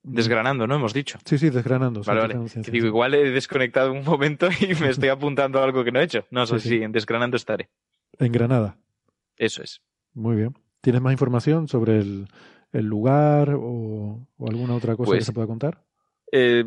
Desgranando, 0.03 0.67
¿no? 0.67 0.75
Hemos 0.75 0.93
dicho. 0.93 1.19
Sí, 1.25 1.39
sí, 1.39 1.49
desgranando. 1.49 2.03
Vale, 2.03 2.21
vale. 2.21 2.39
digo, 2.71 2.87
igual 2.87 3.15
he 3.15 3.31
desconectado 3.31 3.91
un 3.93 4.05
momento 4.05 4.49
y 4.61 4.75
me 4.75 4.91
estoy 4.91 5.09
apuntando 5.11 5.61
a 5.61 5.65
algo 5.65 5.83
que 5.83 5.93
no 5.93 6.01
he 6.01 6.05
hecho. 6.05 6.27
No, 6.31 6.47
sé 6.47 6.61
sí, 6.61 6.83
en 6.83 6.93
desgranando 6.93 7.37
estaré. 7.37 7.71
En 8.19 8.31
Granada. 8.31 8.77
Eso 9.37 9.63
es. 9.63 9.81
Muy 10.13 10.37
bien. 10.37 10.55
¿Tienes 10.81 11.01
más 11.01 11.13
información 11.13 11.69
sobre 11.69 11.99
el, 11.99 12.29
lugar 12.73 13.55
o, 13.55 14.29
alguna 14.47 14.75
otra 14.75 14.95
cosa 14.95 15.13
que 15.13 15.17
pues 15.17 15.25
se 15.25 15.33
pueda 15.33 15.47
contar? 15.47 15.83
Eh, 16.31 16.65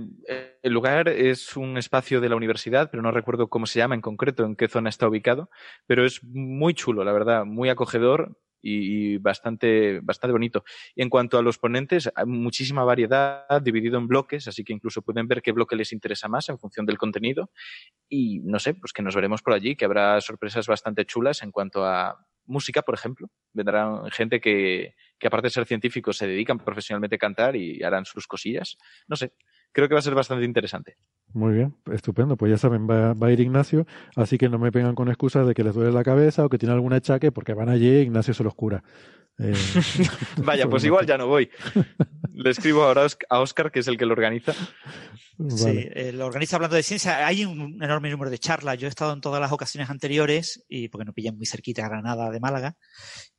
el 0.68 0.74
lugar 0.74 1.08
es 1.08 1.56
un 1.56 1.78
espacio 1.78 2.22
de 2.22 2.30
la 2.30 2.36
universidad, 2.36 2.90
pero 2.92 3.02
no 3.02 3.12
recuerdo 3.12 3.48
cómo 3.48 3.66
se 3.66 3.80
llama 3.80 3.96
en 3.96 4.02
concreto, 4.02 4.46
en 4.46 4.56
qué 4.56 4.68
zona 4.68 4.90
está 4.90 5.08
ubicado, 5.08 5.50
pero 5.86 6.06
es 6.06 6.24
muy 6.24 6.74
chulo, 6.74 7.04
la 7.04 7.14
verdad, 7.14 7.46
muy 7.46 7.70
acogedor 7.70 8.38
y, 8.62 9.18
bastante, 9.18 10.02
bastante 10.02 10.34
bonito. 10.34 10.64
Y 10.94 11.02
en 11.02 11.10
cuanto 11.10 11.38
a 11.38 11.42
los 11.42 11.58
ponentes, 11.58 12.10
hay 12.14 12.26
muchísima 12.26 12.84
variedad, 12.84 13.62
dividido 13.62 13.98
en 13.98 14.08
bloques, 14.08 14.48
así 14.48 14.64
que 14.64 14.74
incluso 14.74 15.02
pueden 15.02 15.28
ver 15.28 15.42
qué 15.42 15.54
bloque 15.54 15.76
les 15.78 15.94
interesa 15.94 16.28
más 16.28 16.50
en 16.50 16.60
función 16.60 16.86
del 16.86 16.98
contenido. 16.98 17.50
Y 18.10 18.40
no 18.40 18.60
sé, 18.60 18.74
pues 18.74 18.92
que 18.92 19.02
nos 19.02 19.16
veremos 19.16 19.42
por 19.42 19.54
allí, 19.54 19.76
que 19.76 19.86
habrá 19.86 20.20
sorpresas 20.20 20.68
bastante 20.68 21.06
chulas 21.06 21.44
en 21.44 21.52
cuanto 21.52 21.86
a 21.86 22.18
música, 22.46 22.82
por 22.82 22.96
ejemplo. 22.96 23.30
Vendrán 23.54 24.10
gente 24.12 24.42
que, 24.42 24.96
que 25.18 25.28
aparte 25.28 25.48
de 25.48 25.52
ser 25.52 25.66
científicos, 25.66 26.18
se 26.18 26.28
dedican 26.28 26.58
profesionalmente 26.58 27.16
a 27.16 27.20
cantar 27.20 27.56
y 27.56 27.82
harán 27.84 28.06
sus 28.06 28.28
cosillas. 28.28 28.78
No 29.08 29.16
sé, 29.16 29.34
creo 29.72 29.88
que 29.88 29.96
va 29.96 30.00
a 30.00 30.04
ser 30.04 30.16
bastante 30.16 30.46
interesante. 30.46 30.98
Muy 31.34 31.54
bien, 31.54 31.76
estupendo. 31.92 32.38
Pues 32.38 32.50
ya 32.52 32.58
saben, 32.58 32.88
va, 32.88 33.12
a 33.12 33.32
ir 33.32 33.40
Ignacio, 33.40 33.86
así 34.16 34.38
que 34.38 34.50
no 34.50 34.58
me 34.60 34.72
pegan 34.72 34.96
con 34.96 35.10
excusas 35.10 35.48
de 35.48 35.54
que 35.54 35.64
les 35.64 35.74
duele 35.74 35.92
la 35.92 36.04
cabeza 36.04 36.46
o 36.46 36.50
que 36.50 36.58
tiene 36.58 36.74
algún 36.74 36.94
achaque, 36.94 37.32
porque 37.32 37.54
van 37.54 37.70
allí 37.70 37.90
y 37.90 38.02
Ignacio 38.02 38.34
se 38.34 38.44
los 38.44 38.56
cura. 38.56 38.84
Eh, 39.40 39.54
Vaya, 40.38 40.68
pues 40.68 40.84
igual 40.84 41.06
ya 41.06 41.18
no 41.18 41.28
voy. 41.28 41.50
Le 42.34 42.50
escribo 42.50 42.84
ahora 42.84 43.06
a 43.30 43.40
Oscar, 43.40 43.72
que 43.72 43.80
es 43.80 43.88
el 43.88 43.98
que 43.98 44.06
lo 44.06 44.14
organiza. 44.14 44.54
Sí, 45.50 45.88
el 45.94 46.20
organiza 46.22 46.56
hablando 46.56 46.76
de 46.76 46.82
ciencia. 46.82 47.26
Hay 47.28 47.46
un 47.46 47.78
enorme 47.84 48.10
número 48.10 48.32
de 48.32 48.40
charlas. 48.40 48.80
Yo 48.80 48.88
he 48.88 48.90
estado 48.90 49.14
en 49.14 49.22
todas 49.22 49.40
las 49.40 49.52
ocasiones 49.52 49.90
anteriores, 49.90 50.66
y 50.68 50.88
porque 50.88 51.06
nos 51.06 51.14
pillan 51.14 51.38
muy 51.38 51.46
cerquita 51.46 51.86
a 51.86 51.90
Granada 51.90 52.32
de 52.32 52.40
Málaga, 52.40 52.76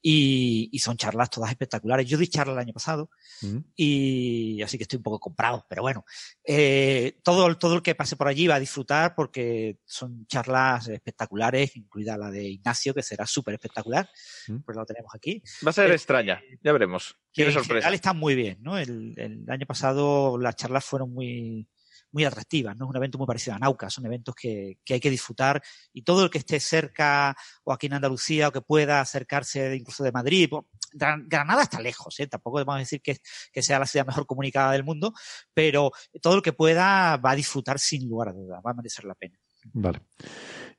y, 0.00 0.78
son 0.78 0.97
charlas 0.97 1.31
todas 1.31 1.50
espectaculares. 1.50 2.07
Yo 2.07 2.17
di 2.17 2.28
charla 2.28 2.52
el 2.52 2.60
año 2.60 2.73
pasado, 2.73 3.10
mm. 3.42 3.58
y 3.75 4.62
así 4.62 4.78
que 4.78 4.84
estoy 4.84 4.99
un 4.99 5.02
poco 5.02 5.18
comprado, 5.18 5.67
pero 5.68 5.83
bueno, 5.83 6.05
eh, 6.44 7.18
todo, 7.25 7.58
todo 7.58 7.78
el 7.79 7.83
que 7.83 7.95
pase 7.95 8.17
por 8.17 8.29
allí 8.29 8.47
va 8.47 8.57
a 8.57 8.61
disfrutar 8.61 9.15
porque 9.15 9.79
son 9.85 10.27
charlas 10.27 10.89
espectaculares, 10.89 11.77
incluida 11.77 12.17
la 12.19 12.31
de 12.31 12.45
Ignacio, 12.45 12.95
que 12.95 13.03
será 13.03 13.27
súper 13.27 13.55
espectacular, 13.55 14.09
mm. 14.49 14.59
pues 14.59 14.77
lo 14.77 14.85
tenemos 14.85 15.13
aquí. 15.15 15.43
Va 15.67 15.71
a 15.71 15.73
ser 15.73 15.91
eh, 15.91 15.95
extraña, 15.95 16.41
ya 16.63 16.73
veremos. 16.73 17.17
Tiene 17.33 17.53
sorpresa. 17.53 17.73
En 17.73 17.77
general 17.77 17.95
está 17.95 18.13
muy 18.13 18.35
bien, 18.35 18.59
¿no? 18.61 18.79
el 18.79 19.45
año 19.49 19.67
pasado 19.67 20.39
las 20.39 20.57
charlas 20.57 20.85
fueron 20.85 21.13
muy 21.13 21.69
muy 22.12 22.25
atractivas, 22.25 22.77
¿no? 22.77 22.87
Es 22.87 22.91
un 22.91 22.97
evento 22.97 23.19
muy 23.19 23.27
parecido 23.27 23.57
a 23.57 23.59
Nauca, 23.59 23.91
son 23.91 24.07
eventos 24.07 24.35
que, 24.35 24.78
que, 24.85 24.95
hay 24.95 25.01
que 25.01 25.11
disfrutar 25.11 25.62
y 25.93 26.03
todo 26.03 26.25
el 26.25 26.31
que 26.31 26.39
esté 26.39 26.61
cerca 26.61 27.37
o 27.65 27.73
aquí 27.73 27.87
en 27.87 27.95
Andalucía 27.95 28.49
o 28.49 28.53
que 28.53 28.61
pueda 28.61 29.01
acercarse 29.01 29.77
incluso 29.77 30.05
de 30.05 30.12
Madrid, 30.12 30.49
pues, 30.51 30.65
Granada 30.93 31.62
está 31.62 31.81
lejos, 31.81 32.19
¿eh? 32.20 32.27
tampoco 32.27 32.55
podemos 32.55 32.78
decir 32.78 33.03
que, 33.03 33.19
que, 33.53 33.62
sea 33.62 33.78
la 33.78 33.87
ciudad 33.87 34.07
mejor 34.07 34.27
comunicada 34.27 34.73
del 34.73 34.85
mundo, 34.85 35.12
pero 35.53 35.91
todo 36.23 36.37
el 36.37 36.43
que 36.43 36.53
pueda 36.53 37.17
va 37.19 37.33
a 37.33 37.37
disfrutar 37.37 37.78
sin 37.78 38.09
lugar 38.09 38.28
a 38.28 38.33
dudas, 38.33 38.62
va 38.67 38.70
a 38.70 38.75
merecer 38.75 39.05
la 39.05 39.15
pena. 39.15 39.39
Vale. 39.73 40.01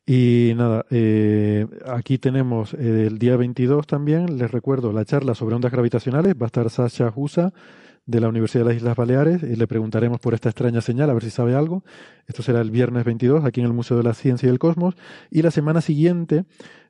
Y 0.05 0.53
nada, 0.55 0.85
eh, 0.89 1.67
aquí 1.85 2.17
tenemos 2.17 2.73
eh, 2.73 3.05
el 3.07 3.19
día 3.19 3.37
22 3.37 3.85
también, 3.85 4.39
les 4.39 4.49
recuerdo, 4.49 4.91
la 4.91 5.05
charla 5.05 5.35
sobre 5.35 5.55
ondas 5.55 5.71
gravitacionales, 5.71 6.33
va 6.33 6.45
a 6.45 6.47
estar 6.47 6.69
Sasha 6.69 7.13
Husa 7.15 7.53
de 8.09 8.19
la 8.19 8.27
Universidad 8.27 8.63
de 8.63 8.69
las 8.71 8.77
Islas 8.77 8.95
Baleares 8.95 9.43
y 9.43 9.55
le 9.55 9.67
preguntaremos 9.67 10.19
por 10.19 10.33
esta 10.33 10.49
extraña 10.49 10.81
señal, 10.81 11.11
a 11.11 11.13
ver 11.13 11.23
si 11.23 11.29
sabe 11.29 11.53
algo. 11.53 11.83
Esto 12.25 12.41
será 12.41 12.59
el 12.59 12.71
viernes 12.71 13.05
22 13.05 13.45
aquí 13.45 13.59
en 13.59 13.67
el 13.67 13.73
Museo 13.73 13.97
de 13.97 14.03
la 14.03 14.15
Ciencia 14.15 14.47
y 14.47 14.49
el 14.49 14.57
Cosmos. 14.57 14.95
Y 15.29 15.43
la 15.43 15.51
semana 15.51 15.79
siguiente 15.79 16.45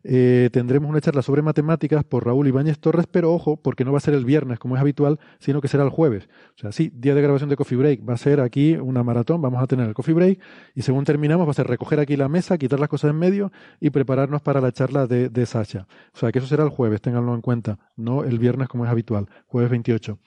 eh, 0.06 0.50
tendremos 0.54 0.90
una 0.90 1.02
charla 1.02 1.22
sobre 1.22 1.42
matemáticas 1.42 2.06
por 2.06 2.26
Raúl 2.26 2.48
Ibáñez 2.48 2.80
Torres, 2.80 3.06
pero 3.12 3.34
ojo, 3.34 3.58
porque 3.58 3.84
no 3.84 3.92
va 3.92 3.98
a 3.98 4.02
ser 4.02 4.14
el 4.14 4.24
viernes 4.24 4.60
como 4.60 4.78
es 4.78 4.82
habitual, 4.82 5.20
sino 5.40 5.60
que 5.60 5.68
será 5.68 5.84
el 5.84 5.90
jueves. 5.90 6.30
O 6.56 6.60
sea, 6.60 6.72
sí, 6.72 6.90
día 6.96 7.14
de 7.16 7.22
grabación 7.22 7.50
de 7.50 7.58
Coffee 7.58 7.78
Break. 7.78 8.08
Va 8.08 8.14
a 8.14 8.18
ser 8.18 8.40
aquí 8.40 8.76
una 8.76 9.04
maratón, 9.04 9.42
vamos 9.42 9.62
a 9.62 9.68
tener 9.68 9.90
el 9.90 9.94
Coffee 9.94 10.14
Break 10.14 10.40
y 10.74 10.84
según 10.84 11.04
terminamos 11.04 11.46
va 11.46 11.52
a 11.52 11.54
ser 11.54 11.68
recoger 11.68 12.00
aquí 12.00 12.16
la 12.16 12.30
mesa, 12.30 12.58
quitar 12.58 12.80
las 12.80 12.88
cosas 12.88 13.12
en 13.12 13.18
medio 13.18 13.52
y 13.82 13.90
prepararnos 13.90 14.42
para 14.42 14.62
la 14.62 14.72
charla 14.72 15.06
de, 15.06 15.28
de 15.28 15.46
Sasha. 15.46 15.86
O 16.14 16.18
sea, 16.18 16.32
que 16.32 16.40
eso 16.40 16.48
será 16.48 16.64
el 16.64 16.70
jueves, 16.70 17.02
ténganlo 17.02 17.36
en 17.36 17.42
cuenta, 17.42 17.78
no 17.98 18.24
el 18.24 18.40
viernes 18.40 18.70
como 18.70 18.86
es 18.86 18.92
habitual, 18.92 19.28
jueves 19.48 19.70
28. 19.70 20.18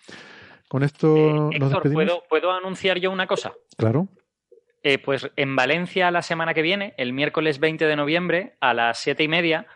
Con 0.73 0.85
esto 0.85 1.51
eh, 1.51 1.59
nos 1.59 1.81
¿puedo, 1.83 2.23
¿puedo, 2.31 2.51
anunciar 2.51 2.99
yo 2.99 3.11
una 3.11 3.27
cosa? 3.27 3.53
Claro. 3.77 4.09
Eh, 4.83 4.97
pues 4.97 5.31
en 5.37 5.55
Valencia 5.55 6.11
la 6.11 6.23
semana 6.23 6.55
que 6.55 6.63
viene, 6.63 6.95
el 6.97 7.13
miércoles 7.13 7.61
20 7.61 7.85
de 7.85 7.95
noviembre, 7.95 8.57
a 8.59 8.73
las 8.73 8.99
siete 8.99 9.23
y 9.23 9.29
media, 9.29 9.67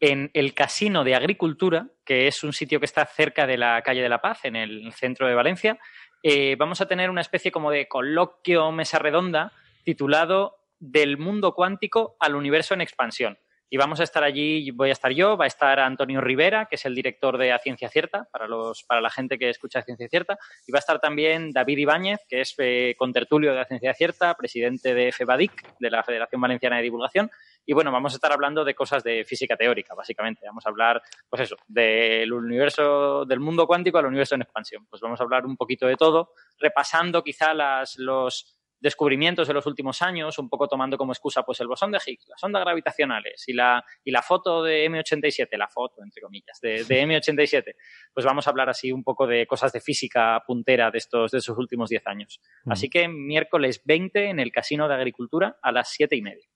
en 0.00 0.30
el 0.32 0.54
Casino 0.54 1.04
de 1.04 1.14
Agricultura, 1.14 1.88
que 2.06 2.26
es 2.26 2.42
un 2.42 2.54
sitio 2.54 2.80
que 2.80 2.86
está 2.86 3.04
cerca 3.04 3.46
de 3.46 3.58
la 3.58 3.82
calle 3.82 4.00
de 4.00 4.08
la 4.08 4.22
Paz, 4.22 4.46
en 4.46 4.56
el 4.56 4.90
centro 4.94 5.28
de 5.28 5.34
Valencia, 5.34 5.78
eh, 6.22 6.56
vamos 6.58 6.80
a 6.80 6.88
tener 6.88 7.10
una 7.10 7.20
especie 7.20 7.52
como 7.52 7.70
de 7.70 7.86
coloquio 7.86 8.72
mesa 8.72 8.98
redonda 8.98 9.52
titulado 9.84 10.56
Del 10.78 11.18
mundo 11.18 11.52
cuántico 11.52 12.16
al 12.18 12.34
universo 12.34 12.72
en 12.72 12.80
expansión. 12.80 13.36
Y 13.68 13.76
vamos 13.78 13.98
a 13.98 14.04
estar 14.04 14.22
allí, 14.22 14.70
voy 14.70 14.90
a 14.90 14.92
estar 14.92 15.10
yo, 15.12 15.36
va 15.36 15.44
a 15.44 15.48
estar 15.48 15.80
Antonio 15.80 16.20
Rivera, 16.20 16.66
que 16.66 16.76
es 16.76 16.84
el 16.84 16.94
director 16.94 17.36
de 17.36 17.52
A 17.52 17.58
Ciencia 17.58 17.88
Cierta, 17.88 18.28
para, 18.30 18.46
los, 18.46 18.84
para 18.84 19.00
la 19.00 19.10
gente 19.10 19.38
que 19.38 19.50
escucha 19.50 19.82
Ciencia 19.82 20.08
Cierta, 20.08 20.38
y 20.66 20.72
va 20.72 20.78
a 20.78 20.80
estar 20.80 21.00
también 21.00 21.50
David 21.50 21.78
Ibáñez, 21.78 22.20
que 22.28 22.42
es 22.42 22.54
eh, 22.58 22.94
contertulio 22.96 23.52
de 23.52 23.60
A 23.60 23.64
Ciencia 23.64 23.92
Cierta, 23.94 24.34
presidente 24.34 24.94
de 24.94 25.10
FEBADIC, 25.10 25.78
de 25.80 25.90
la 25.90 26.04
Federación 26.04 26.40
Valenciana 26.40 26.76
de 26.76 26.82
Divulgación, 26.82 27.30
y 27.68 27.72
bueno, 27.72 27.90
vamos 27.90 28.12
a 28.12 28.16
estar 28.16 28.30
hablando 28.30 28.64
de 28.64 28.76
cosas 28.76 29.02
de 29.02 29.24
física 29.24 29.56
teórica, 29.56 29.92
básicamente. 29.94 30.46
Vamos 30.46 30.64
a 30.64 30.68
hablar, 30.68 31.02
pues 31.28 31.42
eso, 31.42 31.56
del 31.66 32.32
universo, 32.32 33.24
del 33.24 33.40
mundo 33.40 33.66
cuántico 33.66 33.98
al 33.98 34.06
universo 34.06 34.36
en 34.36 34.42
expansión. 34.42 34.86
Pues 34.88 35.02
vamos 35.02 35.20
a 35.20 35.24
hablar 35.24 35.44
un 35.44 35.56
poquito 35.56 35.88
de 35.88 35.96
todo, 35.96 36.30
repasando 36.60 37.24
quizá 37.24 37.52
las, 37.54 37.98
los, 37.98 38.55
descubrimientos 38.80 39.48
de 39.48 39.54
los 39.54 39.66
últimos 39.66 40.02
años, 40.02 40.38
un 40.38 40.48
poco 40.48 40.68
tomando 40.68 40.96
como 40.96 41.12
excusa 41.12 41.42
pues 41.42 41.60
el 41.60 41.66
bosón 41.66 41.92
de 41.92 41.98
Higgs, 42.04 42.28
las 42.28 42.42
ondas 42.42 42.62
gravitacionales 42.62 43.44
y 43.46 43.52
la, 43.52 43.84
y 44.04 44.10
la 44.10 44.22
foto 44.22 44.62
de 44.62 44.88
M87, 44.88 45.56
la 45.56 45.68
foto, 45.68 46.02
entre 46.02 46.22
comillas, 46.22 46.60
de, 46.60 46.84
M87, 46.86 47.74
pues 48.12 48.26
vamos 48.26 48.46
a 48.46 48.50
hablar 48.50 48.68
así 48.68 48.92
un 48.92 49.02
poco 49.02 49.26
de 49.26 49.46
cosas 49.46 49.72
de 49.72 49.80
física 49.80 50.42
puntera 50.46 50.90
de 50.90 50.98
estos, 50.98 51.30
de 51.30 51.38
esos 51.38 51.56
últimos 51.58 51.90
10 51.90 52.06
años. 52.06 52.40
Así 52.66 52.88
que 52.88 53.08
miércoles 53.08 53.82
20 53.84 54.30
en 54.30 54.40
el 54.40 54.52
Casino 54.52 54.88
de 54.88 54.94
Agricultura 54.94 55.58
a 55.62 55.72
las 55.72 55.88
7 55.90 56.16
y 56.16 56.22
media. 56.22 56.46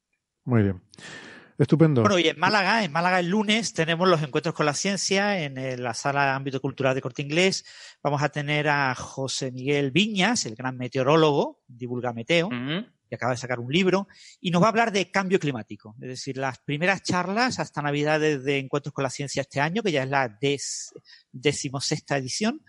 Muy 0.45 0.63
bien. 0.63 0.83
Estupendo. 1.61 2.01
Bueno, 2.01 2.19
y 2.19 2.27
en 2.27 2.39
Málaga, 2.39 2.83
en 2.83 2.91
Málaga 2.91 3.21
el 3.21 3.29
lunes 3.29 3.75
tenemos 3.75 4.09
los 4.09 4.23
encuentros 4.23 4.55
con 4.55 4.65
la 4.65 4.73
ciencia 4.73 5.43
en 5.43 5.83
la 5.83 5.93
sala 5.93 6.25
de 6.25 6.31
ámbito 6.31 6.59
cultural 6.59 6.95
de 6.95 7.03
Corte 7.03 7.21
Inglés. 7.21 7.67
Vamos 8.03 8.23
a 8.23 8.31
tener 8.31 8.67
a 8.67 8.95
José 8.95 9.53
Miguel 9.53 9.91
Viñas, 9.91 10.47
el 10.47 10.55
gran 10.55 10.79
meteorólogo, 10.79 11.61
divulga 11.69 12.15
meteo, 12.15 12.49
que 12.49 13.15
acaba 13.15 13.33
de 13.33 13.37
sacar 13.37 13.61
un 13.61 13.71
libro, 13.71 14.09
y 14.41 14.51
nos 14.51 14.63
va 14.63 14.69
a 14.69 14.71
hablar 14.71 14.91
de 14.91 15.11
cambio 15.11 15.39
climático. 15.39 15.95
Es 16.01 16.09
decir, 16.09 16.39
las 16.39 16.61
primeras 16.61 17.03
charlas 17.03 17.59
hasta 17.59 17.83
Navidades 17.83 18.43
de 18.43 18.57
Encuentros 18.57 18.95
con 18.95 19.03
la 19.03 19.11
Ciencia 19.11 19.43
este 19.43 19.61
año, 19.61 19.83
que 19.83 19.93
ya 19.93 20.05
es 20.05 20.09
la 20.09 20.39
decimosexta 21.31 22.17
edición, 22.17 22.65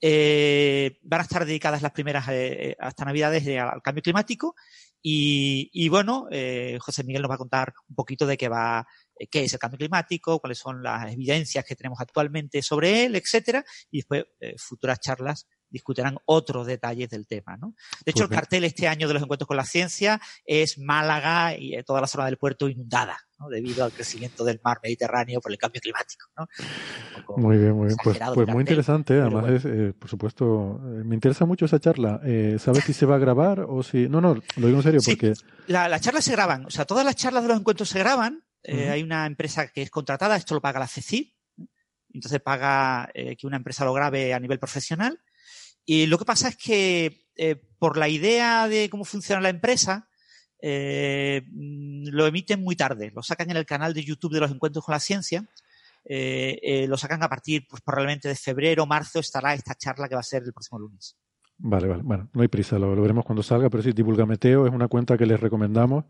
eh, 0.00 0.98
van 1.02 1.20
a 1.20 1.24
estar 1.24 1.44
dedicadas 1.44 1.82
las 1.82 1.92
primeras 1.92 2.24
eh, 2.30 2.74
hasta 2.80 3.04
Navidades 3.04 3.46
al 3.58 3.82
cambio 3.82 4.02
climático 4.02 4.54
y, 5.02 5.88
bueno, 5.88 6.26
eh, 6.30 6.78
José 6.80 7.04
Miguel 7.04 7.22
nos 7.22 7.30
va 7.30 7.36
a 7.36 7.38
contar 7.38 7.72
un 7.88 7.94
poquito 7.94 8.26
de 8.26 8.36
qué 8.36 8.48
va, 8.48 8.86
eh, 9.16 9.26
qué 9.28 9.44
es 9.44 9.52
el 9.52 9.58
cambio 9.58 9.78
climático, 9.78 10.38
cuáles 10.40 10.58
son 10.58 10.82
las 10.82 11.12
evidencias 11.12 11.64
que 11.64 11.76
tenemos 11.76 12.00
actualmente 12.00 12.62
sobre 12.62 13.04
él, 13.04 13.16
etcétera, 13.16 13.64
y 13.90 13.98
después 13.98 14.24
eh, 14.40 14.54
futuras 14.58 15.00
charlas 15.00 15.46
discutirán 15.70 16.18
otros 16.26 16.66
detalles 16.66 17.08
del 17.08 17.26
tema. 17.26 17.56
¿no? 17.56 17.74
De 18.04 18.10
hecho, 18.10 18.24
el 18.24 18.30
cartel 18.30 18.64
este 18.64 18.88
año 18.88 19.06
de 19.06 19.14
los 19.14 19.22
encuentros 19.22 19.46
con 19.46 19.56
la 19.56 19.64
ciencia 19.64 20.20
es 20.44 20.78
Málaga 20.78 21.56
y 21.56 21.80
toda 21.84 22.00
la 22.00 22.08
zona 22.08 22.26
del 22.26 22.38
puerto 22.38 22.68
inundada, 22.68 23.18
¿no? 23.40 23.48
debido 23.48 23.84
al 23.84 23.92
crecimiento 23.92 24.44
del 24.44 24.60
mar 24.62 24.78
Mediterráneo 24.82 25.40
por 25.40 25.50
el 25.50 25.58
cambio 25.58 25.80
climático. 25.80 26.28
¿no? 26.36 26.46
Muy 27.36 27.56
bien, 27.56 27.72
muy 27.72 27.86
bien. 27.86 27.96
Pues, 28.02 28.18
pues 28.34 28.48
muy 28.48 28.60
interesante. 28.60 29.16
¿eh? 29.16 29.20
Además, 29.20 29.50
es, 29.50 29.64
eh, 29.64 29.94
por 29.98 30.08
supuesto, 30.08 30.80
eh, 30.84 31.04
me 31.04 31.14
interesa 31.14 31.46
mucho 31.46 31.64
esa 31.64 31.80
charla. 31.80 32.20
¿Sabes 32.58 32.84
si 32.84 32.92
se 32.92 33.06
va 33.06 33.16
a 33.16 33.18
grabar 33.18 33.60
o 33.60 33.82
si.? 33.82 34.08
No, 34.08 34.20
no, 34.20 34.34
lo 34.34 34.66
digo 34.66 34.78
en 34.78 34.82
serio 34.82 35.00
porque. 35.04 35.32
La, 35.66 35.88
las 35.88 36.00
charlas 36.00 36.24
se 36.24 36.32
graban. 36.32 36.66
O 36.66 36.70
sea, 36.70 36.84
todas 36.84 37.04
las 37.04 37.16
charlas 37.16 37.42
de 37.42 37.48
los 37.48 37.58
encuentros 37.58 37.88
se 37.88 37.98
graban. 37.98 38.44
Hay 38.64 39.02
una 39.02 39.26
empresa 39.26 39.68
que 39.68 39.82
es 39.82 39.90
contratada, 39.90 40.36
esto 40.36 40.54
lo 40.54 40.60
paga 40.60 40.80
la 40.80 40.86
CECI. 40.86 41.34
Entonces 42.12 42.40
paga 42.40 43.08
que 43.14 43.46
una 43.46 43.56
empresa 43.56 43.84
lo 43.84 43.94
grabe 43.94 44.34
a 44.34 44.40
nivel 44.40 44.58
profesional 44.58 45.20
y 45.84 46.06
lo 46.06 46.18
que 46.18 46.24
pasa 46.24 46.48
es 46.48 46.56
que 46.56 47.24
por 47.78 47.96
la 47.96 48.08
idea 48.08 48.68
de 48.68 48.90
cómo 48.90 49.04
funciona 49.04 49.40
la 49.40 49.48
empresa, 49.48 50.09
eh, 50.62 51.42
mm, 51.46 52.08
lo 52.08 52.26
emiten 52.26 52.62
muy 52.62 52.76
tarde. 52.76 53.12
Lo 53.14 53.22
sacan 53.22 53.50
en 53.50 53.56
el 53.56 53.66
canal 53.66 53.94
de 53.94 54.04
YouTube 54.04 54.32
de 54.32 54.40
los 54.40 54.50
encuentros 54.50 54.84
con 54.84 54.92
la 54.92 55.00
ciencia. 55.00 55.44
Eh, 56.04 56.86
lo 56.88 56.96
sacan 56.96 57.22
a 57.22 57.28
partir, 57.28 57.66
pues 57.68 57.82
probablemente 57.82 58.28
de 58.28 58.34
febrero, 58.34 58.86
marzo, 58.86 59.20
estará 59.20 59.54
esta 59.54 59.74
charla 59.74 60.08
que 60.08 60.14
va 60.14 60.20
a 60.20 60.24
ser 60.24 60.42
el 60.42 60.52
próximo 60.52 60.78
lunes. 60.78 61.16
Vale, 61.58 61.88
vale. 61.88 62.02
Bueno, 62.02 62.30
no 62.32 62.42
hay 62.42 62.48
prisa, 62.48 62.78
lo, 62.78 62.94
veremos 63.00 63.24
cuando 63.24 63.42
salga, 63.42 63.68
pero 63.68 63.82
sí, 63.82 63.92
Divulga 63.92 64.24
Meteo 64.24 64.66
es 64.66 64.72
una 64.72 64.88
cuenta 64.88 65.18
que 65.18 65.26
les 65.26 65.38
recomendamos. 65.38 66.04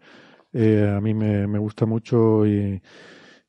a 0.54 1.00
mí 1.00 1.12
me, 1.12 1.46
me 1.46 1.58
gusta 1.58 1.86
mucho 1.86 2.44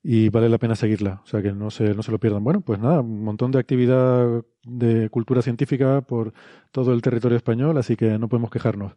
y 0.04 0.30
vale 0.30 0.50
la 0.50 0.58
pena 0.58 0.76
seguirla, 0.76 1.22
o 1.24 1.28
sea 1.28 1.42
que 1.42 1.52
no 1.52 1.70
se, 1.70 1.94
no 1.94 2.02
se 2.02 2.12
lo 2.12 2.20
pierdan. 2.20 2.44
Bueno, 2.44 2.62
pues 2.62 2.80
nada, 2.80 3.02
un 3.02 3.24
montón 3.24 3.52
de 3.52 3.60
actividad 3.60 4.44
de 4.64 5.10
cultura 5.10 5.42
científica 5.42 6.02
por 6.02 6.34
todo 6.72 6.94
el 6.94 7.02
territorio 7.02 7.38
español, 7.38 7.78
así 7.78 7.96
que 7.96 8.18
no 8.18 8.28
podemos 8.28 8.50
quejarnos. 8.50 8.94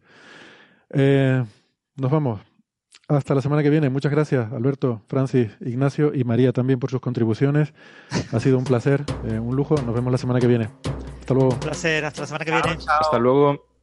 Eh, 0.91 1.44
nos 1.97 2.10
vamos. 2.10 2.40
Hasta 3.06 3.34
la 3.34 3.42
semana 3.42 3.62
que 3.62 3.68
viene. 3.68 3.90
Muchas 3.90 4.10
gracias, 4.10 4.50
Alberto, 4.52 5.02
Francis, 5.08 5.50
Ignacio 5.60 6.14
y 6.14 6.24
María 6.24 6.52
también 6.52 6.78
por 6.78 6.90
sus 6.90 7.00
contribuciones. 7.00 7.74
Ha 8.32 8.40
sido 8.40 8.56
un 8.56 8.64
placer, 8.64 9.05
eh, 9.26 9.39
un 9.39 9.55
lujo. 9.56 9.74
Nos 9.74 9.94
vemos 9.94 10.10
la 10.10 10.18
semana 10.18 10.40
que 10.40 10.47
viene. 10.47 10.70
Hasta 11.20 11.34
luego. 11.34 11.50
Un 11.50 11.60
placer, 11.60 12.05
hasta 12.05 12.23
la 12.23 12.26
semana 12.26 12.44
que 12.47 12.50
viene. 12.50 12.78
Hasta 13.00 13.18
luego. 13.18 13.74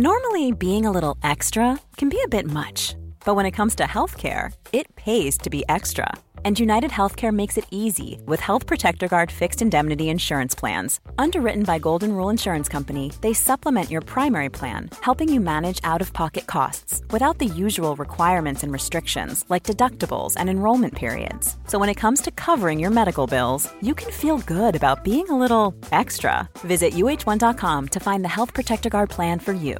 Normally, 0.00 0.52
being 0.52 0.86
a 0.86 0.90
little 0.90 1.18
extra 1.22 1.78
can 1.98 2.08
be 2.08 2.22
a 2.24 2.28
bit 2.36 2.50
much, 2.50 2.96
but 3.26 3.34
when 3.34 3.44
it 3.44 3.50
comes 3.50 3.74
to 3.74 3.84
healthcare, 3.84 4.50
it 4.72 4.94
pays 4.96 5.36
to 5.36 5.50
be 5.50 5.62
extra. 5.68 6.10
And 6.42 6.58
United 6.58 6.90
Healthcare 6.90 7.34
makes 7.34 7.58
it 7.58 7.66
easy 7.70 8.18
with 8.24 8.40
Health 8.40 8.64
Protector 8.66 9.08
Guard 9.08 9.30
fixed 9.30 9.60
indemnity 9.60 10.08
insurance 10.08 10.54
plans. 10.54 11.00
Underwritten 11.18 11.64
by 11.64 11.78
Golden 11.78 12.12
Rule 12.12 12.30
Insurance 12.30 12.66
Company, 12.66 13.12
they 13.20 13.34
supplement 13.34 13.90
your 13.90 14.00
primary 14.00 14.48
plan, 14.48 14.88
helping 15.02 15.28
you 15.30 15.38
manage 15.38 15.80
out 15.84 16.00
of 16.00 16.14
pocket 16.14 16.46
costs 16.46 16.89
without 17.12 17.36
the 17.38 17.44
usual 17.46 17.94
requirements 17.96 18.62
and 18.62 18.72
restrictions 18.72 19.44
like 19.50 19.64
deductibles 19.64 20.34
and 20.38 20.48
enrollment 20.48 20.94
periods. 20.94 21.58
So 21.66 21.78
when 21.78 21.90
it 21.90 22.00
comes 22.00 22.22
to 22.22 22.30
covering 22.30 22.80
your 22.80 22.90
medical 22.90 23.26
bills, 23.26 23.70
you 23.82 23.94
can 23.94 24.10
feel 24.10 24.38
good 24.38 24.74
about 24.74 25.04
being 25.04 25.28
a 25.28 25.38
little 25.38 25.74
extra. 25.92 26.48
Visit 26.60 26.94
uh1.com 26.94 27.88
to 27.88 28.00
find 28.00 28.24
the 28.24 28.34
Health 28.36 28.54
Protector 28.54 28.88
Guard 28.88 29.10
plan 29.10 29.38
for 29.38 29.52
you. 29.52 29.76